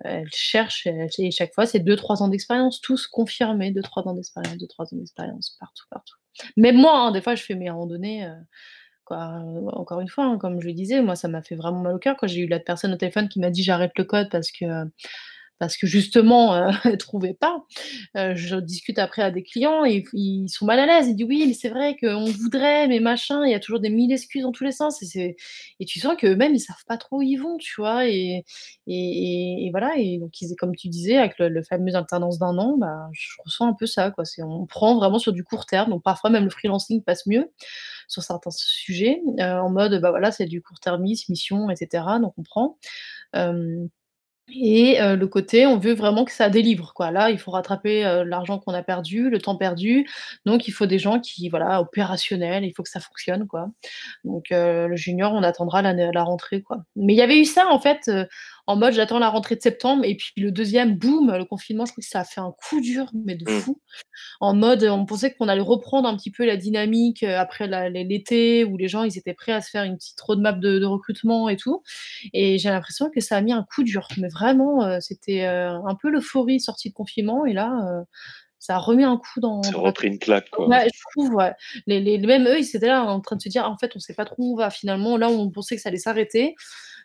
elle 0.05 0.27
cherche 0.33 0.87
et 0.87 1.31
chaque 1.31 1.53
fois 1.55 1.65
c'est 1.67 1.79
2-3 1.79 2.21
ans 2.23 2.29
d'expérience, 2.29 2.81
tous 2.81 3.07
confirmés, 3.07 3.71
2-3 3.71 4.07
ans 4.07 4.13
d'expérience, 4.15 4.57
2-3 4.57 4.85
ans 4.93 4.97
d'expérience, 4.97 5.57
partout, 5.59 5.85
partout. 5.91 6.15
Même 6.57 6.77
moi, 6.77 6.97
hein, 6.99 7.11
des 7.11 7.21
fois 7.21 7.35
je 7.35 7.43
fais: 7.43 7.55
«Mais 7.55 7.67
à 7.69 7.71
un 7.71 7.75
moment 7.75 7.87
donné, 7.87 8.25
heu, 8.25 8.33
quoi», 9.05 9.41
encore 9.73 10.01
une 10.01 10.09
fois, 10.09 10.25
hein, 10.25 10.37
comme 10.39 10.61
je 10.61 10.67
le 10.67 10.73
disais, 10.73 11.01
moi 11.01 11.15
ça 11.15 11.27
m'a 11.29 11.41
fait 11.43 11.55
vraiment 11.55 11.81
mal 11.81 11.95
au 11.95 11.99
cœur 11.99 12.17
quand 12.19 12.27
j'ai 12.27 12.41
eu 12.41 12.47
la 12.47 12.59
personne 12.59 12.93
au 12.93 12.97
téléphone 12.97 13.29
qui 13.29 13.39
m'a 13.41 13.51
dit: 13.51 13.63
«J'arrête 13.63 13.93
le 13.97 14.05
code 14.05 14.29
parce 14.31 14.51
que, 14.51 14.65
parce 15.59 15.77
que 15.77 15.88
justement, 15.88 16.69
elle 16.85 16.97
trouvait 16.97 17.34
pas». 17.35 17.63
Heu, 18.17 18.35
je 18.35 18.57
discute 18.57 18.99
après 18.99 19.21
à 19.23 19.31
des 19.31 19.43
clients 19.43 19.85
et 19.85 20.03
ils 20.13 20.49
sont 20.49 20.65
mal 20.65 20.79
à 20.79 20.85
l'aise. 20.88 21.07
Ils 21.09 21.15
disent: 21.15 21.27
«Oui, 21.27 21.45
mais 21.47 21.53
c'est 21.53 21.69
vrai 21.69 21.97
qu'on 22.01 22.25
voudrait, 22.25 22.88
mais 22.88 22.99
machin», 22.99 23.45
il 23.45 23.51
y 23.51 23.55
a 23.55 23.59
toujours 23.59 23.79
des 23.81 23.89
1000 23.89 24.11
excuses 24.13 24.43
dans 24.43 24.51
tous 24.53 24.63
les 24.65 24.71
sens 24.73 25.01
et 25.15 25.85
tu 25.88 25.99
sens 25.99 26.15
qu'eux-mêmes, 26.17 26.55
ils 26.55 26.59
savent 26.59 26.75
pas 26.88 26.97
trop 26.97 27.17
où 27.19 27.21
ils 27.21 27.38
vont, 27.38 27.57
tu 27.57 27.75
vois? 27.81 28.07
Et 28.07 28.43
voilà 29.71 29.97
et 29.97 30.17
donc 30.19 30.39
ils 30.41 30.55
comme 30.55 30.75
tu 30.75 30.88
disais 30.89 31.17
avec 31.17 31.38
le 31.39 31.49
le 31.49 31.63
fameux 31.63 31.95
alternance 31.95 32.39
d'1 32.39 32.57
an, 32.57 32.77
bah, 32.77 33.09
je 33.13 33.27
ressens 33.45 33.67
un 33.67 33.73
peu 33.73 33.85
ça, 33.85 34.13
on 34.39 34.65
prend 34.65 34.95
vraiment 34.97 35.19
sur 35.19 35.34
du 35.34 35.43
court 35.43 35.65
terme, 35.65 35.89
donc 35.91 36.03
parfois 36.03 36.29
même 36.29 36.45
le 36.45 36.49
freelancing 36.49 37.03
passe 37.03 37.25
mieux 37.27 37.51
sur 38.07 38.23
certains 38.23 38.51
sujets, 38.51 39.21
heu, 39.39 39.43
en 39.43 39.69
mode, 39.71 39.99
bah, 40.01 40.09
voilà, 40.11 40.31
c'est 40.31 40.45
du 40.47 40.61
court-termisme, 40.61 41.31
mission 41.31 41.69
et 41.69 41.75
cetera, 41.75 42.19
donc 42.19 42.34
on 42.38 42.43
prend. 42.43 42.77
Et 44.49 45.01
heu, 45.01 45.15
le 45.17 45.27
côté, 45.27 45.65
on 45.67 45.77
veut 45.77 45.93
vraiment 45.93 46.23
que 46.25 46.31
ça 46.31 46.49
délivre, 46.49 46.93
quoi. 46.93 47.11
Là, 47.11 47.29
il 47.31 47.37
faut 47.39 47.51
rattraper, 47.51 48.05
heu, 48.05 48.23
l'argent 48.23 48.59
qu'on 48.59 48.73
a 48.73 48.81
perdu, 48.83 49.29
le 49.29 49.39
temps 49.39 49.57
perdu, 49.57 50.07
donc 50.45 50.67
il 50.67 50.71
faut 50.71 50.85
des 50.85 50.99
gens 50.99 51.19
qui, 51.19 51.49
voilà, 51.49 51.81
opérationnels, 51.81 52.63
il 52.65 52.73
faut 52.73 52.83
que 52.83 52.89
ça 52.89 53.01
fonctionne, 53.01 53.45
quoi. 53.47 53.69
Donc 54.25 54.51
heu, 54.53 54.87
le 54.87 54.95
junior, 54.95 55.33
on 55.33 55.43
attendra 55.43 55.81
la 55.81 56.23
rentrée, 56.23 56.61
quoi. 56.61 56.79
Mais 56.95 57.13
il 57.13 57.17
y 57.17 57.21
avait 57.21 57.39
eu 57.39 57.45
ça, 57.45 57.67
en 57.69 57.79
fait, 57.79 58.09
en 58.68 58.76
mode 58.77 58.94
j'attends 58.94 59.19
la 59.19 59.30
rentrée 59.30 59.56
de 59.56 59.61
septembre 59.61 60.03
et 60.06 60.15
puis 60.18 60.31
le 60.38 60.52
2e, 60.52 60.95
boum, 60.98 61.35
le 61.38 61.45
confinement, 61.45 61.85
je 61.85 61.94
trouve 61.94 62.03
que 62.03 62.10
ça 62.10 62.22
a 62.22 62.26
fait 62.26 62.41
un 62.41 62.53
coup 62.69 62.81
dur, 62.81 63.10
mais 63.14 63.35
de 63.35 63.45
Mmh. 63.45 63.64
fou. 63.64 63.81
En 64.41 64.56
mode, 64.56 64.84
on 64.85 65.06
pensait 65.06 65.34
qu'on 65.34 65.48
allait 65.49 65.61
reprendre 65.61 66.07
un 66.10 66.18
petit 66.18 66.31
peu 66.31 66.45
la 66.45 66.57
dynamique, 66.57 67.23
heu, 67.23 67.35
après 67.38 67.68
l'été 67.91 68.65
où 68.65 68.77
les 68.77 68.88
gens, 68.88 69.03
ils 69.03 69.18
étaient 69.18 69.34
prêts 69.35 69.53
à 69.53 69.61
se 69.61 69.69
faire 69.72 69.84
une 69.84 69.98
petite 69.98 70.19
roadmap 70.22 70.60
de 70.60 70.80
de 70.80 70.85
recrutement 70.85 71.49
et 71.49 71.57
tout 71.57 71.84
et 72.34 72.57
j'ai 72.60 72.69
l'impression 72.69 73.10
que 73.11 73.22
ça 73.22 73.38
a 73.38 73.41
mis 73.41 73.53
un 73.53 73.64
coup 73.64 73.84
dur. 73.84 74.07
Mais 74.18 74.30
vraiment, 74.30 74.85
heu, 74.88 74.99
c'était, 75.02 75.45
heu, 75.48 75.69
un 75.88 75.95
peu 75.95 76.10
l'euphorie 76.10 76.60
sortie 76.60 76.89
de 76.89 76.94
confinement 76.95 77.45
et 77.45 77.53
là, 77.53 78.03
ça 78.60 78.76
a 78.77 78.80
remis 78.80 79.03
un 79.06 79.18
coup 79.18 79.39
dans 79.41 79.61
Ça 79.61 79.77
a 79.77 79.81
repris 79.81 80.07
une 80.07 80.18
claque, 80.18 80.49
quoi. 80.49 80.73
ouais, 80.76 80.88
je 80.94 81.02
trouve, 81.11 81.34
ouais. 81.35 81.53
Les 81.88 81.99
les 82.02 82.18
même 82.19 82.48
eux, 82.48 82.60
ils 82.60 82.76
étaient 82.76 82.88
là 82.88 83.03
en 83.06 83.22
train 83.22 83.35
de 83.38 83.41
se 83.41 83.49
dire: 83.49 83.65
«En 83.69 83.77
fait, 83.77 83.91
on 83.95 83.99
sait 83.99 84.14
pas 84.15 84.26
trop 84.26 84.35
où 84.39 84.53
on 84.53 84.57
va 84.57 84.69
finalement». 84.72 85.18
Là, 85.18 85.30
on 85.30 85.52
pensait 85.52 85.76
que 85.76 85.81
ça 85.81 85.89
allait 85.89 85.98
s'arrêter. 85.99 86.56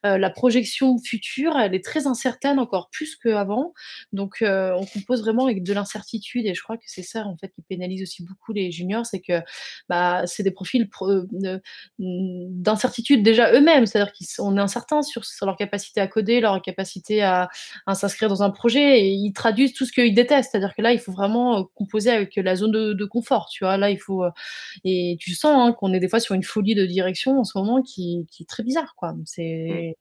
Heu, 0.05 0.17
la 0.19 0.31
projection 0.31 0.99
future, 0.99 1.57
elle 1.59 1.75
est 1.75 1.85
très 1.85 2.07
incertaine, 2.07 2.59
encore 2.59 2.91
plus 2.91 3.17
qu'avant. 3.17 3.73
Donc 4.13 4.43
heu, 4.43 4.73
on 4.77 4.85
compose 4.87 5.21
vraiment 5.23 5.45
avec 5.47 5.63
de 5.63 5.73
l'incertitude 5.73 6.47
et 6.47 6.55
je 6.55 6.63
crois 6.63 6.77
que 6.77 6.85
c'est 6.87 7.03
ça, 7.03 7.27
en 7.27 7.37
fait, 7.37 7.49
qui 7.55 7.63
pénalise 7.63 8.03
aussi 8.03 8.25
beaucoup 8.25 8.53
les 8.53 8.71
juniors. 8.73 9.07
C'est 9.07 9.21
que, 9.21 9.41
bah, 9.89 10.23
c'est 10.27 10.43
des 10.43 10.51
profils 10.51 10.89
de 11.33 11.61
mmh, 11.99 12.63
d'incertitude 12.63 13.23
déjà 13.23 13.53
eux-mêmes. 13.53 13.87
C'est-à-dire 13.87 14.13
qu'ils 14.13 14.27
sont 14.27 14.43
on 14.53 14.57
est 14.57 14.61
incertain 14.61 15.03
sur 15.03 15.23
leur 15.47 15.57
capacité 15.57 16.01
à 16.01 16.07
coder, 16.09 16.41
leur 16.41 16.61
capacité 16.63 17.23
à 17.23 17.49
s'inscrire 17.95 18.29
dans 18.29 18.43
un 18.43 18.51
projet 18.51 19.01
et 19.01 19.09
ils 19.11 19.33
traduisent 19.33 19.73
tout 19.75 19.85
ce 19.87 19.93
qu'ils 19.93 20.15
détestent. 20.15 20.51
C'est-à-dire 20.53 20.75
que 20.75 20.83
là, 20.83 20.93
il 20.93 20.99
faut 21.01 21.13
vraiment, 21.13 21.65
composer 21.75 22.11
avec 22.11 22.37
la 22.37 22.57
zone 22.57 22.73
de 22.73 23.05
confort, 23.05 23.49
tu 23.51 23.65
vois? 23.65 23.77
Là, 23.77 23.91
il 23.91 23.99
faut, 23.99 24.25
et 24.85 25.17
tu 25.21 25.35
sens, 25.35 25.53
hein, 25.57 25.73
qu'on 25.75 25.93
est 25.95 26.01
des 26.01 26.09
fois 26.09 26.21
sur 26.21 26.35
une 26.35 26.43
folie 26.45 26.75
de 26.75 26.87
direction 26.87 27.39
en 27.41 27.45
ce 27.45 27.57
moment 27.59 27.83
qui 27.83 28.27
qui 28.31 28.45
est 28.45 28.47
très 28.47 28.63
bizarre, 28.65 28.95
quoi. 28.97 29.15
Mmh. 29.69 29.92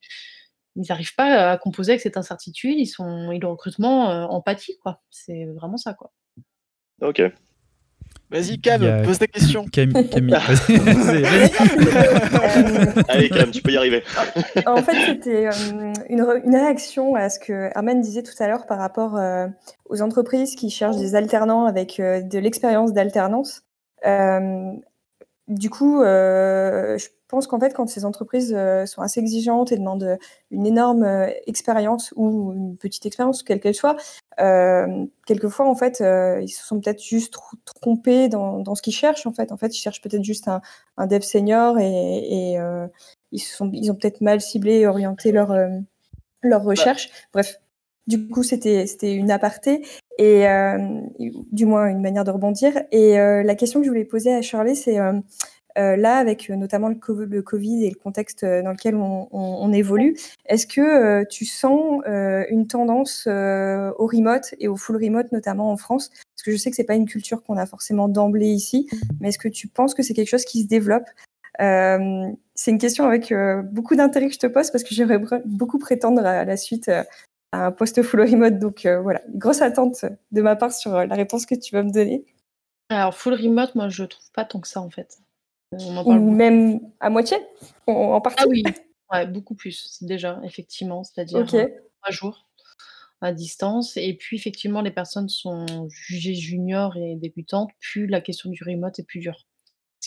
Ils 0.76 0.90
arrivent 0.90 1.14
pas 1.14 1.50
à 1.50 1.58
composer 1.58 1.92
avec 1.92 2.00
cette 2.00 2.16
incertitude, 2.16 2.78
ils 2.78 2.86
sont 2.86 3.30
et 3.30 3.38
le 3.38 3.46
recrutement, 3.46 4.06
en 4.30 4.40
pâtit, 4.40 4.78
quoi. 4.82 5.02
C'est 5.10 5.44
vraiment 5.54 5.76
ça, 5.76 5.94
quoi. 5.94 6.10
OK. 7.02 7.22
Vas-y 8.30 8.58
Cam, 8.58 8.82
a 8.82 9.02
pose 9.02 9.18
ta 9.18 9.26
question. 9.26 9.66
Cami 9.66 9.92
Camille, 10.08 10.32
vas-y. 10.48 10.76
Allez 13.10 13.28
Cam, 13.28 13.50
tu 13.50 13.60
peux 13.60 13.72
y 13.72 13.76
arriver. 13.76 14.02
En 14.64 14.78
fait, 14.78 14.96
c'était, 15.06 15.42
hem, 15.42 15.92
une 16.08 16.56
réaction 16.56 17.14
à 17.14 17.28
ce 17.28 17.38
que 17.38 17.68
Herman 17.74 18.00
disait 18.00 18.22
tout 18.22 18.32
à 18.38 18.48
l'heure 18.48 18.64
par 18.66 18.78
rapport, 18.78 19.18
heu, 19.18 19.48
aux 19.90 20.00
entreprises 20.00 20.54
qui 20.54 20.70
cherchent 20.70 20.96
des 20.96 21.14
alternants 21.14 21.66
avec, 21.66 21.98
de 21.98 22.38
l'expérience 22.38 22.94
d'alternance. 22.94 23.64
Du 25.48 25.70
coup, 25.70 26.00
heu, 26.02 26.96
je 26.98 27.08
pense 27.26 27.48
qu'en 27.48 27.58
fait, 27.58 27.74
quand 27.74 27.88
ces 27.88 28.04
entreprises, 28.04 28.54
heu, 28.54 28.86
sont 28.86 29.02
assez 29.02 29.18
exigeantes 29.20 29.72
et 29.72 29.76
demandent, 29.76 30.04
heu, 30.04 30.18
une 30.52 30.66
énorme, 30.66 31.02
heu, 31.04 31.26
expérience 31.46 32.12
ou 32.16 32.52
une 32.52 32.76
petite 32.76 33.06
expérience, 33.06 33.42
quelle 33.42 33.58
qu'elle 33.60 33.74
soit, 33.74 33.96
hem, 34.38 35.08
quelquefois, 35.26 35.66
en 35.68 35.74
fait, 35.74 36.00
ils 36.40 36.48
se 36.48 36.64
sont 36.64 36.80
peut-être 36.80 37.02
juste 37.02 37.32
tro 37.32 37.56
trompés 37.80 38.28
dans 38.28 38.60
dans 38.60 38.74
ce 38.76 38.82
qu'ils 38.82 38.94
cherchent, 38.94 39.26
en 39.26 39.32
fait. 39.32 39.50
En 39.50 39.56
fait, 39.56 39.76
ils 39.76 39.80
cherchent 39.80 40.00
peut-être 40.00 40.22
juste 40.24 40.46
un 40.48 40.60
un 40.96 41.06
dev 41.08 41.22
senior 41.22 41.78
et 41.80 42.52
et 42.54 42.58
ils 43.32 43.38
se 43.40 43.56
sont 43.56 43.68
ils 43.72 43.90
ont 43.90 43.94
peut-être 43.96 44.20
mal 44.20 44.40
ciblé 44.40 44.74
et 44.80 44.86
orienté 44.86 45.32
leur, 45.32 45.52
leur 46.42 46.64
recherche. 46.64 47.10
Bref, 47.32 47.61
du 48.06 48.28
coup, 48.28 48.42
c'était 48.42 48.86
une 49.14 49.30
aparté 49.30 49.82
et 50.18 50.40
hem, 50.40 51.08
du 51.52 51.66
moins 51.66 51.86
une 51.88 52.00
manière 52.02 52.24
de 52.24 52.30
rebondir 52.30 52.82
et 52.92 53.18
heu, 53.18 53.42
la 53.42 53.54
question 53.54 53.80
que 53.80 53.86
je 53.86 53.90
voulais 53.90 54.04
poser 54.04 54.32
à 54.34 54.42
Shirley, 54.42 54.74
c'est, 54.74 54.94
hem, 54.94 55.22
heu, 55.78 55.96
là, 55.96 56.16
avec, 56.18 56.50
notamment 56.50 56.88
le 56.88 56.96
cov 56.96 57.24
le 57.24 57.42
covid 57.42 57.84
et 57.86 57.90
le 57.90 57.96
contexte, 57.96 58.44
dans 58.44 58.72
lequel 58.72 58.96
on 58.96 59.28
on 59.32 59.72
évolue, 59.72 60.16
est-ce 60.46 60.66
que, 60.68 61.24
tu 61.30 61.44
sens, 61.46 62.02
une 62.50 62.66
tendance, 62.68 63.26
au 63.28 64.06
remote 64.06 64.54
et 64.60 64.68
au 64.68 64.76
full 64.76 64.96
remote, 65.02 65.32
notamment 65.32 65.70
en 65.72 65.76
France? 65.78 66.10
Parce 66.36 66.44
que 66.46 66.52
je 66.52 66.56
sais 66.58 66.70
que 66.70 66.76
c'est 66.76 66.84
pas 66.84 66.94
une 66.96 67.06
culture 67.08 67.42
qu'on 67.44 67.56
a 67.58 67.66
forcément 67.66 68.08
d'emblée 68.08 68.48
ici, 68.50 68.88
mais 69.20 69.28
est-ce 69.30 69.38
que 69.38 69.48
tu 69.48 69.68
penses 69.68 69.94
que 69.94 70.02
c'est 70.04 70.14
quelque 70.14 70.28
chose 70.30 70.44
qui 70.46 70.62
se 70.62 70.68
développe? 70.68 71.04
C'est 71.60 72.70
une 72.72 72.78
question 72.78 73.06
avec, 73.06 73.32
beaucoup 73.72 73.96
d'intérêt 73.96 74.28
que 74.28 74.34
je 74.34 74.38
te 74.40 74.46
pose 74.48 74.70
parce 74.72 74.84
que 74.84 74.94
j'aimerais 74.94 75.20
beaucoup 75.46 75.78
prétendre 75.78 76.24
à 76.26 76.44
la 76.44 76.56
suite, 76.58 76.90
à 77.52 77.66
un 77.66 77.72
poste 77.72 78.02
full 78.02 78.22
remote 78.22 78.58
donc 78.58 78.86
heu, 78.86 78.98
voilà, 79.02 79.20
grosse 79.28 79.60
attente 79.62 80.04
de 80.32 80.42
ma 80.42 80.56
part 80.56 80.72
sur, 80.72 80.94
heu, 80.96 81.06
la 81.06 81.14
réponse 81.16 81.44
que 81.46 81.54
tu 81.54 81.74
vas 81.74 81.82
me 81.82 81.90
donner. 81.90 82.24
Alors 82.90 83.14
full 83.14 83.34
remote, 83.34 83.74
moi 83.74 83.88
je 83.88 84.04
trouve 84.04 84.30
pas 84.32 84.44
tant 84.44 84.60
que 84.60 84.68
ça, 84.68 84.80
en 84.80 84.90
fait. 84.90 85.18
On 85.72 85.96
en 85.96 86.04
Ou 86.04 86.12
beaucoup. 86.12 86.30
même 86.30 86.80
à 87.00 87.10
moitié? 87.10 87.38
En 87.86 88.20
Ah 88.36 88.44
partie? 88.44 88.48
oui, 88.48 88.62
ouais, 89.12 89.26
beaucoup 89.26 89.54
plus 89.54 90.02
déjà, 90.02 90.40
effectivement, 90.44 91.04
c'est-à-dire, 91.04 91.40
heu, 91.54 91.64
OK. 91.64 91.70
3 92.02 92.10
jours 92.12 92.48
à 93.22 93.32
distance 93.32 93.96
et 93.98 94.14
puis 94.16 94.36
effectivement 94.36 94.82
les 94.82 94.90
personnes 94.92 95.28
sont 95.30 95.88
jugées 95.90 96.34
juniors 96.36 96.96
et 96.96 97.16
débutantes, 97.16 97.70
plus 97.80 98.06
la 98.06 98.20
question 98.20 98.50
du 98.50 98.62
remote 98.64 98.98
est 99.00 99.04
plus 99.04 99.20
dure. 99.20 99.46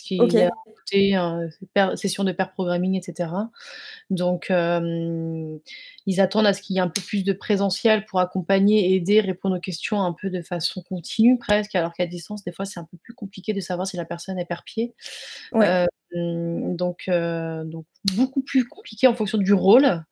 Qu'il 0.06 1.08
y 1.08 1.14
a 1.14 1.40
pair 1.74 1.98
session 1.98 2.22
de 2.22 2.30
pair 2.30 2.52
programming 2.52 2.96
et 2.96 3.02
cetera. 3.02 3.50
Donc 4.10 4.50
ils 4.50 6.20
attendent 6.20 6.46
à 6.46 6.52
ce 6.52 6.62
qu'il 6.62 6.76
y 6.76 6.78
ait 6.78 6.82
un 6.82 6.88
peu 6.88 7.00
plus 7.00 7.24
de 7.24 7.32
présentiel 7.32 8.06
pour 8.06 8.20
accompagner, 8.20 8.94
aider, 8.94 9.20
répondre 9.20 9.56
aux 9.56 9.60
questions 9.60 10.00
un 10.00 10.12
peu 10.12 10.30
de 10.30 10.42
façon 10.42 10.82
continue 10.82 11.38
presque, 11.38 11.74
alors 11.74 11.92
qu'à 11.92 12.06
distance, 12.06 12.44
des 12.44 12.52
fois, 12.52 12.64
c'est 12.64 12.78
un 12.78 12.84
peu 12.84 12.96
plus 12.98 13.14
compliqué 13.14 13.52
de 13.52 13.60
savoir 13.60 13.86
si 13.88 13.96
la 13.96 14.04
personne 14.04 14.38
est 14.38 14.44
perd-pied. 14.44 14.94
Ouais. 15.52 15.86
Hem, 16.16 16.76
donc 16.76 17.08
donc 17.08 17.84
beaucoup 18.16 18.42
plus 18.42 18.66
compliqué 18.66 19.06
en 19.06 19.14
fonction 19.14 19.38
du 19.38 19.52
rôle 19.52 20.02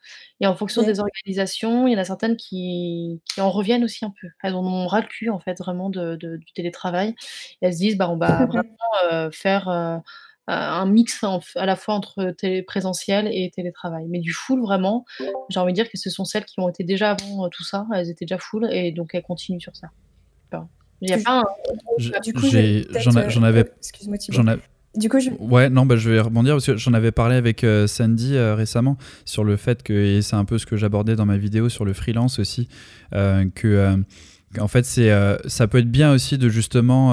et 0.40 0.46
en 0.46 0.54
fonction 0.54 0.82
des 0.82 1.00
organisations. 1.00 1.86
Il 1.86 1.92
y 1.92 1.96
en 1.96 1.98
a 1.98 2.04
certaines 2.04 2.36
qui 2.36 3.20
qui 3.32 3.40
en 3.40 3.50
reviennent 3.50 3.84
aussi 3.84 4.04
un 4.04 4.12
peu. 4.20 4.28
Elles 4.42 4.54
en 4.54 4.64
ont 4.64 4.86
ras 4.86 5.00
le 5.00 5.06
cul, 5.06 5.30
en 5.30 5.40
fait, 5.40 5.58
vraiment 5.58 5.90
de 5.90 6.16
de 6.16 6.36
du 6.36 6.52
télétravail 6.54 7.14
et 7.62 7.66
elles 7.66 7.74
se 7.74 7.78
disent: 7.78 7.96
«Bah, 7.96 8.10
on 8.10 8.16
va 8.16 8.46
vraiment, 8.46 9.30
faire, 9.32 9.68
un 10.46 10.86
mix 10.86 11.24
à 11.56 11.66
la 11.66 11.76
fois 11.76 11.94
entre 11.94 12.30
télé 12.32 12.62
présentiel 12.62 13.28
et 13.28 13.50
télétravail. 13.54 14.06
Mais 14.08 14.18
du 14.18 14.32
full, 14.32 14.60
vraiment, 14.60 15.04
j'ai 15.48 15.58
envie 15.58 15.72
de 15.72 15.76
dire 15.76 15.90
que 15.90 15.96
ce 15.96 16.10
sont 16.10 16.24
celles 16.24 16.44
qui 16.44 16.60
ont 16.60 16.68
été 16.68 16.84
déjà 16.84 17.12
avant 17.12 17.48
tout 17.48 17.64
ça, 17.64 17.86
elles 17.94 18.10
étaient 18.10 18.26
déjà 18.26 18.38
full 18.38 18.68
et 18.70 18.92
donc 18.92 19.14
elles 19.14 19.22
continuent 19.22 19.60
sur 19.60 19.74
ça. 19.74 19.88
Il 21.00 21.10
y 21.10 21.12
a 21.12 21.18
pas 21.18 21.40
un... 21.40 22.20
Du 22.20 22.32
coup, 22.32 22.46
j'en 22.48 23.42
avais. 23.42 23.64
Excuse-moi, 23.78 24.16
du 24.96 25.08
coup, 25.08 25.18
je... 25.18 25.30
Ouais, 25.40 25.68
non, 25.70 25.86
bah, 25.86 25.96
je 25.96 26.10
vais 26.10 26.20
rebondir 26.20 26.54
parce 26.54 26.66
que 26.66 26.76
j'en 26.76 26.92
avais 26.92 27.12
parlé 27.12 27.36
avec 27.36 27.64
euh, 27.64 27.86
Sandy 27.86 28.36
euh, 28.36 28.54
récemment 28.54 28.96
sur 29.24 29.44
le 29.44 29.56
fait 29.56 29.82
que, 29.82 29.92
et 29.92 30.22
c'est 30.22 30.36
un 30.36 30.44
peu 30.44 30.58
ce 30.58 30.66
que 30.66 30.76
j'abordais 30.76 31.16
dans 31.16 31.26
ma 31.26 31.36
vidéo 31.36 31.68
sur 31.68 31.84
le 31.84 31.92
freelance 31.92 32.38
aussi, 32.38 32.68
euh, 33.14 33.44
que 33.54 33.96
en 34.60 34.68
fait, 34.68 34.84
ça 34.84 35.66
peut 35.66 35.78
être 35.78 35.90
bien 35.90 36.12
aussi 36.12 36.38
de 36.38 36.48
justement, 36.48 37.12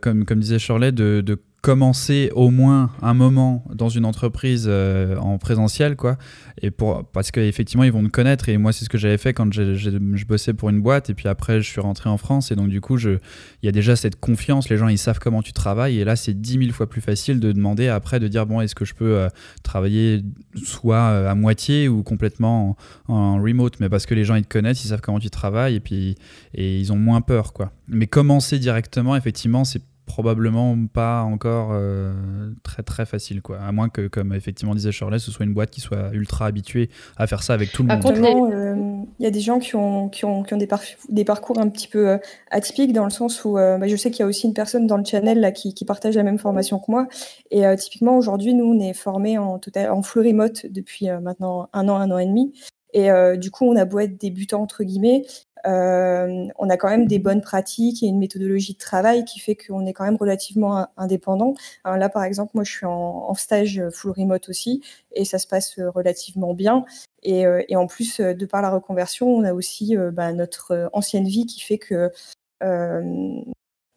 comme, 0.00 0.24
comme 0.24 0.38
disait 0.38 0.60
Shirley, 0.60 0.92
de 0.92 1.38
commencer 1.62 2.30
au 2.34 2.50
moins 2.50 2.90
un 3.02 3.14
moment 3.14 3.64
dans 3.74 3.88
une 3.88 4.04
entreprise 4.04 4.66
euh, 4.68 5.16
en 5.16 5.38
présentiel, 5.38 5.96
quoi. 5.96 6.16
Et 6.62 6.70
pour, 6.70 7.04
parce 7.04 7.30
qu'effectivement, 7.30 7.82
ils 7.82 7.92
vont 7.92 8.02
me 8.02 8.08
connaître. 8.08 8.48
Et 8.48 8.56
moi, 8.56 8.72
c'est 8.72 8.84
ce 8.84 8.88
que 8.88 8.98
j'avais 8.98 9.18
fait 9.18 9.32
quand 9.32 9.52
je 9.52 10.24
bossais 10.26 10.54
pour 10.54 10.70
une 10.70 10.80
boîte. 10.80 11.10
Et 11.10 11.14
puis 11.14 11.28
après, 11.28 11.60
je 11.60 11.68
suis 11.68 11.80
rentré 11.80 12.08
en 12.08 12.18
France. 12.18 12.50
Et 12.50 12.56
donc, 12.56 12.68
du 12.68 12.80
coup, 12.80 12.98
il 12.98 13.18
y 13.64 13.68
a 13.68 13.72
déjà 13.72 13.96
cette 13.96 14.18
confiance. 14.20 14.68
Les 14.68 14.76
gens, 14.76 14.88
ils 14.88 14.98
savent 14.98 15.18
comment 15.18 15.42
tu 15.42 15.52
travailles. 15.52 15.98
Et 15.98 16.04
là, 16.04 16.16
c'est 16.16 16.40
dix 16.40 16.56
mille 16.56 16.72
fois 16.72 16.88
plus 16.88 17.00
facile 17.00 17.40
de 17.40 17.52
demander 17.52 17.88
après, 17.88 18.20
de 18.20 18.28
dire, 18.28 18.46
bon, 18.46 18.60
est-ce 18.60 18.74
que 18.74 18.84
je 18.84 18.94
peux 18.94 19.16
euh, 19.16 19.28
travailler 19.62 20.22
soit 20.62 20.96
euh, 20.96 21.30
à 21.30 21.34
moitié 21.34 21.88
ou 21.88 22.02
complètement 22.02 22.76
en, 23.08 23.14
en, 23.14 23.42
remote? 23.42 23.80
Mais 23.80 23.88
parce 23.88 24.06
que 24.06 24.14
les 24.14 24.24
gens, 24.24 24.36
ils 24.36 24.44
te 24.44 24.48
connaissent, 24.48 24.84
ils 24.84 24.88
savent 24.88 25.02
comment 25.02 25.20
tu 25.20 25.30
travailles. 25.30 25.74
Et 25.74 25.80
puis, 25.80 26.14
et 26.54 26.78
ils 26.78 26.92
ont 26.92 26.96
moins 26.96 27.20
peur, 27.20 27.52
quoi. 27.52 27.72
Mais 27.88 28.06
commencer 28.06 28.58
directement, 28.58 29.16
effectivement, 29.16 29.64
c'est 29.64 29.82
probablement 30.06 30.76
pas 30.86 31.22
encore 31.22 31.70
euh, 31.72 32.14
très 32.62 32.82
très 32.82 33.04
facile 33.04 33.42
quoi. 33.42 33.58
À 33.58 33.72
moins 33.72 33.88
que 33.88 34.06
comme 34.06 34.32
effectivement 34.32 34.74
disait 34.74 34.92
Shirley 34.92 35.18
ce 35.18 35.30
soit 35.30 35.44
une 35.44 35.52
boîte 35.52 35.70
qui 35.70 35.80
soit 35.80 36.10
ultra 36.12 36.46
habituée 36.46 36.88
à 37.16 37.26
faire 37.26 37.42
ça 37.42 37.54
avec 37.54 37.72
tout 37.72 37.82
le 37.82 37.88
monde. 37.88 38.52
Euh, 38.52 38.74
il 39.18 39.22
y 39.22 39.26
a 39.26 39.30
des 39.30 39.40
gens 39.40 39.58
qui 39.58 39.74
ont, 39.76 40.08
qui 40.08 40.24
ont, 40.24 40.42
qui 40.42 40.54
ont 40.54 40.56
des, 40.56 40.68
des, 41.08 41.24
parcours 41.24 41.58
un 41.58 41.68
petit 41.68 41.88
peu 41.88 42.08
euh, 42.08 42.18
atypiques 42.50 42.92
dans 42.92 43.04
le 43.04 43.10
sens 43.10 43.44
où 43.44 43.54
bah, 43.54 43.86
je 43.86 43.96
sais 43.96 44.10
qu'il 44.10 44.20
y 44.20 44.22
a 44.22 44.26
aussi 44.26 44.46
une 44.46 44.54
personne 44.54 44.86
dans 44.86 44.96
le 44.96 45.04
channel 45.04 45.40
là, 45.40 45.52
qui, 45.52 45.74
qui 45.74 45.84
partage 45.84 46.14
la 46.16 46.22
même 46.22 46.38
formation 46.38 46.78
que 46.78 46.90
moi. 46.90 47.08
Et 47.50 47.64
typiquement 47.76 48.16
aujourd'hui 48.16 48.54
nous 48.54 48.64
on 48.64 48.78
est 48.80 48.94
formés 48.94 49.38
en, 49.38 49.58
total, 49.58 49.90
en 49.90 50.02
full 50.02 50.26
remote 50.26 50.66
depuis 50.66 51.08
maintenant 51.22 51.68
un 51.72 51.88
an, 51.88 51.96
un 51.96 52.10
an 52.10 52.18
et 52.18 52.26
demi 52.26 52.52
et 52.92 53.08
du 53.36 53.50
coup, 53.50 53.66
on 53.66 53.76
a 53.76 53.84
beau 53.84 53.98
être 53.98 54.16
débutant, 54.16 54.62
entre 54.62 54.82
guillemets, 54.82 55.24
euh, 55.66 56.46
on 56.58 56.70
a 56.70 56.76
quand 56.76 56.88
même 56.88 57.06
des 57.06 57.18
bonnes 57.18 57.40
pratiques 57.40 58.02
et 58.02 58.06
une 58.06 58.18
méthodologie 58.18 58.74
de 58.74 58.78
travail 58.78 59.24
qui 59.24 59.40
fait 59.40 59.56
qu'on 59.56 59.84
est 59.84 59.92
quand 59.92 60.04
même 60.04 60.16
relativement 60.16 60.86
indépendant. 60.96 61.54
là, 61.84 62.08
par 62.08 62.24
exemple, 62.24 62.52
moi, 62.54 62.64
je 62.64 62.70
suis 62.70 62.86
en, 62.86 63.34
stage 63.34 63.82
full 63.90 64.12
remote 64.12 64.48
aussi 64.48 64.82
et 65.12 65.24
ça 65.24 65.38
se 65.38 65.46
passe 65.46 65.78
relativement 65.78 66.54
bien. 66.54 66.84
Et, 67.22 67.46
euh, 67.46 67.62
en 67.74 67.86
plus, 67.86 68.20
de 68.20 68.46
par 68.46 68.62
la 68.62 68.70
reconversion, 68.70 69.28
on 69.28 69.44
a 69.44 69.52
aussi 69.52 69.96
euh, 69.96 70.10
bah, 70.10 70.32
notre 70.32 70.88
ancienne 70.92 71.26
vie 71.26 71.46
qui 71.46 71.60
fait 71.60 71.78
que 71.78 72.10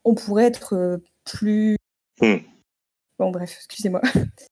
on 0.05 0.15
pourrait 0.15 0.45
être 0.45 0.99
plus... 1.25 1.77
Hmm. 2.19 2.37
Bon, 3.19 3.31
bref, 3.31 3.53
excusez-moi. 3.57 4.01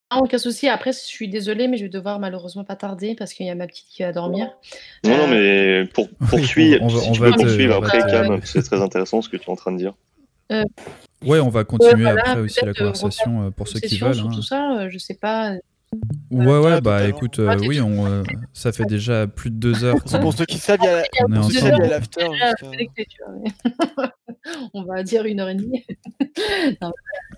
Ah, 0.09 0.19
aucun 0.19 0.37
souci. 0.37 0.67
Après, 0.67 0.91
je 0.91 0.99
suis 0.99 1.29
désolée, 1.29 1.69
mais 1.69 1.77
je 1.77 1.83
vais 1.83 1.89
devoir 1.89 2.19
malheureusement 2.19 2.65
pas 2.65 2.75
tarder 2.75 3.15
parce 3.15 3.33
qu'il 3.33 3.45
y 3.45 3.49
a 3.49 3.55
ma 3.55 3.65
petite 3.65 3.87
qui 3.89 4.03
va 4.03 4.11
dormir. 4.11 4.49
Non, 5.05 5.17
non, 5.17 5.23
euh, 5.23 5.83
mais 5.83 5.89
pour, 5.93 6.09
poursuivre, 6.29 6.83
on 6.83 7.11
va, 7.13 7.31
poursuivre 7.31 7.77
après, 7.77 7.99
Cam, 7.99 8.41
c'est 8.43 8.63
très 8.63 8.81
intéressant 8.81 9.21
ce 9.21 9.29
que 9.29 9.37
tu 9.37 9.45
es 9.45 9.49
en 9.49 9.55
train 9.55 9.71
de 9.71 9.77
dire. 9.77 9.93
Euh, 10.51 10.65
ouais, 11.25 11.39
on 11.39 11.47
va 11.47 11.63
continuer 11.63 12.09
après 12.09 12.39
aussi 12.39 12.59
la 12.65 12.73
conversation 12.73 13.51
pour 13.51 13.69
ceux 13.69 13.79
qui 13.79 13.97
veulent. 13.97 14.19
Hein. 14.19 14.31
Tout 14.33 14.43
ça, 14.43 14.89
je 14.89 14.97
sais 14.97 15.15
pas. 15.15 15.53
Ouais, 16.29 16.59
ouais, 16.59 16.81
bah 16.81 17.07
écoute, 17.07 17.39
oui, 17.61 17.79
on, 17.79 18.23
ça 18.51 18.73
fait 18.73 18.85
déjà 18.85 19.27
plus 19.27 19.49
de 19.49 19.55
deux 19.55 19.85
heures. 19.85 19.95
pour 20.21 20.33
ceux 20.33 20.45
qui 20.45 20.57
savent, 20.57 20.79
il 20.81 21.55
y 21.55 21.57
a 21.57 21.87
l'after. 21.87 22.27
on 24.73 24.83
va 24.83 25.03
dire 25.03 25.25
une 25.25 25.39
heure 25.39 25.49
et 25.49 25.55
demie. 25.55 25.85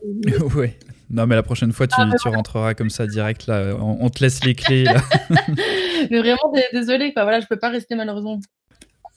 oui. 0.56 0.70
Non, 1.10 1.26
mais 1.26 1.36
la 1.36 1.44
prochaine 1.44 1.72
fois, 1.72 1.88
tu, 1.88 1.96
ah, 1.98 2.10
tu 2.22 2.28
rentreras 2.28 2.76
comme 2.76 2.90
ça 2.90 3.08
direct. 3.08 3.48
Là. 3.48 3.76
On, 3.80 4.10
te 4.10 4.24
laisse 4.24 4.44
les 4.44 4.54
clés. 4.54 4.84
Là. 4.84 5.02
mais 6.12 6.20
vraiment, 6.20 6.54
désolé. 6.72 7.14
Quoi. 7.14 7.24
Voilà, 7.24 7.40
je 7.40 7.48
peux 7.48 7.58
pas 7.58 7.70
rester 7.70 7.96
malheureusement. 7.96 8.40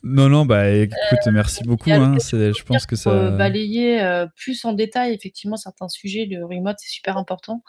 Non, 0.04 0.28
non, 0.28 0.44
bah 0.44 0.68
écoute, 0.68 0.96
euh, 1.26 1.30
merci 1.30 1.62
beaucoup. 1.62 1.90
Hein, 1.90 2.16
je 2.18 2.62
pense 2.64 2.86
que 2.86 2.96
ça. 2.96 3.30
Balayer 3.30 4.02
euh, 4.02 4.26
plus 4.34 4.64
en 4.64 4.72
détail, 4.72 5.14
effectivement, 5.14 5.56
certains 5.56 5.88
sujets. 5.88 6.26
Le 6.26 6.44
remote, 6.44 6.76
c'est 6.80 6.90
super 6.90 7.16
important. 7.16 7.62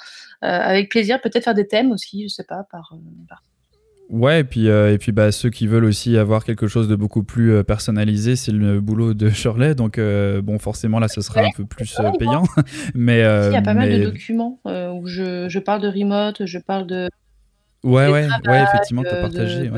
Euh, 0.43 0.47
avec 0.47 0.89
plaisir, 0.89 1.21
peut-être 1.21 1.43
faire 1.43 1.53
des 1.53 1.67
thèmes 1.67 1.91
aussi, 1.91 2.23
je 2.23 2.33
sais 2.33 2.43
pas, 2.43 2.63
par. 2.71 2.95
par 3.29 3.43
Ouais, 4.13 4.41
et 4.41 4.43
puis, 4.43 4.69
euh, 4.69 4.93
et 4.93 4.99
puis 4.99 5.11
bah, 5.11 5.31
ceux 5.31 5.49
qui 5.49 5.65
veulent 5.65 5.85
aussi 5.85 6.19
avoir 6.19 6.45
quelque 6.45 6.67
chose 6.67 6.87
de 6.87 6.95
beaucoup 6.95 7.23
plus 7.23 7.51
euh, 7.51 7.63
personnalisé, 7.63 8.35
c'est 8.35 8.51
le 8.51 8.79
boulot 8.79 9.15
de 9.15 9.31
Shirley. 9.31 9.73
Donc, 9.73 9.97
euh, 9.97 10.39
bon, 10.39 10.59
forcément, 10.59 10.99
là, 10.99 11.07
ce 11.07 11.21
sera 11.21 11.41
un 11.41 11.49
peu 11.55 11.65
plus 11.65 11.97
payant. 12.19 12.43
mais, 12.93 13.21
il 13.21 13.53
y 13.53 13.55
a 13.55 13.61
pas 13.63 13.73
mal 13.73 13.91
de 13.99 14.03
documents 14.03 14.59
où 14.65 15.07
je, 15.07 15.49
je, 15.49 15.59
parle 15.59 15.81
de 15.81 15.87
remote, 15.87 16.45
je 16.45 16.59
parle 16.59 16.85
de. 16.85 17.09
Ouais, 17.83 18.07
ouais, 18.07 18.27
ouais, 18.45 18.63
effectivement, 18.63 19.01
tu 19.01 19.09
as 19.09 19.19
partagé. 19.19 19.71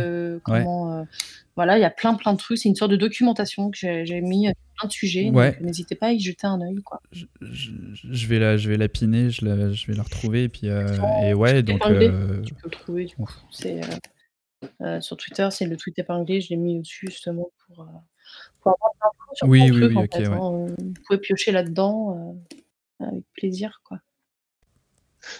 voilà, 1.55 1.77
il 1.77 1.81
y 1.81 1.85
a 1.85 1.89
plein, 1.89 2.15
plein 2.15 2.33
de 2.33 2.37
trucs. 2.37 2.57
C'est 2.57 2.67
une 2.67 2.75
sorte 2.75 2.91
de 2.91 2.97
documentation 2.97 3.71
que 3.71 3.77
j'ai 3.77 4.19
mis 4.19 4.49
plein 4.77 4.87
de 4.89 4.91
sujets. 4.91 5.29
Ouais. 5.29 5.57
N'hésitez 5.61 5.95
pas 5.95 6.07
à 6.07 6.11
y 6.11 6.19
jeter 6.19 6.45
un 6.45 6.59
œil. 6.59 6.75
Quoi. 6.83 7.01
Je, 7.13 7.23
je, 7.41 8.27
vais 8.27 8.39
la, 8.39 8.57
je 8.57 8.69
vais 8.69 8.75
la 8.75 8.89
piner, 8.89 9.29
je, 9.29 9.45
la, 9.45 9.71
je 9.71 9.87
vais 9.87 9.93
la 9.93 10.03
retrouver. 10.03 10.43
Et, 10.43 10.49
puis, 10.49 10.67
et 11.23 11.33
ouais, 11.33 11.63
donc. 11.63 11.79
tu 12.43 12.53
peux 12.53 12.65
le 12.65 12.69
trouver, 12.69 13.05
du 13.05 13.15
coup. 13.15 13.31
C'est. 13.49 13.77
Euh, 13.77 13.97
sur 15.01 15.17
Twitter, 15.17 15.47
c'est 15.51 15.65
le 15.65 15.77
tweet 15.77 15.99
épinglé, 15.99 16.41
je 16.41 16.49
l'ai 16.49 16.57
mis 16.57 16.77
au-dessus 16.77 17.07
justement 17.07 17.49
pour, 17.67 17.81
euh, 17.81 17.85
pour 18.61 18.73
avoir 18.73 18.91
des 19.31 19.37
sur 19.37 19.47
oui, 19.47 19.69
oui, 19.71 19.85
oui, 19.85 20.25
hein. 20.25 20.67
Vous 20.77 20.93
pouvez 21.05 21.19
piocher 21.19 21.51
là-dedans 21.51 22.35
euh, 23.01 23.05
avec 23.05 23.23
plaisir. 23.33 23.81
Quoi. 23.83 23.99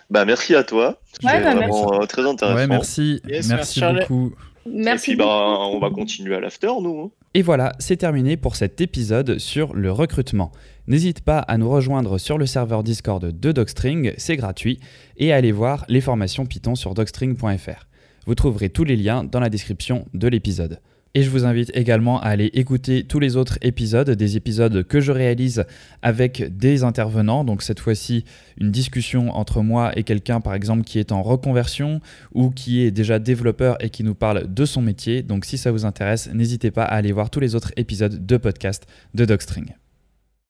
Bah, 0.10 0.26
merci 0.26 0.56
à 0.56 0.64
toi. 0.64 1.00
Ouais, 1.24 1.42
bah, 1.42 1.56
vraiment 1.56 1.92
merci. 1.92 2.08
très 2.08 2.28
intéressant. 2.28 2.56
Ouais, 2.56 2.68
merci. 2.68 3.22
merci, 3.48 3.82
beaucoup. 3.82 4.34
Merci. 4.68 5.12
Et 5.12 5.16
puis, 5.16 5.24
bah, 5.24 5.58
on 5.70 5.80
va 5.80 5.90
continuer 5.92 6.36
à 6.36 6.40
l'after, 6.40 6.72
nous. 6.82 7.00
Hein. 7.02 7.12
Et 7.36 7.42
voilà, 7.42 7.74
c'est 7.80 7.98
terminé 7.98 8.38
pour 8.38 8.56
cet 8.56 8.82
épisode 8.82 9.38
sur 9.38 9.74
le 9.74 9.92
recrutement. 9.92 10.52
N'hésite 10.88 11.22
pas 11.22 11.40
à 11.40 11.58
nous 11.58 11.70
rejoindre 11.70 12.18
sur 12.18 12.38
le 12.38 12.46
serveur 12.46 12.82
Discord 12.82 13.24
de 13.24 13.52
Docstring, 13.52 14.14
c'est 14.18 14.38
gratuit, 14.38 14.80
et 15.18 15.34
à 15.34 15.36
aller 15.36 15.52
voir 15.52 15.86
les 15.88 16.02
formations 16.02 16.46
Python 16.46 16.76
sur 16.76 16.94
docstring.fr. 16.94 17.88
Vous 18.26 18.36
trouverez 18.36 18.70
tous 18.70 18.84
les 18.84 18.98
liens 18.98 19.24
dans 19.24 19.40
la 19.40 19.50
description 19.50 20.06
de 20.14 20.28
l'épisode. 20.28 20.80
Et 21.18 21.24
je 21.24 21.30
vous 21.30 21.46
invite 21.46 21.72
également 21.74 22.20
à 22.20 22.26
aller 22.26 22.52
écouter 22.54 23.06
tous 23.06 23.20
les 23.20 23.38
autres 23.38 23.58
épisodes, 23.62 24.10
des 24.10 24.36
épisodes 24.36 24.84
que 24.84 25.00
je 25.00 25.14
réalise 25.14 25.64
avec 26.02 26.58
des 26.58 26.84
intervenants. 26.84 27.46
Donc 27.46 27.62
cette 27.62 27.80
fois-ci, 27.80 28.26
une 28.60 28.70
discussion 28.70 29.30
entre 29.30 29.62
moi 29.62 29.98
et 29.98 30.04
quelqu'un, 30.04 30.42
par 30.42 30.54
exemple, 30.54 30.84
qui 30.84 31.00
est 31.00 31.14
en 31.14 31.24
reconversion 31.24 32.02
ou 32.34 32.50
qui 32.50 32.82
est 32.82 32.92
déjà 32.92 33.18
développeur 33.18 33.82
et 33.82 33.90
qui 33.90 34.04
nous 34.04 34.16
parle 34.16 34.54
de 34.54 34.66
son 34.66 34.82
métier. 34.82 35.22
Donc 35.22 35.46
si 35.46 35.58
ça 35.58 35.72
vous 35.72 35.86
intéresse, 35.86 36.30
n'hésitez 36.34 36.70
pas 36.70 36.84
à 36.84 36.96
aller 36.96 37.14
voir 37.14 37.30
tous 37.30 37.40
les 37.40 37.56
autres 37.56 37.72
épisodes 37.78 38.26
de 38.26 38.36
podcast 38.36 38.86
de 39.14 39.24
Docstring. 39.24 39.68